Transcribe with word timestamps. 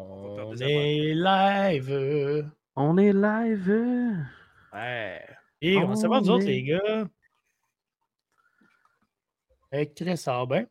On 0.00 0.56
est 0.56 1.14
live. 1.14 2.50
On 2.76 2.96
est 2.98 3.12
live. 3.12 4.26
Ouais. 4.72 5.26
Et 5.60 5.76
on 5.78 5.94
sait 5.94 6.08
pas 6.08 6.20
nous 6.20 6.30
autres, 6.30 6.46
les 6.46 6.62
gars. 6.62 7.06
Avec 9.72 9.94
Chris 9.94 10.16
Sabin. 10.16 10.64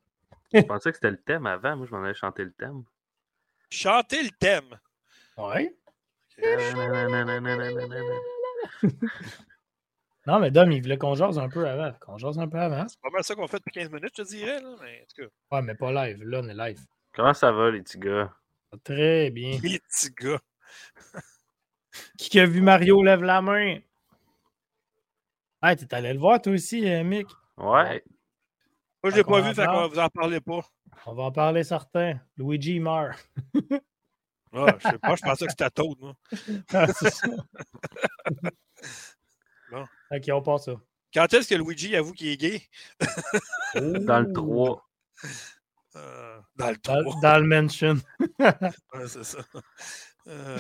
Je 0.54 0.62
pensais 0.62 0.90
que 0.90 0.96
c'était 0.98 1.12
le 1.12 1.22
thème 1.22 1.46
avant. 1.46 1.78
Moi, 1.78 1.86
je 1.86 1.92
m'en 1.96 2.04
allais 2.04 2.14
chanter 2.14 2.44
le 2.44 2.52
thème. 2.52 2.84
Chanter 3.70 4.24
le 4.24 4.32
thème. 4.32 4.80
Ouais. 5.38 5.76
non, 10.26 10.40
mais 10.40 10.52
Dom, 10.52 10.72
il 10.72 10.82
voulait 10.82 10.98
qu'on 10.98 11.16
jase 11.16 11.38
un 11.38 11.50
peu 11.50 11.68
avant. 11.68 11.94
Qu'on 12.00 12.18
jase 12.18 12.40
un 12.40 12.48
peu 12.48 12.60
avant. 12.60 12.88
C'est 12.88 13.00
pas 13.00 13.10
mal 13.10 13.24
ça 13.24 13.36
qu'on 13.36 13.48
fait 13.48 13.58
depuis 13.58 13.72
15 13.72 13.92
minutes, 13.92 14.14
je 14.18 14.24
te 14.24 14.28
dirais. 14.28 14.62
Là, 14.62 14.76
mais 14.82 15.02
en 15.02 15.06
tout 15.06 15.22
cas. 15.22 15.30
Ouais, 15.56 15.62
mais 15.62 15.76
pas 15.76 15.92
live. 15.92 16.24
Là, 16.24 16.42
on 16.44 16.50
est 16.50 16.56
live. 16.56 16.80
Comment 17.14 17.34
ça 17.34 17.52
va, 17.52 17.70
les 17.72 17.82
petits 17.82 18.00
gars? 18.00 18.34
Très 18.84 19.32
bien. 19.32 19.58
Les 19.62 19.80
petits 19.80 20.12
gars. 20.12 20.40
Qui 22.18 22.40
a 22.40 22.46
vu 22.46 22.62
Mario 22.62 23.02
lève 23.02 23.24
la 23.24 23.42
main? 23.42 23.80
Hey, 25.62 25.76
t'es 25.76 25.94
allé 25.94 26.14
le 26.14 26.20
voir 26.20 26.42
toi 26.42 26.54
aussi, 26.54 26.88
euh, 26.88 27.04
Mick? 27.04 27.28
Ouais. 27.58 28.04
Moi, 29.04 29.12
je 29.12 29.16
l'ai 29.16 29.24
pas 29.24 29.42
vu, 29.42 29.54
fait 29.54 29.66
qu'on 29.66 29.88
vous 29.88 30.00
en 30.00 30.10
parlez 30.10 30.40
pas. 30.40 30.62
On 31.06 31.14
va 31.14 31.24
en 31.24 31.32
parler 31.32 31.64
certains. 31.64 32.20
Luigi 32.38 32.80
meurt. 32.80 33.18
Ah, 34.52 34.76
je 34.80 34.90
sais 34.90 34.98
pas, 34.98 35.16
je 35.16 35.22
pensais 35.22 35.46
que 35.46 35.52
c'était 35.52 35.70
Toad, 35.70 36.00
moi. 36.00 36.16
Ah, 36.74 36.88
c'est 36.88 37.12
ça. 37.12 37.28
Bon. 39.72 39.86
Ok, 40.10 40.24
on 40.34 40.42
passe 40.42 40.66
ça. 40.66 40.72
Quand 41.14 41.32
est-ce 41.32 41.48
que 41.48 41.54
Luigi 41.54 41.96
avoue 41.96 42.14
qu'il 42.14 42.30
est 42.30 42.38
gay? 42.38 42.64
Dans 43.76 44.22
le 44.22 44.34
3. 44.34 44.90
Euh, 45.96 46.40
dans 46.56 46.70
le 46.70 46.78
Dans, 46.84 47.04
3. 47.04 47.22
dans 47.22 47.40
le 47.40 47.48
mention. 47.48 47.98
Ouais, 48.40 49.08
c'est 49.08 49.24
ça. 49.24 49.40
Euh, 50.28 50.58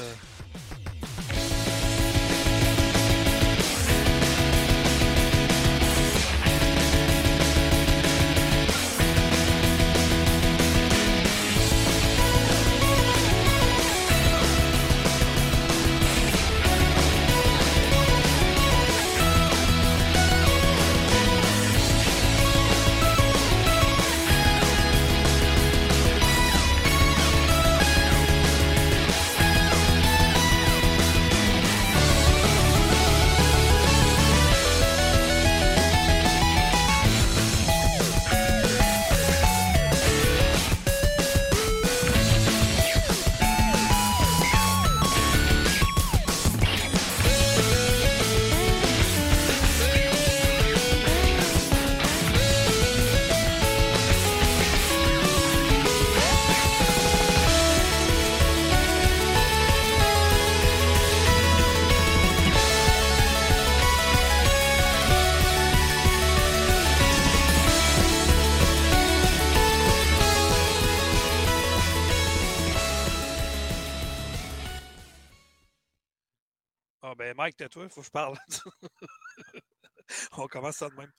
tais-toi, 77.59 77.83
il 77.83 77.89
faut 77.89 77.99
que 78.01 78.07
je 78.07 78.11
parle. 78.11 78.37
On 80.37 80.47
commence 80.47 80.77
ça 80.77 80.89
de 80.89 80.95
même. 80.95 81.11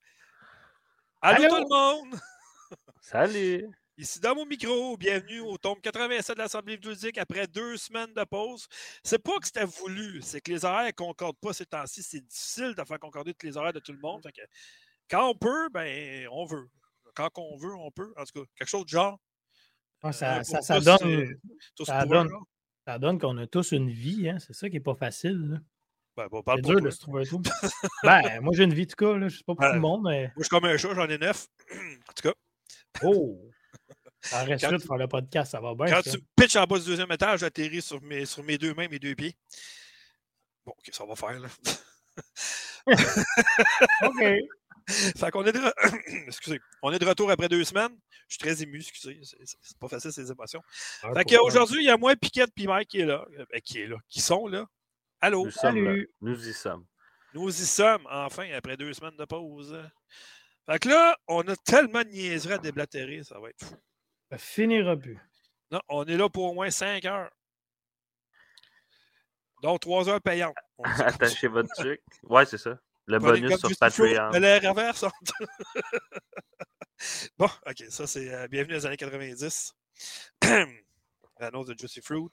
Allô, 1.21 1.45
Allô? 1.45 1.49
tout 1.57 1.63
le 1.63 1.69
monde! 1.69 2.21
Salut! 3.03 3.69
Ici 3.99 4.19
dans 4.21 4.35
mon 4.35 4.47
micro, 4.47 4.97
bienvenue 4.97 5.41
au 5.41 5.59
tome 5.59 5.79
87 5.83 6.35
de 6.37 6.41
l'Assemblée 6.41 6.79
ludique 6.79 7.19
après 7.19 7.47
deux 7.47 7.77
semaines 7.77 8.15
de 8.15 8.25
pause. 8.25 8.67
C'est 9.05 9.19
pas 9.23 9.39
que 9.39 9.45
c'était 9.47 9.67
voulu, 9.67 10.23
c'est 10.23 10.41
que 10.41 10.51
les 10.51 10.65
horaires 10.65 10.87
ne 10.87 10.93
concordent 10.93 11.39
pas 11.39 11.53
ces 11.53 11.67
temps-ci. 11.67 12.03
C'est 12.03 12.23
difficile 12.27 12.75
de 12.75 12.83
faire 12.85 12.99
concorder 12.99 13.35
tous 13.35 13.45
les 13.47 13.59
horaires 13.59 13.75
de 13.75 13.81
tout 13.81 13.93
le 13.93 13.99
monde. 13.99 14.23
Fait 14.23 14.33
que 14.33 14.41
quand 15.11 15.29
on 15.29 15.35
peut, 15.35 15.69
ben 15.69 16.27
on 16.33 16.47
veut. 16.47 16.71
Quand 17.15 17.29
on 17.37 17.59
veut, 17.59 17.75
on 17.75 17.91
peut. 17.91 18.15
En 18.17 18.25
tout 18.25 18.41
cas, 18.43 18.51
quelque 18.57 18.69
chose 18.69 18.85
de 18.85 18.89
genre. 18.89 19.19
Ah, 20.03 20.13
ça, 20.13 20.39
Euh, 20.39 20.43
ça, 20.45 20.63
ça 20.63 20.77
tous, 20.79 20.85
donne, 20.87 21.11
euh, 21.11 21.41
tous 21.77 21.85
ça 21.85 22.07
donne- 22.07 22.31
ça 22.87 22.99
donne 22.99 23.19
qu'on 23.19 23.37
a 23.37 23.47
tous 23.47 23.73
une 23.73 23.91
vie. 23.91 24.31
Hein? 24.31 24.39
C'est 24.39 24.55
ça 24.55 24.71
qui 24.71 24.77
n'est 24.77 24.81
pas 24.81 24.95
facile. 24.95 25.37
là. 25.51 25.59
Ben, 26.17 26.27
C'est 26.31 26.43
parle 26.45 26.61
pour 26.61 26.71
dur 26.71 26.79
toi. 26.81 26.87
de 26.89 26.91
se 26.91 27.01
trouver 27.01 27.27
tout. 27.27 27.41
ben, 28.03 28.41
moi, 28.41 28.53
j'ai 28.57 28.65
une 28.65 28.75
vie, 28.75 28.83
en 28.83 28.87
tout 28.87 28.97
cas. 28.97 29.17
Là. 29.17 29.29
Je 29.29 29.37
sais 29.39 29.45
pas 29.45 29.55
pour 29.55 29.65
tout 29.65 29.73
le 29.73 29.81
monde, 29.81 30.03
mais. 30.05 30.23
Moi, 30.23 30.33
je 30.39 30.43
suis 30.43 30.49
comme 30.51 30.65
un 30.65 30.77
chat, 30.77 30.95
j'en 30.95 31.09
ai 31.09 31.19
neuf. 31.19 31.47
en 31.73 32.13
tout 32.15 32.29
cas, 32.29 32.35
Oh! 33.05 33.39
Ça 34.23 34.45
reste 34.45 34.69
de 34.71 34.79
faire 34.79 34.97
le 34.99 35.09
podcast, 35.09 35.53
ça 35.53 35.61
va 35.61 35.75
bien. 35.75 35.87
quand 35.87 36.03
ça. 36.03 36.11
tu 36.11 36.19
me 36.19 36.23
pitches 36.37 36.57
en 36.57 36.65
bas 36.65 36.79
du 36.79 36.85
deuxième 36.85 37.11
étage, 37.11 37.41
j'atterris 37.41 37.81
sur 37.81 38.03
mes, 38.03 38.27
sur 38.27 38.43
mes 38.45 38.59
deux 38.59 38.75
mains, 38.75 38.87
mes 38.87 38.99
deux 38.99 39.15
pieds. 39.15 39.35
Bon, 40.67 40.73
ok, 40.77 40.91
ça 40.93 41.07
va 41.07 41.17
faire, 41.17 41.41
là? 41.41 41.49
OK. 44.03 44.25
Fait 45.17 45.31
qu'on 45.31 45.45
est 45.47 45.53
de... 45.53 45.61
Excusez. 46.27 46.61
On 46.83 46.93
est 46.93 46.99
de 46.99 47.07
retour 47.07 47.31
après 47.31 47.49
deux 47.49 47.65
semaines. 47.65 47.97
Je 48.29 48.35
suis 48.35 48.39
très 48.39 48.63
ému, 48.63 48.79
excusez. 48.81 49.21
C'est 49.63 49.79
pas 49.79 49.89
facile, 49.89 50.13
ces 50.13 50.31
émotions. 50.31 50.61
Ah, 51.03 51.13
Fait 51.15 51.25
qu'aujourd'hui, 51.25 51.83
il 51.83 51.87
y 51.87 51.91
a 51.91 51.97
moi, 51.97 52.15
Piquette, 52.15 52.51
puis 52.55 52.67
Mike 52.67 52.89
qui 52.89 53.01
est 53.01 53.07
là. 53.07 53.25
Euh, 53.39 53.47
ben, 53.51 53.61
qui 53.63 53.81
est 53.81 53.87
là. 53.87 53.97
Qui 54.11 54.21
sont 54.21 54.47
là. 54.49 54.67
Allô? 55.21 55.45
Nous 55.45 55.51
sommes 55.51 55.85
là. 55.85 55.91
salut. 55.91 56.11
Nous 56.21 56.49
y 56.49 56.53
sommes. 56.53 56.87
Nous 57.35 57.49
y 57.49 57.67
sommes, 57.67 58.07
enfin, 58.11 58.51
après 58.53 58.77
deux 58.77 58.93
semaines 58.93 59.17
de 59.17 59.25
pause. 59.25 59.77
Fait 60.67 60.79
que 60.79 60.89
là, 60.89 61.17
on 61.29 61.43
a 61.49 61.57
tellement 61.57 62.03
de 62.03 62.09
niaiseries 62.09 62.55
à 62.55 62.59
déblatérer, 62.59 63.23
ça 63.23 63.39
va 63.39 63.51
être 63.51 63.65
fou. 63.65 63.77
Ça 64.31 64.39
finira 64.39 64.97
plus. 64.97 65.19
Non, 65.71 65.81
on 65.89 66.05
est 66.07 66.17
là 66.17 66.29
pour 66.29 66.45
au 66.45 66.55
moins 66.55 66.71
cinq 66.71 67.05
heures. 67.05 67.31
Donc, 69.63 69.81
trois 69.81 70.09
heures 70.09 70.21
payantes. 70.21 70.55
Attachez 70.83 71.49
votre 71.49 71.69
truc. 71.75 72.01
Ouais, 72.23 72.47
c'est 72.47 72.59
ça. 72.59 72.79
Le 73.07 73.19
Prenez 73.19 73.41
bonus 73.41 73.59
sur 73.59 73.71
Patreon. 73.79 74.31
de 74.31 74.39
l'air 74.39 74.63
reverse. 74.63 75.05
bon, 77.39 77.49
OK, 77.67 77.85
ça, 77.89 78.07
c'est 78.07 78.33
euh, 78.33 78.49
bienvenue 78.49 78.77
aux 78.77 78.87
années 78.87 78.97
90. 78.97 79.75
L'annonce 81.41 81.67
de 81.67 81.79
Juicy 81.79 82.01
Fruit. 82.01 82.31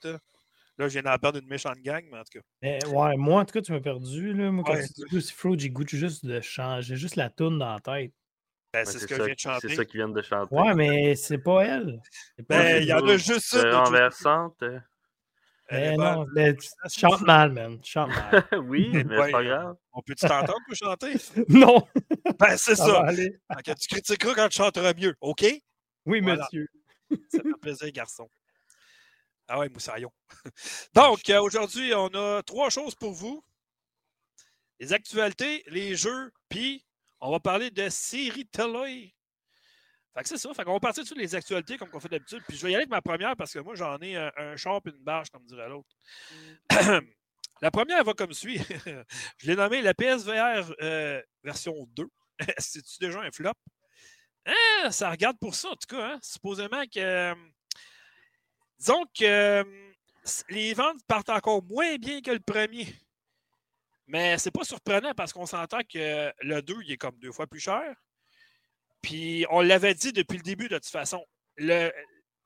Là, 0.77 0.87
je 0.87 0.93
viens 0.99 1.01
d'en 1.11 1.17
perdre 1.17 1.39
une 1.39 1.47
méchante 1.47 1.79
gang, 1.79 2.03
mais 2.11 2.19
en 2.19 2.23
tout 2.23 2.39
cas. 2.39 2.45
Mais 2.61 2.79
ouais, 2.87 3.17
moi, 3.17 3.41
en 3.41 3.45
tout 3.45 3.53
cas, 3.53 3.61
tu 3.61 3.71
m'as 3.71 3.79
perdu. 3.79 4.33
Là. 4.33 4.51
Moi, 4.51 4.63
quand 4.63 4.73
Ouais. 4.73 4.85
tu 4.87 5.01
dis 5.17 5.31
Fruit, 5.33 5.57
j'ai 5.59 5.69
goût 5.71 5.83
juste 5.87 6.23
de 6.25 6.39
changer, 6.39 6.95
juste 6.95 7.15
la 7.15 7.29
toune 7.31 7.57
dans 7.59 7.73
la 7.73 7.79
tête. 7.79 8.11
Ben, 8.73 8.85
c'est 8.85 8.99
ce 8.99 9.07
que 9.07 9.15
je 9.15 9.19
ça- 9.21 9.25
viens 9.25 9.33
de 9.33 9.39
chanter. 9.39 9.69
C'est 9.69 9.75
ça 9.75 9.85
qu'ils 9.85 9.99
viennent 10.01 10.13
de 10.13 10.21
chanter. 10.21 10.53
Ouais, 10.53 10.75
mais 10.75 11.15
c'est 11.15 11.39
pas 11.39 11.63
elle. 11.65 11.99
C'est 12.35 12.45
pas 12.47 12.57
Ben, 12.61 12.83
il 12.83 12.87
y 12.87 12.93
en 12.93 13.07
a 13.07 13.17
juste 13.17 13.39
ça. 13.47 13.57
C'est 13.61 13.63
de 13.65 13.69
Juicy 13.71 13.75
renversante. 13.75 14.63
Mais 15.71 15.95
bonne. 15.97 16.05
non, 16.05 16.25
mais 16.33 16.55
tu 16.55 16.67
Ah, 16.81 16.87
tu 16.89 16.99
chantes 16.99 17.21
mal, 17.21 17.51
man. 17.51 17.79
Tu 17.81 17.91
chantes 17.91 18.09
mal. 18.09 18.45
oui, 18.67 18.89
mais 18.93 19.17
Ouais, 19.17 19.25
c'est 19.25 19.31
pas 19.31 19.43
grave. 19.43 19.75
On 19.93 20.01
peut-tu 20.01 20.27
t'entendre 20.27 20.59
pour 20.65 20.75
chanter? 20.75 21.13
non, 21.49 21.87
Ben, 22.39 22.55
c'est 22.57 22.75
ça 22.75 22.85
ça. 22.85 23.73
tu 23.75 23.87
critiqueras 23.87 24.33
quand 24.35 24.47
tu 24.49 24.57
chanteras 24.57 24.93
mieux, 24.93 25.15
OK? 25.21 25.45
Oui, 26.05 26.21
Voilà. 26.21 26.43
monsieur. 26.43 26.67
Ça 27.29 27.41
fait 27.41 27.59
plaisir, 27.59 27.91
garçon. 27.91 28.29
Ah 29.47 29.59
ouais, 29.59 29.69
moussaillon. 29.69 30.11
Donc, 30.93 31.29
euh, 31.29 31.41
aujourd'hui, 31.41 31.93
on 31.93 32.07
a 32.07 32.43
trois 32.43 32.69
choses 32.69 32.95
pour 32.95 33.13
vous. 33.13 33.43
Les 34.79 34.93
actualités, 34.93 35.63
les 35.67 35.95
jeux, 35.95 36.31
puis 36.49 36.85
on 37.19 37.31
va 37.31 37.39
parler 37.39 37.71
de 37.71 37.89
séries 37.89 38.45
télé. 38.47 39.13
Fait 40.13 40.23
que 40.23 40.29
c'est 40.29 40.37
ça. 40.37 40.53
Fait 40.53 40.63
qu'on 40.63 40.73
va 40.73 40.79
partir 40.79 41.05
sur 41.05 41.15
les 41.15 41.33
actualités 41.35 41.77
comme 41.77 41.89
on 41.93 41.99
fait 41.99 42.09
d'habitude. 42.09 42.43
Puis 42.47 42.57
je 42.57 42.63
vais 42.63 42.71
y 42.71 42.75
aller 42.75 42.83
avec 42.83 42.89
ma 42.89 43.01
première 43.01 43.35
parce 43.35 43.53
que 43.53 43.59
moi, 43.59 43.75
j'en 43.75 43.97
ai 43.99 44.15
un, 44.15 44.31
un 44.37 44.55
char 44.55 44.81
et 44.85 44.89
une 44.89 45.03
bâche, 45.03 45.29
comme 45.29 45.45
dirait 45.45 45.69
l'autre. 45.69 45.89
la 47.61 47.71
première 47.71 48.03
va 48.03 48.13
comme 48.13 48.33
suit. 48.33 48.59
je 49.37 49.47
l'ai 49.47 49.55
nommée 49.55 49.81
la 49.81 49.93
PSVR 49.93 50.73
euh, 50.81 51.21
version 51.43 51.73
2. 51.91 52.05
C'est-tu 52.57 52.99
déjà 52.99 53.21
un 53.21 53.31
flop? 53.31 53.53
Hein, 54.45 54.91
ça 54.91 55.09
regarde 55.11 55.37
pour 55.39 55.55
ça, 55.55 55.69
en 55.69 55.75
tout 55.75 55.95
cas. 55.95 56.13
hein. 56.13 56.19
Supposément 56.21 56.83
que. 56.93 57.33
Disons 58.79 59.05
que 59.17 59.25
euh, 59.25 59.63
les 60.49 60.73
ventes 60.73 61.03
partent 61.07 61.29
encore 61.29 61.63
moins 61.63 61.95
bien 61.97 62.21
que 62.21 62.31
le 62.31 62.39
premier. 62.39 62.87
Mais 64.07 64.37
c'est 64.37 64.51
pas 64.51 64.63
surprenant 64.63 65.13
parce 65.15 65.33
qu'on 65.33 65.45
s'entend 65.45 65.81
que 65.81 66.31
le 66.41 66.61
2, 66.61 66.75
il 66.83 66.91
est 66.93 66.97
comme 66.97 67.17
deux 67.19 67.31
fois 67.31 67.45
plus 67.47 67.59
cher. 67.59 67.83
Puis 69.01 69.45
on 69.49 69.61
l'avait 69.61 69.93
dit 69.93 70.13
depuis 70.13 70.37
le 70.37 70.43
début, 70.43 70.69
de 70.69 70.75
toute 70.75 70.87
façon. 70.87 71.25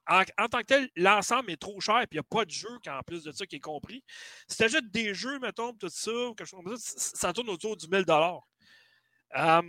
En, 0.08 0.48
tant 0.50 0.60
que 0.60 0.66
tel, 0.66 0.90
l'ensemble 0.96 1.52
est 1.52 1.62
trop 1.62 1.80
cher 1.80 2.02
et 2.02 2.08
il 2.12 2.16
n'y 2.16 2.20
a 2.20 2.24
pas 2.24 2.44
de 2.44 2.50
jeu 2.50 2.70
en 2.88 3.02
plus 3.04 3.24
de 3.24 3.32
ça 3.32 3.46
qui 3.46 3.58
est 3.58 3.60
compris. 3.60 4.04
Si 4.48 4.58
tu 4.58 4.64
ajoutes 4.64 4.90
des 4.92 5.14
jeux, 5.14 5.40
mettons, 5.40 5.74
tout 5.74 5.90
ça, 5.90 6.12
ou 6.12 6.34
quelque 6.34 6.48
chose 6.48 6.62
comme 6.64 6.76
ça, 6.76 6.94
ça 6.98 7.34
tourne 7.34 7.50
autour 7.50 7.78
du 7.78 7.88
1000 7.88 8.04
Euh, 8.10 9.62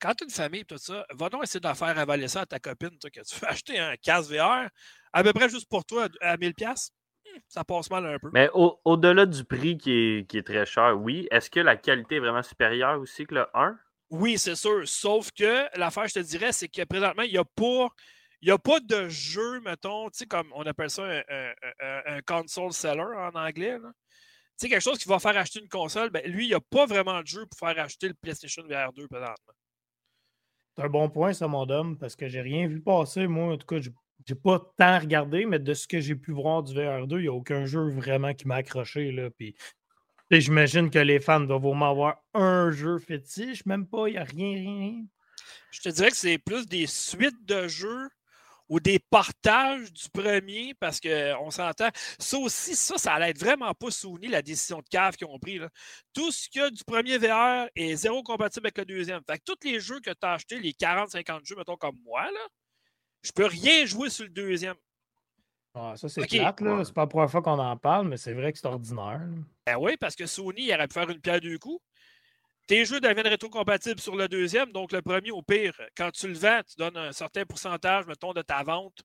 Quand 0.00 0.14
tu 0.14 0.24
as 0.24 0.26
une 0.26 0.30
famille, 0.30 0.64
tout 0.64 0.78
ça, 0.78 1.06
va 1.10 1.28
donc 1.28 1.44
essayer 1.44 1.60
de 1.60 1.74
faire 1.74 1.98
avaler 1.98 2.26
ça 2.26 2.40
à 2.40 2.46
ta 2.46 2.58
copine, 2.58 2.98
que 2.98 3.20
tu 3.20 3.40
veux 3.40 3.48
acheter 3.48 3.78
un 3.78 3.96
casque 3.96 4.30
VR 4.30 4.68
à 5.14 5.22
peu 5.22 5.32
près 5.32 5.48
juste 5.48 5.68
pour 5.68 5.84
toi 5.84 6.08
à 6.20 6.36
1000$. 6.36 6.52
piastres. 6.54 6.92
Hmm, 7.26 7.38
Ça 7.48 7.64
passe 7.64 7.90
mal 7.90 8.04
un 8.06 8.18
peu. 8.18 8.28
Mais 8.32 8.50
au- 8.52 8.78
au-delà 8.84 9.24
du 9.24 9.44
prix 9.44 9.78
qui 9.78 9.92
est, 9.92 10.28
qui 10.28 10.36
est 10.38 10.42
très 10.46 10.66
cher, 10.66 10.94
oui. 11.00 11.26
Est-ce 11.30 11.48
que 11.48 11.60
la 11.60 11.76
qualité 11.76 12.16
est 12.16 12.20
vraiment 12.20 12.42
supérieure 12.42 13.00
aussi 13.00 13.24
que 13.26 13.34
le 13.36 13.46
1? 13.54 13.78
Oui, 14.10 14.36
c'est 14.38 14.54
sûr. 14.56 14.86
Sauf 14.86 15.30
que 15.32 15.66
l'affaire, 15.78 16.06
je 16.08 16.14
te 16.14 16.18
dirais, 16.18 16.52
c'est 16.52 16.68
que 16.68 16.84
présentement, 16.84 17.22
il 17.22 17.32
n'y 17.32 17.38
a 17.38 17.44
pas. 17.44 17.88
Il 18.42 18.48
n'y 18.48 18.52
a 18.52 18.58
pas 18.58 18.78
de 18.78 19.08
jeu, 19.08 19.60
mettons, 19.60 20.10
tu 20.10 20.18
sais, 20.18 20.26
comme 20.26 20.52
on 20.54 20.62
appelle 20.64 20.90
ça 20.90 21.02
un, 21.04 21.22
un- 21.30 21.52
un- 21.80 22.02
un 22.16 22.20
console 22.20 22.72
seller 22.74 23.00
en 23.16 23.30
anglais. 23.34 23.78
là. 23.78 23.90
Tu 23.90 24.66
sais, 24.66 24.68
quelque 24.68 24.82
chose 24.82 24.98
qui 24.98 25.08
va 25.08 25.18
faire 25.18 25.36
acheter 25.38 25.60
une 25.60 25.68
console, 25.68 26.10
ben, 26.10 26.22
lui, 26.30 26.44
il 26.44 26.48
n'y 26.48 26.54
a 26.54 26.60
pas 26.60 26.84
vraiment 26.84 27.22
de 27.22 27.26
jeu 27.26 27.46
pour 27.46 27.58
faire 27.58 27.82
acheter 27.82 28.06
le 28.08 28.14
PlayStation 28.14 28.62
VR 28.68 28.92
2 28.92 29.08
présentement. 29.08 29.54
C'est 30.76 30.82
un 30.84 30.88
bon 30.90 31.08
point, 31.08 31.32
ça, 31.32 31.48
mon 31.48 31.68
homme, 31.70 31.96
parce 31.98 32.16
que 32.16 32.28
j'ai 32.28 32.42
rien 32.42 32.66
vu 32.68 32.80
passer. 32.82 33.26
Moi, 33.26 33.54
en 33.54 33.56
tout 33.56 33.66
cas, 33.66 33.80
j'ai- 33.80 33.92
j'ai 34.26 34.34
pas 34.34 34.58
tant 34.76 34.98
regardé, 34.98 35.44
mais 35.46 35.58
de 35.58 35.74
ce 35.74 35.86
que 35.86 36.00
j'ai 36.00 36.14
pu 36.14 36.32
voir 36.32 36.62
du 36.62 36.74
VR2, 36.74 37.16
il 37.16 37.22
n'y 37.22 37.28
a 37.28 37.32
aucun 37.32 37.66
jeu 37.66 37.90
vraiment 37.90 38.32
qui 38.34 38.48
m'a 38.48 38.56
accroché. 38.56 39.12
Là. 39.12 39.28
J'imagine 40.30 40.90
que 40.90 40.98
les 40.98 41.20
fans 41.20 41.40
doivent 41.40 41.62
moins 41.62 41.90
avoir 41.90 42.16
un 42.32 42.70
jeu 42.70 42.98
fétiche, 42.98 43.66
même 43.66 43.86
pas, 43.86 44.08
il 44.08 44.12
n'y 44.12 44.18
a 44.18 44.24
rien, 44.24 44.54
rien, 44.54 44.78
rien. 44.78 45.04
Je 45.70 45.80
te 45.80 45.88
dirais 45.90 46.10
que 46.10 46.16
c'est 46.16 46.38
plus 46.38 46.66
des 46.66 46.86
suites 46.86 47.44
de 47.44 47.68
jeux 47.68 48.08
ou 48.68 48.80
des 48.80 48.98
partages 48.98 49.92
du 49.92 50.08
premier 50.08 50.74
parce 50.74 51.00
qu'on 51.00 51.50
s'entend. 51.50 51.90
Ça 52.18 52.38
aussi, 52.38 52.74
ça, 52.74 52.96
ça 52.96 53.14
allait 53.14 53.30
être 53.30 53.38
vraiment 53.38 53.74
pas 53.74 53.90
Sony, 53.90 54.28
la 54.28 54.42
décision 54.42 54.78
de 54.78 54.88
cave 54.88 55.16
qu'ils 55.16 55.26
ont 55.26 55.38
pris. 55.38 55.60
Tout 56.14 56.32
ce 56.32 56.48
qu'il 56.48 56.62
y 56.62 56.64
a 56.64 56.70
du 56.70 56.82
premier 56.84 57.18
VR 57.18 57.68
est 57.76 57.94
zéro 57.96 58.22
compatible 58.22 58.66
avec 58.66 58.78
le 58.78 58.84
deuxième. 58.86 59.20
Fait 59.28 59.38
que 59.38 59.44
tous 59.44 59.68
les 59.68 59.80
jeux 59.80 60.00
que 60.00 60.10
tu 60.10 60.16
as 60.22 60.32
achetés, 60.32 60.58
les 60.58 60.72
40-50 60.72 61.44
jeux, 61.44 61.56
mettons 61.56 61.76
comme 61.76 61.98
moi, 62.04 62.24
là, 62.24 62.48
je 63.24 63.32
peux 63.32 63.46
rien 63.46 63.84
jouer 63.86 64.10
sur 64.10 64.24
le 64.24 64.30
deuxième. 64.30 64.76
Ah, 65.74 65.94
ça, 65.96 66.08
c'est 66.08 66.22
Ok. 66.22 66.28
plate, 66.28 66.60
là. 66.60 66.76
Ouais. 66.76 66.84
C'est 66.84 66.94
pas 66.94 67.00
la 67.02 67.06
première 67.08 67.30
fois 67.30 67.42
qu'on 67.42 67.58
en 67.58 67.76
parle, 67.76 68.06
mais 68.06 68.16
c'est 68.16 68.32
vrai 68.32 68.52
que 68.52 68.58
c'est 68.58 68.66
ordinaire. 68.68 69.20
Ben 69.66 69.76
oui, 69.76 69.96
parce 69.98 70.14
que 70.14 70.26
Sony 70.26 70.66
il 70.66 70.74
aurait 70.74 70.86
pu 70.86 70.94
faire 70.94 71.10
une 71.10 71.20
pierre 71.20 71.40
deux 71.40 71.58
coups. 71.58 71.82
Tes 72.68 72.84
jeux 72.84 73.00
deviennent 73.00 73.26
rétrocompatibles 73.26 74.00
sur 74.00 74.14
le 74.16 74.28
deuxième, 74.28 74.72
donc 74.72 74.92
le 74.92 75.02
premier, 75.02 75.32
au 75.32 75.42
pire, 75.42 75.74
quand 75.96 76.10
tu 76.12 76.28
le 76.28 76.34
vends, 76.34 76.60
tu 76.66 76.76
donnes 76.78 76.96
un 76.96 77.12
certain 77.12 77.44
pourcentage, 77.44 78.06
mettons, 78.06 78.32
de 78.32 78.40
ta 78.42 78.62
vente 78.62 79.02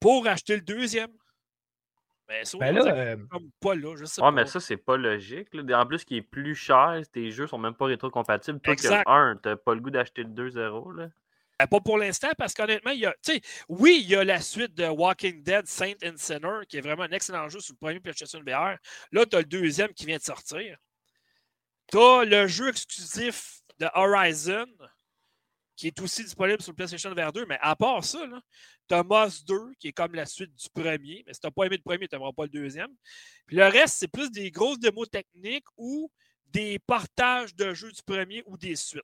pour 0.00 0.26
acheter 0.28 0.54
le 0.54 0.62
deuxième. 0.62 1.10
Mais 2.28 2.44
Sony, 2.44 2.60
Ben 2.60 2.74
là, 2.74 2.82
que 2.84 2.88
euh, 2.88 3.16
comme 3.30 3.50
pas 3.60 3.74
là, 3.74 3.96
je 3.96 4.04
sais 4.04 4.20
Ouais, 4.20 4.28
pas. 4.28 4.32
mais 4.32 4.46
ça, 4.46 4.60
c'est 4.60 4.76
pas 4.76 4.96
logique. 4.96 5.48
là. 5.54 5.80
En 5.80 5.86
plus, 5.86 6.04
qui 6.04 6.16
est 6.16 6.22
plus 6.22 6.54
cher, 6.54 7.00
tes 7.12 7.30
jeux 7.30 7.46
sont 7.46 7.58
même 7.58 7.74
pas 7.74 7.84
rétrocompatibles. 7.86 8.60
Toi, 8.60 8.74
que 8.74 8.80
Exact. 8.80 9.04
le 9.06 9.12
1, 9.12 9.36
t'as 9.36 9.56
pas 9.56 9.74
le 9.74 9.80
goût 9.80 9.90
d'acheter 9.90 10.22
le 10.22 10.30
2-0. 10.30 11.08
Ben, 11.58 11.66
pas 11.66 11.80
pour 11.80 11.96
l'instant, 11.96 12.28
parce 12.36 12.52
qu'honnêtement, 12.52 12.92
oui, 13.68 14.00
il 14.02 14.10
y 14.10 14.14
a 14.14 14.24
la 14.24 14.40
suite 14.42 14.74
de 14.74 14.86
Walking 14.86 15.42
Dead, 15.42 15.66
Saint 15.66 15.94
and 16.04 16.16
Sinner, 16.16 16.60
qui 16.68 16.76
est 16.76 16.82
vraiment 16.82 17.04
un 17.04 17.12
excellent 17.12 17.48
jeu 17.48 17.60
sur 17.60 17.72
le 17.72 17.78
premier 17.78 18.00
PlayStation 18.00 18.40
VR. 18.40 18.76
Là, 19.10 19.24
tu 19.24 19.36
as 19.36 19.40
le 19.40 19.46
deuxième 19.46 19.92
qui 19.94 20.04
vient 20.04 20.18
de 20.18 20.22
sortir. 20.22 20.76
Tu 21.90 21.98
as 21.98 22.24
le 22.24 22.46
jeu 22.46 22.68
exclusif 22.68 23.60
de 23.78 23.86
Horizon, 23.94 24.66
qui 25.76 25.86
est 25.86 26.00
aussi 26.00 26.24
disponible 26.24 26.60
sur 26.60 26.72
le 26.72 26.76
PlayStation 26.76 27.14
VR 27.14 27.32
2. 27.32 27.46
Mais 27.46 27.58
à 27.62 27.74
part 27.74 28.04
ça, 28.04 28.18
tu 28.88 28.94
as 28.94 29.02
Moss 29.02 29.42
2, 29.44 29.72
qui 29.78 29.88
est 29.88 29.92
comme 29.92 30.14
la 30.14 30.26
suite 30.26 30.54
du 30.54 30.68
premier. 30.68 31.22
Mais 31.26 31.32
si 31.32 31.40
tu 31.40 31.46
n'as 31.46 31.50
pas 31.50 31.64
aimé 31.64 31.76
le 31.76 31.82
premier, 31.82 32.06
tu 32.06 32.16
n'aimeras 32.16 32.32
pas 32.32 32.44
le 32.44 32.50
deuxième. 32.50 32.90
Puis 33.46 33.56
le 33.56 33.66
reste, 33.66 33.96
c'est 33.98 34.08
plus 34.08 34.30
des 34.30 34.50
grosses 34.50 34.78
démos 34.78 35.08
techniques 35.08 35.66
ou 35.78 36.10
des 36.48 36.78
partages 36.80 37.54
de 37.54 37.72
jeux 37.72 37.92
du 37.92 38.02
premier 38.02 38.42
ou 38.46 38.58
des 38.58 38.76
suites. 38.76 39.02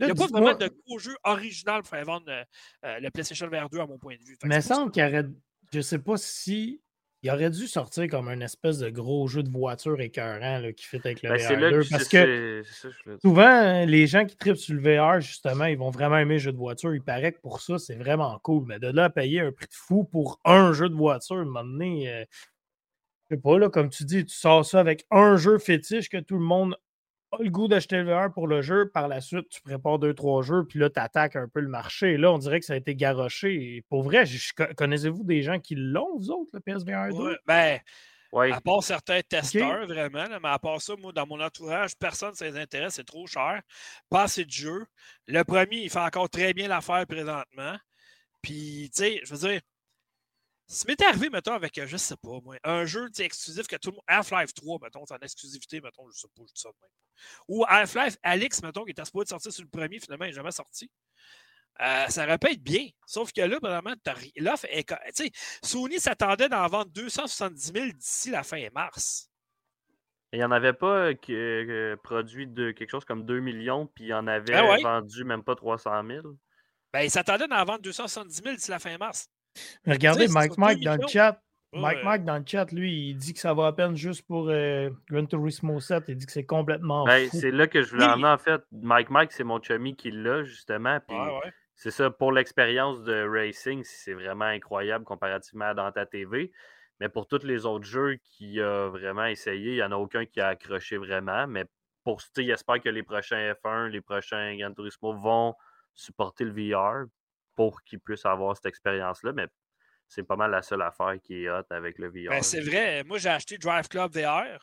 Il 0.00 0.06
n'y 0.06 0.12
a 0.12 0.14
pas 0.14 0.26
vraiment 0.26 0.54
de 0.54 0.70
gros 0.86 0.98
jeu 0.98 1.14
original 1.24 1.82
pour 1.82 1.90
faire 1.90 2.04
vendre 2.04 2.26
euh, 2.28 2.42
euh, 2.86 3.00
le 3.00 3.10
PlayStation 3.10 3.46
VR 3.48 3.68
2 3.70 3.78
à 3.80 3.86
mon 3.86 3.98
point 3.98 4.16
de 4.16 4.22
vue. 4.24 4.36
Mais 4.44 4.60
semble 4.60 4.90
qu'il 4.92 5.04
aurait. 5.04 5.24
Je 5.72 5.80
sais 5.80 5.98
pas 5.98 6.16
si. 6.16 6.80
Il 7.22 7.30
aurait 7.30 7.50
dû 7.50 7.66
sortir 7.68 8.08
comme 8.08 8.28
un 8.28 8.40
espèce 8.40 8.78
de 8.78 8.88
gros 8.88 9.28
jeu 9.28 9.42
de 9.42 9.50
voiture 9.50 10.00
écœurant 10.00 10.58
là, 10.60 10.72
qui 10.72 10.86
fit 10.86 10.96
avec 11.04 11.22
le 11.22 11.28
Ben, 11.28 11.36
VR2. 11.36 11.82
que 11.84 11.90
Parce 11.90 12.04
c'est- 12.04 12.10
que 12.24 12.62
ça 12.64 12.88
je 13.04 13.16
souvent, 13.20 13.42
hein, 13.42 13.84
les 13.84 14.06
gens 14.06 14.24
qui 14.24 14.38
tripent 14.38 14.56
sur 14.56 14.72
le 14.74 14.80
VR, 14.80 15.20
justement, 15.20 15.66
ils 15.66 15.76
vont 15.76 15.90
vraiment 15.90 16.16
aimer 16.16 16.36
les 16.36 16.40
jeux 16.40 16.52
de 16.52 16.56
voiture. 16.56 16.94
Il 16.94 17.02
paraît 17.02 17.32
que 17.32 17.40
pour 17.40 17.60
ça, 17.60 17.76
c'est 17.78 17.96
vraiment 17.96 18.38
cool. 18.38 18.64
Mais 18.66 18.78
de 18.78 18.86
là 18.86 19.04
à 19.04 19.10
payer 19.10 19.40
un 19.40 19.52
prix 19.52 19.66
de 19.66 19.74
fou 19.74 20.04
pour 20.04 20.40
un 20.46 20.72
jeu 20.72 20.88
de 20.88 20.94
voiture, 20.94 21.36
à 21.36 21.40
un 21.40 21.44
moment 21.44 21.62
donné, 21.62 22.10
euh, 22.10 22.24
je 23.28 23.36
sais 23.36 23.40
pas, 23.42 23.58
là, 23.58 23.68
comme 23.68 23.90
tu 23.90 24.04
dis, 24.04 24.24
tu 24.24 24.34
sors 24.34 24.64
ça 24.64 24.80
avec 24.80 25.04
un 25.10 25.36
jeu 25.36 25.58
fétiche 25.58 26.08
que 26.08 26.16
tout 26.16 26.38
le 26.38 26.44
monde 26.44 26.74
le 27.38 27.50
goût 27.50 27.68
d'acheter 27.68 28.02
le 28.02 28.12
VR 28.12 28.32
pour 28.32 28.46
le 28.48 28.62
jeu. 28.62 28.90
Par 28.92 29.08
la 29.08 29.20
suite, 29.20 29.48
tu 29.48 29.60
prépares 29.62 29.98
deux, 29.98 30.14
trois 30.14 30.42
jeux, 30.42 30.64
puis 30.68 30.78
là, 30.78 30.90
tu 30.90 30.98
attaques 30.98 31.36
un 31.36 31.48
peu 31.48 31.60
le 31.60 31.68
marché. 31.68 32.16
Là, 32.16 32.32
on 32.32 32.38
dirait 32.38 32.60
que 32.60 32.66
ça 32.66 32.72
a 32.72 32.76
été 32.76 32.94
garoché. 32.94 33.54
Et 33.76 33.82
pour 33.88 34.02
vrai, 34.02 34.24
connaissez-vous 34.76 35.24
des 35.24 35.42
gens 35.42 35.60
qui 35.60 35.74
l'ont, 35.76 36.16
vous 36.18 36.30
autres, 36.30 36.50
le 36.54 36.60
PSVR 36.60 37.08
2? 37.16 37.28
Ouais, 37.30 37.36
ben, 37.46 37.78
Ouais. 38.32 38.52
à 38.52 38.60
part 38.60 38.82
certains 38.84 39.22
testeurs, 39.22 39.86
vraiment, 39.86 40.24
là, 40.24 40.38
mais 40.40 40.48
à 40.48 40.58
part 40.60 40.80
ça, 40.80 40.94
moi, 40.96 41.12
dans 41.12 41.26
mon 41.26 41.40
entourage, 41.40 41.96
personne 41.96 42.32
ne 42.40 42.46
les 42.46 42.56
intéresse, 42.58 42.94
c'est 42.94 43.04
trop 43.04 43.26
cher. 43.26 43.60
Pas 44.08 44.22
assez 44.22 44.44
de 44.44 44.50
jeux. 44.52 44.86
Le 45.26 45.42
premier, 45.42 45.78
il 45.82 45.90
fait 45.90 45.98
encore 45.98 46.30
très 46.30 46.54
bien 46.54 46.68
l'affaire 46.68 47.04
présentement. 47.08 47.76
Puis, 48.40 48.90
tu 48.94 49.02
sais, 49.02 49.20
je 49.24 49.34
veux 49.34 49.48
dire, 49.48 49.60
ça 50.70 50.84
m'est 50.86 51.02
arrivé, 51.02 51.30
mettons, 51.30 51.52
avec, 51.52 51.76
euh, 51.78 51.86
je 51.86 51.96
sais 51.96 52.16
pas, 52.16 52.38
moi, 52.44 52.56
un 52.62 52.84
jeu 52.84 53.08
exclusif 53.18 53.66
que 53.66 53.76
tout 53.76 53.90
le 53.90 53.96
monde. 53.96 54.04
Half-Life 54.06 54.54
3, 54.54 54.78
mettons, 54.82 55.04
c'est 55.04 55.14
en 55.14 55.18
exclusivité, 55.18 55.80
mettons, 55.80 56.08
je 56.10 56.18
sais 56.20 56.28
pas, 56.28 56.42
je 56.46 56.52
dis 56.52 56.60
ça 56.60 56.68
de 56.68 56.76
même. 56.80 56.90
Ou 57.48 57.64
Half-Life 57.66 58.16
Alix, 58.22 58.62
mettons, 58.62 58.84
qui 58.84 58.92
était 58.92 59.04
supposé 59.04 59.26
sortir 59.26 59.52
sur 59.52 59.64
le 59.64 59.68
premier, 59.68 59.98
finalement, 59.98 60.26
il 60.26 60.28
n'est 60.28 60.34
jamais 60.34 60.52
sorti. 60.52 60.88
Euh, 61.80 62.06
ça 62.08 62.24
aurait 62.24 62.38
pu 62.38 62.52
être 62.52 62.62
bien. 62.62 62.88
Sauf 63.06 63.32
que 63.32 63.40
là, 63.40 63.58
vraiment, 63.60 63.94
l'offre 64.36 64.66
est. 64.70 64.86
Sony 65.64 65.98
s'attendait 65.98 66.48
d'en 66.48 66.66
vendre 66.68 66.90
270 66.92 67.72
000 67.72 67.86
d'ici 67.94 68.30
la 68.30 68.42
fin 68.42 68.64
mars. 68.72 69.28
Il 70.32 70.38
n'y 70.38 70.44
en 70.44 70.52
avait 70.52 70.74
pas 70.74 71.08
euh, 71.08 71.14
qui 71.14 71.34
euh, 71.34 71.96
produit 72.04 72.46
de 72.46 72.70
quelque 72.70 72.90
chose 72.90 73.04
comme 73.04 73.24
2 73.24 73.40
millions, 73.40 73.86
puis 73.88 74.04
il 74.04 74.08
y 74.08 74.14
en 74.14 74.26
avait 74.28 74.54
Ah 74.54 74.70
ouais? 74.70 74.82
vendu 74.82 75.24
même 75.24 75.42
pas 75.42 75.56
300 75.56 76.06
000. 76.06 76.22
Ben, 76.92 77.00
ils 77.00 77.10
s'attendaient 77.10 77.48
d'en 77.48 77.64
vendre 77.64 77.80
270 77.80 78.42
000 78.42 78.54
d'ici 78.54 78.70
la 78.70 78.78
fin 78.78 78.96
mars. 78.98 79.28
Mais 79.86 79.94
regardez, 79.94 80.26
Tu 80.26 80.28
sais, 80.28 80.34
Mike 80.34 80.58
Mike 80.58 80.80
dans 80.84 80.96
le 80.96 81.06
chat. 81.08 81.40
Ouais. 81.72 81.80
Mike 81.80 82.04
Mike 82.04 82.24
dans 82.24 82.36
le 82.38 82.44
chat, 82.44 82.72
lui, 82.72 83.10
il 83.10 83.14
dit 83.16 83.32
que 83.32 83.38
ça 83.38 83.54
va 83.54 83.68
à 83.68 83.72
peine 83.72 83.94
juste 83.96 84.26
pour 84.26 84.48
euh, 84.48 84.90
Gran 85.08 85.24
Turismo 85.26 85.78
7. 85.78 86.04
Il 86.08 86.16
dit 86.16 86.26
que 86.26 86.32
c'est 86.32 86.44
complètement 86.44 87.04
Ben, 87.04 87.28
fou. 87.28 87.38
c'est 87.40 87.52
là 87.52 87.68
que 87.68 87.82
je 87.82 87.90
voulais 87.90 88.06
emmener, 88.06 88.26
en 88.28 88.38
fait. 88.38 88.60
Mike 88.72 89.10
Mike, 89.10 89.30
c'est 89.32 89.44
mon 89.44 89.62
chummy 89.62 89.94
qui 89.94 90.10
l'a, 90.10 90.42
justement. 90.42 90.98
Puis 91.06 91.16
Ouais, 91.16 91.26
ouais. 91.44 91.52
c'est 91.76 91.92
ça, 91.92 92.10
pour 92.10 92.32
l'expérience 92.32 93.02
de 93.04 93.24
racing, 93.28 93.82
c'est 93.84 94.14
vraiment 94.14 94.46
incroyable 94.46 95.04
comparativement 95.04 95.66
à 95.66 95.74
dans 95.74 95.92
ta 95.92 96.06
TV. 96.06 96.50
Mais 96.98 97.08
pour 97.08 97.28
tous 97.28 97.44
les 97.44 97.64
autres 97.66 97.86
jeux 97.86 98.16
qu'il 98.24 98.60
a 98.60 98.88
vraiment 98.88 99.24
essayé, 99.26 99.70
il 99.72 99.76
n'y 99.76 99.82
en 99.82 99.92
a 99.92 99.96
aucun 99.96 100.26
qui 100.26 100.40
a 100.40 100.48
accroché 100.48 100.96
vraiment. 100.98 101.46
Mais 101.46 101.64
pour 102.04 102.20
tu 102.20 102.28
sais, 102.34 102.44
j'espère 102.44 102.80
que 102.80 102.88
les 102.88 103.02
prochains 103.04 103.52
F1, 103.64 103.86
les 103.90 104.00
prochains 104.00 104.56
Gran 104.56 104.74
Turismo 104.74 105.14
vont 105.14 105.54
supporter 105.94 106.44
le 106.44 106.50
VR 106.52 107.06
pour 107.54 107.82
qu'ils 107.82 108.00
puissent 108.00 108.26
avoir 108.26 108.56
cette 108.56 108.66
expérience-là. 108.66 109.32
Mais 109.32 109.46
c'est 110.08 110.24
pas 110.24 110.36
mal 110.36 110.50
la 110.50 110.62
seule 110.62 110.82
affaire 110.82 111.14
qui 111.22 111.44
est 111.44 111.50
hot 111.50 111.62
avec 111.70 111.98
le 111.98 112.08
VR. 112.08 112.30
Ben, 112.30 112.42
c'est 112.42 112.60
vrai. 112.60 113.04
Moi, 113.04 113.18
j'ai 113.18 113.28
acheté 113.28 113.58
Drive 113.58 113.88
Club 113.88 114.12
VR. 114.12 114.58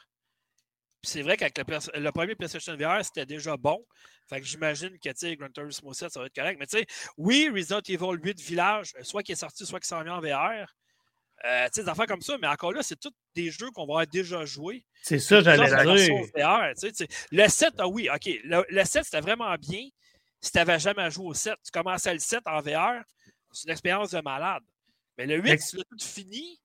C'est 1.03 1.21
vrai 1.21 1.37
qu'avec 1.37 1.57
le, 1.57 2.11
premier 2.11 2.35
PlayStation 2.35 2.75
VR, 2.75 3.03
c'était 3.03 3.25
déjà 3.25 3.55
bon. 3.55 3.85
Fait 4.27 4.41
que 4.41 4.45
j'imagine 4.45 4.99
que, 4.99 5.09
tu 5.09 5.15
sais, 5.15 5.35
Gran 5.37 5.49
Turismo 5.49 5.93
7, 5.93 6.11
ça 6.11 6.19
va 6.19 6.25
être 6.25 6.35
correct. 6.35 6.57
Mais 6.59 6.65
tu 6.65 6.79
sais, 6.79 6.85
oui, 7.17 7.49
Resident 7.53 7.79
Evil 7.87 8.19
8 8.21 8.41
Village, 8.41 8.91
euh, 8.97 9.03
soit 9.03 9.23
qui 9.23 9.31
est 9.31 9.35
sorti, 9.35 9.65
soit 9.65 9.79
qui 9.79 9.87
s'en 9.87 10.03
vient 10.03 10.15
en 10.15 10.19
VR. 10.19 10.67
Euh, 11.45 11.65
tu 11.65 11.69
sais, 11.73 11.83
des 11.83 11.89
affaires 11.89 12.07
comme 12.07 12.21
ça. 12.21 12.37
Mais 12.41 12.47
encore 12.47 12.73
là, 12.73 12.83
c'est 12.83 12.99
tous 12.99 13.13
des 13.35 13.51
jeux 13.51 13.69
qu'on 13.71 13.85
va 13.85 13.93
avoir 13.93 14.07
déjà 14.07 14.43
joués. 14.43 14.85
C'est 15.01 15.19
ça, 15.19 15.39
j'allais 15.39 15.67
dire. 15.67 16.25
VR. 16.35 16.73
Le 17.31 17.47
7, 17.47 17.73
ah 17.77 17.87
oui, 17.87 18.09
OK. 18.13 18.25
Le, 18.43 18.65
le 18.67 18.83
7, 18.83 19.05
c'était 19.05 19.21
vraiment 19.21 19.55
bien 19.55 19.87
si 20.41 20.51
tu 20.51 20.57
n'avais 20.57 20.79
jamais 20.79 21.09
joué 21.11 21.27
au 21.27 21.33
7. 21.33 21.55
Tu 21.63 21.71
commençais 21.71 22.13
le 22.13 22.19
7 22.19 22.41
en 22.47 22.59
VR, 22.61 23.03
c'est 23.51 23.65
une 23.65 23.71
expérience 23.71 24.11
de 24.11 24.21
malade. 24.21 24.63
Mais 25.17 25.25
le 25.25 25.37
8, 25.37 25.49
Ex- 25.51 25.65
si 25.65 25.71
tu 25.71 25.77
l'as 25.77 25.83
tout 25.85 25.97
fini, 26.05 26.59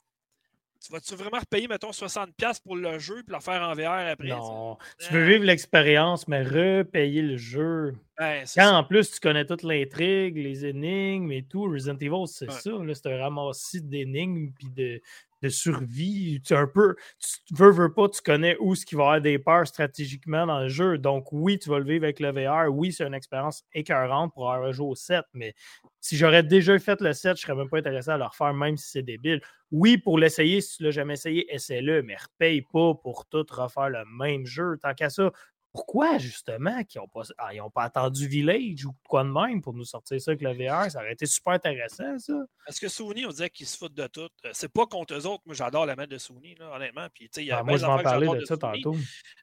tu 0.84 0.92
vas-tu 0.92 1.14
vraiment 1.14 1.38
repayer, 1.38 1.68
mettons, 1.68 1.90
60$ 1.92 2.60
pour 2.62 2.76
le 2.76 2.98
jeu 2.98 3.20
et 3.20 3.22
le 3.32 3.40
faire 3.40 3.62
en 3.62 3.72
VR 3.74 4.10
après? 4.10 4.28
Non. 4.28 4.76
Tu 4.98 5.06
Ah. 5.08 5.12
veux 5.12 5.24
vivre 5.26 5.44
l'expérience, 5.44 6.26
mais 6.28 6.42
repayer 6.42 7.22
le 7.22 7.36
jeu. 7.36 7.94
Quand 8.18 8.44
ça. 8.46 8.62
en 8.74 8.84
plus 8.84 9.10
tu 9.10 9.20
connais 9.20 9.46
toute 9.46 9.62
l'intrigue, 9.62 10.36
les 10.36 10.66
énigmes 10.66 11.32
et 11.32 11.42
tout, 11.44 11.62
Resident 11.64 11.96
Evil, 11.98 12.26
c'est 12.26 12.48
Ouais. 12.48 12.52
ça. 12.52 12.70
C'est 12.94 13.06
un 13.06 13.18
ramassis 13.18 13.80
d'énigmes 13.82 14.50
puis 14.54 14.68
de, 14.68 15.00
de 15.40 15.48
survie. 15.48 16.40
Tu 16.44 16.54
un 16.54 16.66
peu, 16.66 16.94
tu 17.18 17.54
veux, 17.54 17.70
veux 17.70 17.92
pas, 17.94 18.10
tu 18.10 18.20
connais 18.20 18.56
où 18.60 18.74
ce 18.74 18.84
qu'il 18.84 18.98
va 18.98 19.04
y 19.04 19.06
avoir 19.06 19.20
des 19.22 19.38
peurs 19.38 19.66
stratégiquement 19.66 20.46
dans 20.46 20.60
le 20.60 20.68
jeu. 20.68 20.98
Donc 20.98 21.32
oui, 21.32 21.58
tu 21.58 21.70
vas 21.70 21.78
le 21.78 21.86
vivre 21.86 22.04
avec 22.04 22.20
le 22.20 22.30
VR. 22.32 22.70
Oui, 22.70 22.92
c'est 22.92 23.04
une 23.06 23.14
expérience 23.14 23.64
écœurante 23.72 24.34
pour 24.34 24.52
avoir 24.52 24.72
joué 24.72 24.88
au 24.88 24.94
7, 24.94 25.24
mais 25.32 25.54
si 26.00 26.16
j'aurais 26.16 26.42
déjà 26.42 26.78
fait 26.78 27.00
le 27.00 27.14
7, 27.14 27.36
je 27.38 27.42
serais 27.42 27.54
même 27.54 27.70
pas 27.70 27.78
intéressé 27.78 28.10
à 28.10 28.18
le 28.18 28.24
refaire, 28.24 28.52
même 28.52 28.76
si 28.76 28.90
c'est 28.90 29.02
débile. 29.02 29.40
Oui, 29.70 29.96
pour 29.96 30.18
l'essayer, 30.18 30.60
si 30.60 30.76
tu 30.76 30.82
l'as 30.82 30.90
jamais 30.90 31.14
essayé, 31.14 31.46
essaie-le, 31.54 32.02
mais 32.02 32.16
repaye 32.16 32.60
pas 32.60 32.94
pour 32.94 33.24
tout 33.26 33.46
refaire 33.50 33.88
le 33.88 34.04
même 34.18 34.44
jeu. 34.44 34.76
Tant 34.82 34.92
qu'à 34.92 35.08
ça, 35.08 35.32
pourquoi 35.72 36.18
justement 36.18 36.84
qu'ils 36.84 37.00
n'ont 37.00 37.08
pas, 37.08 37.22
ah, 37.38 37.54
ils 37.54 37.60
ont 37.60 37.70
pas 37.70 37.84
attendu 37.84 38.28
Village 38.28 38.84
ou 38.84 38.94
quoi 39.08 39.24
de 39.24 39.30
même 39.30 39.62
pour 39.62 39.72
nous 39.72 39.84
sortir 39.84 40.20
ça 40.20 40.32
avec 40.32 40.42
le 40.42 40.52
VR? 40.52 40.90
Ça 40.90 40.98
aurait 41.00 41.12
été 41.14 41.24
super 41.26 41.54
intéressant, 41.54 42.18
ça. 42.18 42.34
Parce 42.66 42.78
que 42.78 42.88
Sony, 42.88 43.24
on 43.24 43.30
disait 43.30 43.48
qu'ils 43.50 43.66
se 43.66 43.78
foutent 43.78 43.94
de 43.94 44.06
tout. 44.06 44.28
Euh, 44.44 44.50
C'est 44.52 44.72
pas 44.72 44.86
contre 44.86 45.14
eux 45.14 45.26
autres. 45.26 45.42
Moi, 45.46 45.54
j'adore 45.54 45.86
la 45.86 45.96
main 45.96 46.06
de 46.06 46.18
Sony, 46.18 46.54
là, 46.56 46.72
honnêtement. 46.76 47.06
Puis, 47.14 47.30
y 47.38 47.50
a 47.50 47.58
Ah, 47.58 47.62
moi, 47.62 47.76
je 47.78 47.82
vais 47.86 47.90
en 47.92 48.02
parler 48.02 48.26
j'adore 48.26 48.40
de 48.40 48.44
ça 48.44 48.56
Sony. 48.60 48.82
tantôt. 48.82 48.96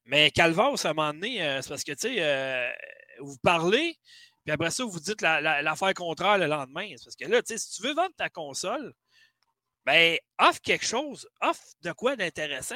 Mais 0.05 0.29
Calvas, 0.31 0.75
à 0.85 0.89
un 0.89 0.93
moment 0.93 1.13
donné, 1.13 1.41
euh, 1.43 1.61
c'est 1.61 1.69
parce 1.69 1.83
que, 1.83 1.91
tu 1.93 1.97
sais, 2.09 2.15
euh, 2.19 2.69
vous 3.21 3.37
parlez, 3.41 3.95
puis 4.45 4.53
après 4.53 4.69
ça, 4.71 4.83
vous 4.85 4.99
dites 4.99 5.21
la- 5.21 5.41
la- 5.41 5.61
l'affaire 5.63 5.93
contraire 5.95 6.37
le 6.37 6.45
lendemain. 6.45 6.87
Parce 7.03 7.15
que 7.15 7.25
là, 7.25 7.41
tu 7.41 7.53
sais, 7.53 7.57
si 7.57 7.71
tu 7.81 7.87
veux 7.87 7.93
vendre 7.93 8.13
ta 8.15 8.29
console, 8.29 8.93
ben, 9.85 10.17
offre 10.39 10.61
quelque 10.61 10.85
chose. 10.85 11.27
Offre 11.41 11.63
de 11.81 11.91
quoi 11.91 12.15
d'intéressant. 12.15 12.75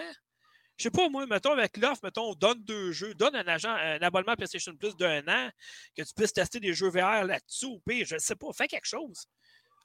Je 0.83 0.89
sais 0.89 0.91
pas, 0.91 1.07
moi, 1.07 1.25
mettons, 1.25 1.53
avec 1.53 1.77
l'offre, 1.77 2.01
mettons, 2.03 2.31
on 2.31 2.33
donne 2.35 2.61
deux 2.61 2.91
jeux, 2.91 3.13
donne 3.13 3.33
un, 3.37 3.47
agent, 3.47 3.69
un 3.71 3.99
abonnement 3.99 4.35
PlayStation 4.35 4.75
Plus 4.75 4.97
d'un 4.97 5.25
an, 5.29 5.49
que 5.95 6.01
tu 6.03 6.13
puisses 6.13 6.33
tester 6.33 6.59
des 6.59 6.73
jeux 6.73 6.89
VR 6.89 7.23
là-dessus, 7.23 7.67
ou 7.67 7.79
pire, 7.87 8.05
je 8.05 8.15
ne 8.15 8.19
sais 8.19 8.35
pas, 8.35 8.47
fais 8.51 8.67
quelque 8.67 8.85
chose. 8.85 9.23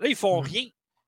Là, 0.00 0.08
ils 0.08 0.16
font 0.16 0.42
Mhm. 0.42 0.48
rien. 0.48 0.64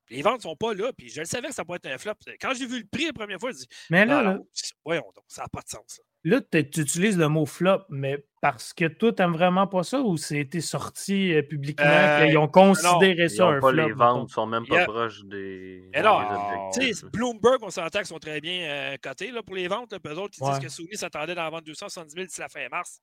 Les 0.09 0.21
ventes 0.21 0.43
sont 0.43 0.55
pas 0.55 0.73
là, 0.73 0.93
puis 0.93 1.09
je 1.09 1.19
le 1.19 1.25
savais 1.25 1.49
que 1.49 1.53
ça 1.53 1.65
pourrait 1.65 1.79
être 1.83 1.87
un 1.91 1.97
flop. 1.97 2.13
Quand 2.39 2.53
j'ai 2.53 2.67
vu 2.67 2.79
le 2.79 2.87
prix 2.89 3.05
la 3.07 3.11
première 3.13 3.37
fois, 3.39 3.51
je 3.51 3.57
dis, 3.57 3.67
Mais 3.89 4.05
là, 4.05 4.21
non, 4.23 4.29
là, 4.31 4.39
voyons 4.85 5.11
donc, 5.13 5.25
ça 5.27 5.41
n'a 5.41 5.49
pas 5.49 5.61
de 5.61 5.67
sens. 5.69 5.97
là. 5.99 6.03
Là, 6.23 6.39
tu 6.41 6.59
utilises 6.59 7.17
le 7.17 7.27
mot 7.27 7.45
flop, 7.45 7.83
mais 7.89 8.25
parce 8.41 8.73
que 8.73 8.85
toi, 8.85 9.13
t'aimes 9.13 9.33
vraiment 9.33 9.67
pas 9.67 9.83
ça 9.83 9.99
ou 10.01 10.17
c'était 10.17 10.61
sorti 10.61 11.33
euh, 11.33 11.41
publiquement 11.43 11.85
Euh, 11.85 12.25
qu'ils 12.25 12.37
ont 12.39 12.47
considéré 12.47 13.23
Ils 13.25 13.29
ça 13.29 13.45
un 13.47 13.59
pas 13.59 13.69
flop? 13.71 13.87
les 13.87 13.93
ventes, 13.93 14.29
sont 14.31 14.47
même 14.47 14.65
pas 14.65 14.75
Yeah. 14.77 14.85
proches 14.85 15.23
des, 15.25 15.89
Et 15.93 16.01
non, 16.01 16.21
des 16.21 16.27
Tu 16.27 16.33
objectifs. 16.33 16.97
sais, 17.01 17.09
Bloomberg, 17.11 17.59
on 17.61 17.69
s'entend 17.69 17.99
qu'ils 17.99 18.07
sont 18.07 18.19
très 18.19 18.41
bien 18.41 18.69
euh, 18.69 18.97
cotés 19.01 19.31
là, 19.31 19.43
pour 19.43 19.55
les 19.55 19.67
ventes. 19.67 19.91
Là, 19.93 19.99
eux 20.05 20.17
autres, 20.17 20.35
ils 20.39 20.43
Ouais. 20.43 20.51
disent 20.51 20.59
que 20.59 20.69
Sony 20.69 20.95
s'attendait 20.95 21.35
d'en 21.35 21.49
vendre 21.51 21.63
270 21.63 22.13
000 22.13 22.25
d'ici 22.25 22.39
la 22.41 22.49
fin 22.49 22.67
mars. 22.69 22.99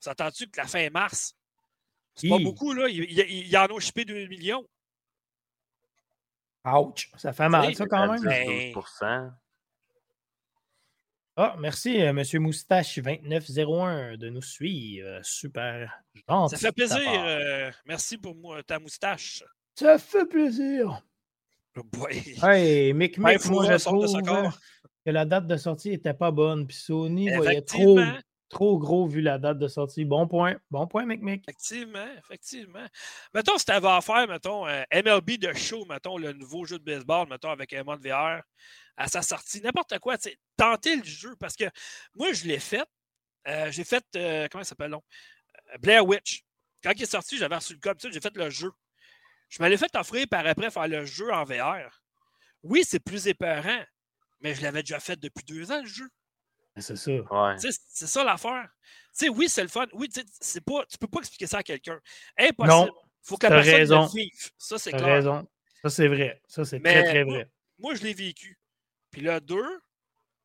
On 0.00 0.10
s'entend-tu 0.10 0.46
que 0.48 0.56
la 0.60 0.66
fin 0.66 0.88
mars, 0.90 1.34
c'est 2.16 2.28
pas 2.28 2.38
beaucoup, 2.38 2.72
là? 2.72 2.88
Ils, 2.88 3.04
ils- 3.04 3.46
ils 3.48 3.56
en 3.56 3.66
ont 3.70 3.78
chippé 3.78 4.04
2 4.04 4.26
millions. 4.26 4.66
Ouch! 6.64 7.10
Ça 7.16 7.32
fait 7.32 7.48
mal, 7.48 7.74
ça, 7.74 7.86
quand 7.86 8.06
même. 8.12 8.22
Ben- 8.22 8.72
12%. 8.72 9.30
Ah, 11.36 11.56
merci, 11.58 12.02
euh, 12.02 12.12
Monsieur 12.12 12.40
Moustache2901 12.40 14.16
de 14.18 14.28
nous 14.28 14.42
suivre. 14.42 15.18
Super 15.22 15.90
gentil. 16.28 16.56
Ça 16.56 16.66
fait 16.68 16.72
plaisir. 16.72 16.98
euh, 17.08 17.70
merci 17.86 18.18
pour 18.18 18.34
moi, 18.34 18.62
ta 18.62 18.78
moustache. 18.78 19.42
Ça 19.74 19.98
fait 19.98 20.26
plaisir. 20.26 21.02
Oh 21.76 21.82
boy. 21.84 22.22
Hey, 22.42 22.92
Mick 22.92 23.18
Ben, 23.18 23.32
Mick, 23.32 23.46
moi, 23.46 23.64
je 23.64 23.82
trouve 23.82 24.22
corps. 24.22 24.58
que 25.06 25.10
la 25.10 25.24
date 25.24 25.46
de 25.46 25.56
sortie 25.56 25.92
était 25.92 26.12
pas 26.12 26.30
bonne. 26.30 26.66
Puis 26.66 26.76
Sony 26.76 27.34
voyait 27.34 27.62
trop. 27.62 27.98
Trop 28.52 28.78
gros 28.78 29.06
vu 29.06 29.20
la 29.20 29.38
date 29.38 29.58
de 29.58 29.66
sortie. 29.66 30.04
Bon 30.04 30.28
point. 30.28 30.56
Bon 30.70 30.86
point, 30.86 31.04
Mick 31.06 31.22
Mick. 31.22 31.42
Effectivement, 31.48 32.06
effectivement. 32.18 32.86
Mettons, 33.34 33.58
si 33.58 33.64
tu 33.64 33.72
avais 33.72 33.88
à 33.88 34.00
faire, 34.00 34.28
mettons, 34.28 34.66
un 34.66 34.84
MLB 34.92 35.38
de 35.38 35.52
show, 35.54 35.84
mettons, 35.86 36.18
le 36.18 36.32
nouveau 36.32 36.64
jeu 36.64 36.78
de 36.78 36.84
baseball, 36.84 37.28
mettons, 37.28 37.50
avec 37.50 37.72
un 37.72 37.82
mode 37.82 38.06
VR, 38.06 38.42
à 38.96 39.08
sa 39.08 39.22
sortie, 39.22 39.60
n'importe 39.62 39.98
quoi, 39.98 40.18
tu 40.18 40.36
tenter 40.56 40.96
le 40.96 41.02
jeu. 41.02 41.34
Parce 41.40 41.56
que 41.56 41.64
moi, 42.14 42.32
je 42.32 42.44
l'ai 42.44 42.60
fait. 42.60 42.84
Euh, 43.48 43.72
j'ai 43.72 43.84
fait, 43.84 44.04
euh, 44.14 44.46
comment 44.52 44.62
ça 44.62 44.70
s'appelle? 44.70 44.94
Euh, 44.94 45.78
Blair 45.80 46.06
Witch. 46.06 46.44
Quand 46.84 46.92
il 46.94 47.02
est 47.02 47.06
sorti, 47.06 47.38
j'avais 47.38 47.56
reçu 47.56 47.72
le 47.72 47.80
code, 47.80 47.98
j'ai 48.00 48.20
fait 48.20 48.36
le 48.36 48.50
jeu. 48.50 48.70
Je 49.48 49.62
me 49.62 49.76
fait 49.76 49.96
offrir 49.96 50.26
par 50.30 50.46
après 50.46 50.70
faire 50.70 50.88
le 50.88 51.04
jeu 51.04 51.32
en 51.32 51.44
VR. 51.44 52.02
Oui, 52.62 52.82
c'est 52.84 53.00
plus 53.00 53.26
épeurant, 53.26 53.82
mais 54.40 54.54
je 54.54 54.62
l'avais 54.62 54.82
déjà 54.82 55.00
fait 55.00 55.18
depuis 55.18 55.44
deux 55.44 55.72
ans, 55.72 55.80
le 55.80 55.88
jeu. 55.88 56.08
C'est 56.76 56.96
ça. 56.96 57.10
Ouais. 57.10 57.56
C'est 57.58 58.06
ça 58.06 58.24
l'affaire. 58.24 58.68
Tu 59.16 59.26
sais, 59.26 59.28
oui, 59.28 59.48
c'est 59.48 59.62
le 59.62 59.68
fun. 59.68 59.86
Oui, 59.92 60.08
tu 60.08 60.20
sais, 60.20 60.26
c'est 60.40 60.64
pas, 60.64 60.84
tu 60.86 60.96
peux 60.96 61.06
pas 61.06 61.18
expliquer 61.18 61.46
ça 61.46 61.58
à 61.58 61.62
quelqu'un. 61.62 62.00
Non, 62.38 62.46
Impossible. 62.48 62.90
faut 63.22 63.36
que 63.36 63.46
la 63.46 63.50
personne 63.56 63.74
raison. 63.74 64.02
le 64.04 64.20
vive. 64.20 64.50
Ça, 64.56 64.78
c'est 64.78 64.90
clair. 64.92 65.04
raison. 65.04 65.46
Ça, 65.82 65.90
c'est 65.90 66.08
vrai. 66.08 66.40
Ça, 66.48 66.64
c'est 66.64 66.80
très, 66.80 67.04
très 67.04 67.24
vrai. 67.24 67.46
Moi, 67.78 67.94
je 67.94 68.02
l'ai 68.02 68.14
vécu. 68.14 68.58
Puis 69.10 69.20
le 69.20 69.38
2, 69.40 69.56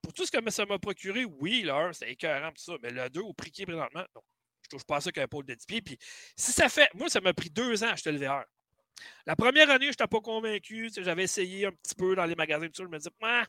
pour 0.01 0.11
tout 0.13 0.25
ce 0.25 0.31
que 0.31 0.49
ça 0.51 0.65
m'a 0.65 0.77
procuré, 0.79 1.23
oui, 1.23 1.61
l'heure, 1.61 1.95
c'est 1.95 2.09
écœurant, 2.11 2.49
tout 2.49 2.61
ça. 2.61 2.73
Mais 2.83 2.89
le 2.91 3.09
2, 3.09 3.21
au 3.21 3.33
prix 3.33 3.51
qui 3.51 3.61
est 3.61 3.65
présentement, 3.65 4.03
non. 4.15 4.21
Je 4.63 4.69
touche 4.69 4.83
pas 4.83 4.97
à 4.97 5.01
ça 5.01 5.11
qu'un 5.13 5.27
pôle 5.29 5.45
de 5.45 5.53
10 5.53 5.65
pieds. 5.65 5.81
Puis 5.81 5.97
si 6.35 6.51
ça 6.51 6.67
fait. 6.67 6.89
Moi, 6.93 7.07
ça 7.09 7.21
m'a 7.21 7.33
pris 7.33 7.49
deux 7.49 7.85
ans 7.85 7.87
à 7.87 7.91
acheter 7.91 8.11
le 8.11 8.17
VR. 8.17 8.43
La 9.25 9.37
première 9.37 9.69
année, 9.69 9.85
je 9.85 9.91
n'étais 9.91 10.07
pas 10.07 10.19
convaincu. 10.19 10.91
J'avais 10.97 11.23
essayé 11.23 11.67
un 11.67 11.71
petit 11.71 11.95
peu 11.95 12.15
dans 12.15 12.25
les 12.25 12.35
magasins, 12.35 12.65
tout 12.67 12.73
ça. 12.75 12.83
Je 12.83 12.89
me 12.89 12.97
disais, 12.97 13.11
Ah, 13.21 13.45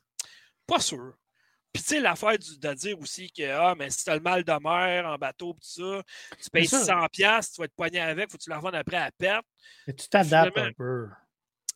pas 0.65 0.79
sûr. 0.79 1.15
Puis, 1.73 1.83
tu 1.83 1.89
sais, 1.91 2.01
l'affaire 2.01 2.39
de 2.39 2.75
dire 2.75 2.99
aussi 2.99 3.31
que, 3.31 3.49
ah, 3.51 3.75
mais 3.77 3.91
si 3.91 4.05
tu 4.05 4.11
as 4.11 4.15
le 4.15 4.21
mal 4.21 4.43
de 4.43 4.53
mer 4.63 5.07
en 5.07 5.17
bateau, 5.17 5.55
pis 5.55 5.61
tout 5.61 5.83
ça, 5.83 6.03
tu 6.43 6.51
payes 6.51 6.67
ça. 6.67 6.83
600$, 6.83 7.09
piastres, 7.11 7.55
tu 7.55 7.61
vas 7.61 7.65
être 7.67 7.75
poigné 7.75 8.01
avec, 8.01 8.31
faut 8.31 8.39
que 8.39 8.43
tu 8.43 8.51
la 8.51 8.57
revendes 8.57 8.75
après 8.75 8.97
à 8.97 9.11
perte. 9.11 9.45
Mais 9.87 9.93
tu 9.95 10.09
t'adaptes 10.09 10.57
un 10.57 10.73
peu. 10.73 11.09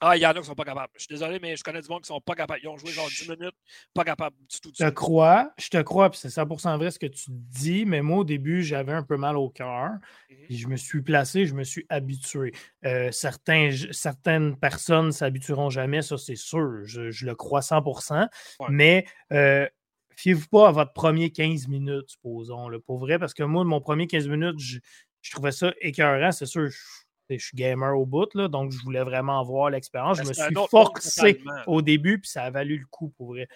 Ah, 0.05 0.17
il 0.17 0.21
y 0.21 0.27
en 0.27 0.31
a 0.31 0.35
qui 0.41 0.45
sont 0.45 0.57
pas 0.57 0.65
capables. 0.65 0.91
Je 0.97 1.03
suis 1.03 1.15
désolé, 1.15 1.39
mais 1.41 1.55
je 1.55 1.63
connais 1.63 1.81
du 1.81 1.89
monde 1.89 2.03
qui 2.03 2.09
sont 2.09 2.21
pas 2.21 2.35
capables. 2.35 2.59
Ils 2.61 2.69
ont 2.69 2.77
joué 2.77 2.91
genre 2.91 3.07
10 3.07 3.29
minutes, 3.29 3.55
pas 3.95 4.03
capables 4.03 4.35
du 4.51 4.61
tout. 4.61 4.73
Je 4.77 4.85
te 4.85 4.91
crois, 4.91 5.53
je 5.57 5.69
te 5.69 5.81
crois, 5.81 6.11
puis 6.11 6.19
c'est 6.19 6.29
100% 6.29 6.77
vrai 6.77 6.91
ce 6.91 6.99
que 6.99 7.07
tu 7.07 7.27
dis, 7.29 7.85
mais 7.87 8.03
moi, 8.03 8.19
au 8.19 8.25
début, 8.25 8.65
j'avais 8.65 8.93
un 8.93 9.05
peu 9.05 9.17
mal 9.17 9.37
au 9.37 9.49
cœur. 9.49 9.91
Mhm. 10.29 10.37
Je 10.51 10.67
me 10.67 10.77
suis 10.77 11.03
placé, 11.03 11.47
je 11.47 11.55
me 11.55 11.63
suis 11.63 11.87
habitué. 11.89 12.53
Euh, 12.85 13.13
certains, 13.13 13.71
certaines 13.93 14.57
personnes 14.57 15.07
ne 15.07 15.11
s'habitueront 15.13 15.71
jamais, 15.71 16.03
ça 16.03 16.19
c'est 16.19 16.35
sûr. 16.35 16.81
Je, 16.83 17.13
je 17.13 17.25
le 17.25 17.37
crois 17.37 17.61
100%. 17.61 18.29
Ouais. 18.59 18.67
Mais 18.71 19.07
euh, 19.33 19.69
fiez-vous 20.23 20.47
pas 20.49 20.69
à 20.69 20.73
votre 20.73 20.93
premier 20.93 21.31
15 21.33 21.67
minutes, 21.67 22.11
supposons, 22.11 22.69
là, 22.69 22.79
pour 22.79 22.99
vrai, 22.99 23.19
parce 23.19 23.35
que 23.35 23.43
moi, 23.43 23.65
mon 23.65 23.81
premier 23.81 24.07
15 24.07 24.29
minutes, 24.29 24.59
je, 24.61 24.79
je 25.21 25.31
trouvais 25.33 25.51
ça 25.53 25.73
écœurant. 25.81 26.31
C'est 26.31 26.47
sûr, 26.47 26.69
je, 26.71 26.77
je 27.31 27.45
suis 27.45 27.57
gamer 27.57 27.99
au 27.99 28.07
bout, 28.07 28.33
là, 28.35 28.47
donc 28.47 28.71
je 28.71 28.79
voulais 28.85 29.03
vraiment 29.03 29.41
avoir 29.41 29.71
l'expérience. 29.71 30.19
Je 30.19 30.23
Ben, 30.23 30.29
me 30.29 30.35
suis 30.35 30.55
forcé 30.71 31.41
au 31.67 31.83
début, 31.83 32.21
puis 32.21 32.31
ça 32.31 32.45
a 32.45 32.51
valu 32.51 32.79
le 32.79 32.87
coup, 32.87 33.09
pour 33.17 33.29
vrai. 33.29 33.49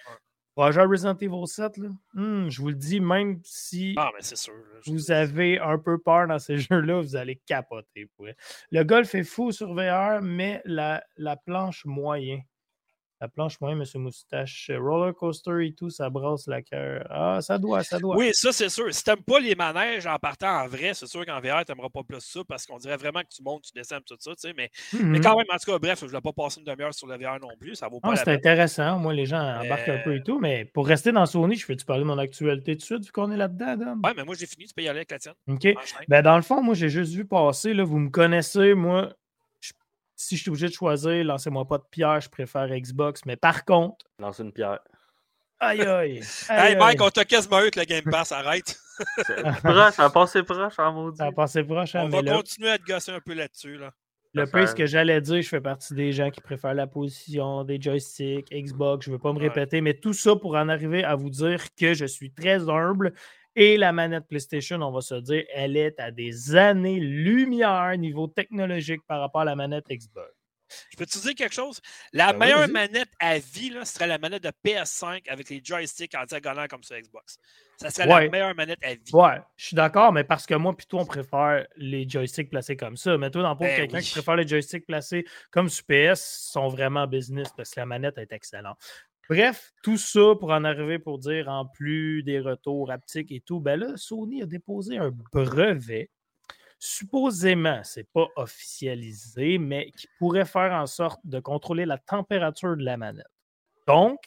Roger 0.57 0.81
Resident 0.81 1.15
Evil 1.21 1.45
7, 1.47 1.77
là, 1.77 1.89
hum, 2.15 2.49
je 2.49 2.59
vous 2.61 2.69
le 2.69 2.73
dis, 2.75 2.99
même 2.99 3.39
si 3.43 3.93
Ah, 3.95 4.09
mais 4.15 4.21
c'est 4.23 4.35
sûr. 4.35 4.53
là, 4.55 4.79
je- 4.83 4.91
vous 4.91 5.11
avez 5.11 5.59
un 5.59 5.77
peu 5.77 5.99
peur 5.99 6.27
dans 6.27 6.39
ces 6.39 6.57
jeux-là, 6.71 6.99
vous 7.01 7.15
allez 7.15 7.35
capoter. 7.45 8.07
Pour 8.15 8.25
vrai. 8.25 8.35
Le 8.71 8.83
golf 8.83 9.13
est 9.15 9.23
fou 9.23 9.51
sur 9.51 9.73
VR, 9.73 10.21
mais 10.21 10.61
la, 10.65 11.03
la 11.15 11.37
planche 11.37 11.85
moyen. 11.85 12.39
La 13.19 13.27
planche 13.27 13.59
moyen, 13.59 13.75
Monsieur 13.75 13.97
Moustache. 13.97 14.69
Roller 14.77 15.11
coaster 15.15 15.65
et 15.65 15.73
tout, 15.73 15.89
ça 15.89 16.07
brasse 16.11 16.45
la 16.45 16.61
cœur. 16.61 17.03
Ah, 17.09 17.39
ça 17.41 17.57
doit, 17.57 17.83
ça 17.83 17.97
doit. 17.97 18.15
Oui, 18.15 18.29
ça, 18.33 18.51
c'est 18.51 18.69
sûr. 18.69 18.93
Si 18.93 19.03
t'aimes 19.03 19.23
pas 19.23 19.39
les 19.39 19.55
manèges 19.55 20.05
en 20.05 20.17
partant 20.19 20.49
en 20.63 20.67
vrai, 20.67 20.93
c'est 20.93 21.07
sûr 21.07 21.25
qu'en 21.25 21.39
VR, 21.39 21.65
t'aimeras 21.65 21.89
pas 21.89 22.03
plus 22.07 22.19
ça 22.19 22.41
parce 22.47 22.67
qu'on 22.67 22.77
dirait 22.77 22.95
vraiment 22.97 23.21
que 23.21 23.29
tu 23.35 23.41
montes, 23.41 23.63
tu 23.63 23.71
descends, 23.73 23.97
tout 24.05 24.15
ça, 24.19 24.31
tu 24.35 24.41
sais. 24.49 24.53
Mais, 24.55 24.69
mais 24.93 25.17
Mhm. 25.17 25.23
quand 25.23 25.35
même, 25.35 25.47
en 25.51 25.57
tout 25.57 25.71
cas, 25.71 25.79
bref, 25.79 25.99
je 26.01 26.05
ne 26.05 26.11
vais 26.11 26.21
pas 26.21 26.31
passer 26.31 26.59
une 26.59 26.65
demi-heure 26.67 26.93
sur 26.93 27.07
le 27.07 27.17
VR 27.17 27.39
non 27.41 27.57
plus. 27.59 27.73
Ça 27.75 27.87
vaut 27.87 27.99
pas 27.99 28.09
Ah, 28.11 28.15
c'est 28.17 28.29
intéressant. 28.29 28.99
Moi, 28.99 29.13
les 29.15 29.25
gens 29.25 29.41
embarquent 29.41 29.89
un 29.89 29.97
peu 30.03 30.15
et 30.15 30.21
tout, 30.21 30.39
mais 30.39 30.65
pour 30.65 30.85
rester 30.87 31.11
dans 31.11 31.25
Sony, 31.25 31.55
je 31.55 31.65
fais-tu 31.65 31.85
parler 31.85 32.03
de 32.03 32.07
mon 32.07 32.19
actualité 32.19 32.73
tout 32.73 32.81
de 32.81 32.83
suite 32.85 33.05
vu 33.05 33.11
qu'on 33.11 33.31
est 33.31 33.37
là-dedans, 33.37 33.77
Dom? 33.77 34.01
Ouais, 34.03 34.13
mais 34.15 34.25
moi, 34.25 34.35
j'ai 34.37 34.45
fini. 34.45 34.65
Tu 34.67 34.75
peux 34.75 34.83
y 34.83 34.87
aller 34.89 34.99
avec 34.99 35.09
la 35.09 35.17
tienne. 35.17 35.33
OK. 35.47 35.67
Ben, 36.07 36.21
dans 36.21 36.35
le 36.35 36.43
fond, 36.43 36.61
moi, 36.61 36.75
j'ai 36.75 36.89
juste 36.89 37.13
vu 37.13 37.25
passer. 37.25 37.73
Là, 37.73 37.83
vous 37.83 37.97
me 37.97 38.09
connaissez, 38.11 38.75
moi. 38.75 39.11
Si 40.17 40.35
je 40.35 40.41
suis 40.41 40.49
obligé 40.49 40.67
de 40.67 40.73
choisir, 40.73 41.23
lancez-moi 41.23 41.65
pas 41.65 41.77
de 41.77 41.83
pierre, 41.89 42.19
je 42.19 42.27
préfère 42.29 42.67
Xbox. 42.67 43.21
Mais 43.25 43.37
par 43.37 43.63
contre, 43.63 44.05
Lance 44.19 44.39
une 44.39 44.51
pierre. 44.51 44.79
aïe 45.59 45.81
aïe. 45.81 46.21
Hey, 46.49 46.57
aïe, 46.73 46.75
Mike, 46.75 46.99
aïe. 47.01 47.07
on 47.07 47.09
t'a 47.09 47.23
quasiment 47.23 47.59
eu 47.59 47.61
avec 47.61 47.75
le 47.77 47.83
Game 47.85 48.03
Pass. 48.11 48.31
Arrête. 48.33 48.77
C'est 49.27 49.43
proche, 49.63 49.93
ça 49.93 50.05
a 50.05 50.09
passé 50.09 50.41
proche 50.43 50.79
en 50.79 50.91
maudit. 50.91 51.17
Ça 51.19 51.25
a 51.27 51.31
passé 51.31 51.63
proche, 51.63 51.93
hein, 51.95 52.01
On 52.05 52.09
mais 52.09 52.17
va 52.17 52.21
là, 52.23 52.37
continuer 52.37 52.71
à 52.71 52.77
te 52.79 52.83
gosser 52.83 53.11
un 53.11 53.19
peu 53.19 53.33
là-dessus. 53.35 53.77
Là. 53.77 53.91
le 54.33 54.45
fait- 54.47 54.67
ce 54.67 54.75
que 54.75 54.85
j'allais 54.87 55.21
dire, 55.21 55.41
je 55.41 55.47
fais 55.47 55.61
partie 55.61 55.93
des 55.93 56.11
gens 56.11 56.31
qui 56.31 56.41
préfèrent 56.41 56.73
la 56.73 56.87
position, 56.87 57.63
des 57.63 57.79
joysticks, 57.79 58.49
Xbox, 58.51 59.05
je 59.05 59.11
ne 59.11 59.15
veux 59.15 59.19
pas 59.21 59.33
me 59.33 59.37
Ouais. 59.39 59.47
répéter, 59.49 59.81
mais 59.81 59.93
tout 59.93 60.13
ça 60.13 60.35
pour 60.35 60.55
en 60.55 60.67
arriver 60.69 61.03
à 61.03 61.13
vous 61.15 61.29
dire 61.29 61.63
que 61.79 61.93
je 61.93 62.05
suis 62.05 62.31
très 62.31 62.67
humble 62.69 63.13
et 63.59 63.75
la 63.75 63.91
manette 63.91 64.27
PlayStation, 64.27 64.79
on 64.81 64.91
va 64.91 65.01
se 65.01 65.15
dire, 65.15 65.43
elle 65.53 65.75
est 65.75 65.99
à 65.99 66.11
des 66.11 66.55
années-lumière 66.55 67.97
niveau 67.97 68.27
technologique 68.27 69.01
par 69.07 69.19
rapport 69.19 69.41
à 69.41 69.45
la 69.45 69.55
manette 69.55 69.85
Xbox. 69.89 70.31
Je 70.91 70.97
peux 70.97 71.05
te 71.05 71.17
dire 71.19 71.33
quelque 71.33 71.53
chose? 71.55 71.79
La 72.11 72.33
Ben 72.33 72.39
meilleure 72.39 72.67
manette 72.67 73.07
à 73.19 73.39
vie, 73.39 73.69
là, 73.69 73.85
ce 73.85 73.93
serait 73.93 74.05
la 74.07 74.17
manette 74.17 74.43
de 74.43 74.51
PS5 74.65 75.21
avec 75.29 75.49
les 75.49 75.61
joysticks 75.63 76.13
en 76.13 76.25
diagonale 76.25 76.67
comme 76.67 76.83
sur 76.83 76.97
Xbox. 76.99 77.37
Ça 77.77 77.89
serait 77.89 78.05
Ouais. 78.13 78.25
la 78.25 78.29
meilleure 78.29 78.53
manette 78.55 78.83
à 78.83 78.93
vie. 78.95 79.11
Ouais, 79.13 79.39
je 79.55 79.67
suis 79.67 79.75
d'accord, 79.75 80.11
mais 80.11 80.25
parce 80.25 80.45
que 80.45 80.55
moi, 80.55 80.75
puis 80.75 80.85
toi, 80.85 81.03
on 81.03 81.05
préfère 81.05 81.65
les 81.77 82.07
joysticks 82.07 82.49
placés 82.49 82.75
comme 82.75 82.97
ça. 82.97 83.17
Mais 83.17 83.31
toi, 83.31 83.43
dans 83.43 83.51
le 83.53 83.59
Ben 83.59 83.75
quelqu'un 83.77 83.99
oui. 83.99 84.03
qui 84.03 84.11
préfère 84.11 84.35
les 84.35 84.45
joysticks 84.47 84.85
placés 84.85 85.23
comme 85.51 85.69
sur 85.69 85.85
PS 85.85 86.49
sont 86.51 86.67
vraiment 86.67 87.07
business 87.07 87.47
parce 87.55 87.69
que 87.73 87.79
la 87.79 87.85
manette 87.85 88.17
est 88.17 88.33
excellente. 88.33 88.77
Bref, 89.29 89.73
tout 89.83 89.97
ça 89.97 90.35
pour 90.39 90.51
en 90.51 90.63
arriver 90.63 90.99
pour 90.99 91.19
dire 91.19 91.49
en 91.49 91.65
plus 91.65 92.23
des 92.23 92.39
retours 92.39 92.91
haptiques 92.91 93.31
et 93.31 93.41
tout, 93.41 93.59
ben 93.59 93.79
là, 93.79 93.97
Sony 93.97 94.41
a 94.41 94.45
déposé 94.45 94.97
un 94.97 95.11
brevet. 95.33 96.09
Supposément, 96.79 97.81
c'est 97.83 98.07
pas 98.11 98.27
officialisé, 98.35 99.57
mais 99.57 99.91
qui 99.91 100.07
pourrait 100.19 100.45
faire 100.45 100.73
en 100.73 100.85
sorte 100.85 101.19
de 101.25 101.39
contrôler 101.39 101.85
la 101.85 101.97
température 101.97 102.77
de 102.77 102.83
la 102.83 102.97
manette. 102.97 103.25
Donc, 103.87 104.19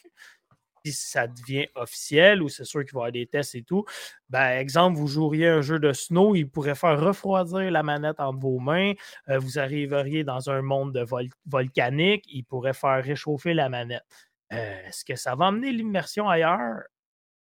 si 0.83 0.91
ça 0.91 1.27
devient 1.27 1.67
officiel 1.75 2.41
ou 2.41 2.49
c'est 2.49 2.65
sûr 2.65 2.83
qu'il 2.83 2.93
va 2.93 2.99
y 2.99 3.01
avoir 3.01 3.11
des 3.11 3.27
tests 3.27 3.55
et 3.55 3.63
tout, 3.63 3.85
ben, 4.29 4.57
exemple, 4.59 4.97
vous 4.97 5.07
joueriez 5.07 5.47
un 5.47 5.61
jeu 5.61 5.79
de 5.79 5.93
snow, 5.93 6.35
il 6.35 6.49
pourrait 6.49 6.75
faire 6.75 6.99
refroidir 6.99 7.71
la 7.71 7.83
manette 7.83 8.19
entre 8.19 8.39
vos 8.39 8.59
mains. 8.59 8.93
Euh, 9.29 9.39
vous 9.39 9.59
arriveriez 9.59 10.23
dans 10.23 10.49
un 10.49 10.61
monde 10.61 10.93
de 10.93 11.01
vol- 11.01 11.29
volcanique, 11.45 12.25
il 12.27 12.43
pourrait 12.43 12.73
faire 12.73 13.03
réchauffer 13.03 13.53
la 13.53 13.69
manette. 13.69 14.03
Euh, 14.51 14.87
Est-ce 14.87 15.05
que 15.05 15.15
ça 15.15 15.35
va 15.35 15.47
amener 15.47 15.71
l'immersion 15.71 16.27
ailleurs? 16.29 16.81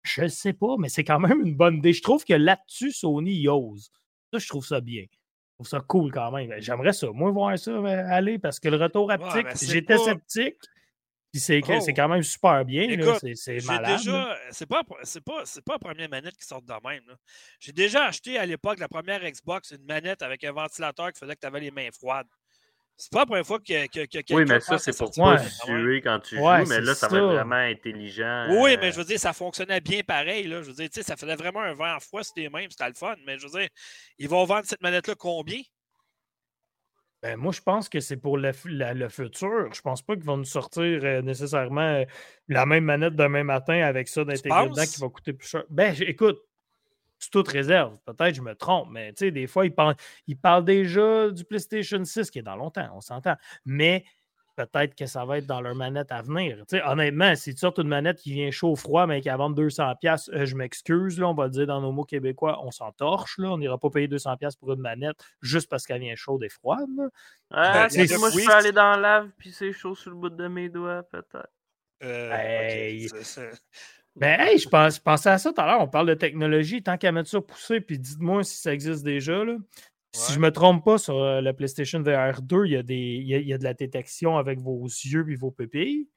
Je 0.03 0.23
ne 0.23 0.27
sais 0.27 0.53
pas, 0.53 0.75
mais 0.79 0.89
c'est 0.89 1.03
quand 1.03 1.19
même 1.19 1.41
une 1.45 1.55
bonne 1.55 1.77
idée. 1.77 1.93
Je 1.93 2.01
trouve 2.01 2.25
que 2.25 2.33
là-dessus, 2.33 2.91
Sony 2.91 3.33
y 3.35 3.47
ose. 3.47 3.89
Ça, 4.33 4.39
je 4.39 4.47
trouve 4.47 4.65
ça 4.65 4.81
bien. 4.81 5.03
Je 5.11 5.55
trouve 5.55 5.67
ça 5.67 5.79
cool 5.81 6.11
quand 6.11 6.31
même. 6.31 6.51
J'aimerais 6.59 6.93
ça. 6.93 7.07
Moi, 7.11 7.31
voir 7.31 7.57
ça 7.57 7.71
euh, 7.71 7.85
aller 8.09 8.39
parce 8.39 8.59
que 8.59 8.67
le 8.69 8.77
retour 8.77 9.09
haptique, 9.11 9.45
mais 9.45 9.55
c'est 9.55 9.67
j'étais 9.67 9.95
pas- 9.95 10.03
sceptique. 10.03 10.57
Puis 11.31 11.39
c'est 11.41 11.61
Oh. 11.67 11.79
quand 11.95 12.09
même 12.09 12.21
super 12.21 12.63
bien. 12.63 12.87
C'est- 13.35 13.65
malade. 13.65 13.97
déjà. 13.97 14.37
C'est 14.51 14.67
pas, 14.67 14.83
pas, 14.83 14.93
la 15.67 15.79
première 15.79 16.09
manette 16.09 16.37
qui 16.37 16.45
sort 16.45 16.61
de 16.61 16.73
même. 16.87 17.01
J'ai 17.59 17.71
déjà 17.71 18.05
acheté 18.05 18.37
à 18.37 18.45
l'époque 18.45 18.77
la 18.77 18.87
première 18.87 19.19
Xbox 19.23 19.71
une 19.71 19.83
manette 19.85 20.21
avec 20.21 20.43
un 20.43 20.51
ventilateur 20.51 21.11
qui 21.11 21.19
faisait 21.19 21.33
que 21.33 21.39
tu 21.39 21.47
avais 21.47 21.59
les 21.61 21.71
mains 21.71 21.89
froides. 21.91 22.27
C'est 22.95 23.11
pas 23.11 23.19
la 23.19 23.25
première 23.25 23.45
fois 23.45 23.59
que, 23.59 23.87
que, 23.87 24.01
que 24.01 24.05
quelqu'un 24.05 24.35
Oui, 24.35 24.45
mais 24.47 24.59
ça, 24.59 24.77
c'est 24.77 24.95
pour 24.97 25.11
pas 25.11 25.37
même. 25.37 25.47
suer 25.49 26.01
quand 26.01 26.19
tu 26.19 26.37
Ouais, 26.39 26.63
joues, 26.63 26.69
mais 26.69 26.79
là, 26.81 26.93
ça 26.95 27.07
va 27.07 27.17
être 27.17 27.23
vraiment 27.25 27.55
intelligent. 27.55 28.47
Oui, 28.49 28.73
euh, 28.73 28.77
mais 28.79 28.91
je 28.91 28.97
veux 28.97 29.03
dire, 29.03 29.19
ça 29.19 29.33
fonctionnait 29.33 29.81
bien 29.81 30.01
pareil. 30.03 30.47
Là. 30.47 30.61
Je 30.61 30.67
veux 30.67 30.73
dire, 30.75 30.89
tu 30.89 30.95
sais, 31.01 31.03
ça 31.03 31.17
faisait 31.17 31.35
vraiment 31.35 31.61
un 31.61 31.73
vent 31.73 31.97
froid 31.99 32.21
mains, 32.51 32.59
puis 32.59 32.67
c'était 32.71 32.87
le 32.87 32.93
fun. 32.93 33.15
Mais 33.25 33.37
je 33.39 33.47
veux 33.47 33.59
dire, 33.59 33.69
ils 34.19 34.29
vont 34.29 34.45
vendre 34.45 34.65
cette 34.65 34.81
manette-là 34.81 35.15
combien? 35.15 35.59
Ben, 37.23 37.37
moi, 37.37 37.51
je 37.53 37.61
pense 37.61 37.87
que 37.87 37.99
c'est 38.01 38.17
pour 38.17 38.37
le, 38.37 38.51
la- 38.65 38.93
le 38.93 39.09
futur. 39.09 39.73
Je 39.73 39.81
pense 39.81 40.01
pas 40.01 40.15
qu'ils 40.15 40.25
vont 40.25 40.37
nous 40.37 40.43
sortir 40.43 40.99
euh, 41.03 41.21
nécessairement 41.21 41.81
euh, 41.81 42.03
la 42.49 42.65
même 42.65 42.83
manette 42.83 43.15
demain 43.15 43.43
matin 43.43 43.81
avec 43.81 44.07
ça 44.09 44.23
d'intégrer 44.25 44.69
dedans 44.69 44.85
qui 44.85 44.99
va 44.99 45.07
coûter 45.09 45.33
plus 45.33 45.47
cher. 45.47 45.63
Ben, 45.69 45.95
écoute, 46.01 46.39
c'est 47.23 47.31
toute 47.31 47.47
réserve. 47.47 47.97
Peut-être 48.05 48.35
je 48.35 48.41
me 48.41 48.55
trompe, 48.55 48.89
mais 48.91 49.13
tu 49.13 49.25
sais, 49.25 49.31
des 49.31 49.47
fois, 49.47 49.65
ils 49.65 49.73
parlent, 49.73 49.95
ils 50.27 50.37
parlent 50.37 50.65
déjà 50.65 51.29
du 51.29 51.43
PlayStation 51.45 52.03
6 52.03 52.29
qui 52.31 52.39
est 52.39 52.43
dans 52.43 52.55
longtemps, 52.55 52.89
on 52.95 53.01
s'entend. 53.01 53.35
Mais 53.65 54.05
peut-être 54.55 54.95
que 54.95 55.05
ça 55.05 55.25
va 55.25 55.39
être 55.39 55.47
dans 55.47 55.61
leur 55.61 55.75
manette 55.75 56.11
à 56.11 56.21
venir. 56.21 56.57
Tu 56.67 56.77
sais, 56.77 56.83
honnêtement, 56.83 57.35
si 57.35 57.53
tu 57.53 57.59
sortes 57.59 57.79
une 57.79 57.87
manette 57.87 58.19
qui 58.19 58.33
vient 58.33 58.51
chaud-froid, 58.51 59.07
mais 59.07 59.21
qui 59.21 59.29
a 59.29 59.37
vendre 59.37 59.55
200$, 59.55 60.29
euh, 60.31 60.45
je 60.45 60.55
m'excuse, 60.55 61.19
là, 61.19 61.27
on 61.27 61.33
va 61.33 61.45
le 61.45 61.49
dire 61.51 61.67
dans 61.67 61.81
nos 61.81 61.91
mots 61.91 62.05
québécois, 62.05 62.59
on 62.63 62.71
s'en 62.71 62.91
torche. 62.91 63.37
Là, 63.39 63.49
on 63.51 63.57
n'ira 63.57 63.77
pas 63.77 63.89
payer 63.89 64.07
200$ 64.07 64.57
pour 64.59 64.73
une 64.73 64.81
manette 64.81 65.17
juste 65.41 65.69
parce 65.69 65.85
qu'elle 65.85 66.01
vient 66.01 66.15
chaude 66.15 66.43
et 66.43 66.49
froide. 66.49 66.87
Ah, 67.49 67.87
Ben, 67.91 68.07
si 68.07 68.17
moi, 68.17 68.29
je 68.29 68.45
peux 68.45 68.53
aller 68.53 68.71
dans 68.71 68.91
la 68.91 68.97
lave, 68.97 69.29
puis 69.37 69.51
c'est 69.51 69.73
chaud 69.73 69.95
sur 69.95 70.11
le 70.11 70.17
bout 70.17 70.29
de 70.29 70.47
mes 70.47 70.69
doigts, 70.69 71.03
peut-être. 71.03 71.49
Euh, 72.03 72.31
Hey. 72.31 73.07
Ben, 74.15 74.39
hey, 74.39 74.59
je, 74.59 74.69
pense, 74.69 74.97
je 74.97 75.01
pensais 75.01 75.29
à 75.29 75.37
ça 75.37 75.51
tout 75.51 75.59
à 75.61 75.65
l'heure. 75.65 75.81
On 75.81 75.87
parle 75.87 76.07
de 76.07 76.13
technologie. 76.13 76.83
Tant 76.83 76.97
qu'à 76.97 77.11
mettre 77.11 77.29
ça 77.29 77.41
pousser, 77.41 77.81
puis 77.81 77.97
dites-moi 77.97 78.43
si 78.43 78.57
ça 78.57 78.73
existe 78.73 79.03
déjà. 79.03 79.43
Là. 79.43 79.57
Si 80.15 80.29
Ouais. 80.29 80.35
je 80.35 80.39
me 80.39 80.51
trompe 80.51 80.85
pas, 80.85 80.99
sur 80.99 81.15
euh, 81.17 81.41
le 81.41 81.53
PlayStation 81.53 81.99
VR 82.03 82.41
2, 82.43 82.65
il 82.65 82.71
y, 82.73 82.75
a 82.75 82.83
des, 82.83 82.95
il, 82.95 83.27
y 83.27 83.33
a, 83.33 83.37
il 83.39 83.47
y 83.47 83.53
a 83.53 83.57
de 83.57 83.63
la 83.63 83.73
détection 83.73 84.37
avec 84.37 84.59
vos 84.59 84.83
yeux 84.85 85.25
et 85.29 85.35
vos 85.35 85.49
pupilles. 85.49 86.07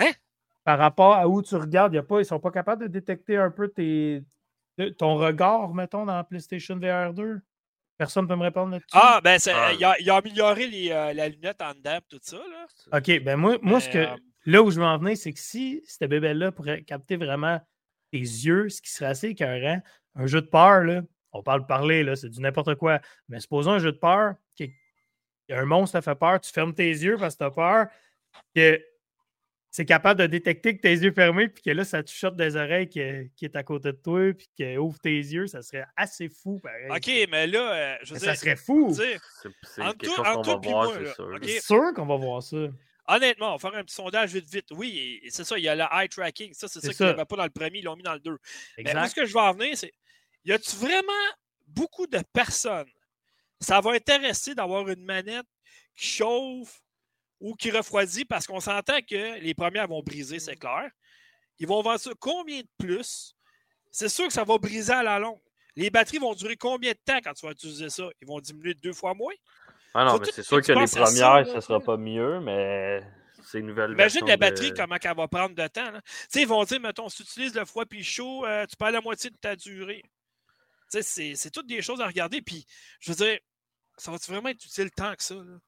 Hein? 0.00 0.10
Par 0.64 0.78
rapport 0.80 1.14
à 1.14 1.28
où 1.28 1.40
tu 1.40 1.54
regardes, 1.54 1.94
y 1.94 1.98
a 1.98 2.02
pas, 2.02 2.16
ils 2.16 2.20
ne 2.20 2.24
sont 2.24 2.40
pas 2.40 2.50
capables 2.50 2.82
de 2.82 2.88
détecter 2.88 3.36
un 3.36 3.50
peu 3.52 3.68
tes, 3.68 4.24
de- 4.78 4.88
ton 4.88 5.14
regard, 5.16 5.72
mettons, 5.74 6.04
dans 6.04 6.16
la 6.16 6.24
PlayStation 6.24 6.76
VR 6.76 7.14
2. 7.14 7.40
Personne 7.96 8.24
ne 8.24 8.28
peut 8.28 8.36
me 8.36 8.42
répondre 8.42 8.72
là-dessus? 8.72 8.88
Ah, 8.92 9.20
ben, 9.22 9.38
Ah. 9.48 9.72
il, 9.72 9.84
a, 9.84 9.94
il 10.00 10.10
a 10.10 10.16
amélioré 10.16 10.66
les, 10.66 10.90
euh, 10.90 11.12
la 11.12 11.28
lunette 11.28 11.62
en 11.62 11.74
dedans, 11.74 11.98
tout 12.08 12.18
ça. 12.22 12.36
Là. 12.36 12.98
OK, 12.98 13.22
ben 13.22 13.36
moi, 13.36 13.56
moi 13.62 13.80
ce 13.80 13.88
que, 13.88 13.98
euh, 13.98 14.16
là 14.48 14.62
où 14.62 14.70
je 14.70 14.80
veux 14.80 14.86
en 14.86 14.96
venir, 14.96 15.16
c'est 15.16 15.32
que 15.32 15.38
si 15.38 15.82
cette 15.84 16.08
bébelle-là 16.08 16.52
pourrait 16.52 16.82
capter 16.82 17.16
vraiment 17.16 17.60
tes 18.10 18.18
yeux, 18.18 18.70
ce 18.70 18.80
qui 18.80 18.90
serait 18.90 19.10
assez 19.10 19.28
écœurant, 19.28 19.82
un 20.14 20.26
jeu 20.26 20.40
de 20.40 20.46
peur, 20.46 20.84
là, 20.84 21.02
on 21.32 21.42
parle 21.42 21.60
de 21.60 21.66
parler, 21.66 22.02
là, 22.02 22.16
c'est 22.16 22.30
du 22.30 22.40
n'importe 22.40 22.74
quoi, 22.76 23.00
mais 23.28 23.40
supposons 23.40 23.72
un 23.72 23.78
jeu 23.78 23.92
de 23.92 23.98
peur, 23.98 24.36
qu'il 24.56 24.72
y 25.50 25.52
a 25.52 25.60
un 25.60 25.66
monstre 25.66 25.98
qui 25.98 26.02
te 26.02 26.10
fait 26.10 26.18
peur, 26.18 26.40
tu 26.40 26.50
fermes 26.50 26.74
tes 26.74 26.88
yeux 26.88 27.18
parce 27.18 27.34
que 27.34 27.40
tu 27.40 27.44
as 27.44 27.50
peur, 27.50 27.86
que 28.54 28.82
c'est 29.70 29.84
capable 29.84 30.18
de 30.18 30.26
détecter 30.26 30.74
que 30.74 30.80
tes 30.80 30.94
yeux 30.94 31.12
fermés, 31.12 31.48
puis 31.48 31.62
que 31.62 31.70
là, 31.70 31.84
ça 31.84 32.02
te 32.02 32.10
chope 32.10 32.34
des 32.34 32.56
oreilles 32.56 32.88
qui, 32.88 33.02
qui 33.36 33.44
est 33.44 33.54
à 33.54 33.62
côté 33.62 33.92
de 33.92 33.98
toi, 33.98 34.32
puis 34.32 34.48
que 34.58 34.78
ouvre 34.78 34.98
tes 34.98 35.18
yeux, 35.18 35.46
ça 35.46 35.60
serait 35.60 35.84
assez 35.94 36.30
fou, 36.30 36.58
pareil. 36.58 36.88
OK, 36.88 37.28
mais 37.30 37.46
là, 37.46 37.74
euh, 37.74 37.96
je 38.02 38.14
veux 38.14 38.14
Mais 38.14 38.20
dire, 38.20 38.28
ça 38.30 38.34
serait 38.34 38.56
fou. 38.56 38.94
C'est 38.94 39.18
c'est 39.62 39.82
qu'on 39.82 39.92
toi 40.14 40.42
va 40.42 40.56
voir, 40.56 40.60
moi, 40.62 40.94
c'est 40.96 41.14
sûr. 41.14 41.38
C'est 41.42 41.60
sûr 41.60 41.92
qu'on 41.94 42.06
va 42.06 42.16
voir 42.16 42.42
ça. 42.42 42.56
Honnêtement, 43.08 43.54
on 43.54 43.56
va 43.56 43.70
faire 43.70 43.78
un 43.78 43.84
petit 43.84 43.94
sondage 43.94 44.32
vite, 44.32 44.48
vite. 44.48 44.66
Oui, 44.70 45.20
c'est 45.30 45.44
ça, 45.44 45.58
il 45.58 45.64
y 45.64 45.68
a 45.68 45.74
le 45.74 45.84
eye 45.90 46.08
tracking. 46.08 46.52
Ça, 46.54 46.68
c'est 46.68 46.80
ça, 46.80 46.88
ça. 46.88 46.94
qu'ils 46.94 47.06
n'avaient 47.06 47.24
pas 47.24 47.36
dans 47.36 47.44
le 47.44 47.50
premier, 47.50 47.78
ils 47.78 47.84
l'ont 47.84 47.96
mis 47.96 48.02
dans 48.02 48.14
le 48.14 48.20
2. 48.20 48.38
Mais 48.78 49.08
ce 49.08 49.14
que 49.14 49.24
je 49.24 49.32
vais 49.32 49.40
en 49.40 49.52
venir, 49.52 49.76
c'est 49.76 49.92
y 50.44 50.52
a-tu 50.52 50.76
vraiment 50.76 51.12
beaucoup 51.66 52.06
de 52.06 52.20
personnes? 52.32 52.90
Ça 53.60 53.80
va 53.80 53.92
intéresser 53.92 54.54
d'avoir 54.54 54.88
une 54.88 55.04
manette 55.04 55.46
qui 55.96 56.06
chauffe 56.06 56.80
ou 57.40 57.54
qui 57.54 57.70
refroidit 57.70 58.24
parce 58.24 58.46
qu'on 58.46 58.60
s'entend 58.60 59.00
que 59.00 59.40
les 59.40 59.54
premières 59.54 59.88
vont 59.88 60.02
briser, 60.02 60.38
c'est 60.38 60.56
clair. 60.56 60.90
Ils 61.58 61.66
vont 61.66 61.82
vendre 61.82 61.98
ça 61.98 62.10
combien 62.20 62.60
de 62.60 62.68
plus? 62.78 63.34
C'est 63.90 64.08
sûr 64.08 64.26
que 64.26 64.32
ça 64.32 64.44
va 64.44 64.58
briser 64.58 64.92
à 64.92 65.02
la 65.02 65.18
longue. 65.18 65.40
Les 65.74 65.90
batteries 65.90 66.18
vont 66.18 66.34
durer 66.34 66.56
combien 66.56 66.92
de 66.92 66.98
temps 67.04 67.18
quand 67.22 67.32
tu 67.34 67.46
vas 67.46 67.52
utiliser 67.52 67.90
ça? 67.90 68.08
Ils 68.20 68.26
vont 68.26 68.40
diminuer 68.40 68.74
de 68.74 68.80
deux 68.80 68.92
fois 68.92 69.14
moins? 69.14 69.34
Ah 69.94 70.04
non, 70.04 70.12
Faut 70.12 70.18
mais 70.20 70.26
c'est 70.32 70.42
sûr 70.42 70.60
que 70.62 70.72
les 70.72 70.86
ça, 70.86 71.00
premières, 71.00 71.46
ce 71.46 71.54
tu 71.54 71.60
sera 71.62 71.80
pas 71.80 71.96
mieux, 71.96 72.40
mais 72.40 73.02
c'est 73.42 73.58
une 73.60 73.66
nouvelle 73.66 73.92
Imagine 73.92 74.26
la 74.26 74.36
batterie, 74.36 74.70
de- 74.70 74.76
comment 74.76 74.96
elle 75.02 75.16
va 75.16 75.28
prendre 75.28 75.54
de 75.54 75.66
temps. 75.66 75.92
Tu 75.92 76.00
sais, 76.28 76.42
ils 76.42 76.48
vont 76.48 76.62
dire, 76.64 76.80
mettons, 76.80 77.08
si 77.08 77.18
tu 77.18 77.22
utilises 77.24 77.54
le 77.54 77.64
froid 77.64 77.84
puis 77.86 77.98
le 77.98 78.04
chaud, 78.04 78.44
euh, 78.46 78.66
tu 78.66 78.76
perds 78.76 78.90
la 78.92 79.00
moitié 79.00 79.30
de 79.30 79.36
ta 79.36 79.56
durée. 79.56 80.02
Tu 80.02 80.10
sais, 80.90 81.02
c'est- 81.02 81.34
c'est 81.34 81.50
toutes 81.50 81.66
des 81.66 81.82
choses 81.82 82.00
à 82.00 82.06
regarder. 82.06 82.42
Puis, 82.42 82.64
je 83.00 83.12
veux 83.12 83.16
dire, 83.16 83.38
ça 83.96 84.10
va-tu 84.10 84.30
vraiment 84.30 84.48
être 84.50 84.64
utile 84.64 84.90
tant 84.90 85.14
que 85.14 85.22
ça? 85.22 85.34
là? 85.34 85.58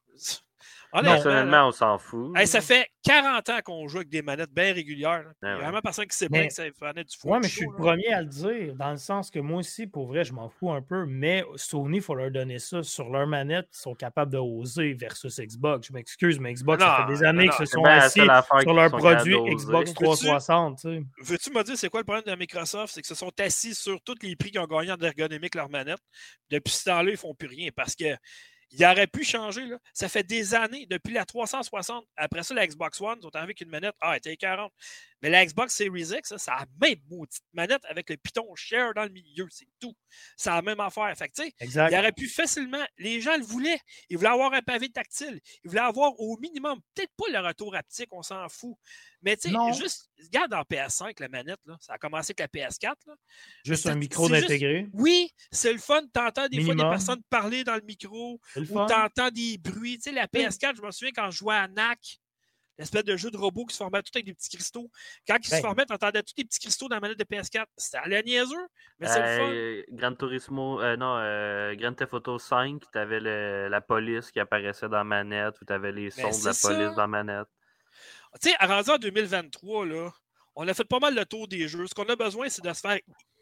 Personnellement, 0.93 1.69
on 1.69 1.71
s'en 1.73 1.99
fout. 1.99 2.37
hey, 2.37 2.47
ça 2.47 2.61
fait 2.61 2.87
40 3.05 3.49
ans 3.49 3.59
qu'on 3.65 3.89
joue 3.89 3.99
avec 3.99 4.09
des 4.09 4.23
manettes 4.23 4.53
bien 4.53 4.73
régulières. 4.73 5.23
là. 5.23 5.31
Il 5.43 5.47
y 5.47 5.49
a 5.49 5.55
Ah 5.55 5.59
vraiment 5.59 5.81
personne 5.81 6.07
qui 6.07 6.17
sait 6.17 6.29
Mais- 6.31 6.41
bien 6.41 6.49
que 6.49 6.55
ça 6.55 6.65
prenait 6.79 7.05
du 7.05 7.17
froid. 7.17 7.33
Ouais, 7.37 7.41
du 7.41 7.45
mais 7.45 7.49
je 7.49 7.55
suis 7.57 7.67
le 7.67 7.77
premier 7.77 8.13
à 8.13 8.21
le 8.21 8.27
dire, 8.29 8.75
dans 8.75 8.91
le 8.91 8.97
sens 8.97 9.31
que 9.31 9.39
moi 9.39 9.59
aussi, 9.61 9.87
pour 9.87 10.07
vrai, 10.09 10.25
je 10.25 10.33
m'en 10.33 10.49
fous 10.49 10.71
un 10.73 10.83
peu, 10.83 11.07
mais 11.07 11.45
Sony, 11.57 11.99
il 11.99 12.03
faut 12.03 12.15
leur 12.15 12.31
donner 12.31 12.59
ça. 12.59 12.83
Sur 12.83 13.09
leur 13.11 13.27
manette, 13.27 13.69
ils 13.73 13.79
sont 13.79 13.95
capables 13.95 14.33
de 14.33 14.39
oser 14.39 14.93
versus 14.95 15.39
Xbox. 15.41 15.89
Je 15.89 15.93
m'excuse, 15.93 16.39
mais 16.39 16.53
Xbox, 16.53 16.83
ça 16.83 17.05
fait 17.07 17.13
des 17.15 17.25
années 17.25 17.49
qu'ils 17.49 17.67
se 17.67 17.73
sont 17.73 17.85
assis 17.85 18.21
sur 18.63 18.75
leur 18.75 18.91
produit. 18.91 19.37
Xbox 19.55 19.91
Veux-tu- 19.91 20.05
360. 20.05 20.79
tu 20.79 20.89
sais. 20.89 21.03
Veux-tu 21.23 21.51
me 21.53 21.63
dire 21.63 21.77
c'est 21.79 21.89
quoi 21.89 22.01
le 22.01 22.05
problème 22.05 22.25
de 22.27 22.35
Microsoft? 22.39 22.93
C'est 22.95 23.03
qu'ils 23.03 23.09
se 23.09 23.15
sont 23.15 23.33
assis 23.41 23.75
sur 23.75 24.01
tous 24.03 24.17
les 24.23 24.37
prix 24.37 24.51
qu'ils 24.51 24.61
ont 24.61 24.67
gagnés 24.67 24.93
en 24.93 24.97
ergonomique 24.99 25.55
leur 25.55 25.69
manette. 25.71 26.01
Depuis 26.51 26.73
ce 26.73 26.85
temps-là, 26.85 27.11
ils 27.11 27.13
ne 27.13 27.17
font 27.17 27.35
plus 27.35 27.49
rien 27.49 27.69
parce 27.75 27.95
que 27.95 28.05
ils 28.73 28.85
auraient 28.85 29.07
pu 29.07 29.25
changer. 29.25 29.67
Là. 29.67 29.79
Ça 29.93 30.09
fait 30.09 30.23
des 30.23 30.55
années, 30.55 30.87
depuis 30.87 31.13
la 31.15 31.25
360. 31.25 32.07
Après 32.17 32.43
ça, 32.43 32.55
la 32.55 32.67
Xbox 32.67 33.01
One, 33.01 33.19
ils 33.23 33.27
ont 33.27 33.31
arrivé 33.31 33.45
avec 33.51 33.61
une 33.61 33.71
manette. 33.71 33.95
Ah, 34.01 34.13
elle 34.13 34.19
était 34.19 34.37
40. 34.37 34.73
Mais 35.23 35.29
la 35.29 35.45
Xbox 35.45 35.75
Series 35.75 36.13
X, 36.17 36.29
ça, 36.31 36.39
ça 36.39 36.53
a 36.55 36.61
la 36.61 36.67
même 36.81 36.99
maudite 37.11 37.43
manette 37.53 37.85
avec 37.85 38.09
le 38.09 38.17
piton 38.17 38.47
share 38.55 38.95
dans 38.95 39.03
le 39.03 39.11
milieu. 39.11 39.47
C'est 39.51 39.67
tout. 39.79 39.95
C'est 40.37 40.49
la 40.51 40.63
même 40.63 40.81
affaire. 40.81 41.13
Fait 41.17 41.29
que, 41.29 41.35
tu 41.35 41.43
sais, 41.49 41.55
Exact. 41.61 41.91
il 41.93 41.99
aurait 41.99 42.13
pu 42.13 42.27
facilement. 42.27 42.83
Les 42.97 43.21
gens 43.21 43.37
le 43.37 43.43
voulaient. 43.45 43.79
Ils 44.09 44.17
voulaient 44.17 44.31
avoir 44.31 44.55
un 44.55 44.63
pavé 44.63 44.89
tactile. 44.89 45.39
Ils 45.63 45.69
voulaient 45.69 45.83
avoir 45.83 46.19
au 46.19 46.39
minimum, 46.39 46.81
peut-être 46.95 47.13
pas 47.19 47.31
le 47.31 47.47
retour 47.47 47.75
haptique, 47.77 48.09
on 48.13 48.23
s'en 48.23 48.49
fout. 48.49 48.77
Mais 49.23 49.37
tu 49.37 49.51
sais, 49.51 49.57
juste, 49.79 50.11
regarde 50.23 50.51
dans 50.53 50.63
PS5, 50.63 51.21
la 51.21 51.29
manette, 51.29 51.61
là, 51.67 51.77
ça 51.81 51.93
a 51.95 51.99
commencé 51.99 52.35
avec 52.39 52.41
la 52.41 52.49
PS4. 52.49 52.95
là. 53.07 53.15
Juste 53.67 53.87
un 53.87 53.95
micro 53.97 54.27
juste- 54.29 54.41
d'intégrer. 54.43 54.87
Oui, 54.95 55.31
c'est 55.53 55.73
le 55.75 55.79
fun. 55.79 56.01
T'entends 56.15 56.49
des 56.49 56.65
fois 56.65 56.75
des 56.75 56.81
personnes 56.83 57.21
parler 57.29 57.63
dans 57.63 57.75
le 57.75 57.83
micro 57.83 58.41
Fun. 58.67 58.87
t'entends 58.87 59.31
des 59.31 59.59
bruits. 59.59 59.97
Tu 59.99 60.05
sais, 60.11 60.13
la 60.13 60.27
PS4, 60.27 60.77
je 60.77 60.83
me 60.83 60.91
souviens 60.91 61.13
quand 61.15 61.31
je 61.31 61.39
jouais 61.39 61.55
à 61.57 61.69
NAC, 61.69 62.21
L'espèce 62.79 63.05
de 63.05 63.15
jeu 63.15 63.31
de 63.31 63.37
robot 63.37 63.67
qui 63.67 63.75
se 63.75 63.83
formait 63.83 64.01
tout 64.03 64.11
avec 64.15 64.25
des 64.25 64.33
petits 64.33 64.49
cristaux. 64.57 64.91
Quand 65.29 65.37
il 65.39 65.45
se 65.45 65.51
Ben. 65.51 65.61
formait, 65.61 65.85
tu 65.85 65.93
entendais 65.93 66.23
tous 66.23 66.33
les 66.39 66.45
petits 66.47 66.61
cristaux 66.61 66.89
dans 66.89 66.97
la 66.97 67.01
manette 67.01 67.19
de 67.19 67.25
PS4. 67.25 67.67
C'était 67.77 67.99
à 67.99 68.09
la 68.09 68.23
niaiseux, 68.23 68.57
mais 68.99 69.07
c'est 69.07 69.19
le 69.21 69.37
fun. 69.39 69.53
Euh, 69.53 69.83
Gran 69.91 70.15
Turismo, 70.15 70.81
euh, 70.81 70.97
non, 70.97 71.19
euh, 71.19 71.75
Grand 71.75 71.93
Theft 71.93 72.15
Auto 72.15 72.39
5, 72.39 72.81
t'avais 72.91 73.21
le- 73.21 73.69
la 73.69 73.83
police 73.83 74.31
qui 74.31 74.41
apparaissait 74.41 74.89
dans 74.89 74.97
la 74.97 75.05
manette, 75.05 75.61
ou 75.61 75.67
t'avais 75.67 75.93
les 75.93 76.09
sons 76.11 76.23
de 76.31 76.45
la 76.47 76.53
Ben, 76.53 76.59
police 76.63 76.95
dans 76.95 77.03
la 77.03 77.07
manette. 77.07 77.49
Tu 78.41 78.49
sais, 78.49 78.57
à 78.59 78.67
rendu 78.67 78.89
en 78.89 78.97
2023, 78.97 79.85
là, 79.85 80.11
on 80.57 80.67
a 80.67 80.73
fait 80.73 80.85
pas 80.85 81.01
mal 81.01 81.15
le 81.15 81.27
tour 81.27 81.49
des 81.49 81.69
jeux. 81.69 81.87
Ce 81.87 81.93
qu'on 81.93 82.05
a 82.05 82.17
besoin, 82.17 82.49
c'est 82.49 82.65
de 82.65 82.73
se 82.73 82.81
faire 82.81 82.99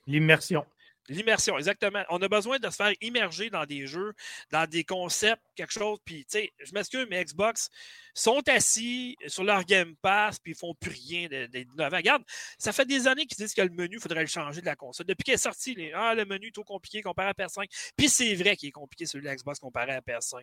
L'immersion. 0.09 0.67
L'immersion, 1.09 1.57
exactement. 1.57 2.05
On 2.11 2.21
a 2.21 2.29
besoin 2.29 2.59
de 2.59 2.69
se 2.69 2.77
faire 2.77 2.93
immerger 3.01 3.49
dans 3.49 3.65
des 3.65 3.87
jeux, 3.87 4.13
dans 4.51 4.69
des 4.69 4.85
concepts, 4.85 5.43
quelque 5.55 5.73
chose. 5.73 5.99
Puis, 6.05 6.27
tu 6.27 6.39
sais, 6.39 6.53
je 6.59 6.73
m'excuse, 6.73 7.07
mais 7.09 7.25
Xbox 7.25 7.71
sont 8.13 8.43
assis 8.49 9.17
sur 9.27 9.43
leur 9.43 9.65
Game 9.65 9.97
Pass, 10.03 10.39
puis 10.39 10.53
ils 10.53 10.59
font 10.59 10.75
plus 10.75 10.91
rien 10.91 11.29
d'innovant. 11.49 11.97
Regarde, 11.97 12.23
ça 12.59 12.73
fait 12.73 12.85
des 12.85 13.09
années 13.09 13.25
qu'ils 13.25 13.39
disent 13.39 13.55
que 13.55 13.63
le 13.63 13.71
menu, 13.71 13.97
il 13.97 14.01
faudrait 14.01 14.21
le 14.21 14.27
changer 14.27 14.61
de 14.61 14.67
la 14.67 14.77
console. 14.77 15.07
Depuis 15.07 15.25
qu'elle 15.25 15.37
est 15.37 15.39
sortie, 15.39 15.75
les, 15.75 15.93
ah, 15.95 16.15
le 16.15 16.27
menu 16.27 16.49
est 16.49 16.55
trop 16.55 16.65
compliqué 16.65 17.01
comparé 17.01 17.29
à 17.29 17.33
PS5. 17.33 17.67
Puis 17.97 18.11
c'est 18.11 18.35
vrai 18.35 18.55
qu'il 18.57 18.69
est 18.69 18.73
compliqué 18.73 19.07
celui 19.07 19.27
de 19.27 19.35
Xbox 19.35 19.59
comparé 19.59 19.93
à 19.93 20.01
PS5. 20.01 20.43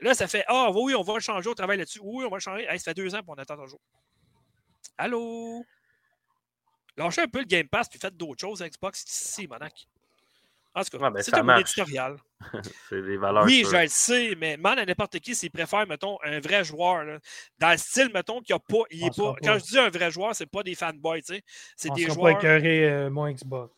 Là, 0.00 0.12
ça 0.12 0.28
fait, 0.28 0.44
ah, 0.48 0.70
oui, 0.74 0.94
on 0.94 1.02
va 1.02 1.14
le 1.14 1.20
changer, 1.20 1.48
on 1.48 1.54
travaille 1.54 1.78
là-dessus. 1.78 2.00
Oui, 2.02 2.26
on 2.26 2.28
va 2.28 2.36
le 2.36 2.40
changer. 2.40 2.66
Ça 2.66 2.78
fait 2.78 2.94
deux 2.94 3.14
ans, 3.14 3.20
puis 3.22 3.28
on 3.30 3.34
attend 3.34 3.56
toujours. 3.56 3.80
Allô? 4.98 5.64
Lâchez 6.96 7.22
un 7.22 7.28
peu 7.28 7.40
le 7.40 7.44
Game 7.46 7.68
Pass, 7.68 7.88
puis 7.88 7.98
faites 7.98 8.16
d'autres 8.16 8.40
choses 8.40 8.62
à 8.62 8.68
Xbox 8.68 9.02
ici, 9.04 9.46
Monac. 9.48 9.86
En 10.76 10.82
tout 10.82 10.98
cas, 10.98 11.04
Ouais, 11.04 11.10
ben, 11.12 11.22
c'est 11.22 11.42
marche. 11.42 11.60
éditorial. 11.60 12.16
C'est 12.88 13.00
des 13.02 13.16
valeurs 13.16 13.44
Oui, 13.44 13.64
je 13.64 13.76
le 13.76 13.86
sais, 13.86 14.34
mais 14.36 14.56
demande 14.56 14.80
à 14.80 14.84
n'importe 14.84 15.20
qui 15.20 15.34
s'il 15.36 15.52
préfère, 15.52 15.86
mettons, 15.86 16.18
un 16.24 16.40
vrai 16.40 16.64
joueur. 16.64 17.04
là. 17.04 17.18
Dans 17.60 17.70
le 17.70 17.76
style, 17.78 18.10
mettons, 18.12 18.40
qu'il 18.40 18.54
n'y 18.54 18.56
a 18.56 18.58
pas. 18.58 18.84
Il 18.90 19.04
est 19.04 19.16
pas 19.16 19.34
quand 19.40 19.52
pas. 19.52 19.58
je 19.58 19.64
dis 19.64 19.78
un 19.78 19.88
vrai 19.88 20.10
joueur, 20.10 20.34
c'est 20.34 20.46
pas 20.50 20.64
des 20.64 20.74
fanboys, 20.74 21.22
tu 21.22 21.34
sais. 21.34 21.42
C'est 21.76 21.90
des 21.94 22.06
joueurs. 22.06 22.22
pas 22.22 22.30
écœuré 22.32 22.90
euh, 22.90 23.08
mon 23.08 23.30
Xbox. 23.30 23.72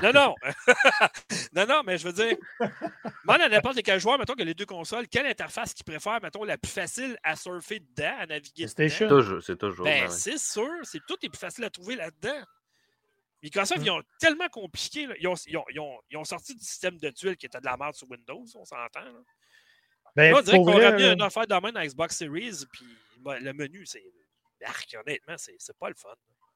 Non, 0.00 0.12
non. 0.12 0.34
non, 1.54 1.66
non, 1.66 1.82
mais 1.84 1.98
je 1.98 2.06
veux 2.08 2.12
dire, 2.14 2.36
demande 2.60 3.40
à 3.42 3.48
n'importe 3.48 3.82
quel 3.82 4.00
joueur, 4.00 4.18
mettons, 4.18 4.34
que 4.34 4.42
les 4.42 4.54
deux 4.54 4.64
consoles, 4.64 5.06
quelle 5.08 5.26
interface 5.26 5.74
qu'il 5.74 5.84
préfère, 5.84 6.20
mettons, 6.22 6.44
la 6.44 6.56
plus 6.56 6.70
facile 6.72 7.18
à 7.22 7.36
surfer 7.36 7.80
dedans, 7.80 8.16
à 8.20 8.26
naviguer 8.26 8.64
dedans. 8.64 8.74
PlayStation. 8.76 9.08
Toujours, 9.08 9.42
c'est 9.42 9.56
toujours. 9.58 9.84
Ben, 9.84 10.04
ben 10.04 10.10
c'est 10.10 10.38
sûr, 10.38 10.70
c'est 10.84 11.00
tout 11.06 11.16
est 11.22 11.28
plus 11.28 11.38
facile 11.38 11.64
à 11.64 11.70
trouver 11.70 11.96
là-dedans. 11.96 12.42
Microsoft, 13.42 13.80
Mm. 13.80 13.84
ils 13.84 13.90
ont 13.90 14.02
tellement 14.18 14.48
compliqué. 14.48 15.06
là. 15.06 15.14
Ils, 15.18 15.28
ont, 15.28 15.34
ils 15.46 15.56
ont- 15.58 15.64
ils 15.68 15.80
ont- 15.80 16.00
ils 16.10 16.16
ont 16.16 16.24
sorti 16.24 16.54
du 16.54 16.64
système 16.64 16.96
de 16.98 17.10
tuiles 17.10 17.36
qui 17.36 17.46
était 17.46 17.60
de 17.60 17.64
la 17.66 17.76
merde 17.76 17.94
sur 17.94 18.08
Windows, 18.10 18.44
on 18.54 18.64
s'entend. 18.64 19.00
là. 19.00 19.12
Ben, 20.14 20.30
Là, 20.32 20.38
on 20.38 20.42
dirait 20.42 20.56
qu'on 20.58 20.68
aurait 20.68 20.92
mis 20.94 21.02
là, 21.02 21.12
une 21.12 21.22
affaire 21.22 21.46
de 21.46 21.54
main 21.54 21.72
dans 21.72 21.82
Xbox 21.82 22.16
Series, 22.16 22.64
puis 22.72 22.86
le 23.24 23.52
menu, 23.52 23.84
c'est. 23.84 24.04
Arc, 24.64 24.96
honnêtement, 25.04 25.36
c'est 25.38 25.56
c'est 25.58 25.76
pas 25.76 25.88
le 25.88 25.94
fun. 25.96 26.14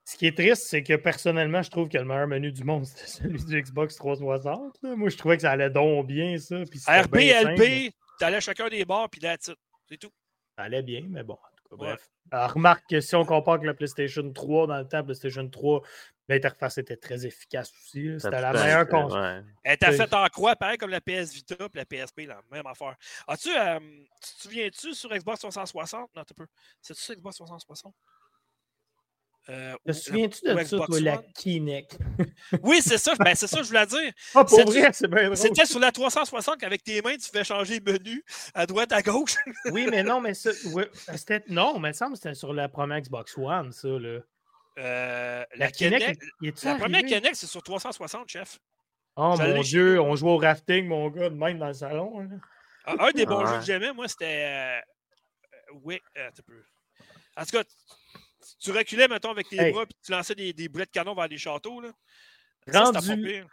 Ce 0.09 0.16
qui 0.16 0.27
est 0.29 0.37
triste, 0.37 0.69
c'est 0.69 0.85
que 0.85 0.95
personnellement, 0.95 1.62
je 1.62 1.71
trouve 1.71 1.88
que 1.88 1.99
le 1.99 2.05
meilleur 2.05 2.29
menu 2.29 2.53
du 2.53 2.62
monde, 2.62 2.85
c'était 2.87 3.09
celui 3.09 3.45
du 3.45 3.61
Xbox 3.61 3.97
360. 3.97 4.79
là. 4.83 4.95
Moi, 4.97 5.09
je 5.11 5.16
trouvais 5.16 5.37
que 5.37 5.42
ça 5.42 5.51
allait 5.51 5.69
donc 5.71 6.07
bien, 6.07 6.38
ça. 6.38 6.62
puis 6.71 6.79
c'était 6.79 7.01
RB, 7.03 7.16
bien 7.16 7.42
simple. 7.42 7.62
LB, 7.62 7.90
t'allais 8.19 8.37
à 8.37 8.40
chacun 8.40 8.69
des 8.69 8.85
bars, 8.85 9.11
puis 9.11 9.21
it. 9.25 9.51
C'est 9.88 9.97
tout. 9.99 10.11
Ça 10.57 10.64
allait 10.64 10.83
bien, 10.83 11.03
mais 11.09 11.25
bon, 11.25 11.35
en 11.35 11.37
tout 11.57 11.77
cas, 11.77 11.83
Ouais. 11.83 11.88
bref. 11.95 12.09
Alors, 12.31 12.53
remarque 12.55 12.85
que 12.88 13.01
si 13.01 13.14
on 13.16 13.25
compare 13.25 13.55
avec 13.55 13.66
la 13.66 13.75
PlayStation 13.75 14.33
3, 14.33 14.66
dans 14.69 14.79
le 14.79 14.87
temps, 14.88 15.03
PlayStation 15.05 15.49
3, 15.49 15.83
l'interface 16.29 16.79
était 16.79 16.97
très 16.97 17.25
efficace 17.27 17.73
aussi. 17.73 18.05
là. 18.09 18.19
C'était 18.21 18.40
la 18.40 18.53
meilleure 18.53 18.88
console. 18.88 19.21
ouais. 19.21 19.42
Elle 19.64 19.75
était 19.75 19.90
Oui. 19.90 19.97
faite 19.97 20.14
en 20.14 20.27
croix, 20.27 20.55
pareil 20.57 20.77
comme 20.79 20.90
la 20.90 21.01
PS 21.01 21.33
Vita 21.35 21.55
et 21.57 21.69
la 21.77 21.85
PSP, 21.85 22.27
la 22.27 22.40
même 22.51 22.66
affaire. 22.66 22.97
As-tu, 23.29 23.49
euh, 23.57 23.79
tu 23.81 24.35
te 24.37 24.42
souviens-tu 24.42 24.95
sur 24.95 25.11
Xbox 25.11 25.40
360? 25.40 26.11
Non, 26.16 26.25
t'as 26.25 26.35
peu. 26.35 26.47
C'est-tu 26.81 27.01
sur 27.01 27.14
Xbox 27.14 27.37
360? 27.37 27.95
Euh, 29.49 29.75
Te 29.87 29.93
souviens-tu 29.93 30.51
ou 30.51 30.55
de 30.55 30.65
ça, 30.65 30.77
toi, 30.77 31.01
la? 31.01 31.19
Kinect? 31.37 31.99
Oui, 32.63 32.81
c'est 32.83 32.99
ça. 32.99 33.15
Ben, 33.19 33.35
c'est 33.37 33.47
ça 33.47 33.59
que 33.59 33.63
je 33.63 33.69
voulais 33.69 33.87
dire. 33.87 34.13
Ah, 34.35 34.45
pour 34.45 34.57
C'est- 34.59 34.65
vrai, 34.65 34.91
c'est 34.93 35.07
bien 35.09 35.25
drôle. 35.27 35.37
C'était 35.37 35.67
sur 35.67 35.79
la 35.79 35.93
360 35.93 36.59
qu'avec 36.59 36.83
tes 36.83 37.01
mains, 37.01 37.17
tu 37.17 37.31
fais 37.31 37.45
changer 37.45 37.79
le 37.85 37.93
menu 37.93 38.25
à 38.55 38.67
droite, 38.67 38.91
à 38.93 39.03
gauche. 39.03 39.37
Oui, 39.73 39.87
mais 39.91 40.03
non, 40.03 40.21
mais 40.21 40.35
ça. 40.35 40.51
ouais, 40.73 40.91
c'était... 41.15 41.45
Non, 41.49 41.79
mais 41.79 41.89
il 41.89 41.93
me 41.93 41.95
semble 41.95 42.13
que 42.15 42.19
c'était 42.19 42.35
sur 42.35 42.53
la 42.53 42.69
première 42.69 43.01
Xbox 43.01 43.37
One, 43.39 43.71
ça. 43.71 43.87
Là. 43.89 44.19
Euh, 44.79 45.45
La, 45.55 45.67
la 45.67 45.71
Kinect, 45.71 46.21
la 46.65 46.75
première 46.75 47.03
Kinect, 47.05 47.35
c'est 47.37 47.47
sur 47.47 47.63
360, 47.63 48.29
chef. 48.29 48.59
Oh 49.15 49.35
mon 49.39 49.63
chez 49.63 49.69
Dieu, 49.69 50.01
on 50.01 50.15
jouait 50.17 50.31
au 50.33 50.37
rafting, 50.39 50.87
mon 50.89 51.09
gars, 51.09 51.31
de 51.31 51.35
même 51.37 51.59
dans 51.59 51.69
le 51.69 51.73
salon. 51.73 52.19
là. 52.21 52.27
Un, 52.87 52.99
un 53.07 53.11
des 53.13 53.25
bons 53.27 53.47
jeux 53.47 53.59
que 53.61 53.65
j'aimais, 53.65 53.93
moi, 53.93 54.07
c'était. 54.09 54.25
euh, 54.27 54.79
euh, 54.79 55.79
oui, 55.85 56.01
euh, 56.19 56.29
un 56.29 56.43
peu. 56.47 56.63
En 57.39 57.45
tout 57.45 57.57
cas, 57.57 57.65
tu- 58.61 58.71
reculais, 58.71 59.09
mettons, 59.09 59.31
avec 59.31 59.49
tes 59.49 59.61
Hey. 59.61 59.73
bras, 59.73 59.87
puis 59.87 59.97
tu 60.05 60.13
lançais 60.13 60.35
des, 60.35 60.53
des 60.53 60.69
boulets 60.69 60.85
de 60.87 60.91
canon 60.91 61.15
vers 61.15 61.29
les 61.29 61.39
châteaux. 61.39 61.81
Là. 61.81 61.91
Rendu, 62.73 62.99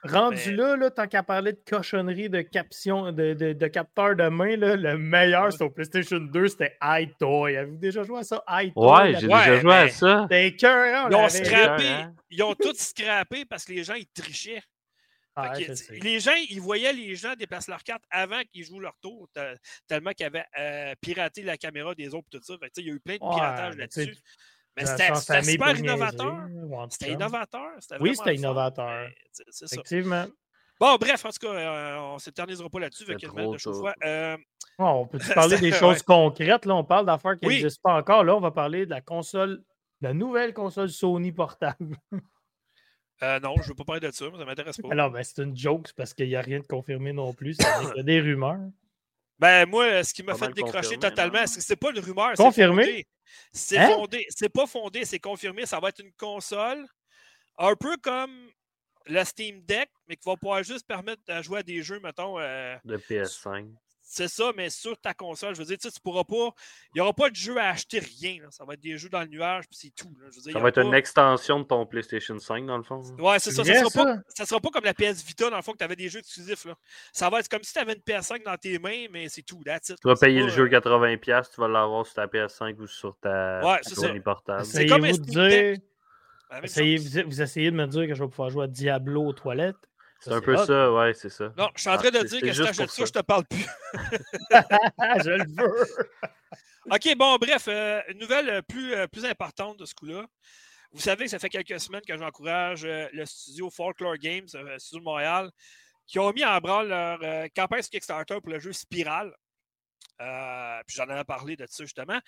rendu 0.03 0.49
mais- 0.49 0.55
là, 0.55 0.75
là, 0.75 0.89
tant 0.89 1.07
qu'à 1.07 1.21
parler 1.21 1.53
de 1.53 1.61
cochonnerie 1.69 2.31
de 2.31 2.41
caption, 2.41 3.11
de, 3.11 3.35
de, 3.35 3.53
de 3.53 3.67
capteur 3.67 4.15
de 4.15 4.27
main, 4.27 4.57
là, 4.57 4.75
le 4.75 4.97
meilleur 4.97 5.45
Ouais. 5.45 5.51
sur 5.51 5.71
PlayStation 5.71 6.17
2, 6.17 6.47
c'était 6.47 6.75
iToy. 6.81 7.55
Avez-vous 7.55 7.77
déjà 7.77 8.01
joué 8.01 8.19
à 8.19 8.23
ça? 8.23 8.43
iToy? 8.49 8.73
Ouais, 8.83 9.19
j'ai 9.19 9.27
Ouais, 9.27 9.37
déjà 9.39 9.59
joué 9.59 9.73
à 9.75 9.89
ça. 9.89 10.21
C'était 10.23 10.47
écœurant. 10.47 11.05
on 11.07 11.09
Ils 11.11 11.15
ont 11.15 11.29
scrappé, 11.29 11.87
hein? 11.87 12.15
ils 12.31 12.41
ont 12.41 12.55
tous 12.55 12.75
scrappé 12.75 13.45
parce 13.45 13.65
que 13.65 13.73
les 13.73 13.83
gens, 13.83 13.93
ils 13.93 14.07
trichaient. 14.07 14.63
Ah, 15.35 15.53
les 15.89 16.19
gens, 16.19 16.35
ils 16.49 16.61
voyaient 16.61 16.93
les 16.93 17.15
gens 17.15 17.33
déplacer 17.35 17.71
leur 17.71 17.83
carte 17.83 18.03
avant 18.11 18.41
qu'ils 18.51 18.65
jouent 18.65 18.79
leur 18.79 18.95
tour, 19.01 19.27
te- 19.33 19.55
tellement 19.87 20.11
qu'ils 20.11 20.27
avaient 20.27 20.45
euh, 20.59 20.93
piraté 21.01 21.41
la 21.41 21.57
caméra 21.57 21.93
des 21.95 22.13
autres 22.13 22.27
et 22.33 22.37
tout 22.37 22.43
ça. 22.43 22.53
Il 22.77 22.85
y 22.85 22.89
a 22.91 22.93
eu 22.93 22.99
plein 22.99 23.15
de 23.15 23.19
piratage 23.19 23.75
là-dessus. 23.77 24.15
Mais 24.77 24.85
c'était 24.85 25.13
super 25.43 25.77
innovateur. 25.77 26.47
C'était 26.89 27.11
innovateur. 27.11 27.71
Oui, 27.99 28.15
c'était 28.15 28.35
innovateur. 28.35 29.07
C'est 29.31 29.51
ça. 29.51 29.65
Effectivement. 29.71 30.25
Bon, 30.79 30.95
bref, 30.97 31.23
en 31.23 31.29
tout 31.29 31.47
cas, 31.47 31.53
euh, 31.53 31.97
on 31.99 32.13
ne 32.15 32.19
s'éternisera 32.19 32.67
pas 32.69 32.79
là-dessus. 32.79 33.05
Euh, 33.09 34.37
Bon, 34.79 34.89
on 34.89 35.07
peut 35.07 35.19
parler 35.35 35.59
des 35.59 35.71
Ouais. 35.71 35.77
choses 35.77 36.01
concrètes? 36.01 36.65
Là, 36.65 36.75
on 36.75 36.83
parle 36.83 37.05
d'affaires 37.05 37.37
qui 37.37 37.45
Oui. 37.45 37.55
n'existent 37.61 37.81
pas 37.83 37.95
encore. 37.99 38.23
Là, 38.23 38.35
on 38.35 38.39
va 38.39 38.49
parler 38.51 38.85
de 38.85 38.89
la 38.89 39.01
console, 39.01 39.57
de 40.01 40.07
la 40.07 40.13
nouvelle 40.15 40.53
console 40.53 40.89
Sony 40.89 41.31
portable. 41.31 41.95
euh, 43.21 43.39
non, 43.39 43.53
je 43.57 43.61
ne 43.61 43.67
veux 43.67 43.75
pas 43.75 43.83
parler 43.85 44.01
de 44.01 44.11
ça, 44.11 44.25
mais 44.25 44.31
ça 44.31 44.37
ne 44.39 44.45
m'intéresse 44.45 44.77
pas. 44.77 44.87
Alors, 44.91 45.11
ben, 45.11 45.23
c'est 45.23 45.43
une 45.43 45.55
joke, 45.55 45.93
parce 45.95 46.13
qu'il 46.15 46.27
n'y 46.27 46.35
a 46.35 46.41
rien 46.41 46.59
de 46.59 46.65
confirmé 46.65 47.13
non 47.13 47.33
plus. 47.33 47.55
Il 47.59 47.97
y 47.97 47.99
a 47.99 48.03
des 48.03 48.19
rumeurs. 48.19 48.59
Ben, 49.39 49.67
moi, 49.67 50.03
ce 50.03 50.13
qui 50.13 50.23
m'a 50.23 50.35
fait 50.35 50.51
décrocher 50.53 50.97
totalement, 50.97 51.39
non? 51.41 51.47
c'est 51.47 51.59
que 51.59 51.65
c'est 51.65 51.75
pas 51.75 51.89
une 51.91 51.99
rumeur. 51.99 52.31
c'est 52.35 52.43
Confirmé? 52.43 52.83
fondé. 52.85 53.07
C'est 53.51 53.77
Hein? 53.77 53.89
fondé. 53.89 54.25
C'est 54.29 54.49
pas 54.49 54.67
fondé, 54.67 55.05
c'est 55.05 55.19
confirmé. 55.19 55.65
Ça 55.65 55.79
va 55.79 55.89
être 55.89 55.99
une 56.03 56.13
console 56.13 56.85
un 57.57 57.75
peu 57.75 57.97
comme 57.97 58.49
le 59.05 59.23
Steam 59.23 59.61
Deck, 59.63 59.89
mais 60.07 60.15
qui 60.15 60.27
va 60.29 60.37
pouvoir 60.37 60.63
juste 60.63 60.87
permettre 60.87 61.21
de 61.27 61.41
jouer 61.41 61.59
à 61.59 61.63
des 61.63 61.81
jeux, 61.81 61.99
mettons. 61.99 62.39
euh, 62.39 62.75
De 62.85 62.97
PS5. 62.97 63.67
C'est 64.15 64.27
ça, 64.27 64.51
mais 64.55 64.69
sur 64.69 64.95
ta 64.99 65.13
console. 65.13 65.55
Je 65.55 65.59
veux 65.59 65.65
dire, 65.65 65.77
tu 65.77 65.87
sais, 65.87 65.93
tu 65.93 65.99
pourras 65.99 66.23
pas. 66.23 66.51
Il 66.93 66.95
n'y 66.97 67.01
aura 67.01 67.13
pas 67.13 67.29
de 67.31 67.35
jeu 67.35 67.57
à 67.57 67.69
acheter 67.69 67.99
rien. 67.99 68.41
là. 68.43 68.49
Ça 68.51 68.63
va 68.63 68.75
être 68.75 68.79
des 68.81 68.95
jeux 68.97 69.09
dans 69.09 69.21
le 69.21 69.27
nuage, 69.27 69.65
puis 69.67 69.77
c'est 69.81 69.89
tout. 69.95 70.13
là. 70.21 70.27
Je 70.29 70.35
veux 70.35 70.41
dire, 70.41 70.47
il 70.47 70.49
y 70.49 70.53
Ça 70.53 70.59
va 70.59 70.69
être 70.69 70.75
pas- 70.75 70.83
une 70.83 70.93
extension 70.93 71.59
de 71.59 71.63
ton 71.63 71.85
PlayStation 71.87 72.37
5, 72.37 72.65
dans 72.67 72.77
le 72.77 72.83
fond. 72.83 73.01
hein. 73.03 73.21
Ouais, 73.21 73.39
c'est 73.39 73.51
ça. 73.51 73.63
Ça 73.63 73.71
vrai, 73.71 73.79
sera, 73.79 73.89
pas, 74.05 74.13
ça? 74.15 74.21
ça 74.29 74.45
sera 74.45 74.59
pas 74.59 74.69
comme 74.69 74.83
la 74.85 74.93
PS 74.93 75.23
Vita, 75.25 75.49
dans 75.49 75.55
le 75.55 75.61
fond, 75.63 75.71
que 75.71 75.77
tu 75.79 75.83
avais 75.83 75.95
des 75.95 76.09
jeux 76.09 76.19
exclusifs. 76.19 76.65
Là. 76.65 76.75
Ça 77.11 77.29
va 77.29 77.39
être 77.39 77.49
comme 77.49 77.63
si 77.63 77.73
tu 77.73 77.79
avais 77.79 77.93
une 77.93 78.01
PS5 78.01 78.43
dans 78.43 78.57
tes 78.57 78.77
mains, 78.79 79.07
mais 79.11 79.29
c'est 79.29 79.41
tout. 79.41 79.61
That's 79.65 79.89
it, 79.89 79.97
Tu 80.01 80.07
vas 80.07 80.15
payer 80.15 80.41
pas, 80.41 80.45
le 80.45 80.51
jeu 80.51 80.63
euh, 80.65 80.69
80$, 80.69 81.49
tu 81.53 81.59
vas 81.61 81.67
l'avoir 81.67 82.05
sur 82.05 82.15
ta 82.15 82.27
PS5 82.27 82.75
ou 82.79 82.85
sur 82.87 83.17
ta 83.19 83.61
Ouais, 83.65 83.79
c'est 83.81 83.95
ça. 83.95 84.01
Sony 84.07 84.19
portable. 84.19 84.65
C'est 84.65 84.85
comme 84.85 85.05
un 85.05 85.11
dire. 85.11 85.77
vous 87.25 87.41
essayez 87.41 87.71
de 87.71 87.75
me 87.75 87.87
dire 87.87 88.07
que 88.07 88.13
je 88.13 88.23
vais 88.23 88.29
pouvoir 88.29 88.49
jouer 88.51 88.65
à 88.65 88.67
Diablo 88.67 89.23
aux 89.25 89.33
toilettes? 89.33 89.75
C'est 90.23 90.33
un 90.33 90.41
peu 90.41 90.55
hot. 90.57 90.65
ça, 90.65 90.91
ouais, 90.91 91.13
c'est 91.13 91.29
ça. 91.29 91.51
Non, 91.57 91.69
je 91.75 91.81
suis 91.81 91.89
en 91.89 91.97
train 91.97 92.09
de 92.11 92.19
Ah, 92.19 92.23
dire 92.23 92.41
que 92.41 92.53
si 92.53 92.59
t'achètes 92.61 92.89
ça, 92.89 92.95
ça. 92.95 93.05
je 93.05 93.11
te 93.11 93.19
parle 93.19 93.45
plus. 93.45 93.65
je 95.23 95.29
le 95.29 95.45
veux. 95.47 96.07
OK, 96.91 97.15
bon, 97.17 97.35
bref, 97.37 97.65
euh, 97.67 98.01
une 98.09 98.19
nouvelle 98.19 98.49
euh, 98.49 98.61
plus, 98.61 98.93
euh, 98.93 99.07
plus 99.07 99.25
importante 99.25 99.77
de 99.79 99.85
ce 99.85 99.93
coup-là. 99.95 100.25
Vous 100.91 101.01
savez 101.01 101.25
que 101.25 101.31
ça 101.31 101.39
fait 101.39 101.49
quelques 101.49 101.79
semaines 101.79 102.01
que 102.07 102.15
j'encourage 102.17 102.85
euh, 102.85 103.07
le 103.13 103.25
studio 103.25 103.69
Folklore 103.69 104.17
Games, 104.17 104.47
euh, 104.55 104.63
le 104.73 104.79
studio 104.79 104.99
de 104.99 105.05
Montréal, 105.05 105.49
qui 106.05 106.19
ont 106.19 106.31
mis 106.33 106.43
en 106.45 106.59
branle 106.59 106.89
leur 106.89 107.19
euh, 107.23 107.47
campagne 107.55 107.81
sur 107.81 107.91
Kickstarter 107.91 108.39
pour 108.41 108.51
le 108.51 108.59
jeu 108.59 108.73
Spiral. 108.73 109.33
Euh, 110.21 110.81
puis 110.85 110.95
j'en 110.97 111.09
avais 111.09 111.23
parlé 111.23 111.55
de 111.55 111.65
ça 111.67 111.83
justement. 111.83 112.19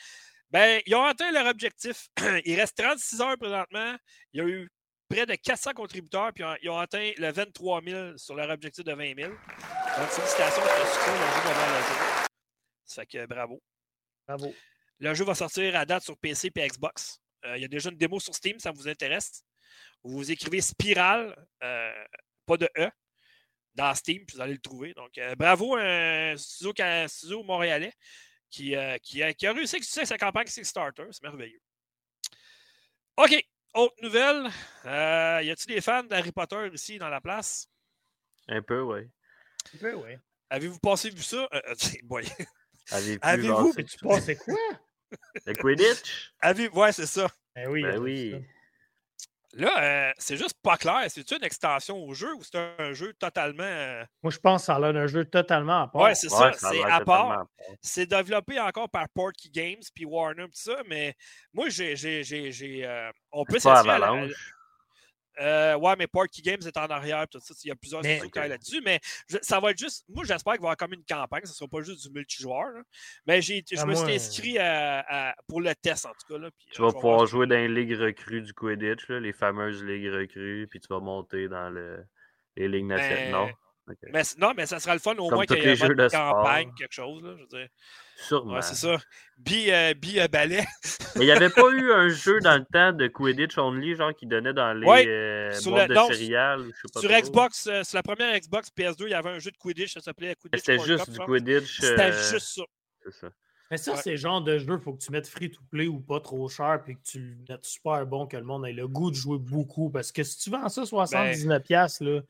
Ben, 0.52 0.82
ils 0.86 0.96
ont 0.96 1.04
atteint 1.04 1.32
leur 1.32 1.48
objectif. 1.48 2.08
Il 2.46 2.60
reste 2.60 2.78
36 2.78 3.22
heures 3.22 3.38
présentement. 3.38 3.96
Il 4.34 4.42
y 4.42 4.44
a 4.44 4.48
eu 4.48 4.70
près 5.08 5.26
de 5.26 5.36
400 5.36 5.74
contributeurs, 5.74 6.32
puis 6.34 6.44
ils 6.62 6.70
ont- 6.70 6.78
atteint 6.78 7.12
le 7.18 7.32
23 7.32 7.82
000 7.84 8.18
sur 8.18 8.36
leur 8.36 8.50
objectif 8.50 8.84
de 8.84 8.94
20 8.94 9.16
000. 9.16 9.30
Donc, 9.32 10.10
félicitations 10.10 10.62
pour 10.62 10.72
le 10.72 10.86
succès, 10.86 11.12
le 11.12 11.18
jeu. 11.18 12.26
Ça 12.86 13.02
fait 13.02 13.08
que 13.08 13.26
bravo. 13.26 13.62
Bravo. 14.28 14.54
Le 15.00 15.14
jeu 15.14 15.26
va 15.26 15.36
sortir 15.36 15.76
à 15.76 15.86
date 15.86 16.04
sur 16.04 16.18
PC 16.18 16.52
et 16.56 16.68
Xbox. 16.68 17.20
Euh, 17.46 17.58
il 17.58 17.62
y 17.62 17.66
a 17.66 17.68
déjà 17.68 17.90
une 17.90 17.98
démo 17.98 18.20
sur 18.20 18.34
Steam, 18.34 18.60
ça 18.60 18.72
vous 18.72 18.88
intéresse. 18.88 19.44
Vous 20.04 20.32
écrivez 20.32 20.62
Spiral, 20.62 21.36
euh, 21.64 22.06
pas 22.46 22.58
de 22.58 22.70
E, 22.78 22.90
dans 23.74 23.94
Steam, 23.96 24.26
puis 24.26 24.36
vous 24.36 24.42
allez 24.42 24.54
le 24.54 24.60
trouver. 24.60 24.94
Donc, 24.94 25.18
euh, 25.18 25.36
bravo, 25.36 25.76
un 25.76 26.36
studio, 26.38 26.74
ca- 26.76 27.04
un 27.04 27.08
studio 27.08 27.44
montréalais 27.44 27.94
qui, 28.50 28.76
euh, 28.76 28.98
qui, 29.00 29.22
a, 29.22 29.34
qui 29.34 29.46
a 29.48 29.54
réussi 29.54 29.78
à 30.00 30.06
sa 30.06 30.18
campagne 30.18 30.46
Kickstarter. 30.46 31.06
C'est 31.12 31.24
merveilleux. 31.24 31.60
OK. 33.18 33.46
Autre 33.76 33.96
nouvelle. 34.02 34.50
Euh, 34.86 35.42
y 35.44 35.52
a-t-il 35.52 35.76
des 35.76 35.82
fans 35.82 36.04
d'Harry 36.04 36.32
Potter 36.32 36.70
ici 36.74 36.98
dans 36.98 37.10
la 37.10 37.22
place? 37.22 37.68
Un 38.48 38.62
peu, 38.62 38.82
oui. 38.82 39.02
Un 39.74 39.78
peu, 39.78 39.94
oui. 39.96 40.12
Avez-vous 40.50 40.80
passé 40.80 41.10
vu 41.10 41.22
ça? 41.22 41.48
Euh, 41.54 41.76
boy. 42.04 42.26
Avez-vous 42.92 43.20
Avez-vous- 43.22 43.74
passé- 43.74 43.84
Tu 43.86 43.98
pensais 43.98 44.36
quoi? 44.38 44.56
Le 45.46 45.54
Quidditch? 45.54 46.34
Avez... 46.40 46.70
Ouais, 46.70 46.92
c'est 46.92 47.06
ça. 47.06 47.28
Ben 47.56 47.70
oui. 47.70 47.84
Ben 47.84 47.98
oui. 48.00 48.46
Là, 49.58 50.10
euh, 50.10 50.12
c'est 50.18 50.36
juste 50.36 50.56
pas 50.62 50.76
clair. 50.76 51.04
C'est-tu 51.08 51.36
une 51.36 51.44
extension 51.44 51.98
au 51.98 52.14
jeu 52.14 52.34
ou 52.36 52.44
c'est 52.44 52.58
un 52.78 52.92
jeu 52.92 53.14
totalement. 53.14 53.64
euh, 53.64 54.04
Moi, 54.22 54.32
je 54.32 54.38
pense 54.38 54.62
que 54.62 54.66
ça 54.66 54.76
a 54.76 54.80
l'air 54.80 54.94
d'un 54.94 55.08
jeu 55.08 55.24
totalement 55.24 55.84
à 55.84 55.88
part. 55.88 56.02
Ouais, 56.02 56.14
c'est 56.16 56.30
Ouais, 56.32 56.52
ça. 56.54 56.70
C'est 56.72 56.84
à 56.84 57.00
part. 57.00 57.46
C'est 57.82 58.06
développé 58.06 58.60
encore 58.60 58.90
par 58.90 59.08
Portkey 59.10 59.50
Games 59.50 59.82
puis 59.94 60.04
Warner 60.06 60.44
tout 60.44 60.50
ça, 60.54 60.76
mais 60.88 61.16
moi, 61.54 61.70
j'ai. 61.70 61.96
j'ai, 61.96 62.24
j'ai, 62.24 62.52
j'ai, 62.52 62.86
euh, 62.86 63.10
on 63.32 63.46
peut 63.46 63.60
s'assurer 63.60 63.94
à 63.96 64.00
la-. 64.00 64.28
Euh, 65.40 65.76
ouais, 65.76 65.96
mais 65.98 66.08
Portkey 66.08 66.42
Games 66.42 66.62
est 66.66 66.78
en 66.78 66.86
arrière. 66.86 67.28
Tout 67.28 67.40
ça, 67.40 67.54
il 67.64 67.68
y 67.68 67.72
a 67.72 67.76
plusieurs 67.76 68.02
qui 68.02 68.30
travaillent 68.30 68.50
là-dessus, 68.50 68.82
mais 68.86 69.00
je- 69.30 69.38
ça 69.42 69.60
va 69.60 69.72
être 69.72 69.78
juste. 69.78 70.06
Moi, 70.10 70.24
j'espère 70.26 70.54
qu'il 70.54 70.62
va 70.62 70.68
y 70.68 70.72
avoir 70.72 70.78
comme 70.78 70.94
une 70.94 71.04
campagne. 71.04 71.42
Ce 71.46 71.52
ne 71.52 71.56
sera 71.56 71.68
pas 71.68 71.82
juste 71.82 72.08
du 72.08 72.14
multijoueur. 72.14 72.70
là. 72.72 72.82
Mais 73.28 73.42
j'ai, 73.42 73.64
je 73.70 73.78
Ah, 73.80 73.86
me 73.86 73.94
moi, 73.94 74.06
suis 74.06 74.16
inscrit 74.16 74.58
à- 74.58 75.30
à- 75.30 75.36
pour 75.48 75.62
le 75.62 75.74
test, 75.76 76.06
en 76.06 76.12
tout 76.12 76.34
cas. 76.34 76.40
Là, 76.40 76.50
puis, 76.58 76.68
Tu 76.72 76.82
euh, 76.82 76.86
vas 76.86 76.90
je 76.90 76.96
pouvoir 76.96 77.16
voir. 77.18 77.28
jouer 77.28 77.48
dans 77.48 77.56
les 77.56 77.68
ligues 77.68 77.98
recrues 78.00 78.42
du 78.42 78.54
Quidditch, 78.54 79.08
là, 79.10 79.20
les 79.20 79.34
fameuses 79.34 79.84
ligues 79.84 80.12
recrues, 80.14 80.68
puis 80.70 80.80
tu 80.80 80.88
vas 80.90 81.00
monter 81.00 81.48
dans 81.48 81.70
le, 81.70 82.06
les 82.56 82.68
ligues 82.68 82.86
nationales. 82.86 83.48
Ben, 83.48 83.54
Mais, 84.12 84.24
non, 84.40 84.54
mais 84.58 84.66
ça 84.66 84.80
sera 84.80 84.94
le 84.96 85.00
fun 85.00 85.12
au 85.14 85.28
Comme 85.28 85.36
moins 85.36 85.46
qu'il 85.46 85.58
y 85.58 85.60
ait 85.60 85.66
les 85.66 85.72
un 85.74 85.76
jeux 85.76 85.88
mode 85.96 85.98
de 85.98 86.10
campagne, 86.10 86.64
sport. 86.68 86.76
quelque 86.78 86.92
chose. 86.94 87.24
Là, 87.24 87.34
je 87.38 87.42
veux 87.42 87.48
dire. 87.48 87.68
Sûrement. 88.28 88.54
Ouais, 88.56 88.62
c'est 88.64 88.74
ça. 88.76 88.98
Bi, 89.38 89.70
euh, 89.72 89.94
bi 89.94 90.20
euh, 90.20 90.28
balai. 90.28 90.64
Mais 91.16 91.22
il 91.22 91.26
n'y 91.26 91.32
avait 91.32 91.50
pas 91.52 91.70
eu 91.70 91.92
un 91.92 92.10
jeu 92.10 92.40
dans 92.40 92.58
le 92.58 92.66
temps 92.66 92.94
de 92.94 93.08
Quidditch 93.08 93.58
Only, 93.58 93.96
genre 93.96 94.14
qui 94.16 94.26
donnait 94.26 94.54
dans 94.54 94.74
les 94.74 94.88
Ouais, 94.88 95.06
euh, 95.08 95.52
sur 95.54 95.72
boîtes 95.72 95.90
le- 95.90 95.96
de 95.96 96.00
non, 96.00 96.08
céréales 96.08 96.62
ou 96.62 96.66
je 96.72 96.72
sais 96.78 96.82
pas 96.94 97.00
Sur 97.02 97.10
trop. 97.10 97.22
Xbox, 97.22 97.68
euh, 97.68 97.84
sur 97.84 97.96
la 97.98 98.04
première 98.04 98.40
Xbox 98.40 98.70
PS2, 98.76 99.04
il 99.06 99.10
y 99.10 99.14
avait 99.14 99.30
un 99.30 99.40
jeu 99.40 99.52
de 99.52 99.58
Quidditch, 99.58 99.94
ça 99.94 100.02
s'appelait 100.02 100.36
Quidditch 100.36 100.60
C'était 100.66 100.80
juste 100.84 101.10
du. 101.12 101.20
Quidditch. 101.20 101.80
C'était 101.82 102.12
juste 102.12 102.40
ça. 102.56 102.64
C'est 103.04 103.14
ça. 103.14 103.28
Mais 103.72 103.78
ça, 103.78 103.94
Ouais. 103.94 103.98
c'est 104.04 104.12
le 104.12 104.18
genre 104.18 104.42
de 104.42 104.58
jeu, 104.60 104.78
faut 104.78 104.94
que 104.94 105.04
tu 105.04 105.12
mettes 105.12 105.28
free 105.28 105.50
to 105.50 105.60
play 105.72 105.88
ou 105.88 106.00
pas 106.00 106.20
trop 106.20 106.48
cher, 106.48 106.82
puis 106.84 106.96
que 106.96 107.02
tu 107.04 107.20
le 107.20 107.36
mettes 107.50 107.66
super 107.66 108.06
bon, 108.06 108.28
que 108.28 108.38
le 108.38 108.44
monde 108.44 108.66
ait 108.68 108.74
le 108.74 108.88
goût 108.88 109.10
de 109.12 109.16
jouer 109.16 109.40
beaucoup. 109.40 109.90
Parce 109.90 110.12
que 110.12 110.24
si 110.24 110.38
tu 110.38 110.50
vends 110.52 110.70
ça 110.70 110.84
79$, 110.86 111.60
piastres, 111.62 112.04
là, 112.04 112.22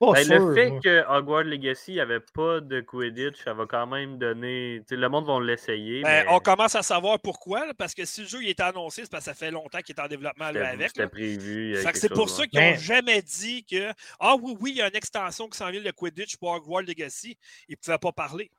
Ben, 0.00 0.24
sûr. 0.24 0.38
le 0.38 0.54
fait 0.54 0.70
moi. 0.70 0.80
que 0.80 1.04
Hogwarts 1.08 1.44
Legacy 1.44 1.96
n'avait 1.96 2.20
pas 2.20 2.60
de 2.60 2.80
Quidditch, 2.80 3.42
ça 3.42 3.52
va 3.52 3.66
quand 3.66 3.86
même 3.86 4.16
donner. 4.16 4.80
tu 4.86 4.94
sais, 4.94 4.96
le 4.96 5.08
monde 5.08 5.26
va 5.26 5.40
l'essayer. 5.40 6.02
Ben, 6.02 6.24
mais 6.24 6.32
On 6.32 6.38
commence 6.38 6.76
à 6.76 6.82
savoir 6.82 7.18
pourquoi, 7.18 7.66
là, 7.66 7.74
parce 7.74 7.94
que 7.94 8.04
si 8.04 8.22
le 8.22 8.28
jeu 8.28 8.42
il 8.42 8.50
était 8.50 8.62
annoncé, 8.62 9.02
c'est 9.02 9.10
parce 9.10 9.24
que 9.24 9.30
ça 9.30 9.34
fait 9.34 9.50
longtemps 9.50 9.80
qu'il 9.80 9.96
est 9.96 10.00
en 10.00 10.06
développement 10.06 10.46
avec. 10.46 10.88
c'était 10.88 11.08
prévu. 11.08 11.76
c'est 11.94 12.12
pour 12.12 12.30
ça 12.30 12.46
qu'ils 12.46 12.60
n'ont 12.60 12.76
jamais 12.76 13.22
dit 13.22 13.64
que 13.64 13.92
Ah 14.20 14.36
oui, 14.40 14.56
oui, 14.60 14.70
il 14.70 14.76
y 14.76 14.82
a 14.82 14.88
une 14.88 14.96
extension 14.96 15.48
qui 15.48 15.58
s'en 15.58 15.70
vient 15.70 15.82
de 15.82 15.90
Quidditch 15.90 16.36
pour 16.36 16.50
Hogwarts 16.50 16.82
Legacy. 16.82 17.36
Ils 17.68 17.72
ne 17.72 17.76
pouvaient 17.76 17.98
pas 17.98 18.12
parler. 18.12 18.50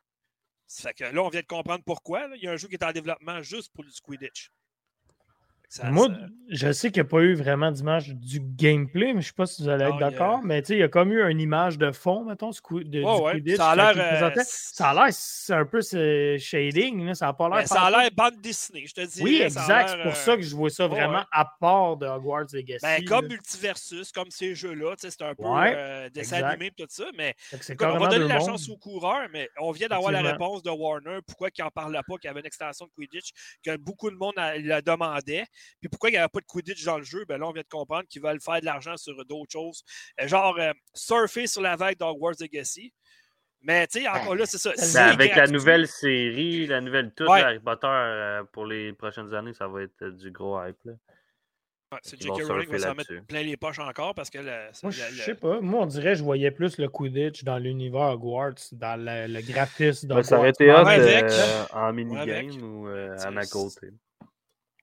Fait 0.68 0.94
que 0.94 1.04
là, 1.06 1.24
on 1.24 1.30
vient 1.30 1.42
de 1.42 1.48
comprendre 1.48 1.84
pourquoi. 1.84 2.28
là. 2.28 2.36
Il 2.36 2.44
y 2.44 2.48
a 2.48 2.52
un 2.52 2.58
jeu 2.58 2.68
qui 2.68 2.76
est 2.76 2.84
en 2.84 2.92
développement 2.92 3.42
juste 3.42 3.72
pour 3.74 3.84
du 3.84 3.92
Quidditch. 4.04 4.52
Ça- 5.72 5.92
Moi, 5.92 6.08
ça- 6.08 6.14
je 6.50 6.72
sais 6.72 6.90
qu'il 6.92 7.04
n'y 7.04 7.08
a 7.08 7.10
pas 7.12 7.20
eu 7.22 7.36
vraiment 7.36 7.72
d'image 7.72 8.16
du 8.16 8.40
gameplay, 8.40 9.14
mais 9.14 9.14
je 9.14 9.18
ne 9.18 9.22
sais 9.22 9.34
pas 9.38 9.46
si 9.46 9.62
vous 9.62 9.70
allez 9.70 9.86
être 9.86 10.00
d'accord. 10.00 10.42
Mais 10.44 10.64
tu 10.64 10.70
sais, 10.70 10.74
il 10.74 10.80
y 10.80 10.84
a 10.84 10.88
comme 10.88 11.12
eu 11.12 11.24
une 11.30 11.40
image 11.40 11.78
de 11.78 11.92
fond, 11.92 12.26
mettons, 12.26 12.50
de, 12.50 13.04
ouais. 13.04 13.32
Quidditch. 13.34 13.58
Ça 13.58 13.70
a 13.70 13.76
l'air, 13.76 13.94
euh. 14.36 14.42
Ça 14.48 14.90
a 14.90 14.94
l'air, 14.96 15.08
c'est 15.12 15.54
un 15.54 15.66
peu 15.66 15.84
ce 15.84 16.38
shading, 16.40 17.06
là, 17.06 17.14
ça 17.14 17.28
n'a 17.28 17.34
pas 17.34 17.50
l'air. 17.50 17.60
Ben, 17.60 17.66
ça 17.68 17.84
a 17.84 17.92
l'air 17.92 18.10
bande 18.12 18.42
dessinée, 18.42 18.84
je 18.88 18.94
te 18.96 19.02
dis. 19.06 19.22
Oui, 19.22 19.42
exact. 19.44 19.90
C'est 19.90 20.02
pour 20.02 20.16
ça 20.16 20.36
que 20.38 20.42
je 20.42 20.56
vois 20.56 20.72
ça 20.72 20.88
vraiment 20.88 21.20
ouais. 21.20 21.26
à 21.32 21.46
part 21.60 21.98
de 21.98 22.08
Hogwarts 22.08 22.48
Legacy. 22.52 22.80
Ben, 22.84 23.06
comme 23.06 23.26
là. 23.26 23.30
Multiversus, 23.36 24.12
comme 24.12 24.32
ces 24.32 24.56
jeux-là, 24.56 24.96
c'est 24.98 25.22
un 25.22 25.36
peu 25.36 25.44
Ouais, 25.44 25.74
euh, 25.78 26.10
dessin 26.10 26.38
exact. 26.38 26.50
animé 26.54 26.66
et 26.68 26.72
tout 26.72 26.88
ça, 26.90 27.06
mais 27.16 27.36
Écoute, 27.54 27.78
on 27.88 28.00
va 28.00 28.08
donner 28.08 28.28
la 28.28 28.40
chance 28.40 28.68
aux 28.70 28.78
coureurs, 28.78 29.28
mais 29.32 29.48
on 29.62 29.72
vient 29.72 29.88
d'avoir 29.88 30.12
la 30.12 30.22
réponse 30.24 30.64
de 30.64 30.72
Warner. 30.72 31.20
Pourquoi 31.28 31.50
ils 31.56 31.62
n'en 31.62 31.70
parlaient 31.70 32.00
pas, 32.08 32.18
qu'il 32.18 32.28
y 32.28 32.32
avait 32.32 32.40
une 32.40 32.48
extension 32.48 32.88
de 32.88 32.92
Quidditch, 32.96 33.30
que 33.64 33.78
beaucoup 33.78 34.10
de 34.10 34.16
monde 34.16 34.34
a- 34.38 34.58
le 34.58 34.82
demandait. 34.82 35.46
Puis 35.80 35.90
pourquoi 35.90 36.10
il 36.10 36.14
n'y 36.14 36.18
avait 36.18 36.30
pas 36.30 36.40
de 36.40 36.46
Quidditch 36.46 36.84
dans 36.86 36.98
le 36.98 37.04
jeu? 37.04 37.26
Ben 37.28 37.38
là, 37.38 37.48
on 37.48 37.52
vient 37.52 37.64
de 37.64 37.68
comprendre 37.68 38.08
qu'ils 38.08 38.22
veulent 38.22 38.42
faire 38.42 38.60
de 38.60 38.66
l'argent 38.66 38.98
sur 38.98 39.14
d'autres 39.26 39.52
choses. 39.52 39.84
Euh, 40.22 40.28
Genre 40.28 40.58
euh, 40.60 40.72
surfer 40.94 41.48
sur 41.48 41.62
la 41.62 41.76
vague 41.76 41.98
d'Hogwarts 41.98 42.36
Legacy. 42.40 42.94
Mais 43.62 43.86
tu 43.88 44.00
sais, 44.02 44.08
encore 44.08 44.36
là, 44.36 44.46
c'est 44.46 44.58
ça. 44.58 44.72
Ben, 44.78 44.86
Ben, 44.94 45.14
avec 45.14 45.36
la 45.36 45.48
nouvelle 45.48 45.86
série, 45.88 46.66
la 46.68 46.80
nouvelle 46.80 47.12
toute, 47.14 47.28
Ouais. 47.28 47.42
Harry 47.42 47.60
Potter, 47.60 47.88
euh, 47.90 48.44
pour 48.54 48.66
les 48.66 48.94
prochaines 48.94 49.34
années, 49.34 49.54
ça 49.54 49.68
va 49.68 49.82
être 49.84 50.02
euh, 50.02 50.12
du 50.12 50.32
gros 50.32 50.64
hype. 50.64 50.78
Là. 50.86 50.94
Ouais, 51.92 52.00
c'est 52.04 52.22
J.K. 52.22 52.44
Rowling 52.44 52.70
va 52.70 52.80
s'en 52.80 52.94
mettre 52.94 53.26
plein 53.26 53.42
les 53.42 53.58
poches 53.58 53.80
encore 53.80 54.14
parce 54.14 54.30
que 54.30 54.38
le- 54.38 54.70
Moi, 54.84 54.92
le- 54.92 55.16
je 55.16 55.24
sais 55.24 55.34
pas. 55.34 55.60
Moi, 55.60 55.82
on 55.82 55.86
dirait 55.88 56.12
que 56.12 56.20
je 56.20 56.24
voyais 56.24 56.52
plus 56.52 56.78
le 56.78 56.88
Quidditch 56.88 57.44
dans 57.44 57.58
l'univers 57.58 58.12
Hogwarts, 58.14 58.54
dans 58.74 58.96
le, 58.96 59.26
le 59.28 59.42
graphisme 59.42 60.08
Ben, 60.10 60.22
ça 60.22 60.38
aurait 60.38 60.52
été 60.52 60.72
hot 60.72 60.86
euh, 60.88 61.66
en 61.74 61.92
minigame 61.92 62.62
ou 62.62 62.88
euh, 62.88 63.18
à 63.18 63.46
côté. 63.48 63.88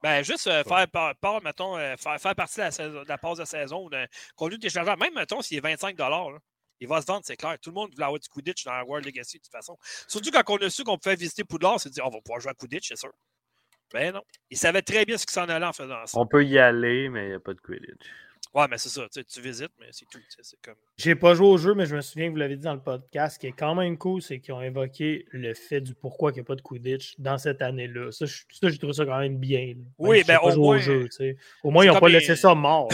Ben, 0.03 0.23
juste 0.23 0.47
euh, 0.47 0.63
faire, 0.65 0.87
part, 0.89 1.15
part, 1.17 1.43
mettons, 1.43 1.77
euh, 1.77 1.97
faire, 1.97 2.21
faire 2.21 2.35
partie 2.35 2.57
de 2.57 2.63
la, 2.65 2.71
saison- 2.71 3.03
de 3.03 3.09
la 3.09 3.19
passe 3.19 3.39
de 3.39 3.45
saison 3.45 3.89
d'un 3.89 4.07
contenu 4.35 4.59
téléchargeable, 4.59 5.01
même, 5.03 5.15
mettons, 5.15 5.41
s'il 5.41 5.57
est 5.57 5.61
25 5.61 5.99
là, 5.99 6.29
il 6.81 6.87
va 6.89 7.01
se 7.01 7.07
vendre, 7.07 7.23
c'est 7.25 7.37
clair. 7.37 7.59
Tout 7.61 7.71
le 7.71 7.75
monde 7.75 7.91
voulait 7.93 8.05
avoir 8.05 8.21
du 8.21 8.29
Quidditch 8.29 8.65
dans 8.65 8.79
World 8.83 9.07
Legacy, 9.07 9.39
de 9.39 9.43
toute 9.43 9.53
façon. 9.53 9.79
Surtout 10.07 10.31
quand 10.31 10.43
on 10.49 10.57
a 10.59 10.69
su 10.71 10.85
qu'on 10.85 10.99
pouvait 10.99 11.17
visiter 11.17 11.43
Poudlard, 11.45 11.81
c'est 11.81 11.89
dit, 11.91 12.03
on 12.03 12.11
va 12.11 12.21
pouvoir 12.21 12.41
jouer 12.41 12.51
à 12.51 12.55
Quidditch, 12.55 12.89
c'est 12.89 12.99
sûr. 12.99 13.13
Ben 13.93 14.13
non. 14.13 14.23
Ils 14.51 14.59
savaient 14.59 14.83
très 14.83 15.05
bien 15.07 15.17
ce 15.17 15.25
qui 15.25 15.33
s'en 15.33 15.49
allait 15.49 15.65
en 15.65 15.73
faisant 15.73 16.05
ça. 16.07 16.19
On 16.19 16.27
peut 16.27 16.45
y 16.45 16.59
aller, 16.59 17.09
mais 17.09 17.25
il 17.25 17.29
n'y 17.29 17.35
a 17.35 17.41
pas 17.41 17.55
de 17.55 17.61
Quidditch. 17.61 18.07
Ouais, 18.55 18.67
mais 18.71 18.79
c'est 18.79 18.89
ça. 18.89 19.07
Tu, 19.09 19.41
visites, 19.41 19.71
mais 19.79 19.87
c'est 19.91 20.07
tout. 20.09 20.19
C'est 20.41 20.61
comme. 20.63 20.75
J'ai 20.97 21.15
pas 21.15 21.35
joué 21.35 21.47
au 21.47 21.59
jeu, 21.59 21.75
mais 21.75 21.85
je 21.87 21.95
me 21.95 22.01
souviens 22.01 22.27
que 22.29 22.33
vous 22.33 22.37
l'avez 22.39 22.57
dit 22.57 22.63
dans 22.65 22.75
le 22.75 22.81
podcast. 22.81 23.35
Ce 23.35 23.39
qui 23.39 23.47
est 23.49 23.53
quand 23.53 23.75
même 23.75 23.99
cool, 23.99 24.23
c'est 24.23 24.41
qu'ils 24.41 24.55
ont 24.55 24.63
évoqué 24.63 25.27
le 25.31 25.53
fait 25.55 25.81
du 25.81 25.95
pourquoi 25.95 26.31
il 26.31 26.35
n'y 26.35 26.41
a 26.41 26.45
pas 26.45 26.55
de 26.55 26.63
Quidditch 26.63 27.15
dans 27.19 27.37
cette 27.39 27.61
année-là. 27.61 28.11
Ça, 28.13 28.25
j'ai 28.27 28.79
trouvé 28.79 28.93
ça 28.95 29.05
quand 29.05 29.19
même 29.19 29.37
bien. 29.37 29.75
là. 29.77 29.83
Oui, 29.99 30.23
ben, 30.27 30.39
au 30.43 30.57
moins- 30.57 30.77
au 30.77 30.79
jeu, 30.81 31.09
moins, 31.65 31.85
ils 31.85 31.89
n'ont 31.89 32.01
pas 32.01 32.09
les- 32.09 32.15
laissé 32.21 32.35
ça 32.37 32.55
mort. 32.55 32.89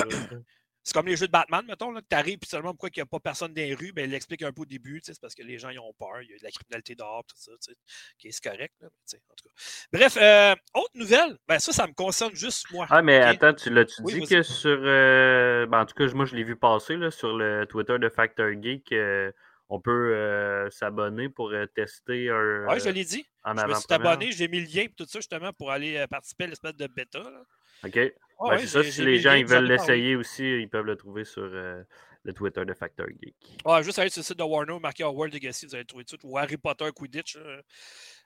C'est 0.85 0.95
comme 0.95 1.07
les 1.07 1.17
jeux 1.17 1.29
de 1.29 1.33
Batman, 1.33 1.65
mettons, 1.67 1.93
là, 1.93 2.01
que 2.01 2.07
tu 2.11 2.17
arrives, 2.17 2.39
puis 2.39 2.49
seulement 2.49 2.71
pourquoi 2.71 2.89
il 2.95 2.99
n'y 2.99 3.03
a 3.03 3.07
pas 3.07 3.21
personne 3.21 3.55
dans 3.55 3.63
les 3.63 3.75
rues, 3.75 3.93
ben, 3.93 4.05
il 4.05 4.11
l'explique 4.11 4.43
un 4.43 4.53
peu 4.53 4.63
au 4.63 4.67
début, 4.67 5.01
c'est 5.05 5.21
parce 5.21 5.35
que 5.35 5.43
les 5.43 5.59
gens 5.59 5.69
ils 5.71 5.79
ont 5.79 5.93
peur, 5.99 6.23
il 6.23 6.31
y 6.31 6.35
a 6.35 6.39
de 6.39 6.43
la 6.43 6.51
criminalité 6.51 6.95
dehors, 6.97 7.25
tout 7.25 7.37
ça, 7.37 7.53
c'est 7.61 8.41
correct, 8.43 8.75
là, 8.81 8.89
en 8.89 9.35
tout 9.37 9.45
cas. 9.45 9.51
Bref, 9.93 10.17
euh, 10.21 10.55
autre 10.75 10.91
nouvelle, 10.95 11.39
ben 11.47 11.59
ça, 11.61 11.73
ça 11.73 11.87
me 11.87 11.93
concerne 11.93 12.35
juste 12.35 12.67
moi. 12.73 12.87
Ah, 12.91 13.01
mais 13.03 13.21
attends, 13.21 13.55
tu 13.55 13.71
l'as-tu 13.71 14.03
Oui, 14.03 14.21
dit 14.21 14.27
que 14.27 14.43
sur. 14.43 14.79
euh, 14.83 15.67
ben, 15.67 15.81
en 15.83 15.87
tout 15.87 15.95
cas, 15.95 16.13
moi, 16.15 16.25
je 16.25 16.35
l'ai 16.35 16.45
vu 16.45 16.57
passer 16.57 16.97
là, 16.97 17.11
sur 17.11 17.37
le 17.37 17.65
Twitter 17.67 17.99
de 17.99 18.09
Factor 18.09 18.51
Geek. 18.61 18.91
euh, 18.93 19.31
on 19.69 19.81
peut 19.81 20.69
s'abonner 20.71 21.29
pour 21.31 21.53
tester 21.75 22.29
un. 22.29 22.67
Ouais, 22.67 22.81
je 22.81 22.91
l'ai 22.91 23.05
dit. 23.05 23.25
en 23.45 23.57
Je 23.57 23.67
me 23.67 23.75
suis 23.75 23.87
abonné, 23.89 24.33
j'ai 24.33 24.49
mis 24.49 24.61
le 24.61 24.67
lien 24.67 24.83
et 24.83 24.93
tout 24.95 25.07
ça 25.07 25.21
justement 25.21 25.53
pour 25.53 25.71
aller 25.71 26.05
participer 26.11 26.45
à 26.45 26.47
l'espèce 26.49 26.77
de 26.77 26.87
bêta. 26.89 27.21
Là. 27.21 27.43
OK. 27.85 27.99
Ben, 28.43 28.57
ouais, 28.57 28.59
c'est 28.61 28.67
ça, 28.67 28.83
si 28.83 29.05
les 29.05 29.19
gens 29.19 29.35
ils 29.35 29.47
veulent 29.47 29.67
l'essayer 29.67 30.17
aussi, 30.17 30.45
ils 30.45 30.69
peuvent 30.69 30.87
le 30.87 30.97
trouver 30.97 31.25
sur 31.25 31.43
euh, 31.43 31.83
le 32.25 32.33
Twitter 32.33 32.65
de 32.65 32.75
Factor 32.75 33.07
Geek. 33.09 33.37
Ouais, 33.65 33.83
juste 33.83 33.99
aller 33.99 34.11
sur 34.11 34.21
le 34.21 34.25
site 34.25 34.39
de 34.39 34.43
Warner, 34.43 34.79
marqué 34.81 35.05
World 35.05 35.33
Legacy, 35.33 35.67
vous 35.67 35.75
allez 35.75 35.83
le 35.83 35.87
trouver 35.87 36.05
tout 36.05 36.17
de 36.17 36.21
suite, 36.21 36.31
ou 36.31 36.39
Harry 36.39 36.57
Potter 36.57 36.89
Quidditch. 36.95 37.37
là. 37.37 37.61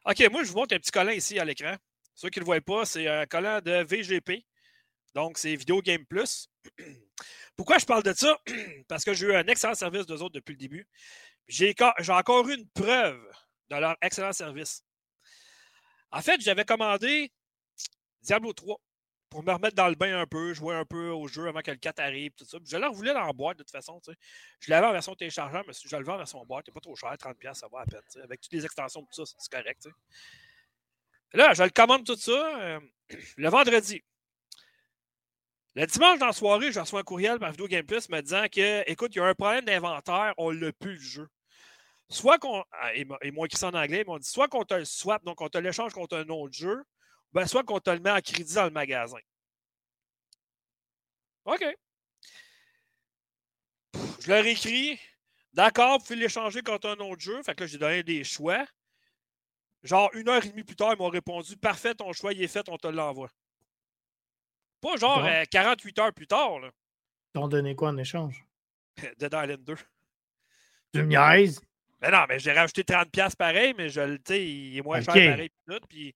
Ok, 0.07 0.31
moi 0.31 0.43
je 0.45 0.51
vous 0.51 0.57
montre 0.57 0.75
un 0.75 0.79
petit 0.79 0.91
collant 0.91 1.13
ici 1.13 1.39
à 1.39 1.45
l'écran. 1.45 1.75
Ceux 2.15 2.31
qui 2.31 2.39
ne 2.39 2.45
le 2.45 2.47
voient 2.47 2.61
pas, 2.61 2.87
c'est 2.87 3.07
un 3.09 3.27
collant 3.27 3.61
de 3.61 3.85
VGP. 3.85 4.47
Donc, 5.15 5.39
c'est 5.39 5.55
Video 5.55 5.81
Game 5.83 6.05
Plus. 6.07 6.49
Pourquoi 7.57 7.79
je 7.79 7.87
parle 7.87 8.03
de 8.03 8.13
ça? 8.13 8.39
Parce 8.89 9.05
que 9.05 9.15
j'ai 9.15 9.27
eu 9.27 9.35
un 9.35 9.47
excellent 9.47 9.75
service 9.75 10.07
d'eux 10.07 10.23
autres 10.23 10.35
depuis 10.35 10.53
le 10.53 10.59
début. 10.59 10.89
J'ai 11.47 11.75
encore 12.09 12.49
eu 12.49 12.55
une 12.55 12.69
preuve 12.71 13.21
de 13.71 13.77
leur 13.77 13.97
excellent 14.03 14.33
service. 14.33 14.83
En 16.11 16.23
fait, 16.23 16.41
j'avais 16.41 16.65
commandé 16.65 17.33
Diablo 18.23 18.53
3 18.53 18.81
pour 19.31 19.43
me 19.43 19.53
remettre 19.53 19.75
dans 19.75 19.89
le 19.89 19.95
bain 19.95 20.21
un 20.21 20.27
peu, 20.27 20.55
jouer 20.55 20.75
un 20.75 20.85
peu 20.85 21.11
au 21.11 21.27
jeu 21.27 21.49
avant 21.49 21.61
que 21.61 21.71
le 21.71 21.77
4 21.77 22.01
arrive, 22.01 22.33
tout 22.33 22.45
ça. 22.45 22.59
Puis 22.59 22.69
Je 22.69 22.77
leur 22.77 22.93
voulais 22.93 23.13
dans 23.13 23.27
la 23.27 23.33
boîte 23.33 23.59
de 23.59 23.63
toute 23.63 23.73
façon. 23.73 24.01
Je 24.61 24.71
l'avais 24.71 24.87
en 24.87 24.93
version 24.93 25.15
téléchargeable, 25.15 25.65
mais 25.67 25.73
si 25.75 25.89
je 25.89 25.97
le 25.97 26.09
en 26.09 26.17
version 26.17 26.45
boîte, 26.45 26.67
c'est 26.67 26.73
pas 26.73 26.81
trop 26.81 26.97
cher, 26.97 27.13
30$, 27.15 27.55
ça 27.55 27.69
va 27.69 27.81
à 27.81 27.85
peine. 27.87 28.01
Avec 28.23 28.41
toutes 28.41 28.53
les 28.53 28.65
extensions 28.65 29.03
tout 29.03 29.25
ça, 29.25 29.35
c'est 29.39 29.51
correct. 29.51 29.89
Là, 31.33 31.55
je 31.55 31.63
le 31.63 31.71
commande 31.71 32.05
tout 32.05 32.17
ça 32.17 32.61
euh, 32.61 32.81
le 33.37 33.49
vendredi. 33.49 34.03
Le 35.75 35.87
dimanche 35.87 36.19
dans 36.19 36.27
la 36.27 36.33
soirée, 36.33 36.73
je 36.73 36.81
reçois 36.81 37.01
un 37.01 37.03
courriel 37.05 37.39
par 37.39 37.51
Video 37.51 37.67
Game 37.67 37.85
Plus 37.85 38.09
me 38.09 38.23
disant 38.23 38.47
que, 38.51 38.91
écoute, 38.91 39.15
il 39.15 39.19
y 39.19 39.21
a 39.21 39.27
un 39.27 39.35
problème 39.35 39.65
d'inventaire, 39.65 40.33
on 40.39 40.51
l'a 40.51 40.73
plus 40.73 40.95
le 40.95 41.01
jeu. 41.01 41.29
Soit 42.09 42.39
qu'on. 42.39 42.65
ils 42.95 43.33
m'ont 43.33 43.45
écrit 43.45 43.59
ça 43.59 43.69
en 43.69 43.75
anglais, 43.75 44.03
ils 44.03 44.07
m'ont 44.07 44.19
dit 44.19 44.29
soit 44.29 44.49
qu'on 44.49 44.65
te 44.65 44.75
le 44.75 44.85
swap, 44.85 45.25
donc 45.25 45.41
on 45.41 45.49
te 45.49 45.59
l'échange 45.59 45.93
contre 45.93 46.17
un 46.17 46.29
autre 46.29 46.55
jeu, 46.55 46.83
ben 47.33 47.47
soit 47.47 47.65
qu'on 47.65 47.81
te 47.81 47.91
le 47.91 48.01
met 48.01 48.11
en 48.11 48.21
crédit 48.21 48.55
dans 48.55 48.65
le 48.65 48.71
magasin. 48.71 49.19
OK. 51.45 51.65
Je 54.21 54.29
leur 54.29 54.45
ai 54.45 54.51
écrit 54.53 54.99
D'accord, 55.53 55.99
vous 55.99 56.05
pouvez 56.05 56.17
l'échanger 56.19 56.61
contre 56.63 56.89
un 56.89 56.97
autre 56.99 57.21
jeu. 57.23 57.43
Fait 57.43 57.55
que 57.55 57.63
là, 57.63 57.67
j'ai 57.67 57.79
donné 57.79 58.03
des 58.03 58.25
choix. 58.25 58.67
genre 59.83 60.11
une 60.15 60.29
heure 60.29 60.45
et 60.45 60.49
demie 60.51 60.65
plus 60.65 60.77
tard, 60.77 60.93
ils 60.93 60.99
m'ont 60.99 61.09
répondu 61.09 61.57
Parfait, 61.57 61.95
ton 61.95 62.13
choix 62.13 62.33
il 62.33 62.43
est 62.43 62.49
fait, 62.49 62.69
on 62.69 62.77
te 62.77 62.89
l'envoie. 62.89 63.31
Pas 64.81 64.97
genre 64.97 65.21
Bon. 65.21 65.27
euh, 65.27 65.45
48 65.51 65.99
heures 65.99 66.13
plus 66.13 66.27
tard, 66.27 66.59
là. 66.59 66.69
Ils 66.69 67.33
t'ont 67.41 67.49
donné 67.49 67.75
quoi 67.75 67.89
en 67.91 67.97
échange? 67.97 68.45
Dead 69.19 69.33
Island 69.33 69.65
2. 69.65 69.77
Tu 70.93 71.03
me 71.03 71.07
niaises? 71.07 71.61
Mais 72.03 72.11
non, 72.11 72.27
mais 72.29 72.39
j'ai 72.39 72.53
rajouté 72.53 72.83
30$ 72.83 73.37
pareil, 73.37 73.73
mais 73.79 73.89
je, 73.89 74.01
le- 74.03 74.21
il 74.37 74.77
est 74.79 74.83
moins 74.83 75.01
cher 75.01 75.15
pareil. 75.15 75.51
Puis- 75.89 76.15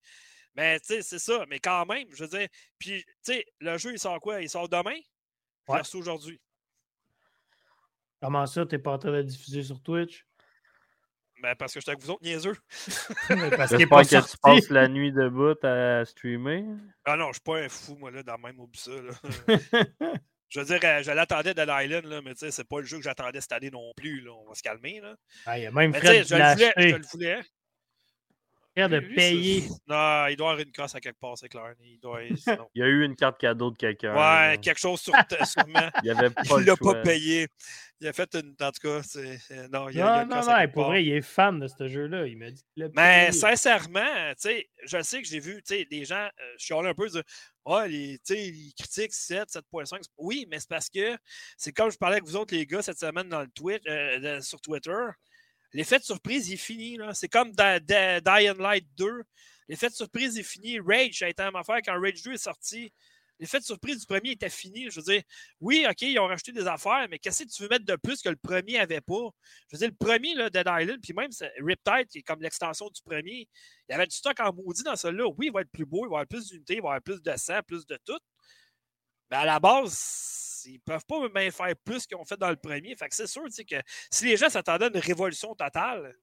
mais 0.61 0.79
tu 0.81 0.89
sais, 0.89 1.03
c'est 1.03 1.19
ça. 1.19 1.47
Mais 1.49 1.59
quand 1.59 1.87
même, 1.87 2.07
je 2.15 2.23
veux 2.23 2.29
dire. 2.29 2.47
Puis, 2.79 3.03
tu 3.03 3.13
sais, 3.23 3.47
le 3.61 3.79
jeu, 3.79 3.93
il 3.93 3.99
sort 3.99 4.21
quoi? 4.21 4.43
Il 4.43 4.51
sort 4.51 4.69
demain? 4.69 4.99
Je 5.67 5.73
Ouais. 5.73 5.81
aujourd'hui? 5.95 6.39
Comment 8.21 8.45
ça, 8.45 8.67
t'es 8.67 8.79
pas 8.79 8.93
en 8.93 8.99
train 8.99 9.11
de 9.11 9.17
le 9.17 9.25
diffuser 9.25 9.63
sur 9.63 9.81
Twitch? 9.81 10.27
Ben, 11.43 11.55
parce 11.55 11.73
que 11.73 11.81
j'étais 11.81 11.93
avec 11.93 12.03
vous 12.03 12.11
autres, 12.11 12.23
niaiseux. 12.23 12.57
Mais 13.31 13.57
Parce 13.57 13.75
qu'il 13.75 13.89
pas 13.89 14.05
que 14.05 14.31
tu 14.31 14.37
passes 14.43 14.69
la 14.69 14.87
nuit 14.89 15.13
debout 15.13 15.57
à 15.65 16.05
streamer. 16.05 16.67
Ah 17.07 17.17
non, 17.17 17.29
je 17.29 17.35
suis 17.35 17.41
pas 17.41 17.61
un 17.61 17.69
fou, 17.71 17.97
moi, 17.97 18.11
là, 18.11 18.23
dans 18.23 18.37
le 18.37 18.43
même. 18.43 18.59
Là. 18.59 19.13
je 20.51 20.61
veux 20.61 20.67
dire, 20.67 20.81
euh, 20.85 21.03
je 21.03 21.11
l'attendais 21.13 21.55
de 21.55 21.63
l'Island, 21.63 22.05
là, 22.05 22.21
mais 22.21 22.35
tu 22.35 22.41
sais, 22.41 22.51
c'est 22.51 22.69
pas 22.69 22.81
le 22.81 22.85
jeu 22.85 22.99
que 22.99 23.05
j'attendais 23.05 23.41
cette 23.41 23.53
année 23.53 23.71
non 23.71 23.95
plus. 23.97 24.21
Là. 24.21 24.33
On 24.33 24.47
va 24.47 24.55
se 24.55 24.63
calmer. 24.63 25.01
Là. 25.01 25.17
Ah, 25.47 25.59
il 25.59 25.63
y 25.63 25.67
a 25.67 25.71
même 25.71 25.93
Mais 25.93 26.01
Fred 26.01 26.25
je 26.25 26.27
qui 26.27 26.33
le 26.35 26.39
l'a 26.39 26.55
voulais. 26.55 26.73
Je 26.77 26.97
le 26.97 27.07
voulais. 27.11 27.41
De 28.77 28.97
Lui, 28.97 29.15
payer. 29.15 29.65
Non, 29.89 30.27
il 30.29 30.37
doit 30.37 30.53
avoir 30.53 30.59
une 30.61 30.73
casse 30.73 30.95
à 30.95 31.01
quelque 31.01 31.19
part, 31.19 31.37
c'est 31.37 31.49
clair. 31.49 31.75
Il 31.83 31.99
doit. 32.01 32.23
Il 32.75 32.81
y 32.81 32.83
a 32.83 32.87
eu 32.87 33.05
une 33.05 33.17
carte 33.17 33.39
cadeau 33.39 33.71
de 33.73 33.77
quelqu'un. 33.77 34.15
Ouais, 34.15 34.59
quelque 34.59 34.79
chose 34.79 35.01
sur, 35.01 35.13
sûrement. 35.45 35.91
Il 36.03 36.05
n'y 36.05 36.11
avait 36.11 36.31
pas 36.31 36.43
Il 36.59 36.65
l'a 36.65 36.77
pas 36.77 36.95
payé. 37.03 37.49
Il 38.01 38.07
a 38.09 38.13
fait 38.13 38.35
une. 38.35 38.55
En 38.61 38.71
tout 38.73 38.81
cas, 38.89 39.03
c'est. 39.03 39.39
Non, 39.71 39.89
il 39.91 39.97
y 39.97 40.01
a, 40.01 40.03
il 40.03 40.19
y 40.19 40.23
a 40.23 40.25
Non, 40.25 40.25
une 40.25 40.29
non, 40.29 40.37
non, 40.47 40.49
à 40.49 40.61
hey, 40.63 40.69
quelque 40.69 40.73
pour 40.73 40.83
part. 40.85 40.91
vrai, 40.91 41.05
il 41.05 41.13
est 41.13 41.21
fan 41.23 41.59
de 41.61 41.67
ce 41.67 41.89
jeu-là. 41.89 42.27
Il 42.27 42.39
m'a 42.39 42.51
dit 42.51 42.63
qu'il 42.73 42.85
l'a 42.85 42.89
Mais 42.95 43.27
payé. 43.29 43.33
sincèrement, 43.33 44.31
tu 44.31 44.49
sais, 44.49 44.71
je 44.85 45.03
sais 45.03 45.21
que 45.21 45.29
j'ai 45.29 45.41
vu, 45.41 45.57
tu 45.63 45.75
sais, 45.75 45.85
des 45.85 46.05
gens 46.05 46.25
euh, 46.41 46.55
chialer 46.57 46.89
un 46.89 46.95
peu, 46.95 47.09
dire 47.09 47.23
Ah, 47.67 47.87
les, 47.87 48.19
tu 48.25 48.35
sais, 48.35 48.47
ils 48.49 48.73
critiquent 48.79 49.13
7, 49.13 49.49
7.5. 49.51 50.01
Oui, 50.17 50.47
mais 50.49 50.59
c'est 50.61 50.69
parce 50.71 50.89
que 50.89 51.17
c'est 51.59 51.73
comme 51.73 51.91
je 51.91 51.99
parlais 51.99 52.17
avec 52.17 52.25
vous 52.25 52.37
autres, 52.37 52.55
les 52.55 52.65
gars, 52.67 52.83
cette 52.83 52.99
semaine 53.01 53.29
dans 53.29 53.41
le 53.43 53.49
Twitch, 53.49 53.83
euh, 53.89 54.41
sur 54.41 54.61
Twitter. 54.61 54.93
L'effet 55.73 55.99
de 55.99 56.05
surprise, 56.05 56.53
est 56.53 56.57
fini. 56.57 56.99
C'est 57.15 57.29
comme 57.29 57.53
Da- 57.53 57.81
Da- 57.81 58.21
Dying 58.21 58.59
Light 58.59 58.87
2. 58.97 59.23
L'effet 59.69 59.89
de 59.89 59.95
surprise 59.95 60.37
est 60.39 60.43
fini. 60.43 60.81
Rage, 60.81 61.23
a 61.23 61.29
été 61.29 61.43
même 61.43 61.57
affaire 61.57 61.79
quand 61.85 62.01
Rage 62.01 62.23
2 62.23 62.33
est 62.33 62.39
sorti. 62.39 62.93
L'effet 63.39 63.59
de 63.59 63.65
surprise 63.65 64.01
du 64.01 64.07
premier 64.07 64.33
était 64.33 64.51
fini. 64.51 64.91
Je 64.91 64.97
veux 65.01 65.03
dire, 65.03 65.23
oui, 65.61 65.87
OK, 65.89 66.03
ils 66.03 66.19
ont 66.19 66.27
rajouté 66.27 66.53
des 66.53 66.67
affaires, 66.67 67.07
mais 67.09 67.19
qu'est-ce 67.19 67.45
que 67.45 67.49
tu 67.49 67.63
veux 67.63 67.69
mettre 67.71 67.87
de 67.87 67.97
plus 67.97 68.21
que 68.21 68.29
le 68.29 68.37
premier 68.37 68.79
avait 68.79 69.01
pas? 69.01 69.31
Je 69.69 69.77
veux 69.77 69.79
dire, 69.79 69.89
le 69.89 70.07
premier, 70.07 70.35
là, 70.35 70.51
Dead 70.51 70.67
Island, 70.69 71.01
puis 71.03 71.15
même 71.15 71.31
Riptide, 71.65 72.07
qui 72.09 72.19
est 72.19 72.23
comme 72.23 72.43
l'extension 72.43 72.91
du 72.91 73.01
premier, 73.01 73.49
il 73.89 73.93
y 73.93 73.95
avait 73.95 74.07
du 74.07 74.15
stock 74.15 74.39
en 74.41 74.53
maudit 74.53 74.83
dans 74.83 74.95
celui-là. 74.97 75.27
Oui, 75.39 75.47
il 75.47 75.53
va 75.53 75.63
être 75.63 75.71
plus 75.71 75.87
beau, 75.87 76.05
il 76.05 76.11
va 76.11 76.17
avoir 76.17 76.27
plus 76.27 76.49
d'unités, 76.49 76.75
il 76.75 76.83
va 76.83 76.89
avoir 76.89 77.03
plus 77.03 77.23
de 77.23 77.33
sang, 77.37 77.61
plus 77.67 77.87
de 77.87 77.97
tout. 78.05 78.19
Mais 79.31 79.39
à 79.39 79.47
la 79.47 79.59
base, 79.59 79.97
ils 80.67 80.81
peuvent 80.81 81.05
pas 81.07 81.29
même 81.29 81.51
faire 81.51 81.75
plus 81.85 82.07
qu'ils 82.07 82.17
ont 82.17 82.25
fait 82.25 82.37
dans 82.37 82.51
le 82.51 82.57
premier. 82.57 82.95
Fait 82.97 83.09
que 83.09 83.15
c'est 83.15 83.27
sûr 83.27 83.43
que 83.45 83.77
si 84.11 84.25
les 84.25 84.37
gens 84.37 84.49
s'attendaient 84.51 84.87
à 84.87 84.89
une 84.89 84.99
révolution 84.99 85.55
totale, 85.55 86.15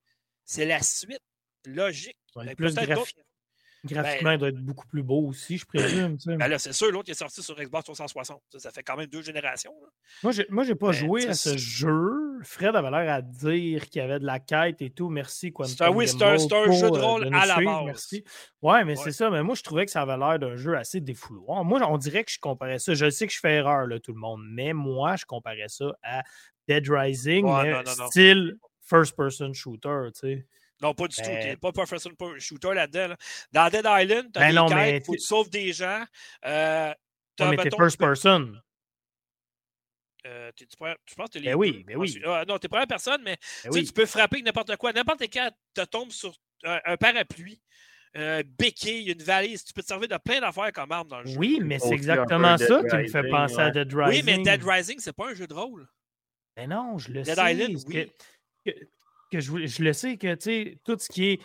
c'est 0.46 0.66
la 0.66 0.82
suite 0.82 1.22
logique. 1.66 2.18
Ouais, 2.36 2.46
Ben, 2.46 2.56
plus 2.56 2.74
graphi- 2.76 3.14
Graphiquement, 3.96 4.32
il 4.32 4.38
doit 4.38 4.50
être 4.50 4.58
beaucoup 4.60 4.88
plus 4.88 5.04
beau 5.04 5.28
aussi, 5.28 5.58
je 5.58 5.66
présume. 5.66 6.18
Ben 6.26 6.48
là, 6.48 6.60
c'est 6.60 6.74
sûr, 6.74 6.92
l'autre 6.92 7.06
qui 7.06 7.12
est 7.12 7.14
sorti 7.16 7.42
sur 7.44 7.56
Xbox 7.56 7.86
360. 7.86 8.42
Ça, 8.52 8.60
ça 8.60 8.72
fait 8.72 8.84
quand 8.84 8.96
même 8.98 9.08
deux 9.08 9.22
générations. 9.22 9.74
là. 9.82 9.88
Moi, 10.24 10.32
j'ai, 10.32 10.46
moi, 10.50 10.64
j'ai 10.64 10.76
pas 10.76 10.88
Ben, 10.88 10.94
joué 10.94 11.28
à 11.28 11.34
ce 11.34 11.58
jeu. 11.58 12.14
Fred 12.44 12.76
avait 12.76 12.92
l'air 12.92 13.14
à 13.14 13.22
dire 13.22 13.90
qu'il 13.90 14.00
y 14.02 14.06
avait 14.06 14.20
de 14.20 14.26
la 14.26 14.40
quête 14.40 14.82
et 14.82 14.90
tout. 14.92 15.10
Merci, 15.10 15.52
Quantum 15.52 15.74
C'est 15.76 15.84
un- 15.84 15.90
oui, 15.90 16.08
c'est 16.08 16.16
un- 16.22 16.36
Gamble 16.36 16.40
c'est 16.40 16.54
un 16.56 16.64
pour, 16.66 16.74
jeu 16.74 16.92
de 16.92 16.98
euh, 16.98 17.02
rôle 17.02 17.26
de 17.26 17.30
nous 17.30 17.38
à 17.38 17.46
la 17.48 17.56
base. 17.56 17.86
Merci. 17.86 18.24
Ouais, 18.62 18.84
mais 18.86 18.96
Ouais. 18.98 19.04
c'est 19.04 19.12
ça. 19.12 19.30
Mais 19.32 19.42
moi, 19.44 19.56
je 19.56 19.64
trouvais 19.64 19.86
que 19.86 19.92
ça 19.92 20.02
avait 20.04 20.18
l'air 20.18 20.38
d'un 20.40 20.56
jeu 20.56 20.76
assez 20.78 21.02
défouloir. 21.02 21.64
Moi, 21.66 21.80
on 21.90 21.98
dirait 21.98 22.24
que 22.24 22.32
je 22.32 22.40
comparais 22.40 22.80
ça. 22.80 22.94
Je 22.94 23.10
sais 23.10 23.26
que 23.28 23.34
je 23.34 23.40
fais 23.40 23.56
erreur, 23.56 23.88
là, 23.88 24.00
tout 24.00 24.14
le 24.14 24.20
monde. 24.20 24.42
Mais 24.50 24.74
moi, 24.74 25.16
je 25.16 25.26
comparais 25.26 25.68
ça 25.68 25.86
à 26.04 26.22
Dead 26.68 26.88
Rising, 26.90 27.46
Ouais, 27.46 27.64
mais 27.64 27.72
non, 27.72 27.78
non, 27.86 27.96
non. 28.04 28.08
style 28.08 28.58
first-person 28.86 29.54
shooter, 29.54 30.10
tu 30.14 30.20
sais. 30.20 30.46
Non, 30.82 30.94
pas 30.94 31.08
du 31.08 31.16
tout. 31.16 31.22
Ben- 31.24 31.42
T'es 31.44 31.58
pas 31.58 31.72
professeur 31.72 32.12
shooter 32.38 32.74
là-dedans. 32.74 33.08
là. 33.10 33.18
Dans 33.52 33.70
Dead 33.70 33.86
Island, 33.88 34.32
t'as 34.32 34.40
Ben 34.42 34.50
des 34.50 34.56
non, 34.56 34.68
quêtes, 34.68 34.76
mais 34.78 35.00
faut 35.02 35.12
que 35.14 35.18
t'es- 35.18 35.22
tu 35.22 35.28
sauves 35.28 35.50
des 35.50 35.74
gens. 35.74 36.04
Euh, 36.46 36.94
Ouais, 37.40 37.50
mais 37.50 37.58
t'es 37.58 37.64
tu 37.64 37.70
peux- 37.78 37.84
first-person. 37.84 38.54
euh, 40.26 40.52
tu 40.56 40.66
pourrais- 40.78 40.98
je 41.10 41.16
pense 41.16 41.28
que 41.28 41.34
t'es 41.34 41.40
les 41.40 41.46
Ben 41.52 41.56
oui, 41.56 41.84
ben 41.86 41.96
oui. 41.98 42.22
Ah, 42.26 42.44
non, 42.48 42.58
t'es 42.58 42.68
première 42.68 42.88
personne, 42.88 43.22
mais 43.24 43.38
Ben 43.64 43.70
tu 43.72 43.78
oui. 43.80 43.86
tu 43.86 43.94
peux 43.94 44.06
frapper 44.06 44.42
n'importe 44.42 44.76
quoi. 44.78 44.92
N'importe 44.94 45.22
quand 45.32 45.50
te 45.74 45.82
tombe 45.86 46.12
sur 46.12 46.34
un, 46.64 46.80
un 46.86 46.98
parapluie, 46.98 47.62
un 48.14 48.42
béquille, 48.44 49.12
une 49.12 49.22
valise. 49.24 49.64
Tu 49.64 49.74
peux 49.74 49.82
te 49.82 49.88
servir 49.88 50.08
de 50.10 50.18
plein 50.18 50.40
d'affaires 50.42 50.72
comme 50.74 50.92
arme 50.92 51.08
dans 51.08 51.22
le 51.22 51.28
jeu. 51.28 51.38
Oui, 51.38 51.60
mais 51.62 51.80
c'est 51.80 51.94
exactement 51.94 52.58
ça 52.58 52.82
Dead 52.82 52.90
qui 52.90 52.98
me 52.98 53.08
fait 53.08 53.30
penser 53.30 53.60
à. 53.60 53.72
Dead 53.72 53.94
Rising. 53.94 54.10
Oui, 54.16 54.24
mais 54.26 54.44
Dead 54.44 54.64
Rising, 54.64 55.00
c'est 55.00 55.14
pas 55.14 55.30
un 55.30 55.34
jeu 55.34 55.48
de 55.48 55.54
rôle. 55.54 55.88
Mais 56.58 56.68
non, 56.68 56.98
je 56.98 57.10
le 57.12 57.22
Dead 57.22 57.36
sais. 57.36 57.54
Island, 57.54 57.78
c'est 57.78 57.88
oui. 57.88 58.12
Que, 58.66 58.72
que- 59.32 59.40
je, 59.40 59.50
voulais- 59.52 59.68
je 59.68 59.84
le 59.84 59.94
sais 59.94 60.18
que, 60.18 60.34
tu 60.36 60.42
sais, 60.42 60.78
tout 60.84 60.98
ce 61.00 61.10
qui 61.10 61.26
est 61.32 61.40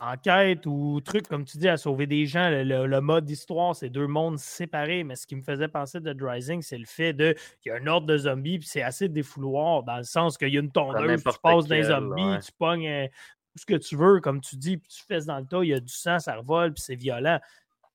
enquête 0.00 0.64
ou 0.66 1.00
truc, 1.02 1.28
comme 1.28 1.44
tu 1.44 1.58
dis, 1.58 1.68
à 1.68 1.76
sauver 1.76 2.06
des 2.06 2.24
gens, 2.24 2.48
le, 2.48 2.62
le- 2.62 2.86
le 2.86 3.00
mode 3.00 3.28
histoire, 3.28 3.76
c'est 3.76 3.90
deux 3.90 4.06
mondes 4.06 4.38
séparés. 4.38 5.04
Mais 5.04 5.14
ce 5.16 5.26
qui 5.26 5.36
me 5.36 5.42
faisait 5.42 5.68
penser 5.68 6.00
Dead 6.00 6.20
Rising, 6.22 6.62
c'est 6.62 6.78
le 6.78 6.86
fait 6.86 7.12
de 7.12 7.34
qu'il 7.60 7.70
y 7.70 7.74
a 7.74 7.78
un 7.78 7.86
ordre 7.86 8.06
de 8.06 8.16
zombies, 8.16 8.58
puis 8.58 8.68
c'est 8.68 8.82
assez 8.82 9.08
défouloir 9.08 9.82
dans 9.82 9.98
le 9.98 10.04
sens 10.04 10.38
qu'il 10.38 10.48
y 10.48 10.56
a 10.56 10.60
une 10.60 10.70
tondeuse, 10.72 11.22
tu 11.34 11.40
passes 11.42 11.66
quel, 11.68 11.84
zombies, 11.84 12.22
ouais. 12.22 12.40
tu 12.40 12.52
pognes 12.58 12.88
euh, 12.88 13.06
tout 13.08 13.58
ce 13.58 13.66
que 13.66 13.74
tu 13.74 13.96
veux, 13.96 14.20
comme 14.20 14.40
tu 14.40 14.56
dis, 14.56 14.78
puis 14.78 14.88
tu 14.88 15.02
fesses 15.04 15.26
dans 15.26 15.38
le 15.38 15.44
tas, 15.46 15.62
il 15.62 15.68
y 15.68 15.74
a 15.74 15.80
du 15.80 15.92
sang, 15.92 16.18
ça 16.18 16.36
revole, 16.36 16.72
puis 16.72 16.82
c'est 16.82 16.94
violent. 16.94 17.38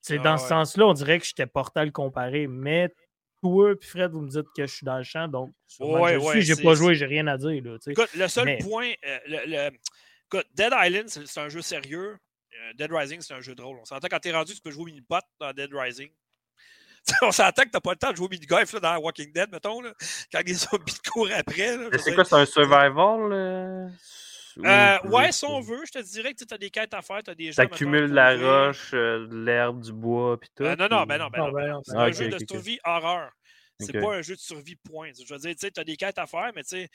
C'est 0.00 0.18
Ah 0.20 0.22
dans 0.22 0.38
ce 0.38 0.46
sens-là, 0.48 0.86
on 0.86 0.92
dirait 0.92 1.18
que 1.18 1.24
j'étais 1.26 1.46
porté 1.46 1.80
à 1.80 1.84
le 1.84 1.90
comparer, 1.90 2.46
mais 2.46 2.94
toi 3.42 3.74
puis 3.78 3.88
Fred, 3.88 4.10
vous 4.12 4.20
me 4.20 4.28
dites 4.28 4.46
que 4.56 4.66
je 4.66 4.72
suis 4.74 4.84
dans 4.84 4.98
le 4.98 5.04
champ, 5.04 5.28
donc 5.28 5.50
Ouais, 5.80 6.14
je 6.14 6.18
ouais, 6.18 6.30
suis, 6.32 6.42
j'ai 6.42 6.62
pas 6.62 6.74
joué, 6.74 6.94
j'ai 6.94 7.06
rien 7.06 7.26
à 7.26 7.36
dire. 7.36 7.50
Là, 7.62 7.78
tu 7.78 7.82
sais. 7.84 7.92
Écoute, 7.92 8.08
le 8.14 8.28
seul 8.28 8.44
Mais- 8.46 8.58
point, 8.58 8.92
euh, 9.06 9.18
le, 9.26 9.38
le- 9.70 9.76
écoute, 10.26 10.46
Dead 10.54 10.72
Island, 10.74 11.08
c'est 11.08 11.40
un 11.40 11.48
jeu 11.48 11.60
sérieux. 11.62 12.16
Euh, 12.54 12.72
Dead 12.74 12.90
Rising, 12.90 13.20
c'est 13.20 13.34
un 13.34 13.40
jeu 13.42 13.54
de 13.54 13.60
rôle. 13.62 13.78
On 13.80 13.84
s'entend 13.84 14.08
quand 14.10 14.18
t'es 14.18 14.32
rendu, 14.32 14.54
tu 14.54 14.60
peux 14.62 14.70
jouer 14.70 14.82
au 14.84 14.86
mini-pot 14.86 15.20
dans 15.38 15.52
Dead 15.52 15.70
Rising. 15.72 16.08
on 17.22 17.30
s'entend 17.30 17.62
que 17.64 17.68
t'as 17.70 17.80
pas 17.80 17.92
le 17.92 17.96
temps 17.98 18.10
de 18.10 18.16
jouer 18.16 18.26
au 18.26 18.30
mini-golf 18.30 18.72
là, 18.72 18.80
dans 18.80 18.96
Walking 18.98 19.32
Dead, 19.32 19.50
mettons, 19.52 19.80
là, 19.82 19.92
quand 20.32 20.40
les 20.44 20.54
zombies 20.54 20.94
te 20.94 21.08
courent 21.10 21.28
après. 21.36 21.76
c'est 21.98 22.14
quoi, 22.14 22.24
c'est 22.24 22.34
un 22.34 22.46
survival? 22.46 23.32
euh, 23.32 23.88
Euh, 24.64 24.98
ou 25.04 25.08
ouais, 25.16 25.32
si 25.32 25.44
on 25.44 25.60
veut, 25.60 25.82
je 25.86 25.92
te 25.92 25.98
dirais 25.98 26.32
que 26.32 26.44
tu 26.44 26.54
as 26.54 26.58
des 26.58 26.70
quêtes 26.70 26.94
à 26.94 27.02
faire, 27.02 27.22
tu 27.22 27.30
as 27.30 27.34
des 27.34 27.50
à 27.50 27.54
T'accumules 27.54 28.06
la 28.06 28.32
trouver. 28.34 28.46
roche, 28.66 28.90
euh, 28.94 29.26
de 29.26 29.36
l'herbe, 29.44 29.82
du 29.82 29.92
bois, 29.92 30.40
puis 30.40 30.48
tout. 30.54 30.64
Euh, 30.64 30.74
non, 30.76 30.88
non, 30.88 31.02
ou- 31.02 31.06
ben 31.06 31.18
non, 31.18 31.28
ben 31.28 31.38
Non, 31.38 31.46
non. 31.48 31.52
ben 31.52 31.62
ben 31.62 31.72
non. 31.72 31.82
C'est 31.84 31.96
Ah, 31.96 32.02
un 32.04 32.08
ok, 32.08 32.14
jeu 32.14 32.28
de 32.28 32.38
survie 32.48 32.78
horreur. 32.84 33.30
C'est 33.78 33.92
pas 34.00 34.14
un 34.16 34.22
jeu 34.22 34.34
de 34.34 34.40
survie 34.40 34.76
point. 34.76 35.10
Je 35.12 35.32
veux 35.34 35.38
dire, 35.38 35.50
tu 35.52 35.58
sais, 35.60 35.70
tu 35.70 35.78
as 35.80 35.84
des 35.84 35.96
quêtes 35.98 36.18
à 36.18 36.26
faire, 36.26 36.50
mais 36.54 36.62
tu 36.62 36.70
sais, 36.70 36.88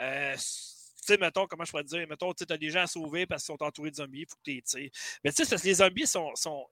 euh, 0.00 0.34
tu 0.36 0.40
sais, 0.40 1.16
mettons, 1.18 1.46
comment 1.48 1.64
je 1.64 1.70
pourrais 1.70 1.82
te 1.82 1.88
dire, 1.88 2.06
mettons, 2.08 2.32
tu 2.32 2.44
as 2.48 2.56
des 2.56 2.70
gens 2.70 2.82
à 2.82 2.86
sauver 2.86 3.26
parce 3.26 3.42
qu'ils 3.44 3.54
sont 3.56 3.62
entourés 3.64 3.90
de 3.90 3.96
zombies, 3.96 4.20
il 4.20 4.26
faut 4.28 4.36
que 4.36 4.60
tu. 4.60 4.90
Mais 5.24 5.30
tu 5.32 5.36
sais, 5.36 5.44
c'est 5.44 5.50
parce 5.50 5.62
que 5.62 5.66
les 5.68 5.74
zombies 5.74 6.06
sont. 6.06 6.30
sont 6.36 6.66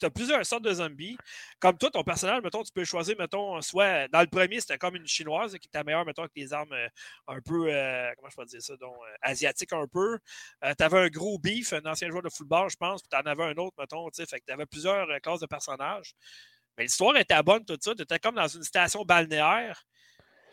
tu 0.00 0.06
as 0.06 0.10
plusieurs 0.10 0.44
sortes 0.46 0.64
de 0.64 0.72
zombies. 0.72 1.16
Comme 1.60 1.76
toi, 1.78 1.90
ton 1.90 2.02
personnage, 2.02 2.42
mettons, 2.42 2.62
tu 2.62 2.72
peux 2.72 2.84
choisir, 2.84 3.16
mettons, 3.18 3.60
soit 3.60 4.08
dans 4.08 4.20
le 4.20 4.26
premier, 4.26 4.60
c'était 4.60 4.78
comme 4.78 4.96
une 4.96 5.06
chinoise 5.06 5.56
qui 5.58 5.68
était 5.68 5.84
meilleure, 5.84 6.04
mettons, 6.04 6.22
avec 6.22 6.34
des 6.34 6.52
armes 6.52 6.72
euh, 6.72 6.88
un 7.28 7.40
peu, 7.40 7.72
euh, 7.72 8.10
comment 8.16 8.28
je 8.30 8.34
pourrais 8.34 8.46
dire 8.46 8.62
ça, 8.62 8.76
donc, 8.76 8.94
euh, 8.94 9.14
asiatiques 9.22 9.72
un 9.72 9.86
peu. 9.86 10.18
tu 10.62 10.84
avais 10.84 10.98
un 10.98 11.08
gros 11.08 11.38
beef, 11.38 11.72
un 11.72 11.84
ancien 11.84 12.08
joueur 12.10 12.22
de 12.22 12.30
football, 12.30 12.70
je 12.70 12.76
pense, 12.76 13.02
puis 13.02 13.08
tu 13.10 13.16
en 13.16 13.30
avais 13.30 13.44
un 13.44 13.56
autre, 13.56 13.76
mettons, 13.78 14.08
tu 14.10 14.24
sais, 14.24 14.40
tu 14.40 14.52
avais 14.52 14.66
plusieurs 14.66 15.06
classes 15.20 15.40
de 15.40 15.46
personnages. 15.46 16.14
Mais 16.76 16.84
l'histoire 16.84 17.16
était 17.16 17.42
bonne, 17.42 17.64
tout 17.64 17.76
ça. 17.80 17.94
Tu 17.94 18.02
étais 18.02 18.18
comme 18.18 18.36
dans 18.36 18.48
une 18.48 18.62
station 18.62 19.04
balnéaire. 19.04 19.84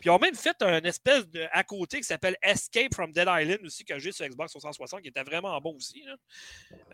Puis 0.00 0.08
ils 0.08 0.10
ont 0.10 0.18
même 0.18 0.34
fait 0.34 0.60
un 0.62 0.82
espèce 0.82 1.28
de 1.28 1.46
à 1.52 1.64
côté 1.64 1.98
qui 1.98 2.04
s'appelle 2.04 2.36
Escape 2.42 2.94
from 2.94 3.12
Dead 3.12 3.28
Island 3.28 3.60
aussi, 3.64 3.84
que 3.84 3.98
j'ai 3.98 4.12
sur 4.12 4.26
Xbox 4.26 4.52
360, 4.52 5.02
qui 5.02 5.08
était 5.08 5.22
vraiment 5.22 5.58
bon 5.60 5.74
aussi. 5.76 6.04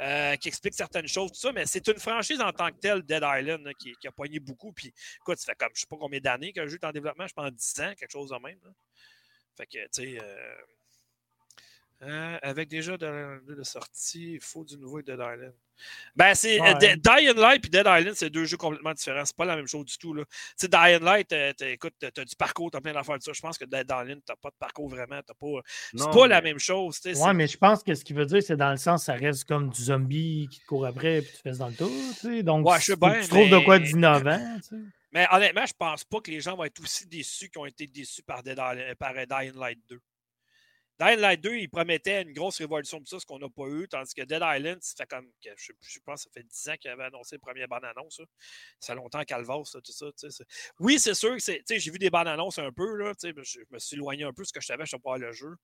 Euh, 0.01 0.37
qui 0.37 0.49
explique 0.49 0.75
certaines 0.75 1.09
choses, 1.09 1.33
tout 1.33 1.39
ça. 1.39 1.53
Mais 1.53 1.67
c'est 1.67 1.87
une 1.89 1.99
franchise 1.99 2.41
en 2.41 2.53
tant 2.53 2.71
que 2.71 2.79
telle, 2.79 3.03
Dead 3.03 3.23
Island, 3.25 3.71
qui, 3.79 3.95
a 4.07 4.13
poigné 4.13 4.39
beaucoup. 4.41 4.73
Puis 4.73 4.93
écoute, 5.21 5.39
ça 5.39 5.53
fait 5.53 5.57
comme 5.57 5.71
je 5.75 5.81
sais 5.81 5.87
pas 5.87 5.97
combien 5.97 6.21
d'années 6.21 6.53
le 6.55 6.69
jeu 6.69 6.79
est 6.81 6.87
en 6.87 6.93
développement, 6.93 7.27
je 7.27 7.35
pense 7.35 7.53
10 7.53 7.81
ans, 7.81 7.95
quelque 7.99 8.11
chose 8.11 8.31
de 8.31 8.37
même. 8.37 8.59
Fait 9.57 9.67
que, 9.67 9.85
tu 9.85 9.89
sais. 9.93 10.19
euh, 10.21 10.55
euh, 12.03 12.39
avec 12.43 12.69
déjà 12.69 12.97
de, 12.97 13.43
de 13.55 13.63
sortie, 13.63 14.35
il 14.35 14.41
faut 14.41 14.65
du 14.65 14.77
nouveau 14.77 15.01
Dead 15.03 15.15
Island. 15.15 15.55
Ben, 16.15 16.35
c'est 16.35 16.61
Ouais. 16.61 16.71
euh, 16.75 16.79
Dead- 16.79 17.01
Dying 17.03 17.35
Light 17.37 17.67
et 17.67 17.69
Dead 17.69 17.87
Island, 17.87 18.15
c'est 18.15 18.31
deux 18.31 18.45
jeux 18.45 18.57
complètement 18.57 18.93
différents. 18.93 19.25
C'est 19.25 19.35
pas 19.37 19.45
la 19.45 19.57
même 19.57 19.67
chose 19.67 19.85
du 19.87 19.99
tout. 19.99 20.15
Là. 20.15 20.25
Tu 20.25 20.37
sais, 20.57 20.69
Dying 20.69 21.01
Light, 21.03 21.33
euh, 21.33 21.53
t'as- 21.53 21.69
écoute, 21.71 21.95
t'as 21.99 22.25
du 22.25 22.37
parcours, 22.37 22.71
t'as 22.71 22.81
plein 22.81 22.93
d'affaires 22.93 23.19
de 23.19 23.23
ça. 23.23 23.33
Je 23.33 23.41
pense 23.41 23.59
que 23.59 23.65
Dead 23.65 23.85
Island, 23.91 24.21
t'as 24.25 24.37
pas 24.37 24.51
de 24.51 24.57
parcours 24.59 24.89
vraiment. 24.89 25.21
T'as 25.27 25.35
pas, 25.35 25.61
c'est 25.97 26.11
pas 26.13 26.27
la 26.29 26.41
même 26.43 26.59
chose. 26.61 27.01
tu 27.01 27.13
sais, 27.15 27.21
Ouais, 27.21 27.35
mais 27.35 27.47
je 27.49 27.57
pense 27.59 27.83
que 27.83 27.95
ce 27.95 28.05
qu'il 28.05 28.15
veut 28.17 28.27
dire, 28.27 28.43
c'est 28.43 28.57
dans 28.57 28.71
le 28.71 28.77
sens, 28.77 29.05
ça 29.07 29.15
reste 29.15 29.45
comme 29.45 29.71
du 29.71 29.83
zombie 29.83 30.47
qui 30.51 30.61
te 30.61 30.67
court 30.67 30.87
après 30.87 31.23
puis 31.23 31.33
tu 31.33 31.43
fais 31.43 31.59
dans 31.59 31.69
le. 31.69 31.75
Tu 31.75 31.85
sais. 32.15 32.43
Donc, 32.45 32.67
Ouais, 32.69 32.79
bien, 33.01 33.21
tu 33.23 33.29
trouves 33.29 33.51
de 33.51 33.59
quoi 33.65 33.79
d'innovant. 33.81 34.59
Tu. 34.69 34.77
Mais 35.13 35.27
honnêtement, 35.33 35.67
je 35.67 35.75
pense 35.77 36.05
pas 36.05 36.21
que 36.21 36.31
les 36.31 36.41
gens 36.41 36.57
vont 36.57 36.65
être 36.65 36.81
aussi 36.81 37.07
déçus 37.07 37.49
qu'ils 37.49 37.61
ont 37.61 37.67
été 37.67 37.87
déçus 37.87 38.23
par, 38.23 38.43
Dead 38.43 38.59
Island- 38.59 38.95
par 38.97 39.13
Dying 39.15 39.57
Light 39.59 39.79
2. 39.89 40.01
Dying 41.01 41.19
Light 41.19 41.41
2, 41.41 41.57
il 41.57 41.69
promettait 41.69 42.23
une 42.23 42.33
grosse 42.33 42.59
révolution 42.59 43.01
de 43.01 43.07
ça, 43.07 43.19
ce 43.19 43.27
qu'on 43.27 43.39
n'a 43.39 43.49
pas 43.49 43.67
eu, 43.67 43.89
tandis 43.89 44.15
que 44.15 44.23
Dead 44.23 44.43
Island, 44.43 44.79
ça 44.81 44.95
fait 44.99 45.07
comme, 45.07 45.29
je, 45.43 45.73
je 45.81 45.99
pense 46.05 46.23
ça 46.23 46.31
fait 46.33 46.45
10 46.45 46.69
ans 46.69 46.75
qu'il 46.81 46.91
avait 46.91 47.05
annoncé 47.05 47.37
le 47.37 47.41
premier 47.41 47.67
bande-annonce. 47.67 48.21
Ça 48.79 48.93
fait 48.93 48.97
longtemps 48.97 49.23
Calvas, 49.25 49.63
tout 49.73 49.93
ça. 49.93 50.07
Oui, 50.79 50.99
c'est 50.99 51.15
sûr 51.15 51.37
que 51.37 51.79
j'ai 51.79 51.91
vu 51.91 51.99
des 51.99 52.11
bandes-annonces 52.11 52.59
un 52.59 52.73
peu, 52.73 52.97
là, 52.97 53.13
je, 53.23 53.61
me 53.71 53.79
suis 53.79 53.97
éloigné 53.97 54.25
un 54.25 54.33
peu 54.33 54.43
de 54.43 54.49
ce 54.49 54.53
que 54.53 54.61
je 54.61 54.67
savais, 54.67 54.87
je 54.87 54.97
ne 54.97 55.01
pas 55.01 55.19
le 55.19 55.33
jeu. 55.33 55.57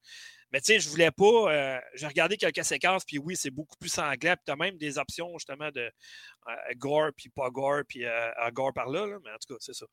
Mais 0.53 0.61
tu 0.61 0.67
sais, 0.67 0.81
je 0.81 0.89
voulais 0.89 1.11
pas. 1.11 1.25
Euh, 1.25 1.81
j'ai 1.95 2.07
regardé 2.07 2.37
quelques 2.37 2.65
séquences, 2.65 3.05
puis 3.05 3.19
oui, 3.19 3.37
c'est 3.37 3.51
beaucoup 3.51 3.77
plus 3.77 3.89
sanglant. 3.89 4.35
Puis 4.35 4.45
tu 4.47 4.53
as 4.53 4.57
même 4.57 4.77
des 4.79 4.99
options 4.99 5.33
justement 5.39 5.71
de 5.71 5.81
euh, 5.81 6.53
gore, 6.77 7.11
puis 7.17 7.29
pas 7.29 7.51
gore, 7.51 7.83
puis 7.89 8.05
euh, 8.05 8.51
gore 8.53 8.73
par 8.73 8.89
là, 8.89 9.07
là, 9.07 9.19
mais 9.25 9.31
en 9.31 9.39
tout 9.39 9.55
cas, 9.55 9.59
c'est 9.61 9.75
ça. 9.75 9.87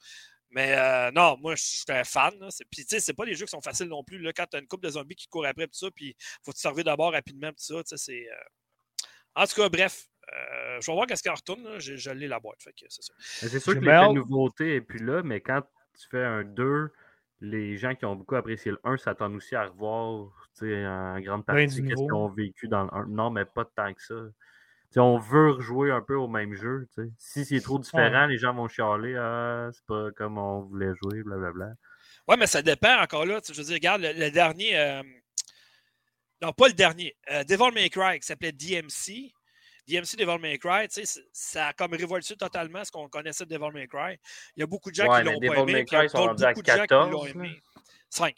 Mais 0.51 0.75
euh, 0.77 1.11
non, 1.11 1.37
moi, 1.41 1.55
je 1.55 1.63
suis 1.63 1.83
un 1.89 2.03
fan. 2.03 2.33
Puis, 2.71 2.83
tu 2.83 2.87
sais, 2.87 2.99
c'est 2.99 3.13
pas 3.13 3.25
des 3.25 3.33
jeux 3.33 3.45
qui 3.45 3.51
sont 3.51 3.61
faciles 3.61 3.87
non 3.87 4.03
plus. 4.03 4.19
Là, 4.19 4.31
quand 4.33 4.45
tu 4.49 4.57
as 4.57 4.59
une 4.59 4.67
couple 4.67 4.85
de 4.85 4.91
zombies 4.91 5.15
qui 5.15 5.27
courent 5.27 5.45
après, 5.45 5.67
tout 5.67 5.73
ça, 5.73 5.91
puis 5.91 6.15
faut 6.43 6.53
te 6.53 6.57
servir 6.57 6.83
d'abord 6.85 7.11
rapidement, 7.11 7.49
tout 7.49 7.83
ça. 7.83 7.97
C'est, 7.97 8.27
euh, 8.29 9.05
En 9.35 9.45
tout 9.45 9.55
cas, 9.55 9.69
bref, 9.69 10.05
euh, 10.33 10.81
je 10.81 10.87
vais 10.87 10.93
voir 10.93 11.05
qu'est-ce 11.07 11.23
qu'il 11.23 11.31
retourne. 11.31 11.79
Je, 11.79 11.95
je 11.95 12.11
l'ai 12.11 12.27
la 12.27 12.39
boîte. 12.39 12.59
c'est 12.59 13.59
sûr 13.59 13.73
que 13.73 13.79
la 13.79 14.11
nouveauté 14.11 14.75
est 14.75 14.81
plus 14.81 15.03
là, 15.03 15.21
mais 15.23 15.41
quand 15.41 15.61
tu 15.99 16.07
fais 16.09 16.23
un 16.23 16.43
2, 16.43 16.91
les 17.41 17.77
gens 17.77 17.93
qui 17.93 18.05
ont 18.05 18.15
beaucoup 18.15 18.35
apprécié 18.35 18.71
le 18.71 18.79
1 18.83 18.97
s'attendent 18.97 19.35
aussi 19.35 19.55
à 19.55 19.65
revoir 19.65 20.31
en 20.61 21.19
grande 21.19 21.45
partie 21.45 21.69
ce 21.69 21.81
qu'ils 21.81 22.13
ont 22.13 22.29
vécu 22.29 22.67
dans 22.67 22.85
le 22.85 22.93
1. 22.93 23.05
Non, 23.07 23.29
mais 23.29 23.45
pas 23.45 23.65
tant 23.65 23.93
que 23.93 24.01
ça 24.01 24.15
on 24.95 25.17
veut 25.17 25.51
rejouer 25.51 25.91
un 25.91 26.01
peu 26.01 26.15
au 26.15 26.27
même 26.27 26.53
jeu. 26.53 26.87
Si 27.17 27.45
c'est 27.45 27.61
trop 27.61 27.79
différent, 27.79 28.25
les 28.25 28.37
gens 28.37 28.53
vont 28.53 28.67
chialer. 28.67 29.15
Ah, 29.15 29.69
c'est 29.73 29.85
pas 29.85 30.11
comme 30.15 30.37
on 30.37 30.61
voulait 30.61 30.93
jouer, 31.01 31.23
blablabla. 31.23 31.73
Ouais, 32.27 32.37
mais 32.37 32.47
ça 32.47 32.61
dépend 32.61 33.01
encore 33.01 33.25
là. 33.25 33.39
Je 33.47 33.53
veux 33.53 33.63
dire, 33.63 33.75
regarde, 33.75 34.01
le, 34.01 34.29
dernier. 34.29 34.77
Euh, 34.77 35.03
non, 36.41 36.51
pas 36.51 36.67
le 36.67 36.73
dernier. 36.73 37.15
Euh, 37.31 37.43
Devil 37.43 37.73
May 37.73 37.89
Cry, 37.89 38.19
qui 38.19 38.27
s'appelait 38.27 38.51
DMC. 38.51 39.33
DMC 39.87 40.17
Devil 40.17 40.39
May 40.41 40.57
Cry, 40.57 40.87
ça 41.31 41.67
a 41.67 41.73
comme 41.73 41.93
révolutionné 41.93 42.37
totalement 42.37 42.83
ce 42.83 42.91
qu'on 42.91 43.07
connaissait 43.07 43.45
de 43.45 43.55
Devil 43.55 43.71
May 43.73 43.87
Cry. 43.87 44.17
Il 44.55 44.59
y 44.59 44.63
a 44.63 44.67
beaucoup 44.67 44.89
de 44.89 44.95
gens 44.95 45.05
qui 45.05 45.23
l'ont 45.23 45.39
pas 45.39 45.61
aimé. 45.61 45.85
il 45.89 45.93
y 45.93 45.95
a 45.95 46.07
beaucoup 46.51 46.61
de 46.61 46.67
gens 46.67 46.85
qui 46.85 47.11
l'ont 47.11 47.25
aimé. 47.25 47.61
5. 48.09 48.35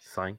5. 0.00 0.36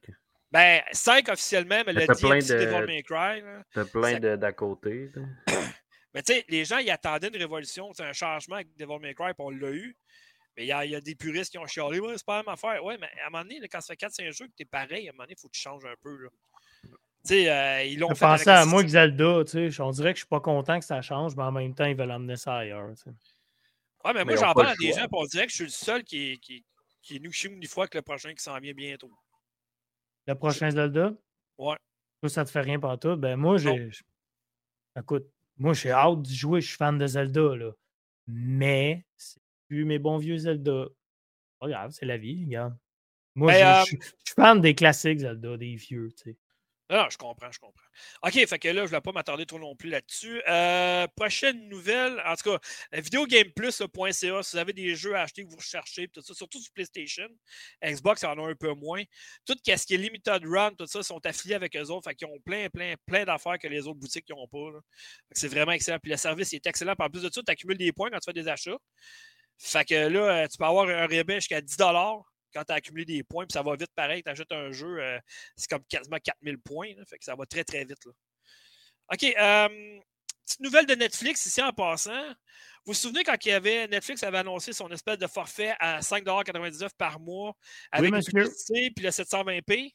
Ben, 0.51 0.81
5 0.91 1.29
officiellement, 1.29 1.83
mais, 1.85 1.93
le 1.93 2.07
DMC 2.07 2.47
de... 2.47 2.65
Devil 2.65 2.87
May 2.87 3.03
Cry. 3.03 3.43
T'as 3.73 3.85
plein 3.85 4.19
d'à 4.19 4.51
côté. 4.51 5.11
mais 6.13 6.23
tu 6.23 6.33
sais, 6.33 6.45
les 6.49 6.65
gens, 6.65 6.79
ils 6.79 6.89
attendaient 6.89 7.27
une 7.27 7.37
révolution, 7.37 7.91
c'est 7.93 8.03
un 8.03 8.13
changement 8.13 8.55
avec 8.55 8.75
Devil 8.75 8.99
May 8.99 9.13
Cry, 9.13 9.33
puis 9.33 9.45
on 9.45 9.51
l'a 9.51 9.69
eu. 9.69 9.95
Mais 10.57 10.65
il 10.65 10.67
y, 10.67 10.89
y, 10.89 10.95
a 10.95 11.01
des 11.01 11.15
puristes 11.15 11.51
qui 11.51 11.57
ont 11.59 11.67
chialé, 11.67 11.99
ouais, 11.99 12.13
c'est 12.17 12.25
pas 12.25 12.37
la 12.37 12.43
même 12.43 12.53
affaire. 12.53 12.83
Ouais, 12.83 12.97
mais 12.99 13.07
à 13.23 13.27
un 13.27 13.29
moment 13.29 13.43
donné, 13.43 13.59
quand 13.69 13.79
ça 13.79 13.93
fait 13.93 14.07
4-5 14.07 14.31
jeux 14.31 14.47
que 14.47 14.53
t'es 14.57 14.65
pareil, 14.65 15.07
à 15.07 15.11
un 15.11 15.13
moment 15.13 15.23
donné, 15.23 15.35
il 15.37 15.39
faut 15.39 15.47
que 15.47 15.53
tu 15.53 15.61
changes 15.61 15.85
un 15.85 15.95
peu. 16.01 16.17
Là. 16.23 16.29
Tu 16.83 16.99
sais, 17.23 17.49
euh, 17.49 17.83
ils 17.83 17.99
l'ont 17.99 18.09
fait. 18.15 18.25
Pensez 18.25 18.49
à 18.49 18.65
moi 18.65 18.81
que 18.81 18.89
Zelda, 18.89 19.43
tu 19.45 19.71
sais, 19.71 19.81
on 19.81 19.91
dirait 19.91 20.13
que 20.13 20.17
je 20.17 20.23
suis 20.23 20.29
pas 20.29 20.39
content 20.39 20.79
que 20.79 20.85
ça 20.85 21.01
change, 21.01 21.35
mais 21.35 21.43
en 21.43 21.51
même 21.51 21.75
temps, 21.75 21.85
ils 21.85 21.95
veulent 21.95 22.11
emmener 22.11 22.37
ça 22.37 22.57
ailleurs. 22.57 22.91
T'sais. 22.95 23.11
Ouais, 24.03 24.13
mais 24.13 24.25
moi, 24.25 24.35
j'en 24.35 24.53
parle 24.53 24.69
à 24.69 24.75
des 24.75 24.93
gens, 24.93 25.07
pour 25.07 25.27
dire 25.27 25.43
que 25.43 25.49
je 25.49 25.55
suis 25.55 25.63
le 25.65 25.69
seul 25.69 26.03
qui, 26.03 26.39
qui, 26.39 26.65
qui 27.01 27.17
est 27.17 27.19
nous 27.19 27.31
une 27.31 27.67
fois 27.67 27.87
que 27.87 27.97
le 27.97 28.01
prochain 28.01 28.33
qui 28.33 28.41
s'en 28.41 28.57
vient 28.59 28.73
bientôt. 28.73 29.11
Le 30.30 30.36
prochain 30.36 30.69
Zelda? 30.69 31.11
Ouais. 31.57 31.75
Ça, 32.21 32.30
ça 32.30 32.45
te 32.45 32.51
fait 32.51 32.61
rien 32.61 32.80
pour 32.80 32.97
toi? 32.99 33.15
Ben 33.15 33.36
moi, 33.36 33.57
j'ai. 33.57 33.89
Écoute, 34.95 35.25
moi, 35.57 35.73
j'ai 35.73 35.89
hâte 35.89 36.21
d'y 36.21 36.36
jouer, 36.36 36.61
je 36.61 36.67
suis 36.67 36.77
fan 36.77 36.99
de 36.99 37.07
Zelda, 37.07 37.55
là. 37.55 37.71
Mais 38.27 39.07
c'est 39.17 39.41
plus 39.67 39.86
mes 39.86 39.97
bons 39.97 40.19
vieux 40.19 40.38
Zelda. 40.38 40.86
Pas 41.59 41.67
grave, 41.67 41.91
c'est 41.91 42.05
la 42.05 42.17
vie, 42.17 42.45
regarde. 42.45 42.77
Moi, 43.34 43.53
ben, 43.53 43.84
je, 43.86 43.89
suis 43.89 43.99
fan 44.36 44.61
des 44.61 44.75
classiques 44.75 45.17
Zelda, 45.17 45.57
des 45.57 45.75
vieux, 45.75 46.11
tu 46.11 46.32
sais. 46.32 46.38
Non, 46.91 47.07
je 47.11 47.17
comprends, 47.17 47.51
je 47.51 47.59
comprends. 47.59 47.85
OK, 48.23 48.33
fait 48.33 48.57
que 48.59 48.67
là, 48.67 48.81
je 48.81 48.91
ne 48.91 48.97
vais 48.97 49.01
pas 49.01 49.11
m'attarder 49.11 49.45
trop 49.45 49.59
non 49.59 49.75
plus 49.75 49.89
là-dessus. 49.89 50.41
Euh, 50.47 51.05
prochaine 51.15 51.69
nouvelle, 51.69 52.19
en 52.25 52.35
tout 52.35 52.49
cas, 52.51 52.59
videogameplus.ca, 52.93 54.11
si 54.11 54.31
vous 54.31 54.57
avez 54.57 54.73
des 54.73 54.95
jeux 54.95 55.15
à 55.15 55.21
acheter 55.21 55.43
que 55.43 55.49
vous 55.49 55.57
recherchez, 55.57 56.07
tout 56.07 56.21
ça, 56.23 56.33
surtout 56.33 56.59
sur 56.59 56.73
PlayStation, 56.73 57.27
Xbox 57.83 58.23
en 58.23 58.39
a 58.39 58.49
un 58.49 58.55
peu 58.55 58.73
moins. 58.73 59.03
Tout 59.45 59.55
ce 59.63 59.85
qui 59.85 59.93
est 59.93 59.97
Limited 59.97 60.43
Run, 60.45 60.71
tout 60.79 60.87
ça, 60.87 61.03
sont 61.03 61.23
affiliés 61.27 61.53
avec 61.53 61.75
eux 61.75 61.89
autres, 61.91 62.09
fait 62.09 62.15
qu'ils 62.15 62.27
ont 62.27 62.39
plein, 62.43 62.69
plein, 62.69 62.95
plein 63.05 63.23
d'affaires 63.23 63.59
que 63.59 63.67
les 63.67 63.85
autres 63.85 63.99
boutiques 63.99 64.27
n'ont 64.29 64.47
pas. 64.47 64.79
C'est 65.31 65.47
vraiment 65.47 65.73
excellent. 65.73 65.99
Puis 66.01 66.09
le 66.11 66.17
service 66.17 66.53
est 66.53 66.65
excellent. 66.65 66.95
Puis 66.95 67.05
en 67.05 67.09
plus 67.11 67.21
de 67.21 67.29
ça, 67.31 67.41
tu 67.45 67.51
accumules 67.51 67.77
des 67.77 67.91
points 67.91 68.09
quand 68.09 68.19
tu 68.19 68.25
fais 68.25 68.33
des 68.33 68.47
achats. 68.47 68.77
Fait 69.59 69.85
que 69.85 70.07
là, 70.07 70.47
tu 70.47 70.57
peux 70.57 70.65
avoir 70.65 70.87
un 70.87 71.05
rabais 71.05 71.35
jusqu'à 71.35 71.61
10 71.61 71.77
quand 72.53 72.63
tu 72.63 72.71
as 72.71 72.75
accumulé 72.75 73.05
des 73.05 73.23
points, 73.23 73.45
puis 73.45 73.53
ça 73.53 73.63
va 73.63 73.75
vite 73.75 73.91
pareil, 73.95 74.23
tu 74.23 74.29
achètes 74.29 74.51
un 74.51 74.71
jeu, 74.71 74.99
euh, 74.99 75.19
c'est 75.55 75.69
comme 75.69 75.83
quasiment 75.85 76.17
4000 76.23 76.59
points, 76.59 76.93
fait 77.07 77.17
que 77.17 77.23
ça 77.23 77.35
va 77.35 77.45
très 77.45 77.63
très 77.63 77.85
vite. 77.85 78.03
Là. 78.05 78.11
OK, 79.11 79.23
euh, 79.23 79.99
petite 80.45 80.59
nouvelle 80.59 80.85
de 80.85 80.95
Netflix 80.95 81.45
ici 81.45 81.61
en 81.61 81.73
passant. 81.73 82.27
Vous 82.85 82.93
vous 82.93 82.93
souvenez 82.93 83.23
quand 83.23 83.35
il 83.45 83.49
y 83.49 83.51
avait, 83.51 83.87
Netflix 83.87 84.23
avait 84.23 84.39
annoncé 84.39 84.73
son 84.73 84.89
espèce 84.89 85.17
de 85.17 85.27
forfait 85.27 85.75
à 85.79 85.99
5,99$ 85.99 86.89
par 86.97 87.19
mois 87.19 87.53
avec 87.91 88.11
le 88.11 88.93
puis 88.93 89.03
le 89.03 89.09
720p? 89.09 89.93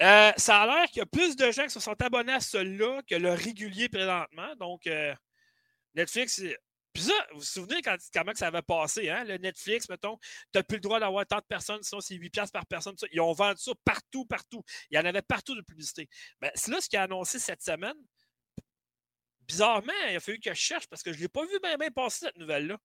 Euh, 0.00 0.32
ça 0.36 0.62
a 0.62 0.66
l'air 0.66 0.86
qu'il 0.86 0.98
y 0.98 1.02
a 1.02 1.06
plus 1.06 1.34
de 1.34 1.50
gens 1.50 1.64
qui 1.64 1.70
se 1.70 1.80
sont 1.80 2.00
abonnés 2.00 2.32
à 2.32 2.40
celui-là 2.40 3.02
que 3.08 3.16
le 3.16 3.32
régulier 3.32 3.88
présentement. 3.88 4.54
Donc, 4.56 4.88
Netflix 5.94 6.40
puis 6.98 7.06
ça, 7.06 7.26
vous 7.30 7.38
vous 7.38 7.44
souvenez 7.44 7.80
quand, 7.80 7.96
comment 8.12 8.34
ça 8.34 8.48
avait 8.48 8.60
passé, 8.60 9.08
hein? 9.08 9.22
Le 9.22 9.38
Netflix, 9.38 9.88
mettons, 9.88 10.16
tu 10.16 10.26
n'as 10.56 10.64
plus 10.64 10.78
le 10.78 10.80
droit 10.80 10.98
d'avoir 10.98 11.24
tant 11.24 11.36
de 11.36 11.44
personnes, 11.48 11.80
sinon 11.84 12.00
c'est 12.00 12.16
8$ 12.16 12.50
par 12.50 12.66
personne. 12.66 12.96
Ils 13.12 13.20
ont 13.20 13.32
vendu 13.32 13.60
ça 13.60 13.70
partout, 13.84 14.24
partout. 14.24 14.64
Il 14.90 14.96
y 14.96 14.98
en 14.98 15.04
avait 15.04 15.22
partout 15.22 15.54
de 15.54 15.60
publicité. 15.60 16.08
Mais 16.42 16.50
c'est 16.56 16.72
là 16.72 16.80
ce 16.80 16.88
qu'il 16.88 16.98
a 16.98 17.04
annoncé 17.04 17.38
cette 17.38 17.62
semaine. 17.62 17.94
Bizarrement, 19.42 19.92
il 20.10 20.16
a 20.16 20.20
fallu 20.20 20.40
que 20.40 20.52
je 20.52 20.58
cherche 20.58 20.88
parce 20.88 21.04
que 21.04 21.12
je 21.12 21.18
ne 21.18 21.22
l'ai 21.22 21.28
pas 21.28 21.44
vu 21.44 21.56
bien, 21.62 21.90
passer 21.92 22.26
cette 22.26 22.36
nouvelle-là. 22.36 22.78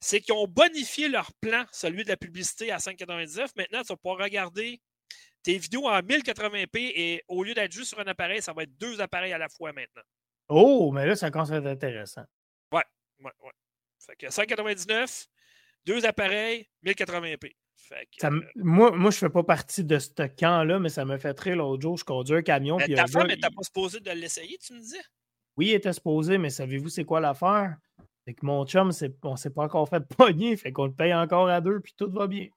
C'est 0.00 0.20
qu'ils 0.20 0.34
ont 0.34 0.46
bonifié 0.46 1.08
leur 1.08 1.32
plan, 1.40 1.64
celui 1.72 2.04
de 2.04 2.10
la 2.10 2.18
publicité 2.18 2.70
à 2.70 2.76
5,99. 2.76 3.52
Maintenant, 3.56 3.80
tu 3.80 3.88
vas 3.88 3.96
pouvoir 3.96 4.18
regarder 4.18 4.82
tes 5.42 5.56
vidéos 5.56 5.88
en 5.88 5.98
1080p 6.00 6.92
et 6.94 7.24
au 7.26 7.42
lieu 7.42 7.54
d'être 7.54 7.72
juste 7.72 7.88
sur 7.88 8.00
un 8.00 8.06
appareil, 8.06 8.42
ça 8.42 8.52
va 8.52 8.64
être 8.64 8.76
deux 8.76 9.00
appareils 9.00 9.32
à 9.32 9.38
la 9.38 9.48
fois 9.48 9.72
maintenant. 9.72 10.02
Oh, 10.48 10.92
mais 10.92 11.06
là, 11.06 11.16
ça 11.16 11.30
commence 11.30 11.50
à 11.50 11.56
être 11.56 11.66
intéressant. 11.66 12.24
Ouais, 13.20 13.32
ouais. 13.42 13.52
Fait 13.98 14.16
que 14.16 14.26
5,99, 14.26 15.26
deux 15.84 16.04
appareils, 16.06 16.68
1080p. 16.84 17.54
Fait 17.76 18.08
que, 18.18 18.26
euh, 18.26 18.40
moi, 18.56 18.90
moi, 18.92 19.10
je 19.10 19.18
fais 19.18 19.30
pas 19.30 19.42
partie 19.42 19.84
de 19.84 19.98
ce 19.98 20.10
camp-là, 20.10 20.78
mais 20.78 20.88
ça 20.88 21.04
me 21.04 21.18
fait 21.18 21.34
très 21.34 21.54
l'autre 21.54 21.82
jour. 21.82 21.96
Je 21.96 22.04
conduis 22.04 22.36
un 22.36 22.42
camion. 22.42 22.76
Mais 22.76 22.94
ta 22.94 23.06
femme, 23.06 23.26
n'était 23.26 23.48
pas 23.50 23.62
supposé 23.62 24.00
de 24.00 24.10
l'essayer, 24.10 24.58
tu 24.58 24.74
me 24.74 24.80
disais? 24.80 25.02
Oui, 25.56 25.68
il 25.68 25.74
était 25.74 25.92
supposé, 25.92 26.38
mais 26.38 26.50
savez-vous 26.50 26.88
c'est 26.88 27.04
quoi 27.04 27.20
l'affaire? 27.20 27.76
C'est 28.26 28.34
que 28.34 28.44
mon 28.46 28.66
chum, 28.66 28.92
on 29.22 29.36
s'est 29.36 29.50
pas 29.50 29.62
encore 29.62 29.88
fait 29.88 30.00
pogner, 30.16 30.56
fait 30.56 30.72
qu'on 30.72 30.86
le 30.86 30.94
paye 30.94 31.14
encore 31.14 31.48
à 31.48 31.60
deux, 31.60 31.80
puis 31.80 31.94
tout 31.96 32.10
va 32.10 32.26
bien. 32.26 32.48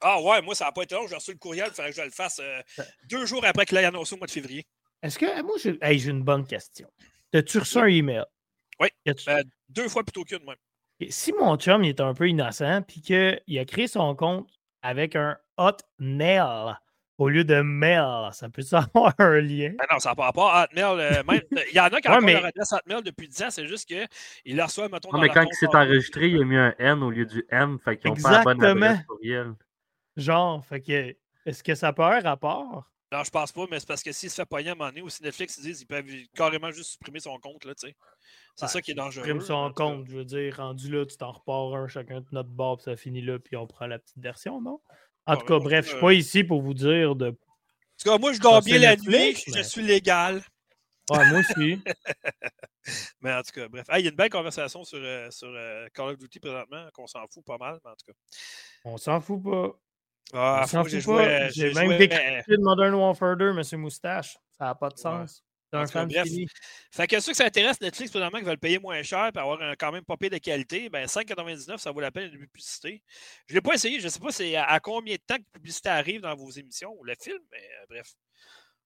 Ah 0.00 0.20
ouais, 0.20 0.42
moi, 0.42 0.54
ça 0.54 0.66
n'a 0.66 0.72
pas 0.72 0.82
été 0.82 0.94
long. 0.94 1.06
J'ai 1.06 1.16
reçu 1.16 1.32
le 1.32 1.38
courriel, 1.38 1.68
il 1.68 1.74
fallait 1.74 1.90
que 1.90 1.96
je 1.96 2.02
le 2.02 2.10
fasse 2.10 2.40
euh, 2.40 2.60
deux 3.08 3.26
jours 3.26 3.44
après 3.44 3.66
qu'il 3.66 3.76
ait 3.78 3.84
annoncé 3.84 4.14
au 4.14 4.18
mois 4.18 4.26
de 4.26 4.32
février. 4.32 4.66
Est-ce 5.02 5.18
que. 5.18 5.42
Moi, 5.42 5.56
j'ai 5.58 6.10
une 6.10 6.22
bonne 6.22 6.46
question. 6.46 6.88
As-tu 7.32 7.58
reçu 7.58 7.78
un 7.78 7.86
email? 7.86 8.24
Oui. 8.80 8.88
Ben, 9.26 9.44
deux 9.68 9.88
fois 9.88 10.02
plutôt 10.02 10.24
qu'une, 10.24 10.44
même. 10.44 10.56
Si 11.10 11.32
mon 11.32 11.56
chum 11.56 11.84
il 11.84 11.90
est 11.90 12.00
un 12.00 12.14
peu 12.14 12.28
innocent, 12.28 12.82
puis 12.82 13.00
qu'il 13.00 13.58
a 13.58 13.64
créé 13.64 13.86
son 13.86 14.14
compte 14.14 14.48
avec 14.82 15.16
un 15.16 15.36
Hotmail 15.56 16.74
au 17.18 17.28
lieu 17.28 17.44
de 17.44 17.60
mail, 17.60 18.30
ça 18.32 18.48
peut 18.48 18.62
avoir 18.72 19.14
un 19.18 19.40
lien? 19.40 19.74
Ben 19.78 19.86
non, 19.90 19.98
ça 19.98 20.10
n'a 20.10 20.14
pas 20.14 20.24
rapport 20.24 20.50
à 20.54 20.64
Hotmail. 20.64 21.00
Euh, 21.00 21.22
il 21.70 21.74
y 21.74 21.80
en 21.80 21.86
a 21.86 22.00
qui 22.00 22.08
ont 22.08 22.12
ouais, 22.14 22.20
mais... 22.20 22.32
leur 22.34 22.46
adresse 22.46 22.72
Hotmail 22.72 23.02
depuis 23.02 23.28
10 23.28 23.42
ans, 23.42 23.50
c'est 23.50 23.66
juste 23.66 23.86
qu'il 23.86 24.56
la 24.56 24.66
reçoit, 24.66 24.88
mettons, 24.88 25.10
non, 25.12 25.20
mais 25.20 25.28
quand 25.28 25.42
il 25.42 25.54
s'est 25.54 25.66
enregistré, 25.74 26.28
il 26.28 26.40
a 26.40 26.44
mis 26.44 26.56
un 26.56 26.74
N 26.78 27.02
au 27.02 27.10
lieu 27.10 27.26
du 27.26 27.44
M, 27.50 27.78
fait 27.84 27.98
qu'ils 27.98 28.10
n'ont 28.10 28.16
pas 28.16 28.30
la 28.30 28.42
bonne 28.42 28.64
adresse 28.64 29.06
courriel. 29.06 29.52
Genre, 30.16 30.64
fait 30.64 30.80
que, 30.80 31.16
est-ce 31.46 31.62
que 31.62 31.74
ça 31.74 31.92
peut 31.92 32.02
avoir 32.02 32.18
un 32.18 32.28
rapport? 32.28 32.90
Non, 33.10 33.24
je 33.24 33.30
pense 33.30 33.52
pas, 33.52 33.64
mais 33.70 33.80
c'est 33.80 33.88
parce 33.88 34.02
que 34.02 34.12
s'il 34.12 34.28
se 34.28 34.34
fait 34.34 34.46
pogner 34.46 34.68
à 34.68 34.72
un 34.72 34.74
moment 34.74 34.90
donné, 34.90 35.00
ou 35.00 35.08
si 35.08 35.22
Netflix 35.22 35.56
ils 35.58 35.62
disent, 35.62 35.80
ils 35.80 35.86
peuvent 35.86 36.04
carrément 36.34 36.70
juste 36.70 36.90
supprimer 36.90 37.20
son 37.20 37.38
compte, 37.38 37.64
là, 37.64 37.74
tu 37.74 37.88
sais. 37.88 37.96
C'est 38.58 38.68
ça 38.68 38.82
qui 38.82 38.90
est 38.90 38.94
dangereux. 38.94 39.24
Supprime 39.24 39.40
son 39.40 39.72
compte, 39.72 40.06
je 40.08 40.16
veux 40.16 40.24
dire, 40.24 40.56
rendu 40.56 40.90
là, 40.90 41.06
tu 41.06 41.16
t'en 41.16 41.30
repars 41.30 41.74
un 41.76 41.86
chacun 41.86 42.20
de 42.20 42.26
notre 42.32 42.48
bord, 42.48 42.78
puis 42.78 42.84
ça 42.84 42.96
finit 42.96 43.22
là, 43.22 43.38
puis 43.38 43.56
on 43.56 43.66
prend 43.66 43.86
la 43.86 43.98
petite 43.98 44.18
version, 44.18 44.60
non? 44.60 44.80
En 45.26 45.36
tout 45.36 45.46
cas, 45.46 45.58
bref, 45.58 45.84
je 45.84 45.90
suis 45.92 46.00
pas 46.00 46.12
ici 46.12 46.42
pour 46.42 46.62
vous 46.62 46.74
dire 46.74 47.14
de. 47.14 47.28
En 47.28 47.32
tout 47.32 48.10
cas, 48.10 48.18
moi, 48.18 48.32
je 48.32 48.40
dors 48.40 48.62
bien 48.62 48.78
la 48.78 48.96
nuit, 48.96 49.36
je 49.46 49.62
suis 49.62 49.82
légal. 49.82 50.42
Ouais, 51.10 51.30
moi 51.30 51.40
aussi. 51.40 51.80
mais 53.20 53.32
en 53.32 53.42
tout 53.42 53.52
cas, 53.52 53.68
bref. 53.68 53.86
il 53.96 54.04
y 54.04 54.06
a 54.06 54.10
une 54.10 54.16
belle 54.16 54.30
conversation 54.30 54.84
sur, 54.84 54.98
euh, 55.00 55.30
sur 55.30 55.48
euh, 55.48 55.86
Call 55.94 56.10
of 56.10 56.18
Duty 56.18 56.40
présentement, 56.40 56.88
qu'on 56.92 57.06
s'en 57.06 57.26
fout 57.32 57.44
pas 57.44 57.56
mal, 57.56 57.78
mais 57.84 57.90
en 57.90 57.94
tout 57.94 58.12
cas. 58.12 58.18
On 58.84 58.96
s'en 58.96 59.20
fout 59.20 59.42
pas. 59.42 59.72
Ah, 60.34 60.64
j'ai 60.68 61.72
même 61.72 61.96
décrit 61.96 62.18
de 62.48 62.62
Modern 62.62 62.94
Warfare 62.94 63.36
2, 63.36 63.52
Monsieur 63.54 63.78
Moustache. 63.78 64.36
Ça 64.58 64.66
n'a 64.66 64.74
pas 64.74 64.90
de 64.90 64.98
sens. 64.98 65.42
Un 65.72 65.82
En 65.82 65.84
tout 65.84 65.92
cas, 65.92 66.00
fan 66.00 66.08
bref. 66.08 66.24
fini. 66.24 66.46
Fait 66.90 67.06
que 67.06 67.20
ceux 67.20 67.32
qui 67.32 67.36
s'intéressent 67.38 67.80
Netflix, 67.82 68.10
présentement, 68.10 68.38
qui 68.38 68.44
veulent 68.44 68.58
payer 68.58 68.78
moins 68.78 69.02
cher 69.02 69.30
et 69.34 69.38
avoir 69.38 69.60
un, 69.60 69.74
quand 69.76 69.92
même 69.92 70.04
pas 70.04 70.16
pire 70.16 70.30
de 70.30 70.38
qualité, 70.38 70.88
ben 70.88 71.06
5,99, 71.06 71.78
ça 71.78 71.92
vaut 71.92 72.00
la 72.00 72.10
peine 72.10 72.32
une 72.32 72.38
publicité. 72.40 73.02
Je 73.46 73.52
ne 73.52 73.58
l'ai 73.58 73.60
pas 73.60 73.74
essayé, 73.74 74.00
je 74.00 74.04
ne 74.04 74.10
sais 74.10 74.20
pas 74.20 74.32
c'est 74.32 74.56
à, 74.56 74.64
à 74.64 74.80
combien 74.80 75.14
de 75.14 75.20
temps 75.20 75.36
que 75.36 75.42
la 75.52 75.58
publicité 75.58 75.88
arrive 75.90 76.22
dans 76.22 76.34
vos 76.34 76.50
émissions 76.50 76.94
ou 76.98 77.04
le 77.04 77.14
film, 77.20 77.40
mais 77.52 77.58
euh, 77.58 77.86
bref. 77.90 78.14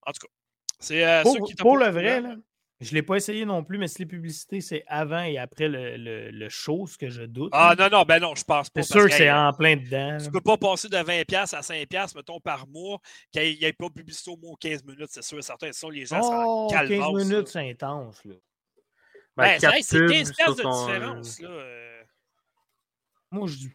En 0.05 0.13
tout 0.13 0.27
cas, 0.27 0.33
c'est 0.81 1.05
euh, 1.05 1.23
ceux 1.25 1.41
qui 1.47 1.55
pour 1.55 1.77
le 1.77 1.89
vrai, 1.89 2.21
là, 2.21 2.35
je 2.83 2.91
ne 2.91 2.95
l'ai 2.97 3.03
pas 3.03 3.17
essayé 3.17 3.45
non 3.45 3.65
plus, 3.65 3.79
mais 3.79 3.89
si 3.89 4.01
les 4.01 4.07
publicités, 4.07 4.61
c'est 4.61 4.85
avant 4.87 5.23
et 5.23 5.39
après 5.39 5.69
le, 5.69 5.97
le, 5.97 6.31
le 6.31 6.49
show, 6.49 6.87
ce 6.87 6.99
que 6.99 7.09
je 7.11 7.23
doute. 7.23 7.51
Ah 7.53 7.75
non, 7.79 7.89
non, 7.91 8.03
ben 8.05 8.19
non, 8.21 8.35
je 8.35 8.45
pense 8.45 8.69
pas. 8.71 8.83
c'est 8.83 8.93
sûr 8.93 9.07
que 9.07 9.13
c'est 9.15 9.31
en 9.31 9.53
plein 9.53 9.77
dedans. 9.77 10.17
Tu 10.19 10.25
là. 10.25 10.31
peux 10.33 10.41
pas 10.41 10.57
passer 10.57 10.89
de 10.89 10.97
20$ 10.97 11.55
à 11.55 11.61
5$, 11.61 12.17
mettons, 12.17 12.41
par 12.41 12.67
mois, 12.69 12.99
qu'il 13.31 13.43
n'y 13.59 13.65
ait 13.65 13.73
pas 13.73 13.89
de 13.89 13.93
publicité 13.95 14.31
au 14.31 14.37
moins 14.37 14.55
15 14.61 14.85
minutes, 14.85 15.09
c'est 15.11 15.23
sûr 15.23 15.39
et 15.39 15.43
certain. 15.43 15.71
Sinon, 15.73 15.91
les 15.91 16.05
gens 16.07 16.21
Oh, 16.23 16.69
sont 16.71 16.77
15 16.77 16.89
calvent. 16.89 17.17
minutes, 17.17 17.49
c'est 17.49 17.71
intense. 17.71 18.25
Là. 18.25 18.35
Ben, 19.37 19.59
Ben, 19.61 19.79
c'est 19.83 19.99
pubs 19.99 20.11
15$ 20.11 20.35
piastres 20.35 20.57
de 20.57 20.87
différence. 20.87 21.41
Là. 21.41 21.49
euh. 21.49 22.03
Moi, 23.31 23.47
je 23.49 23.57
dis 23.57 23.73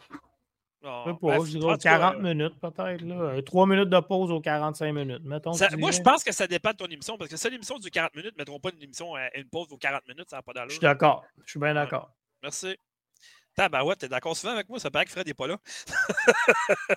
Je 1.06 1.12
sais 1.12 1.18
ben, 1.22 1.38
pas, 1.38 1.46
je 1.46 1.58
dirais 1.58 1.74
tout 1.74 1.80
cas, 1.80 1.98
40 2.00 2.20
minutes 2.22 2.60
peut-être. 2.60 3.02
là. 3.02 3.42
3 3.42 3.68
minutes 3.68 3.90
de 3.90 4.00
pause 4.00 4.32
aux 4.32 4.40
45 4.42 4.92
minutes. 4.94 5.24
Mettons, 5.24 5.54
Ça- 5.54 5.68
je 5.72 5.76
moi, 5.78 5.92
je 5.92 6.02
pense 6.02 6.24
que 6.24 6.32
ça 6.34 6.48
dépend 6.48 6.72
de 6.72 6.78
ton 6.78 6.86
émission, 6.88 7.18
parce 7.18 7.30
que 7.30 7.38
si 7.38 7.50
l'émission 7.50 7.78
du 7.78 7.90
40 7.90 8.16
minutes, 8.16 8.34
ne 8.36 8.42
mettront 8.42 8.60
pas 8.60 8.70
une 8.76 8.82
émission 8.84 9.14
à 9.16 9.36
une 9.38 9.50
pause 9.50 9.68
aux 9.72 9.78
40 9.78 10.08
minutes, 10.08 10.30
ça 10.30 10.38
n'a 10.38 10.42
pas 10.42 10.52
Je 10.52 10.60
d'allure. 10.60 10.72
suis 10.72 10.80
d'accord. 10.80 11.26
Je 11.46 11.50
suis 11.52 11.60
bien 11.60 11.74
d'accord. 11.74 12.12
Merci. 12.42 12.76
Tabarouette, 13.56 13.98
t'es 14.00 14.08
d'accord 14.08 14.38
souvent 14.38 14.54
avec 14.54 14.70
moi? 14.70 14.80
Ça 14.80 14.92
paraît 14.92 15.06
que 15.06 15.12
Fred 15.12 15.26
n'est 15.26 15.34
pas 15.34 15.48
là. 15.48 15.58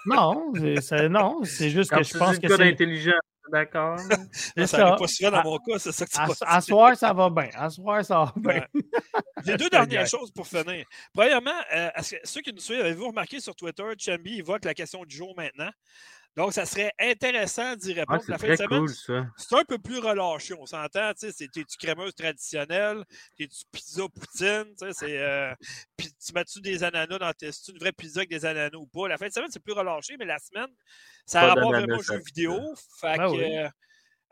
Non, 0.06 0.52
c'est- 0.54 0.80
c'est- 0.80 1.08
non, 1.08 1.40
c'est 1.44 1.70
juste 1.70 1.90
Quand 1.90 1.98
que 1.98 2.02
tu 2.04 2.12
je 2.12 2.18
pense 2.18 2.38
que 2.38 2.48
c'est. 2.48 2.62
intelligent, 2.62 3.16
d'accord. 3.50 3.98
Ça 4.56 4.66
ça. 4.66 4.96
pas 4.96 5.06
souvent 5.08 5.30
dans 5.30 5.38
À- 5.38 5.44
mon 5.44 5.58
cas, 5.58 5.78
c'est 5.78 5.92
ça 5.92 6.06
que 6.06 6.10
tu 6.10 6.44
À, 6.46 6.60
soir, 6.60 6.96
ça 6.96 7.12
va 7.12 7.30
bien. 7.30 7.48
À 7.54 7.70
soir, 7.70 8.04
ça 8.04 8.24
va 8.24 8.32
bien. 8.36 8.52
Ouais. 8.74 8.82
J'ai 9.44 9.56
deux 9.56 9.68
dernières 9.70 10.06
choses 10.06 10.30
pour 10.30 10.46
finir. 10.46 10.84
Premièrement, 11.14 11.50
euh, 11.74 11.90
ceux 12.24 12.40
qui 12.42 12.52
nous 12.52 12.60
suivent, 12.60 12.80
avez-vous 12.80 13.08
remarqué 13.08 13.40
sur 13.40 13.54
Twitter, 13.54 13.84
Chambi 13.98 14.38
évoque 14.38 14.64
la 14.64 14.74
question 14.74 15.04
du 15.04 15.16
jour 15.16 15.34
maintenant? 15.36 15.70
Donc, 16.36 16.52
ça 16.52 16.64
serait 16.64 16.92
intéressant 16.98 17.74
d'y 17.76 17.92
Ah, 17.92 17.94
répondre. 18.00 18.22
c'est 18.24 18.30
la 18.32 18.38
fin 18.38 18.48
de 18.48 18.56
semaine, 18.56 18.78
cool, 18.80 18.88
ça. 18.88 19.26
c'est 19.36 19.54
un 19.56 19.64
peu 19.64 19.78
plus 19.78 19.98
relâché, 19.98 20.54
on 20.54 20.64
s'entend. 20.64 21.12
tu 21.12 21.26
sais, 21.26 21.32
c'est- 21.32 21.48
T'es-tu 21.48 21.76
crémeuse 21.76 22.14
traditionnelle? 22.14 23.04
T'es-tu 23.36 23.64
pizza 23.72 24.02
poutine? 24.08 24.64
tu 24.78 24.86
sais, 24.86 24.92
c'est, 24.92 25.18
euh, 25.18 25.52
puis 25.96 26.08
tu 26.24 26.32
mets-tu 26.32 26.60
des 26.60 26.84
ananas 26.84 27.18
dans 27.18 27.32
tes. 27.32 27.50
C'est 27.52 27.72
une 27.72 27.78
vraie 27.78 27.92
pizza 27.92 28.20
avec 28.20 28.30
des 28.30 28.44
ananas 28.46 28.76
ou 28.78 28.86
pas? 28.86 29.08
La 29.08 29.18
fin 29.18 29.26
de 29.26 29.32
semaine, 29.32 29.50
c'est 29.50 29.62
plus 29.62 29.72
relâché, 29.72 30.16
mais 30.18 30.24
la 30.24 30.38
semaine, 30.38 30.68
ça 31.26 31.40
a 31.40 31.42
Pas 31.42 31.54
rapport 31.54 31.70
vraiment 31.72 31.96
aux 31.98 32.02
jeux 32.02 32.20
vidéo. 32.24 32.74
Fait 33.00 33.16
Ben 33.18 33.26
que, 33.26 33.32
oui. 33.32 33.56
euh, 33.58 33.68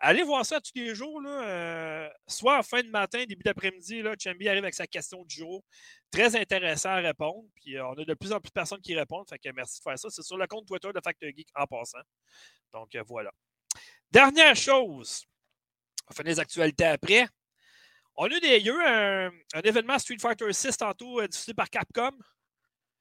allez 0.00 0.22
voir 0.22 0.44
ça 0.44 0.60
tous 0.60 0.72
les 0.74 0.94
jours. 0.94 1.20
Là, 1.20 1.42
euh, 1.42 2.08
soit 2.26 2.58
en 2.58 2.62
fin 2.62 2.82
de 2.82 2.88
matin, 2.88 3.24
début 3.26 3.42
d'après-midi, 3.42 4.02
Chambi 4.18 4.48
arrive 4.48 4.64
avec 4.64 4.74
sa 4.74 4.86
question 4.86 5.24
du 5.24 5.34
jour. 5.34 5.64
Très 6.10 6.36
intéressant 6.36 6.90
à 6.90 6.96
répondre. 6.96 7.44
Puis 7.54 7.76
euh, 7.76 7.86
on 7.86 7.92
a 7.92 8.04
de 8.04 8.14
plus 8.14 8.32
en 8.32 8.40
plus 8.40 8.48
de 8.48 8.54
personnes 8.54 8.80
qui 8.80 8.94
répondent. 8.94 9.28
Fait 9.28 9.38
que 9.38 9.50
merci 9.54 9.80
de 9.80 9.82
faire 9.82 9.98
ça. 9.98 10.08
C'est 10.10 10.22
sur 10.22 10.36
le 10.36 10.46
compte 10.46 10.66
Twitter 10.66 10.90
de 10.94 11.00
Factor 11.02 11.30
Geek 11.30 11.48
en 11.54 11.66
passant. 11.66 11.98
Donc 12.72 12.94
euh, 12.94 13.02
voilà. 13.06 13.30
Dernière 14.10 14.56
chose. 14.56 15.24
On 16.10 16.14
fait 16.14 16.22
les 16.22 16.40
actualités 16.40 16.86
après. 16.86 17.26
On 18.16 18.24
a 18.24 18.28
eu, 18.28 18.40
des, 18.40 18.56
il 18.56 18.66
y 18.66 18.70
a 18.70 18.72
eu 18.72 18.82
un, 18.82 19.30
un 19.54 19.60
événement 19.60 19.98
Street 19.98 20.16
Fighter 20.20 20.52
6 20.52 20.76
tantôt 20.76 21.24
diffusé 21.26 21.54
par 21.54 21.70
Capcom. 21.70 22.10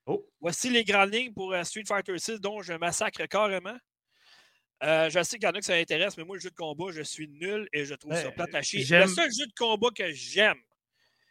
Oh. 0.06 0.24
Voici 0.40 0.70
les 0.70 0.84
grandes 0.84 1.12
lignes 1.12 1.32
pour 1.32 1.54
Street 1.64 1.84
Fighter 1.86 2.18
6 2.18 2.40
dont 2.40 2.62
je 2.62 2.74
massacre 2.74 3.26
carrément. 3.26 3.76
Euh, 4.82 5.10
je 5.10 5.22
sais 5.22 5.38
qu'il 5.38 5.46
y 5.46 5.50
en 5.50 5.54
a 5.54 5.58
que 5.58 5.64
ça 5.64 5.74
intéresse, 5.74 6.16
mais 6.16 6.24
moi, 6.24 6.36
le 6.36 6.40
jeu 6.40 6.50
de 6.50 6.54
combat, 6.54 6.92
je 6.92 7.02
suis 7.02 7.26
nul 7.28 7.68
et 7.72 7.84
je 7.84 7.94
trouve 7.94 8.12
ça 8.14 8.28
Euh, 8.28 8.30
plate 8.30 8.54
à 8.54 8.62
chier. 8.62 8.80
Le 8.84 9.06
seul 9.08 9.30
jeu 9.32 9.46
de 9.46 9.52
combat 9.58 9.88
que 9.94 10.10
j'aime, 10.12 10.60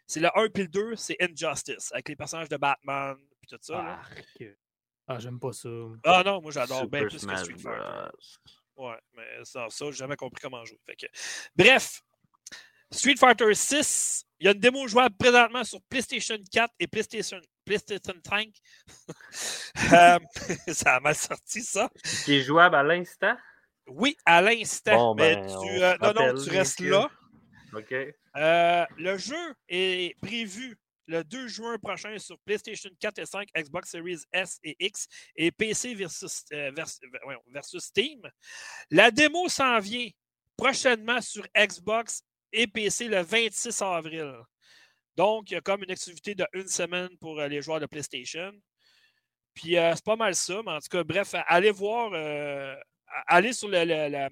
c'est 0.05 0.19
le 0.19 0.27
1 0.37 0.45
et 0.45 0.49
le 0.63 0.67
2, 0.67 0.95
c'est 0.95 1.15
Injustice, 1.21 1.91
avec 1.93 2.09
les 2.09 2.15
personnages 2.15 2.49
de 2.49 2.57
Batman 2.57 3.15
et 3.43 3.47
tout 3.47 3.57
ça. 3.61 3.73
là. 3.75 3.99
Arc. 4.01 4.43
Ah, 5.07 5.19
j'aime 5.19 5.39
pas 5.39 5.53
ça. 5.53 5.69
Ah 6.03 6.21
non, 6.25 6.41
moi 6.41 6.51
j'adore 6.51 6.85
bien 6.89 7.01
plus 7.07 7.25
que 7.25 7.35
Street 7.37 7.57
Fighter. 7.57 8.09
Ouais, 8.75 8.97
mais 9.15 9.25
ça, 9.43 9.67
ça 9.69 9.85
j'ai 9.85 9.91
jamais 9.93 10.17
compris 10.17 10.41
comment 10.41 10.63
jouer. 10.65 10.77
Fait 10.85 10.95
que- 10.97 11.05
Bref, 11.55 12.01
Street 12.91 13.15
Fighter 13.17 13.53
6, 13.53 14.25
il 14.39 14.45
y 14.45 14.49
a 14.49 14.51
une 14.51 14.59
démo 14.59 14.85
jouable 14.87 15.15
présentement 15.15 15.63
sur 15.63 15.81
PlayStation 15.89 16.37
4 16.51 16.73
et 16.79 16.87
PlayStation, 16.87 17.39
PlayStation 17.68 18.13
5. 18.28 18.49
Euh, 19.93 20.20
ça 20.74 20.95
a 20.95 20.99
mal 20.99 21.15
sorti, 21.15 21.61
ça. 21.61 21.89
Qui 22.26 22.36
est 22.38 22.41
jouable 22.41 22.76
à 22.76 22.84
l'instant? 22.84 23.36
Oui, 23.88 24.18
à 24.26 24.41
l'instant. 24.41 24.95
Bon, 24.95 25.15
mais 25.15 25.36
ben, 25.36 25.47
tu, 25.47 25.84
euh, 25.84 25.97
non, 26.01 26.13
non, 26.13 26.43
tu 26.43 26.49
restes 26.49 26.80
là. 26.80 27.09
OK. 27.74 27.93
Euh, 28.36 28.86
le 28.97 29.18
jeu 29.18 29.53
est 29.70 30.18
prévu 30.22 30.78
le 31.07 31.24
2 31.24 31.47
juin 31.47 31.78
prochain 31.78 32.18
sur 32.18 32.38
PlayStation 32.39 32.89
4 32.99 33.20
et 33.20 33.26
5, 33.26 33.47
Xbox 33.55 33.91
Series 33.91 34.20
S 34.34 34.59
et 34.63 34.76
X 34.80 35.07
et 35.36 35.51
PC 35.51 35.95
versus, 35.95 36.43
euh, 36.51 36.72
vers- 36.76 36.86
ver- 37.11 37.22
voyons, 37.24 37.41
versus 37.47 37.84
Steam. 37.86 38.22
La 38.91 39.09
démo 39.09 39.47
s'en 39.47 39.80
vient 39.80 40.09
prochainement 40.57 41.22
sur 41.22 41.45
Xbox 41.55 42.22
et 42.51 42.68
PC 42.68 43.07
le 43.07 43.22
26 43.22 43.82
avril. 43.82 44.34
Donc, 45.18 45.51
il 45.51 45.55
y 45.55 45.57
a 45.57 45.61
comme 45.61 45.84
une 45.84 45.91
activité 45.91 46.36
de 46.36 46.45
une 46.53 46.68
semaine 46.68 47.09
pour 47.20 47.39
euh, 47.39 47.47
les 47.47 47.61
joueurs 47.61 47.80
de 47.80 47.88
PlayStation. 47.88 48.53
Puis, 49.53 49.78
euh, 49.78 49.93
c'est 49.95 50.05
pas 50.05 50.15
mal 50.15 50.36
ça. 50.36 50.61
Mais 50.63 50.72
en 50.72 50.80
tout 50.80 50.89
cas, 50.89 51.03
bref, 51.03 51.36
allez 51.47 51.72
voir, 51.72 52.11
euh, 52.13 52.76
allez 53.28 53.51
sur 53.53 53.68
le, 53.68 54.30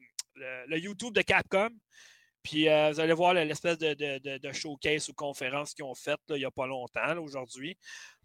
YouTube 0.77 1.13
de 1.13 1.21
Capcom. 1.21 1.69
Puis 2.45 2.69
euh, 2.69 2.91
vous 2.91 2.99
allez 2.99 3.13
voir 3.13 3.33
l'espèce 3.33 3.79
de, 3.79 4.51
showcase 4.53 5.09
ou 5.09 5.13
conférence 5.13 5.73
qu'ils 5.73 5.83
ont 5.83 5.95
faite 5.95 6.19
il 6.29 6.35
n'y 6.35 6.45
a 6.45 6.51
pas 6.51 6.67
longtemps, 6.67 7.17
aujourd'hui, 7.17 7.75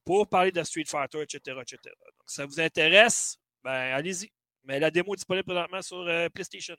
pour 0.05 0.29
parler 0.29 0.53
de 0.53 0.63
Street 0.63 0.85
Fighter, 0.87 1.23
etc. 1.23 1.39
etc. 1.63 1.79
Donc, 1.85 2.29
si 2.29 2.35
ça 2.35 2.45
vous 2.45 2.61
intéresse, 2.61 3.39
ben 3.65 3.95
allez-y. 3.95 4.31
Mais 4.65 4.79
la 4.79 4.91
démo 4.91 5.15
est 5.15 5.17
disponible 5.17 5.47
présentement 5.47 5.81
sur 5.81 6.07
euh, 6.07 6.29
PlayStation. 6.29 6.77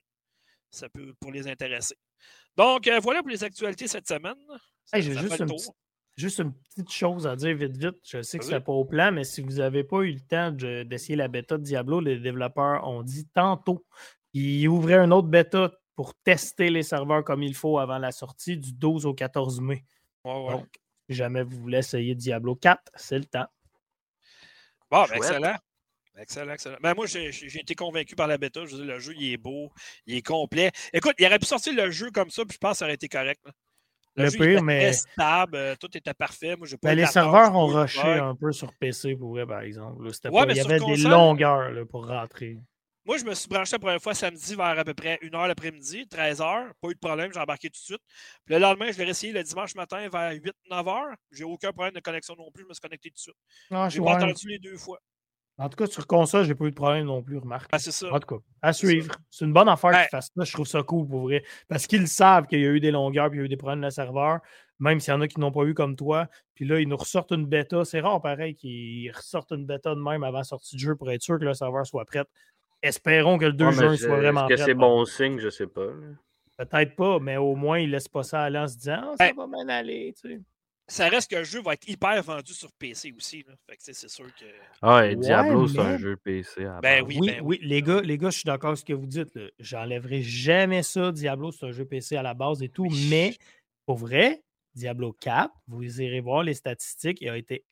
Ça 0.70 0.88
peut 0.88 1.16
pour 1.20 1.32
les 1.32 1.48
intéresser. 1.48 1.96
Donc, 2.56 2.88
euh, 2.88 3.00
voilà 3.00 3.22
pour 3.22 3.30
les 3.30 3.44
actualités 3.44 3.88
cette 3.88 4.08
semaine. 4.08 4.38
Hey, 4.94 5.02
J'ai 5.02 5.14
juste, 5.16 5.39
une 5.39 5.46
petite- 5.48 5.72
juste 6.18 6.39
une 6.39 6.54
petite 6.54 6.92
chose 6.92 7.26
à 7.28 7.36
dire 7.36 7.56
vite, 7.56 7.78
vite. 7.78 7.96
Je 8.04 8.22
sais 8.22 8.38
que 8.38 8.44
Vas-y. 8.44 8.54
c'est 8.56 8.60
pas 8.64 8.72
au 8.74 8.86
plan, 8.86 9.12
mais 9.12 9.24
si 9.24 9.42
vous 9.42 9.54
n'avez 9.54 9.84
pas 9.84 10.02
eu 10.02 10.12
le 10.14 10.20
temps 10.20 10.52
de- 10.52 10.84
d'essayer 10.84 11.16
la 11.16 11.28
bêta 11.28 11.58
de 11.58 11.64
Diablo, 11.64 12.00
les 12.02 12.20
développeurs 12.20 12.88
ont 12.88 13.04
dit 13.04 13.28
tantôt 13.34 13.86
qu'ils 14.34 14.68
ouvraient 14.68 14.98
une 15.00 15.14
autre 15.14 15.28
bêta 15.30 15.72
pour 15.96 16.14
tester 16.24 16.70
les 16.70 16.84
serveurs 16.84 17.24
comme 17.24 17.44
il 17.44 17.54
faut 17.56 17.78
avant 17.80 17.98
la 18.00 18.12
sortie 18.12 18.58
du 18.58 18.74
12 18.74 19.06
au 19.06 19.14
14 19.14 19.62
mai. 19.62 19.84
Ouais, 20.26 20.34
ouais. 20.46 20.52
Donc, 20.54 20.68
si 21.10 21.16
jamais 21.16 21.44
vous 21.44 21.58
voulez 21.60 21.80
essayer 21.80 22.16
Diablo 22.16 22.56
4, 22.56 22.92
c'est 22.96 23.18
le 23.20 23.26
temps. 23.26 23.48
Bon, 24.89 25.06
ben, 25.08 25.16
excellent. 25.16 25.56
Excellent, 26.18 26.54
excellent. 26.54 26.78
Ben, 26.82 26.94
moi, 26.94 27.06
j'ai 27.06 27.32
j'ai 27.32 27.62
été 27.62 27.74
convaincu 27.74 28.16
par 28.16 28.28
la 28.28 28.38
bêta. 28.38 28.66
Je 28.66 28.76
veux 28.76 28.84
dire, 28.84 28.94
le 28.94 29.00
jeu, 29.00 29.14
il 29.18 29.32
est 29.32 29.38
beau, 29.38 29.72
il 30.06 30.16
est 30.18 30.22
complet. 30.26 30.72
Écoute, 30.92 31.14
il 31.18 31.26
aurait 31.26 31.39
pu 31.39 31.46
sortir 31.46 31.74
le 31.74 31.89
jeu 31.89 32.12
comme 32.12 32.30
ça, 32.30 32.44
puis 32.46 32.54
je 32.56 32.58
pense 32.58 32.74
que 32.74 32.78
ça 32.80 32.86
aurait 32.86 32.96
été 32.96 33.08
correct. 33.08 33.39
là. 33.46 33.52
Le, 34.18 34.24
Le 34.26 34.30
jeu, 34.30 34.36
il 34.36 34.39
pire, 34.39 34.49
était 34.51 34.62
mais- 34.62 34.80
très 34.82 34.93
stable, 34.93 35.55
euh, 35.55 35.76
tout 35.80 35.97
était 35.97 36.14
parfait. 36.14 36.55
Moi, 36.57 36.68
pas 36.82 36.93
les 36.93 37.05
serveurs 37.05 37.55
ont 37.55 37.68
rushé 37.68 38.03
bug. 38.03 38.20
un 38.20 38.36
peu 38.36 38.51
sur 38.51 38.74
PC 38.74 39.16
pour 39.16 39.30
vrai, 39.30 39.45
par 39.45 39.62
exemple. 39.62 40.03
là. 40.03 40.12
C'était 40.14 40.30
Ouais, 40.30 40.41
pas- 40.41 40.45
mais 40.47 40.53
il 40.53 40.57
y 40.57 40.59
avait 40.62 40.80
des 40.80 40.97
longueurs 40.97 41.72
là, 41.72 41.86
pour 41.86 42.05
rentrer. 42.07 42.57
Moi, 43.03 43.18
je 43.18 43.24
me 43.26 43.34
suis 43.34 43.47
branché 43.47 43.72
la 43.72 43.80
première 43.80 44.01
fois 44.01 44.14
samedi 44.14 44.53
vers 44.53 44.78
à 44.78 44.84
peu 44.84 44.93
près 44.93 45.18
1h 45.24 45.47
l'après-midi, 45.47 46.05
13h. 46.07 46.72
Pas 46.82 46.89
eu 46.89 46.93
de 46.93 46.99
problème, 46.99 47.32
j'ai 47.34 47.39
embarqué 47.39 47.68
tout 47.70 47.80
de 47.80 47.84
suite. 47.84 48.01
Puis 48.45 48.53
le 48.53 48.59
lendemain, 48.62 48.91
je 48.91 48.97
l'ai 48.99 49.05
réessayé 49.05 49.34
le 49.34 49.41
dimanche 49.41 49.74
matin 49.76 50.07
vers 50.07 50.32
8-9h. 50.34 51.16
J'ai 51.32 51.43
aucun 51.43 51.72
problème 51.72 51.95
de 51.95 51.99
connexion 51.99 52.36
non 52.38 52.51
plus, 52.51 52.64
je 52.64 52.68
me 52.68 52.74
suis 52.74 52.82
connecté 52.82 53.09
tout 53.09 53.16
de 53.16 53.20
suite. 53.20 53.36
Ah, 53.72 53.89
J'ai 53.89 53.99
pas 54.01 54.18
entendu 54.18 54.47
les 54.49 54.59
deux 54.59 54.78
fois. 54.78 54.99
En 55.62 55.70
tout 55.70 55.76
cas, 55.78 55.86
sur 55.86 56.07
console, 56.07 56.45
j'ai 56.45 56.55
pas 56.55 56.66
eu 56.66 56.72
de 56.72 56.76
problème 56.76 57.05
non 57.05 57.22
plus, 57.22 57.38
remarque. 57.38 57.70
Ah, 57.72 57.78
c'est 57.80 57.91
ça. 57.91 58.12
En 58.12 58.20
tout 58.20 58.36
cas, 58.36 58.41
à 58.64 58.74
suivre. 58.74 59.14
C'est 59.30 59.45
une 59.45 59.53
bonne 59.53 59.70
affaire 59.70 59.91
Ouais. 59.91 60.01
qu'ils 60.01 60.09
fassent 60.09 60.32
ça. 60.36 60.43
Je 60.43 60.51
trouve 60.53 60.66
ça 60.68 60.82
cool 60.84 61.07
pour 61.07 61.22
vrai. 61.22 61.43
Parce 61.68 61.86
qu'ils 61.88 62.07
savent 62.07 62.47
qu'il 62.47 62.59
y 62.62 62.66
a 62.66 62.70
eu 62.70 62.80
des 62.80 62.89
longueurs 62.91 63.30
puis 63.30 63.38
il 63.38 63.41
y 63.41 63.43
a 63.43 63.45
eu 63.45 63.49
des 63.49 63.57
problèmes 63.57 63.82
de 63.82 63.89
serveur, 63.91 64.39
même 64.80 64.99
s'il 64.99 65.14
y 65.14 65.18
en 65.18 65.22
a 65.22 65.28
qui 65.28 65.39
n'ont 65.39 65.51
pas 65.51 65.64
eu 65.66 65.74
comme 65.76 65.95
toi. 65.95 66.28
Puis 66.55 66.66
là, 66.66 66.80
ils 66.80 66.88
nous 66.88 66.97
ressortent 66.97 67.32
une 67.32 67.45
bêta. 67.45 67.86
C'est 67.86 67.99
rare, 67.99 68.20
pareil, 68.22 68.55
qu'ils 68.55 69.12
ressortent 69.12 69.51
une 69.51 69.66
bêta 69.68 69.93
de 69.93 69.99
même 70.01 70.24
avant 70.24 70.39
la 70.39 70.43
sortie 70.43 70.76
du 70.78 70.84
jeu 70.84 70.95
pour 70.95 71.12
être 71.12 71.22
sûr 71.22 71.38
que 71.38 71.45
le 71.45 71.53
serveur 71.53 71.86
soit 71.86 72.05
prêt. 72.05 72.24
Espérons 72.82 73.38
que 73.38 73.45
le 73.45 73.53
2 73.53 73.66
Ouais, 73.68 73.72
juin 73.74 73.95
soit 73.97 74.18
vraiment 74.18 74.41
Est-ce 74.47 74.49
que 74.49 74.53
prêt. 74.55 74.66
c'est 74.66 74.74
bon 74.74 75.05
signe? 75.05 75.38
Je 75.39 75.49
sais 75.49 75.68
pas. 75.68 75.86
Peut-être 76.57 76.95
pas, 76.95 77.20
mais 77.20 77.38
au 77.38 77.55
moins, 77.55 77.78
ils 77.80 77.89
laissent 77.91 78.07
pas 78.07 78.24
ça 78.24 78.41
aller 78.41 78.57
en 78.57 78.68
se 78.68 78.78
disant 78.78 78.99
Ah, 79.03 79.14
ça 79.18 79.26
Ouais. 79.26 79.34
va 79.34 79.45
bien 79.47 79.70
aller. 79.70 80.14
Tu 80.20 80.30
sais. 80.30 80.39
Ça 80.92 81.08
reste 81.08 81.32
le 81.34 81.44
jeu 81.46 81.62
va 81.62 81.74
être 81.74 81.88
hyper 81.88 82.22
vendu 82.22 82.54
sur 82.54 82.70
PC 82.74 83.14
aussi. 83.16 83.46
Là. 83.48 83.54
Fait 83.70 83.78
que 83.78 83.80
tu 83.82 83.86
sais, 83.86 83.94
c'est 83.94 84.10
sûr 84.10 84.26
que. 84.26 84.46
Ah, 84.82 85.06
et 85.06 85.10
Ouais, 85.10 85.16
Diablo, 85.16 85.68
c'est 85.68 85.78
mais- 85.78 85.84
un 85.86 85.98
jeu 85.98 86.18
PC. 86.18 86.66
à 86.66 86.80
Ben 86.82 87.02
base. 87.04 87.08
oui, 87.08 87.18
Oui, 87.22 87.28
ben 87.30 87.42
oui, 87.44 87.60
les 87.62 87.82
gars, 87.82 88.02
les 88.02 88.18
gars, 88.18 88.30
je 88.30 88.36
suis 88.39 88.46
d'accord 88.46 88.70
avec 88.72 88.80
ce 88.80 88.86
que 88.86 88.94
vous 88.94 89.06
dites. 89.08 89.39
J'enlèverai 89.60 90.22
jamais 90.22 90.84
ça. 90.84 91.12
Diablo, 91.12 91.52
c'est 91.52 91.66
un 91.66 91.72
jeu 91.72 91.86
PC 91.86 92.16
à 92.18 92.22
la 92.24 92.34
base 92.34 92.62
et 92.62 92.70
tout. 92.70 92.88
Oui. 92.89 93.08
Mais 93.10 93.36
pour 93.86 93.98
vrai, 93.98 94.44
Diablo 94.76 95.14
4, 95.14 95.54
vous 95.68 96.02
irez 96.02 96.20
voir 96.20 96.44
les 96.44 96.54
statistiques, 96.56 97.20
il 97.22 97.30
a 97.30 97.38
été 97.38 97.64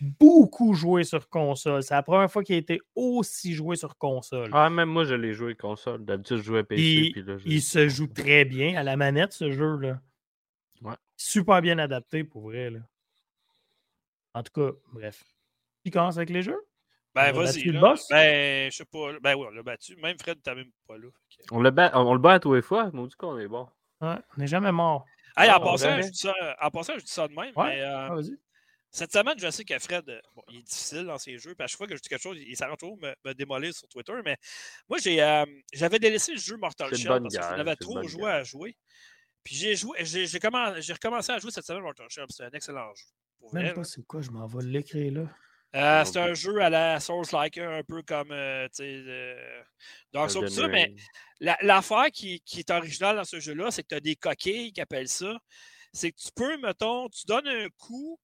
beaucoup 0.00 0.74
joué 0.74 1.04
sur 1.04 1.28
console. 1.28 1.82
C'est 1.82 1.94
la 1.94 2.02
première 2.02 2.30
fois 2.30 2.42
qu'il 2.42 2.54
a 2.54 2.58
été 2.58 2.80
aussi 2.94 3.54
joué 3.54 3.76
sur 3.76 3.96
console. 3.98 4.50
Ah, 4.52 4.68
même 4.70 4.88
moi, 4.88 5.04
je 5.04 5.14
l'ai 5.14 5.32
joué 5.32 5.54
console. 5.54 6.04
D'habitude, 6.04 6.38
je 6.38 6.42
jouais 6.42 6.64
PC. 6.64 6.82
Il, 6.82 7.12
puis 7.12 7.22
là, 7.22 7.38
je- 7.38 7.48
il 7.48 7.62
se 7.62 7.88
joue 7.88 8.06
très 8.08 8.44
bien 8.44 8.76
à 8.76 8.82
la 8.82 8.96
manette, 8.96 9.32
ce 9.32 9.50
jeu-là. 9.50 10.00
Super 11.24 11.62
bien 11.62 11.78
adapté, 11.78 12.24
pour 12.24 12.42
vrai. 12.42 12.70
Là. 12.70 12.80
En 14.34 14.42
tout 14.42 14.52
cas, 14.52 14.76
bref. 14.92 15.22
Qui 15.84 15.90
commence 15.90 16.16
avec 16.16 16.30
les 16.30 16.42
jeux? 16.42 16.60
Ben, 17.14 17.32
On 17.34 17.40
a 17.40 17.44
vas-y. 17.44 17.70
Ben, 18.10 18.70
je 18.70 18.76
sais 18.76 18.84
pas. 18.84 19.12
Ben, 19.20 19.34
oui, 19.36 19.46
on 19.48 19.50
l'a 19.50 19.62
battu. 19.62 19.94
Même 19.96 20.18
Fred, 20.18 20.38
t'as 20.42 20.54
même 20.54 20.70
pas 20.86 20.96
là. 20.98 21.08
On, 21.50 21.60
le 21.60 21.70
bat, 21.70 21.90
on 21.94 22.12
le 22.14 22.18
bat 22.18 22.34
à 22.34 22.40
tous 22.40 22.54
les 22.54 22.62
fois. 22.62 22.90
On 22.94 23.06
dit 23.06 23.14
qu'on 23.16 23.38
est 23.38 23.46
bon. 23.48 23.68
Ouais, 24.00 24.16
on 24.36 24.40
n'est 24.40 24.46
jamais 24.48 24.72
mort. 24.72 25.04
Hey, 25.36 25.48
en, 25.50 25.54
Ah, 25.54 25.60
passant, 25.60 25.88
jamais. 25.90 26.02
je 26.02 26.08
dis 26.08 26.18
ça, 26.18 26.34
en 26.60 26.70
passant, 26.70 26.94
je 26.98 27.04
dis 27.04 27.10
ça 27.12 27.28
de 27.28 27.34
même. 27.34 27.52
Ouais. 27.56 27.76
Mais, 27.76 27.80
euh, 27.82 28.06
Ah, 28.10 28.14
vas-y. 28.14 28.36
cette 28.90 29.12
semaine, 29.12 29.38
je 29.38 29.50
sais 29.50 29.64
que 29.64 29.78
Fred, 29.78 30.08
euh, 30.08 30.20
bon, 30.34 30.42
il 30.50 30.58
est 30.58 30.62
difficile 30.62 31.04
dans 31.04 31.18
ses 31.18 31.38
jeux. 31.38 31.54
Puis 31.54 31.64
à 31.64 31.66
chaque 31.68 31.78
fois 31.78 31.86
que 31.86 31.94
je 31.96 32.00
dis 32.02 32.08
quelque 32.08 32.22
chose, 32.22 32.36
il 32.38 32.56
s'arrête 32.56 32.78
toujours 32.80 32.98
me, 32.98 33.14
me 33.24 33.32
démolir 33.34 33.72
sur 33.74 33.86
Twitter. 33.88 34.14
Mais 34.24 34.36
moi, 34.88 34.98
j'ai, 34.98 35.22
euh, 35.22 35.44
j'avais 35.72 35.98
délaissé 35.98 36.32
le 36.32 36.38
jeu 36.40 36.56
Mortal 36.56 36.94
Shell 36.94 37.22
parce 37.22 37.36
que 37.36 37.42
j'en 37.42 37.58
avais 37.60 37.76
trop 37.76 38.02
joué 38.08 38.22
guerre. 38.22 38.34
à 38.34 38.42
jouer. 38.42 38.76
Puis 39.44 39.56
j'ai 39.56 39.74
joué, 39.76 40.04
j'ai, 40.04 40.26
j'ai, 40.26 40.38
commen- 40.38 40.80
j'ai 40.80 40.92
recommencé 40.92 41.32
à 41.32 41.38
jouer 41.38 41.50
cette 41.50 41.64
semaine 41.66 41.82
Mortal 41.82 42.06
puis 42.08 42.24
C'est 42.30 42.44
un 42.44 42.50
excellent 42.50 42.94
jeu. 42.94 43.04
Pour 43.38 43.50
vrai, 43.50 43.60
Même 43.60 43.68
là. 43.70 43.74
pas 43.74 43.84
c'est 43.84 44.06
quoi, 44.06 44.20
je 44.22 44.30
m'en 44.30 44.46
vais 44.46 44.64
l'écrire 44.64 45.12
là. 45.12 45.28
Euh, 45.74 45.98
Non 46.00 46.04
c'est 46.04 46.18
un 46.20 46.34
jeu 46.34 46.60
à 46.60 46.68
la 46.68 47.00
Souls-like, 47.00 47.56
un 47.58 47.82
peu 47.82 48.02
comme 48.02 48.30
euh, 48.30 48.68
euh, 48.80 49.62
Dark 50.12 50.30
Souls, 50.30 50.46
tout 50.46 50.52
ça, 50.52 50.68
mais 50.68 50.94
la- 51.40 51.56
l'affaire 51.62 52.10
qui, 52.12 52.40
qui 52.42 52.60
est 52.60 52.70
originale 52.70 53.16
dans 53.16 53.24
ce 53.24 53.40
jeu-là, 53.40 53.70
c'est 53.70 53.82
que 53.82 53.88
tu 53.88 53.94
as 53.94 54.00
des 54.00 54.14
coquilles 54.16 54.72
qui 54.72 54.80
appellent 54.82 55.08
ça. 55.08 55.38
C'est 55.94 56.12
que 56.12 56.18
tu 56.20 56.28
peux, 56.34 56.56
mettons, 56.58 57.08
tu 57.08 57.26
donnes 57.26 57.48
un 57.48 57.68
coup, 57.78 58.20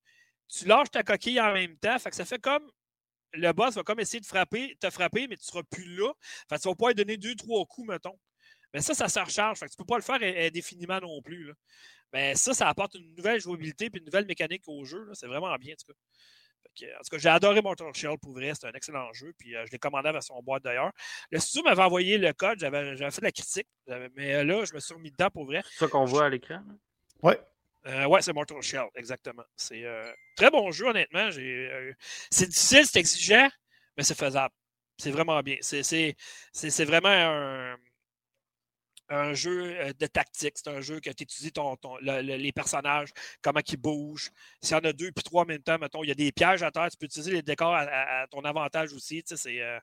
tu 0.47 0.65
lâches 0.65 0.91
ta 0.91 1.03
coquille 1.03 1.39
en 1.41 1.53
même 1.53 1.75
temps. 1.77 1.97
Fait 1.99 2.09
que 2.11 2.15
ça 2.15 2.25
fait 2.25 2.39
comme. 2.39 2.69
Le 3.33 3.51
boss 3.51 3.75
va 3.75 3.83
comme 3.83 3.99
essayer 3.99 4.19
de 4.19 4.25
frapper, 4.25 4.75
te 4.79 4.89
frapper, 4.89 5.27
mais 5.27 5.35
tu 5.37 5.43
ne 5.45 5.51
seras 5.51 5.63
plus 5.69 5.95
là. 5.95 6.11
Fait 6.49 6.55
que 6.55 6.61
tu 6.61 6.67
vas 6.67 6.73
pouvoir 6.73 6.89
lui 6.89 6.95
donner 6.95 7.17
deux, 7.17 7.35
trois 7.35 7.63
coups, 7.65 7.87
mettons. 7.87 8.17
Mais 8.73 8.81
ça, 8.81 8.93
ça 8.93 9.07
se 9.07 9.19
recharge. 9.19 9.59
Fait 9.59 9.65
que 9.65 9.71
tu 9.71 9.75
ne 9.79 9.83
peux 9.83 9.87
pas 9.87 9.97
le 9.97 10.03
faire 10.03 10.19
euh, 10.21 10.47
indéfiniment 10.47 10.99
non 10.99 11.21
plus. 11.21 11.45
là. 11.45 11.53
Mais 12.13 12.35
ça, 12.35 12.53
ça 12.53 12.67
apporte 12.69 12.95
une 12.95 13.13
nouvelle 13.15 13.39
jouabilité 13.39 13.85
et 13.85 13.97
une 13.97 14.05
nouvelle 14.05 14.25
mécanique 14.25 14.63
au 14.67 14.83
jeu. 14.83 15.09
C'est 15.13 15.27
vraiment 15.27 15.55
bien, 15.57 15.73
en 15.73 15.77
tout 15.77 15.91
cas. 15.93 15.99
Fait 16.63 16.85
que, 16.85 16.91
en 16.95 16.99
tout 16.99 17.09
cas, 17.11 17.17
j'ai 17.17 17.29
adoré 17.29 17.61
Mortal 17.61 17.93
Shell 17.93 18.17
pour 18.21 18.33
vrai. 18.33 18.51
C'est 18.59 18.67
un 18.67 18.71
excellent 18.73 19.11
jeu. 19.13 19.33
Puis 19.37 19.55
euh, 19.55 19.65
je 19.65 19.71
l'ai 19.71 19.79
commandé 19.79 20.09
à 20.09 20.21
son 20.21 20.41
boîte 20.41 20.63
d'ailleurs. 20.63 20.91
Le 21.31 21.39
studio 21.39 21.63
m'avait 21.63 21.83
envoyé 21.83 22.17
le 22.17 22.33
code. 22.33 22.59
J'avais 22.59 22.95
j'avais 22.97 23.11
fait 23.11 23.21
de 23.21 23.25
la 23.25 23.31
critique. 23.31 23.67
Mais 24.15 24.35
euh, 24.35 24.43
là, 24.43 24.65
je 24.65 24.73
me 24.73 24.79
suis 24.79 24.93
remis 24.93 25.11
dedans 25.11 25.29
pour 25.29 25.45
vrai. 25.45 25.61
C'est 25.71 25.85
ça 25.85 25.87
qu'on 25.87 26.05
voit 26.05 26.25
à 26.25 26.29
l'écran. 26.29 26.55
là? 26.67 26.73
Ouais. 27.21 27.39
Euh, 27.87 28.05
ouais, 28.07 28.21
c'est 28.21 28.33
Mortal 28.33 28.61
Shell, 28.61 28.87
exactement. 28.95 29.43
C'est 29.55 29.85
un 29.85 30.11
très 30.35 30.51
bon 30.51 30.69
jeu, 30.71 30.87
honnêtement. 30.87 31.29
Euh, 31.37 31.93
c'est 32.29 32.47
difficile, 32.47 32.85
c'est 32.85 32.99
exigeant, 32.99 33.47
mais 33.97 34.03
c'est 34.03 34.17
faisable. 34.17 34.53
C'est 34.97 35.11
vraiment 35.11 35.41
bien. 35.41 35.55
C'est, 35.61 35.83
c'est, 35.83 36.15
c'est, 36.51 36.69
c'est 36.69 36.83
vraiment 36.85 37.09
un, 37.09 37.75
un 39.09 39.33
jeu 39.33 39.75
euh, 39.79 39.93
de 39.99 40.05
tactique. 40.07 40.53
C'est 40.55 40.67
un 40.69 40.81
jeu 40.81 40.99
que 40.99 41.09
tu 41.09 41.23
étudies 41.23 41.51
ton, 41.51 41.75
ton- 41.77 41.97
le- 41.97 42.21
le- 42.21 42.35
les 42.37 42.51
personnages, 42.51 43.09
comment 43.41 43.61
ils 43.67 43.77
bougent. 43.77 44.29
S'il 44.61 44.75
y 44.77 44.79
en 44.79 44.83
a 44.83 44.93
deux 44.93 45.11
puis 45.11 45.23
trois 45.23 45.43
en 45.43 45.45
même 45.45 45.61
temps, 45.63 45.77
mettons, 45.79 46.03
il 46.03 46.07
y 46.09 46.11
a 46.11 46.15
des 46.15 46.31
pièges 46.31 46.63
à 46.63 46.71
terre, 46.71 46.89
tu 46.91 46.97
peux 46.97 47.05
utiliser 47.05 47.31
les 47.31 47.41
décors 47.41 47.73
à, 47.75 48.27
ton 48.31 48.41
avantage 48.41 48.93
aussi. 48.93 49.23
Euh, 49.47 49.79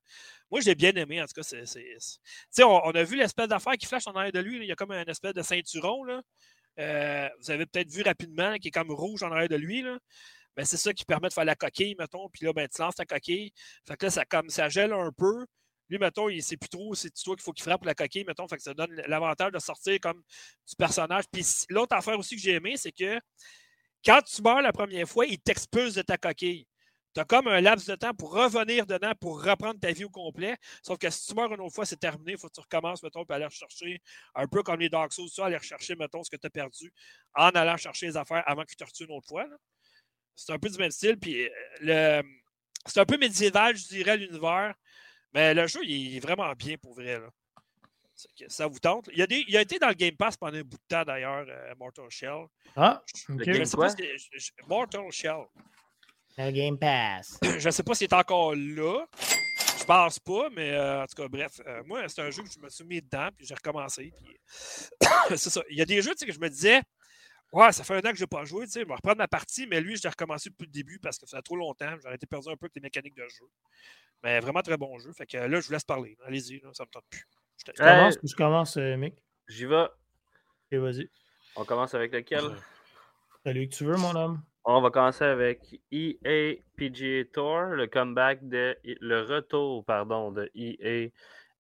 moi, 0.51 0.61
je 0.61 0.66
l'ai 0.66 0.74
bien 0.74 0.93
aimé, 0.93 1.20
en 1.20 1.27
tout 1.27 1.41
cas. 1.41 1.43
C'est, 1.43 2.62
on, 2.64 2.85
on 2.87 2.91
a 2.93 3.03
vu 3.03 3.16
l'espèce 3.16 3.49
d'affaire 3.49 3.74
qui 3.74 3.87
flash 3.87 4.07
en 4.07 4.12
arrière 4.12 4.33
de 4.33 4.41
lui. 4.41 4.57
Il 4.59 4.64
y 4.66 4.72
a 4.72 4.77
comme 4.77 4.93
un 4.93 5.05
espèce 5.05 5.35
de 5.35 5.43
ceinturon. 5.43 6.05
Là. 6.05 6.22
Euh, 6.79 7.29
vous 7.41 7.51
avez 7.51 7.66
peut-être 7.66 7.91
vu 7.91 8.03
rapidement 8.03 8.57
qui 8.57 8.68
est 8.68 8.70
comme 8.70 8.91
rouge 8.93 9.22
en 9.22 9.33
arrière 9.33 9.49
de 9.49 9.57
lui. 9.57 9.83
Là. 9.83 9.99
Ben, 10.57 10.64
c'est 10.64 10.77
ça 10.77 10.93
qui 10.95 11.05
permet 11.05 11.29
de 11.29 11.35
faire 11.35 11.45
la 11.45 11.55
coquille, 11.55 11.95
mettons. 11.99 12.29
Puis 12.31 12.45
là, 12.47 12.53
ben, 12.53 12.68
tu 12.68 12.81
lances 12.81 12.95
ta 12.95 13.05
coquille. 13.05 13.53
Fait 13.87 13.97
que 13.97 14.07
là, 14.07 14.11
ça, 14.11 14.24
comme, 14.24 14.49
ça 14.51 14.68
gèle 14.68 14.93
un 14.93 15.11
peu. 15.12 15.45
Lui, 15.89 15.99
mettons, 15.99 16.28
il 16.28 16.37
ne 16.37 16.43
sait 16.43 16.57
plus 16.57 16.68
trop, 16.68 16.95
c'est 16.95 17.11
toi 17.11 17.37
qu'il 17.37 17.43
faut 17.43 17.53
qu'il 17.53 17.62
frappe 17.62 17.84
la 17.84 17.95
coquille, 17.95 18.24
mettons. 18.24 18.49
Fait 18.49 18.57
que 18.57 18.62
ça 18.62 18.74
donne 18.74 18.93
l'avantage 19.07 19.53
de 19.53 19.59
sortir 19.59 19.99
comme 20.01 20.20
du 20.68 20.76
personnage. 20.76 21.24
Puis 21.30 21.45
l'autre 21.68 21.95
affaire 21.95 22.18
aussi 22.18 22.34
que 22.37 22.43
j'ai 22.43 22.53
aimé, 22.53 22.76
c'est 22.76 22.93
que 22.93 23.20
quand 24.05 24.20
tu 24.22 24.43
meurs 24.43 24.62
la 24.62 24.72
première 24.72 25.09
fois, 25.09 25.26
il 25.26 25.39
t'expulse 25.39 25.95
de 25.95 26.03
ta 26.03 26.16
coquille. 26.16 26.66
Tu 27.14 27.20
as 27.20 27.24
comme 27.24 27.49
un 27.49 27.61
laps 27.61 27.89
de 27.89 27.95
temps 27.95 28.12
pour 28.12 28.32
revenir 28.32 28.84
dedans, 28.84 29.12
pour 29.18 29.43
reprendre 29.43 29.80
ta 29.80 29.91
vie 29.91 30.05
au 30.05 30.11
complet. 30.11 30.55
Sauf 30.82 30.99
que 30.99 31.09
si 31.09 31.28
tu 31.28 31.34
meurs 31.34 31.53
une 31.53 31.61
autre 31.61 31.74
fois, 31.74 31.87
c'est 31.87 31.97
terminé. 31.97 32.32
Il 32.32 32.39
faut 32.39 32.49
que 32.49 32.53
tu 32.53 32.61
recommences, 32.61 33.03
mettons, 33.03 33.24
puis 33.24 33.34
aller 33.34 33.47
rechercher, 33.47 34.03
un 34.34 34.47
peu 34.47 34.62
comme 34.62 34.80
les 34.80 34.91
Dark 34.91 35.12
Souls, 35.12 35.30
ça, 35.30 35.47
aller 35.47 35.57
rechercher, 35.57 35.97
mettons, 35.97 36.22
ce 36.22 36.30
que 36.30 36.37
tu 36.37 36.47
as 36.47 36.51
perdu 36.51 36.93
en 37.34 37.49
allant 37.49 37.76
chercher 37.78 38.07
les 38.07 38.16
affaires 38.16 38.43
avant 38.47 38.64
qu'ils 38.64 38.76
te 38.76 38.84
retuent 38.84 39.05
une 39.05 39.16
autre 39.16 39.28
fois. 39.28 39.47
C'est 40.34 40.53
un 40.53 40.59
peu 40.59 40.68
du 40.68 40.76
même 40.76 40.91
style. 40.91 41.18
Puis 41.18 41.49
euh, 41.89 42.22
c'est 42.84 43.01
un 43.01 43.07
peu 43.07 43.16
médiéval, 43.16 43.76
je 43.76 43.89
dirais, 43.89 44.18
l'univers. 44.18 44.74
Mais 45.35 45.55
le 45.55 45.66
jeu, 45.66 45.81
il 45.85 46.16
est 46.16 46.20
vraiment 46.20 46.51
bien 46.53 46.77
pour 46.79 46.95
vrai. 46.95 47.18
Là. 47.18 47.29
Ça 48.49 48.66
vous 48.66 48.79
tente. 48.79 49.11
Il 49.12 49.20
a, 49.20 49.27
des- 49.27 49.45
il 49.47 49.57
a 49.57 49.61
été 49.61 49.79
dans 49.79 49.89
le 49.89 49.95
Game 49.95 50.16
Pass 50.16 50.37
pendant 50.37 50.57
un 50.57 50.62
bout 50.62 50.79
de 50.79 50.83
temps, 50.89 51.05
d'ailleurs, 51.05 51.45
euh, 51.49 51.74
Mortal 51.79 52.07
Shell. 52.09 52.47
Ah, 52.74 53.03
Le 53.29 53.35
ok. 53.35 53.41
Je 53.45 53.51
Game 53.53 53.64
sais 53.66 53.77
quoi? 53.77 53.87
pas 53.89 53.97
si- 53.97 54.18
je- 54.33 54.39
je- 54.39 54.66
Mortal 54.66 55.11
Shell. 55.12 55.45
Le 56.39 56.51
Game 56.51 56.79
Pass. 56.79 57.39
Je 57.59 57.66
ne 57.66 57.70
sais 57.70 57.83
pas 57.83 57.95
s'il 57.95 58.05
est 58.07 58.14
encore 58.14 58.55
là. 58.55 59.05
Je 59.79 59.85
pense 59.85 60.18
pas, 60.18 60.49
mais 60.51 60.70
euh, 60.72 61.03
en 61.03 61.07
tout 61.07 61.14
cas, 61.22 61.29
bref. 61.29 61.61
euh, 61.66 61.83
moi, 61.85 62.09
c'est 62.09 62.20
un 62.22 62.31
jeu 62.31 62.43
que 62.43 62.51
je 62.51 62.59
me 62.59 62.68
suis 62.70 62.85
mis 62.85 63.01
dedans, 63.03 63.29
puis 63.37 63.47
j'ai 63.47 63.55
recommencé. 63.55 64.12
Puis... 64.22 64.37
c'est 65.37 65.51
ça. 65.51 65.62
Il 65.70 65.77
y 65.79 65.83
a 65.83 65.85
des 65.85 66.01
jeux 66.03 66.12
tu 66.12 66.18
sais, 66.20 66.27
que 66.27 66.33
je 66.33 66.41
me 66.41 66.49
disais, 66.49 66.81
ouais, 67.53 67.70
ça 67.72 67.85
fait 67.85 67.95
un 67.95 67.99
an 67.99 68.11
que 68.12 68.16
je 68.16 68.22
n'ai 68.22 68.27
pas 68.27 68.45
joué, 68.45 68.64
tu 68.66 68.72
sais, 68.72 68.81
je 68.81 68.87
vais 68.87 68.95
reprendre 68.95 69.18
ma 69.18 69.29
partie, 69.29 69.66
mais 69.66 69.81
lui, 69.81 69.97
je 69.97 70.03
l'ai 70.03 70.09
recommencé 70.09 70.49
depuis 70.51 70.64
le 70.64 70.72
début 70.72 70.99
parce 70.99 71.18
que 71.18 71.27
ça 71.27 71.37
fait 71.39 71.43
trop 71.43 71.57
longtemps. 71.57 71.95
J'aurais 72.03 72.16
été 72.16 72.27
perdu 72.27 72.49
un 72.49 72.57
peu 72.57 72.64
avec 72.66 72.74
les 72.77 72.81
mécaniques 72.83 73.14
de 73.14 73.29
jeu. 73.29 73.45
Mais 74.23 74.41
vraiment 74.41 74.62
très 74.62 74.77
bon 74.77 74.99
jeu. 74.99 75.12
Fait 75.12 75.27
que 75.27 75.37
là, 75.37 75.61
je 75.61 75.67
vous 75.67 75.73
laisse 75.73 75.85
parler. 75.85 76.17
Allez-y, 76.27 76.61
là, 76.61 76.71
ça 76.73 76.85
me 76.85 76.91
tente 76.91 77.05
plus. 77.11 77.27
Je 77.64 77.83
Euh, 77.83 77.87
commences 77.87 78.17
ou 78.23 78.27
je 78.29 78.35
commence, 78.35 78.77
euh, 78.77 78.97
Mick? 78.97 79.14
J'y 79.49 79.67
vais. 79.67 79.85
Ok, 79.85 80.79
vas-y. 80.79 81.09
On 81.57 81.64
commence 81.64 81.95
avec 81.95 82.12
lequel? 82.12 82.43
Celui 83.45 83.69
que 83.69 83.75
tu 83.75 83.85
veux, 83.85 83.97
mon 83.97 84.14
homme? 84.14 84.43
On 84.64 84.81
va 84.81 84.91
commencer 84.91 85.25
avec 85.25 85.81
EA 85.93 86.57
PGA 86.77 87.25
Tour, 87.33 87.61
le 87.67 87.87
comeback 87.87 88.47
de 88.49 88.77
le 88.85 89.23
retour 89.23 89.85
pardon 89.85 90.33
de 90.33 90.51
EA 90.57 91.11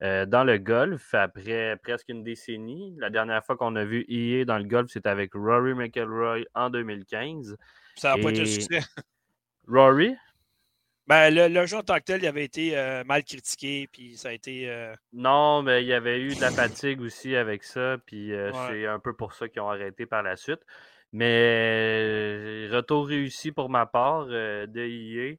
euh, 0.02 0.26
dans 0.26 0.42
le 0.42 0.58
golf 0.58 1.14
après 1.14 1.76
presque 1.82 2.08
une 2.08 2.24
décennie. 2.24 2.96
La 2.98 3.08
dernière 3.08 3.44
fois 3.44 3.56
qu'on 3.56 3.76
a 3.76 3.84
vu 3.84 4.04
EA 4.08 4.44
dans 4.44 4.58
le 4.58 4.64
golf, 4.64 4.90
c'était 4.90 5.08
avec 5.08 5.34
Rory 5.34 5.74
McIlroy 5.74 6.40
en 6.54 6.68
2015. 6.68 7.56
Ça 7.94 8.16
n'a 8.16 8.22
pas 8.22 8.30
été 8.30 8.40
un 8.40 8.44
Et- 8.44 8.46
succès. 8.46 8.80
Rory, 9.68 10.16
Ben, 11.06 11.30
le, 11.32 11.48
le 11.48 11.66
jeu 11.66 11.76
en 11.78 11.82
tant 11.82 11.96
que 11.98 12.04
tel, 12.04 12.22
il 12.22 12.26
avait 12.26 12.44
été 12.44 12.76
euh, 12.76 13.04
mal 13.04 13.22
critiqué, 13.24 13.88
puis 13.92 14.16
ça 14.16 14.30
a 14.30 14.32
été. 14.32 14.68
euh, 14.68 14.94
non, 15.12 15.62
mais 15.62 15.82
il 15.82 15.86
y 15.88 15.92
avait 15.94 16.20
eu 16.20 16.36
de 16.36 16.40
la 16.40 16.52
fatigue 16.52 17.00
aussi 17.00 17.36
avec 17.36 17.64
ça, 17.64 17.96
puis 18.06 18.32
euh, 18.34 18.52
Ouais. 18.52 18.52
c'est 18.52 18.86
un 18.86 18.98
peu 18.98 19.14
pour 19.14 19.32
ça 19.34 19.48
qu'ils 19.48 19.62
ont 19.62 19.70
arrêté 19.70 20.04
par 20.06 20.22
la 20.22 20.36
suite. 20.36 20.60
Mais 21.12 22.68
retour 22.70 23.06
réussi 23.06 23.52
pour 23.52 23.70
ma 23.70 23.86
part 23.86 24.26
de 24.26 24.68
EA. 24.80 25.38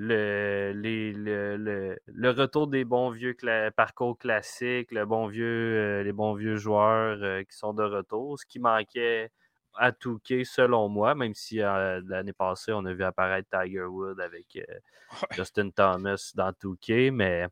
Le, 0.00 0.72
les- 0.76 1.12
le, 1.12 1.56
le- 1.56 1.98
le 2.06 2.30
retour 2.30 2.68
des 2.68 2.84
bons 2.84 3.10
vieux 3.10 3.32
cla- 3.32 3.70
parcours 3.72 4.16
classiques, 4.18 4.92
le 4.92 5.06
bon 5.06 5.26
vieux, 5.28 6.02
les 6.02 6.12
bons 6.12 6.34
vieux 6.34 6.56
joueurs 6.56 7.18
qui 7.48 7.56
sont 7.56 7.72
de 7.74 7.82
retour, 7.82 8.38
ce 8.38 8.46
qui 8.46 8.60
manquait 8.60 9.30
à 9.78 9.92
Touquet 9.92 10.44
selon 10.44 10.88
moi, 10.88 11.14
même 11.14 11.34
si 11.34 11.62
euh, 11.62 12.00
l'année 12.06 12.32
passée 12.32 12.72
on 12.72 12.84
a 12.84 12.92
vu 12.92 13.04
apparaître 13.04 13.48
Tiger 13.50 13.84
Wood 13.84 14.20
avec 14.20 14.56
euh, 14.56 14.78
Ouais. 15.12 15.28
Justin 15.36 15.70
Thomas 15.70 16.32
dans 16.34 16.52
Touquet, 16.52 17.10
mais 17.10 17.46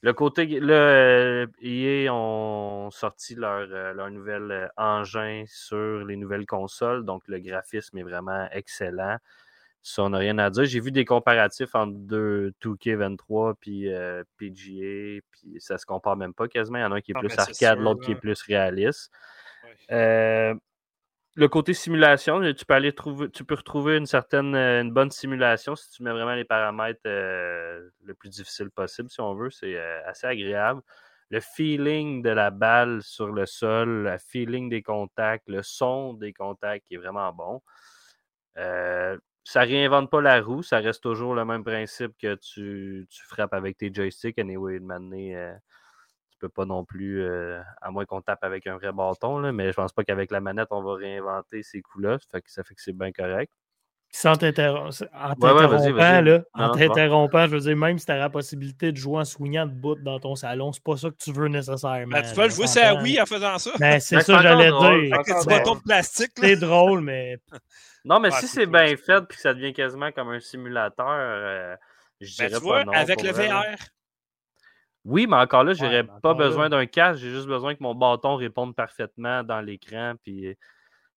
le 0.00 0.12
côté, 0.12 0.46
là, 0.60 1.46
EA 1.60 2.10
ont 2.12 2.90
sorti 2.90 3.34
leur, 3.34 3.68
euh, 3.70 3.92
leur 3.92 4.10
nouvel 4.10 4.70
engin 4.76 5.44
sur 5.46 6.04
les 6.04 6.16
nouvelles 6.16 6.46
consoles, 6.46 7.04
donc 7.04 7.22
le 7.26 7.38
graphisme 7.40 7.98
est 7.98 8.02
vraiment 8.02 8.48
excellent. 8.52 9.18
Ça, 9.82 10.02
on 10.02 10.10
n'a 10.10 10.18
rien 10.18 10.38
à 10.38 10.50
dire. 10.50 10.64
J'ai 10.64 10.80
vu 10.80 10.90
des 10.90 11.04
comparatifs 11.04 11.74
entre 11.74 11.94
deux 11.94 12.52
2K23 12.62 13.54
puis 13.60 13.92
euh, 13.92 14.22
PGA, 14.36 15.20
puis 15.30 15.60
ça 15.60 15.78
se 15.78 15.86
compare 15.86 16.16
même 16.16 16.34
pas 16.34 16.48
quasiment. 16.48 16.78
Il 16.78 16.82
y 16.82 16.84
en 16.84 16.92
a 16.92 16.96
un 16.96 17.00
qui 17.00 17.12
est 17.12 17.18
plus 17.18 17.38
arcade, 17.38 17.78
l'autre 17.78 18.00
qui 18.04 18.10
est 18.10 18.14
là. 18.14 18.20
plus 18.20 18.42
réaliste. 18.42 19.12
ouais. 19.64 19.76
Euh, 19.92 20.54
le 21.38 21.46
côté 21.46 21.72
simulation, 21.72 22.40
tu 22.52 22.64
peux 23.44 23.54
retrouver 23.54 23.96
une 23.96 24.06
certaine, 24.06 24.56
euh, 24.56 24.82
une 24.82 24.90
bonne 24.90 25.12
simulation 25.12 25.76
si 25.76 25.88
tu 25.88 26.02
mets 26.02 26.10
vraiment 26.10 26.34
les 26.34 26.44
paramètres 26.44 27.00
euh, 27.06 27.90
le 28.02 28.14
plus 28.14 28.28
difficile 28.28 28.70
possible, 28.72 29.08
si 29.08 29.20
on 29.20 29.34
veut. 29.36 29.48
C'est 29.50 29.76
euh, 29.76 30.00
assez 30.04 30.26
agréable. 30.26 30.82
Le 31.30 31.38
feeling 31.38 32.22
de 32.22 32.30
la 32.30 32.50
balle 32.50 33.02
sur 33.04 33.28
le 33.28 33.46
sol, 33.46 34.02
le 34.02 34.18
feeling 34.18 34.68
des 34.68 34.82
contacts, 34.82 35.48
le 35.48 35.62
son 35.62 36.14
des 36.14 36.32
contacts 36.32 36.84
qui 36.88 36.94
est 36.94 36.98
vraiment 36.98 37.32
bon. 37.32 37.62
Euh, 38.56 39.16
ça 39.44 39.60
réinvente 39.60 40.10
pas 40.10 40.20
la 40.20 40.40
roue, 40.40 40.64
ça 40.64 40.78
reste 40.78 41.04
toujours 41.04 41.36
le 41.36 41.44
même 41.44 41.62
principe 41.62 42.18
que 42.20 42.34
tu, 42.34 43.06
tu 43.08 43.22
frappes 43.26 43.54
avec 43.54 43.76
tes 43.76 43.94
joysticks. 43.94 44.40
Anyway, 44.40 44.80
de 44.80 44.86
tu 44.86 45.36
peux 46.38 46.48
pas 46.48 46.64
non 46.64 46.84
plus, 46.84 47.22
euh, 47.22 47.60
à 47.82 47.90
moins 47.90 48.04
qu'on 48.04 48.20
tape 48.20 48.42
avec 48.44 48.66
un 48.66 48.76
vrai 48.76 48.92
bâton, 48.92 49.38
là, 49.38 49.52
mais 49.52 49.68
je 49.70 49.76
pense 49.76 49.92
pas 49.92 50.04
qu'avec 50.04 50.30
la 50.30 50.40
manette, 50.40 50.68
on 50.70 50.82
va 50.82 50.94
réinventer 50.94 51.62
ces 51.62 51.80
coups-là. 51.82 52.18
Ça 52.18 52.26
fait 52.32 52.42
que, 52.42 52.50
ça 52.50 52.62
fait 52.64 52.74
que 52.74 52.82
c'est 52.82 52.92
bien 52.96 53.12
correct. 53.12 53.52
Sans 54.10 54.36
t'interrompre, 54.36 54.88
en 55.12 55.34
Ouais, 55.34 55.52
ouais, 55.52 55.66
vas-y, 55.66 55.92
t'interrompant, 55.92 56.44
en 56.54 56.70
t'interrompant, 56.70 57.46
je 57.46 57.50
veux 57.56 57.60
dire, 57.60 57.76
même 57.76 57.98
si 57.98 58.06
tu 58.06 58.12
as 58.12 58.16
la 58.16 58.30
possibilité 58.30 58.90
de 58.90 58.96
jouer 58.96 59.18
en 59.18 59.24
swingant 59.26 59.66
de 59.66 59.72
bout 59.72 59.96
dans 59.96 60.18
ton 60.18 60.34
salon, 60.34 60.72
c'est 60.72 60.82
pas 60.82 60.96
ça 60.96 61.10
que 61.10 61.16
tu 61.22 61.30
veux 61.30 61.48
nécessairement. 61.48 62.06
Ben, 62.16 62.22
tu 62.26 62.34
peux 62.34 62.40
là, 62.40 62.48
jouer 62.48 62.66
ça 62.68 62.94
oui 63.02 63.20
en 63.20 63.26
faisant 63.26 63.58
ça. 63.58 63.70
Ben, 63.78 64.00
c'est 64.00 64.16
Ben, 64.16 64.22
ça, 64.22 64.40
j'allais 64.40 64.70
dire. 64.70 64.80
c'est 64.80 65.12
Avec 65.12 65.26
tes 65.26 65.32
encore 65.32 65.36
petits 65.42 65.46
Ben, 65.48 65.58
bâtons 65.58 65.74
de 65.74 65.82
plastique. 65.82 66.38
là. 66.38 66.48
C'est 66.48 66.56
drôle, 66.56 67.00
mais 67.02 67.36
Non, 68.06 68.18
mais 68.18 68.30
Ah, 68.32 68.40
si 68.40 68.46
c'est 68.48 68.64
bien 68.66 68.86
fait 68.96 69.20
puis 69.28 69.36
que 69.36 69.42
ça 69.42 69.52
devient 69.52 69.74
quasiment 69.74 70.10
comme 70.10 70.30
un 70.30 70.40
simulateur, 70.40 71.06
euh, 71.10 71.76
je 72.22 72.34
Ben, 72.38 72.46
dirais 72.46 72.58
tu 72.60 72.64
vois, 72.64 72.84
non. 72.86 72.92
avec 72.92 73.22
le 73.22 73.30
vrai. 73.32 73.48
VR. 73.48 73.76
Oui, 75.08 75.26
mais 75.26 75.36
encore 75.36 75.64
là, 75.64 75.72
j'aurais 75.72 76.02
Ouais, 76.02 76.02
mais 76.02 76.20
pas 76.20 76.34
besoin 76.34 76.68
d'un 76.68 76.84
casque, 76.84 77.22
j'ai 77.22 77.30
juste 77.30 77.46
besoin 77.46 77.74
que 77.74 77.82
mon 77.82 77.94
bâton 77.94 78.36
réponde 78.36 78.76
parfaitement 78.76 79.42
dans 79.42 79.62
l'écran, 79.62 80.14
puis 80.22 80.48
euh, 80.48 80.54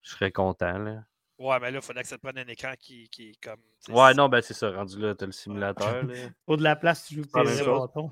je 0.01 0.11
serais 0.11 0.31
content. 0.31 0.77
Là. 0.77 1.03
Ouais, 1.37 1.59
mais 1.59 1.71
là, 1.71 1.79
il 1.79 1.81
faudrait 1.83 2.03
que 2.03 2.07
ça 2.07 2.17
te 2.17 2.21
prenne 2.21 2.37
un 2.37 2.47
écran 2.47 2.71
qui, 2.79 3.09
qui 3.09 3.31
est 3.31 3.43
comme. 3.43 3.59
Ouais, 3.89 4.13
non, 4.13 4.29
ben 4.29 4.41
c'est 4.41 4.53
ça, 4.53 4.71
rendu 4.71 4.97
là, 4.97 5.13
t'as 5.13 5.25
le 5.25 5.33
simulateur. 5.33 6.03
pas 6.45 6.55
de 6.55 6.63
la 6.63 6.77
place, 6.77 7.05
tu 7.05 7.15
joues 7.15 7.25
tes 7.25 7.45
chose. 7.45 7.65
bâtons. 7.65 8.11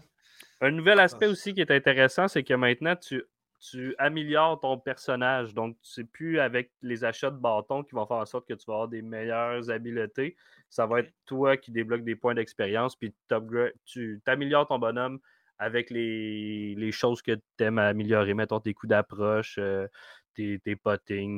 Un 0.60 0.72
nouvel 0.72 1.00
aspect 1.00 1.28
aussi 1.28 1.54
qui 1.54 1.62
est 1.62 1.72
intéressant, 1.72 2.28
c'est 2.28 2.44
que 2.44 2.54
maintenant, 2.54 2.98
tu, 2.98 3.24
tu 3.62 3.96
améliores 3.98 4.60
ton 4.60 4.78
personnage. 4.78 5.54
Donc, 5.54 5.78
c'est 5.82 6.04
plus 6.04 6.42
avec 6.42 6.74
les 6.82 7.06
achats 7.06 7.32
de 7.32 7.38
bâtons 7.38 7.84
qui 7.84 7.96
vont 7.96 8.06
faire 8.06 8.18
en 8.18 8.26
sorte 8.26 8.46
que 8.46 8.54
tu 8.54 8.66
vas 8.68 8.74
avoir 8.74 8.88
des 8.90 9.02
meilleures 9.02 9.70
habiletés. 9.70 10.36
Ça 10.70 10.86
va 10.86 11.00
être 11.00 11.14
toi 11.26 11.56
qui 11.56 11.72
débloque 11.72 12.04
des 12.04 12.18
points 12.18 12.36
d'expérience, 12.36 12.98
puis 12.98 13.16
tu 13.86 14.22
améliores 14.26 14.68
ton 14.68 14.80
bonhomme 14.80 15.22
avec 15.60 15.90
les, 15.90 16.76
les 16.76 16.92
choses 16.92 17.22
que 17.22 17.34
tu 17.36 17.64
aimes 17.64 17.80
améliorer. 17.80 18.34
Mettons 18.34 18.60
tes 18.60 18.74
coups 18.74 18.90
d'approche, 18.90 19.58
euh, 19.60 19.88
tes, 20.36 20.60
tes 20.60 20.78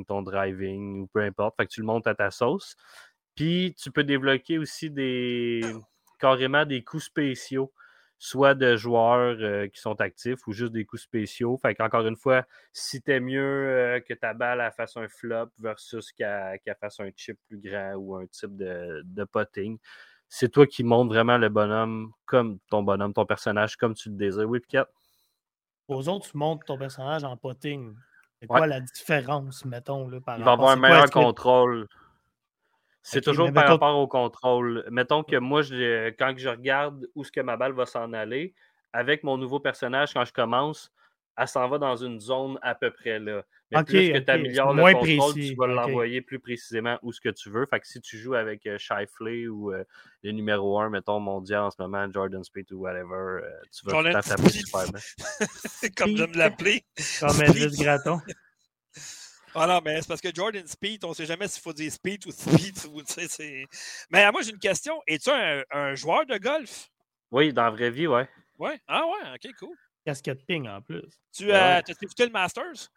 ton 0.07 0.21
driving, 0.21 1.01
ou 1.01 1.07
peu 1.07 1.21
importe. 1.21 1.55
Fait 1.57 1.65
que 1.65 1.71
tu 1.71 1.81
le 1.81 1.87
montes 1.87 2.07
à 2.07 2.15
ta 2.15 2.31
sauce. 2.31 2.75
Puis, 3.35 3.75
tu 3.77 3.91
peux 3.91 4.03
débloquer 4.03 4.57
aussi 4.59 4.91
des 4.91 5.61
carrément 6.19 6.65
des 6.65 6.83
coups 6.83 7.05
spéciaux 7.05 7.73
soit 8.23 8.53
de 8.53 8.75
joueurs 8.77 9.37
euh, 9.41 9.67
qui 9.67 9.81
sont 9.81 9.99
actifs 9.99 10.45
ou 10.45 10.53
juste 10.53 10.73
des 10.73 10.85
coups 10.85 11.01
spéciaux. 11.01 11.57
Fait 11.57 11.73
qu'encore 11.73 12.05
une 12.05 12.15
fois, 12.15 12.45
si 12.71 13.01
t'es 13.01 13.19
mieux 13.19 13.41
euh, 13.41 13.99
que 13.99 14.13
ta 14.13 14.35
balle 14.35 14.71
fasse 14.77 14.95
un 14.95 15.07
flop 15.07 15.47
versus 15.57 16.11
qu'elle 16.11 16.59
qu'elle 16.63 16.75
fasse 16.79 16.99
un 16.99 17.09
chip 17.15 17.39
plus 17.47 17.57
grand 17.57 17.95
ou 17.95 18.15
un 18.15 18.27
type 18.27 18.55
de, 18.55 19.01
de 19.03 19.23
potting, 19.23 19.79
c'est 20.33 20.47
toi 20.49 20.65
qui 20.65 20.85
montres 20.85 21.09
vraiment 21.13 21.37
le 21.37 21.49
bonhomme 21.49 22.13
comme 22.25 22.57
ton 22.69 22.83
bonhomme, 22.83 23.13
ton 23.13 23.25
personnage 23.25 23.75
comme 23.75 23.93
tu 23.93 24.09
le 24.09 24.15
désires. 24.15 24.47
Oui, 24.47 24.61
Piquette? 24.61 24.87
Aux 25.89 26.07
autres, 26.07 26.31
tu 26.31 26.37
montes 26.37 26.63
ton 26.65 26.77
personnage 26.77 27.25
en 27.25 27.35
potting. 27.35 27.93
C'est 28.39 28.49
Ouais. 28.49 28.57
quoi 28.59 28.65
la 28.65 28.79
différence, 28.79 29.65
mettons, 29.65 30.07
là, 30.07 30.21
par 30.21 30.37
Il 30.37 30.45
va 30.45 30.51
rapport- 30.51 30.69
avoir 30.69 30.71
un 30.71 30.79
quoi, 30.79 30.89
meilleur 30.89 31.09
contrôle. 31.11 31.87
C'est 33.03 33.19
toujours 33.19 33.51
par 33.51 33.63
mettons- 33.63 33.73
rapport 33.73 33.97
au 33.99 34.07
contrôle. 34.07 34.85
Mettons 34.89 35.23
que 35.23 35.35
moi, 35.35 35.63
je- 35.63 36.09
quand 36.11 36.33
je 36.37 36.47
regarde 36.47 37.07
où 37.13 37.25
ce 37.25 37.31
que 37.31 37.41
ma 37.41 37.57
balle 37.57 37.73
va 37.73 37.85
s'en 37.85 38.13
aller, 38.13 38.53
avec 38.93 39.23
mon 39.23 39.37
nouveau 39.37 39.59
personnage, 39.59 40.13
quand 40.13 40.23
je 40.23 40.31
commence, 40.31 40.93
elle 41.35 41.47
s'en 41.49 41.67
va 41.67 41.77
dans 41.77 41.95
une 41.97 42.19
zone 42.21 42.57
à 42.61 42.73
peu 42.73 42.89
près 42.91 43.19
là. 43.19 43.43
Mais 43.71 43.79
Ok, 43.79 43.85
plus 43.85 44.11
que 44.11 44.17
tu 44.17 44.31
améliores 44.31 44.73
le 44.73 44.81
moins 44.81 44.91
contrôle, 44.93 45.33
précis, 45.33 45.51
tu 45.51 45.55
vas 45.55 45.67
l'envoyer 45.67 46.21
plus 46.21 46.39
précisément 46.39 46.99
où 47.03 47.13
ce 47.13 47.21
que 47.21 47.29
tu 47.29 47.49
veux. 47.49 47.65
Fait 47.65 47.79
que 47.79 47.87
si 47.87 48.01
tu 48.01 48.17
joues 48.17 48.33
avec 48.35 48.65
euh, 48.67 48.77
Shifley 48.77 49.47
ou 49.47 49.71
euh, 49.73 49.83
le 50.23 50.31
numéro 50.31 50.79
1, 50.79 50.89
mettons 50.89 51.19
mondial 51.21 51.61
en 51.63 51.71
ce 51.71 51.81
moment, 51.81 52.05
Jordan 52.11 52.43
Speed 52.43 52.71
ou 52.73 52.79
whatever, 52.79 53.13
euh, 53.45 53.49
tu 53.71 53.85
vas 53.85 53.93
Jordan 53.93 54.21
tout 54.21 54.31
à 54.33 54.37
Speed. 54.37 54.65
super 54.67 54.91
bien. 54.91 55.89
comme 55.95 56.17
j'aime 56.17 56.33
l'appeler. 56.33 56.83
Comme 57.21 57.41
Elvis 57.41 57.77
Gratton. 57.81 58.19
Ah 59.53 59.67
non, 59.67 59.81
mais 59.83 60.01
c'est 60.01 60.07
parce 60.07 60.21
que 60.21 60.33
Jordan 60.33 60.65
Speed, 60.65 61.03
on 61.03 61.09
ne 61.09 61.13
sait 61.13 61.25
jamais 61.25 61.47
s'il 61.47 61.61
faut 61.61 61.73
dire 61.73 61.91
Speed 61.91 62.25
ou 62.25 62.31
Speed. 62.31 62.77
Ou, 62.91 63.03
tu 63.03 63.13
sais, 63.13 63.27
c'est- 63.27 63.65
mais 64.09 64.25
euh, 64.25 64.31
moi, 64.31 64.41
j'ai 64.41 64.51
une 64.51 64.59
question. 64.59 65.01
Es-tu 65.07 65.29
un, 65.29 65.63
un 65.71 65.95
joueur 65.95 66.25
de 66.25 66.37
golf? 66.37 66.89
Oui, 67.31 67.51
dans 67.53 67.63
la 67.63 67.69
vraie 67.71 67.91
vie, 67.91 68.07
ouais. 68.07 68.27
Ouais. 68.59 68.79
Ah 68.87 69.03
ouais, 69.05 69.33
ok, 69.35 69.51
cool. 69.59 69.75
Casquette 70.05 70.45
ping 70.45 70.67
en 70.67 70.81
plus. 70.81 71.03
Tu 71.33 71.47
Ouais. 71.47 71.53
as 71.53 71.81
écouté 72.01 72.25
le 72.25 72.31
Masters? 72.31 72.89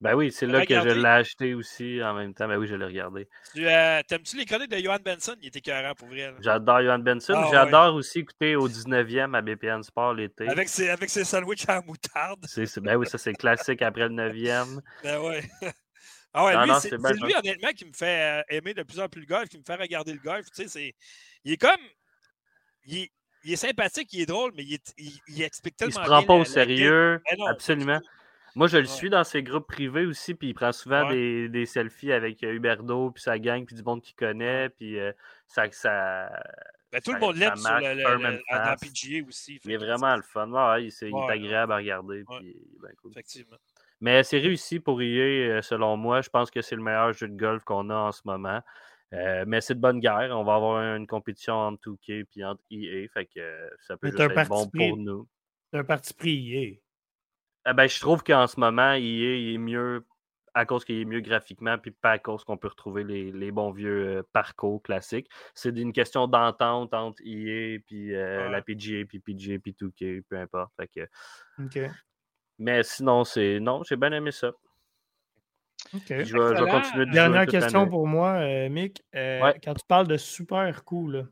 Ben 0.00 0.14
oui, 0.14 0.30
c'est 0.30 0.46
là 0.46 0.64
que 0.64 0.74
je 0.80 0.88
l'ai 0.90 1.04
acheté 1.08 1.54
aussi 1.54 2.00
en 2.02 2.14
même 2.14 2.32
temps. 2.32 2.46
Ben 2.46 2.56
oui, 2.56 2.68
je 2.68 2.76
l'ai 2.76 2.84
regardé. 2.84 3.28
Tu 3.52 3.66
euh, 3.66 4.00
T'aimes-tu 4.06 4.36
les 4.36 4.44
chroniques 4.44 4.70
de 4.70 4.78
Johan 4.78 4.98
Benson? 5.04 5.34
Il 5.40 5.48
était 5.48 5.58
écœurant 5.58 5.94
pour 5.94 6.06
vrai. 6.06 6.32
J'adore 6.40 6.82
Johan 6.82 7.00
Benson. 7.00 7.34
Ah, 7.36 7.48
J'adore 7.50 7.94
aussi 7.96 8.20
écouter 8.20 8.54
au 8.54 8.68
19e 8.68 9.34
à 9.36 9.42
BPN 9.42 9.82
Sport 9.82 10.14
l'été. 10.14 10.48
Avec 10.48 10.68
ses, 10.68 10.88
avec 10.90 11.10
ses 11.10 11.24
sandwichs 11.24 11.68
à 11.68 11.80
moutarde. 11.82 12.46
Ben 12.82 12.96
oui, 12.96 13.06
ça 13.08 13.18
c'est 13.18 13.32
classique 13.34 13.82
après 13.82 14.08
le 14.08 14.14
9e. 14.14 14.78
Ben 15.02 15.20
ouais. 15.20 15.42
Ah 16.34 16.44
ouais, 16.44 16.54
Non, 16.54 16.62
lui, 16.62 16.68
non, 16.68 16.74
c'est 16.78 16.90
c'est 16.90 16.98
bien 16.98 17.08
c'est 17.08 17.24
lui, 17.24 17.34
honnêtement, 17.34 17.70
qui 17.70 17.84
me 17.86 17.92
fait 17.94 18.40
euh, 18.40 18.42
aimer 18.50 18.74
de 18.74 18.82
plus 18.82 19.00
en 19.00 19.08
plus 19.08 19.22
le 19.22 19.26
golf, 19.26 19.48
qui 19.48 19.56
me 19.58 19.62
fait 19.66 19.74
regarder 19.76 20.12
le 20.12 20.18
golf. 20.20 20.44
Tu 20.54 20.62
sais, 20.62 20.68
c'est... 20.68 20.94
Il 21.42 21.52
est 21.54 21.56
comme. 21.56 21.70
Il 22.84 22.98
est, 22.98 23.10
il 23.44 23.52
est 23.54 23.56
sympathique, 23.56 24.12
il 24.12 24.20
est 24.20 24.26
drôle, 24.26 24.52
mais 24.54 24.62
il, 24.62 24.74
est- 24.74 24.94
il, 24.98 25.10
il 25.28 25.42
explique 25.42 25.74
Il 25.80 25.86
tellement 25.86 25.94
se 25.94 26.00
prend 26.06 26.18
bien 26.18 26.26
pas 26.26 26.34
la- 26.34 26.40
au 26.40 26.44
sérieux. 26.44 27.22
Ben 27.30 27.36
non, 27.38 27.46
Absolument. 27.46 28.00
Moi, 28.58 28.66
je 28.66 28.78
le 28.78 28.86
suis 28.86 29.08
dans 29.08 29.22
ses 29.22 29.44
groupes 29.44 29.68
privés 29.68 30.04
aussi, 30.04 30.34
puis 30.34 30.48
il 30.48 30.54
prend 30.54 30.72
souvent 30.72 31.06
Ouais. 31.08 31.14
des, 31.14 31.48
des 31.48 31.64
selfies 31.64 32.10
avec 32.10 32.42
euh, 32.42 32.52
Huberdo, 32.54 33.12
puis 33.12 33.22
sa 33.22 33.38
gang, 33.38 33.64
puis 33.64 33.76
du 33.76 33.84
monde 33.84 34.02
qu'il 34.02 34.16
connaît, 34.16 34.68
puis 34.68 34.98
euh, 34.98 35.12
ça, 35.46 35.70
ça, 35.70 36.28
Ben, 36.90 37.00
tout 37.00 37.12
le 37.12 37.20
monde 37.20 37.36
l'aime 37.36 37.54
sur 37.54 37.70
le, 37.78 37.94
le- 37.94 38.42
dans. 38.50 38.74
PGA 38.80 39.24
aussi. 39.28 39.60
il 39.64 39.70
est 39.70 39.76
vraiment 39.76 40.16
le 40.16 40.22
fun. 40.22 40.50
Ouais, 40.50 40.86
il, 40.86 40.88
est 40.88 41.30
agréable 41.30 41.72
à 41.72 41.76
regarder, 41.76 42.24
puis 42.28 42.56
cool. 43.00 43.12
Effectivement. 43.12 43.58
Mais 44.00 44.24
c'est 44.24 44.38
réussi 44.38 44.80
pour 44.80 45.00
EA, 45.02 45.04
euh, 45.58 45.62
selon 45.62 45.96
moi. 45.96 46.20
Je 46.20 46.28
pense 46.28 46.50
que 46.50 46.60
c'est 46.60 46.74
le 46.74 46.82
meilleur 46.82 47.12
jeu 47.12 47.28
de 47.28 47.36
golf 47.36 47.62
qu'on 47.62 47.90
a 47.90 47.94
en 47.96 48.10
ce 48.12 48.22
moment. 48.24 48.60
Euh, 49.12 49.44
mais 49.46 49.60
c'est 49.60 49.74
de 49.76 49.80
bonne 49.80 50.00
guerre. 50.00 50.30
On 50.36 50.42
va 50.42 50.56
avoir 50.56 50.82
une 50.96 51.06
compétition 51.06 51.54
entre 51.54 51.90
2K 51.90 52.26
et 52.36 52.44
entre 52.44 52.62
EA. 52.72 53.06
Fait 53.14 53.26
que 53.26 53.70
ça 53.82 53.96
peut 53.96 54.08
juste 54.08 54.18
être 54.18 54.48
bon 54.48 54.68
pour 54.68 54.96
nous. 54.96 55.28
C'est 55.72 55.78
un 55.78 55.84
parti 55.84 56.12
pris. 56.12 56.80
Eh 57.66 57.72
ben, 57.74 57.86
je 57.88 58.00
trouve 58.00 58.22
qu'en 58.22 58.46
ce 58.46 58.58
moment, 58.60 58.92
il 58.92 59.54
est 59.54 59.58
mieux 59.58 60.04
à 60.54 60.64
cause 60.66 60.84
qu'il 60.84 60.98
est 61.00 61.04
mieux 61.04 61.20
graphiquement, 61.20 61.78
puis 61.78 61.90
pas 61.92 62.12
à 62.12 62.18
cause 62.18 62.42
qu'on 62.42 62.56
peut 62.56 62.68
retrouver 62.68 63.04
les, 63.04 63.30
les 63.30 63.52
bons 63.52 63.70
vieux 63.70 64.18
euh, 64.18 64.22
parcours 64.32 64.82
classiques. 64.82 65.28
C'est 65.54 65.76
une 65.78 65.92
question 65.92 66.26
d'entente 66.26 66.92
entre 66.94 67.22
EA 67.24 67.78
puis 67.86 68.14
euh, 68.14 68.46
Ouais. 68.46 68.50
la 68.50 68.62
PGA, 68.62 69.04
puis 69.06 69.20
PGA, 69.20 69.58
puis 69.58 69.76
2K, 69.80 70.22
peu 70.28 70.36
importe. 70.38 70.72
Fait 70.76 70.88
que... 70.88 71.88
Mais 72.58 72.82
sinon, 72.82 73.22
c'est. 73.24 73.60
Non, 73.60 73.82
j'ai 73.84 73.94
bien 73.96 74.10
aimé 74.10 74.32
ça. 74.32 74.50
Je 75.92 75.98
vais, 76.08 76.24
je 76.24 76.36
vais 76.36 76.50
Excellent. 76.50 76.70
continuer 76.80 77.06
de 77.06 77.10
Dernière 77.12 77.46
question 77.46 77.88
pour 77.88 78.06
moi, 78.08 78.30
euh, 78.40 78.68
Mick. 78.68 79.02
Euh, 79.14 79.40
Ouais. 79.42 79.60
Quand 79.62 79.74
tu 79.74 79.84
parles 79.86 80.08
de 80.08 80.16
super 80.16 80.82
là, 80.90 81.22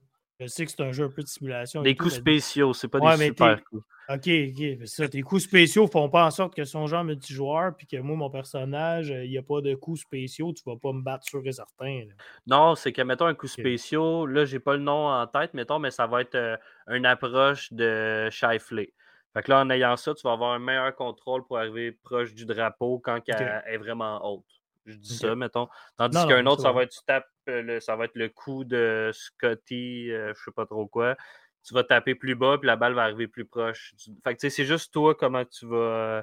je 0.40 0.46
sais 0.46 0.64
que 0.66 0.70
c'est 0.70 0.82
un 0.82 0.92
jeu 0.92 1.04
un 1.04 1.10
peu 1.10 1.22
de 1.22 1.28
simulation. 1.28 1.82
Des 1.82 1.94
tout, 1.94 2.04
coups 2.04 2.14
mais- 2.16 2.20
spéciaux, 2.20 2.72
c'est 2.74 2.88
pas 2.88 2.98
Ouais, 2.98 3.16
des 3.16 3.26
super 3.26 3.62
coups. 3.64 3.84
OK, 4.08 4.28
OK. 4.28 4.86
ça, 4.86 5.08
tes 5.08 5.20
coups 5.22 5.42
spéciaux 5.42 5.88
font 5.88 6.08
pas 6.08 6.24
en 6.26 6.30
sorte 6.30 6.54
que 6.54 6.62
son 6.64 6.86
genre 6.86 7.02
multijoueur, 7.02 7.74
puis 7.76 7.86
que 7.88 7.96
moi, 7.96 8.14
mon 8.16 8.30
personnage, 8.30 9.08
il 9.08 9.28
n'y 9.30 9.38
a 9.38 9.42
pas 9.42 9.60
de 9.60 9.74
coups 9.74 10.00
spéciaux, 10.02 10.52
tu 10.52 10.62
vas 10.64 10.76
pas 10.76 10.92
me 10.92 11.02
battre 11.02 11.24
sûr 11.24 11.42
et 11.44 11.50
certain. 11.52 12.04
là. 12.06 12.14
Non, 12.46 12.74
c'est 12.76 12.92
que, 12.92 13.02
mettons, 13.02 13.26
un 13.26 13.34
coup 13.34 13.48
spécial, 13.48 14.26
là, 14.28 14.44
j'ai 14.44 14.60
pas 14.60 14.74
le 14.74 14.82
nom 14.82 15.08
en 15.08 15.26
tête, 15.26 15.54
mettons, 15.54 15.80
mais 15.80 15.90
ça 15.90 16.06
va 16.06 16.20
être 16.20 16.36
euh, 16.36 16.56
une 16.88 17.04
approche 17.06 17.72
de 17.72 18.28
Shifley. 18.30 18.92
Fait 19.34 19.42
que 19.42 19.50
là, 19.50 19.60
en 19.60 19.70
ayant 19.70 19.96
ça, 19.96 20.14
tu 20.14 20.22
vas 20.22 20.32
avoir 20.32 20.52
un 20.52 20.58
meilleur 20.60 20.94
contrôle 20.94 21.44
pour 21.44 21.58
arriver 21.58 21.90
proche 21.92 22.32
du 22.32 22.46
drapeau 22.46 23.00
quand 23.00 23.20
elle 23.26 23.62
est 23.66 23.76
vraiment 23.76 24.24
haute. 24.24 24.44
Je 24.86 24.94
dis 24.96 25.16
ça, 25.16 25.34
mettons. 25.34 25.68
Tandis 25.96 26.16
qu'un 26.28 26.46
autre, 26.46 26.62
ça 26.62 26.72
va 26.72 26.82
être, 26.84 26.92
tu 26.92 27.00
tapes, 27.06 27.28
euh, 27.48 27.62
le, 27.62 27.80
ça 27.80 27.96
va 27.96 28.04
être 28.06 28.14
le 28.16 28.28
coup 28.28 28.64
de 28.64 29.10
Scotty, 29.12 30.10
euh, 30.12 30.32
je 30.34 30.42
sais 30.44 30.52
pas 30.52 30.66
trop 30.66 30.86
quoi. 30.86 31.16
Tu 31.64 31.74
vas 31.74 31.82
taper 31.84 32.14
plus 32.14 32.36
bas, 32.36 32.56
puis 32.58 32.66
la 32.68 32.76
balle 32.76 32.94
va 32.94 33.02
arriver 33.02 33.26
plus 33.26 33.44
proche. 33.44 33.94
Fait 34.24 34.34
que, 34.34 34.40
tu 34.40 34.48
sais, 34.48 34.50
c'est 34.50 34.64
juste 34.64 34.92
toi 34.92 35.14
comment 35.14 35.44
tu 35.44 35.66
vas. 35.66 35.76
euh, 35.76 36.22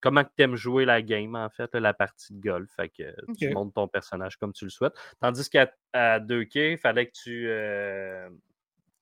Comment 0.00 0.22
tu 0.22 0.30
aimes 0.42 0.54
jouer 0.54 0.84
la 0.84 1.00
game, 1.00 1.34
en 1.34 1.48
fait, 1.48 1.72
là, 1.74 1.80
la 1.80 1.94
partie 1.94 2.34
de 2.34 2.40
golf. 2.40 2.70
Fait 2.76 2.90
que 2.90 3.02
tu 3.38 3.48
montes 3.54 3.72
ton 3.72 3.88
personnage 3.88 4.36
comme 4.36 4.52
tu 4.52 4.66
le 4.66 4.70
souhaites. 4.70 4.92
Tandis 5.18 5.48
qu'à 5.48 5.72
à 5.94 6.20
2K, 6.20 6.72
il 6.72 6.78
fallait 6.78 7.06
que 7.06 7.12
tu, 7.14 7.46
euh, 7.48 8.28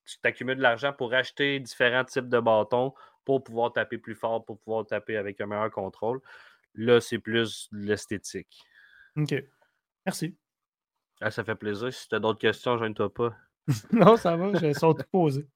tu 0.05 0.17
t'accumules 0.19 0.55
de 0.55 0.61
l'argent 0.61 0.93
pour 0.93 1.13
acheter 1.13 1.59
différents 1.59 2.05
types 2.05 2.29
de 2.29 2.39
bâtons 2.39 2.93
pour 3.25 3.43
pouvoir 3.43 3.73
taper 3.73 3.97
plus 3.97 4.15
fort, 4.15 4.45
pour 4.45 4.57
pouvoir 4.59 4.85
taper 4.85 5.17
avec 5.17 5.41
un 5.41 5.45
meilleur 5.45 5.71
contrôle. 5.71 6.21
Là, 6.75 7.01
c'est 7.01 7.19
plus 7.19 7.67
l'esthétique. 7.73 8.63
OK. 9.17 9.35
Merci. 10.05 10.35
Ah, 11.21 11.31
ça 11.31 11.43
fait 11.43 11.55
plaisir. 11.55 11.93
Si 11.93 12.07
tu 12.07 12.15
as 12.15 12.19
d'autres 12.19 12.39
questions, 12.39 12.77
je 12.77 12.85
ne 12.85 12.93
toi 12.93 13.13
pas. 13.13 13.35
non, 13.91 14.17
ça 14.17 14.35
va, 14.35 14.57
je 14.59 14.73
sont 14.73 14.93
tout 14.93 15.05
posés. 15.11 15.47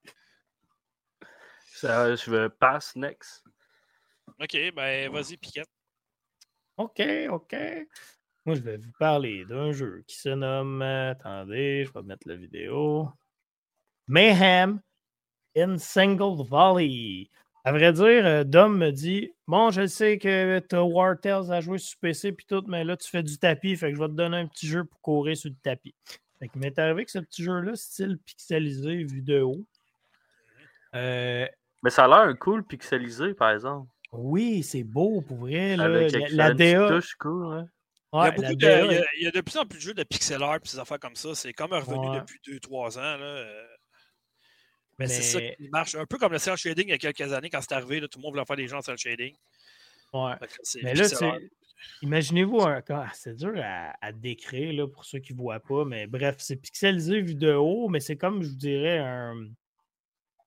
Ça, 1.74 2.16
je 2.16 2.32
veux 2.32 2.50
pass 2.50 2.96
next. 2.96 3.44
OK, 4.40 4.58
ben 4.74 5.12
vas-y, 5.12 5.38
Piquette. 5.38 5.70
OK, 6.78 7.02
OK. 7.30 7.56
Moi, 8.46 8.56
je 8.56 8.62
vais 8.62 8.78
vous 8.78 8.92
parler 8.98 9.46
d'un 9.46 9.72
jeu 9.72 10.04
qui 10.08 10.16
se 10.16 10.30
nomme. 10.30 10.82
Attendez, 10.82 11.86
je 11.86 11.92
vais 11.92 12.04
mettre 12.04 12.28
la 12.28 12.36
vidéo. 12.36 13.10
Mayhem 14.08 14.82
in 15.56 15.78
Single 15.78 16.46
Volley. 16.48 17.30
À 17.68 17.72
vrai 17.74 17.92
dire, 17.92 18.26
euh, 18.26 18.44
Dom 18.46 18.78
me 18.78 18.92
dit 18.92 19.32
Bon, 19.46 19.72
je 19.72 19.88
sais 19.88 20.18
que 20.18 20.60
tu 20.60 20.76
as 20.76 20.84
War 20.84 21.20
Tales 21.20 21.52
à 21.52 21.60
jouer 21.60 21.80
sur 21.80 21.98
PC 22.00 22.32
puis 22.32 22.46
tout, 22.46 22.64
mais 22.68 22.84
là, 22.86 22.96
tu 22.96 23.10
fais 23.10 23.24
du 23.24 23.38
tapis, 23.38 23.76
fait 23.76 23.90
que 23.90 23.96
je 23.98 24.02
vais 24.02 24.08
te 24.08 24.14
donner 24.14 24.38
un 24.38 24.48
petit 24.48 24.68
jeu 24.68 24.86
pour 24.86 25.02
courir 25.02 25.36
sur 25.36 25.50
le 25.50 25.56
tapis. 25.62 25.94
Fait 26.40 26.48
qu'il 26.48 26.62
m'est 26.62 26.78
arrivé 26.80 27.04
que 27.04 27.12
ce 27.12 27.20
petit 27.20 27.44
jeu-là, 27.44 27.76
style 27.76 28.20
pixelisé, 28.20 29.04
vu 29.04 29.22
de 29.22 29.42
haut. 29.42 29.66
Euh, 30.96 31.46
Mais 31.84 31.90
ça 31.90 32.06
a 32.06 32.08
l'air 32.28 32.40
cool 32.40 32.64
pixelisé, 32.64 33.34
par 33.34 33.52
exemple. 33.52 33.90
oui, 34.14 34.64
c'est 34.64 34.84
beau 34.84 35.22
pour 35.22 35.38
vrai. 35.38 35.76
Là. 35.76 35.86
Avec 35.86 36.12
La, 36.14 36.30
la 36.50 36.54
DA. 36.54 36.88
touche 36.90 37.16
cool, 37.16 37.54
hein. 37.54 37.68
Il 38.14 38.18
y, 38.20 38.22
a 38.22 38.32
de, 38.32 38.54
DA 38.56 38.86
il, 38.86 38.92
y 38.94 38.96
a, 38.96 39.00
est- 39.02 39.06
il 39.20 39.24
y 39.26 39.28
a 39.28 39.32
de 39.32 39.42
plus 39.42 39.58
en 39.58 39.66
plus 39.66 39.80
de 39.80 39.84
jeux 39.84 39.94
de 39.94 40.04
pixel 40.04 40.42
art 40.42 40.56
et 40.56 40.60
ces 40.64 40.80
affaires 40.80 41.00
comme 41.00 41.18
ça. 41.18 41.36
C'est 41.36 41.52
comme 41.52 41.74
revenu 41.74 42.08
Ouais. 42.10 42.20
depuis 42.22 42.40
2-3 42.48 42.98
ans. 42.98 43.18
Là. 43.18 43.44
Mais, 45.00 45.08
c'est 45.08 45.22
ça 45.22 45.40
qui 45.40 45.70
marche. 45.70 45.96
Un 45.96 46.06
peu 46.06 46.18
comme 46.18 46.32
le 46.32 46.40
cel 46.40 46.58
shading 46.58 46.88
il 46.88 46.92
y 46.92 46.94
a 46.94 46.98
quelques 46.98 47.32
années, 47.32 47.50
quand 47.50 47.62
c'est 47.62 47.74
arrivé, 47.74 48.00
là, 48.00 48.08
tout 48.08 48.20
le 48.20 48.24
monde 48.24 48.34
voulait 48.34 48.46
faire 48.46 48.56
des 48.56 48.68
gens 48.68 48.78
en 48.78 48.82
cel 48.82 48.98
shading. 48.98 49.34
ouais. 50.14 50.34
Mais 50.82 50.96
là, 50.96 51.06
imaginez-vous 52.02 52.62
un. 52.62 52.82
ah, 52.90 53.10
c'est 53.14 53.36
dur 53.36 53.54
à, 53.58 53.94
à 54.02 54.12
décrire 54.12 54.74
là, 54.74 54.88
pour 54.88 55.06
ceux 55.06 55.20
qui 55.20 55.34
ne 55.34 55.38
voient 55.38 55.60
pas, 55.60 55.86
mais 55.86 56.08
bref, 56.08 56.36
c'est 56.40 56.56
pixelisé 56.56 57.22
vu 57.22 57.36
de 57.36 57.54
haut, 57.54 57.90
mais 57.90 58.00
c'est 58.00 58.18
comme, 58.18 58.42
je 58.42 58.50
vous 58.50 58.56
dirais, 58.56 58.98
un. 59.00 59.36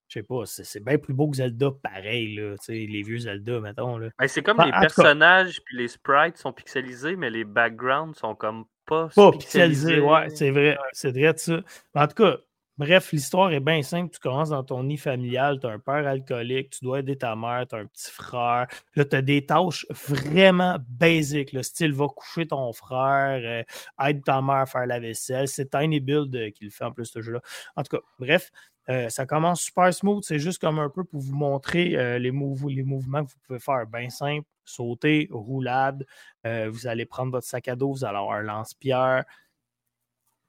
Je 0.09 0.19
sais 0.19 0.23
pas, 0.25 0.43
c'est 0.45 0.83
bien 0.85 0.99
plus 0.99 1.15
beau 1.15 1.31
que 1.31 1.37
Zelda, 1.37 1.71
pareil, 1.71 2.35
là, 2.35 2.57
tu 2.59 2.65
sais, 2.65 2.73
les 2.73 3.03
vieux 3.05 3.19
Zelda, 3.19 3.61
mettons. 3.61 3.97
Là. 3.97 4.09
Ben, 4.19 4.27
c'est 4.27 4.43
comme 4.43 4.61
les 4.61 4.73
personnages 4.73 5.63
puis 5.65 5.77
les 5.77 5.87
sprites 5.87 6.37
sont 6.37 6.53
pixelisés, 6.53 7.15
mais 7.15 7.31
les 7.31 7.45
backgrounds 7.45 8.19
sont 8.19 8.35
comme 8.35 8.65
pas, 8.87 9.09
Pas 9.15 9.31
pixelisé, 9.31 10.01
ouais, 10.01 10.29
c'est 10.31 10.51
vrai, 10.51 10.77
c'est 10.91 11.13
vrai 11.13 11.33
de 11.33 11.39
ça. 11.39 11.63
Mais 11.95 12.01
en 12.01 12.09
tout 12.09 12.25
cas, 12.25 12.39
bref, 12.81 13.12
l'histoire 13.12 13.53
est 13.53 13.61
bien 13.61 13.83
simple. 13.83 14.11
Tu 14.12 14.18
commences 14.18 14.49
dans 14.49 14.64
ton 14.64 14.83
nid 14.85 14.97
familial, 14.97 15.61
tu 15.61 15.66
as 15.66 15.70
un 15.70 15.78
père 15.78 16.07
alcoolique, 16.07 16.70
tu 16.70 16.85
dois 16.85 17.01
aider 17.01 17.16
ta 17.16 17.37
mère, 17.37 17.66
tu 17.68 17.76
as 17.76 17.78
un 17.78 17.87
petit 17.87 18.11
frère. 18.11 18.66
Là, 18.97 19.05
tu 19.05 19.16
as 19.16 19.22
des 19.22 19.45
tâches 19.45 19.87
vraiment 19.91 20.78
basiques, 20.89 21.53
le 21.53 21.62
style 21.62 21.93
va 21.93 22.09
coucher 22.09 22.47
ton 22.47 22.72
frère, 22.72 23.41
euh, 23.45 24.09
aide 24.09 24.24
ta 24.24 24.41
mère 24.41 24.57
à 24.57 24.66
faire 24.66 24.87
la 24.87 24.99
vaisselle. 24.99 25.47
C'est 25.47 25.70
Tiny 25.70 26.01
Build 26.01 26.35
euh, 26.35 26.51
qui 26.51 26.64
le 26.64 26.70
fait 26.70 26.85
en 26.85 26.93
plus, 26.93 27.05
ce 27.05 27.20
jeu-là. 27.20 27.41
En 27.76 27.83
tout 27.83 27.97
cas, 27.97 28.03
bref, 28.18 28.51
euh, 28.89 29.11
ça 29.11 29.26
commence 29.26 29.61
super 29.61 29.93
smooth. 29.93 30.24
C'est 30.24 30.39
juste 30.39 30.59
comme 30.59 30.78
un 30.78 30.89
peu 30.89 31.05
pour 31.05 31.20
vous 31.20 31.37
montrer 31.37 31.97
euh, 31.97 32.18
les, 32.18 32.33
les 32.33 32.83
mouvements 32.83 33.24
que 33.24 33.31
vous 33.31 33.39
pouvez 33.47 33.61
faire. 33.61 33.87
Bien 33.87 34.09
simple, 34.09 34.47
sauter, 34.64 35.28
roulade. 35.31 36.07
Euh, 36.47 36.70
vous 36.70 36.87
allez 36.87 37.05
prendre 37.05 37.31
votre 37.31 37.47
sac 37.47 37.68
à 37.68 37.76
dos, 37.76 37.93
vous 37.93 38.05
allez 38.07 38.16
avoir 38.16 38.39
un 38.39 38.43
lance-pierre. 38.43 39.24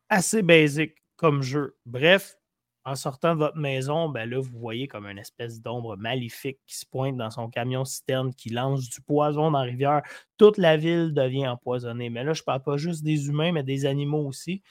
Assez 0.09 0.41
basique 0.41 1.01
comme 1.22 1.43
jeu. 1.43 1.78
Bref, 1.86 2.36
en 2.84 2.95
sortant 2.95 3.36
de 3.36 3.39
votre 3.39 3.57
maison, 3.57 4.09
ben 4.09 4.28
là, 4.28 4.39
vous 4.41 4.57
voyez 4.59 4.88
comme 4.88 5.05
une 5.05 5.19
espèce 5.19 5.61
d'ombre 5.61 5.95
maléfique 5.97 6.59
qui 6.65 6.76
se 6.76 6.86
pointe 6.88 7.15
dans 7.15 7.30
son 7.30 7.47
camion 7.49 7.86
citerne, 7.86 8.34
qui 8.34 8.49
lance 8.49 8.89
du 8.89 9.01
poison 9.01 9.51
dans 9.51 9.59
la 9.59 9.65
rivière. 9.65 10.01
Toute 10.38 10.57
la 10.57 10.78
ville 10.78 11.13
devient 11.13 11.47
empoisonnée. 11.47 12.09
Mais 12.09 12.24
là, 12.24 12.34
je 12.34 12.41
ne 12.41 12.45
parle 12.45 12.63
pas 12.63 12.78
juste 12.78 13.03
des 13.03 13.28
humains, 13.28 13.51
mais 13.51 13.61
des 13.63 13.86
animaux 13.86 14.26
aussi. 14.28 14.63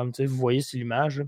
Comme 0.00 0.12
tu 0.12 0.22
sais, 0.22 0.26
vous 0.26 0.36
voyez 0.36 0.62
sur 0.62 0.78
l'image. 0.78 1.18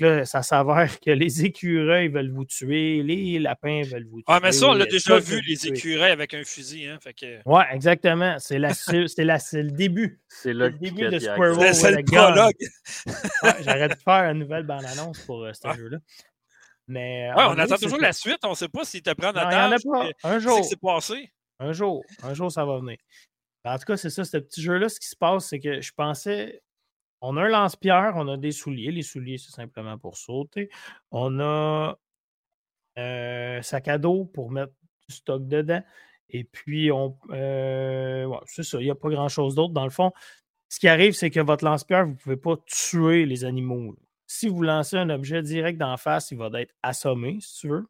là. 0.00 0.24
Ça 0.24 0.42
s'avère 0.42 1.00
que 1.00 1.10
les 1.10 1.44
écureuils 1.44 2.06
veulent 2.08 2.30
vous 2.30 2.44
tuer, 2.44 3.02
les 3.02 3.38
lapins 3.40 3.82
veulent 3.82 4.06
vous 4.06 4.18
tuer. 4.18 4.24
Ah, 4.28 4.38
mais 4.40 4.52
ça, 4.52 4.68
on 4.68 4.72
l'a 4.74 4.86
déjà 4.86 5.18
vu, 5.18 5.40
les 5.40 5.66
écureuils 5.66 6.12
avec 6.12 6.32
un 6.32 6.44
fusil. 6.44 6.86
Hein, 6.86 6.98
fait 7.02 7.12
que... 7.12 7.40
Ouais, 7.44 7.64
exactement. 7.72 8.36
C'est 8.38 8.58
la- 8.60 8.72
c'est 9.08 9.24
la- 9.24 9.38
c'est 9.40 9.62
le 9.64 9.72
début. 9.72 10.20
C'est 10.28 10.52
le 10.54 10.70
début 10.70 11.08
de 11.08 11.18
Squirrel. 11.18 11.74
C'est 11.74 11.90
le 11.90 12.04
prologue. 12.04 12.54
Ouais, 13.42 13.62
J'aurais 13.64 13.88
dû 13.88 13.96
faire 14.04 14.30
une 14.30 14.38
nouvelle 14.38 14.62
bande-annonce 14.64 15.18
pour 15.26 15.42
euh, 15.44 15.52
ce 15.52 15.76
jeu-là. 15.76 15.98
Mais, 16.86 17.30
euh, 17.30 17.34
Ouais, 17.34 17.44
on 17.48 17.58
attend 17.58 17.76
toujours 17.76 17.98
la 18.00 18.12
suite. 18.12 18.38
On 18.44 18.50
ne 18.50 18.54
sait 18.54 18.68
pas 18.68 18.84
s'il 18.84 19.02
te 19.02 19.10
prend 19.12 19.30
en 19.30 19.32
Non, 19.32 19.50
il 19.50 19.52
y 19.52 19.56
en 19.56 19.60
a 19.60 19.66
otage. 19.68 19.82
pas. 19.84 20.04
puis 20.04 20.14
Un 20.22 20.38
jour. 20.38 20.60
passé? 20.80 21.30
Un 21.58 21.72
jour. 21.72 22.04
Un 22.22 22.34
jour, 22.34 22.52
ça 22.52 22.64
va 22.64 22.78
venir. 22.78 22.96
En 23.66 23.78
tout 23.78 23.84
cas, 23.86 23.96
c'est 23.96 24.10
ça, 24.10 24.24
ce 24.24 24.36
petit 24.36 24.60
jeu-là, 24.62 24.88
ce 24.90 25.00
qui 25.00 25.08
se 25.08 25.16
passe, 25.16 25.46
c'est 25.48 25.58
que 25.58 25.80
je 25.80 25.90
pensais. 25.96 26.60
On 27.26 27.38
a 27.38 27.44
un 27.44 27.48
lance-pierre, 27.48 28.12
on 28.16 28.28
a 28.28 28.36
des 28.36 28.52
souliers. 28.52 28.92
Les 28.92 29.02
souliers, 29.02 29.38
c'est 29.38 29.50
simplement 29.50 29.96
pour 29.96 30.18
sauter. 30.18 30.68
On 31.10 31.40
a 31.40 31.98
un 32.96 33.62
sac 33.62 33.88
à 33.88 33.96
dos 33.96 34.26
pour 34.26 34.50
mettre 34.50 34.74
du 35.08 35.14
stock 35.14 35.48
dedans. 35.48 35.82
Et 36.28 36.44
puis, 36.44 36.92
on. 36.92 37.18
euh, 37.30 38.28
c'est 38.44 38.62
ça, 38.62 38.78
il 38.78 38.84
n'y 38.84 38.90
a 38.90 38.94
pas 38.94 39.08
grand-chose 39.08 39.54
d'autre. 39.54 39.72
Dans 39.72 39.84
le 39.84 39.90
fond, 39.90 40.12
ce 40.68 40.78
qui 40.78 40.86
arrive, 40.86 41.14
c'est 41.14 41.30
que 41.30 41.40
votre 41.40 41.64
lance-pierre, 41.64 42.04
vous 42.04 42.12
ne 42.12 42.16
pouvez 42.16 42.36
pas 42.36 42.56
tuer 42.66 43.24
les 43.24 43.46
animaux. 43.46 43.96
Si 44.26 44.48
vous 44.48 44.62
lancez 44.62 44.98
un 44.98 45.08
objet 45.08 45.40
direct 45.42 45.78
d'en 45.78 45.96
face, 45.96 46.30
il 46.30 46.36
va 46.36 46.50
être 46.60 46.74
assommé, 46.82 47.38
si 47.40 47.60
tu 47.60 47.68
veux. 47.68 47.86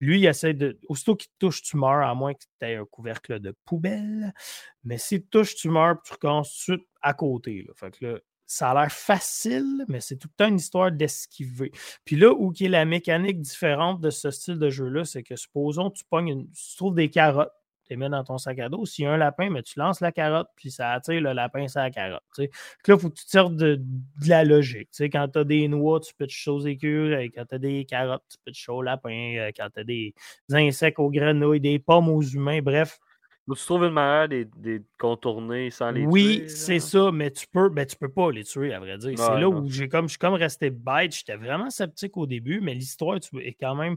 Lui, 0.00 0.20
il 0.20 0.26
essaie 0.26 0.52
de. 0.52 0.78
Aussitôt 0.88 1.16
qu'il 1.16 1.30
te 1.30 1.38
touche, 1.38 1.62
tu 1.62 1.78
meurs, 1.78 2.06
à 2.06 2.14
moins 2.14 2.34
que 2.34 2.40
tu 2.60 2.66
aies 2.66 2.76
un 2.76 2.84
couvercle 2.84 3.40
de 3.40 3.54
poubelle. 3.64 4.34
Mais 4.82 4.98
s'il 4.98 5.22
te 5.24 5.30
touche, 5.30 5.54
tu 5.54 5.70
meurs, 5.70 5.96
puis 6.02 6.08
tu 6.08 6.12
recommences 6.12 6.64
tout 6.66 6.80
à 7.00 7.14
côté. 7.14 7.66
Fait 7.76 7.90
que 7.96 8.04
là, 8.04 8.18
ça 8.54 8.70
a 8.70 8.74
l'air 8.74 8.92
facile, 8.92 9.84
mais 9.88 10.00
c'est 10.00 10.16
tout 10.16 10.28
le 10.30 10.36
temps 10.36 10.48
une 10.48 10.56
histoire 10.56 10.92
d'esquiver. 10.92 11.72
Puis 12.04 12.14
là, 12.14 12.32
où 12.32 12.52
est 12.58 12.68
la 12.68 12.84
mécanique 12.84 13.40
différente 13.40 14.00
de 14.00 14.10
ce 14.10 14.30
style 14.30 14.58
de 14.58 14.70
jeu-là, 14.70 15.04
c'est 15.04 15.24
que 15.24 15.34
supposons 15.34 15.90
tu 15.90 16.04
pognes 16.04 16.46
tu 16.46 16.76
trouves 16.76 16.94
des 16.94 17.10
carottes, 17.10 17.50
tu 17.84 17.92
les 17.92 17.96
mets 17.96 18.08
dans 18.08 18.22
ton 18.22 18.38
sac 18.38 18.60
à 18.60 18.68
dos. 18.68 18.86
S'il 18.86 19.04
y 19.04 19.08
a 19.08 19.12
un 19.12 19.16
lapin, 19.16 19.50
mais 19.50 19.62
tu 19.62 19.78
lances 19.78 20.00
la 20.00 20.12
carotte, 20.12 20.48
puis 20.54 20.70
ça 20.70 20.92
attire 20.92 21.20
le 21.20 21.32
lapin 21.32 21.66
sur 21.66 21.80
la 21.80 21.90
carotte. 21.90 22.22
là, 22.38 22.46
il 22.86 22.98
faut 22.98 23.10
que 23.10 23.14
tu 23.14 23.24
te 23.24 23.30
serves 23.30 23.56
de, 23.56 23.74
de 23.74 24.28
la 24.28 24.44
logique. 24.44 24.88
Quand 25.00 25.28
tu 25.28 25.38
as 25.40 25.44
des 25.44 25.66
noix, 25.66 26.00
tu 26.00 26.14
chaud 26.28 26.56
aux 26.56 26.66
écureuils. 26.66 27.32
Quand 27.32 27.44
tu 27.46 27.56
as 27.56 27.58
des 27.58 27.84
carottes, 27.84 28.22
tu 28.30 28.38
peux 28.44 28.52
te 28.52 28.56
chaud 28.56 28.76
au 28.76 28.82
lapin. 28.82 29.36
Euh, 29.36 29.50
Quand 29.54 29.68
tu 29.74 29.80
as 29.80 29.84
des 29.84 30.14
insectes 30.52 31.00
aux 31.00 31.10
grenouilles, 31.10 31.60
des 31.60 31.80
pommes 31.80 32.08
aux 32.08 32.22
humains, 32.22 32.62
bref. 32.62 33.00
Faut 33.46 33.54
tu 33.54 33.64
trouves 33.66 33.84
une 33.84 33.90
manière 33.92 34.28
de 34.28 34.48
les 34.62 34.82
contourner 34.98 35.70
sans 35.70 35.90
les 35.90 36.06
Oui, 36.06 36.38
tuer. 36.38 36.48
c'est 36.48 36.78
genre? 36.78 36.88
ça, 36.88 37.12
mais 37.12 37.30
tu 37.30 37.46
peux, 37.46 37.68
ben, 37.68 37.84
tu 37.86 37.96
peux 37.96 38.08
pas 38.08 38.30
les 38.30 38.44
tuer, 38.44 38.72
à 38.72 38.80
vrai 38.80 38.96
dire. 38.96 39.18
c'est 39.18 39.34
là 39.34 39.40
non. 39.50 39.60
où 39.60 39.70
j'ai 39.70 39.88
comme, 39.88 40.06
je 40.06 40.12
suis 40.12 40.18
comme 40.18 40.34
resté 40.34 40.70
bête. 40.70 41.14
J'étais 41.14 41.36
vraiment 41.36 41.68
sceptique 41.68 42.16
au 42.16 42.26
début, 42.26 42.60
mais 42.60 42.74
l'histoire 42.74 43.20
tu- 43.20 43.38
est 43.40 43.52
quand 43.54 43.74
même. 43.74 43.96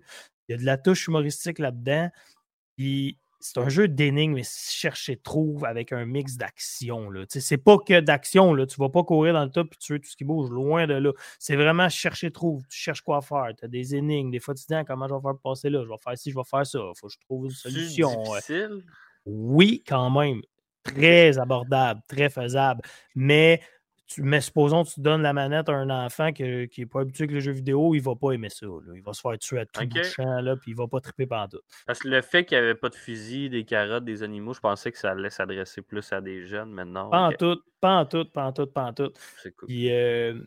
Il 0.50 0.52
y 0.52 0.56
a 0.56 0.58
de 0.58 0.66
la 0.66 0.78
touche 0.78 1.08
humoristique 1.08 1.60
là-dedans. 1.60 2.10
Puis 2.76 3.18
c'est 3.40 3.58
un 3.60 3.70
jeu 3.70 3.88
d'énigmes, 3.88 4.34
mais 4.34 4.44
chercher 4.44 5.16
trouve 5.16 5.64
avec 5.64 5.94
un 5.94 6.06
mix 6.06 6.36
d'action. 6.38 7.10
C'est 7.30 7.58
pas 7.58 7.78
que 7.78 8.00
d'action. 8.02 8.54
là. 8.54 8.66
Tu 8.66 8.76
vas 8.80 8.90
pas 8.90 9.04
courir 9.04 9.34
dans 9.34 9.46
le 9.46 9.52
top 9.52 9.74
et 9.74 9.78
tuer 9.78 10.00
tout 10.00 10.10
ce 10.10 10.18
qui 10.18 10.26
bouge. 10.26 10.50
Loin 10.50 10.88
de 10.88 10.94
là. 10.96 11.12
C'est 11.40 11.56
vraiment 11.56 11.88
chercher 11.88 12.32
trouve. 12.32 12.64
Tu 12.68 12.78
cherches 12.78 13.02
quoi 13.02 13.22
faire. 13.22 13.48
Tu 13.58 13.64
as 13.66 13.68
des 13.68 13.96
énigmes. 13.96 14.30
Des 14.32 14.40
fois, 14.40 14.54
tu 14.56 14.64
te 14.64 14.68
dis 14.68 14.74
Ah, 14.74 14.84
comment 14.84 15.08
je 15.08 15.14
vais 15.14 15.22
faire 15.22 15.32
pour 15.32 15.52
passer 15.52 15.70
là? 15.70 15.84
Je 15.84 15.90
vais 15.90 15.98
faire 16.04 16.18
ci, 16.18 16.32
je 16.32 16.36
vais 16.36 16.44
faire 16.44 16.66
ça. 16.66 16.80
Faut 16.96 17.08
que 17.08 17.14
je 17.14 17.20
trouve 17.20 17.46
une 17.46 17.52
C'est 17.52 17.70
solution. 17.70 18.10
euh, 18.34 18.38
difficile? 18.38 18.84
Oui, 19.28 19.84
quand 19.88 20.10
même. 20.10 20.42
Très 20.84 21.38
abordable, 21.38 22.02
très 22.08 22.30
faisable. 22.30 22.82
Mais, 23.14 23.62
tu, 24.08 24.22
mais 24.24 24.40
supposons 24.40 24.86
que 24.86 24.90
tu 24.92 25.02
donnes 25.02 25.22
la 25.22 25.34
manette 25.34 25.68
à 25.68 25.74
un 25.74 25.90
enfant 25.90 26.32
que- 26.32 26.64
qui 26.64 26.80
n'est 26.80 26.86
pas 26.88 27.02
habitué 27.02 27.26
avec 27.26 27.34
les 27.36 27.42
jeux 27.42 27.52
vidéo, 27.52 27.94
il 27.94 27.98
ne 28.00 28.04
va 28.06 28.16
pas 28.16 28.32
aimer 28.32 28.48
ça. 28.50 28.66
là. 28.66 28.94
Il 28.96 29.02
va 29.04 29.12
se 29.12 29.20
faire 29.20 29.38
tuer 29.38 29.60
à 29.60 29.66
tout 29.66 29.82
Ok. 29.82 29.90
bout 29.90 29.98
de 29.98 30.04
champ, 30.04 30.40
là, 30.40 30.56
puis 30.56 30.72
il 30.72 30.76
ne 30.76 30.80
va 30.80 30.88
pas 30.88 31.02
triper 31.02 31.26
pendant 31.28 31.50
tout. 31.50 31.60
Parce 31.86 32.00
que 32.00 32.08
le 32.08 32.22
fait 32.22 32.46
qu'il 32.46 32.58
n'y 32.58 32.64
avait 32.64 32.76
pas 32.76 32.88
de 32.88 32.96
fusil, 32.96 33.50
des 33.50 33.66
carottes, 33.66 34.06
des 34.06 34.24
animaux, 34.24 34.54
je 34.54 34.62
pensais 34.62 34.94
que 34.94 34.98
ça 34.98 35.12
allait 35.12 35.30
s'adresser 35.30 35.82
plus 35.82 36.14
à 36.14 36.22
des 36.22 36.46
jeunes 36.46 36.72
maintenant. 36.72 37.10
Pas 37.10 37.28
en 37.28 37.32
tout, 37.34 37.60
pas 37.82 37.96
en 37.98 38.06
tout, 38.06 38.24
pas 38.24 38.46
en 38.46 38.54
tout, 38.54 38.68
pas 38.68 38.84
en 38.86 38.94
tout. 38.94 39.12
C'est 39.44 39.52
cool. 39.58 39.68
Puis, 39.68 39.92
euh, 39.92 40.40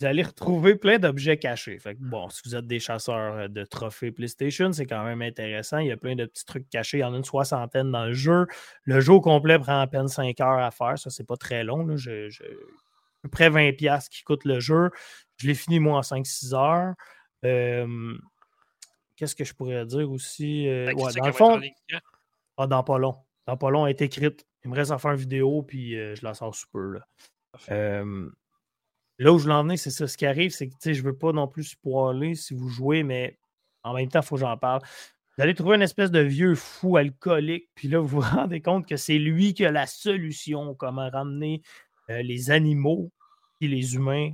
vous 0.00 0.06
allez 0.06 0.22
retrouver 0.22 0.76
plein 0.76 0.98
d'objets 0.98 1.36
cachés. 1.38 1.78
Fait 1.78 1.94
que, 1.94 2.00
bon, 2.00 2.28
si 2.30 2.40
vous 2.44 2.56
êtes 2.56 2.66
des 2.66 2.80
chasseurs 2.80 3.34
euh, 3.34 3.48
de 3.48 3.64
trophées 3.64 4.10
PlayStation, 4.10 4.72
c'est 4.72 4.86
quand 4.86 5.04
même 5.04 5.20
intéressant. 5.22 5.78
Il 5.78 5.88
y 5.88 5.92
a 5.92 5.96
plein 5.96 6.16
de 6.16 6.24
petits 6.24 6.44
trucs 6.46 6.68
cachés. 6.70 6.98
Il 6.98 7.00
y 7.00 7.04
en 7.04 7.12
a 7.12 7.16
une 7.16 7.24
soixantaine 7.24 7.90
dans 7.90 8.06
le 8.06 8.14
jeu. 8.14 8.46
Le 8.84 9.00
jeu 9.00 9.12
au 9.12 9.20
complet 9.20 9.58
prend 9.58 9.80
à 9.80 9.86
peine 9.86 10.08
5 10.08 10.40
heures 10.40 10.58
à 10.58 10.70
faire. 10.70 10.98
Ça, 10.98 11.10
c'est 11.10 11.26
pas 11.26 11.36
très 11.36 11.64
long. 11.64 11.84
Là. 11.86 11.96
Je, 11.96 12.30
je- 12.30 12.42
à 12.44 13.22
peu 13.24 13.28
près 13.28 13.50
20$ 13.50 13.76
piastres 13.76 14.10
qui 14.10 14.22
coûte 14.22 14.46
le 14.46 14.60
jeu. 14.60 14.90
Je 15.36 15.46
l'ai 15.46 15.54
fini, 15.54 15.78
moi, 15.78 15.98
en 15.98 16.02
5-6 16.02 16.54
heures. 16.54 16.94
Euh, 17.44 18.16
Qu'est-ce 19.16 19.34
que 19.36 19.44
je 19.44 19.52
pourrais 19.52 19.84
dire 19.84 20.10
aussi? 20.10 20.66
Euh, 20.66 20.86
ouais, 20.94 21.12
dans 21.20 21.26
le 21.26 21.32
fond, 21.32 21.60
quand? 21.90 21.98
ah, 22.56 22.66
dans 22.66 22.82
pas 22.82 22.96
long. 22.96 23.16
Dans 23.46 23.58
pas 23.58 23.68
long, 23.68 23.86
elle 23.86 23.90
est 23.90 24.00
écrite. 24.00 24.46
Il 24.64 24.70
me 24.70 24.76
reste 24.76 24.90
à 24.92 24.98
faire 24.98 25.10
une 25.10 25.18
vidéo, 25.18 25.62
puis 25.62 25.94
euh, 25.98 26.14
je 26.14 26.24
la 26.24 26.32
sors 26.32 26.54
sous 26.54 26.68
peu. 26.72 26.92
Là. 26.94 27.06
Là 29.20 29.32
où 29.34 29.38
je 29.38 29.48
l'en 29.48 29.62
venais, 29.62 29.76
c'est 29.76 29.90
ça. 29.90 30.08
Ce 30.08 30.16
qui 30.16 30.24
arrive, 30.26 30.50
c'est 30.50 30.66
que 30.68 30.72
tu 30.72 30.78
sais, 30.80 30.94
je 30.94 31.02
veux 31.02 31.16
pas 31.16 31.32
non 31.32 31.46
plus 31.46 31.64
spoiler 31.64 32.34
si 32.34 32.54
vous 32.54 32.68
jouez, 32.70 33.02
mais 33.02 33.38
en 33.82 33.92
même 33.94 34.08
temps, 34.08 34.20
il 34.20 34.26
faut 34.26 34.36
que 34.36 34.40
j'en 34.40 34.56
parle. 34.56 34.80
Vous 35.36 35.42
allez 35.44 35.54
trouver 35.54 35.76
une 35.76 35.82
espèce 35.82 36.10
de 36.10 36.20
vieux 36.20 36.54
fou 36.54 36.96
alcoolique, 36.96 37.68
puis 37.74 37.88
là, 37.88 37.98
vous 38.00 38.08
vous 38.20 38.20
rendez 38.20 38.60
compte 38.62 38.86
que 38.88 38.96
c'est 38.96 39.18
lui 39.18 39.52
qui 39.54 39.64
a 39.66 39.70
la 39.70 39.86
solution, 39.86 40.74
comment 40.74 41.08
ramener 41.10 41.60
euh, 42.08 42.22
les 42.22 42.50
animaux 42.50 43.10
et 43.60 43.68
les 43.68 43.94
humains. 43.94 44.30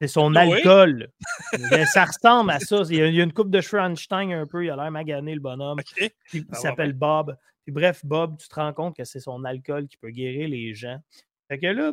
C'est 0.00 0.08
son 0.08 0.34
Ah 0.34 0.46
oui? 0.46 0.54
alcool. 0.56 1.10
Mais 1.70 1.84
ça 1.86 2.06
ressemble 2.06 2.50
à 2.50 2.60
ça. 2.60 2.82
Il 2.88 2.96
y 2.96 3.02
a, 3.02 3.22
une 3.22 3.32
coupe 3.32 3.50
de 3.50 3.60
cheveux 3.60 3.82
Einstein 3.82 4.32
un 4.32 4.46
peu. 4.46 4.64
Il 4.64 4.70
a 4.70 4.76
l'air 4.76 4.90
magané, 4.90 5.34
le 5.34 5.40
bonhomme. 5.40 5.78
OK. 5.78 5.94
Puis 5.96 6.10
il 6.40 6.44
Ah, 6.50 6.52
ouais, 6.54 6.58
s'appelle 6.58 6.92
Bob. 6.94 7.36
Puis 7.64 7.72
bref, 7.72 8.04
Bob, 8.04 8.36
tu 8.38 8.48
te 8.48 8.54
rends 8.54 8.72
compte 8.72 8.96
que 8.96 9.04
c'est 9.04 9.20
son 9.20 9.44
alcool 9.44 9.88
qui 9.88 9.96
peut 9.96 10.10
guérir 10.10 10.48
les 10.48 10.74
gens. 10.74 10.98
Fait 11.48 11.58
que 11.58 11.66
là, 11.66 11.92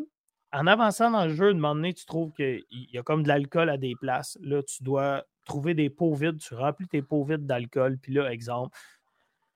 en 0.54 0.68
avançant 0.68 1.12
dans 1.12 1.26
le 1.26 1.34
jeu, 1.34 1.48
de 1.54 1.60
moment 1.60 1.76
donné, 1.76 1.94
tu 1.94 2.06
trouves 2.06 2.32
qu'il 2.34 2.64
y 2.72 2.98
a 2.98 3.04
comme 3.04 3.24
de 3.24 3.28
l'alcool 3.28 3.70
à 3.70 3.78
des 3.78 3.96
places. 3.96 4.38
Là, 4.42 4.62
tu 4.64 4.84
dois 4.84 5.24
trouver 5.46 5.74
des 5.74 5.90
pots 5.90 6.14
vides. 6.14 6.40
Tu 6.40 6.54
remplis 6.56 6.88
tes 6.88 7.02
pots 7.02 7.24
vides 7.26 7.46
d'alcool. 7.46 7.98
Puis 8.02 8.14
là, 8.14 8.32
exemple, 8.32 8.78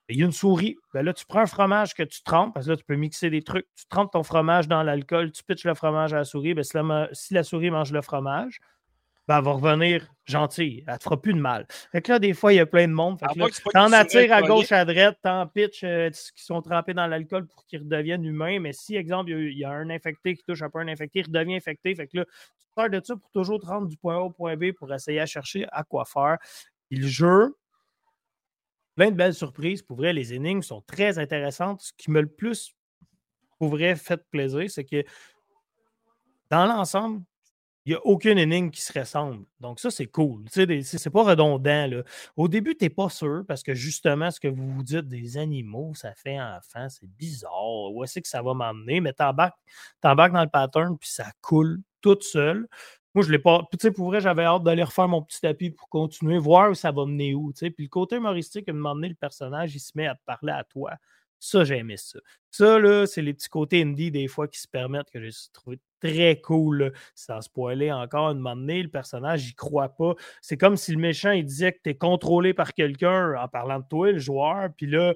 Il 0.09 0.17
y 0.17 0.23
a 0.23 0.25
une 0.25 0.31
souris. 0.31 0.77
Ben 0.93 1.03
là, 1.03 1.13
tu 1.13 1.25
prends 1.25 1.41
un 1.41 1.45
fromage 1.47 1.93
que 1.93 2.03
tu 2.03 2.23
trempes, 2.23 2.53
parce 2.53 2.65
que 2.65 2.71
là, 2.71 2.77
tu 2.77 2.83
peux 2.85 2.95
mixer 2.95 3.29
des 3.29 3.41
trucs. 3.41 3.67
Tu 3.75 3.85
trempes 3.89 4.11
ton 4.11 4.23
fromage 4.23 4.67
dans 4.67 4.83
l'alcool, 4.83 5.31
tu 5.31 5.43
pitches 5.43 5.65
le 5.65 5.73
fromage 5.75 6.13
à 6.13 6.17
la 6.17 6.23
souris. 6.25 6.53
Ben, 6.53 6.63
si, 6.63 6.77
la, 6.77 7.09
si 7.11 7.33
la 7.33 7.43
souris 7.43 7.71
mange 7.71 7.91
le 7.91 8.01
fromage, 8.01 8.59
ben, 9.28 9.39
elle 9.39 9.43
va 9.43 9.51
revenir 9.51 10.07
gentille. 10.25 10.84
Elle 10.88 10.93
ne 10.93 10.97
te 10.97 11.03
fera 11.03 11.21
plus 11.21 11.34
de 11.34 11.39
mal. 11.39 11.65
Fait 11.91 12.01
que 12.01 12.11
là, 12.11 12.19
des 12.19 12.34
fois, 12.34 12.53
il 12.53 12.57
y 12.57 12.59
a 12.59 12.65
plein 12.65 12.88
de 12.88 12.93
monde. 12.93 13.19
Fait 13.19 13.28
que 13.28 13.39
là, 13.39 13.47
t'en 13.73 13.91
attires 13.91 14.32
à 14.34 14.41
gauche, 14.41 14.71
à 14.71 14.86
droite, 14.86 15.17
t'en 15.21 15.47
pitches 15.47 15.84
euh, 15.84 16.09
qui 16.09 16.43
sont 16.43 16.61
trempés 16.61 16.93
dans 16.93 17.07
l'alcool 17.07 17.47
pour 17.47 17.65
qu'ils 17.65 17.80
redeviennent 17.80 18.25
humains. 18.25 18.59
Mais 18.59 18.73
si, 18.73 18.95
exemple, 18.95 19.32
il 19.32 19.57
y, 19.57 19.65
a, 19.65 19.71
un 19.71 19.89
infecté 19.89 20.36
qui 20.36 20.43
touche 20.43 20.61
un 20.61 20.69
peu 20.69 20.80
un 20.80 20.88
infecté, 20.88 21.19
il 21.19 21.25
redevient 21.25 21.55
infecté. 21.55 21.95
Fait 21.95 22.07
que 22.07 22.17
là, 22.17 22.25
tu 22.25 22.67
sors 22.78 22.89
de 22.89 23.01
ça 23.03 23.15
pour 23.15 23.32
toujours 23.32 23.59
te 23.59 23.65
rendre 23.65 23.88
du 23.88 23.97
point 23.97 24.15
A 24.15 24.19
au 24.19 24.30
point 24.30 24.55
B 24.55 24.71
pour 24.71 24.93
essayer 24.93 25.19
à 25.19 25.25
chercher 25.25 25.65
à 25.71 25.84
quoi 25.84 26.05
faire. 26.05 26.38
Puis 26.89 26.99
le 26.99 27.07
jeu, 27.07 27.55
plein 28.95 29.11
de 29.11 29.15
belles 29.15 29.34
surprises. 29.34 29.82
Pour 29.82 29.97
vrai, 29.97 30.13
les 30.13 30.34
énigmes 30.34 30.61
sont 30.61 30.82
très 30.82 31.19
intéressantes. 31.19 31.82
Ce 31.82 31.91
qui 31.97 32.11
me 32.11 32.21
le 32.21 32.28
plus, 32.28 32.75
pour 33.59 33.69
vrai, 33.69 33.95
fait 33.95 34.21
plaisir, 34.30 34.69
c'est 34.69 34.86
que 34.86 35.03
dans 36.49 36.65
l'ensemble, 36.65 37.21
il 37.88 37.91
n'y 37.91 37.95
a 37.95 38.05
aucune 38.05 38.38
énigme 38.38 38.69
qui 38.69 38.81
se 38.81 38.99
ressemble. 38.99 39.45
Donc, 39.61 39.79
ça, 39.79 39.89
c'est 39.89 40.07
cool. 40.07 40.43
C'est 40.49 41.09
pas 41.09 41.23
redondant. 41.23 41.88
Là. 41.88 42.03
Au 42.35 42.49
début, 42.49 42.75
tu 42.75 42.83
n'es 42.83 42.89
pas 42.89 43.07
sûr 43.07 43.45
parce 43.47 43.63
que 43.63 43.73
justement, 43.73 44.29
ce 44.29 44.41
que 44.41 44.49
vous 44.49 44.73
vous 44.73 44.83
dites 44.83 45.07
des 45.07 45.38
animaux, 45.38 45.93
ça 45.95 46.13
fait 46.13 46.38
enfant, 46.38 46.89
c'est 46.89 47.07
bizarre. 47.07 47.93
Où 47.93 48.03
est-ce 48.03 48.19
que 48.19 48.27
ça 48.27 48.41
va 48.41 48.53
m'emmener? 48.53 48.99
Mais 48.99 49.13
tu 49.13 49.23
embarques, 49.23 49.55
dans 50.03 50.13
le 50.13 50.49
pattern, 50.49 50.97
puis 50.97 51.09
ça 51.09 51.31
coule 51.39 51.79
toute 52.01 52.23
seule. 52.23 52.67
Moi, 53.15 53.23
je 53.23 53.31
l'ai 53.31 53.39
pas. 53.39 53.61
Tu 53.71 53.77
sais, 53.81 53.91
pour 53.91 54.07
vrai, 54.07 54.19
j'avais 54.19 54.43
hâte 54.43 54.63
d'aller 54.63 54.83
refaire 54.83 55.07
mon 55.07 55.21
petit 55.21 55.39
tapis 55.39 55.71
pour 55.71 55.88
continuer, 55.88 56.38
voir 56.39 56.71
où 56.71 56.73
ça 56.73 56.91
va 56.91 57.05
mener 57.05 57.35
où. 57.35 57.53
Puis 57.53 57.73
le 57.79 57.88
côté 57.88 58.17
humoristique, 58.17 58.67
à 58.67 58.73
un 58.73 58.95
le 58.95 59.15
personnage, 59.15 59.73
il 59.73 59.79
se 59.79 59.93
met 59.95 60.07
à 60.07 60.15
parler 60.25 60.51
à 60.51 60.65
toi. 60.65 60.91
Ça, 61.39 61.63
j'ai 61.63 61.77
aimé 61.77 61.95
ça. 61.95 62.19
Ça, 62.51 62.79
là, 62.79 63.05
c'est 63.05 63.21
les 63.21 63.33
petits 63.33 63.47
côtés 63.47 63.81
indie 63.81 64.11
des 64.11 64.27
fois 64.27 64.49
qui 64.49 64.59
se 64.59 64.67
permettent 64.67 65.09
que 65.09 65.21
j'ai 65.21 65.31
trouvé 65.53 65.79
très 65.99 66.39
cool. 66.41 66.93
Sans 67.15 67.41
spoiler 67.41 67.91
encore, 67.91 68.31
une 68.31 68.39
moment 68.39 68.55
donné, 68.55 68.81
le 68.83 68.89
personnage, 68.89 69.49
il 69.49 69.55
croit 69.55 69.89
pas. 69.89 70.15
C'est 70.41 70.57
comme 70.57 70.77
si 70.77 70.91
le 70.91 70.99
méchant, 70.99 71.31
il 71.31 71.45
disait 71.45 71.73
que 71.73 71.79
tu 71.83 71.89
es 71.91 71.95
contrôlé 71.95 72.53
par 72.53 72.73
quelqu'un 72.73 73.35
en 73.35 73.47
parlant 73.47 73.79
de 73.79 73.85
toi, 73.89 74.11
le 74.11 74.19
joueur. 74.19 74.69
Puis 74.75 74.87
là, 74.87 75.13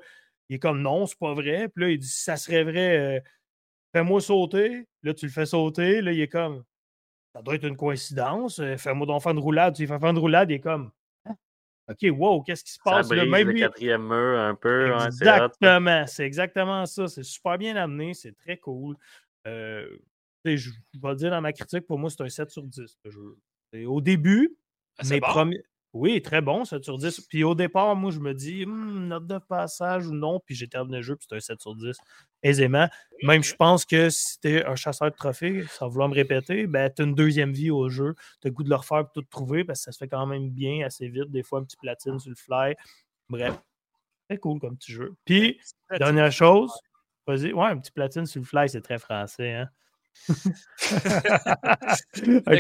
il 0.49 0.55
est 0.55 0.59
comme 0.59 0.81
non, 0.81 1.05
c'est 1.05 1.19
pas 1.19 1.33
vrai. 1.33 1.69
Puis 1.69 1.83
là, 1.83 1.89
il 1.91 1.99
dit 1.99 2.07
ça 2.07 2.37
serait 2.37 2.63
vrai, 2.63 2.97
euh, 2.97 3.19
fais-moi 3.93 4.21
sauter. 4.21 4.87
Là, 5.03 5.13
tu 5.13 5.25
le 5.25 5.31
fais 5.31 5.45
sauter. 5.45 6.01
Là, 6.01 6.11
il 6.11 6.21
est 6.21 6.27
comme 6.27 6.63
ça 7.33 7.41
doit 7.41 7.55
être 7.55 7.65
une 7.65 7.77
coïncidence. 7.77 8.59
Euh, 8.59 8.77
fais-moi 8.77 9.07
donc 9.07 9.21
faire 9.21 9.31
une 9.31 9.39
roulade. 9.39 9.75
Tu 9.75 9.87
fais 9.87 9.99
faire 9.99 10.09
une 10.09 10.17
roulade, 10.17 10.51
il 10.51 10.55
est 10.55 10.59
comme 10.59 10.91
OK, 11.91 12.07
wow, 12.11 12.41
qu'est-ce 12.41 12.63
qui 12.63 12.71
se 12.71 12.79
passe? 12.83 13.09
Là? 13.11 13.25
Même 13.25 13.49
le 13.49 13.59
quatrième 13.59 14.07
mur 14.07 14.39
un 14.39 14.55
peu. 14.55 14.93
Exactement, 15.05 16.05
c'est 16.07 16.25
exactement 16.25 16.85
ça. 16.85 17.07
C'est 17.07 17.23
super 17.23 17.57
bien 17.57 17.75
amené, 17.75 18.13
c'est 18.13 18.33
très 18.33 18.57
cool. 18.57 18.95
Euh, 19.47 19.87
je 20.45 20.71
vais 21.01 21.15
dire 21.15 21.31
dans 21.31 21.41
ma 21.41 21.53
critique, 21.53 21.85
pour 21.87 21.99
moi, 21.99 22.09
c'est 22.09 22.21
un 22.21 22.29
7 22.29 22.49
sur 22.49 22.63
10. 22.63 22.97
au 23.85 24.01
début, 24.01 24.55
ah, 24.97 25.03
mes 25.09 25.19
premiers. 25.19 25.63
Oui, 25.93 26.21
très 26.21 26.41
bon, 26.41 26.63
7 26.63 26.83
sur 26.85 26.97
10. 26.97 27.21
Puis 27.21 27.43
au 27.43 27.53
départ, 27.53 27.95
moi, 27.97 28.11
je 28.11 28.19
me 28.19 28.33
dis, 28.33 28.63
hum, 28.63 29.07
note 29.07 29.27
de 29.27 29.37
passage 29.39 30.07
ou 30.07 30.13
non. 30.13 30.39
Puis 30.39 30.55
j'ai 30.55 30.67
terminé 30.67 30.97
le 30.97 31.03
jeu, 31.03 31.15
puis 31.17 31.27
c'est 31.29 31.35
un 31.35 31.39
7 31.39 31.61
sur 31.61 31.75
10 31.75 31.97
aisément. 32.43 32.87
Même, 33.23 33.43
je 33.43 33.53
pense 33.55 33.85
que 33.85 34.09
si 34.09 34.39
tu 34.39 34.63
un 34.63 34.75
chasseur 34.75 35.11
de 35.11 35.15
trophées, 35.15 35.65
sans 35.69 35.89
vouloir 35.89 36.09
me 36.09 36.15
répéter, 36.15 36.65
ben, 36.65 36.89
tu 36.89 37.01
as 37.01 37.05
une 37.05 37.13
deuxième 37.13 37.51
vie 37.51 37.71
au 37.71 37.89
jeu. 37.89 38.15
Tu 38.41 38.47
as 38.47 38.49
le 38.49 38.53
goût 38.53 38.63
de 38.63 38.69
le 38.69 38.75
refaire 38.75 38.99
et 38.99 39.05
tout 39.13 39.21
trouver, 39.23 39.63
parce 39.65 39.79
que 39.79 39.83
ça 39.85 39.91
se 39.91 39.97
fait 39.97 40.07
quand 40.07 40.25
même 40.25 40.49
bien, 40.49 40.85
assez 40.85 41.07
vite. 41.09 41.29
Des 41.29 41.43
fois, 41.43 41.59
un 41.59 41.63
petit 41.63 41.77
platine 41.77 42.17
sur 42.19 42.29
le 42.29 42.35
fly. 42.35 42.75
Bref, 43.29 43.59
très 44.29 44.37
cool 44.37 44.59
comme 44.59 44.77
petit 44.77 44.93
jeu. 44.93 45.13
Puis, 45.25 45.59
dernière 45.97 46.31
chose, 46.31 46.71
vas-y, 47.27 47.51
ouais, 47.51 47.65
un 47.65 47.77
petit 47.77 47.91
platine 47.91 48.25
sur 48.25 48.39
le 48.39 48.45
fly, 48.45 48.69
c'est 48.69 48.81
très 48.81 48.97
français, 48.97 49.51
hein? 49.51 49.69
ok, 50.29 50.35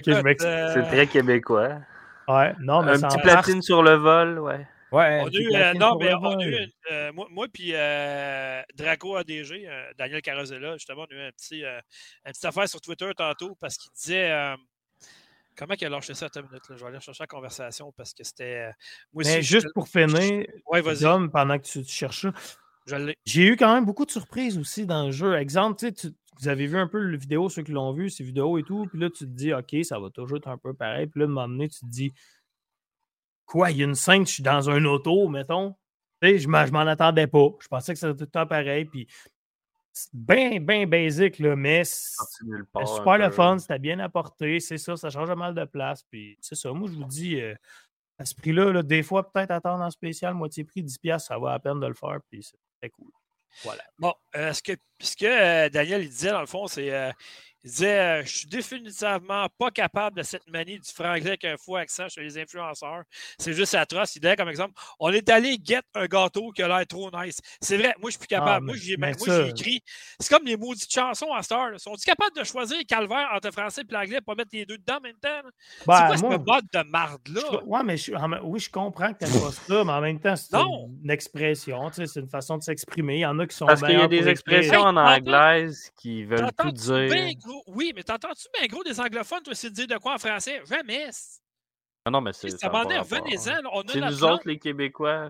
je 0.05 0.21
m'excuse. 0.21 0.47
Euh, 0.47 0.73
c'est 0.73 0.83
très 0.83 1.07
québécois. 1.07 1.79
Ouais, 2.27 2.53
non, 2.59 2.83
mais 2.83 2.91
Un 2.91 3.07
petit 3.07 3.19
platine 3.19 3.61
sur 3.61 3.83
le 3.83 3.95
vol, 3.95 4.39
ouais. 4.39 4.65
Ouais, 4.91 5.21
on 5.23 5.27
a 5.27 5.31
eu, 5.31 5.55
euh, 5.55 5.73
non, 5.75 5.97
mais 5.97 6.13
on 6.13 6.37
a 6.37 6.45
eu, 6.45 6.69
euh, 6.91 7.13
moi, 7.13 7.25
moi 7.29 7.47
puis 7.51 7.71
euh, 7.73 8.61
Draco 8.75 9.15
ADG, 9.15 9.69
Daniel 9.97 10.21
Carozella, 10.21 10.73
justement, 10.73 11.05
on 11.09 11.15
a 11.15 11.17
eu 11.17 11.27
un 11.27 11.31
petit, 11.31 11.63
une 11.63 11.81
petite 12.25 12.43
affaire 12.43 12.67
sur 12.67 12.81
Twitter 12.81 13.09
tantôt 13.15 13.55
parce 13.59 13.77
qu'il 13.77 13.91
disait 13.93 14.55
Comment 15.55 15.75
qu'il 15.75 15.87
a 15.87 15.89
lâché 15.89 16.13
ça? 16.13 16.25
À 16.25 16.29
ta 16.29 16.41
minute? 16.41 16.67
Là? 16.69 16.75
Je 16.77 16.81
vais 16.81 16.89
aller 16.89 16.99
chercher 16.99 17.23
la 17.23 17.27
conversation 17.27 17.93
parce 17.95 18.13
que 18.13 18.23
c'était. 18.23 18.71
mais 19.13 19.41
juste 19.41 19.67
pour 19.73 19.87
finir, 19.87 20.45
ouais, 20.67 20.81
pendant 20.81 21.57
que 21.57 21.63
tu, 21.63 21.83
cherches 21.85 22.27
j'ai 23.25 23.43
eu 23.43 23.55
quand 23.55 23.73
même 23.73 23.85
beaucoup 23.85 24.05
de 24.05 24.11
surprises 24.11 24.57
aussi 24.57 24.85
dans 24.85 25.05
le 25.05 25.11
jeu. 25.11 25.37
Exemple, 25.37 25.91
tu, 25.93 26.07
vous 26.41 26.47
avez 26.47 26.67
vu 26.67 26.77
un 26.77 26.87
peu 26.87 26.99
le 26.99 27.17
vidéo, 27.17 27.49
ceux 27.49 27.63
qui 27.63 27.71
l'ont 27.71 27.93
vu, 27.93 28.09
ces 28.09 28.23
vidéos 28.23 28.57
et 28.57 28.63
tout, 28.63 28.87
puis 28.87 28.99
là, 28.99 29.09
tu 29.09 29.25
te 29.25 29.29
dis, 29.29 29.53
OK, 29.53 29.75
ça 29.83 29.99
va 29.99 30.09
toujours 30.09 30.37
être 30.37 30.47
un 30.47 30.57
peu 30.57 30.73
pareil. 30.73 31.07
Puis 31.07 31.19
là, 31.19 31.25
à 31.25 31.29
un 31.29 31.31
moment 31.31 31.47
donné, 31.47 31.69
tu 31.69 31.79
te 31.81 31.85
dis, 31.85 32.13
quoi, 33.45 33.71
il 33.71 33.77
y 33.77 33.81
a 33.83 33.85
une 33.85 33.95
scène, 33.95 34.25
je 34.25 34.33
suis 34.33 34.43
dans 34.43 34.69
un 34.69 34.83
auto, 34.85 35.27
mettons? 35.27 35.75
Tu 36.21 36.29
sais, 36.29 36.39
je 36.39 36.47
m'en 36.47 36.79
attendais 36.79 37.27
pas. 37.27 37.47
Je 37.59 37.67
pensais 37.67 37.93
que 37.93 37.99
c'était 37.99 38.13
tout 38.13 38.23
le 38.23 38.27
temps 38.27 38.47
pareil. 38.47 38.85
Puis 38.85 39.07
bien, 40.13 40.59
bien 40.59 40.87
basique, 40.87 41.39
là, 41.39 41.55
mais 41.55 41.83
c'est 41.83 42.85
super 42.85 43.17
le 43.17 43.29
fun, 43.29 43.57
c'était 43.59 43.79
bien 43.79 43.99
apporté, 43.99 44.59
c'est 44.59 44.77
ça, 44.77 44.95
ça 44.95 45.09
change 45.09 45.31
mal 45.31 45.53
de 45.53 45.65
place. 45.65 46.03
Puis 46.03 46.37
c'est 46.41 46.55
ça, 46.55 46.71
moi 46.71 46.89
je 46.89 46.95
vous 46.95 47.05
dis, 47.05 47.39
euh, 47.39 47.53
à 48.17 48.25
ce 48.25 48.35
prix-là, 48.35 48.83
des 48.83 49.03
fois, 49.03 49.31
peut-être 49.31 49.51
attendre 49.51 49.83
en 49.83 49.89
spécial, 49.89 50.33
moitié 50.33 50.63
prix, 50.63 50.83
10$, 50.83 51.19
ça 51.19 51.37
va 51.37 51.53
à 51.53 51.59
peine 51.59 51.79
de 51.79 51.87
le 51.87 51.93
faire, 51.93 52.19
puis 52.29 52.43
c'est 52.43 52.57
très 52.79 52.89
cool. 52.89 53.11
Voilà. 53.63 53.83
Bon, 53.99 54.13
euh, 54.35 54.53
ce 54.53 54.63
que, 54.63 54.73
ce 55.01 55.15
que 55.15 55.25
euh, 55.25 55.69
Daniel 55.69 56.03
il 56.03 56.09
disait, 56.09 56.31
dans 56.31 56.41
le 56.41 56.47
fond, 56.47 56.67
c'est 56.67 57.13
il 57.63 57.69
disait 57.69 57.99
euh, 57.99 58.23
Je 58.25 58.37
suis 58.37 58.47
définitivement 58.47 59.47
pas 59.57 59.69
capable 59.69 60.17
de 60.17 60.23
cette 60.23 60.49
manie 60.49 60.79
du 60.79 60.91
franglais 60.91 61.29
avec 61.29 61.45
un 61.45 61.57
faux 61.57 61.75
accent 61.75 62.09
chez 62.09 62.21
les 62.21 62.37
influenceurs. 62.39 63.03
C'est 63.37 63.53
juste 63.53 63.75
atroce. 63.75 64.15
Il 64.15 64.19
disait, 64.19 64.35
comme 64.35 64.49
exemple 64.49 64.73
On 64.99 65.11
est 65.11 65.29
allé 65.29 65.57
get 65.63 65.81
un 65.93 66.05
gâteau 66.05 66.51
qui 66.51 66.63
a 66.63 66.67
l'air 66.67 66.87
trop 66.87 67.11
nice. 67.11 67.39
C'est 67.61 67.77
vrai, 67.77 67.93
moi, 67.99 68.09
je 68.09 68.11
suis 68.11 68.19
plus 68.19 68.27
capable. 68.27 68.67
Ah, 68.69 68.73
moi, 68.73 68.75
j'ai 68.75 69.49
écrit. 69.49 69.83
C'est 70.19 70.33
comme 70.33 70.45
les 70.45 70.57
maudites 70.57 70.91
chansons 70.91 71.31
à 71.33 71.43
Star. 71.43 71.79
Sont-ils 71.79 72.05
capables 72.05 72.35
de 72.35 72.43
choisir 72.43 72.77
calvaire 72.87 73.29
entre 73.33 73.51
français 73.51 73.81
et 73.87 73.93
l'anglais 73.93 74.21
pour 74.21 74.35
mettre 74.35 74.49
les 74.53 74.65
deux 74.65 74.77
dedans 74.77 74.97
en 74.97 75.01
même 75.01 75.19
temps? 75.21 75.29
c'est 75.79 75.87
ben, 75.87 76.07
quoi 76.07 76.17
ce 76.17 76.23
mode 76.23 76.65
de 76.73 76.89
marde-là? 76.89 77.63
Ouais, 77.65 77.83
mais 77.83 77.95
oui, 78.43 78.59
je 78.59 78.69
comprends 78.71 79.13
que 79.13 79.25
tu 79.25 79.31
pas 79.39 79.51
ça, 79.51 79.83
mais 79.83 79.91
en 79.91 80.01
même 80.01 80.19
temps, 80.19 80.35
c'est 80.35 80.55
une, 80.55 81.11
expression. 81.11 81.89
C'est 81.91 82.19
une 82.19 82.29
façon 82.29 82.57
de 82.57 82.63
s'exprimer. 82.63 83.17
Il 83.17 83.21
y 83.21 83.25
en 83.25 83.37
a 83.37 83.45
qui 83.45 83.55
sont. 83.55 83.67
Parce 83.67 83.81
qu'il 83.81 83.91
y 83.91 84.01
a 84.01 84.07
des 84.07 84.27
expressions 84.27 84.90
en 84.97 85.17
anglaise 85.17 85.91
qui 85.95 86.23
veulent 86.23 86.51
tout 86.57 86.71
dire? 86.71 87.35
oui, 87.67 87.93
mais 87.95 88.03
t'entends-tu 88.03 88.47
bien 88.57 88.67
gros 88.67 88.83
des 88.83 88.99
anglophones, 88.99 89.43
toi, 89.43 89.53
essayer 89.53 89.69
de 89.69 89.75
dire 89.75 89.87
de 89.87 89.97
quoi 89.97 90.15
en 90.15 90.17
français? 90.17 90.61
Jamais. 90.67 91.09
Ah 92.05 92.09
non, 92.09 92.21
mais 92.21 92.33
c'est. 92.33 92.49
Ça 92.49 92.69
revenez-en. 92.69 93.03
C'est 93.87 94.01
nous 94.01 94.23
autres, 94.23 94.47
les 94.47 94.57
Québécois. 94.57 95.29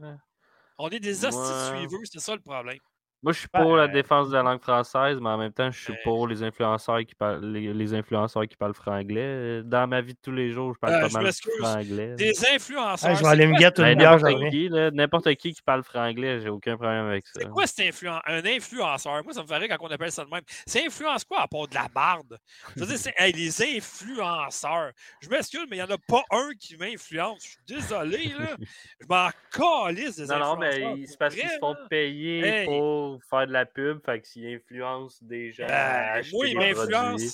On 0.78 0.89
est 0.89 0.99
des 0.99 1.26
hosties 1.26 1.78
suiveurs, 1.78 2.01
c'est 2.05 2.20
ça 2.20 2.34
le 2.34 2.41
problème. 2.41 2.80
Moi, 3.24 3.34
je 3.34 3.39
suis 3.39 3.47
pour 3.49 3.76
la 3.76 3.88
défense 3.88 4.30
de 4.30 4.34
la 4.34 4.41
langue 4.41 4.61
française, 4.61 5.19
mais 5.22 5.30
en 5.30 5.38
même 5.38 5.51
temps, 5.51 5.69
je 5.69 5.80
suis 5.80 5.93
pour 6.03 6.28
les 6.28 6.41
influenceurs 6.41 7.01
qui 7.05 7.13
parlent 7.13 7.45
les, 7.45 7.93
influenceurs 7.93 8.47
qui 8.47 8.55
parlent 8.55 8.74
franglais. 8.74 9.61
Dans 9.63 9.88
ma 9.88 10.01
vie 10.01 10.13
de 10.13 10.19
tous 10.19 10.32
les 10.32 10.49
jours, 10.49 10.74
je 10.74 10.80
parle 10.80 10.93
euh, 10.95 11.07
pas 11.07 11.22
mal 11.22 11.32
franglais. 11.59 12.15
Des 12.15 12.34
influenceurs. 12.47 13.15
je 13.15 13.22
vais 13.22 13.30
aller 13.30 13.45
me 13.45 13.59
gâter 13.59 13.84
une 13.84 13.97
bière, 13.97 14.91
N'importe 14.91 15.36
qui 15.36 15.53
qui 15.53 15.61
parle 15.61 15.84
franglais, 15.84 16.41
j'ai 16.41 16.49
aucun 16.49 16.78
problème 16.78 17.05
avec 17.05 17.28
ça. 17.28 17.34
C'est 17.41 17.49
quoi 17.49 17.67
cet 17.67 18.03
un 18.26 18.43
influenceur? 18.43 19.24
Moi, 19.24 19.34
ça 19.34 19.43
me 19.43 19.47
ferait 19.47 19.67
quand 19.67 19.78
on 19.82 19.91
appelle 19.91 20.11
ça 20.11 20.26
de 20.26 20.30
même. 20.30 20.41
C'est 20.65 20.88
influence 20.88 21.24
quoi 21.24 21.41
à 21.41 21.47
part 21.47 21.67
de 21.67 21.76
la 21.76 21.88
barde? 21.93 22.39
Je 22.76 22.82
veux 22.82 22.88
dire, 22.88 22.97
c'est 22.97 23.13
les 23.34 23.78
influenceurs. 23.78 24.91
Je 25.22 25.30
m'excuse, 25.30 25.65
mais 25.69 25.78
il 25.78 25.84
n'y 25.84 25.86
en 25.86 25.93
a 25.93 25.97
pas 25.99 26.24
un 26.32 26.49
qui 26.59 26.76
m'influence. 26.76 27.43
Je 27.43 27.49
suis 27.49 27.82
désolé, 27.82 28.34
là. 28.38 28.55
Je 29.01 29.07
m'en 29.07 29.30
calisse 29.51 30.15
des 30.15 30.32
influenceurs. 30.32 30.39
Non, 30.39 30.55
non, 30.55 30.95
mais 30.95 31.05
c'est 31.05 31.19
parce 31.19 31.36
qu'ils 31.36 31.49
se 31.49 31.59
font 31.59 31.76
payer 31.89 32.65
pour 32.65 33.11
faire 33.30 33.47
de 33.47 33.51
la 33.51 33.66
pub, 33.66 34.03
fait 34.05 34.22
que 34.22 34.28
s'il 34.28 34.47
influence 34.47 35.22
des 35.24 35.51
gens 35.51 35.66
à 35.70 36.22
ben, 36.22 36.26
oui, 36.34 36.55
des 36.55 36.74
produits, 36.74 37.30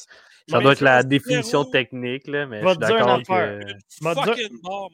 ça 0.49 0.59
doit 0.59 0.73
être 0.73 0.81
la 0.81 1.03
définition 1.03 1.65
technique, 1.65 2.27
là, 2.27 2.45
mais 2.45 2.61
je 2.61 2.67
suis 2.67 2.77
d'accord 2.77 3.21
que... 3.21 3.59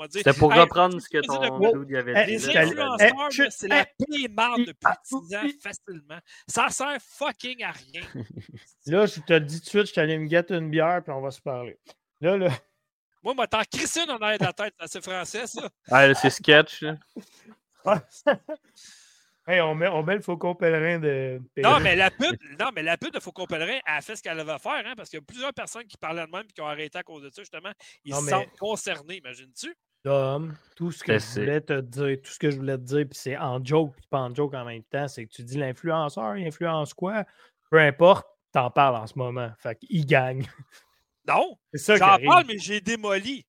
C'était 0.10 0.34
pour 0.34 0.54
reprendre 0.54 1.00
ce 1.00 1.10
que 1.10 1.20
ton 1.20 1.84
dude 1.84 1.96
avait 1.96 2.26
dit. 2.26 2.32
Les 2.32 2.58
influenceurs, 2.58 3.52
c'est 3.52 3.68
la 3.68 3.86
pire 3.86 4.30
marde 4.32 4.62
depuis 4.66 5.28
10 5.30 5.36
ans, 5.36 5.50
facilement. 5.62 6.20
Ça 6.48 6.70
sert 6.70 6.98
fucking 7.00 7.64
à 7.64 7.72
rien. 7.72 8.02
Là, 8.88 9.06
je 9.06 9.22
te 9.22 9.34
le 9.34 9.42
dis 9.42 9.60
tout 9.60 9.66
de 9.66 9.70
suite, 9.70 9.88
je 9.88 9.94
t'allais 9.94 10.18
me 10.18 10.28
gâter 10.28 10.56
une 10.56 10.70
bière, 10.70 11.02
puis 11.04 11.14
on 11.14 11.22
va 11.22 11.32
se 11.32 11.42
parler. 11.42 11.78
Là, 12.20 12.38
là... 12.38 12.50
Moi, 13.24 13.34
moi, 13.34 13.48
t'en 13.48 13.62
crissé 13.62 14.02
en 14.02 14.18
arrière 14.18 14.40
de 14.40 14.46
la 14.46 14.54
tête, 14.54 14.74
c'est 14.88 15.04
français, 15.04 15.48
ça. 15.48 15.70
Ah, 15.90 16.14
c'est 16.14 16.30
sketch, 16.30 16.84
Hey, 19.46 19.60
on, 19.60 19.76
met, 19.76 19.90
on 19.90 20.04
met 20.04 20.16
le 20.16 20.22
Faucon 20.22 20.56
Pèlerin 20.56 21.00
de. 21.00 21.42
Non, 21.58 21.80
mais 21.82 21.98
la 21.98 22.10
pub, 22.10 22.38
non, 22.58 22.70
mais 22.74 22.82
la 22.82 22.98
pub 22.98 23.12
de 23.12 23.20
Faucon 23.20 23.46
Pèlerin, 23.46 23.80
a 23.86 24.02
fait 24.02 24.16
ce 24.16 24.24
qu'elle 24.24 24.42
va 24.42 24.58
faire, 24.58 24.84
hein, 24.86 24.94
parce 24.96 25.10
qu'il 25.10 25.20
y 25.20 25.22
a 25.22 25.26
plusieurs 25.26 25.54
personnes 25.54 25.84
qui 25.84 25.98
parlaient 25.98 26.26
de 26.26 26.32
même 26.32 26.46
et 26.50 26.54
qui 26.54 26.62
ont 26.62 26.68
arrêté 26.68 26.98
à 26.98 27.04
cause 27.04 27.24
de 27.24 27.30
ça, 27.30 27.42
justement. 27.42 27.72
Ils 28.06 28.16
se 28.16 28.22
sentent 28.22 28.58
concernés, 28.58 29.18
imagines-tu? 29.18 29.76
Dom, 30.06 30.54
tout 30.76 30.92
ce 30.92 31.04
que 31.04 31.18
je 31.18 31.40
voulais 31.40 31.62
te 31.62 31.80
dire, 31.80 32.18
tout 32.22 32.32
ce 32.32 32.40
que 32.40 32.52
je 32.52 32.58
voulais 32.58 32.78
te 32.78 32.84
dire, 32.84 33.06
puis 33.10 33.18
c'est 33.18 33.38
en 33.38 33.64
joke 33.64 33.96
puis 33.96 34.06
pas 34.10 34.20
en 34.20 34.34
joke 34.36 34.54
en 34.54 34.66
même 34.66 34.84
temps, 34.84 35.08
c'est 35.08 35.26
que 35.26 35.32
tu 35.32 35.44
dis 35.44 35.58
l'influenceur, 35.58 36.38
il 36.38 36.46
influence 36.46 36.94
quoi? 36.94 37.24
Peu 37.70 37.80
importe, 37.80 38.28
t'en 38.52 38.70
parles 38.70 38.98
en 38.98 39.08
ce 39.08 39.18
moment. 39.18 39.52
Fait 39.60 39.78
qu'il 39.78 40.06
gagne. 40.06 40.46
Non, 41.26 41.58
j'en 41.74 41.98
parle, 41.98 42.44
mais 42.48 42.58
j'ai 42.58 42.82
démoli. 42.82 43.46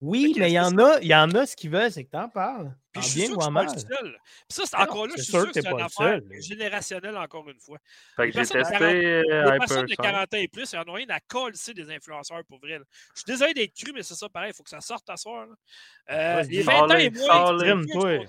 Oui, 0.00 0.34
mais 0.38 0.50
il 0.50 0.54
y 0.54 0.60
en 0.60 0.78
a, 0.78 0.98
il 1.02 1.08
y 1.08 1.14
en 1.14 1.30
a 1.32 1.44
ce 1.44 1.54
qu'ils 1.54 1.70
veulent, 1.70 1.92
c'est 1.92 2.04
que 2.04 2.10
t'en 2.10 2.30
parles. 2.30 2.74
Puis 2.96 3.02
En 3.02 3.02
je 3.02 3.08
suis 3.08 3.20
bien 3.20 3.26
sûr 3.26 3.34
ou 3.34 3.38
que 3.38 3.44
je 3.44 3.48
en 3.48 3.50
suis 3.50 3.54
pas 3.54 3.64
mal? 3.64 3.78
seul. 3.80 4.12
Puis 4.24 4.44
ça, 4.48 4.62
c'est 4.66 4.76
Ah 4.76 4.86
non, 4.86 4.92
encore 4.92 5.06
là, 5.06 5.14
je 5.16 5.22
suis 5.22 5.32
sûr 5.32 5.40
sûr 5.40 5.52
que 5.52 5.52
que 5.52 5.60
c'est 5.60 5.68
pas 5.70 5.70
une 5.70 5.80
affaire 5.82 6.20
seul. 6.20 6.42
générationnelle, 6.42 7.16
encore 7.16 7.48
une 7.50 7.60
fois. 7.60 7.78
Fait 8.16 8.26
Les 8.26 8.32
que 8.32 8.38
j'ai 8.44 8.46
personnes 8.46 8.62
de 8.62 8.64
testé 8.64 8.78
40 8.78 8.94
euh, 9.30 9.52
Les 9.52 9.58
personnes 9.58 9.86
de 9.86 9.92
Hypersonic. 9.92 9.96
40 9.96 10.34
ans 10.34 10.36
et 10.38 10.48
plus, 10.48 10.72
ils 10.72 10.76
en 10.78 10.88
ont 10.88 10.92
rien 10.92 11.06
à 11.10 11.20
coller 11.20 11.56
des 11.74 11.90
influenceurs 11.90 12.44
pour 12.46 12.58
vrai. 12.58 12.78
là. 12.78 12.84
Je 13.14 13.20
suis 13.20 13.24
désolé 13.26 13.54
d'être 13.54 13.74
cru, 13.74 13.92
mais 13.94 14.02
c'est 14.02 14.14
ça 14.14 14.28
pareil, 14.28 14.50
il 14.52 14.56
faut 14.56 14.62
que 14.62 14.70
ça 14.70 14.80
sorte 14.80 15.08
à 15.10 15.16
soir. 15.16 15.46
là. 15.46 15.54
Euh, 16.10 16.42
les 16.42 16.62
20 16.62 16.82
ans 16.82 16.96
et 16.96 17.10
moins, 17.10 18.24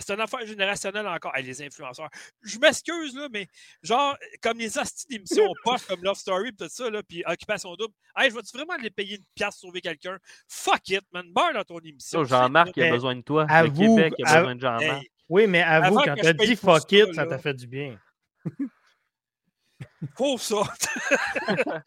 C'est 0.00 0.14
une 0.14 0.20
affaire 0.20 0.46
générationnelle 0.46 1.06
encore. 1.06 1.34
Hey, 1.36 1.44
les 1.44 1.62
influenceurs. 1.62 2.08
Je 2.42 2.58
m'excuse, 2.58 3.14
là, 3.16 3.28
mais 3.32 3.46
genre, 3.82 4.16
comme 4.42 4.58
les 4.58 4.78
astis 4.78 5.06
d'émissions 5.08 5.52
poches 5.64 5.84
comme 5.86 6.02
Love 6.02 6.16
Story 6.16 6.48
et 6.48 6.52
tout 6.52 6.68
ça, 6.68 6.90
là, 6.90 7.02
puis 7.02 7.22
Occupation 7.26 7.74
Double. 7.74 7.94
Hey, 8.16 8.30
je 8.30 8.34
vais-tu 8.36 8.56
vraiment 8.56 8.74
aller 8.74 8.90
payer 8.90 9.16
une 9.16 9.24
pièce 9.34 9.54
pour 9.60 9.68
sauver 9.68 9.80
quelqu'un? 9.80 10.18
Fuck 10.48 10.88
it, 10.90 11.02
man. 11.12 11.26
Beurre 11.32 11.54
dans 11.54 11.64
ton 11.64 11.78
émission. 11.80 12.24
Jean-Marc, 12.24 12.70
il 12.76 12.82
a 12.84 12.90
besoin 12.90 13.14
de 13.16 13.22
toi. 13.22 13.46
avoue- 13.48 13.82
le 13.96 14.02
Québec, 14.02 14.14
il 14.18 14.26
a 14.26 14.38
besoin 14.38 14.54
de 14.54 14.60
Jean-Marc. 14.60 14.82
Hey, 14.82 15.10
Oui, 15.28 15.46
mais 15.46 15.62
avoue, 15.62 15.98
Avant 15.98 16.04
quand 16.04 16.14
t'as 16.22 16.32
dit 16.32 16.56
pour 16.56 16.76
fuck 16.78 16.92
it, 16.92 17.14
ça 17.14 17.26
t'a 17.26 17.38
fait 17.38 17.54
du 17.54 17.66
bien. 17.66 17.98
pauvre 20.16 20.40
ça. 20.40 20.62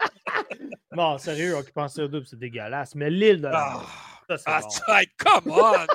Non, 0.91 1.17
sérieux, 1.19 1.53
Occupation 1.53 2.07
double, 2.07 2.25
c'est 2.25 2.39
dégueulasse. 2.39 2.95
Mais 2.95 3.09
l'île 3.11 3.37
de 3.37 3.47
la 3.47 3.77
Ah, 3.77 3.85
ça, 4.27 4.37
c'est 4.37 4.81
ah, 4.87 5.01
bon. 5.05 5.43
come 5.43 5.51
on! 5.53 5.85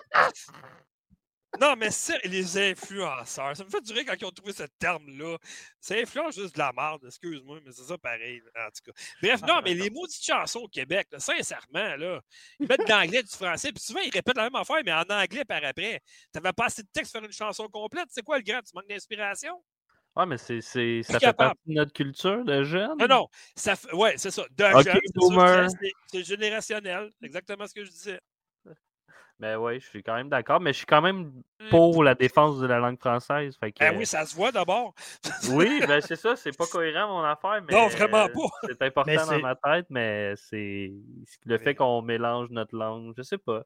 Non, 1.61 1.77
mais 1.77 1.91
c'est 1.91 2.25
les 2.25 2.59
influenceurs. 2.71 3.57
Ça 3.57 3.65
me 3.65 3.71
fait 3.71 3.81
du 3.81 3.93
rire 3.93 4.05
quand 4.07 4.15
ils 4.21 4.25
ont 4.25 4.31
trouvé 4.31 4.53
ce 4.53 4.65
terme-là. 4.79 5.37
Ça 5.81 5.95
influence 5.95 6.35
juste 6.35 6.55
de 6.55 6.59
la 6.59 6.73
merde, 6.73 7.05
excuse-moi, 7.07 7.61
mais 7.65 7.73
c'est 7.73 7.85
ça 7.85 7.97
pareil, 7.99 8.43
en 8.57 8.69
tout 8.71 8.91
cas. 8.91 9.03
Bref, 9.23 9.41
non, 9.43 9.61
mais 9.63 9.75
les 9.75 9.91
maudites 9.91 10.25
chansons 10.25 10.61
au 10.61 10.69
Québec, 10.69 11.07
là, 11.13 11.19
sincèrement, 11.21 11.97
là, 11.97 12.21
ils 12.59 12.67
mettent 12.67 12.85
de 12.87 12.91
l'anglais 12.91 13.23
du 13.23 13.31
français, 13.31 13.73
puis 13.73 13.83
souvent 13.83 14.01
ils 14.01 14.11
répètent 14.11 14.37
la 14.37 14.45
même 14.45 14.55
affaire, 14.57 14.81
mais 14.85 14.93
en 14.93 15.03
anglais 15.11 15.45
par 15.45 15.63
après. 15.65 16.01
T'avais 16.33 16.53
pas 16.53 16.67
assez 16.67 16.83
de 16.83 16.89
texte 16.93 17.13
pour 17.13 17.21
faire 17.21 17.29
une 17.29 17.33
chanson 17.33 17.69
complète? 17.69 18.07
C'est 18.11 18.23
quoi 18.23 18.39
le 18.39 18.43
grand? 18.45 18.61
Tu 18.63 18.71
manques 18.75 18.89
d'inspiration? 18.89 19.63
Ouais, 20.17 20.27
mais 20.27 20.39
c'est, 20.39 20.61
c'est, 20.61 21.03
ça 21.03 21.15
fait 21.15 21.27
capable. 21.27 21.51
partie 21.55 21.69
de 21.69 21.75
notre 21.75 21.93
culture 21.93 22.45
de 22.45 22.63
jeunes? 22.63 22.97
Non, 22.99 23.09
non. 23.09 23.29
Ça 23.57 23.75
ouais, 23.93 24.15
c'est 24.17 24.31
ça. 24.31 24.45
De 24.51 24.65
jeunes, 24.83 25.01
c'est 25.05 25.69
c'est- 25.81 25.93
c'est 26.07 26.25
générationnel. 26.25 27.11
C'est 27.19 27.27
exactement 27.27 27.67
ce 27.67 27.75
que 27.75 27.85
je 27.85 27.91
disais. 27.91 28.21
Mais 29.41 29.57
ouais, 29.57 29.81
je 29.81 29.87
suis 29.87 30.03
quand 30.03 30.15
même 30.15 30.29
d'accord, 30.29 30.61
mais 30.61 30.73
je 30.73 30.79
suis 30.79 30.87
quand 30.87 31.03
même 31.03 31.43
pour 31.71 32.05
la 32.05 32.15
défense 32.15 32.61
de 32.61 32.67
la 32.67 32.79
langue 32.79 32.99
française. 32.99 33.57
Fait 33.59 33.73
que, 33.73 33.81
Ben 33.81 33.97
oui, 33.97 34.07
ça 34.07 34.25
se 34.25 34.35
voit 34.35 34.53
d'abord. 34.53 34.95
oui, 35.51 35.81
ben 35.87 36.01
c'est 36.01 36.17
ça, 36.17 36.37
c'est 36.37 36.57
pas 36.57 36.67
cohérent 36.67 37.09
mon 37.09 37.25
affaire, 37.25 37.61
mais 37.67 37.75
Non, 37.75 37.89
vraiment 37.89 38.25
euh, 38.25 38.29
pas. 38.29 38.69
C'est 38.69 38.83
important 38.83 39.11
Mais 39.11 39.17
dans 39.17 39.41
ma 39.41 39.57
tête, 39.57 39.87
mais 39.91 40.35
c'est 40.37 40.93
le 41.45 41.59
fait 41.59 41.75
qu'on 41.75 42.01
mélange 42.03 42.51
notre 42.51 42.77
langue, 42.77 43.13
je 43.17 43.23
sais 43.23 43.39
pas. 43.39 43.65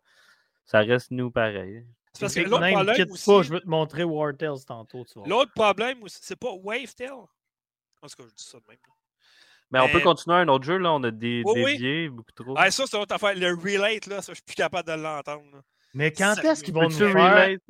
Ça 0.65 0.81
reste 0.81 1.11
nous 1.11 1.31
pareil. 1.31 1.85
C'est 2.13 2.21
parce 2.21 2.35
que 2.35 2.41
l'autre 2.41 2.73
problème 2.73 2.97
quitte 2.97 3.11
aussi. 3.11 3.27
pas, 3.27 3.43
je 3.43 3.53
veux 3.53 3.61
te 3.61 3.69
montrer 3.69 4.05
War 4.05 4.37
Tales 4.37 4.65
tantôt, 4.67 5.05
tu 5.05 5.19
vois. 5.19 5.29
L'autre 5.29 5.53
problème 5.55 6.03
aussi, 6.03 6.19
c'est 6.23 6.39
pas 6.39 6.53
Wavetail? 6.53 7.11
En 7.11 8.07
tout 8.07 8.17
cas, 8.17 8.25
je 8.29 8.35
dis 8.35 8.45
ça 8.45 8.59
de 8.59 8.65
même. 8.69 8.79
Mais 9.71 9.81
on 9.81 9.89
peut 9.89 10.01
continuer 10.01 10.37
un 10.37 10.49
autre 10.49 10.65
jeu, 10.65 10.79
là, 10.79 10.93
on 10.93 11.03
a 11.03 11.11
des 11.11 11.43
Oui, 11.45 12.09
beaucoup 12.09 12.33
trop. 12.35 12.55
Ah, 12.57 12.71
ça, 12.71 12.85
c'est 12.87 12.97
autre 12.97 13.15
affaire. 13.15 13.35
Le 13.35 13.53
relate, 13.55 14.07
là, 14.07 14.23
ça, 14.23 14.33
je 14.33 14.37
suis 14.37 14.43
plus 14.45 14.55
capable 14.55 14.89
de 14.89 14.95
l'entendre. 14.95 15.45
là. 15.53 15.61
Mais 15.95 16.13
quand 16.13 16.37
est-ce 16.43 16.63
qu'ils 16.65 16.75
vont 16.75 16.85
nous 16.85 16.91
faire... 16.91 17.09
relate? 17.13 17.61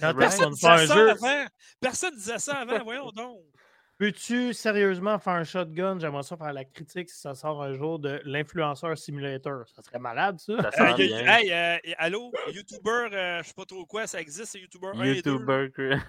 Quand 0.00 0.18
est-ce 0.18 0.36
qu'ils 0.36 0.44
vont 0.44 0.50
Personne 0.50 0.50
nous 0.50 0.56
faire 0.56 0.76
disait 0.78 0.84
un 0.84 0.86
ça 0.86 0.94
jeu? 0.94 1.10
avant. 1.10 1.46
Personne 1.80 2.14
disait 2.14 2.38
ça 2.38 2.54
avant. 2.58 2.84
Voyons 2.84 3.10
donc. 3.10 3.38
Peux-tu 4.00 4.54
sérieusement 4.54 5.18
faire 5.18 5.34
un 5.34 5.44
shotgun? 5.44 5.98
J'aimerais 5.98 6.22
ça 6.22 6.34
faire 6.34 6.54
la 6.54 6.64
critique 6.64 7.10
si 7.10 7.20
ça 7.20 7.34
sort 7.34 7.62
un 7.62 7.74
jour 7.74 7.98
de 7.98 8.18
l'influenceur 8.24 8.96
simulator. 8.96 9.68
Ça 9.68 9.82
serait 9.82 9.98
malade, 9.98 10.38
ça. 10.40 10.70
Ça 10.72 10.84
Euh, 10.84 10.96
sent 10.96 11.06
bien. 11.06 11.18
hey, 11.36 11.52
euh, 11.52 11.76
et- 11.84 11.94
allô, 11.98 12.32
YouTuber, 12.50 13.08
euh, 13.14 13.42
je 13.42 13.48
sais 13.48 13.54
pas 13.54 13.66
trop 13.66 13.84
quoi, 13.84 14.06
ça 14.06 14.18
existe, 14.18 14.52
c'est 14.52 14.60
YouTuber 14.60 14.92
1 14.94 15.02
et 15.02 15.20
2. 15.20 15.32
YouTuber. 15.32 15.68
cre- 15.76 16.00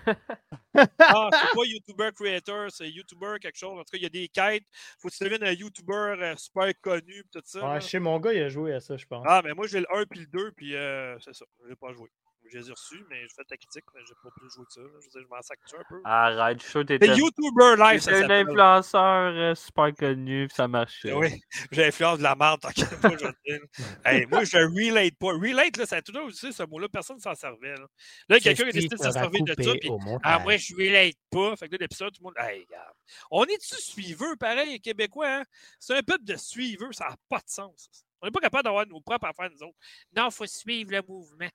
Ah, 0.99 1.29
c'est 1.33 1.53
pas 1.53 1.65
YouTuber 1.65 2.09
Creator, 2.15 2.71
c'est 2.71 2.89
YouTuber 2.89 3.35
quelque 3.41 3.57
chose. 3.57 3.73
En 3.77 3.83
tout 3.83 3.91
cas, 3.91 3.97
il 3.97 4.03
y 4.03 4.05
a 4.05 4.09
des 4.09 4.29
quêtes. 4.29 4.63
Faut 4.97 5.09
que 5.09 5.13
tu 5.13 5.23
deviennes 5.25 5.43
un 5.43 5.51
YouTuber 5.51 6.15
euh, 6.21 6.35
super 6.37 6.71
connu, 6.79 7.23
pis 7.23 7.29
tout 7.33 7.41
ça. 7.43 7.59
là. 7.59 7.79
Chez 7.81 7.99
mon 7.99 8.21
gars, 8.21 8.31
il 8.31 8.41
a 8.41 8.47
joué 8.47 8.73
à 8.73 8.79
ça, 8.79 8.95
je 8.95 9.05
pense. 9.05 9.25
Ah, 9.27 9.41
mais 9.43 9.53
moi, 9.53 9.67
j'ai 9.67 9.81
le 9.81 9.87
1 9.93 10.05
puis 10.05 10.21
le 10.21 10.27
2, 10.27 10.51
puis 10.53 10.75
euh, 10.77 11.19
c'est 11.19 11.35
ça. 11.35 11.43
Je 11.61 11.67
l'ai 11.67 11.75
pas 11.75 11.91
joué. 11.91 12.09
Je 12.51 12.57
les 12.57 12.67
ai 12.67 12.71
reçus, 12.71 13.05
mais 13.09 13.21
j'ai 13.21 13.29
fait 13.29 13.49
la 13.49 13.57
critique, 13.57 13.85
mais 13.95 14.01
j'ai 14.05 14.13
pas 14.21 14.29
plus 14.35 14.49
joué 14.53 14.65
que 14.65 14.73
ça. 14.73 14.81
là. 14.81 14.87
Je 14.99 15.05
veux 15.05 15.11
dire, 15.11 15.21
je 15.21 15.27
m'en 15.27 15.41
sac 15.41 15.59
un 15.73 15.83
peu. 15.87 16.01
Arrête, 16.03 16.57
je 16.57 16.63
suis 16.63 16.71
sûr 16.71 16.85
que 16.85 16.97
C'est 16.99 17.17
YouTuber 17.17 17.75
Live, 17.77 18.01
ça 18.01 18.11
un 18.11 18.29
influenceur 18.29 19.33
euh, 19.33 19.55
super 19.55 19.95
connu, 19.95 20.47
puis 20.47 20.55
ça 20.55 20.67
marchait. 20.67 21.13
Oui, 21.13 21.41
j'ai 21.71 21.85
influence 21.85 22.17
de 22.17 22.23
la 22.23 22.35
merde, 22.35 22.59
tant 22.59 22.69
qu'à 22.71 22.85
pas, 22.85 23.11
je 23.11 23.25
dire. 23.45 23.61
Hey, 24.03 24.25
moi, 24.25 24.43
je 24.43 24.57
relate 24.57 25.15
pas. 25.17 25.31
Relate, 25.31 25.77
là, 25.77 25.85
ça 25.85 25.97
a 25.97 26.01
toujours 26.01 26.27
utilisé 26.27 26.51
ce 26.51 26.63
mot-là, 26.63 26.89
personne 26.89 27.15
ne 27.17 27.21
s'en 27.21 27.35
servait. 27.35 27.73
Là, 27.73 27.87
là 28.27 28.39
quelqu'un 28.41 28.67
a 28.67 28.71
décidé 28.71 28.97
de 28.97 29.01
se 29.01 29.11
servir 29.11 29.43
de 29.43 29.63
ça, 29.63 29.71
puis 29.79 29.89
ah, 30.23 30.39
moi, 30.39 30.57
je 30.57 30.75
relate 30.75 31.15
pas. 31.29 31.55
Fait 31.55 31.67
que 31.67 31.73
là, 31.73 31.77
l'épisode, 31.79 32.13
tout 32.13 32.21
le 32.21 32.25
monde. 32.25 32.35
Hey, 32.37 32.65
regarde. 32.69 32.93
On 33.29 33.45
est-tu 33.45 33.75
suiveux, 33.75 34.35
pareil, 34.35 34.81
Québécois? 34.81 35.27
Hein? 35.27 35.43
C'est 35.79 35.97
un 35.97 36.03
peuple 36.03 36.25
de 36.25 36.35
suiveux, 36.35 36.91
ça 36.91 37.09
n'a 37.09 37.15
pas 37.29 37.39
de 37.39 37.47
sens. 37.49 37.89
On 38.21 38.27
n'est 38.27 38.31
pas 38.31 38.39
capable 38.39 38.65
d'avoir 38.65 38.85
nos 38.85 39.01
propres 39.01 39.27
affaires, 39.27 39.49
nous 39.49 39.63
autres. 39.63 39.77
Non, 40.15 40.27
il 40.27 40.33
faut 40.33 40.45
suivre 40.45 40.91
le 40.91 41.01
mouvement. 41.07 41.49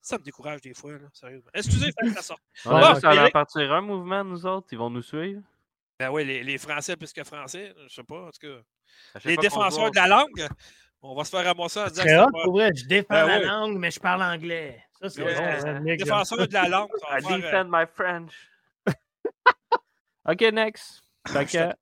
Ça 0.00 0.16
me 0.16 0.22
décourage 0.22 0.60
des 0.62 0.72
fois, 0.74 0.92
là, 0.92 1.08
sérieusement. 1.12 1.50
Excusez, 1.52 1.92
que 1.92 2.10
ça 2.14 2.22
sorte. 2.22 2.42
On 2.64 2.70
Bon, 2.70 2.76
a 2.76 2.92
juste 2.94 3.04
à 3.04 3.14
Eric- 3.14 3.26
en 3.28 3.30
partir 3.30 3.72
un 3.72 3.80
mouvement, 3.82 4.24
nous 4.24 4.46
autres, 4.46 4.68
ils 4.72 4.78
vont 4.78 4.88
nous 4.88 5.02
suivre. 5.02 5.42
Ben 6.00 6.10
oui, 6.10 6.24
les, 6.24 6.42
les 6.44 6.56
Français 6.58 6.96
plus 6.96 7.12
que 7.12 7.24
Français, 7.24 7.74
je 7.88 7.94
sais 7.94 8.04
pas, 8.04 8.22
en 8.26 8.30
tout 8.30 8.38
cas. 8.40 9.20
Les 9.24 9.36
défenseurs 9.36 9.90
de 9.90 9.96
la 9.96 10.06
langue, 10.06 10.46
on 11.02 11.14
va 11.14 11.24
se 11.24 11.30
faire 11.30 11.44
ramasser 11.44 11.80
en 11.80 11.88
disant 11.88 12.04
que 12.04 12.24
hot, 12.26 12.42
pour 12.44 12.52
vrai. 12.52 12.70
Je 12.74 12.86
défends 12.86 13.06
Ben 13.10 13.26
la 13.26 13.38
oui. 13.40 13.44
langue, 13.44 13.78
mais 13.78 13.90
je 13.90 14.00
parle 14.00 14.22
anglais. 14.22 14.82
Ça, 15.00 15.10
c'est 15.10 15.22
Ouais, 15.22 15.34
bon. 15.34 15.42
euh, 15.42 15.60
hein, 15.66 15.80
Nick, 15.80 15.98
j'aime 15.98 16.06
défenseur 16.06 16.48
de 16.48 16.52
la 16.54 16.68
langue. 16.68 16.88
ça 17.00 17.06
va 17.10 17.18
I 17.18 17.22
faire, 17.22 17.32
euh, 17.32 17.64
defend 17.64 17.64
my 17.68 17.84
French. 17.92 18.32
ok, 20.28 20.40
next. 20.52 21.02
Fait 21.28 21.44
que, 21.44 21.50
Je 21.52 21.72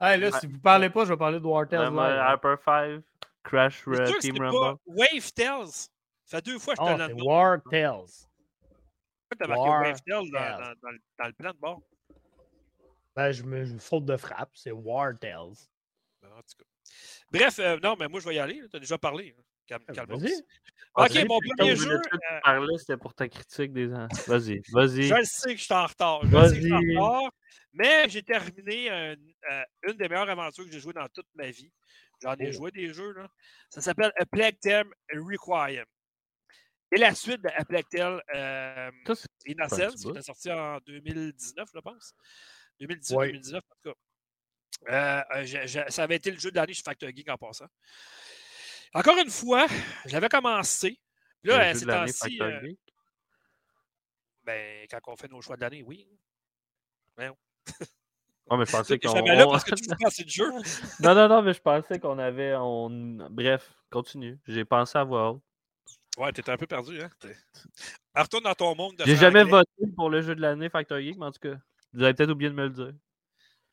Hey, 0.00 0.20
là, 0.20 0.32
si 0.32 0.46
vous 0.46 0.58
parlez 0.58 0.90
pas, 0.90 1.04
je 1.04 1.10
vais 1.10 1.16
parler 1.16 1.38
de 1.40 1.46
War 1.46 1.66
Tales. 1.68 1.92
Hyper 1.92 2.58
5, 2.64 3.02
Crash 3.44 3.82
euh, 3.88 4.12
Team 4.20 4.36
Rumble. 4.40 4.76
Wave 4.86 5.32
Tales. 5.34 5.88
Ça 6.26 6.38
fait 6.38 6.42
deux 6.42 6.58
fois 6.58 6.74
que 6.74 6.82
je 6.82 6.86
te 6.86 6.92
c'est 7.02 7.08
donne. 7.08 7.22
War 7.22 7.58
Tales. 7.70 8.04
Pourquoi 9.28 9.36
t'as 9.38 9.46
marqué 9.46 9.60
War 9.70 9.82
Wave 9.82 10.00
Tales 10.06 10.30
dans, 10.30 10.38
Tales. 10.38 10.58
dans, 10.58 10.80
dans 10.82 10.90
le- 10.90 11.00
dans 11.18 11.26
le 11.26 11.32
plan 11.32 11.50
de 11.52 11.58
bord? 11.58 11.82
Ben, 13.14 13.32
je 13.32 13.42
me 13.44 13.64
je- 13.64 13.78
faute 13.78 14.04
de 14.04 14.16
frappe, 14.16 14.50
c'est 14.54 14.72
War 14.72 15.18
Tales. 15.18 15.54
Ben, 16.20 16.28
en 16.32 16.42
tout 16.42 16.58
cas. 16.58 16.64
Bref, 17.32 17.58
euh, 17.58 17.78
non, 17.82 17.96
mais 17.98 18.08
moi, 18.08 18.20
je 18.20 18.28
vais 18.28 18.34
y 18.34 18.38
aller. 18.38 18.60
Tu 18.70 18.76
as 18.76 18.80
déjà 18.80 18.98
parlé. 18.98 19.34
hein. 19.38 19.42
Calme, 19.66 19.82
Ah, 19.88 19.92
calme 19.94 20.10
Vas-y. 20.16 20.32
Ah, 20.94 21.02
OK, 21.04 21.10
c'est- 21.10 21.24
mon 21.24 21.40
premier 21.40 21.74
jeu. 21.74 21.94
euh, 21.96 22.40
parlais, 22.44 22.78
c'était 22.78 22.96
pour 22.96 23.14
ta 23.14 23.28
critique 23.28 23.72
des 23.72 23.92
ans. 23.92 24.06
Vas-y, 24.28 24.60
vas-y. 24.72 25.02
Je 25.04 25.14
le 25.14 25.24
sais 25.24 25.54
que 25.54 25.58
je 25.60 25.64
suis 25.64 25.74
en 25.74 25.86
retard. 25.86 26.20
Je 26.24 26.28
le 26.36 26.42
sais 26.48 26.54
que 26.54 26.60
je 26.60 26.60
suis 26.62 26.72
en 26.72 26.78
retard. 27.04 27.30
Mais 27.72 28.08
j'ai 28.08 28.22
terminé 28.22 28.90
un- 28.90 29.16
euh, 29.50 29.62
une 29.88 29.94
des 29.94 30.08
meilleures 30.08 30.30
aventures 30.30 30.64
que 30.64 30.70
j'ai 30.70 30.78
jouées 30.80 30.92
dans 30.92 31.08
toute 31.08 31.26
ma 31.34 31.50
vie. 31.50 31.72
J'en 32.22 32.34
ai 32.36 32.48
Oh. 32.48 32.52
joué 32.52 32.70
des 32.70 32.92
jeux. 32.94 33.12
Là. 33.12 33.28
Ça 33.70 33.80
s'appelle 33.82 34.12
A 34.16 34.24
Plague 34.24 34.58
Tale 34.60 34.86
Requiem. 35.12 35.84
Et 36.92 36.98
la 36.98 37.14
suite 37.14 37.42
de 37.42 37.48
A 37.48 37.64
Plague 37.64 37.88
Tale 37.90 38.22
euh, 38.34 38.90
c'est- 39.14 39.26
Innocence, 39.46 39.96
qui 39.96 40.08
était 40.08 40.22
sorti 40.22 40.50
en 40.52 40.78
2019, 40.86 41.68
je 41.74 41.80
pense. 41.80 42.14
2018-2019, 42.80 43.16
Ouais. 43.16 43.58
en 43.58 43.60
tout 43.60 43.94
cas. 44.88 45.24
Euh, 45.34 45.86
ça 45.88 46.02
avait 46.04 46.16
été 46.16 46.30
le 46.30 46.38
jeu 46.38 46.50
de 46.50 46.56
l'année 46.56 46.74
chez 46.74 46.82
Factor 46.82 47.08
Geek 47.08 47.28
en 47.30 47.36
passant. 47.38 47.66
Encore 48.94 49.16
une 49.18 49.30
fois, 49.30 49.66
j'avais 50.04 50.28
commencé. 50.28 51.00
Puis 51.42 51.50
Là, 51.50 51.68
le 51.68 51.72
jeu 51.72 51.78
ces 51.80 51.84
de 51.86 51.90
l'année 51.90 52.12
temps-ci, 52.12 52.36
Factor 52.38 52.46
euh, 52.46 52.72
ben, 54.44 54.86
quand 54.90 55.00
on 55.08 55.16
fait 55.16 55.28
nos 55.28 55.40
choix 55.40 55.56
de 55.56 55.62
l'année, 55.62 55.82
oui. 55.82 56.06
Mais 57.18 57.30
je 58.64 58.70
pensais 58.70 58.98
T'es 58.98 59.06
qu'on. 59.08 59.14
jamais 59.16 59.34
là 59.34 59.48
on- 59.48 59.50
parce 59.50 59.64
que 59.64 59.74
tu 59.74 59.84
joues 59.84 59.96
pas 60.00 60.06
assez 60.06 60.22
de 60.24 60.28
jeux. 60.30 60.52
non, 61.00 61.14
non, 61.14 61.28
non, 61.28 61.42
mais 61.42 61.52
je 61.52 61.60
pensais 61.60 61.98
qu'on 61.98 62.18
avait. 62.18 62.54
On... 62.56 62.88
Bref, 63.30 63.72
continue. 63.90 64.38
J'ai 64.46 64.64
pensé 64.64 64.96
à 64.98 65.04
haute. 65.04 65.42
Ouais, 66.16 66.32
t'étais 66.32 66.50
un 66.50 66.56
peu 66.56 66.66
perdu, 66.66 67.00
hein? 67.02 67.10
Retourne 68.14 68.44
dans 68.44 68.54
ton 68.54 68.74
monde 68.74 68.96
de 68.96 69.04
J'ai 69.04 69.16
jamais 69.16 69.44
voté 69.44 69.70
pour 69.94 70.08
le 70.08 70.22
jeu 70.22 70.34
de 70.34 70.40
l'année 70.40 70.70
Factor 70.70 70.98
Geek, 70.98 71.18
mais 71.18 71.26
en 71.26 71.32
tout 71.32 71.40
cas, 71.40 71.56
vous 71.92 72.02
avez 72.02 72.14
peut-être 72.14 72.30
oublié 72.30 72.50
de 72.50 72.54
me 72.54 72.64
le 72.64 72.70
dire. 72.70 72.92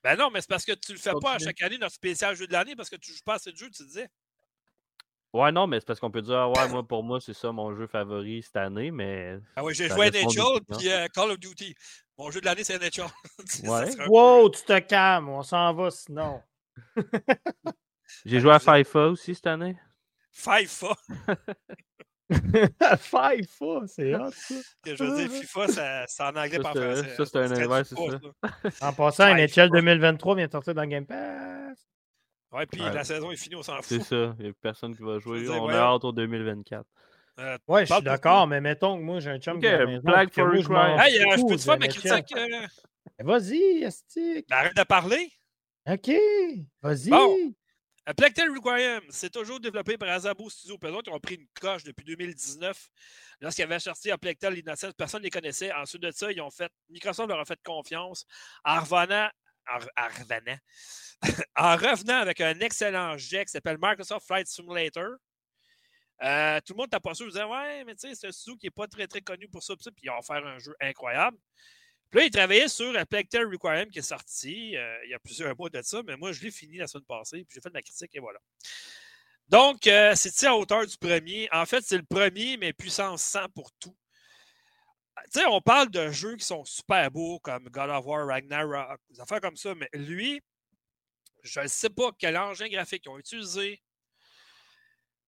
Ben 0.04 0.18
non, 0.18 0.30
mais 0.30 0.42
c'est 0.42 0.50
parce 0.50 0.66
que 0.66 0.74
tu 0.74 0.92
le 0.92 1.00
fais 1.00 1.14
pas 1.22 1.36
à 1.36 1.40
chaque 1.40 1.62
année, 1.62 1.78
notre 1.78 1.94
spécial 1.94 2.36
jeu 2.36 2.46
de 2.46 2.52
l'année, 2.52 2.76
parce 2.76 2.90
que 2.90 2.98
tu 2.98 3.14
joues 3.14 3.24
pas 3.26 3.36
assez 3.36 3.54
de 3.54 3.58
jeux, 3.58 3.70
tu 3.70 3.86
disais. 3.86 4.10
Ouais, 5.34 5.52
non, 5.52 5.66
mais 5.66 5.80
c'est 5.80 5.86
parce 5.88 6.00
qu'on 6.00 6.12
peut 6.12 6.22
dire, 6.22 6.36
ah 6.36 6.50
ouais, 6.50 6.70
moi, 6.70 6.86
pour 6.86 7.04
moi, 7.04 7.20
c'est 7.22 7.34
ça 7.34 7.52
mon 7.52 7.74
jeu 7.76 7.88
favori 7.88 8.44
cette 8.44 8.58
année, 8.58 8.92
mais. 8.92 9.40
Ah 9.56 9.64
oui, 9.64 9.74
j'ai 9.74 9.88
joué 9.90 10.12
NHL 10.12 10.60
puis 10.78 10.92
euh, 10.92 11.08
Call 11.08 11.32
of 11.32 11.40
Duty. 11.40 11.74
Mon 12.18 12.30
jeu 12.30 12.42
de 12.42 12.46
l'année, 12.46 12.64
c'est 12.64 12.78
NHL. 12.78 13.10
Ouais. 13.64 14.08
Wow, 14.08 14.50
tu 14.50 14.62
te 14.62 14.80
calmes, 14.80 15.30
on 15.30 15.42
s'en 15.42 15.74
va 15.74 15.90
sinon. 15.90 16.42
J'ai 18.26 18.40
joué 18.40 18.52
à 18.52 18.60
FIFA 18.60 19.08
aussi 19.08 19.34
cette 19.34 19.48
année. 19.48 19.76
FIFA. 20.32 20.96
FIFA, 23.00 23.82
c'est 23.88 24.16
hot, 24.16 24.32
ça. 24.32 24.56
Que 24.84 24.96
je 24.96 25.04
veux 25.04 25.18
dire, 25.18 25.30
FIFA, 25.32 26.06
c'est 26.08 26.24
en 26.24 26.36
anglais 26.36 26.60
Ça, 26.62 26.72
c'est- 26.74 26.80
français. 27.04 27.16
ça, 27.16 27.26
c'est 27.26 27.38
un 27.38 27.68
pas, 27.68 27.84
c'est 27.84 27.96
ça. 27.96 28.20
ça. 28.80 28.88
En 28.88 28.94
passant, 28.94 29.28
NHL 29.36 29.50
FIFA. 29.50 29.68
2023 29.70 30.36
vient 30.36 30.48
de 30.48 30.52
sortir 30.52 30.74
dans 30.76 30.86
Game 30.86 31.06
Pass. 31.06 31.78
Ouais, 32.52 32.66
puis 32.68 32.82
Ouais. 32.82 32.94
la 32.94 33.04
saison 33.04 33.32
est 33.32 33.36
finie, 33.36 33.56
on 33.56 33.64
s'en 33.64 33.82
C'est 33.82 33.98
fout. 34.00 34.08
ça. 34.08 34.36
Il 34.40 34.46
n'y 34.46 34.50
a 34.52 34.54
personne 34.62 34.96
qui 34.96 35.02
va 35.04 35.20
jouer. 35.20 35.42
dire, 35.42 35.52
On 35.54 35.56
a 35.56 35.60
voyons. 35.60 35.78
hâte 35.96 36.04
au 36.06 36.12
2024. 36.12 36.86
Euh, 37.40 37.58
Ouais, 37.68 37.86
je 37.86 37.94
suis 37.94 38.04
d'accord, 38.04 38.46
mais 38.48 38.62
mettons 38.62 38.96
que 38.98 39.02
moi, 39.04 39.20
j'ai 39.20 39.32
un 39.32 39.40
chum 39.40 39.60
qui 39.60 39.66
est 39.66 39.86
maison, 39.86 40.02
Black 40.04 40.32
for 40.34 40.50
Crime. 40.52 41.00
Hey, 41.00 41.18
euh, 41.20 41.36
je 41.38 41.48
peux 41.48 41.56
te 41.56 41.62
faire 41.62 41.80
ma 41.80 41.88
critique? 41.88 42.38
euh, 42.38 42.68
Vas-y, 43.24 43.86
Astic. 43.86 44.48
ben, 44.50 44.56
arrête 44.56 44.76
de 44.78 44.84
parler. 44.84 45.32
OK, 45.90 46.12
vas-y. 46.82 47.10
Bon. 47.10 47.36
A 48.06 48.14
Plague 48.14 48.34
Tale 48.34 48.50
Requiem, 48.50 49.02
c'est 49.10 49.30
toujours 49.30 49.62
développé 49.62 49.98
par 49.98 50.10
Azabo 50.10 50.50
Studio. 50.50 50.78
Eux 50.84 50.92
autres, 50.92 51.10
ils 51.10 51.16
ont 51.16 51.20
pris 51.22 51.36
une 51.36 51.48
coche 51.60 51.86
depuis 51.86 52.04
2019. 52.04 52.90
Lorsqu'ils 53.40 53.64
avaient 53.64 53.80
sorti 53.80 54.12
Tale 54.40 54.58
Innocence, 54.58 54.92
personne 54.98 55.22
ne 55.22 55.26
les 55.26 55.30
connaissait. 55.30 55.72
Ensuite 55.72 56.04
de 56.04 56.12
ça, 56.12 56.30
ils 56.30 56.42
ont 56.42 56.50
fait, 56.50 56.70
Microsoft 56.90 57.30
leur 57.30 57.40
a 57.40 57.46
fait 57.46 57.60
confiance 57.64 58.26
en 58.66 58.82
revenant, 58.82 59.30
en, 59.70 60.10
avec 62.20 62.42
un 62.42 62.60
excellent 62.60 63.18
jet 63.18 63.46
qui 63.46 63.52
s'appelle 63.52 63.78
Microsoft 63.82 64.28
Flight 64.28 64.48
Simulator. 64.48 65.16
Euh, 66.24 66.60
tout 66.66 66.74
le 66.74 66.78
monde 66.80 66.90
t'a 66.90 67.00
pas 67.00 67.14
sûr, 67.14 67.28
disait 67.28 67.44
Ouais, 67.46 67.86
mais 67.86 67.96
tu 67.96 68.10
sais, 68.10 68.16
c'est 68.16 68.28
un 68.28 68.32
studio 68.34 68.58
qui 68.58 68.66
n'est 68.66 68.72
pas 68.72 68.88
très 68.88 69.08
très 69.08 69.22
connu 69.22 69.48
pour 69.48 69.64
ça, 69.64 69.76
puis 69.78 69.86
ils 70.04 70.10
vont 70.10 70.22
faire 70.22 70.46
un 70.46 70.60
jeu 70.60 70.76
incroyable. 70.82 71.38
Là, 72.14 72.24
ils 72.24 72.30
travaillaient 72.30 72.68
sur 72.68 72.96
A 72.96 73.06
Plague 73.06 73.28
Tale 73.28 73.48
Requiem 73.48 73.90
qui 73.90 74.00
est 74.00 74.04
sorti 74.04 74.78
euh, 74.78 74.98
il 75.06 75.10
y 75.10 75.14
a 75.16 75.20
plusieurs 75.20 75.56
mois 75.58 75.70
de 75.70 75.82
ça, 75.82 76.02
mais 76.06 76.16
moi, 76.16 76.32
je 76.32 76.42
l'ai 76.42 76.52
fini 76.52 76.78
la 76.78 76.88
semaine 76.88 77.06
passée, 77.06 77.44
puis 77.44 77.56
j'ai 77.56 77.62
fait 77.62 77.74
ma 77.74 77.82
critique 77.82 78.12
et 78.14 78.20
voilà. 78.20 78.40
Donc, 79.50 79.88
euh, 79.88 80.14
c'est 80.16 80.46
à 80.46 80.56
hauteur 80.56 80.86
du 80.86 80.98
premier? 80.98 81.50
En 81.52 81.66
fait, 81.66 81.84
c'est 81.84 81.98
le 81.98 82.04
premier, 82.04 82.58
mais 82.58 82.72
puissance 82.72 83.24
100 83.24 83.50
pour 83.50 83.72
tout. 83.80 83.96
Tu 85.26 85.40
sais, 85.40 85.46
on 85.46 85.62
parle 85.62 85.90
de 85.90 86.12
jeux 86.12 86.36
qui 86.36 86.46
sont 86.46 86.66
super 86.66 87.10
beaux 87.10 87.40
comme 87.40 87.64
God 87.70 87.90
of 87.90 88.06
War, 88.06 88.28
Ragnarok, 88.28 89.00
des 89.10 89.20
affaires 89.20 89.42
comme 89.42 89.56
ça, 89.56 89.74
mais 89.76 89.90
lui, 89.94 90.42
je 91.44 91.62
ne 91.62 91.68
sais 91.68 91.90
pas 91.90 92.12
quel 92.18 92.38
engin 92.38 92.68
graphique 92.68 93.04
ils 93.06 93.10
ont 93.10 93.20
utilisé. 93.20 93.82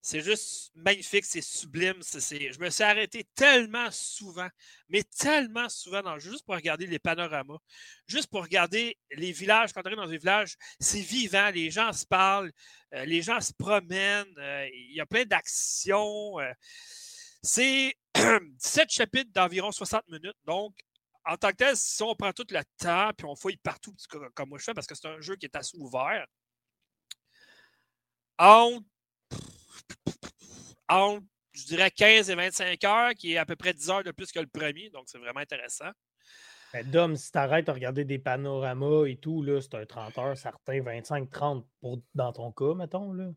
C'est 0.07 0.21
juste 0.21 0.71
magnifique, 0.75 1.25
c'est 1.25 1.41
sublime. 1.41 1.95
Je 2.03 2.59
me 2.59 2.69
suis 2.69 2.83
arrêté 2.83 3.23
tellement 3.33 3.89
souvent, 3.89 4.47
mais 4.87 5.01
tellement 5.01 5.67
souvent 5.67 6.03
dans 6.03 6.13
le 6.13 6.19
jeu, 6.19 6.29
juste 6.29 6.45
pour 6.45 6.53
regarder 6.53 6.85
les 6.85 6.99
panoramas, 6.99 7.57
juste 8.05 8.29
pour 8.29 8.43
regarder 8.43 8.99
les 9.09 9.31
villages. 9.31 9.73
Quand 9.73 9.81
on 9.81 9.85
arrive 9.87 9.97
dans 9.97 10.03
un 10.03 10.17
village, 10.17 10.57
c'est 10.79 11.01
vivant, 11.01 11.49
les 11.49 11.71
gens 11.71 11.91
se 11.91 12.05
parlent, 12.05 12.51
euh, 12.93 13.03
les 13.05 13.23
gens 13.23 13.41
se 13.41 13.51
promènent, 13.51 14.31
euh, 14.37 14.69
il 14.71 14.93
y 14.93 15.01
a 15.01 15.07
plein 15.07 15.25
d'actions. 15.25 16.39
euh. 16.39 16.53
c'est 17.41 17.95
17 18.13 18.91
chapitres 18.91 19.31
d'environ 19.33 19.71
60 19.71 20.07
minutes. 20.09 20.37
Donc, 20.45 20.75
en 21.25 21.35
tant 21.35 21.49
que 21.49 21.55
tel, 21.55 21.75
si 21.75 22.03
on 22.03 22.13
prend 22.13 22.31
tout 22.31 22.45
le 22.47 22.61
temps 22.77 23.09
puis 23.17 23.25
on 23.25 23.35
fouille 23.35 23.57
partout, 23.57 23.95
comme 24.35 24.49
moi 24.49 24.59
je 24.59 24.65
fais, 24.65 24.75
parce 24.75 24.85
que 24.85 24.93
c'est 24.93 25.07
un 25.07 25.19
jeu 25.19 25.35
qui 25.35 25.47
est 25.47 25.55
assez 25.55 25.75
ouvert, 25.79 26.27
entre, 28.37 28.85
entre, 30.89 31.25
je 31.53 31.65
dirais 31.65 31.91
15 31.91 32.29
et 32.29 32.35
25 32.35 32.83
heures, 32.83 33.13
qui 33.13 33.33
est 33.33 33.37
à 33.37 33.45
peu 33.45 33.55
près 33.55 33.73
10 33.73 33.89
heures 33.89 34.03
de 34.03 34.11
plus 34.11 34.31
que 34.31 34.39
le 34.39 34.47
premier, 34.47 34.89
donc 34.89 35.03
c'est 35.07 35.17
vraiment 35.17 35.39
intéressant. 35.39 35.89
Ben, 36.73 36.85
Dom, 36.89 37.15
si 37.15 37.31
t'arrêtes 37.31 37.69
à 37.69 37.73
regarder 37.73 38.03
des 38.03 38.19
panoramas 38.19 39.05
et 39.05 39.15
tout, 39.15 39.41
là, 39.43 39.61
c'est 39.61 39.75
un 39.75 39.85
30 39.85 40.17
heures 40.17 40.37
certain, 40.37 40.81
25-30 40.81 41.65
pour 41.79 42.01
dans 42.13 42.33
ton 42.33 42.51
cas, 42.51 42.73
mettons. 42.73 43.13
Là. 43.13 43.29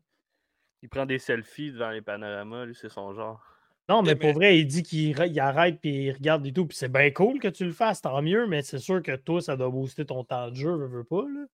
Il 0.81 0.89
prend 0.89 1.05
des 1.05 1.19
selfies 1.19 1.71
devant 1.71 1.91
les 1.91 2.01
panoramas, 2.01 2.65
lui, 2.65 2.75
c'est 2.75 2.89
son 2.89 3.13
genre. 3.13 3.41
Non, 3.87 4.01
mais 4.03 4.13
mais- 4.13 4.19
pour 4.19 4.33
vrai, 4.33 4.59
il 4.59 4.67
dit 4.67 4.83
qu'il 4.83 5.39
arrête 5.39 5.79
puis 5.81 6.05
il 6.05 6.11
regarde 6.11 6.45
et 6.45 6.53
tout. 6.53 6.67
Puis 6.67 6.77
c'est 6.77 6.91
bien 6.91 7.09
cool 7.11 7.39
que 7.39 7.47
tu 7.47 7.65
le 7.65 7.71
fasses, 7.71 8.01
tant 8.01 8.21
mieux, 8.21 8.45
mais 8.45 8.61
c'est 8.61 8.77
sûr 8.77 9.01
que 9.01 9.15
toi, 9.15 9.41
ça 9.41 9.55
doit 9.55 9.69
booster 9.69 10.05
ton 10.05 10.23
temps 10.23 10.49
de 10.49 10.55
jeu, 10.55 10.75
veux, 10.75 10.87
veux 10.87 11.03
pas. 11.03 11.23
Là. 11.23 11.45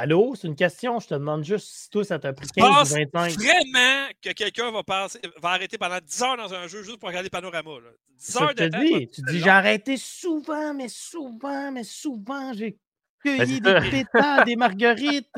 Allô, 0.00 0.34
c'est 0.34 0.48
une 0.48 0.56
question. 0.56 0.98
Je 0.98 1.08
te 1.08 1.12
demande 1.12 1.44
juste 1.44 1.66
si 1.68 1.90
toi, 1.90 2.02
ça 2.04 2.18
t'a 2.18 2.32
pris 2.32 2.48
15 2.48 2.66
pense 2.66 2.90
ou 2.90 2.94
25. 2.94 3.32
Vraiment 3.38 4.08
que 4.22 4.30
quelqu'un 4.32 4.70
va, 4.70 4.82
passer- 4.82 5.20
va 5.42 5.50
arrêter 5.50 5.76
pendant 5.76 5.98
10 6.02 6.22
heures 6.22 6.38
dans 6.38 6.54
un 6.54 6.66
jeu 6.68 6.82
juste 6.82 6.98
pour 6.98 7.10
regarder 7.10 7.28
là? 7.80 7.90
10 8.08 8.24
C'est 8.24 8.32
ça 8.32 8.44
heures 8.44 8.54
de 8.54 8.66
te 8.66 8.68
temps. 8.70 8.80
dis. 8.80 9.10
Tu 9.10 9.20
dis, 9.20 9.40
j'ai 9.40 9.50
arrêté 9.50 9.98
souvent, 9.98 10.72
mais 10.72 10.88
souvent, 10.88 11.70
mais 11.70 11.84
souvent, 11.84 12.54
j'ai 12.54 12.78
Ben, 13.26 13.36
cueilli 13.36 13.60
des 13.60 13.74
pétales, 13.90 14.44
des 14.46 14.56
marguerites. 14.56 15.28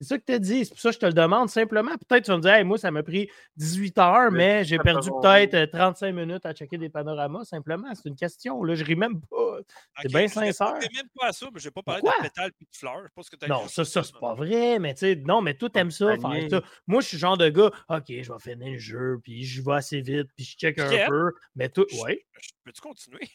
C'est 0.00 0.06
ça 0.08 0.18
que 0.18 0.24
tu 0.24 0.32
as 0.32 0.38
dit. 0.38 0.64
C'est 0.64 0.70
pour 0.70 0.78
ça 0.80 0.90
que 0.90 0.94
je 0.94 0.98
te 1.00 1.06
le 1.06 1.12
demande 1.12 1.48
simplement. 1.50 1.90
Peut-être 2.08 2.24
tu 2.24 2.30
vas 2.30 2.36
me 2.36 2.42
dire, 2.42 2.52
Hey, 2.54 2.64
moi, 2.64 2.78
ça 2.78 2.90
m'a 2.90 3.02
pris 3.02 3.28
18 3.56 3.98
heures, 3.98 4.30
Mais 4.30 4.64
j'ai 4.64 4.78
perdu 4.78 5.10
peut-être 5.10 5.54
euh, 5.54 5.66
35 5.66 6.12
minutes 6.14 6.46
à 6.46 6.52
checker 6.52 6.78
des 6.78 6.88
panoramas. 6.88 7.44
Simplement, 7.44 7.92
c'est 7.94 8.08
une 8.08 8.14
question. 8.14 8.62
Là, 8.62 8.74
je 8.76 8.84
ris 8.84 8.94
même 8.94 9.20
pas. 9.22 9.58
c'est 10.00 10.08
bien 10.08 10.26
je 10.28 10.32
sincère. 10.32 10.66
répondrai 10.68 10.88
même 10.94 11.08
pas 11.18 11.26
à 11.26 11.32
ça, 11.32 11.46
mais 11.52 11.58
je 11.60 11.66
n'ai 11.66 11.70
pas 11.72 11.82
parlé 11.82 12.00
Pourquoi? 12.02 12.22
de 12.22 12.28
pétales 12.28 12.50
et 12.60 12.64
de 12.64 12.76
fleurs. 12.76 13.02
Je 13.06 13.12
pense 13.14 13.28
que 13.28 13.36
t'as 13.36 13.48
Non, 13.48 13.66
ça, 13.66 13.84
ça, 13.84 14.02
c'est 14.04 14.18
pas 14.18 14.34
vrai, 14.34 14.78
mais 14.78 14.94
tu 14.94 15.00
sais, 15.00 15.16
non, 15.16 15.40
mais 15.42 15.54
toi, 15.54 15.68
t'aimes 15.68 15.90
ça, 15.90 16.16
faire 16.16 16.48
ça. 16.50 16.62
Moi, 16.86 17.00
je 17.00 17.06
suis 17.08 17.16
le 17.16 17.20
genre 17.20 17.36
de 17.38 17.48
gars, 17.48 17.70
OK, 17.88 18.04
je 18.08 18.32
vais 18.32 18.38
finir 18.38 18.72
le 18.72 18.78
jeu, 18.78 19.18
puis 19.22 19.42
je 19.44 19.62
vais 19.62 19.74
assez 19.74 20.00
vite, 20.00 20.28
puis 20.36 20.44
je 20.44 20.56
check 20.56 20.78
un 20.78 20.88
Pierre? 20.88 21.08
peu. 21.08 21.32
Mais 21.56 21.68
toi, 21.68 21.84
Je- 21.90 21.96
ouais. 22.02 22.24
Je- 22.40 22.50
Peux-tu 22.64 22.80
continuer? 22.80 23.28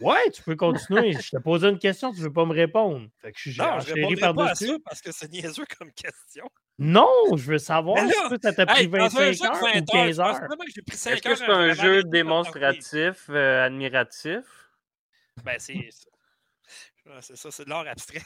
Ouais, 0.00 0.30
tu 0.30 0.42
peux 0.42 0.56
continuer. 0.56 1.12
je 1.12 1.30
te 1.30 1.38
posais 1.38 1.68
une 1.68 1.78
question, 1.78 2.12
tu 2.12 2.20
veux 2.20 2.32
pas 2.32 2.44
me 2.44 2.52
répondre. 2.52 3.08
Fait 3.20 3.32
que 3.32 3.38
je 3.38 3.50
suis 3.50 3.60
Non, 3.60 3.78
je 3.80 3.92
répondrai 3.94 4.34
pas 4.34 4.50
à 4.50 4.54
ça 4.54 4.76
parce 4.84 5.00
que 5.00 5.12
c'est 5.12 5.30
niaiseux 5.30 5.64
comme 5.78 5.92
question. 5.92 6.48
Non, 6.78 7.08
je 7.36 7.52
veux 7.52 7.58
savoir 7.58 7.98
si 8.08 8.36
ça 8.42 8.52
t'a 8.52 8.66
pris 8.66 8.82
Hey, 8.82 8.88
dans 8.88 8.96
un 9.16 9.30
25 9.30 9.32
jeu 9.32 9.38
de 9.38 9.46
heures 9.46 9.60
20 9.60 9.80
ou 9.80 9.84
15 9.84 10.16
je 10.16 10.16
pense 10.16 10.18
heures. 10.18 10.34
vraiment 10.46 10.64
que 10.64 10.70
j'ai 10.74 10.82
pris 10.82 10.96
5 10.96 11.10
Est-ce 11.12 11.22
que 11.22 11.34
c'est 11.36 11.44
un 11.50 11.72
jeu 11.74 12.02
démonstratif, 12.04 13.26
euh, 13.30 13.66
admiratif? 13.66 14.40
Ben, 15.44 15.56
c'est 15.58 15.88
C'est 17.20 17.36
ça, 17.36 17.50
c'est 17.50 17.64
de 17.64 17.70
l'art 17.70 17.86
abstrait. 17.86 18.22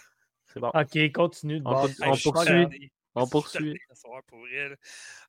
C'est 0.52 0.60
bon. 0.60 0.70
OK, 0.72 1.12
continue 1.12 1.60
de 1.60 1.66
On 1.66 2.16
poursuit. 2.16 2.90
On 3.14 3.26
poursuit. 3.26 3.80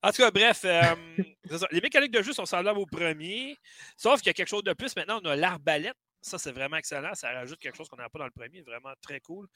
En 0.04 0.12
tout 0.12 0.22
cas, 0.22 0.32
bref, 0.32 0.62
euh, 0.66 0.96
les 1.72 1.82
mécaniques 1.82 2.12
de 2.12 2.22
jeu 2.22 2.34
sont 2.34 2.46
semblables 2.46 2.80
au 2.80 2.86
premier, 2.86 3.58
sauf 3.98 4.20
qu'il 4.20 4.28
y 4.28 4.30
a 4.30 4.34
quelque 4.34 4.50
chose 4.50 4.64
de 4.64 4.74
plus. 4.74 4.96
Maintenant, 4.96 5.20
on 5.24 5.28
a 5.30 5.36
l'arbalète. 5.36 5.96
Ça, 6.22 6.38
c'est 6.38 6.52
vraiment 6.52 6.78
excellent. 6.78 7.14
Ça 7.14 7.32
rajoute 7.32 7.60
quelque 7.60 7.78
chose 7.78 7.88
qu'on 7.88 7.96
n'a 7.96 8.10
pas 8.10 8.20
dans 8.20 8.26
le 8.26 8.32
premier. 8.32 8.62
Vraiment 8.62 8.94
très 9.02 9.20
cool. 9.22 9.48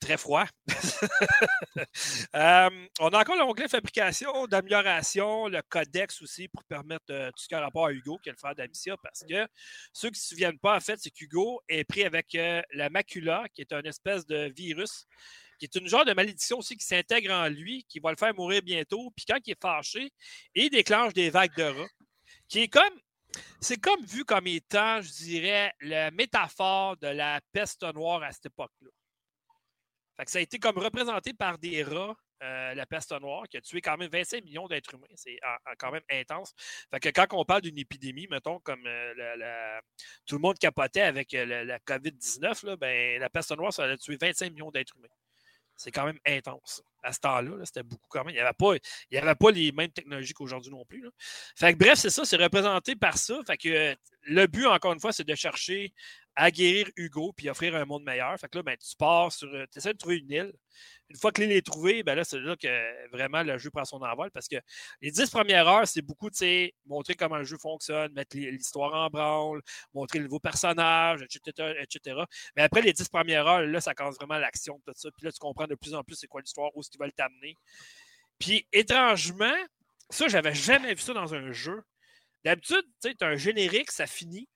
très 0.00 0.16
froid. 0.16 0.46
Euh, 2.34 2.70
on 3.00 3.08
a 3.08 3.20
encore 3.20 3.36
l'onglet 3.36 3.68
fabrication, 3.68 4.46
d'amélioration, 4.46 5.48
le 5.48 5.62
codex 5.62 6.20
aussi 6.20 6.48
pour 6.48 6.62
permettre 6.64 7.04
euh, 7.10 7.30
tout 7.30 7.42
ce 7.42 7.48
qui 7.48 7.54
a 7.54 7.60
rapport 7.60 7.86
à 7.86 7.92
Hugo, 7.92 8.18
qui 8.22 8.28
est 8.28 8.32
le 8.32 8.38
frère 8.38 8.54
d'Amicia, 8.54 8.96
parce 9.02 9.24
que 9.28 9.46
ceux 9.92 10.08
qui 10.08 10.18
ne 10.18 10.22
se 10.22 10.28
souviennent 10.28 10.58
pas, 10.58 10.76
en 10.76 10.80
fait, 10.80 10.98
c'est 11.00 11.10
qu'Hugo 11.10 11.62
est 11.68 11.84
pris 11.84 12.04
avec 12.04 12.34
euh, 12.34 12.62
la 12.72 12.90
macula, 12.90 13.46
qui 13.54 13.62
est 13.62 13.72
un 13.72 13.82
espèce 13.82 14.26
de 14.26 14.52
virus 14.54 15.06
qui 15.58 15.64
est 15.64 15.74
une 15.74 15.88
genre 15.88 16.04
de 16.04 16.12
malédiction 16.12 16.58
aussi 16.58 16.76
qui 16.76 16.84
s'intègre 16.84 17.32
en 17.32 17.48
lui, 17.48 17.84
qui 17.88 17.98
va 17.98 18.10
le 18.10 18.16
faire 18.16 18.34
mourir 18.34 18.62
bientôt. 18.62 19.10
Puis 19.16 19.24
quand 19.26 19.38
il 19.44 19.52
est 19.52 19.60
fâché, 19.60 20.10
il 20.54 20.70
déclenche 20.70 21.14
des 21.14 21.30
vagues 21.30 21.56
de 21.56 21.62
rats, 21.62 21.88
qui 22.48 22.60
est 22.60 22.68
comme, 22.68 23.00
c'est 23.60 23.80
comme 23.80 24.04
vu 24.04 24.24
comme 24.24 24.46
étant, 24.46 25.00
je 25.02 25.10
dirais, 25.12 25.72
la 25.80 26.10
métaphore 26.10 26.96
de 26.98 27.08
la 27.08 27.40
peste 27.52 27.82
noire 27.94 28.22
à 28.22 28.32
cette 28.32 28.46
époque-là. 28.46 28.90
Ça 30.26 30.38
a 30.38 30.40
été 30.40 30.58
comme 30.58 30.78
représenté 30.78 31.34
par 31.34 31.58
des 31.58 31.82
rats, 31.82 32.16
euh, 32.42 32.74
la 32.74 32.86
peste 32.86 33.12
noire, 33.20 33.44
qui 33.48 33.56
a 33.56 33.60
tué 33.60 33.80
quand 33.80 33.96
même 33.96 34.10
25 34.10 34.44
millions 34.44 34.66
d'êtres 34.66 34.94
humains. 34.94 35.06
C'est 35.14 35.38
quand 35.78 35.90
même 35.90 36.02
intense. 36.10 36.54
Fait 36.90 37.00
que 37.00 37.08
quand 37.10 37.26
on 37.32 37.44
parle 37.44 37.62
d'une 37.62 37.78
épidémie, 37.78 38.26
mettons, 38.30 38.58
comme 38.60 38.86
euh, 38.86 39.80
tout 40.26 40.36
le 40.36 40.40
monde 40.40 40.58
capotait 40.58 41.02
avec 41.02 41.34
euh, 41.34 41.44
la, 41.44 41.64
la 41.64 41.78
COVID-19, 41.80 42.66
là, 42.66 42.76
ben, 42.76 43.20
la 43.20 43.28
peste 43.30 43.56
noire, 43.56 43.72
ça 43.72 43.84
a 43.84 43.96
tué 43.96 44.16
25 44.20 44.52
millions 44.52 44.70
d'êtres 44.70 44.96
humains. 44.96 45.08
C'est 45.76 45.90
quand 45.90 46.06
même 46.06 46.18
intense. 46.26 46.82
À 47.06 47.12
ce 47.12 47.20
temps-là, 47.20 47.56
là, 47.56 47.64
c'était 47.64 47.84
beaucoup 47.84 48.08
quand 48.08 48.24
même. 48.24 48.34
Il 48.34 48.38
n'y 48.38 48.40
avait, 48.40 48.52
pas- 48.52 48.74
avait 49.22 49.34
pas 49.36 49.50
les 49.52 49.70
mêmes 49.70 49.92
technologies 49.92 50.32
qu'aujourd'hui 50.32 50.72
non 50.72 50.84
plus. 50.84 51.08
Fait 51.54 51.72
que 51.72 51.78
bref, 51.78 51.98
c'est 51.98 52.10
ça, 52.10 52.24
c'est 52.24 52.36
représenté 52.36 52.96
par 52.96 53.16
ça. 53.16 53.38
Fait 53.46 53.56
que 53.56 53.68
euh, 53.68 53.94
le 54.22 54.46
but, 54.46 54.66
encore 54.66 54.92
une 54.92 55.00
fois, 55.00 55.12
c'est 55.12 55.24
de 55.24 55.34
chercher 55.36 55.92
à 56.34 56.50
guérir 56.50 56.88
Hugo 56.96 57.32
puis 57.32 57.48
offrir 57.48 57.74
un 57.76 57.84
monde 57.84 58.04
meilleur. 58.04 58.38
Fait 58.38 58.48
que 58.48 58.58
là, 58.58 58.62
ben, 58.62 58.76
tu 58.76 58.94
pars 58.96 59.32
sur. 59.32 59.48
Tu 59.72 59.78
essaies 59.78 59.94
de 59.94 59.98
trouver 59.98 60.18
une 60.18 60.30
île. 60.30 60.52
Une 61.08 61.16
fois 61.16 61.30
que 61.30 61.40
l'île 61.40 61.52
est 61.52 61.64
trouvée, 61.64 62.02
ben 62.02 62.16
là, 62.16 62.24
c'est 62.24 62.40
là 62.40 62.56
que 62.56 63.08
vraiment 63.10 63.42
le 63.42 63.56
jeu 63.58 63.70
prend 63.70 63.84
son 63.84 64.02
envol 64.02 64.30
parce 64.32 64.48
que 64.48 64.56
les 65.00 65.12
dix 65.12 65.30
premières 65.30 65.68
heures, 65.68 65.86
c'est 65.86 66.02
beaucoup, 66.02 66.28
tu 66.30 66.72
montrer 66.84 67.14
comment 67.14 67.36
le 67.36 67.44
jeu 67.44 67.56
fonctionne, 67.58 68.12
mettre 68.12 68.36
l'histoire 68.36 68.92
en 68.92 69.08
branle, 69.08 69.62
montrer 69.94 70.18
le 70.18 70.24
nouveau 70.24 70.40
personnage, 70.40 71.22
etc., 71.22 71.74
etc. 71.80 72.22
Mais 72.56 72.62
après 72.62 72.82
les 72.82 72.92
dix 72.92 73.08
premières 73.08 73.46
heures, 73.46 73.62
là, 73.62 73.80
ça 73.80 73.94
commence 73.94 74.16
vraiment 74.16 74.38
l'action, 74.38 74.80
tout 74.84 74.92
ça. 74.96 75.08
Puis 75.16 75.24
là, 75.24 75.32
tu 75.32 75.38
comprends 75.38 75.66
de 75.66 75.76
plus 75.76 75.94
en 75.94 76.02
plus 76.02 76.16
c'est 76.16 76.26
quoi 76.26 76.40
l'histoire, 76.40 76.76
où 76.76 76.80
est-ce 76.80 76.95
qu'ils 76.96 77.04
veulent 77.04 77.12
t'amener. 77.12 77.56
Puis 78.38 78.66
étrangement, 78.72 79.56
ça, 80.10 80.28
j'avais 80.28 80.54
jamais 80.54 80.94
vu 80.94 81.00
ça 81.00 81.12
dans 81.12 81.34
un 81.34 81.52
jeu. 81.52 81.82
D'habitude, 82.44 82.84
tu 83.02 83.08
sais, 83.08 83.14
tu 83.14 83.24
as 83.24 83.28
un 83.28 83.36
générique, 83.36 83.90
ça 83.90 84.06
finit. 84.06 84.48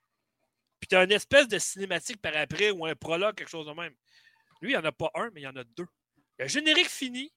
Puis 0.80 0.88
tu 0.88 0.96
as 0.96 1.04
une 1.04 1.12
espèce 1.12 1.48
de 1.48 1.58
cinématique 1.58 2.20
par 2.20 2.36
après 2.36 2.70
ou 2.70 2.86
un 2.86 2.94
prologue, 2.94 3.34
quelque 3.34 3.50
chose 3.50 3.66
de 3.66 3.72
même. 3.72 3.94
Lui, 4.62 4.72
il 4.72 4.76
n'y 4.76 4.76
en 4.76 4.84
a 4.84 4.92
pas 4.92 5.10
un, 5.14 5.30
mais 5.30 5.40
il 5.40 5.44
y 5.44 5.48
en 5.48 5.56
a 5.56 5.64
deux. 5.64 5.86
Le 6.38 6.46
générique 6.46 6.88
fini. 6.88 7.32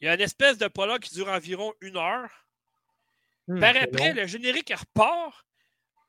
Il 0.00 0.06
y 0.06 0.08
a 0.08 0.14
une 0.14 0.20
espèce 0.20 0.58
de 0.58 0.66
prologue 0.68 1.02
qui 1.02 1.14
dure 1.14 1.28
environ 1.28 1.72
une 1.80 1.96
heure. 1.96 2.46
Hmm, 3.46 3.60
Par 3.60 3.76
après, 3.76 4.12
le 4.14 4.26
générique 4.26 4.72
repart. 4.74 5.46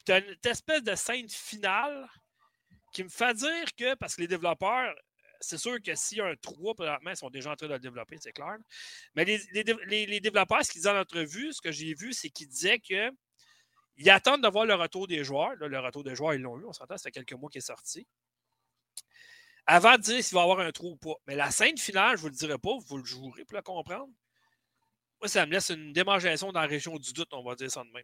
Tu 0.05 0.13
as 0.13 0.19
une 0.19 0.37
espèce 0.45 0.83
de 0.83 0.95
scène 0.95 1.29
finale 1.29 2.09
qui 2.93 3.03
me 3.03 3.09
fait 3.09 3.33
dire 3.35 3.75
que, 3.77 3.95
parce 3.95 4.15
que 4.15 4.21
les 4.21 4.27
développeurs, 4.27 4.95
c'est 5.41 5.57
sûr 5.57 5.81
que 5.81 5.93
s'il 5.95 6.19
y 6.19 6.21
a 6.21 6.25
un 6.27 6.35
3 6.35 6.75
présentement, 6.75 7.09
ils 7.11 7.17
sont 7.17 7.29
déjà 7.29 7.51
en 7.51 7.55
train 7.55 7.67
de 7.67 7.73
le 7.73 7.79
développer, 7.79 8.17
c'est 8.21 8.31
clair. 8.31 8.57
Mais 9.15 9.25
les, 9.25 9.39
les 9.53 9.63
dé- 9.63 9.75
les- 9.87 10.05
les 10.05 10.19
développeurs, 10.21 10.63
ce 10.65 10.71
qu'ils 10.71 10.81
disaient 10.81 10.91
en 10.91 10.99
entrevue, 11.01 11.51
ce 11.53 11.61
que 11.61 11.71
j'ai 11.71 11.93
vu, 11.93 12.13
c'est 12.13 12.29
qu'ils 12.29 12.47
disaient 12.47 12.79
que 12.79 13.11
ils 13.97 14.09
attendent 14.09 14.43
de 14.43 14.47
voir 14.49 14.65
le 14.65 14.73
retour 14.75 15.07
des 15.07 15.23
joueurs. 15.23 15.53
Le 15.55 15.79
retour 15.79 16.03
des 16.03 16.15
joueurs, 16.15 16.33
ils 16.33 16.41
l'ont 16.41 16.59
eu, 16.59 16.65
on 16.65 16.73
s'entend, 16.73 16.97
ça 16.97 17.03
fait 17.03 17.11
quelques 17.11 17.33
mois 17.33 17.49
qu'il 17.49 17.59
est 17.59 17.61
sorti. 17.61 18.07
Avant 19.65 19.97
de 19.97 20.01
dire 20.01 20.23
s'il 20.23 20.35
va 20.35 20.41
y 20.41 20.43
avoir 20.43 20.59
un 20.59 20.71
trou 20.71 20.91
ou 20.91 20.95
pas. 20.97 21.15
Mais 21.27 21.35
la 21.35 21.51
scène 21.51 21.77
finale, 21.77 22.11
je 22.11 22.13
ne 22.17 22.21
vous 22.21 22.27
le 22.29 22.35
dirai 22.35 22.57
pas, 22.57 22.77
vous 22.87 22.97
le 22.97 23.03
jouerez 23.05 23.45
pour 23.45 23.55
le 23.57 23.61
comprendre. 23.63 24.09
Moi, 25.21 25.27
ça 25.29 25.45
me 25.45 25.51
laisse 25.51 25.69
une 25.69 25.93
démangeaison 25.93 26.51
dans 26.51 26.61
la 26.61 26.67
région 26.67 26.97
du 26.97 27.13
doute, 27.13 27.29
on 27.33 27.43
va 27.43 27.55
dire 27.55 27.71
ça 27.71 27.83
de 27.83 27.89
même. 27.91 28.03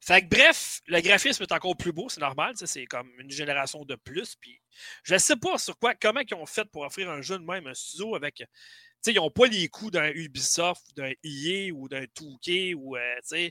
Fait 0.00 0.22
que 0.22 0.28
bref, 0.28 0.80
le 0.86 1.00
graphisme 1.00 1.42
est 1.42 1.52
encore 1.52 1.76
plus 1.76 1.92
beau, 1.92 2.08
c'est 2.08 2.20
normal, 2.20 2.54
c'est 2.56 2.86
comme 2.86 3.10
une 3.18 3.30
génération 3.30 3.84
de 3.84 3.96
plus. 3.96 4.34
Puis 4.36 4.60
je 5.02 5.18
sais 5.18 5.36
pas 5.36 5.58
sur 5.58 5.78
quoi, 5.78 5.94
comment 5.94 6.20
ils 6.20 6.34
ont 6.34 6.46
fait 6.46 6.64
pour 6.64 6.82
offrir 6.82 7.10
un 7.10 7.20
jeu 7.20 7.38
de 7.38 7.44
même, 7.44 7.66
un 7.66 7.74
studio 7.74 8.14
avec. 8.14 8.36
Tu 8.36 8.44
sais, 9.02 9.12
ils 9.12 9.16
n'ont 9.16 9.30
pas 9.30 9.46
les 9.46 9.68
coûts 9.68 9.90
d'un 9.90 10.10
Ubisoft, 10.10 10.94
d'un 10.96 11.12
EA 11.24 11.72
ou 11.72 11.88
d'un 11.88 12.04
2K 12.04 12.74
ou 12.74 12.96
euh. 12.96 13.48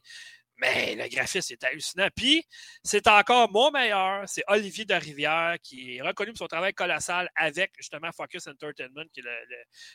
Mais 0.58 0.96
le 0.96 1.08
graphisme 1.08 1.54
est 1.54 1.64
hallucinant. 1.64 2.10
Puis, 2.16 2.44
c'est 2.84 3.08
encore 3.08 3.50
mon 3.52 3.72
meilleur. 3.72 4.28
C'est 4.28 4.44
Olivier 4.48 4.84
de 4.86 4.94
Rivière 4.94 5.56
qui 5.64 5.96
est 5.96 6.02
reconnu 6.02 6.32
pour 6.32 6.40
son 6.40 6.48
travail 6.48 6.74
colossal 6.74 7.30
avec 7.36 7.72
justement 7.78 8.12
Focus 8.12 8.48
Entertainment, 8.48 9.06
qui 9.14 9.22
est 9.22 9.24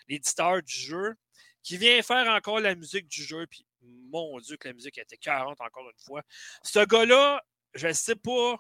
l'éditeur 0.09 0.63
du 0.63 0.75
jeu, 0.75 1.15
qui 1.63 1.77
vient 1.77 2.01
faire 2.03 2.27
encore 2.29 2.61
la 2.61 2.75
musique 2.75 3.09
du 3.09 3.23
jeu. 3.23 3.47
Puis, 3.47 3.67
mon 4.11 4.39
Dieu, 4.41 4.57
que 4.57 4.69
la 4.69 4.75
musique 4.75 4.99
était 4.99 5.17
40 5.17 5.61
encore 5.61 5.85
une 5.89 6.05
fois. 6.05 6.23
Ce 6.63 6.85
gars-là, 6.85 7.43
je 7.75 7.89
ne 7.89 7.93
sais 7.93 8.17
pas 8.17 8.57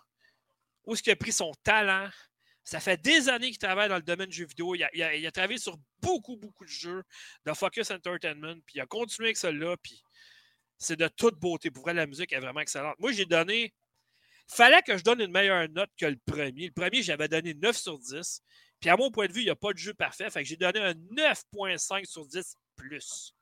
où 0.84 0.92
est-ce 0.94 1.02
qu'il 1.02 1.12
a 1.12 1.16
pris 1.16 1.32
son 1.32 1.52
talent. 1.62 2.08
Ça 2.62 2.80
fait 2.80 3.00
des 3.00 3.28
années 3.28 3.48
qu'il 3.50 3.58
travaille 3.58 3.88
dans 3.90 3.96
le 3.96 4.02
domaine 4.02 4.28
du 4.28 4.36
jeu 4.36 4.46
vidéo. 4.46 4.74
A, 4.74 4.86
a- 4.86 5.14
il 5.14 5.26
a 5.26 5.30
travaillé 5.32 5.58
sur 5.58 5.76
beaucoup, 6.00 6.36
beaucoup 6.36 6.64
de 6.64 6.70
jeux 6.70 7.02
de 7.44 7.52
Focus 7.52 7.90
Entertainment. 7.90 8.54
Puis 8.66 8.76
il 8.76 8.80
a 8.80 8.86
continué 8.86 9.28
avec 9.28 9.36
cela. 9.36 9.76
Puis 9.82 10.02
c'est 10.78 10.96
de 10.96 11.08
toute 11.08 11.38
beauté. 11.38 11.70
Pour 11.70 11.82
vrai, 11.84 11.92
la 11.94 12.06
musique 12.06 12.32
est 12.32 12.40
vraiment 12.40 12.60
excellente. 12.60 12.96
Moi, 12.98 13.12
j'ai 13.12 13.26
donné. 13.26 13.74
Fallait 14.48 14.82
que 14.82 14.96
je 14.96 15.02
donne 15.02 15.20
une 15.20 15.30
meilleure 15.30 15.68
note 15.70 15.90
que 15.98 16.06
le 16.06 16.16
premier. 16.26 16.66
Le 16.66 16.72
premier, 16.72 17.02
j'avais 17.02 17.28
donné 17.28 17.54
9 17.54 17.76
sur 17.76 17.98
10. 17.98 18.40
Puis 18.80 18.90
à 18.90 18.96
mon 18.96 19.10
point 19.10 19.26
de 19.26 19.32
vue, 19.32 19.40
il 19.40 19.44
n'y 19.44 19.50
a 19.50 19.56
pas 19.56 19.72
de 19.72 19.78
jeu 19.78 19.94
parfait. 19.94 20.28
Fait 20.30 20.42
que 20.42 20.48
j'ai 20.48 20.56
donné 20.56 20.80
un 20.80 20.92
9.5 20.94 22.04
sur 22.06 22.26
10 22.26 22.56
plus. 22.76 23.33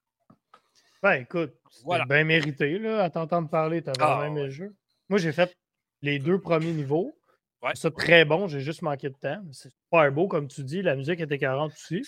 Ben, 1.03 1.15
écoute, 1.15 1.53
c'est 1.71 1.85
Voilà. 1.85 2.05
bien 2.05 2.25
mérité, 2.25 2.79
là, 2.79 3.03
à 3.05 3.11
t'entendre 3.11 3.49
parler. 3.49 3.83
T'as 3.83 3.93
Ah, 3.99 4.07
vraiment 4.17 4.25
aimé 4.25 4.41
ouais. 4.43 4.47
le 4.47 4.53
jeu. 4.53 4.75
Moi, 5.09 5.19
j'ai 5.19 5.33
fait 5.33 5.53
les 6.01 6.19
deux 6.19 6.41
premiers 6.41 6.73
niveaux. 6.73 7.13
Ouais. 7.63 7.73
C'est 7.75 7.95
très 7.95 8.25
bon, 8.25 8.49
j'ai 8.49 8.61
juste 8.61 8.83
manqué 8.83 9.09
de 9.09 9.15
temps. 9.15 9.43
C'est 9.53 9.71
super 9.71 10.11
beau, 10.13 10.29
comme 10.29 10.49
tu 10.49 10.63
dis. 10.65 10.83
La 10.83 10.95
musique 10.97 11.21
était 11.21 11.39
40 11.39 11.73
aussi. 11.73 12.03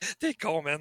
T'es 0.20 0.34
con, 0.34 0.62
man. 0.62 0.80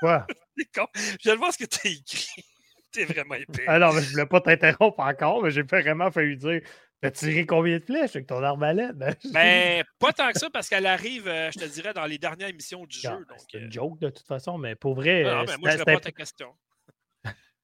Quoi? 0.00 0.26
T'es 0.56 0.64
con. 0.74 0.86
Je 0.94 1.16
viens 1.22 1.34
de 1.34 1.38
voir 1.38 1.52
ce 1.52 1.58
que 1.58 1.64
t'as 1.64 1.88
écrit. 1.88 2.42
T'es 2.92 3.04
vraiment 3.04 3.34
épais. 3.36 3.64
Ah 3.68 3.78
non, 3.78 3.92
mais 3.92 4.02
je 4.02 4.10
voulais 4.10 4.26
pas 4.26 4.40
t'interrompre 4.40 4.98
encore, 5.00 5.42
mais 5.42 5.50
j'ai 5.52 5.62
vraiment 5.62 6.10
failli 6.10 6.36
dire 6.36 6.60
T'as 7.00 7.12
tiré 7.12 7.46
combien 7.46 7.78
de 7.78 7.84
flèches 7.84 8.14
avec 8.16 8.26
ton 8.26 8.42
arbalète? 8.42 8.92
Ben, 8.94 9.14
Ben, 9.32 9.84
pas 9.98 10.12
tant 10.12 10.30
que 10.32 10.38
ça, 10.38 10.50
parce 10.50 10.68
qu'elle 10.68 10.84
arrive, 10.86 11.26
euh, 11.28 11.50
je 11.50 11.58
te 11.58 11.64
dirais, 11.64 11.94
dans 11.94 12.04
les 12.04 12.18
dernières 12.18 12.48
émissions 12.48 12.84
du 12.84 12.98
Ah, 13.06 13.16
jeu. 13.16 13.24
ben, 13.26 13.36
c'est 13.38 13.56
euh, 13.56 13.60
une 13.62 13.72
joke 13.72 13.98
de 14.00 14.10
toute 14.10 14.26
façon, 14.26 14.58
mais 14.58 14.74
pour 14.74 14.94
vrai. 14.96 15.22
non, 15.22 15.30
non, 15.30 15.36
euh, 15.40 15.44
mais 15.48 15.56
moi, 15.56 15.70
je 15.70 15.78
réponds 15.78 15.96
à 15.96 16.00
ta 16.00 16.12
question. 16.12 16.52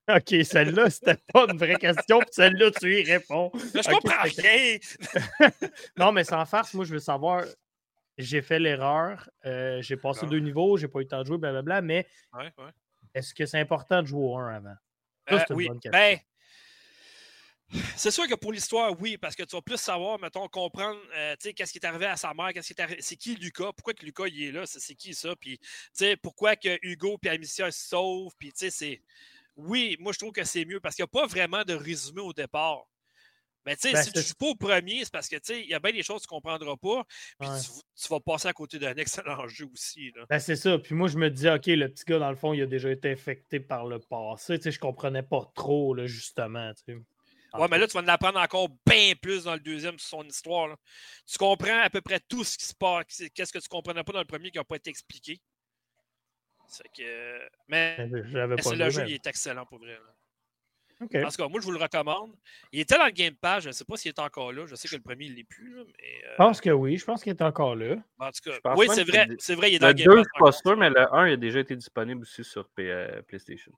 Ok, 0.08 0.34
celle-là, 0.44 0.88
c'était 0.90 1.16
pas 1.32 1.46
une 1.50 1.58
vraie 1.58 1.76
question, 1.76 2.20
puis 2.20 2.28
celle-là, 2.32 2.70
tu 2.70 3.00
y 3.00 3.02
réponds. 3.04 3.50
Je 3.54 3.90
comprends 3.90 4.22
rien. 4.22 4.78
Non, 5.98 6.12
mais 6.12 6.24
sans 6.24 6.44
farce, 6.46 6.74
moi, 6.74 6.84
je 6.84 6.92
veux 6.92 7.00
savoir. 7.00 7.44
J'ai 8.18 8.40
fait 8.40 8.58
l'erreur, 8.58 9.28
euh, 9.44 9.82
j'ai 9.82 9.96
passé 9.96 10.20
D'accord. 10.20 10.30
deux 10.30 10.38
niveaux, 10.38 10.76
j'ai 10.78 10.88
pas 10.88 11.00
eu 11.00 11.02
le 11.02 11.08
temps 11.08 11.20
de 11.20 11.26
jouer, 11.26 11.36
blablabla, 11.36 11.82
mais 11.82 12.06
Ouais, 12.32 12.50
ouais. 12.56 12.70
est-ce 13.14 13.34
que 13.34 13.44
c'est 13.44 13.58
important 13.60 14.00
de 14.00 14.06
jouer 14.06 14.24
au 14.24 14.36
1 14.38 14.54
avant? 14.54 14.74
Ça, 15.28 15.34
Euh, 15.34 15.44
une 15.50 15.56
oui, 15.56 15.66
bonne 15.68 15.80
question. 15.80 15.90
ben, 15.92 16.18
c'est 17.96 18.10
sûr 18.12 18.26
que 18.28 18.34
pour 18.34 18.52
l'histoire, 18.52 18.98
oui, 19.00 19.18
parce 19.18 19.34
que 19.34 19.42
tu 19.42 19.54
vas 19.56 19.60
plus 19.60 19.76
savoir, 19.76 20.18
mettons, 20.18 20.46
comprendre, 20.48 20.98
euh, 21.14 21.34
tu 21.38 21.48
sais, 21.48 21.52
qu'est-ce 21.52 21.72
qui 21.72 21.78
est 21.78 21.84
arrivé 21.86 22.06
à 22.06 22.16
sa 22.16 22.32
mère, 22.32 22.52
qu'est-ce 22.54 22.72
qui 22.72 22.80
est 22.80 23.02
c'est 23.02 23.16
qui 23.16 23.34
Lucas, 23.34 23.72
pourquoi 23.76 23.92
que 23.92 24.04
Lucas 24.06 24.28
il 24.28 24.44
est 24.44 24.52
là, 24.52 24.64
c'est 24.66 24.80
c'est 24.80 24.94
qui 24.94 25.12
ça, 25.14 25.34
puis, 25.36 25.58
tu 25.58 25.68
sais, 25.92 26.16
pourquoi 26.16 26.54
que 26.56 26.78
Hugo 26.82 27.18
puis 27.18 27.28
Amicia 27.28 27.70
se 27.70 27.88
sauvent, 27.88 28.32
puis, 28.38 28.52
tu 28.52 28.60
sais, 28.60 28.70
c'est, 28.70 29.02
oui, 29.56 29.96
moi 30.00 30.12
je 30.12 30.18
trouve 30.18 30.32
que 30.32 30.44
c'est 30.44 30.64
mieux 30.64 30.80
parce 30.80 30.94
qu'il 30.94 31.02
n'y 31.02 31.08
a 31.16 31.20
pas 31.20 31.26
vraiment 31.26 31.64
de 31.64 31.74
résumé 31.74 32.20
au 32.20 32.32
départ. 32.32 32.84
Mais 33.64 33.74
tu 33.74 33.88
sais, 33.88 33.92
Ben, 33.94 34.02
si 34.04 34.12
tu 34.12 34.20
c'est- 34.20 34.28
joues 34.28 34.34
pas 34.38 34.46
au 34.46 34.54
premier, 34.54 35.02
c'est 35.04 35.12
parce 35.12 35.28
que 35.28 35.34
tu 35.36 35.42
sais, 35.54 35.60
il 35.62 35.68
y 35.68 35.74
a 35.74 35.80
bien 35.80 35.90
des 35.90 36.04
choses 36.04 36.22
que 36.22 36.28
tu 36.28 36.34
ne 36.34 36.36
comprendras 36.40 36.76
pas, 36.76 37.04
puis 37.40 37.48
Ouais. 37.48 37.60
tu, 37.60 37.68
tu 38.00 38.08
vas 38.08 38.20
passer 38.20 38.46
à 38.46 38.52
côté 38.52 38.78
d'un 38.78 38.94
excellent 39.24 39.48
jeu 39.48 39.66
aussi. 39.72 40.12
Ben, 40.30 40.38
c'est 40.38 40.54
ça. 40.54 40.78
Puis 40.78 40.94
moi, 40.94 41.08
je 41.08 41.18
me 41.18 41.28
disais, 41.28 41.50
OK, 41.52 41.66
le 41.66 41.88
petit 41.88 42.04
gars, 42.04 42.20
dans 42.20 42.30
le 42.30 42.36
fond, 42.36 42.52
il 42.52 42.62
a 42.62 42.66
déjà 42.66 42.90
été 42.92 43.10
infecté 43.10 43.58
par 43.58 43.84
le 43.86 43.98
passé. 43.98 44.56
Tu 44.58 44.62
sais, 44.64 44.70
je 44.70 44.78
comprenais 44.78 45.24
pas 45.24 45.50
trop, 45.56 45.94
là, 45.94 46.06
justement. 46.06 46.72
tu 46.74 46.82
sais. 46.94 46.98
Ouais, 47.58 47.66
mais 47.68 47.78
là, 47.78 47.86
tu 47.88 47.94
vas 47.94 48.02
en 48.02 48.08
apprendre 48.08 48.38
encore 48.38 48.68
bien 48.86 49.14
plus 49.20 49.44
dans 49.44 49.54
le 49.54 49.60
deuxième 49.60 49.98
sur 49.98 50.10
son 50.10 50.24
histoire. 50.24 50.68
là. 50.68 50.76
Tu 51.26 51.36
comprends 51.38 51.80
à 51.80 51.90
peu 51.90 52.02
près 52.02 52.20
tout 52.28 52.44
ce 52.44 52.56
qui 52.58 52.66
se 52.66 52.74
passe. 52.74 53.22
Qu'est-ce 53.34 53.52
que 53.52 53.58
tu 53.58 53.68
comprenais 53.68 54.04
pas 54.04 54.12
dans 54.12 54.18
le 54.20 54.26
premier 54.26 54.50
qui 54.52 54.58
n'a 54.58 54.64
pas 54.64 54.76
été 54.76 54.90
expliqué. 54.90 55.40
C'est 56.68 56.88
que. 56.96 57.38
Mais, 57.68 57.96
J'avais 58.30 58.48
mais 58.48 58.56
pas 58.56 58.62
c'est 58.62 58.76
le 58.76 58.90
jeu, 58.90 59.02
il 59.06 59.14
est 59.14 59.26
excellent 59.26 59.64
pour 59.66 59.78
vrai. 59.78 59.92
là. 59.92 60.00
OK. 61.02 61.14
En 61.14 61.28
tout 61.28 61.36
cas, 61.36 61.48
moi, 61.48 61.60
je 61.60 61.66
vous 61.66 61.72
le 61.72 61.78
recommande. 61.78 62.34
Il 62.72 62.80
était 62.80 62.96
dans 62.96 63.04
le 63.04 63.10
Game 63.10 63.34
Pass. 63.34 63.62
Je 63.64 63.68
ne 63.68 63.72
sais 63.72 63.84
pas 63.84 63.96
s'il 63.98 64.08
est 64.08 64.18
encore 64.18 64.50
là. 64.52 64.64
Je 64.66 64.74
sais 64.76 64.88
que 64.88 64.96
le 64.96 65.02
premier, 65.02 65.26
il 65.26 65.32
ne 65.32 65.36
l'est 65.36 65.44
plus. 65.44 65.76
là, 65.76 65.82
mais, 65.86 66.24
euh, 66.24 66.30
Je 66.32 66.36
pense 66.36 66.60
que 66.62 66.70
oui. 66.70 66.96
Je 66.96 67.04
pense 67.04 67.22
qu'il 67.22 67.30
est 67.32 67.42
encore 67.42 67.76
là. 67.76 67.96
en 68.18 68.30
tout 68.30 68.50
cas, 68.50 68.74
oui, 68.76 68.86
c'est 68.90 69.04
que 69.04 69.10
vrai. 69.10 69.28
C'est 69.38 69.54
vrai, 69.54 69.70
il 69.70 69.74
est 69.74 69.78
dans 69.78 69.88
Le 69.88 69.92
le 69.92 69.98
2, 70.04 70.04
Game 70.04 70.12
je 70.12 70.22
Pass. 70.22 70.26
suis 70.32 70.40
pas 70.64 70.70
sûr, 70.70 70.76
mais 70.78 70.88
le 70.88 71.14
1 71.14 71.26
il 71.28 71.32
a 71.34 71.36
déjà 71.36 71.60
été 71.60 71.76
disponible 71.76 72.22
aussi 72.22 72.42
sur 72.44 72.66
P- 72.70 72.90
euh, 72.90 73.20
PlayStation. 73.22 73.72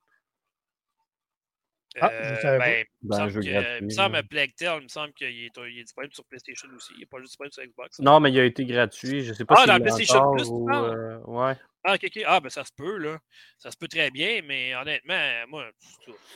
Ah, 2.01 2.11
Euh, 2.13 2.35
je 2.37 2.41
savais 2.41 2.59
pas. 2.59 2.65
ben, 2.65 2.85
il 3.03 3.07
me 3.07 3.11
Ben, 3.11 3.17
semble 3.17 3.33
que- 3.33 3.51
gratuit, 3.51 3.77
il 3.81 3.85
me 3.85 3.91
semble 3.91 4.13
là. 4.13 4.19
à 4.19 4.23
Plague 4.23 4.55
Tale, 4.55 4.79
il 4.81 4.83
me 4.85 4.89
semble 4.89 5.13
qu'il 5.15 5.27
est, 5.27 5.51
il 5.57 5.79
est 5.79 5.83
disponible 5.83 6.15
sur 6.15 6.25
PlayStation 6.27 6.69
aussi. 6.77 6.93
Il 6.95 7.01
n'est 7.01 7.07
pas 7.07 7.19
juste 7.19 7.31
disponible 7.31 7.53
sur 7.55 7.65
Xbox. 7.65 7.99
Non, 8.01 8.21
mais 8.21 8.31
il 8.31 8.39
a 8.39 8.45
été 8.45 8.65
gratuit. 8.65 9.25
Je 9.25 9.33
sais 9.33 9.45
pas 9.45 9.55
Ah, 9.59 9.63
si 9.63 9.67
dans 9.69 9.81
PlayStation 9.81 10.33
Plus, 10.33 10.45
tu 10.45 10.51
ou, 10.51 10.67
parles? 10.67 10.95
euh, 10.95 11.19
ouais. 11.27 11.55
Ah, 11.85 11.95
ok, 11.95 12.05
ok. 12.05 12.23
Ah, 12.27 12.41
ben 12.41 12.51
ça 12.51 12.65
se 12.65 12.73
peut, 12.77 12.99
là. 12.99 13.19
Ça 13.59 13.71
se 13.71 13.77
peut 13.77 13.89
très 13.89 14.11
bien, 14.11 14.43
mais 14.43 14.75
honnêtement, 14.75 15.47
moi, 15.49 15.71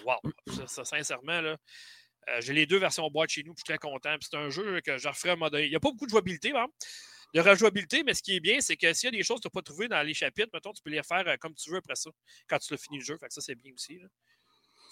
wow. 0.04 0.16
Ça, 0.48 0.66
ça, 0.66 0.84
sincèrement, 0.84 1.40
là. 1.40 1.56
euh, 2.30 2.40
j'ai 2.40 2.52
les 2.52 2.66
deux 2.66 2.78
versions 2.78 3.08
boîte 3.10 3.30
chez 3.30 3.42
nous, 3.42 3.52
puis 3.52 3.62
je 3.66 3.72
suis 3.72 3.78
très 3.78 3.88
content. 3.90 4.16
C'est 4.20 4.36
un 4.36 4.48
jeu 4.48 4.80
que 4.80 4.96
je 4.98 5.08
referai 5.08 5.30
à 5.30 5.32
un 5.32 5.36
moment 5.36 5.50
donné. 5.50 5.64
Il 5.66 5.70
n'y 5.70 5.76
a 5.76 5.80
pas 5.80 5.90
beaucoup 5.90 6.06
de 6.06 6.10
jouabilité, 6.10 6.52
par 6.52 6.62
exemple. 6.62 6.76
De 7.34 7.40
rejouabilité, 7.40 8.02
mais 8.04 8.14
ce 8.14 8.22
qui 8.22 8.36
est 8.36 8.40
bien, 8.40 8.60
c'est 8.60 8.76
que 8.76 8.92
s'il 8.92 9.06
y 9.06 9.14
a 9.14 9.16
des 9.18 9.22
choses 9.24 9.38
que 9.38 9.42
tu 9.42 9.48
n'as 9.48 9.60
pas 9.60 9.62
trouvées 9.62 9.88
dans 9.88 10.02
les 10.02 10.12
chapitres, 10.14 10.50
mettons, 10.52 10.72
tu 10.72 10.82
peux 10.82 10.90
les 10.90 11.00
refaire 11.00 11.26
euh, 11.26 11.36
comme 11.38 11.54
tu 11.54 11.70
veux 11.70 11.78
après 11.78 11.94
ça, 11.96 12.10
quand 12.48 12.58
tu 12.58 12.72
l'as 12.72 12.78
fini 12.78 12.98
le 12.98 13.04
jeu. 13.04 13.16
Fait 13.18 13.26
que 13.28 13.32
ça, 13.34 13.40
c'est 13.40 13.54
bien 13.54 13.72
aussi. 13.72 13.98
là. 13.98 14.06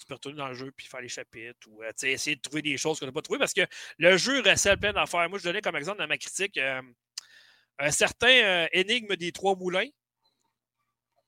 Tu 0.01 0.07
peux 0.07 0.15
retourner 0.15 0.37
dans 0.37 0.47
le 0.47 0.55
jeu 0.55 0.71
puis 0.71 0.87
faire 0.87 0.99
les 0.99 1.07
chapitres 1.07 1.67
ou 1.67 1.83
euh, 1.83 1.91
essayer 2.01 2.35
de 2.35 2.41
trouver 2.41 2.63
des 2.63 2.75
choses 2.75 2.99
qu'on 2.99 3.05
n'a 3.05 3.11
pas 3.11 3.21
trouvées 3.21 3.37
parce 3.37 3.53
que 3.53 3.61
le 3.99 4.17
jeu 4.17 4.41
recèle 4.41 4.79
plein 4.79 4.93
d'affaires. 4.93 5.29
Moi, 5.29 5.37
je 5.37 5.43
donnais 5.43 5.61
comme 5.61 5.75
exemple 5.75 5.99
dans 5.99 6.07
ma 6.07 6.17
critique 6.17 6.57
euh, 6.57 6.81
un 7.77 7.91
certain 7.91 8.31
euh, 8.31 8.67
énigme 8.71 9.15
des 9.15 9.31
trois 9.31 9.55
moulins. 9.55 9.87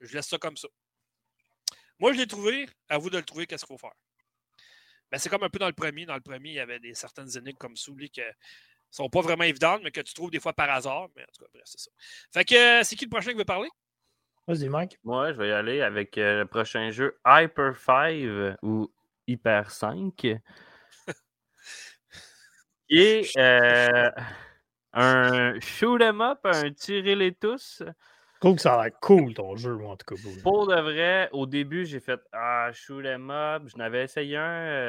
Je 0.02 0.12
laisse 0.16 0.28
ça 0.28 0.40
comme 0.40 0.58
ça. 0.58 0.68
Moi, 2.00 2.14
je 2.14 2.18
l'ai 2.18 2.26
trouvé. 2.26 2.68
À 2.90 2.98
vous 2.98 3.12
de 3.12 3.18
le 3.18 3.24
trouver, 3.24 3.45
qu'est-ce 3.45 3.64
qu'il 3.64 3.76
faut 3.76 3.78
faire? 3.78 3.94
Ben, 5.12 5.20
c'est 5.20 5.30
comme 5.30 5.44
un 5.44 5.50
peu 5.50 5.60
dans 5.60 5.68
le 5.68 5.74
premier. 5.74 6.08
Dans 6.08 6.16
le 6.16 6.22
premier, 6.22 6.50
il 6.50 6.56
y 6.56 6.60
avait 6.60 6.80
des 6.80 6.95
certaines 6.95 7.30
énigmes 7.38 7.58
comme 7.58 7.78
ça, 7.78 7.91
qui 8.12 8.22
ne 8.22 8.26
sont 8.90 9.08
pas 9.08 9.22
vraiment 9.22 9.44
évidentes, 9.44 9.82
mais 9.84 9.91
que 9.91 10.02
tu 10.02 10.16
trouves 10.16 10.32
des 10.32 10.40
fois 10.40 10.54
par 10.54 10.72
hasard. 10.72 11.10
Mais 11.16 11.22
en 11.22 11.32
tout 11.32 11.44
cas, 11.44 11.52
bref, 11.54 11.64
c'est 11.66 11.80
ça. 11.80 11.91
Fait 12.34 12.44
que 12.44 12.84
c'est 12.84 12.95
qui 12.95 13.06
le 13.06 13.12
prochain 13.12 13.34
qui 13.34 13.38
veut 13.38 13.45
parler? 13.45 13.70
Vas-y, 14.48 14.68
Mike. 14.70 14.99
Moi, 15.03 15.32
je 15.32 15.38
vais 15.38 15.49
y 15.49 15.52
aller 15.52 15.82
avec 15.82 16.18
euh, 16.18 16.40
le 16.40 16.45
prochain 16.45 16.91
jeu 16.91 17.18
Hyper 17.26 17.76
5 17.78 18.57
ou 18.61 18.91
Hyper 19.28 19.72
5. 19.72 20.15
qui 22.90 22.98
est 22.99 23.38
euh, 23.38 24.10
un 24.94 25.60
shoot 25.61 26.02
'em 26.02 26.22
up, 26.22 26.40
un 26.44 26.72
tirer 26.72 27.15
les 27.15 27.34
tous. 27.34 27.82
Je 27.86 28.40
trouve 28.40 28.56
que 28.57 28.61
ça 28.61 28.74
a 28.80 28.84
l'air 28.84 28.99
cool, 29.02 29.34
ton 29.34 29.56
jeu, 29.56 29.74
moi, 29.76 29.91
en 29.94 29.95
tout 29.95 30.06
cas. 30.15 30.22
pour- 30.22 30.41
Pour 30.44 30.68
de 30.68 30.76
vrai, 30.82 31.30
au 31.32 31.45
début, 31.45 31.86
j'ai 31.86 32.02
fait 32.02 32.20
Ah, 32.34 32.70
shoot 32.74 33.06
'em 33.06 33.30
up. 33.32 33.64
Je 33.68 33.78
n'avais 33.78 34.03
essayé 34.03 34.36
un 34.36 34.41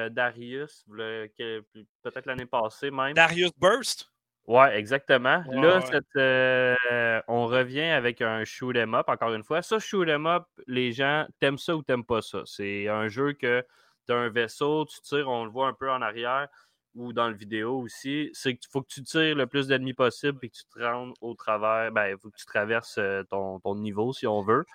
euh, 0.07 0.09
Darius, 0.09 0.85
peut-être 0.89 2.27
l'année 2.27 2.47
passée 2.47 2.91
même. 2.91 3.15
Darius 3.15 3.53
Burst? 3.57 4.11
Ouais, 4.47 4.77
exactement. 4.79 5.43
Ouais, 5.45 5.55
Là, 5.57 5.81
ouais. 5.89 5.97
euh, 6.17 7.21
on 7.29 7.47
revient 7.47 7.81
avec 7.81 8.21
un 8.21 8.45
shoot 8.45 8.77
'em 8.77 8.95
up, 8.95 9.09
encore 9.09 9.33
une 9.33 9.43
fois. 9.43 9.63
Ça, 9.63 9.79
shoot 9.79 10.07
'em 10.09 10.27
up, 10.27 10.45
les 10.67 10.93
gens, 10.93 11.27
t'aimes 11.41 11.57
ça 11.57 11.75
ou 11.77 11.83
t'aimes 11.83 12.05
pas 12.05 12.21
ça. 12.21 12.43
C'est 12.45 12.89
un 12.89 13.09
jeu 13.09 13.33
que 13.33 13.65
tu 14.07 14.13
as 14.13 14.17
un 14.17 14.29
vaisseau, 14.29 14.85
tu 14.85 15.01
tires, 15.01 15.29
on 15.31 15.45
le 15.47 15.51
voit 15.51 15.69
un 15.69 15.73
peu 15.73 15.91
en 15.91 16.03
arrière 16.03 16.49
ou 16.95 17.13
dans 17.15 17.29
le 17.29 17.35
vidéo 17.35 17.79
aussi. 17.81 18.29
C'est 18.35 18.55
qu'il 18.57 18.69
faut 18.71 18.83
que 18.83 18.89
tu 18.93 19.03
tires 19.03 19.35
le 19.35 19.47
plus 19.47 19.67
d'ennemis 19.67 19.95
possible 19.95 20.39
et 20.43 20.51
que 20.51 20.55
tu 20.57 20.65
te 20.67 20.79
rendes 20.83 21.15
au 21.23 21.35
travers. 21.35 21.91
Ben, 21.93 22.09
il 22.09 22.19
faut 22.19 22.31
que 22.31 22.37
tu 22.37 22.45
traverses 22.47 22.99
euh, 22.99 23.23
ton, 23.25 23.61
ton 23.61 23.75
niveau 23.77 24.13
si 24.13 24.27
on 24.27 24.43
veut. 24.43 24.67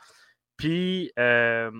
Puis, 0.57 1.11
euh, 1.19 1.71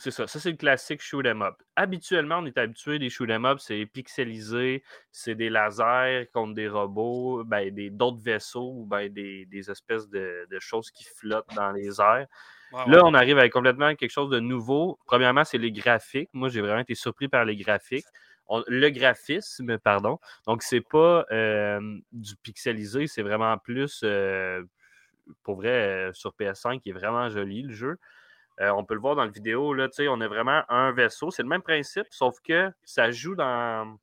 c'est 0.00 0.10
ça. 0.10 0.26
Ça, 0.26 0.40
c'est 0.40 0.50
le 0.50 0.56
classique 0.56 1.02
shoot 1.02 1.24
'em 1.26 1.42
up. 1.42 1.54
Habituellement, 1.76 2.38
on 2.38 2.46
est 2.46 2.58
habitué 2.58 2.98
des 2.98 3.10
shoot 3.10 3.30
'em 3.30 3.44
up, 3.44 3.58
c'est 3.60 3.84
pixelisé, 3.86 4.82
c'est 5.12 5.34
des 5.34 5.50
lasers 5.50 6.28
contre 6.32 6.54
des 6.54 6.68
robots, 6.68 7.44
ben, 7.44 7.70
d'autres 7.90 8.20
vaisseaux 8.20 8.72
ou 8.74 8.86
ben, 8.86 9.12
des, 9.12 9.46
des, 9.46 9.70
espèces 9.70 10.08
de, 10.08 10.46
de, 10.50 10.58
choses 10.58 10.90
qui 10.90 11.04
flottent 11.04 11.54
dans 11.54 11.72
les 11.72 12.00
airs. 12.00 12.26
Là, 12.86 13.02
on 13.04 13.14
arrive 13.14 13.38
avec 13.38 13.52
complètement 13.52 13.94
quelque 13.94 14.10
chose 14.10 14.30
de 14.30 14.38
nouveau. 14.40 14.98
Premièrement, 15.06 15.44
c'est 15.44 15.58
les 15.58 15.72
graphiques. 15.72 16.30
Moi, 16.32 16.48
j'ai 16.48 16.60
vraiment 16.60 16.80
été 16.80 16.94
surpris 16.94 17.28
par 17.28 17.44
les 17.44 17.56
graphiques. 17.56 18.06
le 18.66 18.88
graphisme, 18.90 19.78
pardon. 19.78 20.18
Donc, 20.46 20.62
c'est 20.62 20.80
pas 20.80 21.24
euh, 21.30 21.98
du 22.12 22.36
pixelisé, 22.36 23.06
c'est 23.06 23.22
vraiment 23.22 23.56
plus, 23.58 24.00
euh, 24.04 24.62
pour 25.42 25.56
vrai, 25.56 25.68
euh, 26.08 26.12
sur 26.12 26.32
PS5, 26.34 26.80
qui 26.80 26.90
est 26.90 26.92
vraiment 26.92 27.28
joli 27.28 27.62
le 27.62 27.72
jeu. 27.72 27.98
On 28.60 28.84
peut 28.84 28.94
le 28.94 29.00
voir 29.00 29.16
dans 29.16 29.24
la 29.24 29.30
vidéo, 29.30 29.72
là, 29.74 29.88
on 30.08 30.20
a 30.20 30.28
vraiment 30.28 30.62
un 30.68 30.92
vaisseau. 30.92 31.30
C'est 31.30 31.42
le 31.42 31.48
même 31.48 31.62
principe, 31.62 32.06
sauf 32.10 32.36
que 32.46 32.70
ça 32.84 33.10
joue 33.10 33.34
dans, 33.34 33.96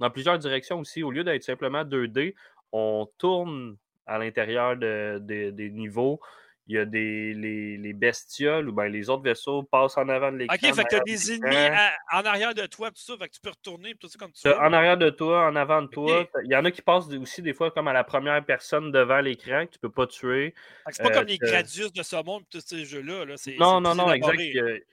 dans 0.00 0.10
plusieurs 0.10 0.38
directions 0.38 0.80
aussi. 0.80 1.02
Au 1.02 1.10
lieu 1.10 1.22
d'être 1.22 1.44
simplement 1.44 1.84
2D, 1.84 2.34
on 2.72 3.08
tourne 3.18 3.76
à 4.06 4.18
l'intérieur 4.18 4.76
des 4.76 5.70
niveaux 5.72 6.20
il 6.70 6.74
y 6.74 6.78
a 6.78 6.84
des 6.84 7.34
les, 7.34 7.92
bestioles 7.92 8.68
ou 8.68 8.72
bien 8.72 8.88
les 8.88 9.10
autres 9.10 9.24
vaisseaux 9.24 9.64
passent 9.64 9.98
en 9.98 10.08
avant 10.08 10.30
de 10.30 10.38
l'écran. 10.38 10.54
OK, 10.54 10.74
fait 10.74 10.84
que 10.84 10.88
tu 10.88 10.94
as 10.94 11.00
des 11.00 11.32
ennemis 11.32 11.76
en 12.12 12.22
arrière 12.24 12.54
de 12.54 12.64
toi, 12.66 12.90
tout 12.90 13.02
ça, 13.02 13.14
fait 13.18 13.28
que 13.28 13.34
tu 13.34 13.40
peux 13.40 13.50
retourner, 13.50 13.94
tout 13.96 14.08
ça 14.08 14.16
comme 14.18 14.30
tu 14.30 14.46
veux. 14.46 14.56
En 14.56 14.72
arrière 14.72 14.96
de 14.96 15.10
toi, 15.10 15.48
en 15.48 15.56
avant 15.56 15.82
de 15.82 15.88
toi. 15.88 16.28
Il 16.44 16.50
y 16.50 16.56
en 16.56 16.64
a 16.64 16.70
qui 16.70 16.80
passent 16.80 17.08
aussi 17.08 17.42
des 17.42 17.52
fois 17.52 17.72
comme 17.72 17.88
à 17.88 17.92
la 17.92 18.04
première 18.04 18.44
personne 18.44 18.92
devant 18.92 19.20
l'écran 19.20 19.66
que 19.66 19.72
tu 19.72 19.78
peux 19.80 19.90
pas 19.90 20.06
tuer. 20.06 20.54
C'est 20.90 21.02
pas 21.02 21.10
comme 21.10 21.26
les 21.26 21.38
Gradius 21.38 21.92
de 21.92 22.02
ce 22.02 22.24
monde, 22.24 22.44
tous 22.48 22.64
ces 22.64 22.84
jeux-là. 22.84 23.24
Là. 23.24 23.34
Non, 23.58 23.80
non, 23.80 23.94
non, 23.96 24.12
exact. 24.12 24.40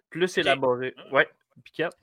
Plus 0.10 0.38
élaboré. 0.38 0.96
Ah. 0.98 1.14
Ouais. 1.14 1.28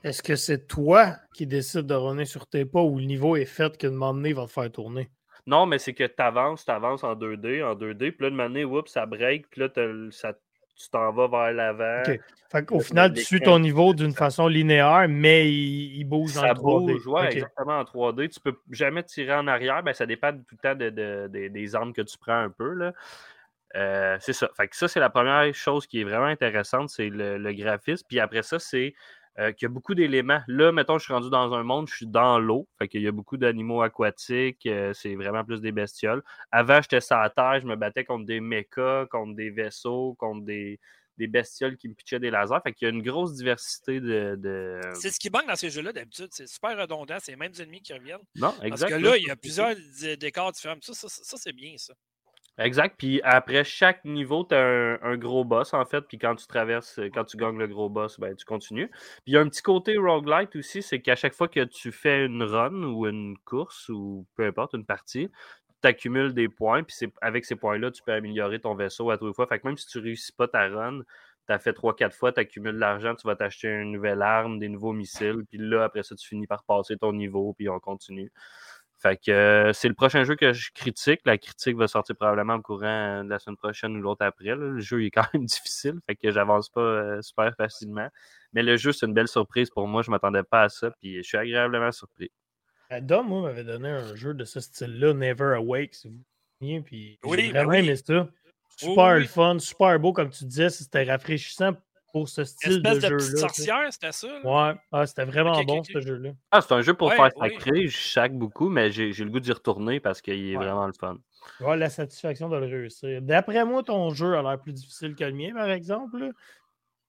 Est-ce 0.03 0.21
que 0.21 0.35
c'est 0.35 0.67
toi 0.67 1.15
qui 1.33 1.47
décides 1.47 1.87
de 1.87 1.93
runner 1.93 2.25
sur 2.25 2.47
tes 2.47 2.65
pas 2.65 2.81
ou 2.81 2.99
le 2.99 3.05
niveau 3.05 3.35
est 3.35 3.45
fait 3.45 3.77
qu'une 3.77 3.91
moment 3.91 4.13
donné, 4.13 4.29
il 4.29 4.35
va 4.35 4.45
te 4.45 4.51
faire 4.51 4.71
tourner? 4.71 5.09
Non, 5.47 5.65
mais 5.65 5.77
c'est 5.77 5.93
que 5.93 6.03
tu 6.03 6.21
avances, 6.21 6.65
tu 6.65 6.71
avances 6.71 7.03
en 7.03 7.15
2D, 7.15 7.63
en 7.63 7.75
2D, 7.75 8.11
puis 8.11 8.23
là, 8.25 8.29
de 8.29 8.35
manière, 8.35 8.71
oups, 8.71 8.91
ça 8.91 9.05
break, 9.05 9.49
puis 9.49 9.61
là, 9.61 9.69
ça, 10.11 10.33
tu 10.75 10.89
t'en 10.89 11.11
vas 11.11 11.27
vers 11.27 11.53
l'avant. 11.53 12.01
OK. 12.05 12.19
Fait 12.51 12.65
qu'au 12.65 12.79
final, 12.79 13.13
tu 13.13 13.23
suis 13.23 13.41
ton 13.41 13.59
niveau 13.59 13.93
d'une 13.93 14.13
façon 14.13 14.47
linéaire, 14.47 15.07
mais 15.09 15.51
il, 15.51 16.03
bouge 16.05 16.31
ça 16.31 16.51
en 16.51 16.53
3D. 16.53 16.93
Bouge, 16.93 17.07
ouais, 17.07 17.25
exactement 17.27 17.79
en 17.79 17.83
3D. 17.83 18.29
Tu 18.29 18.39
peux 18.39 18.55
jamais 18.71 19.03
tirer 19.03 19.35
en 19.35 19.47
arrière, 19.47 19.83
ben, 19.83 19.93
ça 19.93 20.05
dépend 20.05 20.31
tout 20.31 20.43
le 20.51 20.57
temps 20.57 20.75
de, 20.75 21.27
des 21.47 21.75
armes 21.75 21.93
que 21.93 22.01
tu 22.01 22.17
prends 22.17 22.39
un 22.39 22.49
peu. 22.49 22.73
Là. 22.73 22.93
Euh, 23.75 24.17
c'est 24.19 24.33
ça. 24.33 24.49
Fait 24.55 24.67
que 24.67 24.75
ça, 24.75 24.87
c'est 24.87 24.99
la 24.99 25.09
première 25.09 25.53
chose 25.53 25.85
qui 25.85 26.01
est 26.01 26.03
vraiment 26.03 26.25
intéressante, 26.25 26.89
c'est 26.89 27.09
le, 27.09 27.37
le 27.37 27.53
graphisme. 27.53 28.05
Puis 28.07 28.19
après 28.19 28.43
ça, 28.43 28.59
c'est 28.59 28.93
euh, 29.37 29.51
qu'il 29.51 29.65
y 29.65 29.69
a 29.69 29.69
beaucoup 29.69 29.95
d'éléments. 29.95 30.41
Là, 30.47 30.71
mettons, 30.71 30.97
je 30.97 31.03
suis 31.03 31.13
rendu 31.13 31.29
dans 31.29 31.53
un 31.53 31.63
monde, 31.63 31.89
je 31.89 31.95
suis 31.95 32.07
dans 32.07 32.39
l'eau. 32.39 32.67
Fait 32.79 32.87
qu'il 32.87 33.01
y 33.01 33.07
a 33.07 33.11
beaucoup 33.11 33.37
d'animaux 33.37 33.81
aquatiques. 33.81 34.65
Euh, 34.65 34.93
c'est 34.93 35.15
vraiment 35.15 35.43
plus 35.43 35.61
des 35.61 35.71
bestioles. 35.71 36.23
Avant, 36.51 36.81
j'étais 36.81 37.01
sur 37.01 37.17
la 37.17 37.29
terre, 37.29 37.59
je 37.61 37.67
me 37.67 37.75
battais 37.75 38.05
contre 38.05 38.25
des 38.25 38.39
mechas, 38.39 39.07
contre 39.07 39.35
des 39.35 39.49
vaisseaux, 39.49 40.15
contre 40.19 40.45
des, 40.45 40.79
des 41.17 41.27
bestioles 41.27 41.75
qui 41.75 41.89
me 41.89 41.93
pitchaient 41.93 42.19
des 42.19 42.31
lasers. 42.31 42.59
Fait 42.63 42.73
qu'il 42.73 42.87
y 42.87 42.91
a 42.91 42.93
une 42.93 43.03
grosse 43.03 43.33
diversité 43.33 43.99
de. 43.99 44.79
C'est 44.93 45.11
ce 45.11 45.19
qui 45.19 45.29
manque 45.29 45.47
dans 45.47 45.55
ces 45.55 45.69
jeux-là 45.69 45.91
d'habitude. 45.91 46.29
C'est 46.31 46.47
super 46.47 46.77
redondant. 46.77 47.17
C'est 47.19 47.31
les 47.31 47.37
mêmes 47.37 47.53
ennemis 47.59 47.81
qui 47.81 47.93
reviennent. 47.93 48.23
Non, 48.35 48.53
exact. 48.61 48.89
Parce 48.89 49.01
que 49.01 49.07
là, 49.07 49.17
il 49.17 49.23
y 49.23 49.31
a 49.31 49.35
plusieurs 49.35 49.75
décors 50.17 50.51
différents. 50.53 50.77
Ça, 50.81 50.93
ça 50.93 51.37
c'est 51.37 51.53
bien, 51.53 51.75
ça. 51.77 51.93
Exact. 52.57 52.95
Puis 52.97 53.21
après 53.23 53.65
chaque 53.65 54.05
niveau, 54.05 54.45
tu 54.47 54.55
as 54.55 54.97
un, 55.03 55.17
gros 55.17 55.43
boss, 55.43 55.73
en 55.73 55.83
fait. 55.85 56.01
Puis 56.01 56.17
quand 56.17 56.35
tu 56.35 56.47
traverses, 56.47 56.99
quand 57.13 57.25
tu 57.25 57.35
gagnes 57.35 57.57
le 57.57 57.67
gros 57.67 57.89
boss, 57.89 58.19
ben, 58.19 58.33
tu 58.35 58.45
continues. 58.45 58.87
Puis 58.87 59.23
il 59.27 59.33
y 59.33 59.37
a 59.37 59.41
un 59.41 59.49
petit 59.49 59.61
côté 59.61 59.97
roguelite 59.97 60.55
aussi, 60.55 60.81
c'est 60.81 61.01
qu'à 61.01 61.15
chaque 61.15 61.33
fois 61.33 61.49
que 61.49 61.65
tu 61.65 61.91
fais 61.91 62.25
une 62.25 62.43
run 62.43 62.83
ou 62.83 63.07
une 63.07 63.37
course 63.43 63.89
ou 63.89 64.25
peu 64.35 64.45
importe, 64.45 64.73
une 64.73 64.85
partie, 64.85 65.29
tu 65.81 65.87
accumules 65.87 66.33
des 66.33 66.47
points. 66.47 66.83
Puis 66.83 66.95
avec 67.21 67.43
ces 67.45 67.57
points-là, 67.57 67.91
tu 67.91 68.01
peux 68.03 68.13
améliorer 68.13 68.59
ton 68.61 68.73
vaisseau 68.75 69.09
à 69.11 69.17
tous 69.17 69.27
les 69.27 69.33
fois. 69.33 69.47
Fait 69.47 69.59
que 69.59 69.67
même 69.67 69.77
si 69.77 69.87
tu 69.87 69.99
réussis 69.99 70.31
pas 70.31 70.47
ta 70.47 70.69
run, 70.69 71.01
tu 71.47 71.53
as 71.53 71.59
fait 71.59 71.73
3-4 71.73 72.13
fois, 72.13 72.31
tu 72.31 72.39
accumules 72.39 72.73
de 72.73 72.79
l'argent, 72.79 73.15
tu 73.15 73.27
vas 73.27 73.35
t'acheter 73.35 73.67
une 73.67 73.91
nouvelle 73.91 74.21
arme, 74.21 74.59
des 74.59 74.69
nouveaux 74.69 74.93
missiles. 74.93 75.43
Puis 75.49 75.59
là, 75.59 75.83
après 75.83 76.03
ça, 76.03 76.15
tu 76.15 76.27
finis 76.27 76.47
par 76.47 76.63
passer 76.63 76.97
ton 76.97 77.13
niveau, 77.13 77.53
puis 77.53 77.69
on 77.69 77.79
continue. 77.79 78.31
Fait 79.05 79.17
que 79.17 79.29
euh, 79.29 79.71
c'est 79.71 79.87
le 79.87 79.93
prochain 79.93 80.23
jeu 80.23 80.35
que 80.35 80.51
je 80.51 80.71
critique. 80.71 81.21
La 81.25 81.37
critique 81.37 81.77
va 81.77 81.87
sortir 81.87 82.15
probablement 82.15 82.55
au 82.55 82.61
courant 82.63 83.23
de 83.23 83.29
la 83.29 83.37
semaine 83.37 83.55
prochaine 83.55 83.95
ou 83.95 84.01
l'autre 84.01 84.25
après. 84.25 84.55
Le 84.55 84.79
jeu 84.79 85.05
est 85.05 85.11
quand 85.11 85.31
même 85.31 85.45
difficile, 85.45 85.99
fait 86.07 86.15
que 86.15 86.31
j'avance 86.31 86.69
pas 86.69 86.81
euh, 86.81 87.21
super 87.21 87.53
facilement. 87.55 88.07
Mais 88.53 88.63
le 88.63 88.77
jeu, 88.77 88.93
c'est 88.93 89.05
une 89.05 89.13
belle 89.13 89.27
surprise 89.27 89.69
pour 89.69 89.87
moi. 89.87 90.01
Je 90.01 90.09
m'attendais 90.09 90.41
pas 90.41 90.63
à 90.63 90.69
ça, 90.69 90.89
puis 90.89 91.17
je 91.17 91.21
suis 91.21 91.37
agréablement 91.37 91.91
surpris. 91.91 92.31
Adam, 92.89 93.21
moi, 93.21 93.43
m'avait 93.43 93.63
donné 93.63 93.89
un 93.89 94.15
jeu 94.15 94.33
de 94.33 94.43
ce 94.43 94.59
style-là, 94.59 95.13
Never 95.13 95.53
Awake, 95.55 95.93
si 95.93 96.07
vous 96.07 96.23
vous 96.61 96.81
Puis 96.81 97.19
oui, 97.25 97.51
ben 97.51 97.63
vraiment 97.63 97.73
aimé 97.73 97.95
ça. 97.97 98.27
Super 98.75 99.19
le 99.19 99.25
fun, 99.25 99.59
super 99.59 99.99
beau, 99.99 100.13
comme 100.13 100.31
tu 100.31 100.45
disais, 100.45 100.71
c'était 100.71 101.03
rafraîchissant 101.03 101.73
pour 102.15 102.29
ce 102.29 102.45
style 102.45 102.81
de, 102.81 102.97
jeu-là. 102.97 103.19
sorcière, 103.19 103.87
c'était 103.91 104.13
ça? 104.13 104.39
Ouais, 104.45 104.73
ah, 104.93 105.05
c'était 105.05 105.25
vraiment 105.25 105.61
bon 105.65 105.83
ce 105.83 105.99
jeu-là. 105.99 106.29
Ah, 106.49 106.61
c'est 106.61 106.73
un 106.73 106.79
jeu 106.79 106.93
pour 106.93 107.11
faire 107.11 107.29
sacré, 107.37 107.87
je 107.87 107.97
chaque 107.97 108.33
beaucoup, 108.33 108.69
mais 108.69 108.89
j'ai 108.89 109.11
le 109.11 109.29
goût 109.29 109.41
d'y 109.41 109.51
retourner 109.51 109.99
parce 109.99 110.21
qu'il 110.21 110.53
est 110.53 110.55
vraiment 110.55 110.87
le 110.87 110.93
fun. 110.93 111.17
Ouais, 111.59 111.75
la 111.75 111.89
satisfaction 111.89 112.47
de 112.47 112.55
le 112.55 112.67
réussir. 112.67 113.21
D'après 113.21 113.65
moi, 113.65 113.83
ton 113.83 114.11
jeu 114.11 114.37
a 114.37 114.41
l'air 114.41 114.57
plus 114.61 114.71
difficile 114.71 115.13
que 115.13 115.25
le 115.25 115.33
mien, 115.33 115.53
par 115.53 115.69
exemple. 115.69 116.31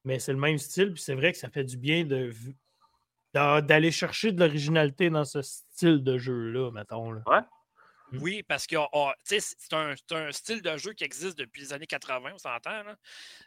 Mais 0.05 0.19
c'est 0.19 0.33
le 0.33 0.41
même 0.41 0.59
style, 0.59 0.93
puis 0.93 1.01
c'est 1.01 1.15
vrai 1.15 1.31
que 1.31 1.39
ça 1.39 1.51
fait 1.51 1.63
du 1.63 1.77
bien 1.77 2.03
de 2.05 2.33
d'aller 3.33 3.93
chercher 3.93 4.33
de 4.33 4.41
l'originalité 4.41 5.09
dans 5.09 5.25
ce 5.25 5.41
style 5.41 6.03
de 6.03 6.19
jeu-là, 6.19 6.73
mettons. 6.73 7.13
Là. 7.13 7.23
Ouais. 7.29 7.43
Mmh. 8.13 8.19
Oui, 8.23 8.43
parce 8.45 8.67
que 8.67 8.77
c'est 9.25 9.73
un, 9.73 9.95
un, 10.13 10.33
style 10.33 10.63
de 10.63 10.77
jeu 10.77 10.93
qui 10.93 11.03
existe 11.03 11.37
depuis 11.37 11.63
les 11.63 11.73
années 11.73 11.87
80, 11.87 12.31
on 12.35 12.39
s'entend. 12.39 12.83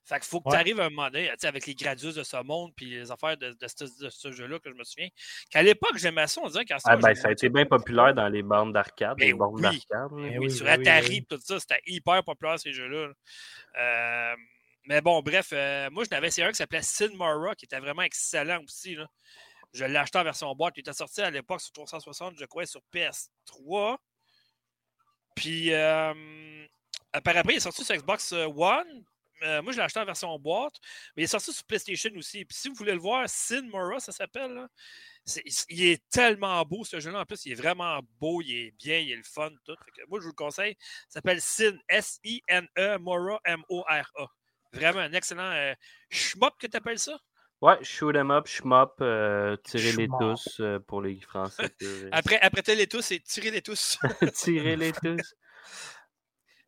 Fait 0.04 0.16
qu'il 0.16 0.26
faut 0.26 0.42
que 0.42 0.50
tu 0.50 0.56
arrives 0.56 0.80
à 0.82 0.86
un 0.86 0.90
moment 0.90 1.10
donné, 1.10 1.32
avec 1.44 1.66
les 1.66 1.76
Gradius 1.76 2.16
de 2.16 2.24
ce 2.24 2.44
monde 2.44 2.74
puis 2.76 2.88
les 2.88 3.10
affaires 3.12 3.38
de, 3.38 3.56
ce, 3.68 4.32
jeu-là 4.32 4.60
que 4.60 4.70
je 4.70 4.76
me 4.76 4.84
souviens. 4.84 5.08
Qu'à 5.50 5.64
l'époque, 5.64 5.96
j'aimais 5.96 6.28
ça, 6.28 6.42
on 6.44 6.50
dirait 6.50 6.66
qu'à 6.66 6.78
ah, 6.84 6.98
ben, 6.98 7.16
ça 7.16 7.30
a 7.30 7.32
été 7.32 7.48
bien 7.50 7.66
populaire 7.66 8.14
dans 8.14 8.28
les 8.28 8.44
bandes 8.44 8.74
d'arcade. 8.74 9.18
Ben 9.18 9.28
les 9.28 9.34
bandes 9.34 9.56
oui. 9.56 9.62
d'arcade. 9.62 10.12
Ben 10.12 10.40
oui, 10.40 10.52
sur 10.52 10.66
ben 10.66 10.82
Atari, 10.82 11.26
tout 11.26 11.40
ça, 11.42 11.60
c'était 11.60 11.82
hyper 11.86 12.24
populaire 12.24 12.60
ces 12.60 12.74
jeux-là. 12.74 13.14
Euh, 13.78 14.36
mais 14.86 15.02
bon, 15.02 15.22
bref, 15.22 15.50
euh, 15.54 15.90
moi, 15.92 16.04
je 16.04 16.10
n'avais 16.10 16.28
essayé 16.28 16.48
un 16.48 16.52
qui 16.52 16.58
s'appelait 16.58 16.82
Sin 16.82 17.16
Mara, 17.16 17.56
qui 17.56 17.66
était 17.66 17.80
vraiment 17.80 18.02
excellent 18.02 18.62
aussi. 18.64 18.96
Là. 18.96 19.08
Je 19.74 19.86
l'ai 19.86 19.98
acheté 19.98 20.18
en 20.18 20.24
version 20.24 20.54
boîte. 20.56 20.74
Il 20.78 20.82
était 20.82 20.94
sorti 20.94 21.22
à 21.22 21.30
l'époque 21.30 21.62
sur 21.62 21.72
360, 21.72 22.36
je 22.38 22.46
crois, 22.46 22.66
sur 22.66 22.82
PS3. 22.94 23.98
Puis, 25.40 25.74
euh, 25.74 26.14
par 27.24 27.38
après, 27.38 27.54
il 27.54 27.58
est 27.58 27.62
sorti 27.62 27.86
sur 27.86 27.96
Xbox 27.96 28.34
euh, 28.34 28.48
One. 28.48 29.06
Euh, 29.44 29.62
moi, 29.62 29.72
je 29.72 29.78
l'ai 29.78 29.84
acheté 29.84 30.02
en 30.02 30.06
version 30.06 30.38
boîte, 30.38 30.74
mais 31.16 31.22
il 31.22 31.24
est 31.24 31.28
sorti 31.28 31.54
sur 31.54 31.64
PlayStation 31.64 32.10
aussi. 32.18 32.44
Puis, 32.44 32.58
si 32.58 32.68
vous 32.68 32.76
voulez 32.76 32.92
le 32.92 33.00
voir, 33.00 33.24
Sin 33.30 33.62
Mora, 33.70 34.02
ça 34.02 34.12
s'appelle. 34.12 34.68
il 35.70 35.84
est 35.86 36.10
tellement 36.10 36.62
beau, 36.66 36.84
ce 36.84 37.00
jeu-là. 37.00 37.22
En 37.22 37.26
plus, 37.26 37.46
il 37.46 37.54
est 37.54 37.56
vraiment 37.56 38.02
beau, 38.20 38.42
il 38.42 38.54
est 38.54 38.72
bien, 38.72 38.98
il 38.98 39.12
est 39.12 39.16
le 39.16 39.24
fun, 39.24 39.50
tout. 39.64 39.78
moi, 40.10 40.20
je 40.20 40.26
vous 40.26 40.32
le 40.32 40.36
conseille. 40.36 40.76
Ça 41.08 41.20
s'appelle 41.20 41.40
Sin, 41.40 41.78
S-I-N-E, 41.88 42.98
Mora, 42.98 43.40
M-O-R-A. 43.46 44.28
Vraiment 44.74 45.00
un 45.00 45.14
excellent 45.14 45.52
euh, 45.54 45.74
shmup 46.10 46.58
que 46.60 46.68
tu 46.68 46.76
appelles 46.76 47.00
ça? 47.00 47.18
Ouais, 47.62 47.78
shoot 47.84 48.16
em 48.16 48.32
up, 48.32 48.48
shmup, 48.48 49.02
euh, 49.02 49.58
tirer 49.58 49.92
les 49.92 50.08
tous 50.08 50.62
euh, 50.62 50.80
pour 50.80 51.02
les 51.02 51.20
Français. 51.20 51.64
après, 52.14 52.40
après 52.40 52.76
les 52.76 52.88
tous, 52.88 53.02
c'est 53.02 53.20
tirer 53.20 53.52
les 53.52 53.62
tous. 53.62 54.00
tirer 54.34 54.78
les 54.78 54.94
tous. 54.94 55.36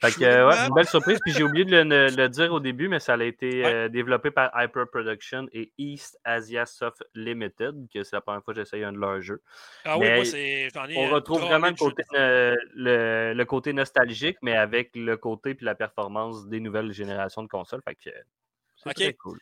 Fait 0.01 0.11
que, 0.11 0.49
ouais, 0.49 0.67
une 0.67 0.73
belle 0.73 0.87
surprise. 0.87 1.19
Puis 1.23 1.31
j'ai 1.31 1.43
oublié 1.43 1.63
de 1.63 1.83
le, 1.83 2.27
dire 2.27 2.51
au 2.51 2.59
début, 2.59 2.89
mais 2.89 2.99
ça 2.99 3.13
a 3.13 3.23
été 3.23 3.63
euh, 3.63 3.87
développé 3.87 4.31
par 4.31 4.51
Hyper 4.59 4.89
Production 4.89 5.47
et 5.53 5.71
East 5.77 6.19
Asia 6.23 6.65
Soft 6.65 7.03
Limited, 7.13 7.87
que 7.93 8.03
c'est 8.03 8.15
la 8.15 8.21
première 8.21 8.43
fois 8.43 8.55
que 8.55 8.59
j'essaye 8.59 8.83
un 8.83 8.93
de 8.93 8.97
leurs 8.97 9.21
jeux. 9.21 9.43
Ah 9.85 9.99
oui, 9.99 10.11
moi, 10.11 10.25
c'est. 10.25 10.69
On 10.97 11.07
retrouve 11.09 11.41
vraiment 11.41 11.67
le 11.67 11.75
côté, 11.75 12.03
le, 12.13 13.43
côté, 13.43 13.73
nostalgique, 13.73 14.37
mais 14.41 14.57
avec 14.57 14.89
le 14.95 15.15
côté 15.17 15.51
et 15.51 15.57
la 15.61 15.75
performance 15.75 16.47
des 16.47 16.59
nouvelles 16.59 16.91
générations 16.91 17.43
de 17.43 17.47
consoles. 17.47 17.83
Fait 17.83 17.95
que 17.95 18.09
c'est 18.97 19.13
cool. 19.13 19.39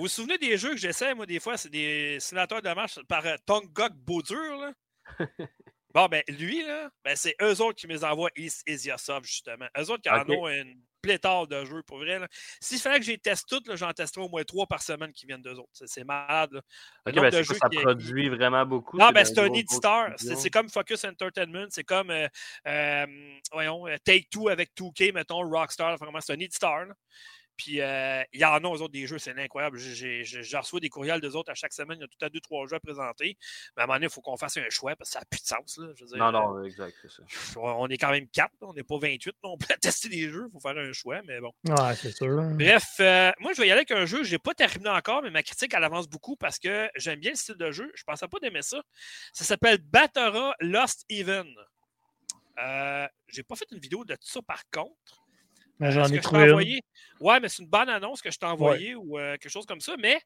Vous 0.00 0.06
vous 0.06 0.08
souvenez 0.08 0.38
des 0.38 0.56
jeux 0.56 0.70
que 0.70 0.78
j'essaie, 0.78 1.14
moi, 1.14 1.26
des 1.26 1.38
fois, 1.40 1.58
c'est 1.58 1.68
des 1.68 2.16
simulateurs 2.20 2.62
de 2.62 2.72
marche 2.72 2.98
par 3.06 3.26
euh, 3.26 3.36
Tonggok 3.44 3.92
Baudur, 3.92 4.56
là? 4.56 4.72
bon, 5.94 6.06
ben, 6.06 6.22
lui, 6.26 6.62
là, 6.62 6.88
ben, 7.04 7.14
c'est 7.14 7.36
eux 7.42 7.60
autres 7.60 7.74
qui 7.74 7.86
me 7.86 7.92
les 7.92 8.02
envoient 8.02 8.30
East 8.34 8.66
Soft, 8.96 9.26
justement. 9.26 9.66
Eux 9.78 9.90
autres 9.90 10.00
qui 10.00 10.08
en 10.08 10.26
ont 10.30 10.48
une 10.48 10.80
pléthore 11.02 11.46
de 11.46 11.66
jeux, 11.66 11.82
pour 11.82 11.98
vrai. 11.98 12.18
S'il 12.62 12.78
fallait 12.78 12.98
que 12.98 13.04
j'y 13.04 13.18
teste 13.18 13.46
toutes, 13.46 13.76
j'en 13.76 13.92
testerais 13.92 14.24
au 14.24 14.30
moins 14.30 14.42
trois 14.42 14.66
par 14.66 14.80
semaine 14.80 15.12
qui 15.12 15.26
viennent 15.26 15.42
d'eux 15.42 15.58
autres. 15.58 15.68
C'est 15.74 16.04
malade. 16.04 16.54
Là. 16.54 16.62
Ok, 17.06 17.14
ben, 17.16 17.30
de 17.30 17.42
ça, 17.42 17.68
produit 17.68 18.30
vraiment 18.30 18.64
beaucoup. 18.64 18.96
Non, 18.96 19.10
ben, 19.10 19.26
c'est 19.26 19.38
un 19.38 19.52
éditeur. 19.52 20.14
C'est 20.16 20.48
comme 20.48 20.70
Focus 20.70 21.04
Entertainment. 21.04 21.66
C'est 21.68 21.84
comme, 21.84 22.08
euh, 22.08 22.26
euh, 22.66 23.06
voyons, 23.52 23.84
Take 24.02 24.28
Two 24.30 24.48
avec 24.48 24.70
2K, 24.74 25.12
mettons, 25.12 25.46
Rockstar. 25.46 25.98
Vraiment, 25.98 26.22
c'est 26.22 26.32
un 26.32 26.40
éditeur. 26.40 26.86
Puis 27.60 27.82
euh, 27.82 28.22
il 28.32 28.40
y 28.40 28.44
en 28.46 28.56
a 28.56 28.68
aux 28.68 28.80
autres 28.80 28.92
des 28.92 29.06
jeux, 29.06 29.18
c'est 29.18 29.38
incroyable. 29.38 29.76
Je 29.76 30.56
reçois 30.56 30.80
des 30.80 30.88
courriels 30.88 31.20
d'eux 31.20 31.36
autres 31.36 31.50
à 31.50 31.54
chaque 31.54 31.74
semaine. 31.74 31.98
Il 31.98 32.00
y 32.00 32.04
a 32.04 32.08
tout 32.08 32.24
à 32.24 32.30
deux, 32.30 32.40
trois 32.40 32.66
jeux 32.66 32.76
à 32.76 32.80
présenter. 32.80 33.36
Mais 33.76 33.82
à 33.82 33.84
un 33.84 33.86
moment 33.86 33.96
donné, 33.96 34.06
il 34.06 34.10
faut 34.10 34.22
qu'on 34.22 34.38
fasse 34.38 34.56
un 34.56 34.70
choix 34.70 34.96
parce 34.96 35.10
que 35.10 35.12
ça 35.12 35.18
n'a 35.18 35.26
plus 35.26 35.42
de 35.42 35.46
sens. 35.46 35.76
Là. 35.76 35.88
Je 35.94 36.16
non, 36.16 36.32
non, 36.32 36.64
exact. 36.64 36.96
On 37.56 37.86
est 37.88 37.98
quand 37.98 38.12
même 38.12 38.26
quatre. 38.28 38.54
On 38.62 38.72
n'est 38.72 38.82
pas 38.82 38.96
28. 38.98 39.34
On 39.42 39.58
peut 39.58 39.66
tester 39.82 40.08
des 40.08 40.30
jeux. 40.30 40.46
Il 40.48 40.52
faut 40.52 40.60
faire 40.60 40.78
un 40.78 40.92
choix. 40.94 41.20
Mais 41.26 41.38
bon. 41.38 41.52
Ouais, 41.68 41.94
c'est 41.96 42.16
sûr. 42.16 42.40
Bref, 42.54 42.94
euh, 43.00 43.30
moi, 43.40 43.52
je 43.52 43.60
vais 43.60 43.68
y 43.68 43.70
aller 43.70 43.80
avec 43.80 43.90
un 43.90 44.06
jeu. 44.06 44.24
Je 44.24 44.32
n'ai 44.32 44.38
pas 44.38 44.54
terminé 44.54 44.88
encore, 44.88 45.22
mais 45.22 45.30
ma 45.30 45.42
critique, 45.42 45.74
elle 45.74 45.84
avance 45.84 46.08
beaucoup 46.08 46.36
parce 46.36 46.58
que 46.58 46.88
j'aime 46.96 47.20
bien 47.20 47.32
le 47.32 47.36
style 47.36 47.56
de 47.56 47.70
jeu. 47.72 47.92
Je 47.94 48.02
ne 48.02 48.06
pensais 48.06 48.26
pas 48.26 48.38
d'aimer 48.38 48.62
ça. 48.62 48.80
Ça 49.34 49.44
s'appelle 49.44 49.76
Batara 49.82 50.54
Lost 50.60 51.04
Even. 51.10 51.46
Euh, 52.58 53.06
j'ai 53.28 53.42
pas 53.42 53.54
fait 53.54 53.66
une 53.70 53.80
vidéo 53.80 54.02
de 54.06 54.16
ça 54.22 54.40
par 54.40 54.62
contre. 54.70 55.19
Mais 55.80 55.90
j'en 55.90 56.06
ai 56.06 56.20
trouvé. 56.20 56.50
Envoyé... 56.50 56.82
Ouais, 57.18 57.40
mais 57.40 57.48
c'est 57.48 57.62
une 57.62 57.68
bonne 57.68 57.88
annonce 57.88 58.22
que 58.22 58.30
je 58.30 58.38
t'ai 58.38 58.46
envoyée 58.46 58.94
ou 58.94 59.18
euh, 59.18 59.32
quelque 59.32 59.50
chose 59.50 59.66
comme 59.66 59.80
ça. 59.80 59.96
Mais 59.98 60.20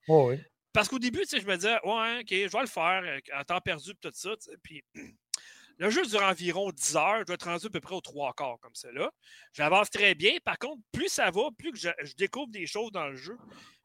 parce 0.73 0.89
qu'au 0.89 0.99
début, 0.99 1.23
je 1.31 1.47
me 1.47 1.57
disais, 1.57 1.79
ouais, 1.85 2.21
ok, 2.21 2.29
je 2.29 2.51
vais 2.51 2.61
le 2.61 2.67
faire 2.67 3.03
euh, 3.05 3.41
en 3.41 3.45
temps 3.45 3.61
perdu 3.61 3.91
et 3.91 3.95
tout 3.95 4.11
ça. 4.13 4.31
Puis 4.63 4.85
le 5.79 5.91
jeu 5.91 6.05
dure 6.05 6.23
environ 6.23 6.71
10 6.71 6.97
heures. 6.97 7.19
Je 7.21 7.25
dois 7.25 7.35
être 7.35 7.47
rendu 7.47 7.67
à 7.67 7.71
peu 7.71 7.81
près 7.81 7.95
aux 7.95 8.01
trois 8.01 8.35
quarts 8.35 8.59
comme 8.61 8.75
ça. 8.75 8.91
Là. 8.93 9.11
J'avance 9.53 9.91
très 9.91 10.15
bien. 10.15 10.33
Par 10.45 10.59
contre, 10.59 10.83
plus 10.93 11.09
ça 11.09 11.31
va, 11.31 11.43
plus 11.57 11.73
que 11.73 11.79
je, 11.79 12.15
découvre 12.17 12.51
des 12.51 12.67
choses 12.67 12.93
dans 12.93 13.07
le 13.07 13.17
jeu. 13.17 13.39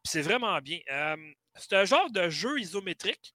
c'est 0.03 0.21
vraiment 0.21 0.59
bien. 0.59 0.79
c'est 1.55 1.73
un 1.73 1.85
genre 1.85 2.09
de 2.11 2.29
jeu 2.29 2.59
isométrique 2.59 3.33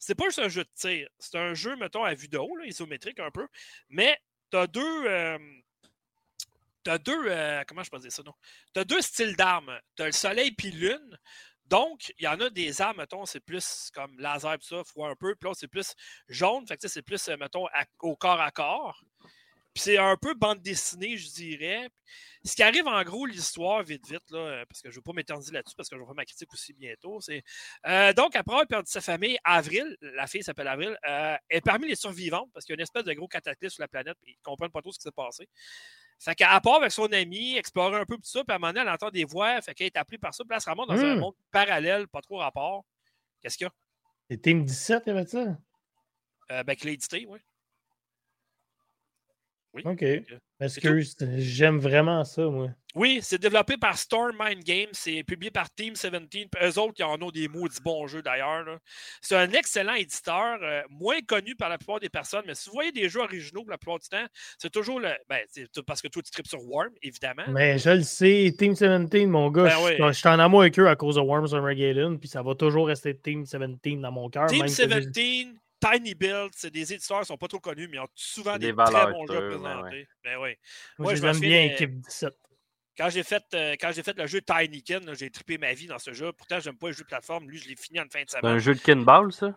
c'est 0.00 0.14
pas 0.14 0.24
juste 0.24 0.38
un 0.38 0.48
jeu 0.48 0.64
de 0.64 0.70
tir. 0.74 1.08
C'est 1.18 1.36
un 1.36 1.54
jeu, 1.54 1.76
mettons, 1.76 2.02
à 2.02 2.14
vue 2.14 2.28
de 2.28 2.38
haut, 2.38 2.58
isométrique 2.64 3.20
un 3.20 3.30
peu. 3.30 3.46
Mais 3.90 4.18
tu 4.50 4.56
as 4.56 4.66
deux. 4.66 5.04
Euh, 5.06 5.38
tu 6.84 6.90
as 6.90 6.98
deux. 6.98 7.26
Euh, 7.26 7.62
comment 7.66 7.82
je 7.82 7.90
peux 7.90 7.98
dire 7.98 8.12
ça, 8.12 8.22
non? 8.22 8.34
Tu 8.74 8.80
as 8.80 8.84
deux 8.84 9.00
styles 9.02 9.36
d'armes. 9.36 9.78
Tu 9.96 10.02
as 10.02 10.06
le 10.06 10.12
soleil 10.12 10.52
puis 10.52 10.70
lune. 10.70 11.18
Donc, 11.66 12.12
il 12.18 12.24
y 12.24 12.28
en 12.28 12.40
a 12.40 12.50
des 12.50 12.82
armes, 12.82 12.96
mettons, 12.96 13.24
c'est 13.26 13.38
plus 13.38 13.90
comme 13.94 14.18
laser, 14.18 14.58
puis 14.58 14.66
ça, 14.66 14.82
froid 14.84 15.08
un 15.08 15.14
peu. 15.14 15.36
Puis 15.36 15.48
là, 15.48 15.54
c'est 15.54 15.68
plus 15.68 15.94
jaune. 16.28 16.66
Fait 16.66 16.76
que 16.76 16.88
c'est 16.88 17.02
plus, 17.02 17.28
euh, 17.28 17.36
mettons, 17.36 17.66
au 18.00 18.16
corps 18.16 18.40
à 18.40 18.50
corps. 18.50 19.00
Puis 19.72 19.84
c'est 19.84 19.98
un 19.98 20.16
peu 20.16 20.34
bande 20.34 20.60
dessinée, 20.62 21.16
je 21.16 21.28
dirais. 21.28 21.88
Ce 22.44 22.56
qui 22.56 22.62
arrive 22.64 22.88
en 22.88 23.02
gros, 23.04 23.24
l'histoire, 23.24 23.84
vite, 23.84 24.04
vite, 24.08 24.28
là, 24.30 24.64
parce 24.68 24.82
que 24.82 24.90
je 24.90 24.94
ne 24.94 24.96
veux 24.96 25.02
pas 25.02 25.12
m'éterniser 25.12 25.52
là-dessus, 25.52 25.76
parce 25.76 25.88
que 25.88 25.94
je 25.94 26.00
vais 26.00 26.06
faire 26.06 26.14
ma 26.16 26.24
critique 26.24 26.52
aussi 26.52 26.72
bientôt. 26.72 27.20
C'est 27.20 27.44
euh, 27.86 28.12
donc, 28.12 28.34
après 28.34 28.52
avoir 28.52 28.66
perdu 28.66 28.90
sa 28.90 29.00
famille, 29.00 29.38
Avril, 29.44 29.96
la 30.00 30.26
fille 30.26 30.42
s'appelle 30.42 30.66
Avril, 30.66 30.98
euh, 31.06 31.36
est 31.48 31.60
parmi 31.60 31.86
les 31.86 31.94
survivantes, 31.94 32.50
parce 32.52 32.66
qu'il 32.66 32.72
y 32.72 32.74
a 32.74 32.78
une 32.78 32.82
espèce 32.82 33.04
de 33.04 33.12
gros 33.12 33.28
cataclysme 33.28 33.74
sur 33.74 33.82
la 33.82 33.88
planète, 33.88 34.16
et 34.26 34.30
ils 34.30 34.38
ne 34.38 34.42
comprennent 34.42 34.72
pas 34.72 34.80
trop 34.80 34.90
ce 34.90 34.98
qui 34.98 35.04
s'est 35.04 35.12
passé. 35.12 35.48
Fait 36.22 36.34
qu'à 36.34 36.60
part 36.60 36.76
avec 36.76 36.92
son 36.92 37.10
ami, 37.12 37.56
explorer 37.56 37.98
un 37.98 38.04
peu 38.04 38.16
tout 38.16 38.24
ça, 38.24 38.44
puis 38.44 38.52
à 38.52 38.56
un 38.56 38.58
moment 38.58 38.74
donné, 38.74 38.82
elle 38.82 38.92
entend 38.92 39.08
des 39.08 39.24
voix, 39.24 39.60
fait 39.62 39.72
qu'elle 39.72 39.86
est 39.86 39.96
appelée 39.96 40.18
par 40.18 40.34
ça, 40.34 40.44
puis 40.44 40.54
elle 40.54 40.60
se 40.60 40.68
dans 40.68 40.90
un 40.90 41.16
hmm. 41.16 41.18
monde 41.18 41.34
parallèle, 41.50 42.08
pas 42.08 42.20
trop 42.20 42.36
rapport. 42.36 42.84
Qu'est-ce 43.40 43.56
qu'il 43.56 43.64
y 43.64 43.68
a? 43.68 43.72
C'est 44.28 44.42
Team 44.42 44.64
17, 44.64 45.04
il 45.06 45.08
y 45.08 45.12
avait 45.12 45.26
ça? 45.26 45.56
Euh, 46.50 46.62
ben, 46.62 46.76
oui. 47.26 47.40
Oui. 49.74 49.82
OK. 49.84 50.04
Parce 50.58 50.76
que 50.78 51.00
j'aime 51.38 51.78
vraiment 51.78 52.24
ça, 52.24 52.42
moi. 52.42 52.68
Oui, 52.94 53.20
c'est 53.22 53.40
développé 53.40 53.76
par 53.76 53.96
Storm 53.96 54.36
Mind 54.38 54.64
Games. 54.64 54.90
C'est 54.92 55.22
publié 55.22 55.50
par 55.50 55.70
Team 55.70 55.94
17. 55.94 56.48
Eux 56.62 56.78
autres, 56.78 56.94
ils 56.98 57.04
en 57.04 57.22
ont 57.22 57.30
des 57.30 57.46
maudits 57.48 57.80
bons 57.82 58.06
jeux 58.08 58.20
d'ailleurs. 58.20 58.66
C'est 59.22 59.36
un 59.36 59.50
excellent 59.52 59.94
éditeur, 59.94 60.58
euh, 60.62 60.82
moins 60.90 61.20
connu 61.20 61.54
par 61.54 61.68
la 61.68 61.78
plupart 61.78 62.00
des 62.00 62.08
personnes, 62.08 62.42
mais 62.46 62.54
si 62.54 62.68
vous 62.68 62.74
voyez 62.74 62.92
des 62.92 63.08
jeux 63.08 63.20
originaux 63.20 63.64
la 63.68 63.78
plupart 63.78 64.00
du 64.00 64.08
temps, 64.08 64.26
c'est 64.58 64.70
toujours 64.70 64.98
le. 64.98 65.10
Ben, 65.28 65.40
parce 65.86 66.02
que 66.02 66.08
toi, 66.08 66.22
tu 66.22 66.30
tripes 66.30 66.48
sur 66.48 66.62
Worm, 66.68 66.90
évidemment. 67.00 67.44
Mais 67.48 67.78
je 67.78 67.90
le 67.90 68.02
sais, 68.02 68.52
Team 68.58 68.74
17, 68.74 69.26
mon 69.28 69.50
gars, 69.50 69.64
ben 69.64 70.08
je, 70.08 70.18
suis 70.18 70.28
en 70.28 70.38
amour 70.40 70.62
avec 70.62 70.78
eux 70.78 70.88
à 70.88 70.96
cause 70.96 71.14
de 71.14 71.20
Worms 71.20 71.54
Armageddon, 71.54 72.18
puis 72.18 72.28
ça 72.28 72.42
va 72.42 72.54
toujours 72.54 72.88
rester 72.88 73.16
Team 73.16 73.44
17 73.44 74.00
dans 74.00 74.12
mon 74.12 74.28
cœur. 74.28 74.46
Team 74.46 74.66
17, 74.66 75.14
Tiny 75.80 76.14
Build, 76.14 76.50
c'est 76.54 76.70
des 76.70 76.92
éditeurs 76.92 77.18
qui 77.18 77.22
ne 77.22 77.26
sont 77.26 77.36
pas 77.36 77.48
trop 77.48 77.60
connus, 77.60 77.88
mais 77.88 77.96
ils 77.96 78.00
ont 78.00 78.08
souvent 78.14 78.58
des, 78.58 78.74
très 78.74 79.12
bons 79.12 79.26
jeux 79.26 79.36
à 79.36 79.48
présenter. 79.48 80.08
Ben 80.24 80.38
oui. 80.40 80.50
Moi, 80.98 81.14
je 81.14 81.22
j'aime 81.22 81.40
bien 81.40 81.64
Équipe 81.64 82.00
17. 82.00 82.36
Quand 82.96 83.08
j'ai 83.08 83.22
fait, 83.22 83.42
euh, 83.54 83.76
fait 83.78 84.18
le 84.18 84.26
jeu 84.26 84.42
Tinykin, 84.42 85.00
j'ai 85.14 85.30
trippé 85.30 85.56
ma 85.56 85.72
vie 85.72 85.86
dans 85.86 85.98
ce 85.98 86.12
jeu. 86.12 86.32
Pourtant, 86.32 86.60
j'aime 86.60 86.76
pas 86.76 86.88
les 86.88 86.92
jeux 86.92 87.04
de 87.04 87.08
plateforme. 87.08 87.48
Lui, 87.48 87.58
je 87.58 87.68
l'ai 87.68 87.76
fini 87.76 87.98
en 87.98 88.04
fin 88.10 88.22
de 88.22 88.28
semaine. 88.28 88.42
C'est 88.42 88.48
un 88.48 88.58
jeu 88.58 88.74
de 88.74 88.80
kinball, 88.80 89.32
ça? 89.32 89.54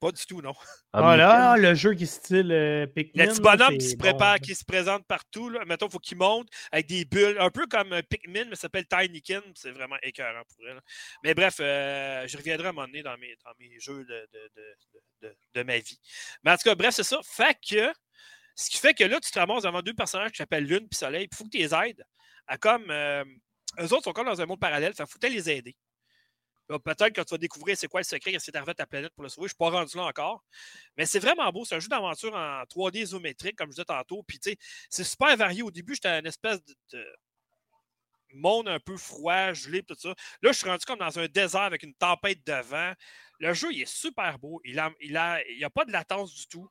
Pas 0.00 0.10
du 0.10 0.24
tout, 0.26 0.40
non. 0.40 0.54
Voilà, 0.92 1.52
ah, 1.52 1.56
le 1.56 1.74
jeu 1.74 1.92
qui 1.94 2.04
est 2.04 2.06
style 2.06 2.50
euh, 2.50 2.86
Pikmin. 2.86 3.24
Le 3.24 3.30
petit 3.30 3.40
bonhomme 3.40 3.78
qui 3.78 3.90
se 3.90 3.96
prépare, 3.96 4.38
qui 4.40 4.54
se 4.54 4.64
présente 4.64 5.06
partout. 5.06 5.50
Là. 5.50 5.64
Mettons, 5.66 5.86
il 5.86 5.92
faut 5.92 5.98
qu'il 5.98 6.16
monte 6.16 6.48
avec 6.72 6.86
des 6.86 7.04
bulles, 7.04 7.36
un 7.38 7.50
peu 7.50 7.66
comme 7.66 8.00
Pikmin, 8.08 8.44
mais 8.44 8.54
ça 8.56 8.62
s'appelle 8.62 8.86
Tinykin. 8.86 9.42
C'est 9.54 9.70
vraiment 9.70 9.96
écœurant 10.02 10.42
pour 10.48 10.66
elle. 10.68 10.80
Mais 11.22 11.34
bref, 11.34 11.56
euh, 11.60 12.26
je 12.26 12.36
reviendrai 12.36 12.68
à 12.68 12.70
un 12.70 12.72
moment 12.72 12.86
donné 12.86 13.02
dans 13.02 13.16
mes, 13.18 13.36
dans 13.44 13.52
mes 13.58 13.78
jeux 13.78 14.04
de, 14.04 14.28
de, 15.22 15.36
de, 15.54 15.62
ma 15.62 15.78
vie. 15.78 16.00
Mais 16.42 16.52
en 16.52 16.56
tout 16.56 16.64
cas, 16.64 16.74
bref, 16.74 16.94
c'est 16.94 17.04
ça. 17.04 17.20
Fait 17.22 17.56
que, 17.68 17.92
ce 18.54 18.70
qui 18.70 18.78
fait 18.78 18.94
que 18.94 19.04
là, 19.04 19.20
tu 19.20 19.30
te 19.30 19.38
ramasses 19.38 19.64
devant 19.64 19.82
deux 19.82 19.94
personnages 19.94 20.30
qui 20.30 20.38
s'appellent 20.38 20.64
Lune 20.64 20.88
et 20.90 20.94
Soleil. 20.94 21.28
Il 21.30 21.36
faut 21.36 21.44
que 21.44 21.50
tu 21.50 21.58
les 21.58 21.74
aides 21.74 22.04
à 22.46 22.56
comme. 22.56 22.90
Euh, 22.90 23.24
eux 23.78 23.92
autres 23.92 24.04
sont 24.04 24.12
comme 24.12 24.26
dans 24.26 24.40
un 24.40 24.46
monde 24.46 24.60
parallèle. 24.60 24.94
Que 24.94 25.18
tu 25.20 25.28
les 25.28 25.50
aider. 25.50 25.76
Peut-être 26.68 27.12
que 27.12 27.20
tu 27.20 27.30
vas 27.30 27.38
découvrir 27.38 27.76
c'est 27.76 27.86
quoi 27.86 28.00
le 28.00 28.04
secret, 28.04 28.32
qu'est-ce 28.32 28.46
qui 28.46 28.50
est 28.50 28.56
arrivé 28.56 28.72
à 28.72 28.74
ta 28.74 28.86
planète 28.86 29.12
pour 29.14 29.22
le 29.22 29.28
sauver. 29.28 29.44
Je 29.44 29.44
ne 29.44 29.48
suis 29.50 29.56
pas 29.56 29.70
rendu 29.70 29.96
là 29.96 30.04
encore. 30.04 30.42
Mais 30.96 31.06
c'est 31.06 31.20
vraiment 31.20 31.50
beau. 31.52 31.64
C'est 31.64 31.76
un 31.76 31.80
jeu 31.80 31.88
d'aventure 31.88 32.34
en 32.34 32.62
3D 32.64 33.02
isométrique, 33.02 33.56
comme 33.56 33.68
je 33.68 33.76
disais 33.76 33.84
tantôt. 33.84 34.24
Puis, 34.24 34.40
tu 34.40 34.50
sais, 34.50 34.56
c'est 34.90 35.04
super 35.04 35.36
varié. 35.36 35.62
Au 35.62 35.70
début, 35.70 35.94
j'étais 35.94 36.18
une 36.18 36.26
espèce 36.26 36.60
de, 36.92 37.06
monde 38.34 38.68
un 38.68 38.80
peu 38.80 38.96
froid, 38.96 39.52
gelé, 39.52 39.82
tout 39.82 39.94
ça. 39.96 40.08
Là, 40.42 40.52
je 40.52 40.58
suis 40.58 40.68
rendu 40.68 40.84
comme 40.84 40.98
dans 40.98 41.18
un 41.18 41.26
désert 41.26 41.62
avec 41.62 41.84
une 41.84 41.94
tempête 41.94 42.44
de 42.44 42.60
vent. 42.62 42.92
Le 43.38 43.54
jeu, 43.54 43.72
il 43.72 43.82
est 43.82 43.86
super 43.86 44.38
beau. 44.38 44.60
Il 44.64 44.72
n'y 44.72 44.78
a, 44.78 44.90
il 45.00 45.16
a, 45.16 45.42
il 45.48 45.64
a 45.64 45.70
pas 45.70 45.84
de 45.84 45.92
latence 45.92 46.34
du 46.34 46.48
tout. 46.48 46.68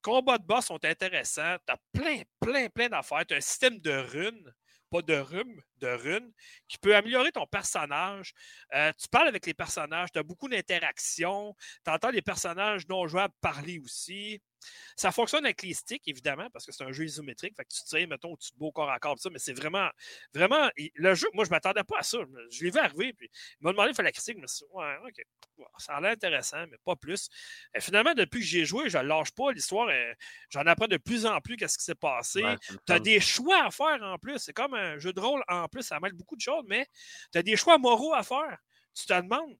Combats 0.00 0.38
de 0.38 0.44
boss 0.44 0.66
sont 0.66 0.82
intéressants. 0.84 1.56
Tu 1.66 1.72
as 1.72 1.78
plein, 1.92 2.22
plein, 2.40 2.68
plein 2.70 2.88
d'affaires. 2.88 3.26
Tu 3.26 3.34
as 3.34 3.36
un 3.36 3.40
système 3.40 3.78
de 3.80 3.92
runes 3.92 4.54
pas 4.90 5.02
de 5.02 5.14
rhume, 5.14 5.62
de 5.78 5.88
runes, 5.88 6.32
qui 6.68 6.78
peut 6.78 6.94
améliorer 6.94 7.32
ton 7.32 7.46
personnage. 7.46 8.32
Euh, 8.74 8.92
tu 8.98 9.08
parles 9.08 9.28
avec 9.28 9.46
les 9.46 9.54
personnages, 9.54 10.10
tu 10.12 10.18
as 10.18 10.22
beaucoup 10.22 10.48
d'interactions, 10.48 11.54
tu 11.84 11.90
entends 11.90 12.10
les 12.10 12.22
personnages 12.22 12.86
non 12.88 13.06
jouables 13.06 13.34
parler 13.40 13.78
aussi. 13.78 14.40
Ça 14.96 15.12
fonctionne 15.12 15.44
avec 15.44 15.62
les 15.62 15.74
sticks, 15.74 16.06
évidemment, 16.06 16.48
parce 16.50 16.64
que 16.64 16.72
c'est 16.72 16.84
un 16.84 16.92
jeu 16.92 17.04
isométrique. 17.04 17.54
Fait 17.56 17.64
que 17.64 17.72
tu 17.72 17.84
tires, 17.84 18.08
mettons, 18.08 18.36
tu 18.36 18.50
te 18.50 18.56
beau 18.56 18.72
corps 18.72 18.90
à 18.90 18.98
corps, 18.98 19.18
ça, 19.18 19.30
mais 19.30 19.38
c'est 19.38 19.52
vraiment, 19.52 19.88
vraiment. 20.32 20.68
Le 20.94 21.14
jeu, 21.14 21.28
moi, 21.34 21.44
je 21.44 21.50
ne 21.50 21.54
m'attendais 21.54 21.84
pas 21.84 21.98
à 21.98 22.02
ça. 22.02 22.18
Je 22.50 22.64
l'ai 22.64 22.70
vu 22.70 22.78
arriver, 22.78 23.12
puis 23.12 23.30
il 23.60 23.64
m'a 23.64 23.72
demandé 23.72 23.90
de 23.90 23.96
faire 23.96 24.04
la 24.04 24.12
critique. 24.12 24.36
Je 24.36 24.42
me 24.42 24.46
suis 24.46 24.64
dit, 24.64 24.72
ouais, 24.72 24.96
OK. 25.06 25.66
ça 25.78 25.96
a 25.96 26.00
l'air 26.00 26.12
intéressant, 26.12 26.66
mais 26.70 26.78
pas 26.84 26.96
plus. 26.96 27.28
Et 27.74 27.80
finalement, 27.80 28.14
depuis 28.14 28.40
que 28.40 28.46
j'ai 28.46 28.64
joué, 28.64 28.88
je 28.88 28.98
ne 28.98 29.02
lâche 29.04 29.32
pas. 29.32 29.52
L'histoire, 29.52 29.88
j'en 30.50 30.66
apprends 30.66 30.88
de 30.88 30.96
plus 30.96 31.26
en 31.26 31.40
plus 31.40 31.56
qu'est-ce 31.56 31.78
qui 31.78 31.84
s'est 31.84 31.94
passé. 31.94 32.42
tu 32.86 32.92
as 32.92 32.98
des 32.98 33.20
choix 33.20 33.66
à 33.66 33.70
faire 33.70 34.02
en 34.02 34.18
plus. 34.18 34.38
C'est 34.38 34.54
comme 34.54 34.74
un 34.74 34.98
jeu 34.98 35.12
de 35.12 35.20
rôle 35.20 35.42
en 35.48 35.65
plus. 35.68 35.82
Ça 35.82 36.00
mêle 36.00 36.12
beaucoup 36.12 36.36
de 36.36 36.40
choses, 36.40 36.64
mais 36.66 36.86
tu 37.32 37.38
as 37.38 37.42
des 37.42 37.56
choix 37.56 37.78
moraux 37.78 38.14
à 38.14 38.22
faire. 38.22 38.58
Tu 38.94 39.06
te 39.06 39.12
demandes, 39.12 39.56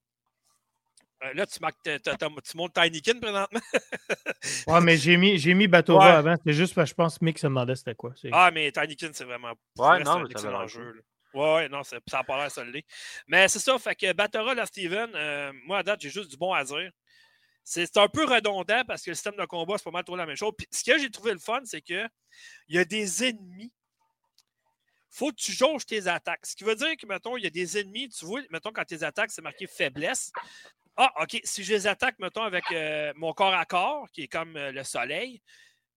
euh, 1.24 1.32
là, 1.32 1.46
tu, 1.46 1.58
marques, 1.60 1.76
tu 1.82 2.56
montes 2.56 2.74
Tinykin 2.74 3.18
présentement. 3.18 3.60
ouais, 4.66 4.80
mais 4.82 4.96
j'ai 4.98 5.16
mis, 5.16 5.38
j'ai 5.38 5.54
mis 5.54 5.66
Batora 5.66 6.18
avant. 6.18 6.34
C'est 6.44 6.52
juste 6.52 6.74
parce 6.74 6.90
que 6.90 6.90
je 6.90 6.94
pense 6.94 7.18
que 7.18 7.24
Mick 7.24 7.38
se 7.38 7.46
demandait 7.46 7.74
c'était 7.74 7.94
quoi. 7.94 8.12
Ah, 8.32 8.50
mais 8.52 8.70
Tinykin, 8.70 9.10
c'est 9.12 9.24
vraiment. 9.24 9.52
Ouais, 9.78 10.02
non, 10.02 10.16
c'est 10.16 10.20
un 10.20 10.26
excellent 10.26 10.66
jeu. 10.66 11.02
Ouais, 11.32 11.68
non, 11.68 11.82
ça 11.82 11.96
n'a 12.12 12.24
pas 12.24 12.36
l'air 12.36 12.50
solide. 12.50 12.84
Mais 13.26 13.48
c'est 13.48 13.58
ça, 13.58 13.78
fait 13.78 13.94
que 13.94 14.12
Batora, 14.12 14.54
la 14.54 14.66
Steven, 14.66 15.10
euh, 15.14 15.52
moi, 15.64 15.78
à 15.78 15.82
date, 15.82 16.00
j'ai 16.00 16.10
juste 16.10 16.30
du 16.30 16.36
bon 16.36 16.52
à 16.52 16.64
dire. 16.64 16.90
C'est 17.62 17.96
un 17.96 18.08
peu 18.08 18.24
redondant 18.24 18.84
parce 18.86 19.02
que 19.02 19.10
le 19.10 19.14
système 19.14 19.36
de 19.36 19.44
combat, 19.44 19.74
c'est 19.76 19.84
pas 19.84 19.90
mal 19.90 20.04
trop 20.04 20.16
la 20.16 20.24
même 20.24 20.36
chose. 20.36 20.52
Puis 20.56 20.68
ce 20.70 20.84
que 20.84 20.98
j'ai 20.98 21.10
trouvé 21.10 21.32
le 21.32 21.40
fun, 21.40 21.60
c'est 21.64 21.80
qu'il 21.80 22.08
y 22.68 22.78
a 22.78 22.84
des 22.84 23.24
ennemis 23.24 23.72
faut 25.16 25.30
que 25.30 25.36
tu 25.36 25.52
jauges 25.52 25.86
tes 25.86 26.06
attaques. 26.08 26.44
Ce 26.44 26.54
qui 26.54 26.64
veut 26.64 26.74
dire 26.74 26.94
que, 26.96 27.06
mettons, 27.06 27.36
il 27.36 27.44
y 27.44 27.46
a 27.46 27.50
des 27.50 27.78
ennemis, 27.78 28.08
tu 28.10 28.26
vois, 28.26 28.42
mettons, 28.50 28.70
quand 28.70 28.84
tes 28.84 29.02
attaques, 29.02 29.30
c'est 29.30 29.42
marqué 29.42 29.66
faiblesse, 29.66 30.30
ah, 30.96 31.12
OK, 31.22 31.40
si 31.44 31.62
je 31.62 31.72
les 31.72 31.86
attaque, 31.86 32.18
mettons, 32.18 32.42
avec 32.42 32.64
euh, 32.72 33.12
mon 33.16 33.32
corps 33.32 33.54
à 33.54 33.64
corps, 33.66 34.10
qui 34.12 34.22
est 34.22 34.28
comme 34.28 34.56
euh, 34.56 34.72
le 34.72 34.82
soleil, 34.82 35.42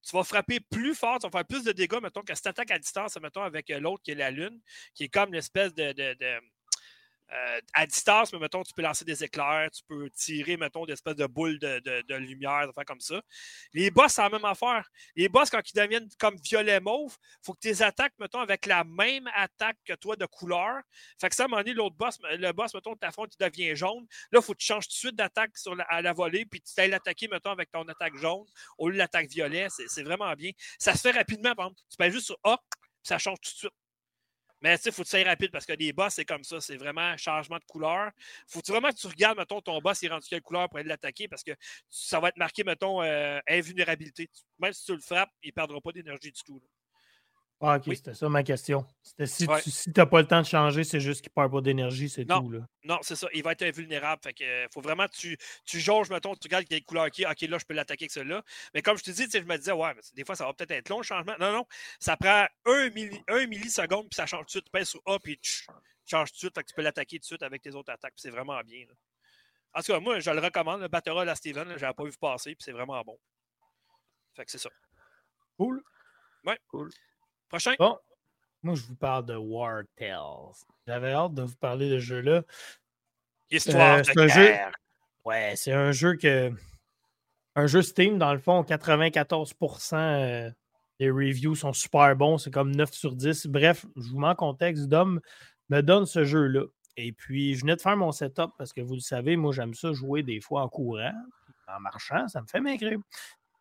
tu 0.01 0.15
vas 0.15 0.23
frapper 0.23 0.59
plus 0.59 0.93
fort, 0.93 1.19
tu 1.19 1.27
vas 1.27 1.31
faire 1.31 1.45
plus 1.45 1.63
de 1.63 1.71
dégâts, 1.71 1.99
mettons, 2.01 2.21
que 2.21 2.35
si 2.35 2.41
tu 2.41 2.49
attaques 2.49 2.71
à 2.71 2.79
distance, 2.79 3.17
mettons, 3.21 3.43
avec 3.43 3.69
euh, 3.69 3.79
l'autre 3.79 4.03
qui 4.03 4.11
est 4.11 4.15
la 4.15 4.31
lune, 4.31 4.59
qui 4.93 5.05
est 5.05 5.09
comme 5.09 5.33
l'espèce 5.33 5.73
de, 5.73 5.93
euh, 7.31 7.61
à 7.73 7.85
distance, 7.85 8.33
mais 8.33 8.39
mettons, 8.39 8.63
tu 8.63 8.73
peux 8.73 8.81
lancer 8.81 9.05
des 9.05 9.23
éclairs, 9.23 9.69
tu 9.71 9.83
peux 9.87 10.09
tirer, 10.09 10.57
mettons, 10.57 10.85
des 10.85 10.93
espèces 10.93 11.15
de 11.15 11.27
boules 11.27 11.59
de, 11.59 11.79
de, 11.79 12.15
lumière, 12.15 12.63
des 12.63 12.69
affaires 12.69 12.85
comme 12.85 12.99
ça. 12.99 13.21
Les 13.73 13.91
boss, 13.91 14.13
c'est 14.13 14.21
la 14.21 14.29
même 14.29 14.45
affaire. 14.45 14.89
Les 15.15 15.29
boss, 15.29 15.49
quand 15.49 15.61
ils 15.63 15.77
deviennent 15.77 16.09
comme 16.17 16.37
violet 16.37 16.79
mauve, 16.79 17.15
il 17.21 17.45
faut 17.45 17.53
que 17.53 17.59
tu 17.59 17.67
les 17.67 17.83
attaques, 17.83 18.13
mettons, 18.19 18.39
avec 18.39 18.65
la 18.65 18.83
même 18.83 19.29
attaque 19.35 19.77
que 19.85 19.93
toi 19.93 20.15
de 20.15 20.25
couleur. 20.25 20.81
Fait 21.21 21.29
que 21.29 21.35
ça, 21.35 21.43
à 21.43 21.45
un 21.45 21.49
moment 21.49 21.61
donné, 21.61 21.73
l'autre 21.73 21.95
boss, 21.95 22.17
le 22.23 22.51
boss, 22.51 22.73
mettons, 22.73 22.95
t'affrontes, 22.95 23.33
il 23.39 23.43
devient 23.45 23.75
jaune. 23.75 24.07
Là, 24.31 24.39
il 24.39 24.41
faut 24.41 24.53
que 24.53 24.59
tu 24.59 24.65
changes 24.65 24.87
tout 24.87 24.93
de 24.93 24.97
suite 24.97 25.15
d'attaque 25.15 25.51
à 25.87 26.01
la 26.01 26.13
volée, 26.13 26.45
puis 26.45 26.61
tu 26.61 26.81
ailles 26.81 26.89
l'attaquer, 26.89 27.27
mettons, 27.27 27.51
avec 27.51 27.69
ton 27.71 27.87
attaque 27.87 28.15
jaune 28.15 28.45
au 28.79 28.87
lieu 28.87 28.93
de 28.93 28.99
l'attaque 28.99 29.29
violet. 29.29 29.67
C'est 29.69 30.03
vraiment 30.03 30.33
bien. 30.33 30.51
Ça 30.79 30.95
se 30.95 31.01
fait 31.01 31.11
rapidement, 31.11 31.53
par 31.53 31.67
exemple. 31.67 31.81
Tu 31.91 31.97
peux 31.97 32.09
juste 32.09 32.25
sur 32.25 32.39
A, 32.43 32.57
ça 33.03 33.19
change 33.19 33.37
tout 33.41 33.51
de 33.51 33.57
suite. 33.57 33.73
Mais 34.61 34.77
tu 34.77 34.83
sais, 34.83 34.89
il 34.89 34.93
faut 34.93 35.03
que 35.03 35.07
tu 35.07 35.23
rapide 35.23 35.51
parce 35.51 35.65
que 35.65 35.73
les 35.73 35.93
boss, 35.93 36.13
c'est 36.13 36.25
comme 36.25 36.43
ça. 36.43 36.59
C'est 36.59 36.77
vraiment 36.77 37.15
changement 37.17 37.57
de 37.57 37.63
couleur. 37.65 38.11
faut 38.47 38.61
vraiment 38.67 38.89
que 38.89 38.95
tu 38.95 39.07
regardes, 39.07 39.37
mettons, 39.37 39.61
ton 39.61 39.79
boss 39.79 40.03
est 40.03 40.09
rendu 40.09 40.27
quelle 40.29 40.41
couleur 40.41 40.67
pour 40.69 40.79
aller 40.79 40.89
l'attaquer 40.89 41.27
parce 41.27 41.43
que 41.43 41.51
ça 41.89 42.19
va 42.19 42.29
être 42.29 42.37
marqué, 42.37 42.63
mettons, 42.63 43.01
euh, 43.01 43.39
invulnérabilité. 43.47 44.29
Même 44.59 44.73
si 44.73 44.85
tu 44.85 44.93
le 44.93 45.01
frappes, 45.01 45.31
il 45.43 45.49
ne 45.49 45.53
perdra 45.53 45.79
pas 45.81 45.91
d'énergie 45.91 46.31
du 46.31 46.43
tout. 46.43 46.61
Ah, 47.61 47.75
ok, 47.75 47.93
c'était 47.93 48.13
ça 48.13 48.29
ma 48.29 48.41
question. 48.41 48.85
si 49.25 49.45
tu 49.45 49.91
n'as 49.97 50.05
pas 50.05 50.21
le 50.21 50.27
temps 50.27 50.41
de 50.41 50.45
changer, 50.45 50.85
c'est 50.85 51.01
juste 51.01 51.21
qu'il 51.21 51.31
ne 51.31 51.41
perd 51.41 51.51
pas 51.51 51.59
d'énergie, 51.59 52.07
c'est 52.07 52.23
tout. 52.23 52.49
Là. 52.49 52.59
Non, 52.85 52.99
c'est 53.01 53.17
ça. 53.17 53.27
Il 53.33 53.43
va 53.43 53.51
être 53.51 53.63
invulnérable. 53.63 54.21
Fait 54.23 54.33
que, 54.33 54.43
euh, 54.45 54.67
faut 54.73 54.79
vraiment 54.79 55.07
que 55.07 55.15
tu, 55.15 55.37
tu 55.65 55.79
jauges, 55.79 56.09
mettons, 56.09 56.35
tu 56.35 56.47
regardes 56.47 56.65
quelle 56.65 56.83
couleur 56.85 57.09
qui. 57.11 57.25
Ok, 57.25 57.41
là, 57.41 57.57
je 57.57 57.65
peux 57.65 57.73
l'attaquer 57.73 58.05
avec 58.05 58.11
celle-là. 58.11 58.43
Mais 58.73 58.81
comme 58.81 58.97
je 58.97 59.03
te 59.03 59.11
dis, 59.11 59.27
je 59.29 59.39
me 59.39 59.57
disais, 59.57 59.73
ouais, 59.73 59.93
mais 59.93 60.01
des 60.13 60.23
fois, 60.23 60.35
ça 60.35 60.45
va 60.45 60.53
peut-être 60.53 60.71
être 60.71 60.87
long 60.87 60.99
le 60.99 61.03
changement. 61.03 61.35
Non, 61.37 61.51
non. 61.51 61.65
Ça 61.99 62.15
prend 62.15 62.45
un, 62.65 62.89
milliseconde, 63.47 64.07
puis 64.09 64.15
ça 64.15 64.25
change 64.25 64.41
tout 64.41 64.45
de 64.45 64.51
suite. 64.51 64.65
Tu 64.65 64.71
pèses 64.71 64.89
sur 64.89 65.01
A, 65.05 65.19
puis 65.19 65.37
tu 65.39 65.65
changes 66.05 66.31
tout 66.31 66.35
de 66.35 66.39
suite. 66.39 66.55
Fait 66.55 66.63
que 66.63 66.69
tu 66.69 66.75
peux 66.75 66.81
l'attaquer 66.81 67.17
tout 67.17 67.23
de 67.23 67.25
suite 67.25 67.43
avec 67.43 67.61
tes 67.61 67.75
autres 67.75 67.91
attaques. 67.91 68.13
C'est 68.15 68.31
vraiment 68.31 68.61
bien. 68.61 68.85
En 69.73 69.81
tout 69.81 69.91
cas, 69.91 69.99
moi, 69.99 70.19
je 70.19 70.31
le 70.31 70.39
recommande. 70.39 70.79
Le 70.79 70.87
Batera 70.87 71.23
à 71.23 71.35
Steven, 71.35 71.67
je 71.75 71.81
n'avais 71.81 71.93
pas 71.93 72.05
vu 72.05 72.13
passer, 72.21 72.55
puis 72.55 72.63
c'est 72.63 72.71
vraiment 72.71 73.01
bon. 73.01 73.19
Fait 74.35 74.45
que 74.45 74.51
c'est 74.51 74.57
ça. 74.57 74.69
Cool. 75.57 75.83
Ouais. 76.45 76.57
Cool. 76.69 76.89
Prochain? 77.49 77.73
Bon. 77.79 77.97
Moi, 78.61 78.75
je 78.75 78.83
vous 78.83 78.95
parle 78.95 79.25
de 79.25 79.35
War 79.35 79.83
Tales. 79.95 80.53
J'avais 80.85 81.13
hâte 81.13 81.33
de 81.33 81.43
vous 81.43 81.55
parler 81.55 81.89
de 81.89 81.99
ce 81.99 82.05
jeu-là. 82.05 82.43
Histoire 83.49 83.99
euh, 83.99 84.01
de 84.01 84.27
guerre. 84.27 84.71
Ouais, 85.25 85.53
c'est 85.55 85.73
un 85.73 85.91
jeu 85.91 86.15
que. 86.15 86.51
Un 87.55 87.67
jeu 87.67 87.81
Steam, 87.81 88.17
dans 88.17 88.31
le 88.31 88.39
fond, 88.39 88.61
94% 88.61 89.95
euh, 89.95 90.51
des 90.99 91.09
reviews 91.09 91.55
sont 91.55 91.73
super 91.73 92.15
bons. 92.15 92.37
C'est 92.37 92.51
comme 92.51 92.75
9 92.75 92.93
sur 92.93 93.15
10. 93.15 93.47
Bref, 93.47 93.85
je 93.95 94.11
vous 94.11 94.19
mets 94.19 94.27
en 94.27 94.35
contexte. 94.35 94.87
Dom 94.87 95.19
me 95.69 95.81
donne 95.81 96.05
ce 96.05 96.23
jeu-là. 96.23 96.65
Et 96.97 97.11
puis, 97.11 97.55
je 97.55 97.61
venais 97.61 97.75
de 97.75 97.81
faire 97.81 97.97
mon 97.97 98.11
setup 98.11 98.51
parce 98.57 98.73
que 98.73 98.81
vous 98.81 98.93
le 98.93 98.99
savez, 98.99 99.35
moi, 99.35 99.53
j'aime 99.53 99.73
ça 99.73 99.93
jouer 99.93 100.21
des 100.21 100.41
fois 100.41 100.61
en 100.61 100.69
courant, 100.69 101.13
en 101.67 101.79
marchant. 101.79 102.27
Ça 102.27 102.41
me 102.41 102.47
fait 102.47 102.61
maigrir. 102.61 102.99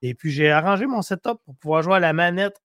Et 0.02 0.14
puis, 0.14 0.30
j'ai 0.30 0.50
arrangé 0.50 0.86
mon 0.86 1.02
setup 1.02 1.38
pour 1.44 1.56
pouvoir 1.56 1.82
jouer 1.82 1.96
à 1.96 2.00
la 2.00 2.12
manette 2.12 2.60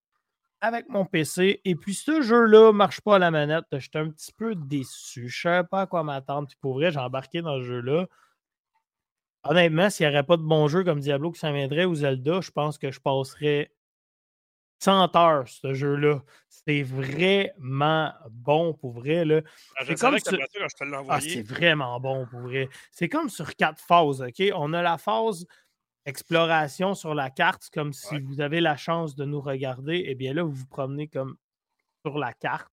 avec 0.63 0.87
mon 0.87 1.05
PC. 1.05 1.59
Et 1.65 1.75
puis, 1.75 1.93
ce 1.93 2.21
jeu-là 2.21 2.67
ne 2.67 2.77
marche 2.77 3.01
pas 3.01 3.17
à 3.17 3.19
la 3.19 3.31
manette. 3.31 3.65
J'étais 3.73 3.99
un 3.99 4.09
petit 4.09 4.31
peu 4.31 4.55
déçu. 4.55 5.27
Je 5.27 5.49
ne 5.49 5.53
savais 5.53 5.67
pas 5.67 5.81
à 5.81 5.87
quoi 5.87 6.03
m'attendre. 6.03 6.47
Puis, 6.47 6.57
pour 6.61 6.75
vrai, 6.75 6.89
j'ai 6.89 6.99
embarqué 6.99 7.41
dans 7.41 7.57
ce 7.57 7.63
jeu-là. 7.63 8.07
Honnêtement, 9.43 9.89
s'il 9.89 10.07
n'y 10.07 10.13
aurait 10.13 10.23
pas 10.23 10.37
de 10.37 10.41
bons 10.41 10.69
jeux 10.69 10.85
comme 10.85 11.01
Diablo 11.01 11.33
qui 11.33 11.39
s'en 11.41 11.51
viendrait 11.51 11.83
ou 11.83 11.95
Zelda, 11.95 12.39
je 12.39 12.49
pense 12.49 12.77
que 12.77 12.91
je 12.91 13.01
passerais 13.01 13.73
100 14.79 15.13
heures, 15.17 15.49
ce 15.49 15.73
jeu-là. 15.73 16.23
C'est 16.47 16.81
vraiment 16.81 18.13
bon 18.29 18.73
pour 18.73 18.93
vrai. 18.93 19.25
Là. 19.25 19.41
Ah, 19.75 19.83
c'est 19.85 19.99
comme 19.99 20.17
sur... 20.17 20.37
ah, 21.09 21.19
c'est 21.19 21.41
vraiment 21.41 21.99
bon 21.99 22.25
pour 22.25 22.39
vrai. 22.39 22.69
C'est 22.89 23.09
comme 23.09 23.27
sur 23.27 23.53
quatre 23.57 23.81
phases. 23.81 24.21
OK? 24.21 24.41
On 24.55 24.71
a 24.71 24.81
la 24.81 24.97
phase 24.97 25.45
exploration 26.05 26.93
sur 26.95 27.13
la 27.13 27.29
carte, 27.29 27.69
comme 27.73 27.93
si 27.93 28.19
vous 28.19 28.41
avez 28.41 28.61
la 28.61 28.75
chance 28.75 29.15
de 29.15 29.25
nous 29.25 29.41
regarder, 29.41 29.95
et 29.95 30.11
eh 30.11 30.15
bien 30.15 30.33
là, 30.33 30.43
vous 30.43 30.53
vous 30.53 30.67
promenez 30.67 31.07
comme 31.07 31.37
sur 32.05 32.17
la 32.17 32.33
carte. 32.33 32.71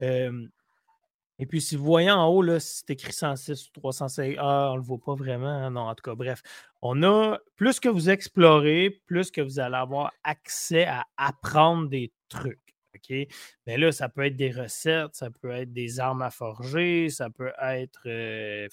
et 0.00 1.46
puis, 1.48 1.60
si 1.60 1.76
vous 1.76 1.84
voyez 1.84 2.10
en 2.10 2.26
haut, 2.28 2.42
là, 2.42 2.60
c'est 2.60 2.90
écrit 2.90 3.12
106 3.12 3.68
ou 3.68 3.80
305, 3.80 4.36
ah, 4.38 4.68
on 4.70 4.72
ne 4.74 4.76
le 4.78 4.82
voit 4.82 4.98
pas 4.98 5.14
vraiment. 5.14 5.48
Hein, 5.48 5.70
non, 5.70 5.82
en 5.82 5.94
tout 5.94 6.02
cas, 6.02 6.14
bref. 6.14 6.42
On 6.82 7.02
a, 7.02 7.38
plus 7.56 7.80
que 7.80 7.88
vous 7.88 8.10
explorez, 8.10 9.00
plus 9.06 9.30
que 9.30 9.40
vous 9.40 9.58
allez 9.58 9.76
avoir 9.76 10.12
accès 10.24 10.84
à 10.84 11.04
apprendre 11.16 11.88
des 11.88 12.12
trucs. 12.28 12.60
OK? 12.94 13.28
Mais 13.66 13.76
là, 13.76 13.92
ça 13.92 14.08
peut 14.08 14.24
être 14.24 14.36
des 14.36 14.50
recettes, 14.50 15.14
ça 15.14 15.30
peut 15.30 15.50
être 15.50 15.72
des 15.72 16.00
armes 16.00 16.22
à 16.22 16.30
forger, 16.30 17.10
ça 17.10 17.28
peut 17.30 17.52
être 17.60 18.02
euh, 18.06 18.68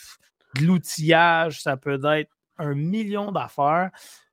de 0.55 0.65
l'outillage, 0.65 1.61
ça 1.61 1.77
peut 1.77 1.99
être 2.05 2.31
un 2.57 2.73
million 2.73 3.31
d'affaires. 3.31 3.91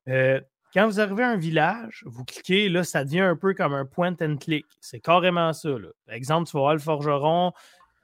Euh, 0.09 0.41
quand 0.73 0.87
vous 0.87 1.01
arrivez 1.01 1.25
à 1.25 1.31
un 1.31 1.37
village, 1.37 2.05
vous 2.07 2.25
cliquez, 2.25 2.69
là, 2.69 2.85
ça 2.85 3.05
devient 3.05 3.21
un 3.21 3.37
peu 3.37 3.55
comme 3.55 3.75
un 3.75 3.85
point 3.85 4.15
and 4.21 4.37
click. 4.37 4.67
C'est 4.81 5.01
carrément 5.01 5.53
ça. 5.53 5.71
Par 6.07 6.15
exemple, 6.15 6.49
tu 6.49 6.57
vas 6.57 6.61
voir 6.61 6.73
le 6.75 6.81
forgeron, 6.81 7.53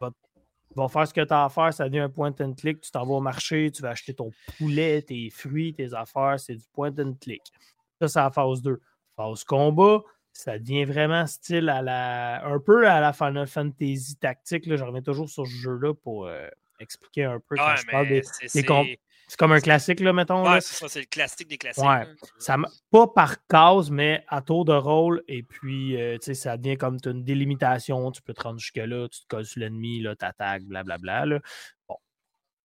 il 0.01 0.76
va, 0.76 0.88
faire 0.88 1.09
ce 1.09 1.14
que 1.14 1.22
tu 1.22 1.32
as 1.32 1.44
à 1.44 1.48
faire, 1.48 1.72
ça 1.72 1.84
devient 1.84 2.01
un 2.01 2.10
point 2.10 2.34
and 2.40 2.55
click. 2.55 2.80
Tu 2.80 2.90
t'en 2.90 3.06
vas 3.06 3.14
au 3.14 3.20
marché, 3.20 3.70
tu 3.70 3.82
vas 3.82 3.90
acheter 3.90 4.14
ton 4.14 4.30
poulet, 4.59 5.01
tes 5.01 5.30
fruits, 5.30 5.72
tes 5.72 5.94
affaires, 5.94 6.38
c'est 6.38 6.56
du 6.56 6.64
point 6.72 6.93
and 6.98 7.14
click. 7.20 7.43
Ça, 8.01 8.09
c'est 8.09 8.18
la 8.18 8.30
phase 8.30 8.62
2. 8.62 8.80
Phase 9.16 9.44
combat, 9.44 10.02
ça 10.32 10.59
devient 10.59 10.84
vraiment 10.84 11.26
style 11.26 11.68
à 11.70 11.80
la. 11.80 12.44
un 12.44 12.59
peu 12.59 12.86
à 12.86 13.01
la 13.01 13.12
Final 13.12 13.47
Fantasy 13.47 14.16
tactique. 14.16 14.64
Je 14.66 14.84
reviens 14.84 15.02
toujours 15.02 15.30
sur 15.30 15.47
ce 15.47 15.52
jeu-là 15.52 15.94
pour 15.94 16.26
euh, 16.26 16.47
expliquer 16.78 17.24
un 17.24 17.40
peu 17.40 17.56
quand 17.56 17.76
je 17.76 17.86
parle 17.86 18.09
des, 18.09 18.22
des, 18.52 18.98
c'est 19.28 19.38
comme 19.38 19.50
un 19.50 19.60
classique, 19.60 19.98
là, 20.00 20.12
mettons. 20.12 20.48
Ouais, 20.48 20.60
c'est 20.60 20.76
ça, 20.76 20.88
c'est 20.88 21.00
le 21.00 21.06
classique 21.06 21.48
des 21.48 21.58
classiques. 21.58 21.84
Ouais. 21.84 22.06
Ça, 22.38 22.56
pas 22.92 23.08
par 23.08 23.44
case, 23.48 23.90
mais 23.90 24.24
à 24.28 24.40
tour 24.40 24.64
de 24.64 24.72
rôle. 24.72 25.24
Et 25.26 25.42
puis, 25.42 26.00
euh, 26.00 26.16
tu 26.18 26.26
sais, 26.26 26.34
ça 26.34 26.56
devient 26.56 26.76
comme 26.76 26.98
une 27.04 27.24
délimitation. 27.24 28.12
Tu 28.12 28.22
peux 28.22 28.34
te 28.34 28.42
rendre 28.42 28.60
jusque-là, 28.60 29.08
tu 29.08 29.22
te 29.22 29.26
colles 29.26 29.44
sur 29.44 29.60
l'ennemi, 29.60 30.00
là, 30.00 30.14
t'attaques, 30.14 30.62
blablabla. 30.62 31.26
Là. 31.26 31.40
Bon. 31.88 31.96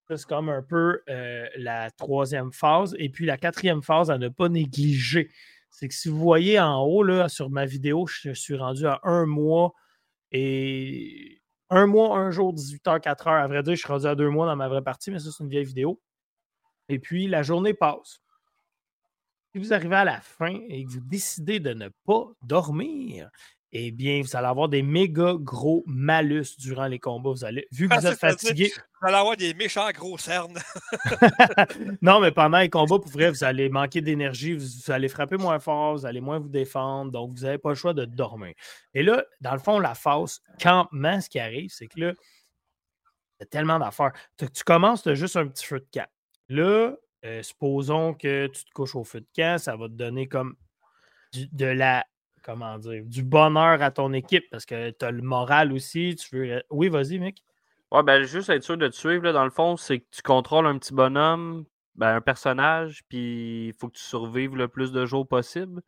Ça, 0.07 0.17
c'est 0.17 0.27
comme 0.27 0.49
un 0.49 0.61
peu 0.61 1.01
euh, 1.09 1.47
la 1.55 1.89
troisième 1.89 2.51
phase. 2.51 2.95
Et 2.99 3.09
puis, 3.09 3.25
la 3.25 3.37
quatrième 3.37 3.81
phase 3.81 4.11
à 4.11 4.19
ne 4.19 4.29
pas 4.29 4.47
négliger. 4.47 5.31
C'est 5.71 5.87
que 5.87 5.95
si 5.95 6.09
vous 6.09 6.19
voyez 6.19 6.59
en 6.59 6.83
haut, 6.83 7.01
là, 7.01 7.27
sur 7.27 7.49
ma 7.49 7.65
vidéo, 7.65 8.05
je 8.05 8.33
suis 8.33 8.55
rendu 8.55 8.85
à 8.85 8.99
un 9.03 9.25
mois 9.25 9.73
et 10.31 11.41
un 11.71 11.87
mois, 11.87 12.19
un 12.19 12.29
jour, 12.29 12.53
18h, 12.53 12.99
4h. 12.99 13.29
À 13.29 13.47
vrai 13.47 13.63
dire, 13.63 13.73
je 13.73 13.79
suis 13.79 13.87
rendu 13.87 14.05
à 14.05 14.13
deux 14.13 14.29
mois 14.29 14.45
dans 14.45 14.55
ma 14.55 14.67
vraie 14.67 14.83
partie, 14.83 15.09
mais 15.09 15.17
ça, 15.17 15.31
c'est 15.35 15.43
une 15.43 15.49
vieille 15.49 15.65
vidéo. 15.65 15.99
Et 16.91 16.99
puis, 16.99 17.27
la 17.27 17.41
journée 17.41 17.73
passe. 17.73 18.21
Si 19.53 19.59
vous 19.59 19.71
arrivez 19.71 19.95
à 19.95 20.03
la 20.03 20.19
fin 20.19 20.59
et 20.67 20.83
que 20.83 20.89
vous 20.91 20.99
décidez 20.99 21.61
de 21.61 21.73
ne 21.73 21.87
pas 22.05 22.25
dormir, 22.41 23.29
eh 23.71 23.91
bien, 23.91 24.21
vous 24.21 24.35
allez 24.35 24.47
avoir 24.47 24.67
des 24.67 24.81
méga 24.81 25.35
gros 25.39 25.83
malus 25.87 26.57
durant 26.57 26.87
les 26.87 26.99
combats. 26.99 27.29
Vous 27.29 27.45
allez, 27.45 27.65
vu 27.71 27.87
que 27.87 27.97
vous 27.97 28.07
êtes 28.07 28.19
fatigué. 28.19 28.73
Vous 28.75 29.07
allez 29.07 29.15
avoir 29.15 29.37
des 29.37 29.53
méchants 29.53 29.89
gros 29.91 30.17
cernes. 30.17 30.59
non, 32.01 32.19
mais 32.19 32.31
pendant 32.31 32.59
les 32.59 32.69
combats, 32.69 32.99
pour 32.99 33.09
vrai, 33.09 33.29
vous 33.29 33.45
allez 33.45 33.69
manquer 33.69 34.01
d'énergie, 34.01 34.53
vous, 34.53 34.91
allez 34.91 35.07
frapper 35.07 35.37
moins 35.37 35.59
fort, 35.59 35.95
vous 35.95 36.05
allez 36.05 36.19
moins 36.19 36.39
vous 36.39 36.49
défendre, 36.49 37.13
donc 37.13 37.31
vous 37.31 37.45
n'avez 37.45 37.57
pas 37.57 37.69
le 37.69 37.75
choix 37.75 37.93
de 37.93 38.03
dormir. 38.03 38.53
Et 38.93 39.01
là, 39.01 39.23
dans 39.39 39.53
le 39.53 39.59
fond, 39.59 39.79
la 39.79 39.95
phase 39.95 40.41
campement, 40.59 41.21
ce 41.21 41.29
qui 41.29 41.39
arrive, 41.39 41.69
c'est 41.71 41.87
que 41.87 42.01
là, 42.01 42.13
il 43.39 43.43
y 43.43 43.43
a 43.43 43.45
tellement 43.45 43.79
d'affaires. 43.79 44.11
Tu, 44.37 44.51
tu 44.51 44.63
commences, 44.65 45.03
tu 45.03 45.09
as 45.09 45.15
juste 45.15 45.37
un 45.37 45.47
petit 45.47 45.65
feu 45.65 45.79
de 45.79 45.87
camp. 45.93 46.07
Là, 46.51 46.95
euh, 47.23 47.41
supposons 47.43 48.13
que 48.13 48.47
tu 48.47 48.65
te 48.65 48.71
couches 48.71 48.95
au 48.97 49.05
feu 49.05 49.21
de 49.21 49.27
camp, 49.33 49.57
ça 49.57 49.77
va 49.77 49.87
te 49.87 49.93
donner 49.93 50.27
comme 50.27 50.55
de 51.33 51.65
la 51.65 52.05
comment 52.43 52.77
dire 52.77 53.05
du 53.05 53.23
bonheur 53.23 53.81
à 53.81 53.89
ton 53.89 54.11
équipe 54.11 54.43
parce 54.51 54.65
que 54.65 54.89
tu 54.89 55.05
as 55.05 55.11
le 55.11 55.21
moral 55.21 55.71
aussi. 55.71 56.17
Tu 56.17 56.35
veux. 56.35 56.61
Oui, 56.69 56.89
vas-y, 56.89 57.19
mec. 57.19 57.41
Ouais, 57.91 58.03
ben 58.03 58.23
juste 58.23 58.49
être 58.49 58.63
sûr 58.63 58.75
de 58.77 58.89
te 58.89 58.95
suivre, 58.95 59.31
dans 59.31 59.45
le 59.45 59.49
fond, 59.49 59.77
c'est 59.77 59.99
que 59.99 60.05
tu 60.11 60.21
contrôles 60.21 60.65
un 60.65 60.77
petit 60.77 60.93
bonhomme, 60.93 61.65
ben, 61.95 62.15
un 62.15 62.21
personnage, 62.21 63.03
puis 63.07 63.67
il 63.67 63.73
faut 63.73 63.87
que 63.87 63.97
tu 63.97 64.03
survives 64.03 64.55
le 64.57 64.67
plus 64.67 64.91
de 64.91 65.05
jours 65.05 65.27
possible. 65.27 65.81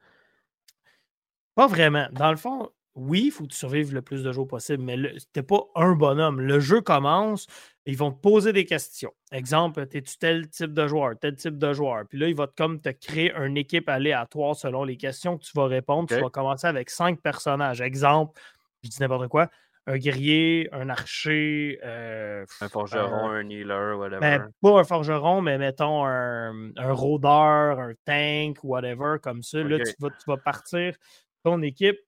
Pas 1.56 1.68
vraiment. 1.68 2.08
Dans 2.14 2.32
le 2.32 2.38
fond, 2.38 2.70
oui, 2.96 3.24
il 3.26 3.32
faut 3.32 3.44
que 3.44 3.50
tu 3.50 3.58
survives 3.58 3.94
le 3.94 4.02
plus 4.02 4.24
de 4.24 4.32
jours 4.32 4.48
possible, 4.48 4.84
mais 4.84 4.98
tu 4.98 5.26
n'es 5.36 5.44
pas 5.44 5.62
un 5.76 5.94
bonhomme. 5.94 6.40
Le 6.40 6.60
jeu 6.60 6.82
commence, 6.82 7.48
ils 7.86 7.98
vont 7.98 8.12
te 8.12 8.20
poser 8.20 8.54
des 8.54 8.66
questions. 8.66 9.14
Exemple, 9.32 9.86
es-tu 9.92 10.18
tel 10.18 10.50
type 10.50 10.74
de 10.74 10.88
joueur, 10.88 11.18
tel 11.20 11.36
type 11.36 11.58
de 11.58 11.74
joueur? 11.74 12.06
Puis 12.08 12.18
là, 12.18 12.28
il 12.28 12.36
va 12.36 12.48
te, 12.48 12.54
comme 12.56 12.80
te 12.80 12.90
créer 12.90 13.34
une 13.36 13.58
équipe 13.58 13.90
aléatoire 13.90 14.56
selon 14.56 14.84
les 14.84 14.96
questions 14.96 15.38
que 15.38 15.44
tu 15.44 15.52
vas 15.56 15.66
répondre. 15.66 16.08
Tu 16.08 16.20
vas 16.20 16.30
commencer 16.30 16.68
avec 16.68 16.90
cinq 16.90 17.22
personnages. 17.22 17.82
Exemple, 17.82 18.40
je 18.84 18.90
dis 18.90 18.98
n'importe 19.02 19.28
quoi, 19.28 19.50
un 19.86 19.98
guerrier, 19.98 20.70
un 20.72 20.90
archer. 20.90 21.80
Euh, 21.84 22.46
un 22.62 22.70
forgeron, 22.70 23.32
un, 23.32 23.50
healer, 23.50 23.98
whatever. 23.98 24.20
Ben, 24.22 24.50
pas 24.62 24.80
un 24.80 24.84
forgeron, 24.86 25.42
mais 25.42 25.58
mettons 25.58 26.06
un, 26.06 26.72
un 26.78 26.94
rôdeur, 26.94 27.80
un 27.80 27.94
tank, 28.06 28.64
whatever, 28.64 29.18
comme 29.22 29.44
ça. 29.44 29.60
Là, 29.60 29.80
tu 29.80 29.94
vas, 30.00 30.10
tu 30.10 30.24
vas 30.28 30.38
partir 30.38 30.96
ton 31.44 31.62
équipe 31.62 32.00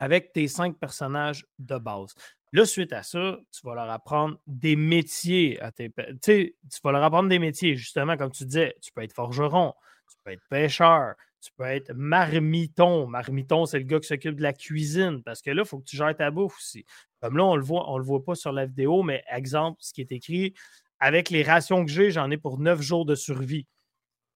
avec 0.00 0.32
tes 0.32 0.48
cinq 0.48 0.76
personnages 0.78 1.46
de 1.60 1.78
base. 1.78 2.14
Là, 2.52 2.66
suite 2.66 2.92
à 2.92 3.02
ça, 3.02 3.38
tu 3.50 3.66
vas 3.66 3.74
leur 3.74 3.90
apprendre 3.90 4.38
des 4.46 4.76
métiers 4.76 5.60
à 5.62 5.72
tes. 5.72 5.90
Tu 6.22 6.54
vas 6.84 6.92
leur 6.92 7.02
apprendre 7.02 7.30
des 7.30 7.38
métiers, 7.38 7.76
justement, 7.76 8.16
comme 8.16 8.30
tu 8.30 8.44
disais, 8.44 8.76
tu 8.82 8.92
peux 8.92 9.02
être 9.02 9.14
forgeron, 9.14 9.72
tu 10.10 10.16
peux 10.22 10.32
être 10.32 10.42
pêcheur, 10.50 11.14
tu 11.40 11.50
peux 11.56 11.64
être 11.64 11.92
marmiton. 11.94 13.06
Marmiton, 13.06 13.64
c'est 13.64 13.78
le 13.78 13.84
gars 13.84 14.00
qui 14.00 14.08
s'occupe 14.08 14.36
de 14.36 14.42
la 14.42 14.52
cuisine, 14.52 15.22
parce 15.22 15.40
que 15.40 15.50
là, 15.50 15.62
il 15.62 15.68
faut 15.68 15.78
que 15.78 15.84
tu 15.84 15.96
gères 15.96 16.14
ta 16.14 16.30
bouffe 16.30 16.56
aussi. 16.58 16.84
Comme 17.22 17.38
là, 17.38 17.44
on 17.44 17.56
le 17.56 17.62
voit, 17.62 17.90
on 17.90 17.96
le 17.96 18.04
voit 18.04 18.22
pas 18.22 18.34
sur 18.34 18.52
la 18.52 18.66
vidéo, 18.66 19.02
mais 19.02 19.24
exemple, 19.30 19.78
ce 19.80 19.94
qui 19.94 20.02
est 20.02 20.12
écrit, 20.12 20.52
avec 21.00 21.30
les 21.30 21.42
rations 21.42 21.84
que 21.86 21.90
j'ai, 21.90 22.10
j'en 22.10 22.30
ai 22.30 22.36
pour 22.36 22.58
neuf 22.58 22.82
jours 22.82 23.06
de 23.06 23.14
survie. 23.14 23.66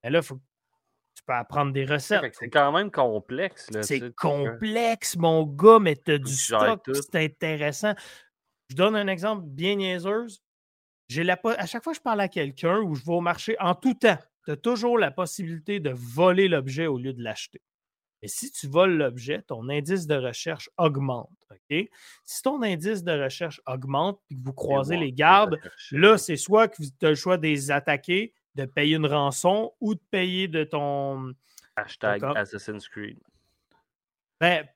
Mais 0.03 0.09
là, 0.09 0.19
il 0.19 0.25
faut 0.25 0.39
peux 1.27 1.33
apprendre 1.33 1.73
des 1.73 1.85
recettes. 1.85 2.35
C'est 2.39 2.49
quand 2.49 2.71
même 2.71 2.89
complexe. 2.89 3.69
C'est 3.81 4.15
complexe, 4.15 5.15
mon 5.17 5.43
gars, 5.43 5.79
mais 5.79 5.95
tu 5.95 6.13
as 6.13 6.17
du 6.17 6.33
stock, 6.33 6.89
c'est 6.93 7.23
intéressant. 7.23 7.93
Je 8.69 8.75
donne 8.75 8.95
un 8.95 9.07
exemple 9.07 9.43
bien 9.45 9.75
niaiseuse. 9.75 10.41
La, 11.15 11.39
à 11.43 11.65
chaque 11.65 11.83
fois 11.83 11.93
que 11.93 11.97
je 11.97 12.01
parle 12.03 12.19
à 12.19 12.27
quelqu'un 12.27 12.79
ou 12.79 12.95
je 12.95 13.05
vais 13.05 13.13
au 13.13 13.21
marché, 13.21 13.55
en 13.59 13.75
tout 13.75 13.93
temps, 13.93 14.17
tu 14.43 14.51
as 14.51 14.57
toujours 14.57 14.97
la 14.97 15.11
possibilité 15.11 15.79
de 15.79 15.91
voler 15.93 16.47
l'objet 16.49 16.87
au 16.87 16.97
lieu 16.97 17.13
de 17.13 17.23
l'acheter. 17.23 17.61
Et 18.21 18.27
si 18.27 18.51
tu 18.51 18.67
voles 18.67 18.97
l'objet, 18.97 19.43
ton 19.43 19.69
indice 19.69 20.07
de 20.07 20.15
recherche 20.15 20.69
augmente. 20.77 21.29
Si 22.25 22.41
ton 22.41 22.61
indice 22.63 23.03
de 23.03 23.11
recherche 23.11 23.61
augmente 23.67 24.19
et 24.29 24.35
que 24.35 24.41
vous 24.43 24.53
croisez 24.53 24.97
les 24.97 25.13
gardes, 25.13 25.59
là, 25.91 26.17
c'est 26.17 26.35
soit 26.35 26.67
que 26.67 26.81
tu 26.81 27.05
as 27.05 27.09
le 27.09 27.15
choix 27.15 27.37
de 27.37 27.43
les 27.43 27.71
attaquer, 27.71 28.33
de 28.57 28.65
payer 28.65 28.95
une 28.95 29.05
rançon 29.05 29.73
ou 29.79 29.95
de 29.95 30.01
payer 30.11 30.47
de 30.47 30.63
ton. 30.63 31.33
Hashtag 31.75 32.23
Assassin's 32.35 32.87
Creed. 32.89 33.19
Ben, 34.39 34.67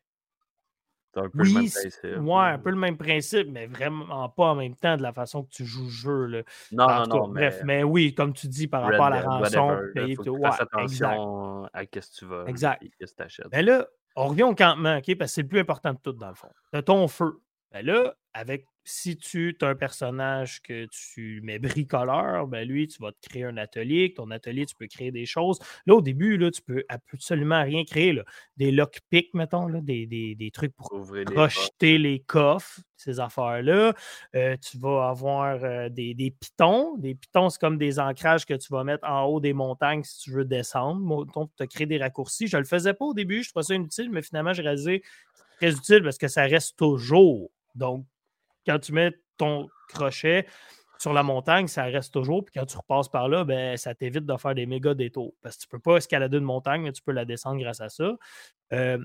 c'est 1.13 1.19
un 1.19 1.29
peu 1.29 1.43
le 1.43 1.53
même 1.53 1.69
principe. 1.69 2.17
Ouais, 2.21 2.43
un 2.43 2.59
peu 2.59 2.69
le 2.69 2.75
même 2.77 2.97
principe, 2.97 3.47
mais 3.49 3.67
vraiment 3.67 4.29
pas 4.29 4.51
en 4.51 4.55
même 4.55 4.75
temps 4.75 4.95
de 4.95 5.01
la 5.01 5.11
façon 5.11 5.43
que 5.43 5.49
tu 5.49 5.65
joues 5.65 5.85
le 5.85 5.89
jeu. 5.89 6.43
Non, 6.71 6.87
non, 6.87 7.07
non. 7.07 7.27
Bref, 7.27 7.61
mais... 7.65 7.83
oui, 7.83 8.13
comme 8.13 8.33
tu 8.33 8.47
dis, 8.47 8.67
par 8.67 8.83
rapport 8.83 9.05
à 9.05 9.09
la 9.09 9.21
rançon, 9.23 9.77
payer 9.93 10.15
tout. 10.15 10.29
Ouais, 10.29 10.49
attention 10.57 11.65
à 11.73 11.81
ce 11.81 11.85
que 11.85 12.19
tu 12.19 12.25
vas 12.25 12.45
exact. 12.45 12.83
qu'est-ce 12.97 13.11
que 13.11 13.17
tu 13.17 13.23
achètes. 13.23 13.47
Mais 13.51 13.63
là, 13.63 13.87
on 14.15 14.27
revient 14.27 14.43
au 14.43 14.55
campement, 14.55 14.97
OK? 14.97 15.17
Parce 15.17 15.31
que 15.31 15.35
c'est 15.35 15.41
le 15.41 15.47
plus 15.47 15.59
important 15.59 15.93
de 15.93 15.99
tout, 16.01 16.13
dans 16.13 16.29
le 16.29 16.35
fond. 16.35 16.49
Tu 16.73 16.83
ton 16.83 17.07
feu. 17.07 17.41
Ben 17.71 17.85
là, 17.85 18.15
avec 18.33 18.65
si 18.83 19.17
tu 19.17 19.55
as 19.61 19.67
un 19.67 19.75
personnage 19.75 20.61
que 20.61 20.87
tu 20.87 21.41
mets 21.43 21.59
bricoleur, 21.59 22.47
ben 22.47 22.67
lui, 22.67 22.87
tu 22.87 23.01
vas 23.01 23.11
te 23.11 23.29
créer 23.29 23.43
un 23.43 23.57
atelier. 23.57 24.13
Ton 24.15 24.31
atelier, 24.31 24.65
tu 24.65 24.75
peux 24.75 24.87
créer 24.87 25.11
des 25.11 25.25
choses. 25.25 25.59
Là, 25.85 25.95
au 25.95 26.01
début, 26.01 26.37
là, 26.37 26.49
tu 26.51 26.61
peux 26.61 26.83
absolument 26.89 27.63
rien 27.63 27.83
créer. 27.85 28.13
Là. 28.13 28.23
Des 28.57 28.71
lockpicks, 28.71 29.33
mettons, 29.33 29.67
là, 29.67 29.79
des, 29.81 30.07
des, 30.07 30.35
des, 30.35 30.51
trucs 30.51 30.75
pour 30.75 30.89
projeter 30.89 31.97
les, 31.97 32.19
coffres, 32.19 32.81
ces 32.97 33.19
affaires-là. 33.19 33.93
Euh, 34.35 34.57
tu 34.57 34.77
vas 34.79 35.09
avoir 35.09 35.63
euh, 35.63 35.89
des, 35.89 36.13
des, 36.13 36.31
pitons. 36.31 36.97
Des 36.97 37.15
pitons, 37.15 37.49
c'est 37.49 37.59
comme 37.59 37.77
des 37.77 37.99
ancrages 37.99 38.45
que 38.45 38.55
tu 38.55 38.73
vas 38.73 38.83
mettre 38.83 39.07
en 39.07 39.25
haut 39.25 39.39
des 39.39 39.53
montagnes 39.53 40.03
si 40.03 40.19
tu 40.21 40.31
veux 40.31 40.45
descendre. 40.45 41.25
Donc, 41.33 41.51
tu 41.55 41.63
as 41.63 41.67
créé 41.67 41.85
des 41.85 41.99
raccourcis. 41.99 42.47
Je 42.47 42.57
ne 42.57 42.61
le 42.61 42.67
faisais 42.67 42.93
pas 42.93 43.05
au 43.05 43.13
début, 43.13 43.43
je 43.43 43.49
trouvais 43.49 43.63
ça 43.63 43.75
inutile, 43.75 44.09
mais 44.09 44.21
finalement, 44.21 44.53
j'ai 44.53 44.63
réalisé 44.63 45.03
très 45.57 45.71
utile 45.71 46.01
parce 46.03 46.17
que 46.17 46.27
ça 46.27 46.43
reste 46.43 46.77
toujours. 46.77 47.51
Donc, 47.75 48.05
quand 48.65 48.79
tu 48.79 48.93
mets 48.93 49.11
ton 49.37 49.67
crochet 49.89 50.45
sur 50.97 51.13
la 51.13 51.23
montagne, 51.23 51.67
ça 51.67 51.83
reste 51.85 52.13
toujours. 52.13 52.45
Puis 52.45 52.53
quand 52.53 52.65
tu 52.65 52.77
repasses 52.77 53.09
par 53.09 53.27
là, 53.27 53.43
ben, 53.43 53.75
ça 53.75 53.95
t'évite 53.95 54.25
de 54.25 54.37
faire 54.37 54.53
des 54.53 54.65
méga 54.65 54.93
détours. 54.93 55.33
Parce 55.41 55.57
que 55.57 55.61
tu 55.61 55.67
ne 55.67 55.71
peux 55.71 55.79
pas 55.79 55.97
escalader 55.97 56.37
une 56.37 56.43
montagne, 56.43 56.83
mais 56.83 56.91
tu 56.91 57.01
peux 57.01 57.11
la 57.11 57.25
descendre 57.25 57.59
grâce 57.59 57.81
à 57.81 57.89
ça. 57.89 58.11
Euh, 58.73 58.99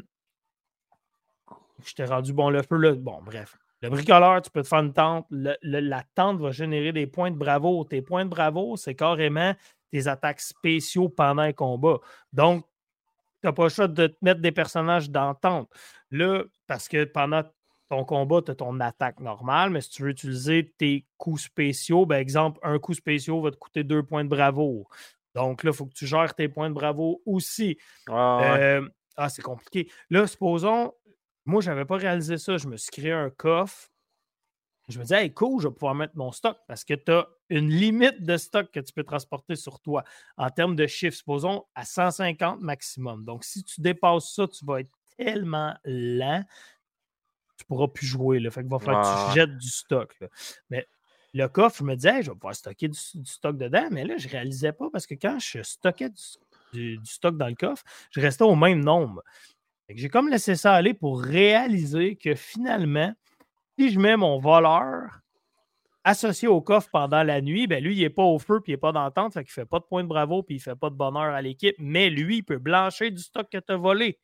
je 1.85 1.95
t'ai 1.95 2.05
rendu 2.05 2.33
bon 2.33 2.51
le 2.51 2.63
feu. 2.63 2.77
Là. 2.77 2.93
Bon, 2.95 3.23
bref. 3.23 3.57
Le 3.83 3.91
bricoleur, 3.91 4.41
tu 4.43 4.51
peux 4.51 4.63
te 4.63 4.69
faire 4.69 4.81
une 4.81 4.93
tente. 4.93 5.27
la 5.31 6.03
tente 6.15 6.41
va 6.41 6.51
générer 6.51 6.93
des 6.93 7.07
points 7.07 7.31
de 7.31 7.37
bravo. 7.37 7.85
Tes 7.85 8.03
points 8.03 8.25
de 8.25 8.31
bravo, 8.31 8.77
c'est 8.77 8.95
carrément 8.95 9.55
tes 9.91 10.07
attaques 10.07 10.41
spéciaux 10.41 11.09
pendant 11.09 11.43
un 11.43 11.53
combat. 11.53 11.99
Donc, 12.33 12.67
tu 13.41 13.47
n'as 13.47 13.53
pas 13.53 13.65
le 13.65 13.69
choix 13.69 13.89
de 13.89 14.07
te 14.07 14.17
mettre 14.23 14.41
des 14.41 14.53
personnages 14.53 15.11
dans 15.11 15.35
tente. 15.35 15.71
Là, 16.11 16.45
parce 16.67 16.89
que 16.89 17.05
pendant 17.05 17.43
ton 17.89 18.05
combat, 18.05 18.43
tu 18.43 18.51
as 18.51 18.55
ton 18.55 18.81
attaque 18.81 19.21
normale, 19.21 19.71
mais 19.71 19.81
si 19.81 19.91
tu 19.91 20.03
veux 20.03 20.11
utiliser 20.11 20.73
tes 20.79 21.07
coups 21.19 21.45
spéciaux, 21.45 22.01
par 22.01 22.09
ben, 22.09 22.19
exemple, 22.19 22.59
un 22.63 22.79
coup 22.79 22.95
spécial 22.95 23.41
va 23.41 23.51
te 23.51 23.57
coûter 23.57 23.85
deux 23.85 24.03
points 24.03 24.25
de 24.25 24.29
bravo. 24.29 24.89
Donc 25.35 25.65
là, 25.65 25.71
il 25.71 25.77
faut 25.77 25.87
que 25.87 25.95
tu 25.95 26.07
gères 26.07 26.35
tes 26.35 26.49
points 26.49 26.71
de 26.71 26.75
bravo 26.75 27.23
aussi. 27.27 27.77
Euh, 28.09 28.89
ah, 29.17 29.29
c'est 29.29 29.43
compliqué. 29.43 29.91
Là, 30.11 30.27
supposons, 30.27 30.93
moi, 31.45 31.61
je 31.61 31.71
n'avais 31.71 31.85
pas 31.85 31.97
réalisé 31.97 32.39
ça. 32.39 32.57
Je 32.57 32.67
me 32.67 32.77
suis 32.77 32.91
créé 32.91 33.13
un 33.13 33.31
coffre. 33.31 33.89
Je 34.89 34.99
me 34.99 35.03
disais, 35.03 35.25
hey, 35.25 35.35
cool, 35.35 35.61
je 35.61 35.69
vais 35.69 35.75
pouvoir 35.75 35.95
mettre 35.95 36.17
mon 36.17 36.31
stock 36.31 36.59
parce 36.69 36.85
que 36.85 36.95
tu 36.95 37.11
as 37.11 37.27
une 37.51 37.69
limite 37.69 38.23
de 38.23 38.37
stock 38.37 38.71
que 38.71 38.81
tu 38.81 38.93
peux 38.93 39.03
transporter 39.03 39.57
sur 39.57 39.81
toi 39.81 40.05
en 40.37 40.49
termes 40.49 40.77
de 40.77 40.87
chiffres, 40.87 41.17
supposons 41.17 41.65
à 41.75 41.85
150 41.85 42.61
maximum. 42.61 43.25
Donc, 43.25 43.45
si 43.45 43.65
tu 43.65 43.81
dépasses 43.81 44.33
ça, 44.33 44.47
tu 44.47 44.65
vas 44.65 44.81
être 44.81 44.91
tellement 45.19 45.75
lent 45.85 46.45
tu 47.57 47.65
ne 47.65 47.67
pourras 47.67 47.89
plus 47.89 48.07
jouer. 48.07 48.41
Là. 48.41 48.51
Fait 48.51 48.61
qu'il 48.61 48.71
va 48.71 48.79
falloir 48.79 49.27
que 49.27 49.33
tu 49.33 49.41
jettes 49.41 49.57
du 49.57 49.69
stock. 49.69 50.17
Mais 50.71 50.87
le 51.35 51.49
coffre, 51.49 51.79
je 51.79 51.85
me 51.85 51.95
disais, 51.95 52.23
je 52.23 52.31
vais 52.31 52.35
pouvoir 52.35 52.55
stocker 52.55 52.89
du, 52.89 52.99
stock 53.25 53.57
dedans, 53.57 53.89
mais 53.91 54.05
là, 54.05 54.17
je 54.17 54.27
ne 54.27 54.33
réalisais 54.33 54.73
pas 54.73 54.87
parce 54.91 55.07
que 55.07 55.15
quand 55.15 55.39
je 55.39 55.63
stockais 55.63 56.11
du, 56.73 56.99
stock 57.05 57.37
dans 57.37 57.49
le 57.49 57.55
coffre, 57.55 57.85
je 58.11 58.21
restais 58.21 58.45
au 58.45 58.57
même 58.57 58.83
nombre. 58.83 59.23
J'ai 59.89 60.09
comme 60.09 60.29
laissé 60.29 60.57
ça 60.57 60.75
aller 60.75 60.95
pour 60.95 61.23
réaliser 61.23 62.17
que 62.17 62.35
finalement, 62.35 63.13
si 63.79 63.91
je 63.91 64.01
mets 64.01 64.17
mon 64.17 64.39
voleur 64.39 65.21
associé 66.03 66.49
au 66.49 66.61
coffre 66.61 66.89
pendant 66.91 67.23
la 67.23 67.41
nuit, 67.41 67.67
ben 67.67 67.83
lui, 67.83 67.97
il 67.97 68.01
n'est 68.01 68.11
pas 68.11 68.23
au 68.23 68.39
feu 68.39 68.61
puis 68.61 68.73
il 68.73 68.75
n'est 68.75 68.81
pas 68.81 68.93
dans 68.93 69.11
tente, 69.11 69.35
fait 69.35 69.45
qu'il 69.45 69.51
ne 69.51 69.65
fait 69.65 69.69
pas 69.69 69.81
de 69.81 69.85
point 69.85 70.03
de 70.03 70.09
bravo 70.09 70.43
puis 70.43 70.57
il 70.57 70.59
ne 70.59 70.63
fait 70.63 70.77
pas 70.77 70.89
de 70.89 70.95
bonheur 70.95 71.35
à 71.35 71.43
l'équipe, 71.43 71.75
mais 71.79 72.11
lui, 72.11 72.39
il 72.39 72.43
peut 72.43 72.59
blancher 72.59 73.11
du 73.11 73.21
stock 73.21 73.49
que 73.51 73.59
tu 73.59 73.73
as 73.73 73.77
volé. 73.77 74.19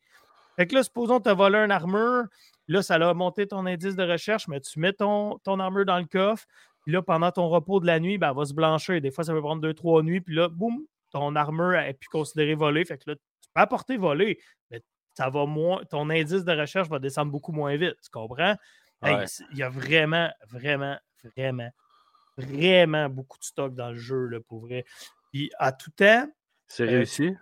Fait 0.57 0.67
que 0.67 0.75
là, 0.75 0.83
supposons 0.83 1.19
que 1.19 1.25
tu 1.25 1.31
as 1.31 1.35
volé 1.35 1.59
une 1.59 1.71
armure, 1.71 2.25
Là, 2.69 2.83
ça 2.83 2.95
a 2.95 3.15
monté 3.15 3.47
ton 3.47 3.67
indice 3.67 3.97
de 3.97 4.05
recherche, 4.05 4.49
mais 4.49 4.61
tu 4.61 4.79
mets 4.79 4.93
ton, 4.93 5.39
ton 5.39 5.59
armure 5.61 5.85
dans 5.85 5.99
le 5.99 6.07
coffre. 6.07 6.47
Puis 6.83 6.93
là, 6.93 7.03
pendant 7.03 7.31
ton 7.31 7.49
repos 7.49 7.81
de 7.81 7.87
la 7.87 8.01
nuit, 8.01 8.19
ben, 8.19 8.31
elle 8.31 8.37
va 8.37 8.45
se 8.45 8.55
blanchir. 8.55 9.01
Des 9.01 9.11
fois, 9.11 9.25
ça 9.25 9.33
peut 9.33 9.41
prendre 9.41 9.63
deux, 9.63 9.75
trois 9.75 10.03
nuits. 10.03 10.21
Puis 10.21 10.35
là, 10.35 10.49
boum, 10.49 10.85
ton 11.11 11.37
armure 11.37 11.75
est 11.75 11.95
plus 11.95 12.09
considérée 12.09 12.55
volée. 12.55 12.85
Fait 12.85 12.99
que 12.99 13.11
là, 13.11 13.17
tu 13.17 13.49
peux 13.55 13.61
apporter 13.61 13.97
volée, 13.97 14.39
mais 14.71 14.81
ça 15.15 15.29
va 15.31 15.47
moins, 15.47 15.85
ton 15.85 16.11
indice 16.11 16.45
de 16.45 16.53
recherche 16.53 16.89
va 16.89 16.99
descendre 16.99 17.31
beaucoup 17.31 17.53
moins 17.53 17.77
vite. 17.77 17.97
Tu 18.03 18.11
comprends? 18.11 18.57
il 19.05 19.59
y 19.59 19.63
a 19.63 19.69
vraiment, 19.69 20.31
vraiment, 20.49 20.97
vraiment, 21.25 21.71
vraiment 22.37 23.09
beaucoup 23.09 23.39
de 23.39 23.45
stock 23.45 23.75
dans 23.75 23.91
le 23.91 23.97
jeu, 23.97 24.27
là, 24.27 24.39
pour 24.41 24.61
vrai. 24.61 24.85
Puis 25.33 25.51
à 25.59 25.73
tout 25.73 25.91
temps. 25.91 26.29
C'est 26.69 26.85
euh, 26.85 26.99
réussi? 26.99 27.35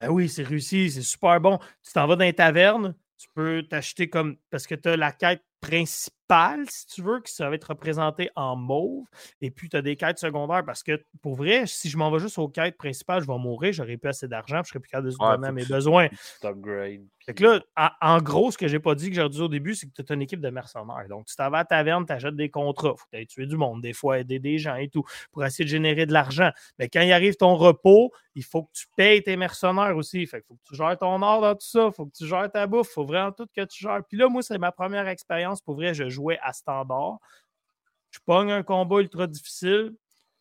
Ben 0.00 0.10
oui, 0.10 0.28
c'est 0.28 0.42
réussi, 0.42 0.90
c'est 0.90 1.02
super 1.02 1.40
bon. 1.40 1.58
Tu 1.84 1.92
t'en 1.92 2.06
vas 2.06 2.16
dans 2.16 2.24
les 2.24 2.34
tavernes, 2.34 2.94
tu 3.18 3.28
peux 3.34 3.62
t'acheter 3.68 4.08
comme. 4.08 4.36
Parce 4.50 4.66
que 4.66 4.74
tu 4.74 4.88
as 4.88 4.96
la 4.96 5.12
quête 5.12 5.44
principale, 5.60 6.14
si 6.68 6.86
tu 6.86 7.02
veux, 7.02 7.20
qui 7.20 7.32
ça 7.32 7.48
va 7.48 7.54
être 7.54 7.64
représenté 7.64 8.30
en 8.36 8.56
mauve. 8.56 9.04
Et 9.40 9.50
puis, 9.50 9.68
tu 9.68 9.76
as 9.76 9.82
des 9.82 9.96
quêtes 9.96 10.18
secondaires 10.18 10.64
parce 10.64 10.82
que, 10.82 11.02
pour 11.22 11.34
vrai, 11.34 11.66
si 11.66 11.88
je 11.88 11.96
m'en 11.96 12.10
vais 12.10 12.18
juste 12.18 12.38
aux 12.38 12.48
quêtes 12.48 12.76
principales, 12.76 13.22
je 13.22 13.26
vais 13.26 13.38
mourir, 13.38 13.72
j'aurai 13.72 13.96
plus 13.96 14.08
assez 14.08 14.28
d'argent, 14.28 14.60
je 14.64 14.70
serai 14.70 14.80
plus 14.80 14.90
capable 14.90 15.08
de 15.08 15.12
se 15.12 15.50
mes 15.52 15.64
besoins. 15.64 16.08
Fait 17.24 17.32
que 17.32 17.42
là, 17.42 17.60
en, 18.02 18.18
gros, 18.18 18.50
ce 18.50 18.58
que 18.58 18.68
j'ai 18.68 18.80
pas 18.80 18.94
dit 18.94 19.08
que 19.08 19.16
j'ai 19.16 19.28
dit 19.28 19.40
au 19.40 19.48
début, 19.48 19.74
c'est 19.74 19.86
que 19.86 20.02
tu 20.02 20.12
as 20.12 20.14
une 20.14 20.22
équipe 20.22 20.40
de 20.40 20.50
mercenaires. 20.50 21.06
Donc, 21.08 21.24
tu 21.24 21.34
t'en 21.36 21.48
vas 21.48 21.58
à 21.58 21.60
la 21.60 21.64
taverne, 21.64 22.04
tu 22.04 22.12
achètes 22.12 22.36
des 22.36 22.50
contrats. 22.50 22.94
Faut 22.96 23.06
que 23.10 23.24
tuer 23.24 23.46
du 23.46 23.56
monde, 23.56 23.80
des 23.80 23.94
fois 23.94 24.18
aider 24.18 24.38
des 24.38 24.58
gens 24.58 24.74
et 24.74 24.88
tout, 24.88 25.04
pour 25.32 25.44
essayer 25.44 25.64
de 25.64 25.70
générer 25.70 26.04
de 26.04 26.12
l'argent. 26.12 26.50
Mais 26.78 26.88
quand 26.88 27.00
il 27.00 27.12
arrive 27.12 27.36
ton 27.36 27.56
repos, 27.56 28.12
il 28.34 28.44
faut 28.44 28.64
que 28.64 28.72
tu 28.74 28.86
payes 28.96 29.22
tes 29.22 29.36
mercenaires 29.36 29.96
aussi. 29.96 30.26
Fait 30.26 30.38
qu'il 30.38 30.48
faut 30.48 30.54
que 30.54 30.68
tu 30.68 30.76
gères 30.76 30.98
ton 30.98 31.22
or 31.22 31.40
dans 31.40 31.54
tout 31.54 31.66
ça, 31.66 31.86
il 31.86 31.94
faut 31.94 32.04
que 32.06 32.14
tu 32.14 32.26
gères 32.26 32.50
ta 32.50 32.66
bouffe, 32.66 32.88
faut 32.88 33.06
vraiment 33.06 33.32
tout 33.32 33.46
que 33.56 33.64
tu 33.64 33.82
gères. 33.82 34.02
Puis 34.06 34.18
là, 34.18 34.28
moi, 34.28 34.42
c'est 34.42 34.58
ma 34.58 34.72
première 34.72 35.08
expérience. 35.08 35.62
Pour 35.62 35.76
vrai, 35.76 35.94
je 35.94 36.13
jouais 36.14 36.38
à 36.42 36.52
standard. 36.52 37.18
Je 38.10 38.18
pogne 38.24 38.50
un 38.50 38.62
combat 38.62 39.00
ultra 39.00 39.26
difficile. 39.26 39.92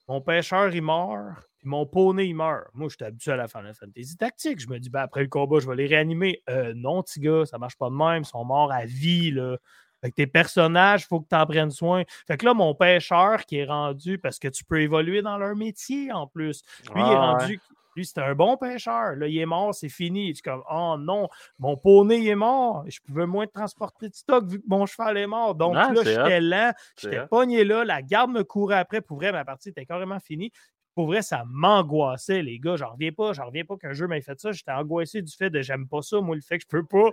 Mon 0.07 0.21
pêcheur, 0.21 0.73
il 0.73 0.81
meurt. 0.81 1.39
Puis 1.59 1.69
mon 1.69 1.85
poney, 1.85 2.27
il 2.27 2.35
meurt. 2.35 2.67
Moi, 2.73 2.89
je 2.89 2.95
suis 2.95 3.05
habitué 3.05 3.31
à 3.31 3.37
la 3.37 3.47
Final 3.47 3.73
Fantasy 3.73 4.17
tactique. 4.17 4.59
Je 4.59 4.67
me 4.67 4.79
dis, 4.79 4.89
ben, 4.89 5.01
après 5.01 5.21
le 5.21 5.29
combat, 5.29 5.59
je 5.59 5.67
vais 5.67 5.75
les 5.75 5.87
réanimer. 5.87 6.43
Euh, 6.49 6.73
non, 6.75 7.01
petit 7.01 7.19
gars, 7.19 7.45
ça 7.45 7.57
marche 7.57 7.77
pas 7.77 7.89
de 7.89 7.95
même. 7.95 8.23
Ils 8.23 8.27
sont 8.27 8.43
morts 8.45 8.71
à 8.71 8.85
vie. 8.85 9.31
Là. 9.31 9.57
Fait 10.03 10.11
tes 10.11 10.27
personnages, 10.27 11.03
il 11.03 11.07
faut 11.07 11.21
que 11.21 11.29
tu 11.29 11.35
en 11.35 11.45
prennes 11.45 11.71
soin. 11.71 12.03
Fait 12.27 12.37
que 12.37 12.45
là, 12.45 12.53
mon 12.53 12.75
pêcheur 12.75 13.45
qui 13.45 13.57
est 13.57 13.65
rendu, 13.65 14.19
parce 14.19 14.37
que 14.37 14.49
tu 14.49 14.65
peux 14.65 14.81
évoluer 14.81 15.21
dans 15.21 15.37
leur 15.37 15.55
métier 15.55 16.11
en 16.11 16.27
plus. 16.27 16.61
Lui, 16.93 17.01
il 17.01 17.11
est 17.11 17.15
rendu. 17.15 17.61
Lui, 17.95 18.05
c'était 18.05 18.21
un 18.21 18.35
bon 18.35 18.57
pêcheur. 18.57 19.15
Là, 19.15 19.27
il 19.27 19.37
est 19.37 19.45
mort, 19.45 19.73
c'est 19.73 19.87
fini. 19.87 20.33
Tu 20.33 20.41
comme, 20.41 20.63
oh 20.69 20.97
non, 20.99 21.29
mon 21.59 21.77
poney 21.77 22.25
est 22.25 22.35
mort. 22.35 22.83
Je 22.87 22.99
pouvais 23.05 23.27
moins 23.27 23.47
transporter 23.47 24.09
de 24.09 24.15
stock 24.15 24.45
vu 24.45 24.59
que 24.59 24.65
mon 24.67 24.85
cheval 24.85 25.17
est 25.17 25.27
mort. 25.27 25.55
Donc 25.55 25.75
là, 25.75 25.93
j'étais 26.03 26.41
lent, 26.41 26.73
j'étais 26.97 27.25
pogné 27.27 27.63
là. 27.63 27.85
La 27.85 28.01
garde 28.01 28.31
me 28.31 28.43
courait 28.43 28.77
après. 28.77 28.99
Pour 28.99 29.17
vrai, 29.17 29.31
ma 29.31 29.45
partie 29.45 29.69
était 29.69 29.85
carrément 29.85 30.19
finie. 30.19 30.51
Pour 30.95 31.07
vrai, 31.07 31.21
ça 31.23 31.43
m'angoissait, 31.47 32.43
les 32.43 32.59
gars. 32.59 32.75
J'en 32.75 32.91
reviens 32.91 33.11
pas. 33.11 33.33
J'en 33.33 33.47
reviens 33.47 33.63
pas 33.63 33.77
qu'un 33.77 33.93
jeu 33.93 34.07
m'ait 34.07 34.21
fait 34.21 34.39
ça. 34.39 34.51
J'étais 34.51 34.71
angoissé 34.71 35.21
du 35.21 35.31
fait 35.31 35.49
de 35.49 35.61
j'aime 35.61 35.87
pas 35.87 36.01
ça. 36.01 36.19
Moi, 36.19 36.35
le 36.35 36.41
fait 36.41 36.57
que 36.57 36.63
je 36.63 36.67
peux 36.67 36.85
pas. 36.85 37.09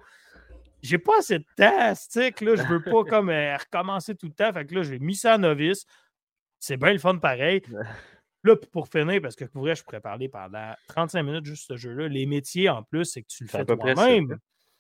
J'ai 0.83 0.99
pas 0.99 1.19
assez 1.19 1.39
de 1.39 1.45
temps, 1.57 1.93
là. 2.45 2.57
Je 2.57 2.67
veux 2.69 2.83
pas 2.83 3.05
comme 3.05 3.31
euh, 3.31 3.57
recommencer 3.57 4.15
tout 4.15 4.27
le 4.27 4.33
temps. 4.33 4.53
Fait 4.53 4.65
que 4.67 4.75
là, 4.75 4.83
j'ai 4.83 4.99
mis 4.99 5.15
ça 5.15 5.35
à 5.35 5.39
novice. 5.39 5.85
C'est 6.59 6.77
bien 6.77 6.93
le 6.93 6.99
fun 6.99 7.17
pareil. 7.19 7.63
Là, 8.43 8.57
pour 8.73 8.89
finir, 8.89 9.21
parce 9.21 9.37
que 9.37 9.45
pour 9.45 9.61
vrai, 9.63 9.75
je 9.75 9.85
pourrais 9.85 10.01
parler 10.01 10.31
pendant 10.31 10.73
35 10.89 11.23
minutes 11.23 11.45
juste 11.45 11.67
ce 11.69 11.77
jeu-là. 11.77 12.09
Les 12.09 12.25
métiers, 12.25 12.71
en 12.71 12.83
plus, 12.83 13.05
c'est 13.05 13.21
que 13.21 13.29
tu 13.29 13.45
le 13.45 13.51
fais 13.51 13.67
toi-même. 13.67 14.39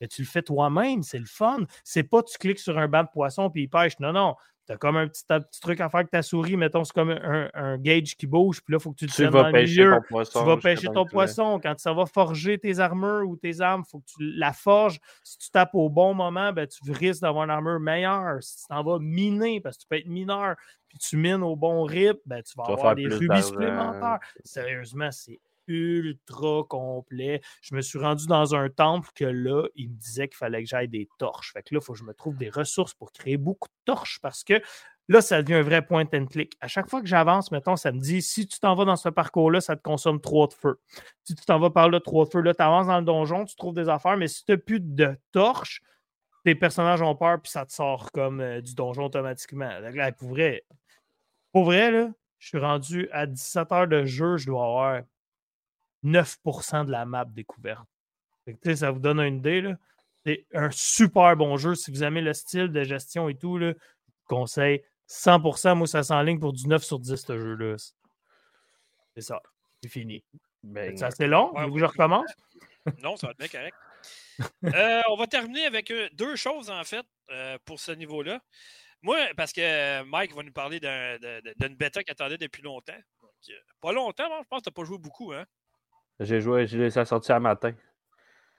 Tu 0.08 0.22
le 0.22 0.26
fais 0.26 0.40
toi-même, 0.40 1.02
c'est 1.02 1.18
le 1.18 1.26
fun. 1.26 1.58
C'est 1.84 2.04
pas 2.04 2.22
tu 2.22 2.38
cliques 2.38 2.58
sur 2.58 2.78
un 2.78 2.88
banc 2.88 3.02
de 3.02 3.10
poisson 3.12 3.50
puis 3.50 3.64
il 3.64 3.68
pêche. 3.68 3.98
Non, 4.00 4.14
non. 4.14 4.34
Tu 4.70 4.74
as 4.74 4.78
comme 4.78 4.96
un 4.96 5.08
petit, 5.08 5.24
petit, 5.26 5.60
truc 5.60 5.80
à 5.80 5.88
faire 5.88 5.98
avec 5.98 6.10
ta 6.10 6.22
souris. 6.22 6.56
Mettons, 6.56 6.84
c'est 6.84 6.92
comme 6.92 7.10
un, 7.10 7.50
un, 7.54 7.76
gauge 7.76 8.14
qui 8.16 8.28
bouge, 8.28 8.60
puis 8.62 8.72
là, 8.72 8.78
il 8.78 8.82
faut 8.82 8.92
que 8.92 8.98
tu 8.98 9.06
te 9.06 9.12
tu 9.12 9.26
vas 9.26 9.50
pêcher 9.50 9.84
Ton 9.84 10.00
poisson, 10.08 10.40
tu 10.40 10.46
vas 10.46 10.56
pêcher 10.56 10.88
ton 10.88 11.04
poisson. 11.04 11.60
Quand 11.60 11.78
ça 11.78 11.92
va 11.92 12.06
forger 12.06 12.56
tes 12.56 12.78
armures 12.78 13.28
ou 13.28 13.36
tes 13.36 13.60
armes, 13.60 13.82
il 13.84 13.90
faut 13.90 13.98
que 13.98 14.06
tu 14.06 14.32
la 14.36 14.52
forges. 14.52 15.00
Si 15.24 15.38
tu 15.38 15.50
tapes 15.50 15.74
au 15.74 15.88
bon 15.88 16.14
moment, 16.14 16.52
ben, 16.52 16.68
tu 16.68 16.92
risques 16.92 17.22
d'avoir 17.22 17.44
une 17.44 17.50
armure 17.50 17.80
meilleure. 17.80 18.40
Si 18.42 18.58
tu 18.58 18.66
t'en 18.68 18.84
vas 18.84 18.98
miner, 19.00 19.60
parce 19.60 19.76
que 19.76 19.82
tu 19.82 19.88
peux 19.88 19.96
être 19.96 20.06
mineur, 20.06 20.54
puis 20.88 20.98
tu 20.98 21.16
mines 21.16 21.42
au 21.42 21.56
bon 21.56 21.82
rip, 21.82 22.18
ben, 22.24 22.40
tu 22.42 22.52
vas 22.56 22.64
avoir 22.72 22.94
des 22.94 23.08
rubis 23.08 23.42
supplémentaires. 23.42 24.20
Sérieusement, 24.44 25.10
c'est 25.10 25.40
ultra 25.66 26.64
complet. 26.68 27.40
Je 27.62 27.74
me 27.74 27.80
suis 27.80 27.98
rendu 27.98 28.26
dans 28.26 28.54
un 28.54 28.68
temple 28.68 29.08
que 29.14 29.24
là, 29.24 29.66
il 29.74 29.90
me 29.90 29.94
disait 29.96 30.28
qu'il 30.28 30.36
fallait 30.36 30.62
que 30.62 30.68
j'aille 30.68 30.88
des 30.88 31.08
torches. 31.18 31.52
Fait 31.52 31.62
que 31.62 31.74
là, 31.74 31.80
il 31.82 31.84
faut 31.84 31.92
que 31.92 31.98
je 31.98 32.04
me 32.04 32.14
trouve 32.14 32.36
des 32.36 32.50
ressources 32.50 32.94
pour 32.94 33.12
créer 33.12 33.36
beaucoup 33.36 33.68
de 33.68 33.92
torches 33.92 34.18
parce 34.20 34.44
que 34.44 34.60
là, 35.08 35.20
ça 35.20 35.42
devient 35.42 35.58
un 35.58 35.62
vrai 35.62 35.82
point 35.84 36.06
and 36.14 36.26
click. 36.26 36.56
À 36.60 36.68
chaque 36.68 36.88
fois 36.88 37.00
que 37.00 37.06
j'avance, 37.06 37.50
mettons, 37.50 37.76
ça 37.76 37.92
me 37.92 37.98
dit 37.98 38.22
si 38.22 38.46
tu 38.46 38.60
t'en 38.60 38.74
vas 38.74 38.84
dans 38.84 38.96
ce 38.96 39.08
parcours-là, 39.08 39.60
ça 39.60 39.76
te 39.76 39.82
consomme 39.82 40.20
trois 40.20 40.46
de 40.46 40.52
feu. 40.52 40.80
Si 41.24 41.34
tu 41.34 41.44
t'en 41.44 41.58
vas 41.58 41.70
par 41.70 41.90
là, 41.90 42.00
trois 42.00 42.24
de 42.24 42.30
feu, 42.30 42.40
là, 42.40 42.54
tu 42.54 42.62
avances 42.62 42.86
dans 42.86 42.98
le 42.98 43.04
donjon, 43.04 43.44
tu 43.44 43.56
trouves 43.56 43.74
des 43.74 43.88
affaires, 43.88 44.16
mais 44.16 44.28
si 44.28 44.44
tu 44.44 44.52
n'as 44.52 44.58
plus 44.58 44.80
de 44.80 45.16
torches, 45.32 45.82
tes 46.44 46.54
personnages 46.54 47.02
ont 47.02 47.16
peur, 47.16 47.40
puis 47.42 47.50
ça 47.50 47.66
te 47.66 47.72
sort 47.72 48.12
comme 48.12 48.40
euh, 48.40 48.60
du 48.60 48.74
donjon 48.74 49.06
automatiquement. 49.06 49.68
Là, 49.80 50.12
pour 50.12 50.30
vrai, 50.30 50.64
pour 51.52 51.64
vrai, 51.64 51.90
là, 51.90 52.10
je 52.38 52.48
suis 52.48 52.58
rendu 52.58 53.08
à 53.12 53.26
17 53.26 53.72
heures 53.72 53.88
de 53.88 54.04
jeu, 54.04 54.36
je 54.36 54.46
dois 54.46 54.64
avoir 54.64 55.02
9% 56.04 56.86
de 56.86 56.90
la 56.90 57.04
map 57.04 57.24
découverte. 57.24 57.86
ça 58.74 58.90
vous 58.90 59.00
donne 59.00 59.20
une 59.20 59.36
idée. 59.36 59.74
C'est 60.24 60.46
un 60.54 60.70
super 60.70 61.36
bon 61.36 61.56
jeu. 61.56 61.74
Si 61.74 61.90
vous 61.90 62.02
aimez 62.02 62.20
le 62.20 62.34
style 62.34 62.68
de 62.68 62.82
gestion 62.82 63.28
et 63.28 63.36
tout, 63.36 63.58
là, 63.58 63.72
je 63.72 63.74
vous 63.74 64.26
conseille 64.26 64.82
100%. 65.08 65.76
Moi, 65.76 65.86
ça 65.86 66.02
s'enligne 66.02 66.38
pour 66.38 66.52
du 66.52 66.66
9 66.66 66.82
sur 66.82 66.98
10, 66.98 67.16
ce 67.16 67.38
jeu-là. 67.38 67.76
C'est 69.14 69.22
ça. 69.22 69.40
C'est 69.82 69.88
fini. 69.88 70.22
Ben, 70.62 70.96
c'est 70.96 71.04
assez 71.04 71.26
long? 71.26 71.52
vous 71.68 71.78
je 71.78 71.84
recommence? 71.84 72.30
non, 73.02 73.16
ça 73.16 73.28
va 73.28 73.30
être 73.32 73.38
bien 73.38 73.48
correct. 73.48 73.76
Euh, 74.64 75.02
on 75.10 75.16
va 75.16 75.26
terminer 75.26 75.66
avec 75.66 75.90
euh, 75.90 76.08
deux 76.14 76.34
choses, 76.34 76.70
en 76.70 76.82
fait, 76.82 77.04
euh, 77.30 77.58
pour 77.66 77.78
ce 77.78 77.92
niveau-là. 77.92 78.40
Moi, 79.02 79.18
parce 79.36 79.52
que 79.52 80.02
Mike 80.04 80.34
va 80.34 80.42
nous 80.42 80.52
parler 80.52 80.80
d'une 80.80 81.76
bêta 81.76 82.02
qu'il 82.02 82.12
attendait 82.12 82.38
depuis 82.38 82.62
longtemps. 82.62 82.96
pas 83.82 83.92
longtemps, 83.92 84.24
je 84.42 84.48
pense 84.48 84.60
que 84.60 84.64
tu 84.64 84.70
n'as 84.70 84.74
pas 84.82 84.84
joué 84.84 84.96
beaucoup, 84.96 85.34
hein? 85.34 85.44
J'ai 86.20 86.40
joué, 86.40 86.66
j'ai 86.66 86.78
laissé 86.78 87.02
sortir 87.06 87.36
un 87.36 87.40
matin. 87.40 87.74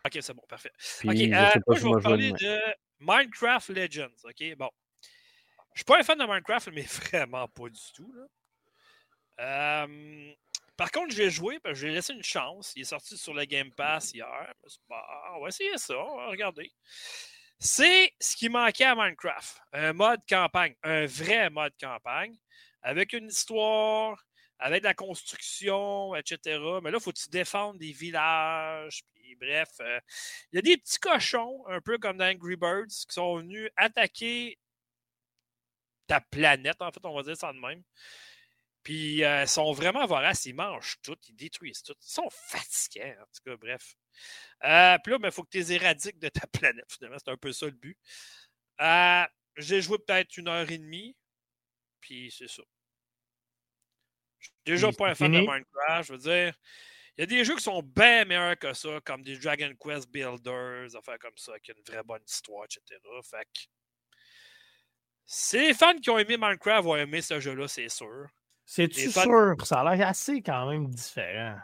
Ok, 0.04 0.18
c'est 0.20 0.34
bon, 0.34 0.42
parfait. 0.50 0.72
ok, 1.06 1.16
je, 1.16 1.34
euh, 1.34 1.62
moi, 1.68 1.76
je 1.76 1.84
vais 1.84 1.90
vous 1.90 2.02
parler 2.02 2.32
de 2.32 2.60
Minecraft 3.00 3.70
Legends. 3.70 4.16
Ok, 4.24 4.56
bon. 4.58 4.70
Je 5.74 5.80
suis 5.80 5.86
pas 5.86 6.00
un 6.00 6.04
fan 6.04 6.18
de 6.18 6.26
Minecraft, 6.26 6.70
mais 6.74 6.82
vraiment 7.12 7.48
pas 7.48 7.70
du 7.70 7.82
tout. 7.96 8.12
Euh, 9.40 10.34
par 10.76 10.92
contre, 10.92 11.14
j'ai 11.14 11.30
joué, 11.30 11.60
parce 11.60 11.80
que 11.80 11.88
j'ai 11.88 11.94
laissé 11.94 12.14
une 12.14 12.24
chance. 12.24 12.74
Il 12.76 12.82
est 12.82 12.86
sorti 12.86 13.16
sur 13.16 13.36
le 13.36 13.46
Game 13.46 13.72
Pass 13.72 14.14
hier. 14.14 14.28
on 14.90 15.42
va 15.42 15.48
essayer 15.48 15.78
ça, 15.78 15.96
on 15.98 16.18
va 16.18 16.30
regarder. 16.30 16.72
C'est 17.60 18.12
ce 18.20 18.36
qui 18.36 18.50
manquait 18.50 18.86
à 18.86 18.96
Minecraft. 18.96 19.62
Un 19.74 19.94
mode 19.94 20.22
campagne, 20.28 20.74
un 20.82 21.06
vrai 21.06 21.52
mode 21.52 21.74
campagne, 21.80 22.36
avec 22.82 23.14
une 23.14 23.28
histoire, 23.28 24.26
avec 24.62 24.84
la 24.84 24.94
construction, 24.94 26.16
etc. 26.16 26.60
Mais 26.84 26.92
là, 26.92 27.00
il 27.00 27.04
faut 27.04 27.12
que 27.12 27.20
tu 27.20 27.30
défendes 27.30 27.80
des 27.80 27.92
villages. 27.92 29.02
Puis, 29.14 29.36
bref, 29.36 29.70
euh, 29.82 30.00
il 30.52 30.58
y 30.58 30.60
a 30.60 30.62
des 30.62 30.78
petits 30.78 31.00
cochons, 31.00 31.66
un 31.68 31.82
peu 31.82 31.98
comme 31.98 32.18
dans 32.18 32.26
Angry 32.26 32.56
Birds, 32.56 32.86
qui 32.88 33.14
sont 33.14 33.38
venus 33.38 33.70
attaquer 33.76 34.60
ta 36.06 36.22
planète, 36.22 36.80
en 36.82 36.92
fait, 36.92 37.04
on 37.06 37.16
va 37.16 37.24
dire 37.24 37.36
ça 37.36 37.52
de 37.52 37.58
même. 37.58 37.82
Puis, 38.84 39.24
euh, 39.24 39.44
ils 39.44 39.48
sont 39.48 39.72
vraiment 39.74 40.06
voraces, 40.06 40.46
ils 40.46 40.54
mangent 40.54 40.98
tout, 41.02 41.18
ils 41.28 41.36
détruisent 41.36 41.82
tout. 41.82 41.96
Ils 42.00 42.14
sont 42.14 42.30
fatigants, 42.30 43.16
en 43.20 43.26
tout 43.26 43.44
cas, 43.44 43.58
bref. 43.58 43.96
Euh, 44.64 44.98
puis 45.04 45.12
là, 45.12 45.18
il 45.18 45.22
ben, 45.22 45.32
faut 45.32 45.44
que 45.44 45.50
tu 45.50 45.58
les 45.58 45.74
éradiques 45.74 46.20
de 46.20 46.30
ta 46.30 46.46
planète, 46.48 46.86
finalement. 46.88 47.18
C'est 47.18 47.32
un 47.32 47.38
peu 47.38 47.52
ça 47.52 47.66
le 47.66 47.72
but. 47.72 47.98
J'ai 49.58 49.82
joué 49.82 49.98
peut-être 49.98 50.38
une 50.38 50.48
heure 50.48 50.70
et 50.70 50.78
demie, 50.78 51.16
puis 52.00 52.32
c'est 52.32 52.48
ça 52.48 52.64
déjà 54.66 54.92
pas 54.92 55.10
un 55.10 55.16
fan 55.16 55.32
de 55.32 55.40
Minecraft. 55.40 56.08
Je 56.08 56.14
veux 56.14 56.20
dire, 56.20 56.54
il 57.18 57.22
y 57.22 57.24
a 57.24 57.26
des 57.26 57.46
jeux 57.46 57.56
qui 57.56 57.64
sont 57.64 57.82
bien 57.84 58.26
meilleurs 58.26 58.58
que 58.58 58.74
ça, 58.74 59.00
comme 59.04 59.24
des 59.24 59.38
Dragon 59.38 59.72
Quest 59.80 60.10
Builders, 60.10 60.96
affaires 60.96 61.20
comme 61.20 61.38
ça, 61.38 61.60
qui 61.60 61.72
ont 61.72 61.76
une 61.76 61.94
vraie 61.94 62.04
bonne 62.04 62.24
histoire, 62.26 62.66
etc. 62.66 63.00
Fait 63.24 63.46
que. 63.46 63.62
Si 65.26 65.60
les 65.60 65.74
fans 65.74 65.98
qui 65.98 66.10
ont 66.10 66.18
aimé 66.18 66.38
Minecraft 66.38 66.84
vont 66.84 66.96
aimer 66.96 67.22
ce 67.22 67.40
jeu-là, 67.40 67.68
c'est 67.68 67.90
sûr. 67.90 68.28
C'est-tu 68.66 69.12
sûr? 69.12 69.56
Ça 69.64 69.82
a 69.82 69.96
l'air 69.96 70.08
assez 70.08 70.42
quand 70.42 70.70
même 70.70 70.88
différent. 70.88 71.58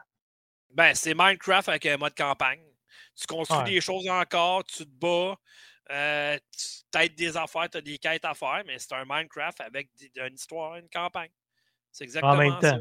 Ben, 0.69 0.93
c'est 0.93 1.13
Minecraft 1.13 1.69
avec 1.69 1.85
un 1.85 1.97
mode 1.97 2.15
campagne. 2.15 2.63
Tu 3.15 3.25
construis 3.25 3.63
des 3.63 3.81
choses 3.81 4.07
encore, 4.09 4.63
tu 4.63 4.85
te 4.85 4.89
bats, 4.89 5.35
euh, 5.89 6.37
tu 6.51 6.99
aides 6.99 7.15
des 7.15 7.35
affaires, 7.35 7.69
tu 7.69 7.77
as 7.77 7.81
des 7.81 7.97
quêtes 7.97 8.25
à 8.25 8.33
faire, 8.33 8.61
mais 8.65 8.77
c'est 8.77 8.93
un 8.93 9.05
Minecraft 9.05 9.61
avec 9.61 9.89
une 10.15 10.33
histoire, 10.33 10.75
une 10.75 10.89
campagne. 10.89 11.31
C'est 11.91 12.03
exactement 12.03 12.33
En 12.33 12.37
même 12.37 12.59
temps. 12.59 12.79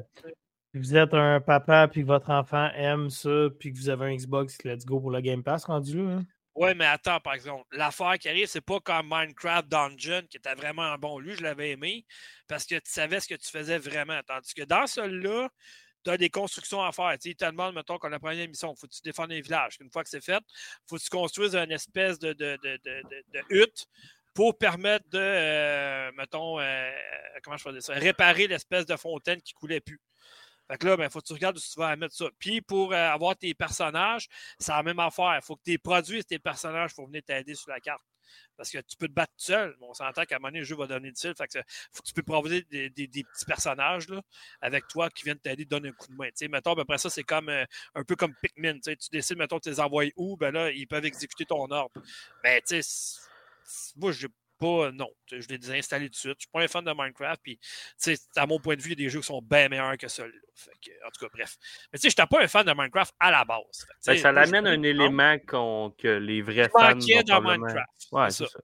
Si 0.72 0.78
vous 0.78 0.96
êtes 0.96 1.14
un 1.14 1.40
papa 1.40 1.88
puis 1.88 2.02
que 2.02 2.06
votre 2.06 2.30
enfant 2.30 2.70
aime 2.74 3.08
ça, 3.08 3.48
puis 3.58 3.72
que 3.72 3.78
vous 3.78 3.88
avez 3.88 4.06
un 4.06 4.16
Xbox, 4.16 4.62
let's 4.64 4.84
go 4.84 5.00
pour 5.00 5.10
le 5.10 5.20
Game 5.20 5.42
Pass 5.42 5.64
rendu 5.64 5.96
là. 5.96 6.16
Hein? 6.16 6.24
Oui, 6.56 6.74
mais 6.74 6.86
attends, 6.86 7.20
par 7.20 7.34
exemple, 7.34 7.64
l'affaire 7.72 8.18
qui 8.18 8.30
arrive, 8.30 8.46
c'est 8.46 8.62
pas 8.62 8.80
comme 8.80 9.08
Minecraft 9.10 9.68
Dungeon, 9.68 10.22
qui 10.28 10.38
était 10.38 10.54
vraiment 10.54 10.84
un 10.84 10.96
bon. 10.96 11.18
Lui, 11.18 11.34
je 11.34 11.42
l'avais 11.42 11.72
aimé 11.72 12.06
parce 12.48 12.64
que 12.64 12.76
tu 12.76 12.90
savais 12.90 13.20
ce 13.20 13.28
que 13.28 13.34
tu 13.34 13.50
faisais 13.50 13.78
vraiment. 13.78 14.18
Tandis 14.26 14.54
que 14.54 14.62
dans 14.62 14.86
celui-là, 14.86 15.50
tu 16.02 16.10
as 16.10 16.16
des 16.16 16.30
constructions 16.30 16.82
à 16.82 16.92
faire. 16.92 17.14
Tu 17.20 17.36
te 17.36 17.44
demandes, 17.44 17.74
mettons, 17.74 17.98
qu'on 17.98 18.10
a 18.10 18.18
première 18.18 18.44
émission, 18.44 18.74
faut 18.74 18.86
que 18.86 18.94
tu 18.94 19.02
défendes 19.02 19.30
les 19.30 19.42
villages. 19.42 19.76
Une 19.80 19.90
fois 19.90 20.02
que 20.02 20.08
c'est 20.08 20.24
fait, 20.24 20.42
faut 20.88 20.96
que 20.96 21.02
tu 21.02 21.10
construises 21.10 21.54
une 21.54 21.72
espèce 21.72 22.18
de, 22.18 22.32
de, 22.32 22.58
de, 22.62 22.80
de 22.84 23.42
hutte 23.50 23.86
pour 24.36 24.58
permettre 24.58 25.08
de, 25.08 25.18
euh, 25.18 26.12
mettons, 26.12 26.60
euh, 26.60 26.90
comment 27.42 27.56
je 27.56 27.62
faisais 27.62 27.80
ça, 27.80 27.94
réparer 27.94 28.46
l'espèce 28.46 28.84
de 28.84 28.94
fontaine 28.94 29.40
qui 29.40 29.54
coulait 29.54 29.80
plus. 29.80 29.98
Fait 30.68 30.76
que 30.76 30.86
là, 30.86 30.92
il 30.92 30.98
ben, 30.98 31.08
faut 31.08 31.20
que 31.20 31.26
tu 31.26 31.32
regardes 31.32 31.56
où 31.56 31.60
tu 31.60 31.78
vas 31.80 31.96
mettre 31.96 32.14
ça. 32.14 32.26
Puis 32.38 32.60
pour 32.60 32.92
euh, 32.92 32.96
avoir 32.96 33.34
tes 33.36 33.54
personnages, 33.54 34.28
c'est 34.58 34.72
la 34.72 34.82
même 34.82 34.98
affaire. 34.98 35.38
Il 35.40 35.44
faut 35.44 35.56
que 35.56 35.62
tu 35.64 35.78
produises 35.78 36.26
tes 36.26 36.38
personnages 36.38 36.94
pour 36.94 37.06
venir 37.06 37.22
t'aider 37.24 37.54
sur 37.54 37.70
la 37.70 37.80
carte. 37.80 38.02
Parce 38.56 38.70
que 38.70 38.78
tu 38.78 38.96
peux 38.98 39.06
te 39.06 39.12
battre 39.12 39.32
tout 39.38 39.44
seul. 39.44 39.74
on 39.80 39.94
s'entend 39.94 40.24
qu'à 40.24 40.36
un 40.36 40.38
moment 40.38 40.48
donné, 40.48 40.58
le 40.58 40.64
jeu 40.64 40.76
va 40.76 40.86
donner 40.86 41.10
du 41.10 41.16
style. 41.16 41.34
Fait 41.38 41.46
que 41.46 41.60
faut 41.92 42.02
que 42.02 42.08
tu 42.08 42.12
peux 42.12 42.24
proposer 42.24 42.62
des, 42.62 42.90
petits 42.90 43.44
personnages 43.46 44.08
là, 44.08 44.20
avec 44.60 44.86
toi 44.88 45.08
qui 45.08 45.22
viennent 45.22 45.38
t'aider, 45.38 45.64
donner 45.64 45.90
un 45.90 45.92
coup 45.92 46.08
de 46.08 46.16
main. 46.16 46.28
sais, 46.34 46.48
mettons, 46.48 46.74
ben, 46.74 46.82
après 46.82 46.98
ça, 46.98 47.08
c'est 47.08 47.22
comme 47.22 47.48
un 47.48 48.04
peu 48.04 48.16
comme 48.16 48.34
Pikmin. 48.42 48.80
Tu 48.80 48.96
décides, 49.12 49.38
mettons, 49.38 49.58
de 49.58 49.70
les 49.70 49.80
envoyer 49.80 50.12
où, 50.16 50.36
ben 50.36 50.50
là, 50.50 50.70
ils 50.72 50.88
peuvent 50.88 51.04
exécuter 51.06 51.46
ton 51.46 51.70
ordre. 51.70 51.92
Ben, 52.42 52.60
tu 52.66 52.82
sais, 52.82 53.20
moi, 53.96 54.12
j'ai 54.12 54.28
pas. 54.58 54.90
Non, 54.92 55.10
je 55.30 55.46
l'ai 55.48 55.58
désinstallé 55.58 56.06
tout 56.06 56.12
de 56.12 56.16
suite. 56.16 56.36
Je 56.38 56.44
suis 56.44 56.50
pas 56.52 56.62
un 56.62 56.68
fan 56.68 56.84
de 56.84 56.92
Minecraft. 56.92 57.40
Puis, 57.42 57.58
à 58.36 58.46
mon 58.46 58.58
point 58.58 58.76
de 58.76 58.82
vue, 58.82 58.92
il 58.92 59.00
y 59.00 59.04
a 59.04 59.06
des 59.06 59.10
jeux 59.10 59.20
qui 59.20 59.26
sont 59.26 59.42
bien 59.42 59.68
meilleurs 59.68 59.96
que 59.96 60.08
celui-là. 60.08 60.38
En 61.06 61.10
tout 61.10 61.24
cas, 61.24 61.30
bref. 61.32 61.56
Mais 61.92 61.98
tu 61.98 62.02
sais, 62.02 62.10
je 62.16 62.22
n'étais 62.22 62.26
pas 62.26 62.42
un 62.42 62.48
fan 62.48 62.64
de 62.66 62.72
Minecraft 62.72 63.14
à 63.20 63.30
la 63.30 63.44
base. 63.44 63.86
Ben, 64.06 64.16
ça 64.16 64.32
l'amène 64.32 64.66
un 64.66 64.82
élément 64.82 65.38
que 65.38 66.18
les 66.18 66.42
vrais 66.42 66.68
fans. 66.68 66.94
dans 66.94 67.40
Minecraft. 67.42 68.08
Ouais, 68.12 68.30
c'est 68.30 68.46
ça. 68.46 68.58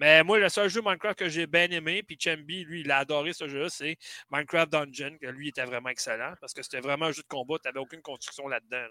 Mais 0.00 0.24
moi, 0.24 0.38
le 0.38 0.48
seul 0.48 0.70
jeu 0.70 0.80
Minecraft 0.80 1.18
que 1.18 1.28
j'ai 1.28 1.46
bien 1.46 1.70
aimé, 1.70 2.02
puis 2.02 2.16
Chambi, 2.18 2.64
lui, 2.64 2.80
il 2.80 2.90
a 2.90 2.98
adoré 2.98 3.34
ce 3.34 3.46
jeu-là, 3.46 3.68
c'est 3.68 3.98
Minecraft 4.30 4.72
Dungeon, 4.72 5.18
que 5.20 5.26
lui 5.26 5.48
était 5.48 5.66
vraiment 5.66 5.90
excellent 5.90 6.32
parce 6.40 6.54
que 6.54 6.62
c'était 6.62 6.80
vraiment 6.80 7.06
un 7.06 7.12
jeu 7.12 7.20
de 7.20 7.28
combat, 7.28 7.56
tu 7.62 7.68
n'avais 7.68 7.80
aucune 7.80 8.00
construction 8.00 8.48
là-dedans. 8.48 8.86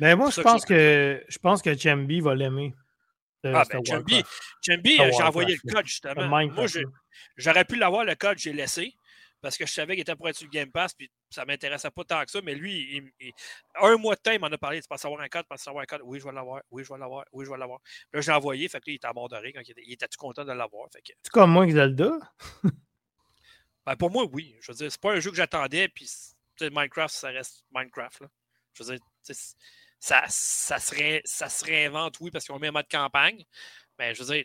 Mais 0.00 0.16
moi, 0.16 0.30
je 0.30 0.40
pense, 0.40 0.64
que, 0.64 1.22
je 1.28 1.38
pense 1.38 1.60
que 1.60 1.76
Chambi 1.76 2.20
va 2.20 2.34
l'aimer. 2.34 2.74
Ah, 3.44 3.64
ben, 3.70 3.80
Chambi, 3.84 4.22
euh, 5.00 5.10
j'ai 5.16 5.22
envoyé 5.22 5.56
le 5.62 5.72
code 5.72 5.86
justement. 5.86 6.26
Moi, 6.26 6.66
j'aurais 7.36 7.64
pu 7.64 7.76
l'avoir, 7.76 8.04
le 8.04 8.14
code, 8.14 8.38
j'ai 8.38 8.52
laissé 8.52 8.94
parce 9.46 9.56
que 9.56 9.66
je 9.66 9.72
savais 9.72 9.94
qu'il 9.94 10.00
était 10.00 10.16
pour 10.16 10.28
être 10.28 10.36
sur 10.36 10.46
le 10.46 10.50
Game 10.50 10.72
Pass, 10.72 10.94
puis 10.94 11.10
ça 11.30 11.42
ne 11.42 11.46
m'intéressait 11.46 11.90
pas 11.90 12.04
tant 12.04 12.24
que 12.24 12.30
ça, 12.30 12.40
mais 12.42 12.54
lui, 12.54 13.00
un 13.80 13.96
mois 13.96 14.16
de 14.16 14.20
temps, 14.20 14.32
il 14.32 14.40
m'en 14.40 14.48
a 14.48 14.58
parlé, 14.58 14.80
tu 14.80 14.88
penses 14.88 15.04
avoir 15.04 15.20
un 15.20 15.28
code, 15.28 15.42
tu 15.42 15.48
penses 15.48 15.68
avoir 15.68 15.82
un 15.82 15.86
code, 15.86 16.00
oui, 16.04 16.18
je 16.18 16.24
vais 16.24 16.32
l'avoir, 16.32 16.62
oui, 16.70 16.82
je 16.84 16.92
vais 16.92 16.98
l'avoir, 16.98 17.24
oui, 17.32 17.44
je 17.44 17.50
vais 17.50 17.56
l'avoir. 17.56 17.80
Là, 18.12 18.20
je 18.20 18.26
l'ai 18.28 18.36
envoyé, 18.36 18.68
fait 18.68 18.80
que 18.80 18.86
lui, 18.86 18.94
il 18.94 18.96
était 18.96 19.06
rire 19.06 19.52
quand 19.54 19.62
il 19.64 19.70
était, 19.70 19.82
il 19.86 19.92
était 19.92 20.08
tout 20.08 20.18
content 20.18 20.44
de 20.44 20.52
l'avoir. 20.52 20.88
Que... 20.90 20.98
C'est 21.22 21.30
comme 21.30 21.52
moi, 21.52 21.68
Zelda? 21.68 22.18
ben, 23.86 23.96
pour 23.96 24.10
moi, 24.10 24.24
oui. 24.32 24.56
Je 24.60 24.72
veux 24.72 24.76
dire, 24.76 24.90
c'est 24.90 25.00
pas 25.00 25.12
un 25.12 25.20
jeu 25.20 25.30
que 25.30 25.36
j'attendais, 25.36 25.88
puis 25.88 26.10
Minecraft, 26.60 27.14
ça 27.14 27.28
reste 27.28 27.64
Minecraft. 27.72 28.22
Là. 28.22 28.28
Je 28.72 28.82
veux 28.82 28.96
dire, 28.96 29.04
ça, 29.98 30.22
ça, 30.28 30.78
se 30.78 30.94
ça 31.24 31.48
se 31.48 31.64
réinvente, 31.64 32.16
oui, 32.20 32.30
parce 32.30 32.46
qu'on 32.46 32.58
met 32.58 32.68
un 32.68 32.72
mode 32.72 32.88
campagne. 32.90 33.42
Mais 33.98 34.14
je 34.14 34.22
veux 34.22 34.34
dire, 34.34 34.44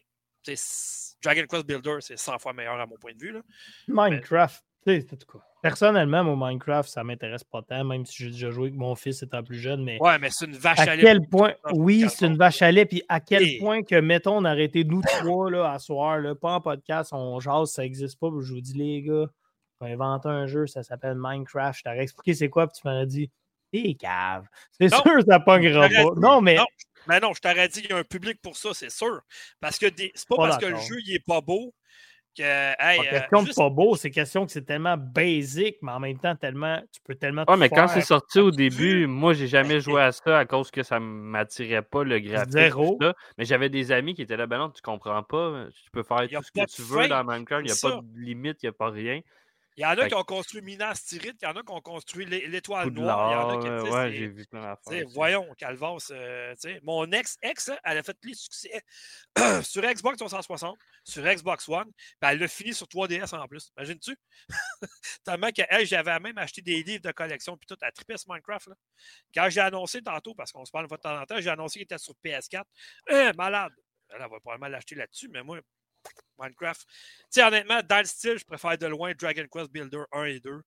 Dragon 1.24 1.44
Quest 1.50 1.66
Builder, 1.66 1.98
c'est 2.00 2.18
100 2.18 2.40
fois 2.40 2.54
meilleur 2.54 2.80
à 2.80 2.86
mon 2.86 2.98
point 2.98 3.14
de 3.14 3.20
vue. 3.20 3.32
Là. 3.32 3.42
Minecraft 3.88 4.64
Tu 4.86 5.02
sais, 5.02 5.08
en 5.14 5.18
tout 5.18 5.38
cas. 5.38 5.44
Personnellement, 5.62 6.24
mon 6.24 6.36
Minecraft, 6.36 6.90
ça 6.90 7.04
m'intéresse 7.04 7.44
pas 7.44 7.62
tant, 7.62 7.84
même 7.84 8.04
si 8.04 8.24
j'ai 8.24 8.32
déjà 8.32 8.50
joué 8.50 8.70
avec 8.70 8.80
mon 8.80 8.96
fils 8.96 9.22
étant 9.22 9.44
plus 9.44 9.60
jeune. 9.60 9.84
Mais 9.84 10.00
Ouais, 10.02 10.18
mais 10.18 10.32
c'est 10.32 10.46
une 10.46 10.58
vache 10.58 10.80
à 10.80 10.94
à 10.94 10.98
quel 10.98 11.28
point, 11.28 11.54
oui, 11.74 12.08
c'est 12.10 12.26
une 12.26 12.36
vache 12.38 12.64
à 12.64 12.72
lait, 12.72 12.88
puis 12.88 13.04
à 13.08 13.20
quel 13.20 13.44
Et- 13.44 13.60
point 13.60 13.84
que, 13.84 13.94
mettons, 13.94 14.38
on 14.38 14.46
a 14.46 14.50
arrêté 14.50 14.84
nous 14.84 15.04
trois, 15.04 15.52
là, 15.52 15.72
à 15.72 15.78
soir, 15.78 16.18
là, 16.18 16.34
pas 16.34 16.54
en 16.54 16.62
podcast, 16.62 17.12
on 17.14 17.40
jase, 17.40 17.70
ça 17.70 17.86
existe 17.86 18.20
pas, 18.20 18.30
je 18.40 18.54
vous 18.54 18.62
dis, 18.62 18.74
les 18.74 19.04
gars, 19.04 19.28
on 19.82 19.86
a 19.86 19.90
inventé 19.90 20.30
un 20.30 20.48
jeu, 20.48 20.66
ça 20.66 20.82
s'appelle 20.82 21.14
Minecraft, 21.16 21.78
je 21.78 21.84
t'aurais 21.84 22.02
expliqué 22.02 22.34
c'est 22.34 22.50
quoi, 22.50 22.66
puis 22.66 22.80
tu 22.82 22.88
m'aurais 22.88 23.06
dit, 23.06 23.30
t'es 23.72 23.94
cave. 23.96 24.46
C'est 24.80 24.90
sûr, 24.90 25.22
ça 25.28 25.40
pognera 25.40 25.88
pas. 25.90 26.04
Non, 26.18 26.42
mais 26.42 26.56
Non, 26.56 26.66
mais 27.08 27.20
non, 27.20 27.34
je 27.34 27.42
t'aurais 27.42 27.68
dit 27.68 27.82
qu'il 27.82 27.92
y 27.92 27.94
a 27.94 27.98
un 27.98 28.04
public 28.04 28.40
pour 28.42 28.56
ça, 28.58 28.70
c'est 28.74 28.92
sûr. 28.92 29.22
Parce 29.60 29.78
que 29.80 29.88
des- 29.88 30.12
c'est 30.16 30.28
pas, 30.28 30.36
Pas 30.36 30.48
parce 30.50 30.58
que 30.58 30.66
le 30.68 30.78
jeu 30.78 30.96
il 31.06 31.16
est 31.16 31.26
pas 31.26 31.42
beau 31.42 31.74
que. 32.38 32.44
Hey, 32.44 32.98
pas 33.00 33.04
euh, 33.06 33.20
question 33.20 33.42
de 33.42 33.46
juste- 33.48 33.58
pas 33.58 33.70
beau, 33.70 33.96
c'est 33.96 34.10
question 34.12 34.46
que 34.46 34.52
c'est 34.52 34.62
tellement 34.66 34.96
basic, 34.98 35.76
mais 35.82 35.92
en 35.92 36.00
même 36.00 36.18
temps, 36.20 36.36
tellement, 36.36 36.80
tu 36.94 37.02
peux 37.04 37.16
tellement 37.16 37.44
tout 37.46 37.56
mais 37.58 37.68
quand 37.70 37.88
faire. 37.88 37.90
c'est 37.90 38.02
sorti 38.02 38.40
au 38.40 38.52
début, 38.52 39.06
moi, 39.08 39.34
j'ai 39.34 39.48
jamais 39.48 39.82
joué 39.82 40.02
à 40.02 40.12
ça 40.14 40.38
à 40.40 40.46
cause 40.46 40.72
que 40.72 40.84
ça 40.84 41.00
m'attirait 41.00 41.82
pas 41.82 42.04
le 42.04 42.20
graphique. 42.20 42.52
Zéro. 42.52 42.98
tout 43.00 43.06
ça. 43.06 43.16
Mais 43.38 43.44
j'avais 43.46 43.70
des 43.70 43.92
amis 43.92 44.14
qui 44.14 44.22
étaient 44.22 44.38
là, 44.38 44.48
ben 44.48 44.60
non, 44.60 44.70
tu 44.70 44.82
comprends 44.82 45.24
pas. 45.24 45.66
Tu 45.84 45.90
peux 45.92 46.04
faire 46.04 46.20
tout 46.30 46.44
ce 46.44 46.52
que 46.52 46.66
tu 46.74 46.82
veux 46.84 47.02
fin, 47.02 47.08
dans 47.10 47.24
Minecraft. 47.26 47.64
Il 47.66 47.72
n'y 47.72 47.72
a 47.72 47.76
pas 47.82 48.02
de 48.02 48.20
limite, 48.20 48.64
il 48.64 48.66
n'y 48.68 48.70
a 48.70 48.74
pas 48.74 48.90
rien. 48.92 49.20
Il 49.78 49.84
y 49.84 49.86
en 49.86 49.90
a 49.92 49.96
Fait 49.96 50.10
qui 50.10 50.16
ont 50.16 50.24
construit 50.24 50.62
Minas 50.62 51.02
Tirith, 51.08 51.38
il 51.42 51.46
y 51.46 51.48
en 51.48 51.56
a 51.56 51.64
qui 51.64 51.72
ont 51.72 51.82
construit 51.82 52.26
l'é- 52.26 52.46
l'étoile 52.48 52.90
noire. 52.90 53.32
Il 53.32 53.34
y 53.34 53.70
en 53.70 53.78
a 53.78 53.84
qui. 53.84 53.90
Ouais, 53.90 54.12
j'ai 54.12 54.28
vu 54.28 54.46
plein 54.48 54.62
d'affaires. 54.62 55.08
voyons, 55.14 55.48
Calvas, 55.58 56.08
euh, 56.12 56.54
mon 56.84 57.10
ex-ex, 57.12 57.68
là, 57.70 57.80
elle 57.86 57.98
a 58.00 58.04
fait 58.04 58.18
les 58.24 58.34
succès 58.34 58.84
sur 59.64 59.82
Xbox 59.82 60.18
360, 60.18 60.78
sur 61.06 61.24
Xbox 61.24 61.70
One, 61.70 61.90
puis 61.94 62.12
elle 62.22 62.40
l'a 62.40 62.48
fini 62.50 62.74
sur 62.74 62.86
3DS 62.88 63.34
en 63.34 63.48
plus. 63.48 63.72
Imagines-tu? 63.78 64.18
Tellement 65.24 65.50
que 65.52 65.62
elle, 65.70 65.86
j'avais 65.86 66.20
même 66.20 66.38
acheté 66.38 66.62
des 66.62 66.84
livres 66.84 67.04
de 67.04 67.12
collection, 67.12 67.56
puis 67.58 67.66
tout, 67.68 67.76
trippait 67.96 68.18
sur 68.18 68.32
Minecraft. 68.32 68.68
Là. 68.68 68.76
Quand 69.34 69.50
j'ai 69.50 69.62
annoncé 69.62 70.02
tantôt, 70.02 70.36
parce 70.36 70.52
qu'on 70.52 70.66
se 70.66 70.72
parle 70.72 70.88
de 70.90 70.96
temps 70.98 71.20
en 71.20 71.26
temps, 71.26 71.40
j'ai 71.40 71.50
annoncé 71.50 71.80
qu'il 71.80 71.84
était 71.84 71.98
sur 71.98 72.14
PS4. 72.24 72.64
Euh, 73.12 73.32
malade! 73.38 73.72
Elle, 74.10 74.16
elle 74.22 74.30
va 74.30 74.40
probablement 74.42 74.68
l'acheter 74.68 74.96
là-dessus, 74.96 75.30
mais 75.30 75.42
moi, 75.44 75.60
Minecraft. 76.40 76.86
Honnêtement, 77.38 77.82
dans 77.88 78.00
le 78.00 78.06
style, 78.06 78.38
je 78.38 78.46
préfère 78.46 78.78
de 78.78 78.88
loin 78.88 79.14
Dragon 79.14 79.46
Quest 79.52 79.72
Builder 79.72 80.04
1 80.12 80.24
et 80.26 80.40
2. 80.40 80.62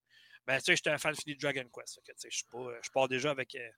Ben, 0.47 0.57
tu 0.59 0.65
sais, 0.65 0.75
j'étais 0.75 0.91
un 0.91 0.97
fan 0.97 1.15
fini 1.15 1.35
de 1.35 1.39
Dragon 1.41 1.65
Quest. 1.73 1.99
Je 2.29 2.89
pars 2.93 3.07
déjà 3.07 3.31
avec 3.31 3.55
euh, 3.55 3.69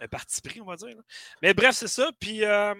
un 0.00 0.08
parti 0.08 0.40
pris, 0.40 0.60
on 0.60 0.66
va 0.66 0.76
dire. 0.76 0.96
là. 0.96 1.02
Mais 1.42 1.54
bref, 1.54 1.74
c'est 1.74 1.88
ça. 1.88 2.10
Puis, 2.20 2.44
euh, 2.44 2.74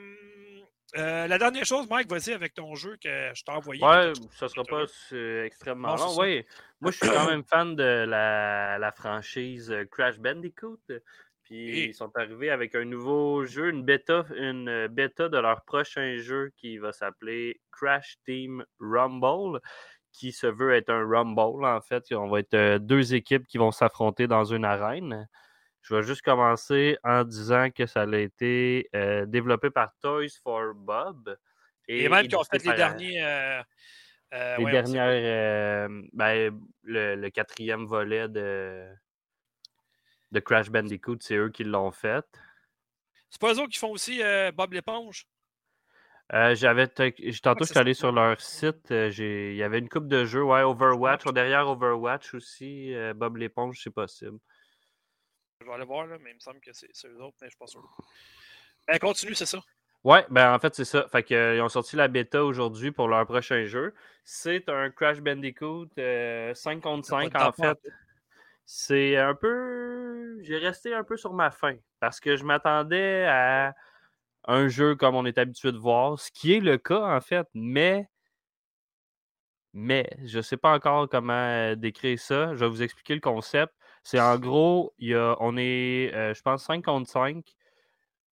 euh, 0.97 1.27
la 1.27 1.39
dernière 1.39 1.65
chose, 1.65 1.89
Mike, 1.91 2.09
vas-y 2.09 2.33
avec 2.33 2.55
ton 2.55 2.75
jeu 2.77 2.97
que 3.03 3.33
je 3.35 3.43
t'ai 3.43 3.51
envoyé. 3.51 3.83
Ouais, 3.83 4.13
ça 4.39 4.49
sera 4.49 4.63
pas 4.63 4.85
extrêmement 5.45 5.97
Non, 5.97 6.05
long. 6.07 6.17
Ouais, 6.19 6.47
moi 6.81 6.93
je 6.93 6.99
suis 6.99 7.09
quand 7.09 7.27
même 7.27 7.43
fan 7.43 7.75
de 7.75 8.05
la, 8.07 8.79
la 8.79 8.93
franchise 8.93 9.75
Crash 9.91 10.19
Bandicoot. 10.19 10.81
Puis 11.45 11.69
Et- 11.71 11.85
ils 11.89 11.95
sont 11.95 12.11
arrivés 12.17 12.51
avec 12.51 12.75
un 12.75 12.85
nouveau 12.85 13.45
jeu, 13.45 13.69
une 13.71 13.83
bêta, 13.85 14.25
une 14.37 14.69
euh, 14.69 14.89
bêta 14.89 15.29
de 15.29 15.39
leur 15.39 15.63
prochain 15.65 16.17
jeu 16.17 16.51
qui 16.57 16.79
va 16.79 16.93
s'appeler 16.93 17.61
Crash 17.71 18.17
Team 18.25 18.65
Rumble, 18.81 19.61
qui 20.11 20.33
se 20.33 20.47
veut 20.47 20.73
être 20.73 20.91
un 20.91 21.07
Rumble 21.07 21.65
en 21.67 21.81
fait. 21.83 22.05
On 22.13 22.29
va 22.29 22.41
être 22.41 22.55
euh, 22.55 22.79
deux 22.79 23.15
équipes 23.15 23.47
qui 23.47 23.59
vont 23.59 23.73
s'affronter 23.73 24.27
dans 24.27 24.45
une 24.45 24.65
arène. 24.65 25.29
Je 25.83 25.95
vais 25.95 26.03
juste 26.03 26.23
commencer 26.23 26.97
en 27.05 27.25
disant 27.25 27.69
que 27.71 27.85
ça 27.85 28.03
a 28.03 28.17
été 28.17 28.89
euh, 28.95 29.27
développé 29.27 29.69
par 29.69 29.93
Toys 30.01 30.29
for 30.43 30.73
Bob. 30.75 31.37
Et 31.89 32.09
même 32.09 32.27
qui 32.27 32.37
ont 32.37 32.45
fait 32.45 32.65
les 32.65 32.73
derniers. 32.73 33.23
euh, 33.23 33.63
euh, 34.33 34.57
les 34.57 34.65
ouais, 34.65 34.71
dernières. 34.73 35.89
ben, 36.15 36.59
le, 36.85 37.17
le 37.17 37.29
quatrième 37.31 37.85
volet 37.85 38.29
de, 38.31 38.87
de 40.33 40.41
Crash 40.41 40.71
Bandicoot, 40.71 41.19
c'est 41.21 41.37
eux 41.37 41.51
qui 41.51 41.65
l'ont 41.65 41.93
fait. 41.93 42.25
C'est 43.31 43.41
pas 43.41 43.53
eux 43.55 43.59
autres 43.59 43.73
qui 43.73 43.79
font 43.79 43.91
aussi 43.91 44.23
euh, 44.23 44.53
Bob 44.53 44.73
l'éponge? 44.73 45.27
Euh, 46.33 46.55
j'avais 46.55 46.89
tantôt, 46.89 47.65
je 47.65 47.65
suis 47.65 47.79
allé 47.79 47.95
sur 47.95 48.13
leur 48.13 48.41
site. 48.41 48.91
euh, 48.91 49.11
Il 49.17 49.57
y 49.57 49.63
avait 49.63 49.79
une 49.79 49.89
coupe 49.89 50.09
de 50.09 50.25
jeux. 50.25 50.43
Ouais, 50.43 50.63
Overwatch. 50.63 51.25
Derrière 51.33 51.69
Overwatch 51.69 52.35
aussi. 52.35 52.95
Bob 53.15 53.37
l'éponge, 53.37 53.81
c'est 53.83 53.91
possible. 53.91 54.39
Je 55.61 55.67
vais 55.67 55.73
aller 55.73 55.85
voir, 55.85 56.07
là, 56.07 56.17
mais 56.21 56.31
il 56.31 56.35
me 56.35 56.41
semble 56.41 56.61
que 56.61 56.73
c'est 56.73 56.89
eux 57.07 57.23
autres, 57.23 57.37
mais 57.41 57.49
je 57.49 57.51
suis 57.51 57.59
pas 57.59 57.67
sûr. 57.67 57.83
Ben, 58.87 58.99
continue, 58.99 59.35
c'est 59.35 59.47
ça. 59.47 59.61
Ouais, 60.05 60.27
ben 60.29 60.53
en 60.53 60.59
fait, 60.59 60.75
c'est 60.75 60.85
ça. 60.85 61.09
Fait 61.09 61.23
que, 61.23 61.35
euh, 61.35 61.57
ils 61.57 61.63
ont 61.63 61.71
sorti 61.71 61.97
la 61.97 62.09
bêta 62.09 62.45
aujourd'hui 62.45 62.93
pour 62.93 63.09
leur 63.09 63.25
prochain 63.25 63.65
jeu. 63.65 63.95
C'est 64.23 64.69
un 64.69 64.91
Crash 64.91 65.21
Bandicoot 65.21 65.89
euh, 65.99 66.53
5 66.53 66.83
contre 66.83 67.09
T'as 67.09 67.17
pas 67.17 67.23
5, 67.23 67.33
de 67.33 67.39
en 67.39 67.53
fait. 67.53 67.89
C'est 68.67 69.17
un 69.17 69.35
peu. 69.35 70.41
J'ai 70.43 70.59
resté 70.59 70.95
un 70.95 71.05
peu 71.05 71.17
sur 71.17 71.35
ma 71.35 71.51
faim 71.51 71.77
parce 72.01 72.21
que 72.21 72.37
je 72.37 72.45
m'attendais 72.45 73.27
à 73.27 73.75
un 74.47 74.69
jeu 74.69 74.95
comme 74.97 75.15
on 75.15 75.27
est 75.27 75.39
habitué 75.39 75.73
de 75.73 75.79
voir, 75.79 76.19
ce 76.19 76.31
qui 76.31 76.55
est 76.55 76.61
le 76.61 76.79
cas 76.79 77.17
en 77.17 77.21
fait, 77.21 77.47
mais. 77.55 78.09
Mais 79.77 80.09
je 80.25 80.39
ne 80.39 80.43
sais 80.43 80.57
pas 80.57 80.73
encore 80.73 81.09
comment 81.09 81.33
euh, 81.33 81.75
décrire 81.75 82.19
ça. 82.19 82.55
Je 82.55 82.61
vais 82.61 82.69
vous 82.69 82.83
expliquer 82.83 83.15
le 83.15 83.21
concept. 83.21 83.73
C'est 84.05 84.21
en 84.21 84.39
gros, 84.39 84.95
on 85.01 85.57
est, 85.57 86.15
euh, 86.15 86.33
je 86.35 86.43
pense, 86.43 86.65
5 86.65 86.85
contre 86.85 87.11
5. 87.11 87.45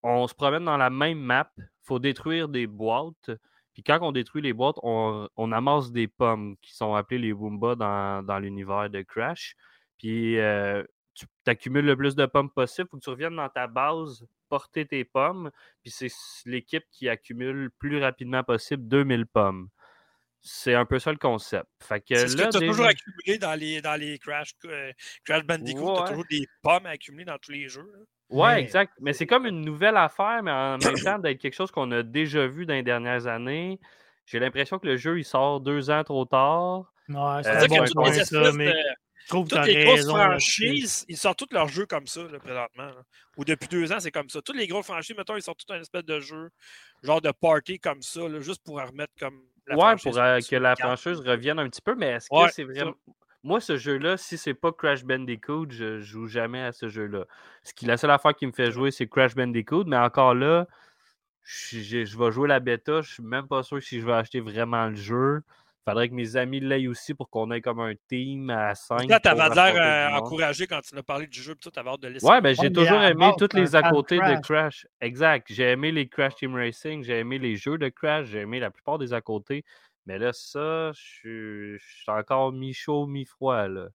On 0.03 0.27
se 0.27 0.33
promène 0.35 0.65
dans 0.65 0.77
la 0.77 0.89
même 0.89 1.19
map. 1.19 1.51
Il 1.57 1.65
faut 1.81 1.99
détruire 1.99 2.47
des 2.47 2.67
boîtes. 2.67 3.31
Puis 3.73 3.83
quand 3.83 3.99
on 4.01 4.11
détruit 4.13 4.41
les 4.41 4.53
boîtes, 4.53 4.77
on, 4.83 5.51
amasse 5.51 5.91
des 5.91 6.07
pommes 6.07 6.55
qui 6.61 6.73
sont 6.75 6.93
appelées 6.95 7.19
les 7.19 7.33
Woombas 7.33 7.75
dans, 7.75 8.23
dans 8.23 8.39
l'univers 8.39 8.89
de 8.89 9.01
Crash. 9.01 9.55
Puis 10.03 10.37
euh, 10.37 10.83
tu 11.13 11.25
accumules 11.47 11.85
le 11.85 11.95
plus 11.95 12.13
de 12.15 12.25
pommes 12.25 12.49
possible. 12.51 12.87
Il 12.87 12.91
faut 12.91 12.97
que 12.97 13.03
tu 13.03 13.09
reviennes 13.09 13.37
dans 13.37 13.47
ta 13.47 13.67
base, 13.67 14.25
porter 14.49 14.85
tes 14.85 15.05
pommes. 15.05 15.49
Puis 15.81 15.91
c'est 15.91 16.11
l'équipe 16.45 16.83
qui 16.91 17.07
accumule 17.07 17.55
le 17.55 17.69
plus 17.69 18.01
rapidement 18.01 18.43
possible 18.43 18.85
2000 18.87 19.25
pommes. 19.27 19.69
C'est 20.41 20.73
un 20.75 20.83
peu 20.85 20.99
ça 20.99 21.09
le 21.13 21.17
concept. 21.17 21.67
Fait 21.81 22.01
que 22.01 22.15
C'est 22.15 22.27
ce 22.27 22.35
que 22.35 22.41
là, 22.41 22.49
tu 22.49 22.57
as 22.57 22.59
déjà- 22.59 22.71
toujours 22.73 22.85
accumulé 22.87 23.37
dans 23.37 23.53
les, 23.57 23.81
dans 23.81 23.95
les 23.95 24.19
Crash, 24.19 24.51
euh, 24.65 24.91
Crash 25.23 25.45
Bandicoot. 25.45 25.95
Tu 25.95 26.01
Ouais. 26.01 26.07
toujours 26.09 26.25
des 26.29 26.47
pommes 26.61 26.85
à 26.85 26.89
accumuler 26.89 27.23
dans 27.23 27.37
tous 27.37 27.51
les 27.51 27.69
jeux. 27.69 27.89
là. 27.93 27.99
Ouais, 28.29 28.55
Mais- 28.55 28.61
exact. 28.63 28.91
Mais 28.99 29.13
c'est 29.13 29.25
comme 29.27 29.45
une 29.45 29.61
nouvelle 29.61 29.95
affaire, 29.95 30.43
mais 30.43 30.51
en 30.51 30.77
même 30.77 30.79
temps 31.17 31.19
d'être 31.19 31.39
quelque 31.39 31.53
chose 31.55 31.71
qu'on 31.71 31.89
a 31.91 32.03
déjà 32.03 32.45
vu 32.47 32.65
dans 32.65 32.73
les 32.73 32.83
dernières 32.83 33.25
années. 33.27 33.79
J'ai 34.25 34.39
l'impression 34.39 34.79
que 34.79 34.87
le 34.87 34.97
jeu, 34.97 35.17
il 35.19 35.23
sort 35.23 35.61
deux 35.61 35.89
ans 35.89 36.03
trop 36.03 36.25
tard. 36.25 36.91
Ouais, 37.07 37.15
Euh, 37.15 37.41
c'est 37.43 37.59
ça 37.61 37.67
bon 37.67 37.75
que 37.77 38.09
les 38.17 38.23
ça, 38.25 38.51
mais 38.53 38.67
de- 38.73 38.77
je 39.23 39.27
trouve 39.29 39.47
que 39.47 39.55
toutes 39.55 39.65
les 39.65 39.83
grosses 39.83 39.95
raison 39.99 40.15
franchises, 40.15 41.05
ils 41.09 41.17
sortent 41.17 41.39
tous 41.39 41.53
leurs 41.53 41.67
jeux 41.67 41.85
comme 41.85 42.07
ça, 42.07 42.23
là, 42.23 42.39
présentement. 42.39 42.85
là. 42.85 43.03
Ou 43.37 43.45
depuis 43.45 43.67
deux 43.67 43.91
ans, 43.91 43.99
c'est 43.99 44.11
comme 44.11 44.29
ça. 44.29 44.41
Toutes 44.41 44.57
les 44.57 44.67
grosses 44.67 44.85
franchises, 44.85 45.15
mettons, 45.17 45.35
ils 45.35 45.41
sortent 45.41 45.65
tout 45.65 45.73
un 45.73 45.79
espèce 45.81 46.05
de 46.05 46.19
jeu, 46.19 46.49
genre 47.01 47.21
de 47.21 47.31
party 47.31 47.79
comme 47.79 48.01
ça, 48.01 48.27
là, 48.27 48.39
juste 48.41 48.63
pour 48.63 48.79
remettre 48.81 49.13
comme 49.19 49.41
la 49.67 49.75
ouais, 49.75 49.95
pour 50.03 50.17
euh, 50.17 50.39
que 50.39 50.55
la 50.57 50.75
franchise 50.75 51.19
revienne 51.19 51.57
un 51.59 51.69
petit 51.69 51.81
peu, 51.81 51.95
mais 51.95 52.07
est-ce 52.11 52.29
que 52.29 52.35
Ouais, 52.35 52.49
c'est 52.51 52.63
ça. 52.65 52.71
vraiment. 52.71 52.95
Moi, 53.45 53.59
ce 53.59 53.75
jeu-là, 53.75 54.15
si 54.15 54.37
c'est 54.37 54.53
pas 54.53 54.71
Crash 54.71 55.03
Bandicoot, 55.03 55.67
je 55.69 55.99
joue 55.99 56.27
jamais 56.27 56.61
à 56.61 56.71
ce 56.71 56.87
jeu-là. 56.87 57.25
Ce 57.63 57.73
qui, 57.73 57.85
la 57.85 57.97
seule 57.97 58.11
affaire 58.11 58.33
qui 58.33 58.47
me 58.47 58.53
fait 58.53 58.71
jouer, 58.71 58.89
c'est 58.91 59.07
Crash 59.07 59.35
Bandicoot, 59.35 59.83
mais 59.85 59.97
encore 59.97 60.33
là, 60.33 60.65
je, 61.43 61.79
je- 61.81 62.05
je 62.05 62.17
vais 62.17 62.31
jouer 62.31 62.47
la 62.47 62.61
bêta. 62.61 63.01
Je 63.01 63.13
suis 63.15 63.23
même 63.23 63.47
pas 63.49 63.63
sûr 63.63 63.83
si 63.83 63.99
je 63.99 64.05
vais 64.05 64.13
acheter 64.13 64.39
vraiment 64.39 64.87
le 64.87 64.95
jeu. 64.95 65.41
Faudrait 65.85 66.07
que 66.07 66.13
mes 66.13 66.37
amis 66.37 66.61
l'aient 66.61 66.87
aussi 66.87 67.13
pour 67.13 67.29
qu'on 67.29 67.51
ait 67.51 67.59
comme 67.59 67.81
un 67.81 67.93
team 68.07 68.49
à 68.49 68.73
5. 68.73 69.09
Là, 69.09 69.19
t'avais 69.19 69.49
l'air 69.49 69.75
euh, 69.75 70.17
encouragé 70.17 70.65
quand 70.65 70.79
tu 70.79 70.95
nous 70.95 70.99
as 71.01 71.03
parlé 71.03 71.27
du 71.27 71.41
jeu, 71.41 71.55
puis 71.55 71.69
tu 71.69 71.77
avais 71.77 71.89
hâte 71.89 71.99
de 71.99 72.07
laisser. 72.07 72.25
Ouais, 72.25 72.39
ben 72.39 72.55
j'ai 72.55 72.71
toujours 72.71 73.01
aimé 73.01 73.25
un 73.25 73.59
les 73.59 73.75
à 73.75 73.89
côté 73.89 74.17
de 74.17 74.41
Crash. 74.41 74.87
Exact. 75.01 75.47
J'ai 75.51 75.71
aimé 75.71 75.91
les 75.91 76.07
Crash 76.07 76.35
Team 76.35 76.55
Racing, 76.55 77.03
j'ai 77.03 77.19
aimé 77.19 77.37
les 77.37 77.57
jeux 77.57 77.77
de 77.77 77.89
Crash, 77.89 78.27
j'ai 78.27 78.39
aimé 78.39 78.61
la 78.61 78.71
plupart 78.71 78.97
des 78.97 79.11
à 79.13 79.19
côté. 79.19 79.65
Mais 80.05 80.17
là, 80.19 80.31
ça, 80.33 80.91
je 80.93 81.01
suis- 81.01 81.77
je 81.79 81.95
suis 82.03 82.11
encore 82.11 82.53
mi-chaud, 82.53 83.05
mi-froid, 83.05 83.67
là. 83.67 83.87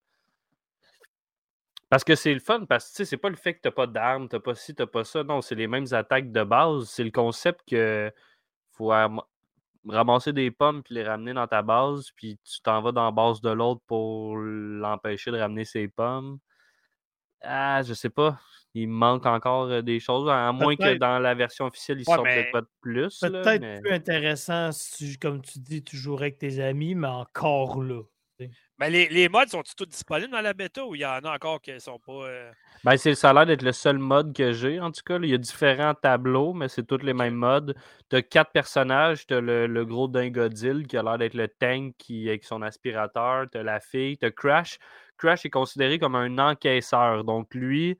Parce 1.90 2.04
que 2.04 2.14
c'est 2.14 2.34
le 2.34 2.40
fun, 2.40 2.66
parce 2.66 2.86
que 2.86 2.90
tu 2.90 2.96
sais, 2.96 3.04
c'est 3.06 3.16
pas 3.16 3.30
le 3.30 3.36
fait 3.36 3.54
que 3.54 3.60
t'as 3.62 3.70
pas 3.70 3.86
d'armes, 3.86 4.28
t'as 4.28 4.40
pas 4.40 4.54
ci, 4.54 4.74
t'as 4.74 4.86
pas 4.86 5.04
ça. 5.04 5.24
Non, 5.24 5.40
c'est 5.40 5.54
les 5.54 5.66
mêmes 5.66 5.86
attaques 5.92 6.30
de 6.32 6.44
base. 6.44 6.84
C'est 6.90 7.04
le 7.04 7.10
concept 7.10 7.60
que 7.66 8.12
faut 8.72 8.92
ramasser 9.86 10.32
des 10.32 10.50
pommes 10.50 10.82
puis 10.82 10.94
les 10.94 11.04
ramener 11.04 11.32
dans 11.34 11.46
ta 11.46 11.62
base, 11.62 12.10
puis 12.16 12.38
tu 12.44 12.60
t'en 12.62 12.82
vas 12.82 12.92
dans 12.92 13.04
la 13.04 13.10
base 13.12 13.40
de 13.40 13.50
l'autre 13.50 13.80
pour 13.86 14.36
l'empêcher 14.36 15.30
de 15.30 15.38
ramener 15.38 15.64
ses 15.64 15.88
pommes. 15.88 16.38
Ah, 17.40 17.82
je 17.82 17.94
sais 17.94 18.10
pas. 18.10 18.40
Il 18.74 18.88
manque 18.88 19.24
encore 19.26 19.66
euh, 19.66 19.82
des 19.82 20.00
choses, 20.00 20.28
à 20.28 20.52
moins 20.52 20.76
que 20.76 20.98
dans 20.98 21.18
la 21.18 21.34
version 21.34 21.66
officielle, 21.66 22.00
ils 22.00 22.08
Ouais, 22.08 22.16
sortent 22.16 22.24
mais 22.26 22.44
de 22.44 22.50
quoi 22.50 22.60
de 22.62 22.68
plus. 22.80 23.18
Peut-être 23.20 23.60
mais- 23.60 23.80
plus 23.80 23.92
intéressant 23.92 24.72
si, 24.72 25.12
tu- 25.12 25.18
comme 25.18 25.40
tu 25.42 25.58
dis, 25.60 25.82
tu 25.82 25.96
jouerais 25.96 26.26
avec 26.26 26.38
tes 26.38 26.60
amis, 26.60 26.94
mais 26.94 27.06
encore 27.08 27.82
là. 27.82 28.02
Mais 28.78 28.90
les, 28.90 29.08
les 29.08 29.28
modes 29.28 29.48
sont 29.48 29.62
tous 29.76 29.86
disponibles 29.86 30.30
dans 30.30 30.40
la 30.40 30.54
bêta 30.54 30.84
ou 30.84 30.94
il 30.94 31.00
y 31.00 31.06
en 31.06 31.18
a 31.24 31.34
encore 31.34 31.60
qui 31.60 31.72
ne 31.72 31.78
sont 31.80 31.98
pas. 31.98 32.12
euh, 32.12 32.50
Ben, 32.84 32.96
c'est, 32.96 33.16
ça 33.16 33.30
a 33.30 33.32
l'air 33.32 33.46
d'être 33.46 33.62
le 33.62 33.72
seul 33.72 33.98
mode 33.98 34.32
que 34.32 34.52
j'ai, 34.52 34.78
en 34.78 34.92
tout 34.92 35.02
cas. 35.04 35.18
Il 35.18 35.28
y 35.28 35.34
a 35.34 35.38
différents 35.38 35.94
tableaux, 35.94 36.52
mais 36.52 36.68
c'est 36.68 36.86
tous 36.86 36.98
les 36.98 37.12
mêmes 37.12 37.34
modes. 37.34 37.74
Tu 38.08 38.16
as 38.16 38.22
quatre 38.22 38.52
personnages. 38.52 39.26
Tu 39.26 39.34
as 39.34 39.40
le, 39.40 39.66
le 39.66 39.84
gros 39.84 40.06
dingodile 40.06 40.86
qui 40.86 40.96
a 40.96 41.02
l'air 41.02 41.18
d'être 41.18 41.34
le 41.34 41.48
tank 41.48 41.94
qui, 41.98 42.28
avec 42.28 42.44
son 42.44 42.62
aspirateur. 42.62 43.46
Tu 43.50 43.58
as 43.58 43.64
la 43.64 43.80
fille. 43.80 44.16
Tu 44.16 44.26
as 44.26 44.30
Crash. 44.30 44.78
Crash 45.16 45.44
est 45.44 45.50
considéré 45.50 45.98
comme 45.98 46.14
un 46.14 46.38
encaisseur. 46.38 47.24
Donc, 47.24 47.52
lui, 47.54 47.98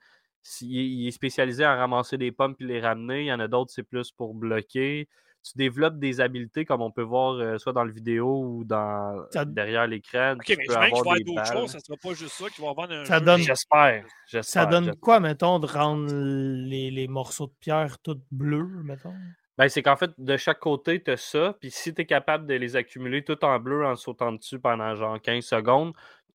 il 0.61 1.09
est 1.09 1.11
spécialisé 1.11 1.65
à 1.65 1.75
ramasser 1.75 2.19
des 2.19 2.31
pommes 2.31 2.55
et 2.61 2.65
les 2.65 2.81
ramener. 2.81 3.23
Il 3.23 3.27
y 3.27 3.33
en 3.33 3.41
a 3.41 3.49
d'autres, 3.49 3.73
c'est 3.75 3.83
plus 3.83 4.13
pour 4.13 4.35
bloquer. 4.35 5.09
Tu 5.53 5.59
développes 5.59 5.99
des 5.99 6.21
habiletés 6.21 6.65
comme 6.65 6.83
on 6.83 6.91
peut 6.91 7.03
voir 7.03 7.35
euh, 7.35 7.59
soit 7.59 7.73
dans 7.73 7.85
le 7.85 7.93
vidéo 7.93 8.43
ou 8.45 8.65
dans, 8.65 9.25
Ça- 9.31 9.45
derrière 9.45 9.87
l'écran. 9.87 10.35
Ok, 10.37 10.45
Tu 10.45 10.57
mais 10.57 10.65
peux 10.67 10.73
je 10.75 10.79
vais 10.79 10.85
avoir 10.87 11.03
faire 11.05 11.15
des 11.15 11.25
d'autres 11.25 11.53
choses, 11.53 11.71
ça 11.71 11.79
ne 11.79 11.83
sera 11.83 11.97
pas 12.03 12.15
juste 12.15 12.33
ça 12.35 12.49
qui 12.51 12.61
va 12.61 12.73
vendre 12.73 12.93
un 12.93 13.05
Ça 13.05 13.19
jeu. 13.19 13.25
donne- 13.25 13.41
J'espère. 13.41 14.05
Ça 14.43 14.67
donne 14.67 14.97
quoi, 14.97 15.21
mettons, 15.21 15.59
de 15.59 15.67
rendre 15.67 16.13
les, 16.13 16.91
les 16.91 17.09
morceaux 17.09 17.47
de 17.47 17.55
pierre 17.61 17.99
tout 18.01 18.21
bleus, 18.31 18.69
mettons? 18.85 19.15
Ben, 19.57 19.69
c'est 19.69 19.83
qu'en 19.83 19.97
fait, 19.97 20.13
de 20.19 20.37
chaque 20.37 20.61
côté, 20.61 21.03
tu 21.03 21.11
as 21.11 21.17
ça. 21.17 21.57
Puis 21.61 21.71
si 21.73 21.93
tu 21.93 22.03
es 22.03 22.07
capable 22.07 22.47
de 22.47 22.55
les 22.55 22.77
accumuler 22.77 23.25
tout 23.25 23.45
en 23.45 23.59
bleu 23.59 23.85
en 23.85 23.97
sautant 23.97 24.33
dessus 24.33 24.61
pendant 24.61 24.95
genre 24.95 25.21
15 25.21 25.45
secondes, 25.45 25.93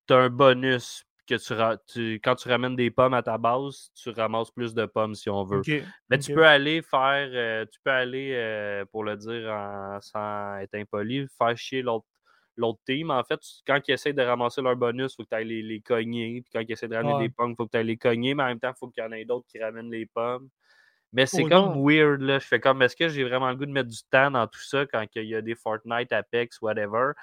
tu 0.08 0.14
as 0.14 0.18
un 0.18 0.30
bonus. 0.30 1.06
Que 1.26 1.36
tu, 1.94 2.16
quand 2.16 2.36
tu 2.36 2.50
ramènes 2.50 2.76
des 2.76 2.92
pommes 2.92 3.14
à 3.14 3.24
ta 3.24 3.38
base, 3.38 3.92
tu 3.96 4.10
ramasses 4.10 4.52
plus 4.52 4.74
de 4.74 4.86
pommes 4.86 5.16
si 5.16 5.30
on 5.30 5.44
veut. 5.46 5.62
Mais 6.10 6.20
tu 6.20 6.34
peux 6.34 6.46
aller 6.46 6.82
faire, 6.82 7.30
euh, 7.32 7.66
tu 7.72 7.80
peux 7.84 7.92
aller, 7.92 8.34
euh, 8.34 8.84
pour 8.92 9.04
le 9.06 9.16
dire 9.16 9.50
en- 9.52 10.00
sans 10.02 10.58
être 10.58 10.76
impoli, 10.76 11.28
faire 11.38 11.58
chier 11.58 11.82
l'autre 11.82 12.06
l'autre 12.56 12.80
team. 12.86 13.10
En 13.10 13.24
fait, 13.24 13.40
quand 13.66 13.80
ils 13.88 13.94
essaient 13.94 14.14
de 14.14 14.22
ramasser 14.22 14.62
leur 14.62 14.76
bonus, 14.76 15.14
il 15.14 15.16
faut 15.16 15.24
que 15.24 15.30
tu 15.30 15.36
ailles 15.36 15.48
les, 15.48 15.64
les 15.64 15.82
cogner. 15.82 16.42
Puis 16.42 16.52
quand 16.54 16.60
ils 16.60 16.72
essaient 16.72 16.88
de 16.88 16.96
ramener 16.96 17.14
Ouais. 17.14 17.28
des 17.28 17.34
pommes, 17.34 17.52
il 17.52 17.56
faut 17.56 17.66
que 17.66 17.72
tu 17.72 17.78
ailles 17.78 17.88
les 17.88 17.98
cogner. 17.98 18.36
Mais 18.36 18.44
en 18.44 18.48
même 18.48 18.60
temps, 18.60 18.70
il 18.70 18.78
faut 18.78 18.90
qu'il 18.90 19.04
y 19.04 19.08
en 19.08 19.12
ait 19.12 19.26
d'autres 19.26 19.48
qui 19.48 19.60
ramènent 19.60 19.90
les 19.90 20.06
pommes. 20.06 20.50
Mais 21.14 21.26
c'est 21.26 21.44
Oh 21.44 21.50
comme 21.50 21.74
non. 21.74 21.84
weird, 21.88 22.22
là. 22.22 22.40
Je 22.40 22.46
fais 22.48 22.60
comme, 22.60 22.82
est-ce 22.84 22.96
que 22.96 23.08
j'ai 23.10 23.24
vraiment 23.24 23.50
le 23.50 23.56
goût 23.56 23.66
de 23.66 23.72
mettre 23.72 23.90
du 23.90 24.04
temps 24.12 24.30
dans 24.32 24.46
tout 24.48 24.62
ça 24.62 24.86
quand 24.86 25.04
il 25.16 25.26
y 25.26 25.36
a 25.36 25.42
des 25.42 25.56
Fortnite, 25.56 26.12
Apex, 26.12 26.62
whatever? 26.62 27.14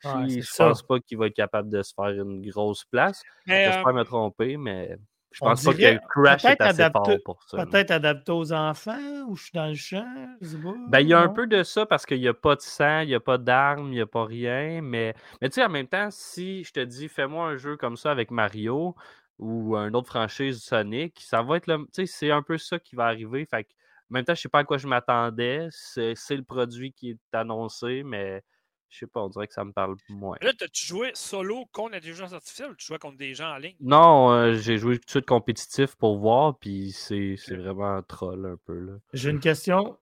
Puis 0.00 0.42
je 0.42 0.46
ça. 0.46 0.68
pense 0.68 0.82
pas 0.82 1.00
qu'il 1.00 1.18
va 1.18 1.26
être 1.26 1.34
capable 1.34 1.68
de 1.70 1.82
se 1.82 1.92
faire 1.94 2.10
une 2.10 2.40
grosse 2.48 2.84
place. 2.84 3.22
Mais, 3.46 3.66
euh, 3.66 3.72
J'espère 3.72 3.94
me 3.94 4.04
tromper, 4.04 4.56
mais 4.56 4.96
je 5.32 5.38
on 5.42 5.48
pense 5.48 5.64
pas 5.64 5.74
dirait 5.74 5.98
que 5.98 6.20
Crash 6.22 6.44
est 6.44 6.60
assez 6.60 6.80
adapté- 6.82 7.10
fort 7.10 7.18
pour 7.24 7.42
ça. 7.44 7.66
Peut-être 7.66 7.90
adapté 7.90 8.32
aux 8.32 8.52
enfants 8.52 9.24
ou 9.26 9.36
je 9.36 9.42
suis 9.42 9.52
dans 9.52 9.66
le 9.66 9.74
champ, 9.74 10.36
je 10.40 10.46
sais 10.48 10.56
pas. 10.58 10.74
Ben, 10.88 11.00
il 11.00 11.08
y 11.08 11.14
a 11.14 11.20
un 11.20 11.28
peu 11.28 11.46
de 11.46 11.62
ça 11.62 11.84
parce 11.84 12.06
qu'il 12.06 12.20
n'y 12.20 12.28
a 12.28 12.34
pas 12.34 12.54
de 12.56 12.60
sang, 12.60 13.00
il 13.00 13.08
n'y 13.08 13.14
a 13.14 13.20
pas 13.20 13.38
d'armes, 13.38 13.88
il 13.88 13.96
n'y 13.96 14.00
a 14.00 14.06
pas 14.06 14.24
rien. 14.24 14.80
Mais, 14.82 15.14
mais 15.42 15.48
tu 15.50 15.54
sais, 15.56 15.64
en 15.64 15.68
même 15.68 15.88
temps, 15.88 16.08
si 16.10 16.64
je 16.64 16.72
te 16.72 16.80
dis, 16.80 17.08
fais-moi 17.08 17.46
un 17.48 17.56
jeu 17.56 17.76
comme 17.76 17.96
ça 17.96 18.10
avec 18.10 18.30
Mario 18.30 18.94
ou 19.38 19.76
une 19.76 19.94
autre 19.94 20.08
franchise 20.08 20.62
Sonic, 20.62 21.20
ça 21.20 21.42
va 21.42 21.56
être 21.58 21.66
le. 21.66 21.78
Tu 21.86 21.88
sais, 21.92 22.06
c'est 22.06 22.30
un 22.30 22.42
peu 22.42 22.56
ça 22.58 22.78
qui 22.78 22.96
va 22.96 23.04
arriver. 23.06 23.44
Fait 23.46 23.64
que, 23.64 23.70
en 24.10 24.14
même 24.14 24.24
temps, 24.24 24.34
je 24.34 24.40
sais 24.40 24.48
pas 24.48 24.60
à 24.60 24.64
quoi 24.64 24.78
je 24.78 24.86
m'attendais. 24.88 25.68
C'est 25.70 26.14
le 26.36 26.42
produit 26.42 26.92
qui 26.92 27.10
est 27.10 27.36
annoncé, 27.36 28.02
mais 28.02 28.42
je 28.90 28.98
sais 28.98 29.06
pas, 29.06 29.20
on 29.20 29.28
dirait 29.28 29.46
que 29.46 29.54
ça 29.54 29.64
me 29.64 29.72
parle 29.72 29.96
moins. 30.08 30.36
Là, 30.40 30.52
as-tu 30.60 30.86
joué 30.86 31.10
solo 31.14 31.66
contre 31.72 31.92
l'intelligence 31.92 32.32
artificielle 32.32 32.70
ou 32.70 32.74
tu 32.76 32.86
jouais 32.86 32.98
contre 32.98 33.16
des 33.16 33.34
gens 33.34 33.52
en 33.54 33.58
ligne? 33.58 33.76
Non, 33.80 34.30
euh, 34.32 34.54
j'ai 34.54 34.78
joué 34.78 34.98
tout 34.98 35.04
de 35.06 35.10
suite 35.10 35.26
compétitif 35.26 35.94
pour 35.96 36.18
voir, 36.18 36.58
puis 36.58 36.92
c'est 36.92 37.36
c'est 37.36 37.56
vraiment 37.56 38.02
troll 38.02 38.46
un 38.46 38.56
peu. 38.66 38.78
Là. 38.78 38.92
J'ai 39.12 39.30
une 39.30 39.40
question. 39.40 39.96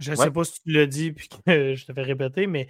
Je 0.00 0.12
ne 0.12 0.16
Ouais. 0.16 0.24
sais 0.24 0.30
pas 0.32 0.44
si 0.44 0.60
tu 0.62 0.70
l'as 0.72 0.86
dit 0.86 1.12
puis 1.12 1.28
que 1.28 1.36
je 1.74 1.86
te 1.86 1.92
fais 1.92 2.02
répéter, 2.02 2.46
mais 2.46 2.68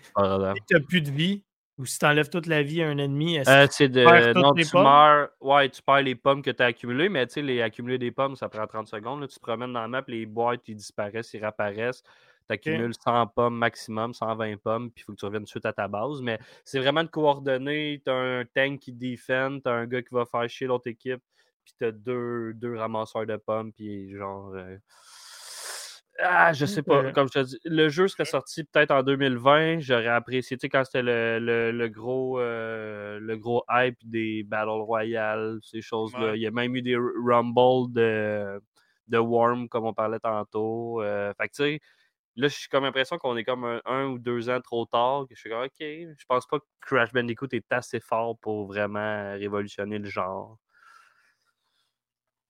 si 0.56 0.62
tu 0.68 0.74
n'as 0.74 0.80
plus 0.80 1.00
de 1.02 1.10
vie 1.10 1.44
ou 1.78 1.86
si 1.86 1.98
tu 1.98 2.06
enlèves 2.06 2.30
toute 2.30 2.46
la 2.46 2.62
vie 2.62 2.82
à 2.82 2.88
un 2.88 2.98
ennemi, 2.98 3.36
est-ce 3.36 3.50
Euh, 3.50 3.66
que 3.66 3.72
c'est 3.72 3.88
de. 3.88 4.00
perds 4.04 4.28
toutes 4.32 4.42
Non, 4.42 4.54
les 4.54 4.64
tu 4.64 4.70
pommes? 4.72 4.82
meurs. 4.82 5.30
Ouais, 5.40 5.68
tu 5.70 5.82
perds 5.82 6.02
les 6.02 6.14
pommes 6.14 6.42
que 6.42 6.50
tu 6.50 6.62
as 6.62 6.66
accumulées, 6.66 7.08
mais 7.08 7.26
tu 7.26 7.34
sais, 7.34 7.42
les 7.42 7.60
accumuler 7.62 7.98
des 7.98 8.12
pommes, 8.12 8.36
ça 8.36 8.48
prend 8.48 8.66
30 8.66 8.88
secondes. 8.88 9.20
là. 9.20 9.28
Tu 9.28 9.34
te 9.36 9.40
promènes 9.40 9.72
dans 9.72 9.80
la 9.82 9.88
map, 9.88 10.04
les 10.08 10.26
boîtes, 10.26 10.68
ils 10.68 10.76
disparaissent, 10.76 11.32
ils 11.34 11.40
réapparaissent. 11.40 12.02
Tu 12.48 12.52
accumules 12.54 12.94
100 12.94 13.26
pommes 13.26 13.56
maximum, 13.56 14.12
120 14.14 14.56
pommes, 14.58 14.90
puis 14.90 15.02
il 15.02 15.04
faut 15.04 15.12
que 15.14 15.18
tu 15.18 15.24
reviennes 15.24 15.42
tout 15.42 15.46
de 15.46 15.50
suite 15.50 15.66
à 15.66 15.72
ta 15.72 15.88
base. 15.88 16.20
Mais 16.22 16.38
c'est 16.64 16.78
vraiment 16.78 17.02
de 17.04 17.08
coordonner. 17.08 18.02
Tu 18.04 18.10
as 18.10 18.14
un 18.14 18.44
tank 18.44 18.80
qui 18.80 18.92
défend, 18.92 19.58
tu 19.60 19.68
as 19.68 19.72
un 19.74 19.86
gars 19.86 20.02
qui 20.02 20.14
va 20.14 20.24
faire 20.26 20.48
chier 20.48 20.66
l'autre 20.66 20.88
équipe, 20.88 21.22
puis 21.64 21.74
tu 21.78 21.84
as 21.86 21.92
deux, 21.92 22.52
deux 22.54 22.76
ramasseurs 22.76 23.26
de 23.26 23.36
pommes, 23.36 23.72
puis 23.72 24.14
genre. 24.16 24.52
euh, 24.54 24.76
Ah, 26.20 26.52
je 26.52 26.64
sais 26.64 26.82
pas. 26.82 27.02
Comme 27.12 27.26
je 27.28 27.32
te 27.40 27.44
dis, 27.44 27.58
le 27.64 27.88
jeu 27.88 28.06
serait 28.06 28.24
sorti 28.24 28.62
peut-être 28.64 28.92
en 28.92 29.02
2020. 29.02 29.80
J'aurais 29.80 30.06
apprécié, 30.06 30.56
tu 30.56 30.62
sais, 30.62 30.68
quand 30.68 30.84
c'était 30.84 31.02
le, 31.02 31.40
le- 31.40 31.72
le 31.72 31.88
gros, 31.88 32.38
euh, 32.38 33.18
le 33.20 33.36
gros 33.36 33.64
hype 33.68 33.98
des 34.04 34.44
Battle 34.44 34.68
Royale, 34.82 35.58
ces 35.62 35.80
choses-là. 35.80 36.32
Ouais. 36.32 36.38
Il 36.38 36.42
y 36.42 36.46
a 36.46 36.52
même 36.52 36.76
eu 36.76 36.82
des 36.82 36.96
Rumble 36.96 37.92
de, 37.92 38.60
de 39.08 39.18
Worm, 39.18 39.68
comme 39.68 39.86
on 39.86 39.92
parlait 39.94 40.20
tantôt. 40.20 41.02
Euh, 41.02 41.32
fait 41.34 41.48
que, 41.48 41.54
tu 41.54 41.62
sais, 41.64 41.80
là, 42.36 42.48
j'ai 42.48 42.68
comme 42.70 42.84
l'impression 42.84 43.18
qu'on 43.18 43.36
est 43.36 43.44
comme 43.44 43.64
un, 43.64 43.80
un 43.84 44.06
ou 44.06 44.18
deux 44.18 44.48
ans 44.50 44.60
trop 44.60 44.86
tard. 44.86 45.26
Que 45.28 45.34
je 45.34 45.40
suis 45.40 45.50
comme, 45.50 45.62
OK, 45.64 45.72
je 45.80 46.24
pense 46.28 46.46
pas 46.46 46.58
que 46.58 46.64
Crash 46.80 47.12
Bandicoot 47.12 47.48
est 47.52 47.72
assez 47.72 48.00
fort 48.00 48.38
pour 48.38 48.66
vraiment 48.66 49.32
révolutionner 49.32 49.98
le 49.98 50.08
genre. 50.08 50.58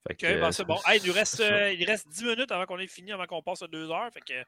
Fait 0.06 0.14
Ok, 0.14 0.20
que, 0.20 0.40
bon, 0.40 0.46
euh, 0.46 0.50
c'est 0.50 0.64
bon. 0.64 0.78
Hey, 0.86 1.00
il, 1.02 1.06
nous 1.06 1.14
reste, 1.14 1.40
euh, 1.40 1.72
il 1.72 1.84
reste 1.86 2.08
10 2.08 2.24
minutes 2.24 2.52
avant 2.52 2.66
qu'on 2.66 2.78
ait 2.78 2.86
fini, 2.86 3.12
avant 3.12 3.26
qu'on 3.26 3.42
passe 3.42 3.62
à 3.62 3.68
2 3.68 3.90
heures. 3.90 4.10
Fait 4.12 4.20
que, 4.20 4.44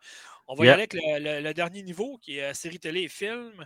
on 0.49 0.55
va 0.55 0.67
y 0.67 0.69
aller 0.69 0.83
avec 0.83 0.93
le, 0.93 1.19
le- 1.19 1.41
le 1.43 1.55
dernier 1.55 1.83
niveau 1.83 2.19
qui 2.19 2.39
est 2.39 2.51
euh, 2.51 2.55
série 2.55 2.79
télé 2.79 3.03
et 3.03 3.09
film. 3.09 3.65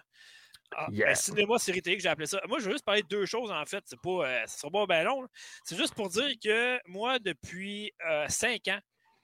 Ah, 0.73 0.87
ben, 0.89 1.15
cinéma, 1.17 1.59
série 1.59 1.83
télé, 1.83 1.97
que 1.97 2.03
j'ai 2.05 2.09
appelé 2.09 2.27
ça. 2.27 2.41
Moi, 2.47 2.61
je 2.61 2.67
veux 2.67 2.73
juste 2.73 2.85
parler 2.85 3.03
de 3.03 3.09
deux 3.09 3.27
choses, 3.27 3.51
en 3.51 3.65
fait. 3.67 3.83
C'est 3.87 4.01
pas, 4.01 4.25
euh, 4.25 4.47
sera 4.47 4.71
pas 4.71 4.87
bien 4.87 5.03
long. 5.03 5.27
C'est 5.65 5.77
juste 5.77 5.95
pour 5.95 6.09
dire 6.11 6.31
que 6.43 6.79
moi, 6.89 7.19
depuis 7.19 7.93
5 8.29 8.69
ans, 8.69 8.79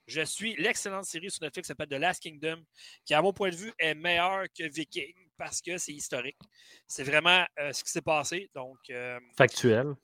je 0.07 0.23
suis 0.23 0.55
l'excellente 0.57 1.05
série 1.05 1.31
sur 1.31 1.43
Netflix 1.43 1.66
qui 1.66 1.69
s'appelle 1.69 1.89
The 1.89 2.01
Last 2.01 2.23
Kingdom, 2.23 2.62
qui, 3.05 3.15
à 3.15 3.23
mon 3.23 3.33
point 3.33 3.51
de 3.51 3.57
vue, 3.57 3.73
est 3.78 3.95
meilleure 3.95 4.45
que 4.57 4.65
Viking 4.69 5.15
parce 5.37 5.61
que 5.61 5.77
c'est 5.78 5.93
historique. 5.93 6.39
C'est 6.87 7.03
vraiment 7.05 7.45
euh, 7.59 7.73
ce 7.73 7.85
qui 7.85 7.91
s'est 7.91 8.03
passé. 8.03 8.51
Donc, 8.55 8.78
euh, 8.91 9.19
Factuel. 9.37 9.95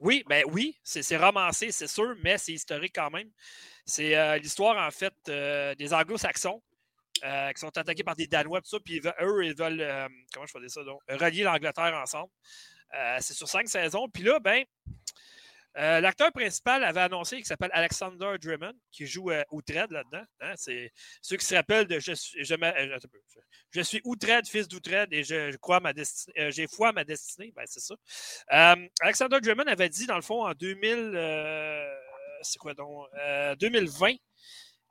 oui, 0.00 0.24
ben 0.28 0.44
oui, 0.52 0.76
c'est 0.82 1.16
romancé, 1.16 1.70
c'est 1.70 1.86
sûr, 1.86 2.14
mais 2.22 2.38
c'est 2.38 2.52
historique 2.52 2.92
quand 2.94 3.10
même. 3.10 3.30
C'est 3.84 4.16
euh, 4.16 4.38
l'histoire, 4.38 4.76
en 4.84 4.90
fait, 4.90 5.14
des 5.78 5.92
anglo-saxons 5.94 6.60
euh, 7.24 7.52
qui 7.52 7.60
sont 7.60 7.76
attaqués 7.78 8.02
par 8.04 8.16
des 8.16 8.26
Danois, 8.26 8.60
tout 8.60 8.68
ça, 8.68 8.78
puis 8.80 8.96
ils 8.96 9.02
veulent- 9.02 9.14
eux, 9.20 9.44
ils 9.46 9.56
veulent, 9.56 9.80
euh, 9.80 10.08
comment 10.34 10.46
je 10.46 10.52
fais 10.52 10.68
ça, 10.68 10.82
donc, 10.82 11.00
relier 11.08 11.44
l'Angleterre 11.44 11.94
ensemble. 11.94 12.30
Euh, 12.94 13.18
c'est 13.20 13.34
sur 13.34 13.48
cinq 13.48 13.68
saisons. 13.68 14.08
Puis 14.08 14.22
là, 14.22 14.38
ben, 14.38 14.64
euh, 15.78 16.00
l'acteur 16.00 16.32
principal 16.32 16.82
avait 16.84 17.00
annoncé 17.00 17.36
qu'il 17.36 17.44
s'appelle 17.44 17.70
Alexander 17.72 18.36
Drummond, 18.40 18.72
qui 18.90 19.06
joue 19.06 19.30
euh, 19.30 19.42
Outred 19.50 19.90
là-dedans. 19.90 20.24
hein. 20.40 20.54
C'est 20.56 20.90
ceux 21.20 21.36
qui 21.36 21.44
se 21.44 21.54
rappellent 21.54 21.86
de 21.86 21.98
Je 21.98 22.12
suis, 22.14 22.38
euh, 23.98 24.00
Outred, 24.04 24.46
fils 24.46 24.68
d'Outred, 24.68 25.12
et 25.12 25.22
je, 25.22 25.54
crois 25.56 25.80
ma 25.80 25.92
destinée. 25.92 26.50
j'ai 26.50 26.66
foi 26.66 26.88
à 26.88 26.92
ma 26.92 27.04
destinée. 27.04 27.52
Ben, 27.54 27.64
c'est 27.66 27.80
ça. 27.80 27.94
Alexander 29.00 29.38
Drummond 29.40 29.66
avait 29.66 29.90
dit, 29.90 30.06
dans 30.06 30.16
le 30.16 30.22
fond, 30.22 30.46
en 30.46 30.54
2000, 30.54 31.12
euh, 31.14 31.94
c'est 32.40 32.58
quoi 32.58 32.72
donc, 32.72 33.08
euh, 33.18 33.54
2020, 33.56 34.14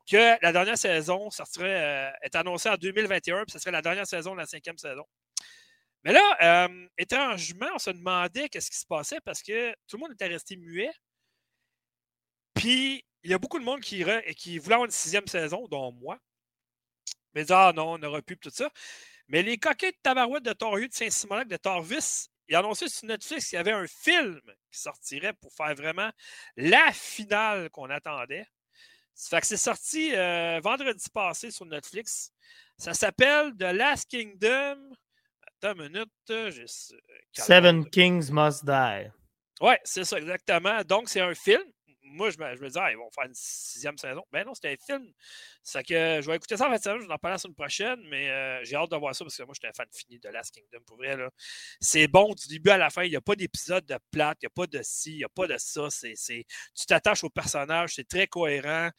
que 0.10 0.38
la 0.44 0.52
dernière 0.52 0.78
saison 0.78 1.30
est 1.60 2.36
annoncée 2.36 2.70
en 2.70 2.76
2021, 2.76 3.44
puis 3.45 3.53
ce 3.53 3.60
serait 3.60 3.72
la 3.72 3.82
dernière 3.82 4.06
saison 4.06 4.34
de 4.34 4.40
la 4.40 4.45
cinquième 4.45 4.78
saison. 4.78 5.03
Mais 6.06 6.14
là, 6.14 6.68
euh, 6.68 6.88
étrangement, 6.99 7.69
on 7.73 7.80
se 7.80 7.90
demandait 7.90 8.48
qu'est-ce 8.48 8.69
qui 8.69 8.77
se 8.77 8.86
passait 8.86 9.19
parce 9.22 9.41
que 9.41 9.72
tout 9.88 9.98
le 9.98 10.02
monde 10.02 10.14
était 10.14 10.27
resté 10.27 10.56
muet. 10.56 10.94
Puis, 12.53 13.03
il 13.23 13.32
y 13.32 13.34
a 13.34 13.40
beaucoup 13.40 13.57
de 13.57 13.64
monde 13.64 13.82
qui, 13.82 14.06
qui 14.38 14.60
voulait 14.60 14.76
avoir 14.76 14.86
une 14.86 14.91
sixième 14.91 15.27
saison, 15.27 15.68
dont 15.68 15.91
moi. 15.91 16.19
Mais 17.34 17.41
disait, 17.41 17.56
ah 17.56 17.73
non, 17.76 17.94
on 17.94 17.98
n'aura 17.98 18.22
plus 18.22 18.38
tout 18.38 18.52
ça. 18.52 18.69
Mais 19.27 19.41
les 19.41 19.57
coquets 19.57 19.91
de 19.91 20.40
de 20.40 20.53
Torhut 20.53 20.88
de 20.88 20.94
Saint-Simonac 20.94 21.48
de 21.48 21.57
Torvis, 21.57 22.27
ils 22.48 22.56
annoncé 22.56 22.88
sur 22.88 23.07
Netflix 23.07 23.49
qu'il 23.49 23.57
y 23.57 23.60
avait 23.60 23.72
un 23.72 23.88
film 23.88 24.40
qui 24.72 24.80
sortirait 24.80 25.34
pour 25.34 25.52
faire 25.53 25.73
vraiment 25.73 26.11
la 26.56 26.91
finale 26.94 27.72
qu'on 27.72 27.90
attendait. 27.90 28.45
Ça 29.15 29.30
fait 29.30 29.41
que 29.41 29.48
c'est 29.48 29.57
sorti 29.57 30.14
euh, 30.14 30.60
vendredi 30.61 31.10
passé 31.11 31.49
sur 31.49 31.65
Netflix. 31.65 32.32
Ça 32.77 32.94
s'appelle 32.94 33.53
The 33.57 33.73
Last 33.73 34.10
Kingdom. 34.10 34.95
Attends 35.66 35.82
une 35.84 35.90
minute. 35.94 36.10
euh, 36.30 36.52
euh, 36.52 36.66
Seven 37.34 37.90
Kings 37.90 38.30
Must 38.32 38.66
Die. 38.66 39.10
Ouais, 39.62 39.80
c'est 39.84 40.04
ça, 40.04 40.20
exactement. 40.20 40.82
Donc, 40.84 41.10
c'est 41.10 41.22
un 41.22 41.34
film. 41.34 41.62
Moi, 42.06 42.30
je 42.30 42.38
me, 42.38 42.56
je 42.56 42.61
me 42.61 42.68
disais, 42.68 42.80
ah, 42.82 42.91
ils 42.91 42.98
vont 42.98 43.10
faire 43.11 43.26
une 43.26 43.34
sixième 43.34 43.98
saison. 43.98 44.23
Ben 44.32 44.45
non, 44.45 44.53
c'était 44.53 44.69
un 44.73 44.86
film. 44.86 45.11
C'est 45.64 45.84
que 45.84 46.22
je 46.22 46.30
vais 46.30 46.36
écouter 46.36 46.57
ça 46.57 46.69
en 46.69 46.72
fait 46.72 46.84
je 46.84 47.07
vais 47.07 47.14
en 47.14 47.18
parler 47.18 47.34
la 47.34 47.38
semaine 47.40 47.56
prochaine, 47.56 47.99
mais 48.10 48.30
euh, 48.30 48.64
j'ai 48.64 48.76
hâte 48.76 48.91
de 48.91 48.95
voir 48.95 49.15
ça 49.15 49.26
parce 49.26 49.36
que 49.36 49.44
moi, 49.44 49.53
j'étais 49.56 49.68
un 49.68 49.73
fan 49.73 49.88
fini 49.91 50.19
de 50.19 50.30
Last 50.30 50.53
Kingdom. 50.53 50.84
Pour 50.86 50.98
vrai, 50.98 51.18
là. 51.18 51.30
C'est 51.80 52.07
bon 52.07 52.34
du 52.34 52.48
début 52.48 52.69
à 52.69 52.77
la 52.77 52.90
fin. 52.90 53.03
Il 53.03 53.10
n'y 53.10 53.15
a 53.15 53.22
pas 53.22 53.36
d'épisode 53.36 53.86
de 53.86 53.98
plate, 54.11 54.38
il 54.41 54.45
n'y 54.45 54.48
a 54.48 54.56
pas 54.56 54.68
de 54.68 54.80
ci, 54.84 55.14
il 55.14 55.18
n'y 55.18 55.23
a 55.23 55.30
pas 55.30 55.48
de 55.48 55.56
ça. 55.57 55.88
Tu 55.90 56.86
t'attaches 56.88 57.23
au 57.23 57.30
personnage, 57.30 57.95
c'est 57.95 58.07
très 58.07 58.27
cohérent, 58.27 58.90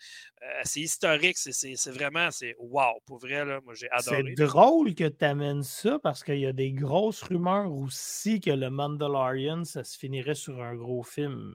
euh, 0.42 0.60
c'est 0.64 0.80
historique, 0.80 1.38
c'est 1.38 1.90
vraiment, 1.90 2.30
c'est 2.30 2.54
wow. 2.58 3.00
Pour 3.06 3.18
vrai, 3.18 3.44
là, 3.44 3.60
moi, 3.64 3.74
j'ai 3.74 3.90
adoré. 3.90 4.22
C'est 4.26 4.44
drôle 4.44 4.94
que 4.94 5.08
tu 5.08 5.24
amènes 5.24 5.62
ça 5.62 5.98
parce 6.02 6.24
qu'il 6.24 6.38
y 6.38 6.46
a 6.46 6.52
des 6.52 6.72
grosses 6.72 7.22
rumeurs 7.22 7.72
aussi 7.72 8.40
que 8.40 8.50
le 8.50 8.70
Mandalorian, 8.70 9.64
ça 9.64 9.84
se 9.84 9.96
finirait 9.96 10.34
sur 10.34 10.60
un 10.62 10.74
gros 10.74 11.02
film. 11.02 11.54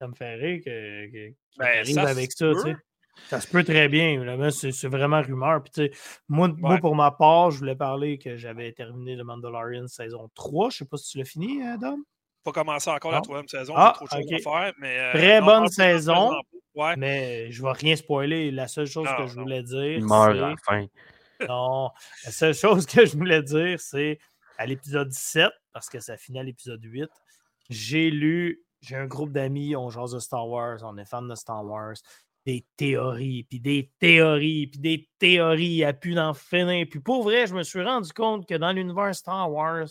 Ça 0.00 0.08
me 0.08 0.14
fait 0.14 0.34
rire 0.34 0.60
que, 0.64 1.06
que, 1.10 1.34
Ben, 1.58 1.78
arrive 1.78 1.94
ça 1.94 2.02
avec 2.02 2.32
se 2.32 2.38
ça, 2.38 2.48
tu 2.48 2.54
peut. 2.54 2.60
sais. 2.70 2.76
Ça 3.28 3.40
se 3.40 3.48
peut 3.48 3.64
très 3.64 3.88
bien. 3.88 4.22
C'est 4.50 4.88
vraiment 4.88 5.22
rumeur. 5.22 5.62
Puis, 5.62 5.72
tu 5.72 5.82
sais, 5.86 5.90
moi, 6.28 6.48
moi, 6.58 6.76
pour 6.78 6.94
ma 6.94 7.10
part, 7.10 7.50
je 7.50 7.58
voulais 7.58 7.74
parler 7.76 8.18
que 8.18 8.36
j'avais 8.36 8.72
terminé 8.72 9.16
le 9.16 9.24
Mandalorian 9.24 9.86
saison 9.86 10.28
3. 10.34 10.68
Je 10.70 10.76
sais 10.78 10.84
pas 10.84 10.98
si 10.98 11.12
tu 11.12 11.18
l'as 11.18 11.24
fini, 11.24 11.62
euh, 11.66 11.78
Dom? 11.78 12.02
Pas 12.44 12.52
commencer 12.52 12.90
encore 12.90 13.12
la 13.12 13.22
troisième 13.22 13.48
saison, 13.48 13.72
Ah, 13.74 13.92
trop 13.96 14.04
de 14.04 14.10
choses 14.10 14.20
ok. 14.30 14.32
à 14.32 14.38
faire. 14.62 14.72
Mais, 14.78 14.98
euh, 14.98 15.12
Très 15.14 15.40
non, 15.40 15.46
bonne 15.46 15.60
non, 15.62 15.66
saison. 15.68 16.30
Ouais. 16.74 16.94
Mais 16.98 17.50
je 17.50 17.62
vais 17.62 17.72
rien 17.72 17.96
spoiler. 17.96 18.50
La 18.50 18.68
seule 18.68 18.86
chose 18.86 19.06
Non, 19.06 19.16
que 19.16 19.26
je 19.28 19.40
voulais 19.40 19.62
dire, 19.62 19.82
Il 19.96 20.04
meurt 20.04 20.32
c'est- 20.36 20.42
à 20.42 20.48
la 20.50 20.56
fin. 20.62 20.86
Non, 21.50 21.90
la 22.24 22.30
seule 22.30 22.54
chose 22.54 22.84
que 22.86 23.04
je 23.06 23.16
voulais 23.16 23.42
dire, 23.42 23.80
c'est 23.80 24.18
à 24.58 24.66
l'épisode 24.66 25.08
17, 25.08 25.50
parce 25.72 25.88
que 25.88 26.00
ça 26.00 26.16
finit 26.18 26.38
à 26.38 26.42
l'épisode 26.42 26.82
8, 26.84 27.08
j'ai 27.70 28.10
lu, 28.10 28.62
j'ai 28.86 28.96
un 28.96 29.06
groupe 29.06 29.32
d'amis, 29.32 29.74
on 29.76 29.90
jase 29.90 30.12
de 30.12 30.18
Star 30.18 30.48
Wars, 30.48 30.78
on 30.82 30.96
est 30.98 31.04
fans 31.04 31.22
de 31.22 31.34
Star 31.34 31.64
Wars, 31.64 31.94
des 32.44 32.64
théories, 32.76 33.44
puis 33.44 33.58
des 33.60 33.90
théories, 33.98 34.68
puis 34.68 34.78
des 34.80 35.08
théories 35.18 35.82
à 35.84 35.92
pu 35.92 36.14
d'en 36.14 36.32
finir. 36.34 36.86
Puis 36.90 37.00
pour 37.00 37.24
vrai, 37.24 37.46
je 37.46 37.54
me 37.54 37.62
suis 37.64 37.82
rendu 37.82 38.12
compte 38.12 38.48
que 38.48 38.54
dans 38.54 38.72
l'univers 38.72 39.14
Star 39.14 39.50
Wars, 39.50 39.88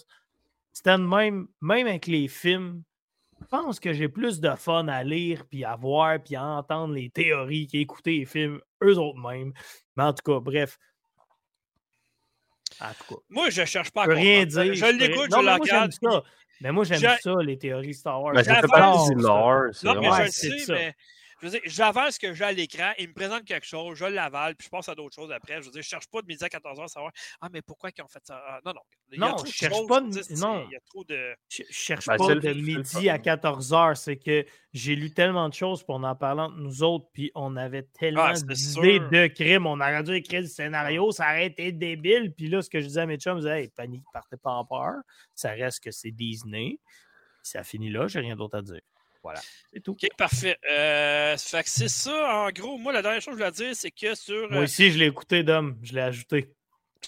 c'était 0.71 0.97
même, 0.97 1.47
même 1.61 1.87
avec 1.87 2.07
les 2.07 2.27
films, 2.27 2.83
je 3.41 3.45
pense 3.47 3.79
que 3.81 3.91
j'ai 3.91 4.07
plus 4.07 4.39
de 4.39 4.55
fun 4.55 4.87
à 4.87 5.03
lire, 5.03 5.45
puis 5.49 5.65
à 5.65 5.75
voir, 5.75 6.17
puis 6.23 6.35
à 6.37 6.43
entendre 6.45 6.93
les 6.93 7.09
théories 7.09 7.67
qu'écouter 7.67 8.19
les 8.19 8.25
films 8.25 8.61
eux 8.81 8.97
autres 8.97 9.19
mêmes. 9.19 9.51
Mais 9.97 10.03
en 10.03 10.13
tout 10.13 10.23
cas, 10.23 10.39
bref. 10.39 10.77
En 12.81 12.87
tout 12.93 13.15
cas, 13.15 13.21
Moi, 13.29 13.49
je 13.49 13.63
cherche 13.65 13.91
pas 13.91 14.01
à 14.01 14.05
je 14.05 14.09
peux 14.11 14.15
rien 14.15 14.45
comprendre. 14.45 14.63
dire. 14.63 14.73
Je 14.75 14.85
l'écoute, 14.97 15.25
je 15.31 15.35
j'aime 15.35 15.59
regarde. 15.61 15.91
ça. 15.91 16.23
Mais 16.61 16.71
moi, 16.71 16.83
j'aime 16.85 16.99
Je- 16.99 17.21
ça, 17.21 17.33
les 17.43 17.57
théories 17.57 17.93
Star 17.93 18.21
Wars. 18.21 18.33
Ben, 18.33 18.43
ça 18.43 18.55
fait 18.61 18.67
partie 18.67 19.13
du 19.15 19.21
lore. 19.21 19.63
c'est 19.73 19.85
Non, 19.87 19.93
mais 19.95 19.99
vraiment- 20.07 20.13
Ouais, 20.15 20.19
je 20.21 20.25
le 20.25 20.31
c'est 20.31 20.49
sais, 20.49 20.59
ça. 20.59 20.73
mais 20.73 20.93
je 21.41 21.47
veux 21.47 21.51
dire, 21.51 21.61
j'avance 21.65 22.15
ce 22.15 22.19
que 22.19 22.33
j'ai 22.33 22.43
à 22.45 22.51
l'écran, 22.51 22.91
il 22.97 23.09
me 23.09 23.13
présente 23.13 23.43
quelque 23.45 23.65
chose, 23.65 23.97
je 23.97 24.05
l'avale, 24.05 24.55
puis 24.55 24.65
je 24.65 24.69
passe 24.69 24.87
à 24.89 24.95
d'autres 24.95 25.15
choses 25.15 25.31
après. 25.31 25.59
Je 25.61 25.65
veux 25.65 25.71
dire, 25.71 25.81
je 25.81 25.87
cherche 25.87 26.07
pas 26.07 26.21
de 26.21 26.27
midi 26.27 26.43
à 26.43 26.47
14h 26.47 26.83
à 26.83 26.87
savoir 26.87 27.11
Ah, 27.41 27.49
mais 27.51 27.61
pourquoi 27.61 27.89
ils 27.95 28.01
ont 28.01 28.07
fait 28.07 28.25
ça? 28.25 28.41
Ah, 28.47 28.59
non, 28.65 28.73
non. 28.73 28.81
Il 29.11 29.19
y 29.19 29.23
a 29.23 29.27
Non, 29.27 29.35
trop 29.35 29.45
je 29.45 29.51
de 29.51 29.55
cherche 29.55 29.73
choses, 29.75 29.87
pas 29.87 30.01
de- 30.01 30.39
non. 30.39 30.65
Il 30.67 30.71
y 30.71 30.75
a 30.75 30.79
trop 30.89 31.03
de. 31.03 31.35
Je 31.49 31.63
je 31.69 31.73
cherche 31.73 32.05
Ben, 32.07 32.17
pas 32.17 32.35
de 32.35 32.53
midi 32.53 33.09
à 33.09 33.15
fun. 33.15 33.21
14h. 33.21 33.95
C'est 33.95 34.17
que 34.17 34.45
j'ai 34.73 34.95
lu 34.95 35.11
tellement 35.11 35.47
de 35.49 35.53
choses 35.53 35.83
pour 35.83 35.95
en 35.95 36.15
parler 36.15 36.41
entre 36.41 36.57
nous 36.57 36.83
autres, 36.83 37.07
puis 37.13 37.31
on 37.35 37.55
avait 37.55 37.83
tellement 37.83 38.23
Ah, 38.27 38.35
c'est 38.35 38.45
d'idées 38.47 38.99
de 38.99 39.27
crimes. 39.27 39.65
On 39.67 39.79
aurait 39.79 40.03
dû 40.03 40.13
écrire 40.15 40.41
le 40.41 40.47
scénario, 40.47 41.11
ça 41.11 41.25
aurait 41.25 41.47
été 41.47 41.71
débile. 41.71 42.33
Puis 42.35 42.47
là, 42.47 42.61
ce 42.61 42.69
que 42.69 42.79
je 42.81 42.87
disais 42.87 43.01
à 43.01 43.05
mes 43.05 43.17
chums, 43.17 43.35
je 43.37 43.41
disais, 43.43 43.63
hey, 43.63 43.69
panique, 43.69 44.03
partez 44.11 44.37
pas 44.37 44.51
en 44.51 44.65
peur. 44.65 44.95
Ça 45.33 45.51
reste 45.51 45.83
que 45.83 45.91
c'est 45.91 46.11
Disney. 46.11 46.79
Ça 47.43 47.63
finit 47.63 47.89
là, 47.91 48.07
j'ai 48.07 48.19
rien 48.21 48.35
d'autre 48.35 48.57
à 48.57 48.61
dire. 48.61 48.81
Voilà, 49.25 49.41
c'est 49.73 49.79
tout. 49.81 49.93
Ok, 49.93 50.05
parfait. 50.19 50.55
Euh, 50.69 51.35
fait 51.35 51.63
que 51.63 51.69
c'est 51.71 51.87
ça, 51.89 52.35
en 52.45 52.49
gros. 52.51 52.77
Moi, 52.77 52.93
la 52.93 53.01
dernière 53.01 53.21
chose 53.21 53.33
que 53.33 53.39
je 53.39 53.43
voulais 53.43 53.51
dire, 53.69 53.75
c'est 53.75 53.89
que 53.89 54.13
sur. 54.13 54.47
Moi 54.51 54.59
euh, 54.59 54.63
aussi, 54.65 54.91
je 54.91 54.99
l'ai 54.99 55.07
écouté, 55.07 55.41
Dom. 55.41 55.75
Je 55.81 55.93
l'ai 55.93 56.01
ajouté. 56.01 56.51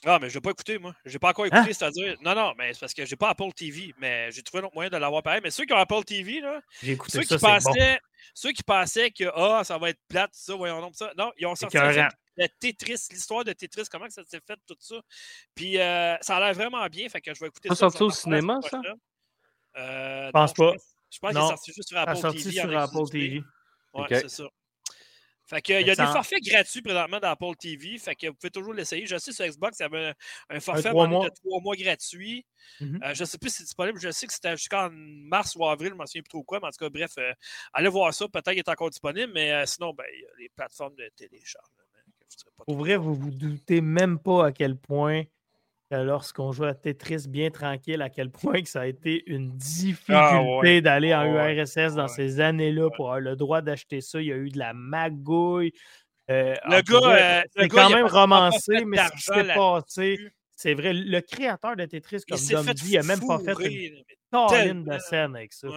Ah, 0.03 0.17
mais 0.19 0.27
je 0.27 0.33
l'ai 0.33 0.41
pas 0.41 0.49
écouté, 0.49 0.79
moi. 0.79 0.95
Je 1.05 1.13
l'ai 1.13 1.19
pas 1.19 1.29
encore 1.29 1.45
écouté, 1.45 1.61
Hein? 1.61 1.73
c'est-à-dire. 1.73 2.17
Non, 2.21 2.33
non, 2.33 2.53
mais 2.57 2.73
c'est 2.73 2.79
parce 2.79 2.95
que 2.95 3.05
j'ai 3.05 3.15
pas 3.15 3.29
Apple 3.29 3.51
TV, 3.55 3.93
mais 3.99 4.31
j'ai 4.31 4.41
trouvé 4.41 4.63
un 4.63 4.65
autre 4.65 4.73
moyen 4.73 4.89
de 4.89 4.97
l'avoir 4.97 5.21
pareil. 5.21 5.41
Mais 5.43 5.51
ceux 5.51 5.65
qui 5.65 5.73
ont 5.73 5.77
Apple 5.77 6.03
TV, 6.05 6.41
là, 6.41 6.59
J'ai 6.81 6.93
écouté 6.93 7.19
ceux 7.19 7.23
ça, 7.23 7.35
qui, 7.35 7.39
c'est 7.39 7.47
bon. 7.47 7.53
pensaient, 7.73 7.99
ceux 8.33 8.51
qui 8.51 8.63
pensaient 8.63 9.11
que 9.11 9.25
ah, 9.35 9.63
ça 9.63 9.77
va 9.77 9.89
être 9.91 9.99
plate, 10.07 10.31
ça, 10.33 10.55
voyons 10.55 10.81
donc 10.81 10.95
ça. 10.95 11.11
Non, 11.15 11.31
ils 11.37 11.45
ont 11.45 11.53
sorti 11.53 11.77
de 11.77 12.47
Tetris, 12.59 13.07
l'histoire 13.11 13.43
de 13.43 13.53
Tetris, 13.53 13.83
comment 13.91 14.05
que 14.07 14.13
ça 14.13 14.23
s'est 14.25 14.41
fait, 14.45 14.57
tout 14.67 14.75
ça. 14.79 14.95
Puis 15.53 15.77
euh, 15.79 16.15
ça 16.21 16.37
a 16.37 16.39
l'air 16.39 16.53
vraiment 16.55 16.83
bien, 16.87 17.07
fait 17.09 17.21
que 17.21 17.31
je 17.33 17.39
vais 17.39 17.47
écouter 17.47 17.69
Pas 17.69 17.75
ça. 17.75 17.89
sorti 17.91 17.97
je 17.99 18.03
vais 18.03 18.07
au 18.07 18.11
cinéma, 18.11 18.59
ça? 18.69 18.81
Euh, 19.77 20.27
Je 20.27 20.31
pense 20.31 20.57
non, 20.57 20.65
pas. 20.65 20.71
Je 20.73 20.77
pense 20.77 20.96
qu'il 21.09 21.29
est 21.29 21.33
sorti 21.33 21.73
juste 21.73 21.89
sur 21.89 21.97
Apple 21.97 22.15
sorti 22.17 22.43
TV. 22.43 22.51
sur 22.51 22.63
avec 22.65 22.77
Apple. 22.77 23.09
TV. 23.09 23.37
Ouais, 23.37 23.43
Ok. 24.03 24.07
c'est 24.09 24.29
ça. 24.29 24.43
Fait 25.49 25.61
que, 25.61 25.79
il 25.79 25.87
y 25.87 25.91
a 25.91 25.95
des 25.95 26.03
forfaits 26.11 26.43
gratuits 26.43 26.81
présentement 26.81 27.21
dans 27.21 27.29
Apple 27.29 27.55
TV. 27.57 27.97
Fait 27.99 28.15
que 28.15 28.27
vous 28.27 28.33
pouvez 28.33 28.51
toujours 28.51 28.73
l'essayer. 28.73 29.05
Je 29.05 29.17
sais 29.17 29.31
sur 29.31 29.45
Xbox, 29.45 29.79
il 29.79 29.83
y 29.83 29.85
avait 29.85 30.13
un, 30.49 30.59
forfait 30.59 30.89
un 30.89 31.07
mois. 31.07 31.29
de 31.29 31.33
trois 31.33 31.61
mois 31.61 31.75
gratuit. 31.77 32.45
Mhm. 32.81 32.99
Euh, 33.01 33.13
je 33.13 33.21
ne 33.21 33.25
sais 33.25 33.37
plus 33.37 33.49
si 33.49 33.57
c'est 33.57 33.63
disponible. 33.63 33.97
Je 33.97 34.11
sais 34.11 34.27
que 34.27 34.33
c'était 34.33 34.57
jusqu'en 34.57 34.89
mars 34.91 35.55
ou 35.55 35.65
avril, 35.65 35.91
je 35.91 35.93
ne 35.93 35.99
me 36.01 36.05
souviens 36.05 36.21
plus 36.21 36.29
trop 36.29 36.43
quoi. 36.43 36.59
Mais 36.59 36.67
en 36.67 36.71
tout 36.71 36.79
cas, 36.79 36.89
bref, 36.89 37.13
euh, 37.17 37.31
allez 37.71 37.87
voir 37.87 38.13
ça. 38.13 38.27
Peut-être 38.27 38.49
qu'il 38.49 38.59
est 38.59 38.67
encore 38.67 38.89
disponible. 38.89 39.31
Mais 39.33 39.53
euh, 39.53 39.65
sinon, 39.65 39.93
ben, 39.93 40.03
il 40.13 40.19
y 40.19 40.25
a 40.25 40.29
les 40.37 40.49
plateformes 40.49 40.95
de 40.95 41.09
je 41.17 41.55
pas 42.57 42.65
Pour 42.65 42.77
vrai, 42.77 42.97
vous 42.97 43.15
vous 43.15 43.31
doutez 43.31 43.79
même 43.79 44.19
pas 44.19 44.47
à 44.47 44.51
quel 44.51 44.75
point, 44.75 45.23
lorsqu'on 45.91 46.51
joue 46.51 46.65
à 46.65 46.73
Tetris 46.73 47.27
bien 47.29 47.49
tranquille, 47.49 48.01
à 48.01 48.09
quel 48.09 48.29
point 48.29 48.61
que 48.61 48.69
ça 48.69 48.81
a 48.81 48.85
été 48.87 49.23
une 49.27 49.55
difficulté 49.57 50.13
Ah 50.13 50.41
ouais. 50.43 50.81
d'aller 50.81 51.13
en 51.13 51.21
Ah 51.21 51.45
ouais. 51.45 51.55
URSS 51.55 51.95
dans 51.95 52.03
Ouais. 52.03 52.07
ces 52.09 52.39
années-là 52.39 52.89
pour 52.95 53.05
avoir 53.07 53.19
le 53.21 53.35
droit 53.35 53.61
d'acheter 53.61 54.01
ça. 54.01 54.19
Il 54.21 54.27
y 54.27 54.31
a 54.33 54.35
eu 54.37 54.49
de 54.49 54.57
la 54.59 54.73
magouille. 54.73 55.71
Euh, 56.29 56.55
Le 56.65 56.81
gars, 56.81 57.39
euh, 57.39 57.41
c'est 57.55 57.67
quand 57.69 57.89
même 57.89 58.05
romancé, 58.05 58.83
mais 58.85 58.97
ce 58.97 59.11
qui 59.13 59.21
s'est 59.21 59.53
passé, 59.53 60.17
c'est 60.57 60.73
vrai. 60.73 60.91
Le 60.93 61.21
créateur 61.21 61.75
de 61.77 61.85
Tetris, 61.85 62.21
comme 62.27 62.37
Dom 62.49 62.65
dit, 62.73 62.91
il 62.91 62.97
a 62.97 63.03
même 63.03 63.25
pas 63.25 63.39
fait 63.39 63.53
une 63.53 64.03
colline 64.31 64.83
de 64.83 64.97
scène 64.99 65.35
avec 65.37 65.53
ça. 65.53 65.67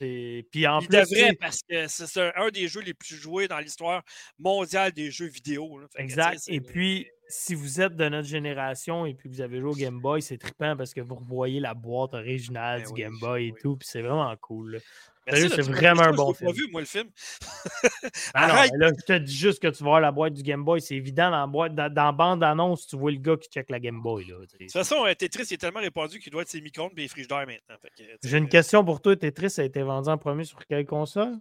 Puis 0.00 0.66
en 0.66 0.80
Il 0.80 0.88
plus, 0.88 0.96
devrait, 0.98 1.32
parce 1.40 1.60
que 1.68 1.86
c'est 1.86 2.20
un, 2.20 2.32
un 2.36 2.48
des 2.48 2.66
jeux 2.68 2.80
les 2.80 2.94
plus 2.94 3.16
joués 3.16 3.46
dans 3.48 3.58
l'histoire 3.58 4.02
mondiale 4.38 4.92
des 4.92 5.10
jeux 5.10 5.26
vidéo. 5.28 5.78
là. 5.78 5.86
Fait 5.94 6.02
Exact. 6.02 6.40
Et 6.48 6.60
puis, 6.60 7.06
si 7.28 7.54
vous 7.54 7.80
êtes 7.80 7.96
de 7.96 8.08
notre 8.08 8.28
génération 8.28 9.06
et 9.06 9.14
puis 9.14 9.28
que 9.28 9.34
vous 9.34 9.40
avez 9.40 9.60
joué 9.60 9.70
au 9.70 9.74
Game 9.74 10.00
Boy, 10.00 10.22
c'est 10.22 10.38
trippant 10.38 10.76
parce 10.76 10.92
que 10.92 11.00
vous 11.00 11.14
revoyez 11.16 11.60
la 11.60 11.74
boîte 11.74 12.14
originale 12.14 12.80
Ben 12.80 12.86
du 12.86 12.92
oui, 12.92 13.00
Game 13.00 13.18
Boy 13.20 13.46
et 13.48 13.52
oui. 13.52 13.58
tout. 13.60 13.76
Puis 13.76 13.88
c'est 13.90 14.02
vraiment 14.02 14.34
cool. 14.36 14.72
de 14.72 14.80
c'est 15.26 15.62
vraiment 15.62 16.02
un 16.02 16.12
bon 16.12 16.34
film. 16.34 16.50
pas 16.50 16.56
vu, 16.56 16.68
moi, 16.70 16.80
le 16.82 16.86
film. 16.86 17.08
Ah 18.34 18.66
non, 18.68 18.78
là, 18.78 18.92
je 18.98 19.04
te 19.04 19.18
dis 19.18 19.34
juste 19.34 19.60
que 19.62 19.68
tu 19.68 19.82
vas 19.82 19.90
voir 19.90 20.00
la 20.00 20.12
boîte 20.12 20.34
du 20.34 20.42
Game 20.42 20.64
Boy. 20.64 20.80
C'est 20.80 20.96
évident 20.96 21.30
dans 21.30 21.40
la 21.40 21.46
boîte, 21.46 21.74
dans, 21.74 21.92
dans 21.92 22.04
la 22.04 22.12
bande-annonce, 22.12 22.86
tu 22.86 22.96
vois 22.96 23.10
le 23.10 23.18
gars 23.18 23.36
qui 23.36 23.48
check 23.48 23.70
la 23.70 23.80
Game 23.80 24.02
Boy. 24.02 24.24
Là. 24.26 24.38
De 24.40 24.46
toute 24.46 24.72
façon, 24.72 25.04
euh, 25.06 25.14
Tetris 25.14 25.52
est 25.52 25.58
tellement 25.58 25.80
répandu 25.80 26.18
qu'il 26.18 26.30
doit 26.32 26.42
être 26.42 26.48
ses 26.48 26.60
micro-ondes 26.60 26.92
et 26.96 27.02
les 27.02 27.08
frigidaires 27.08 27.46
maintenant. 27.46 27.76
J'ai 28.22 28.38
une 28.38 28.48
question 28.48 28.84
pour 28.84 29.00
toi. 29.00 29.16
Tetris 29.16 29.54
a 29.58 29.64
été 29.64 29.82
vendu 29.82 30.08
en 30.08 30.18
premier 30.18 30.44
sur 30.44 30.58
quelle 30.66 30.84
console? 30.84 31.38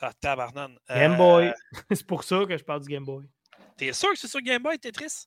Ah, 0.00 0.12
tabarnane. 0.20 0.76
Game 0.88 1.12
Euh, 1.12 1.16
Boy. 1.16 1.52
c'est 1.92 2.06
pour 2.06 2.24
ça 2.24 2.44
que 2.46 2.56
je 2.56 2.64
parle 2.64 2.82
du 2.82 2.88
Game 2.88 3.04
Boy. 3.04 3.24
T'es 3.76 3.92
sûr 3.92 4.10
que 4.10 4.18
c'est 4.18 4.28
sur 4.28 4.40
Game 4.40 4.62
Boy, 4.62 4.78
Tetris? 4.78 5.26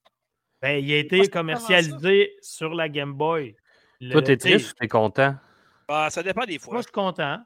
Ben, 0.61 0.83
il 0.83 0.91
a 0.93 0.97
été 0.97 1.27
commercialisé 1.29 2.35
sur 2.41 2.73
la 2.73 2.89
Game 2.89 3.13
Boy. 3.13 3.55
Le- 3.99 4.11
Toi, 4.11 4.21
t'es 4.21 4.37
triste 4.37 4.71
ou 4.71 4.73
t'es 4.73 4.87
content? 4.87 5.35
Ah, 5.87 6.09
ça 6.09 6.23
dépend 6.23 6.45
des 6.45 6.59
fois. 6.59 6.73
Moi, 6.73 6.81
je 6.81 6.87
suis 6.87 6.91
content. 6.91 7.43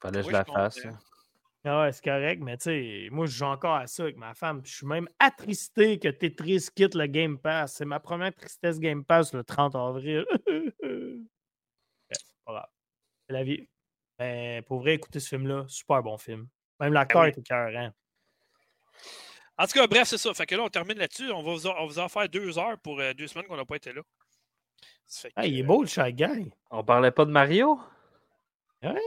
Fallait 0.00 0.20
que 0.20 0.26
je 0.26 0.32
la 0.32 0.44
fasse. 0.44 0.80
comprends. 0.80 0.98
Ah 1.62 1.82
ouais, 1.82 1.92
c'est 1.92 2.04
correct, 2.04 2.40
mais 2.42 2.56
tu 2.56 2.64
sais, 2.64 3.08
moi, 3.10 3.26
je 3.26 3.32
joue 3.32 3.44
encore 3.44 3.74
à 3.74 3.86
ça 3.86 4.04
avec 4.04 4.16
ma 4.16 4.32
femme. 4.32 4.62
puis 4.62 4.70
Je 4.70 4.78
suis 4.78 4.86
même 4.86 5.08
attristé 5.18 5.98
que 5.98 6.08
Tetris 6.08 6.68
quitte 6.74 6.94
le 6.94 7.06
Game 7.06 7.38
Pass. 7.38 7.74
C'est 7.74 7.84
ma 7.84 8.00
première 8.00 8.34
tristesse 8.34 8.78
Game 8.80 9.04
Pass 9.04 9.34
le 9.34 9.44
30 9.44 9.74
avril. 9.74 10.24
C'est 12.10 12.24
pas 12.46 12.52
grave. 12.52 12.68
C'est 13.26 13.34
la 13.34 13.44
vie. 13.44 13.68
Mais 14.18 14.62
pour 14.66 14.80
vrai, 14.80 14.94
écoutez 14.94 15.20
ce 15.20 15.28
film-là. 15.28 15.66
Super 15.68 16.02
bon 16.02 16.16
film. 16.16 16.48
Même 16.80 16.94
l'acteur 16.94 17.22
oui. 17.22 17.28
est 17.28 17.38
écœurant. 17.38 17.90
En 19.60 19.66
tout 19.66 19.72
cas, 19.78 19.86
bref, 19.86 20.08
c'est 20.08 20.16
ça. 20.18 20.32
Fait 20.32 20.46
que 20.46 20.54
là, 20.54 20.62
on 20.62 20.68
termine 20.68 20.96
là-dessus. 20.98 21.30
On 21.30 21.42
va 21.42 21.52
vous 21.52 21.66
en, 21.66 21.72
on 21.72 21.80
va 21.80 21.86
vous 21.86 21.98
en 21.98 22.08
faire 22.08 22.28
deux 22.28 22.58
heures 22.58 22.78
pour 22.78 22.98
euh, 22.98 23.12
deux 23.12 23.26
semaines 23.26 23.46
qu'on 23.46 23.56
n'a 23.56 23.64
pas 23.66 23.76
été 23.76 23.92
là. 23.92 24.00
Que, 24.02 25.28
Ah, 25.36 25.46
il 25.46 25.58
est 25.58 25.62
euh, 25.62 25.66
beau, 25.66 25.82
le 25.82 25.88
Shy 25.88 26.12
Guy. 26.14 26.50
On 26.70 26.82
parlait 26.82 27.10
pas 27.10 27.26
de 27.26 27.30
Mario? 27.30 27.78
Ouais. 28.82 28.92
Moi, 28.92 29.00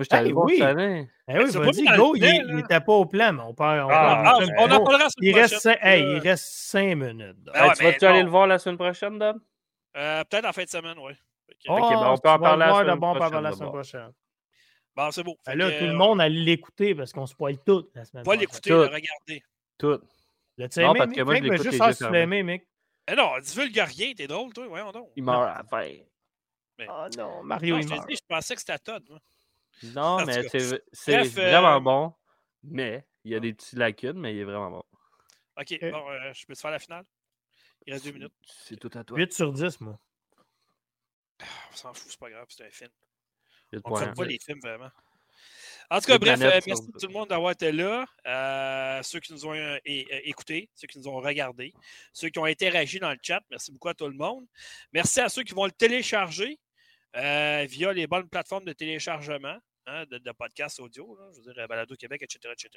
j'étais 0.00 0.16
allé 0.16 0.28
Hey, 0.28 0.32
voir 0.32 0.46
oui. 0.46 0.60
année. 0.62 1.08
Eh 1.28 1.38
oui, 1.38 1.52
dans 1.52 1.60
go. 1.60 1.66
le 1.66 1.78
Il, 1.78 1.84
plan, 1.84 2.10
est- 2.12 2.42
là. 2.42 2.52
il 2.54 2.58
était 2.60 2.80
pas 2.80 2.92
au 2.94 3.04
plan, 3.06 3.32
mais 3.32 3.42
on 3.42 3.54
parle. 3.54 3.80
On 3.80 3.88
Ah, 3.90 4.22
parle 4.24 4.26
Ah, 4.26 4.54
on 4.58 4.70
en 4.72 4.84
parlera 4.84 5.08
il, 5.20 5.34
reste 5.38 5.58
cinq, 5.60 5.78
hey, 5.82 6.02
il 6.02 6.18
reste 6.18 6.44
cinq 6.46 6.96
minutes. 6.96 7.36
Ah 7.54 7.62
ouais, 7.62 7.68
Hey, 7.68 7.76
tu 7.76 7.82
vas-tu 7.84 7.98
mais 8.00 8.06
aller 8.08 8.22
le 8.24 8.30
voir 8.30 8.46
la 8.48 8.58
semaine 8.58 8.78
prochaine, 8.78 9.18
Dom? 9.18 9.40
euh, 9.96 10.24
Peut-être 10.24 10.46
en 10.46 10.52
fin 10.52 10.64
de 10.64 10.68
semaine, 10.68 10.98
oui. 10.98 11.12
Oh, 11.68 11.76
ben, 11.76 12.10
on 12.10 12.18
peut 12.18 12.28
en 12.30 12.38
parler 12.40 12.64
le 12.64 12.70
la 12.70 12.72
semaine 12.74 12.86
d'abord, 12.86 13.10
on 13.10 13.12
peut 13.12 13.18
en 13.18 13.20
prochaine, 13.20 13.30
parler 13.30 13.48
la 13.50 13.52
semaine 13.52 13.70
prochaine. 13.70 14.12
Bon, 14.96 15.10
c'est 15.10 15.22
beau. 15.22 15.36
Ben 15.46 15.54
là, 15.54 15.70
que, 15.70 15.78
tout 15.78 15.84
le 15.86 15.92
monde 15.92 16.20
allait 16.20 16.40
l'écouter 16.40 16.94
parce 16.94 17.12
qu'on 17.12 17.26
spoil 17.26 17.58
tout 17.64 17.88
la 17.94 18.04
semaine 18.04 18.24
On 18.26 18.30
va 18.30 18.36
prochaine. 18.36 18.40
l'écouter, 18.40 18.70
le 18.70 18.76
regarder. 18.86 19.42
Tout. 19.82 20.00
L'as-tu 20.58 20.80
Non, 20.80 20.90
aimé, 20.90 20.98
parce 20.98 21.10
Mick? 21.10 21.18
que 21.18 21.22
moi, 21.24 21.34
je 21.34 21.38
Frank, 21.40 21.48
ben, 21.48 21.52
l'écoute 21.52 21.70
juste 21.70 21.80
les 21.80 21.86
yeux 21.86 21.92
si 21.92 21.98
tu 21.98 22.02
l'as 22.04 22.10
fermés. 22.10 22.38
aimé, 22.38 22.42
Mick. 22.42 22.68
Eh 23.08 23.14
non, 23.16 23.38
divulgue 23.40 23.78
rien, 23.78 24.14
t'es 24.14 24.26
drôle, 24.28 24.52
toi, 24.52 24.66
voyons 24.68 24.92
donc. 24.92 25.10
Il 25.16 25.24
meurt 25.24 25.42
à 25.42 25.58
la 25.58 25.64
fin. 25.64 25.88
Oh 26.88 27.06
non, 27.16 27.42
Mario, 27.42 27.74
Non, 27.76 27.80
il 27.80 27.82
je 27.84 27.88
te 27.88 27.94
meurt. 27.94 28.08
dis, 28.08 28.16
je 28.16 28.22
pensais 28.28 28.54
que 28.54 28.60
c'était 28.60 28.72
à 28.72 28.78
Todd, 28.78 29.04
moi. 29.08 29.18
Non, 29.94 30.02
En 30.02 30.24
mais 30.26 30.36
tout 30.44 30.50
cas. 30.50 30.58
c'est 30.58 30.84
c'est 30.92 31.16
Bref, 31.18 31.38
euh, 31.38 31.50
vraiment 31.50 31.80
bon. 31.80 32.14
Mais 32.62 33.06
il 33.24 33.32
y 33.32 33.34
a 33.34 33.40
des 33.40 33.52
petites 33.54 33.72
lacunes, 33.78 34.18
mais 34.20 34.34
il 34.34 34.40
est 34.40 34.44
vraiment 34.44 34.70
bon. 34.70 34.82
OK, 35.60 35.78
bon, 35.80 36.10
euh, 36.10 36.32
je 36.32 36.46
peux 36.46 36.54
te 36.54 36.60
faire 36.60 36.70
la 36.70 36.78
finale? 36.78 37.04
Il 37.86 37.92
reste 37.92 38.04
deux 38.04 38.12
minutes. 38.12 38.32
C'est 38.44 38.76
tout 38.78 38.90
à 38.94 39.02
toi. 39.04 39.18
8 39.18 39.32
sur 39.32 39.52
10, 39.52 39.80
moi. 39.80 39.98
On 41.72 41.74
s'en 41.74 41.92
fout, 41.94 42.10
c'est 42.10 42.20
pas 42.20 42.30
grave, 42.30 42.46
c'est 42.48 42.64
un 42.66 42.70
film. 42.70 42.90
Huit 43.72 43.80
On 43.84 43.90
ne 43.90 43.94
points. 43.96 44.06
fait 44.06 44.14
pas 44.14 44.24
les 44.24 44.38
films 44.38 44.60
vraiment. 44.60 44.90
En 45.92 46.00
tout 46.00 46.06
cas, 46.06 46.16
bref, 46.16 46.40
euh, 46.40 46.60
merci 46.66 46.70
à 46.70 46.98
tout 46.98 47.06
le 47.06 47.12
monde 47.12 47.28
d'avoir 47.28 47.52
été 47.52 47.70
là. 47.70 48.06
Euh, 48.26 49.02
ceux 49.02 49.20
qui 49.20 49.30
nous 49.34 49.44
ont 49.44 49.52
euh, 49.52 49.78
écoutés, 49.84 50.70
ceux 50.74 50.86
qui 50.86 50.98
nous 50.98 51.06
ont 51.06 51.16
regardés, 51.16 51.74
ceux 52.14 52.30
qui 52.30 52.38
ont 52.38 52.46
interagi 52.46 52.98
dans 52.98 53.10
le 53.10 53.18
chat, 53.22 53.42
merci 53.50 53.70
beaucoup 53.72 53.88
à 53.88 53.94
tout 53.94 54.06
le 54.06 54.14
monde. 54.14 54.46
Merci 54.94 55.20
à 55.20 55.28
ceux 55.28 55.42
qui 55.42 55.52
vont 55.52 55.66
le 55.66 55.70
télécharger 55.70 56.58
euh, 57.16 57.66
via 57.68 57.92
les 57.92 58.06
bonnes 58.06 58.26
plateformes 58.26 58.64
de 58.64 58.72
téléchargement 58.72 59.58
hein, 59.84 60.06
de, 60.10 60.16
de 60.16 60.32
podcasts 60.32 60.80
audio, 60.80 61.14
là, 61.14 61.28
je 61.34 61.42
veux 61.42 61.52
dire 61.52 61.68
Balado 61.68 61.94
Québec, 61.94 62.22
etc., 62.22 62.54
etc. 62.54 62.70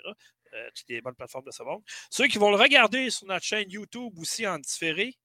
euh, 0.53 0.69
toutes 0.75 0.89
les 0.89 0.99
bonnes 0.99 1.15
plateformes 1.15 1.45
de 1.45 1.51
ce 1.51 1.63
monde. 1.63 1.83
Ceux 2.11 2.27
qui 2.27 2.37
vont 2.37 2.49
le 2.49 2.57
regarder 2.57 3.09
sur 3.11 3.27
notre 3.27 3.45
chaîne 3.45 3.71
YouTube 3.71 4.11
aussi 4.19 4.45
en 4.45 4.59
différé. 4.59 5.15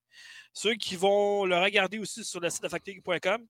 Ceux 0.53 0.75
qui 0.75 0.95
vont 0.95 1.45
le 1.45 1.59
regarder 1.59 1.99
aussi 1.99 2.23
sur 2.23 2.39
le 2.39 2.51
site 2.51 2.63
de 2.63 2.69
factory.com. 2.69 3.45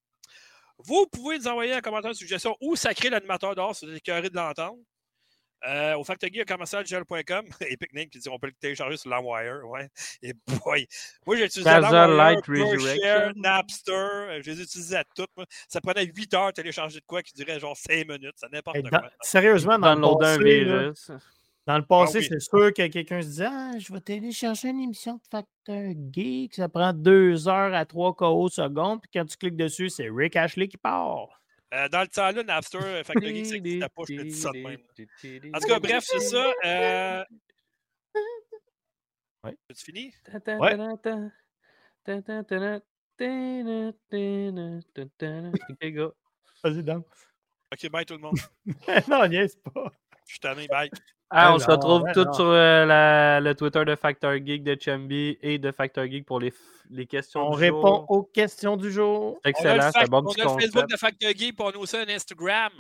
Vous 0.85 1.07
pouvez 1.07 1.39
nous 1.39 1.49
envoyer 1.49 1.73
un 1.75 1.81
commentaire, 1.81 2.11
une 2.11 2.17
suggestion 2.17 2.57
ou 2.61 2.77
sacrer 2.77 3.11
l'animateur 3.11 3.55
vous 3.55 3.89
êtes 3.91 3.97
écœuré 3.99 4.31
de 4.31 4.37
l'entendre. 4.37 4.79
Euh, 5.69 5.95
au 5.97 6.05
factory.com. 6.05 7.45
Epic 7.61 7.93
Name 7.93 8.07
qui 8.09 8.19
dit 8.19 8.29
on 8.31 8.39
peut 8.39 8.47
le 8.47 8.55
télécharger 8.55 8.97
sur 8.97 9.11
LimeWire. 9.11 9.61
Ouais. 9.69 9.89
Et 10.23 10.33
boy, 10.47 10.87
moi 11.27 11.37
j'ai 11.37 11.45
utilisé 11.45 11.69
LimeWire, 11.71 12.09
Light 12.09 12.43
PureShare, 12.45 12.73
Resurrection. 12.73 13.33
Napster. 13.37 13.93
euh, 13.93 14.41
Je 14.43 14.51
les 14.53 14.61
ai 14.61 14.63
utilisés 14.63 14.97
à 14.97 15.05
toutes. 15.15 15.29
moi. 15.37 15.45
Ça 15.69 15.83
prenait 15.83 16.07
8 16.07 16.33
heures 16.33 16.47
de 16.47 16.53
télécharger 16.53 17.01
de 17.01 17.05
quoi 17.07 17.23
qui 17.23 17.35
durait 17.35 17.61
genre 17.61 17.77
5 17.77 18.09
minutes. 18.09 18.37
Ça 18.37 18.49
n'importe 18.51 18.81
quoi. 18.89 19.01
dans- 19.01 19.09
sérieusement, 19.21 19.79
dans 19.79 19.95
le 19.95 20.01
un 20.01 20.17
passé, 20.17 20.65
là, 20.65 20.79
virus. 20.79 21.11
Dans 21.71 21.79
le 21.79 21.85
passé, 21.85 22.19
Ah 22.19 22.21
oui. 22.23 22.27
c'est 22.29 22.41
sûr 22.41 22.75
que 22.75 22.87
quelqu'un 22.89 23.23
se 23.23 23.29
disait 23.29 23.47
Ah, 23.49 23.79
je 23.79 23.93
vais 23.93 24.01
télécharger 24.01 24.71
une 24.71 24.81
émission 24.81 25.15
de 25.15 25.23
Facteur 25.31 25.93
Geek, 26.13 26.57
ça 26.57 26.69
prend 26.69 26.93
2 26.93 27.47
heures 27.47 27.73
à 27.73 27.85
3 27.85 28.15
KO 28.17 28.49
secondes, 28.49 29.01
puis 29.01 29.11
quand 29.15 29.25
tu 29.25 29.37
cliques 29.37 29.55
dessus, 29.55 29.89
c'est 29.89 30.09
Rick 30.11 30.35
Ashley 30.35 30.67
qui 30.67 30.77
part. 30.77 31.29
Euh, 31.73 31.89
dans 31.89 32.01
le 32.01 32.09
temps-là, 32.09 32.43
Napster, 32.43 32.79
euh, 32.83 33.05
Factory 33.05 33.37
Geek, 33.37 33.47
ça 33.47 33.53
n'existait 33.53 33.89
pas. 33.89 34.03
Je 34.09 34.17
te 34.17 34.23
dis 34.23 34.33
ça 34.33 34.51
de 34.51 34.59
même. 34.59 34.81
En 35.55 35.61
tout 35.61 35.69
cas, 35.69 35.79
bref, 35.79 36.05
c'est 36.05 36.19
ça. 36.19 36.53
Euh... 36.65 37.25
Ouais. 39.45 39.57
Tu 39.73 39.85
fini? 39.85 40.13
Ouais. 40.59 40.77
Vas-y, 46.65 46.83
Dan. 46.83 47.03
Ok, 47.73 47.91
bye 47.93 48.05
tout 48.05 48.15
le 48.15 48.21
monde. 48.21 48.39
non, 49.09 49.29
niaise 49.29 49.57
pas. 49.57 49.93
Je 50.27 50.33
suis 50.33 50.41
tanné, 50.41 50.67
bye. 50.67 50.91
Ah, 51.31 51.55
on 51.55 51.59
se 51.59 51.71
retrouve 51.71 52.03
ouais, 52.03 52.13
tous 52.13 52.33
sur 52.35 52.45
euh, 52.45 53.41
le 53.41 53.55
Twitter 53.55 53.85
de 53.85 53.95
Factor 53.95 54.33
Geek 54.35 54.65
de 54.65 54.77
Chambi 54.81 55.39
et 55.41 55.59
de 55.59 55.71
Factor 55.71 56.05
Geek 56.05 56.27
pour 56.27 56.41
les, 56.41 56.53
les 56.91 57.07
questions 57.07 57.49
on 57.49 57.57
du 57.57 57.67
jour. 57.67 57.79
On 57.79 57.83
répond 57.83 58.07
aux 58.09 58.23
questions 58.25 58.77
du 58.77 58.91
jour. 58.91 59.41
Excellent, 59.45 59.91
c'est 59.93 60.11
bon 60.11 60.25
On 60.25 60.31
a 60.33 60.61
Facebook 60.61 60.91
de 60.91 60.97
Factor 60.97 61.31
Geek 61.31 61.57
pour 61.57 61.73
nous 61.73 61.81
aussi 61.81 61.97
un 61.97 62.09
Instagram. 62.09 62.73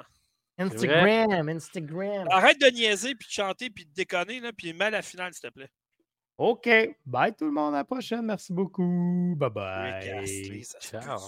Instagram, 0.58 1.48
Instagram. 1.48 2.26
Arrête 2.30 2.60
de 2.60 2.66
niaiser, 2.66 3.14
puis 3.14 3.28
de 3.28 3.32
chanter, 3.32 3.70
puis 3.70 3.86
de 3.86 3.92
déconner, 3.94 4.40
là, 4.40 4.50
puis 4.52 4.72
mal 4.72 4.88
à 4.88 4.98
la 4.98 5.02
finale, 5.02 5.32
s'il 5.32 5.48
te 5.48 5.54
plaît. 5.54 5.70
OK. 6.36 6.68
Bye 7.06 7.34
tout 7.36 7.44
le 7.44 7.52
monde. 7.52 7.74
À 7.74 7.78
la 7.78 7.84
prochaine. 7.84 8.22
Merci 8.22 8.52
beaucoup. 8.52 9.34
Bye 9.36 9.50
bye. 9.50 10.64
Ciao. 10.80 11.18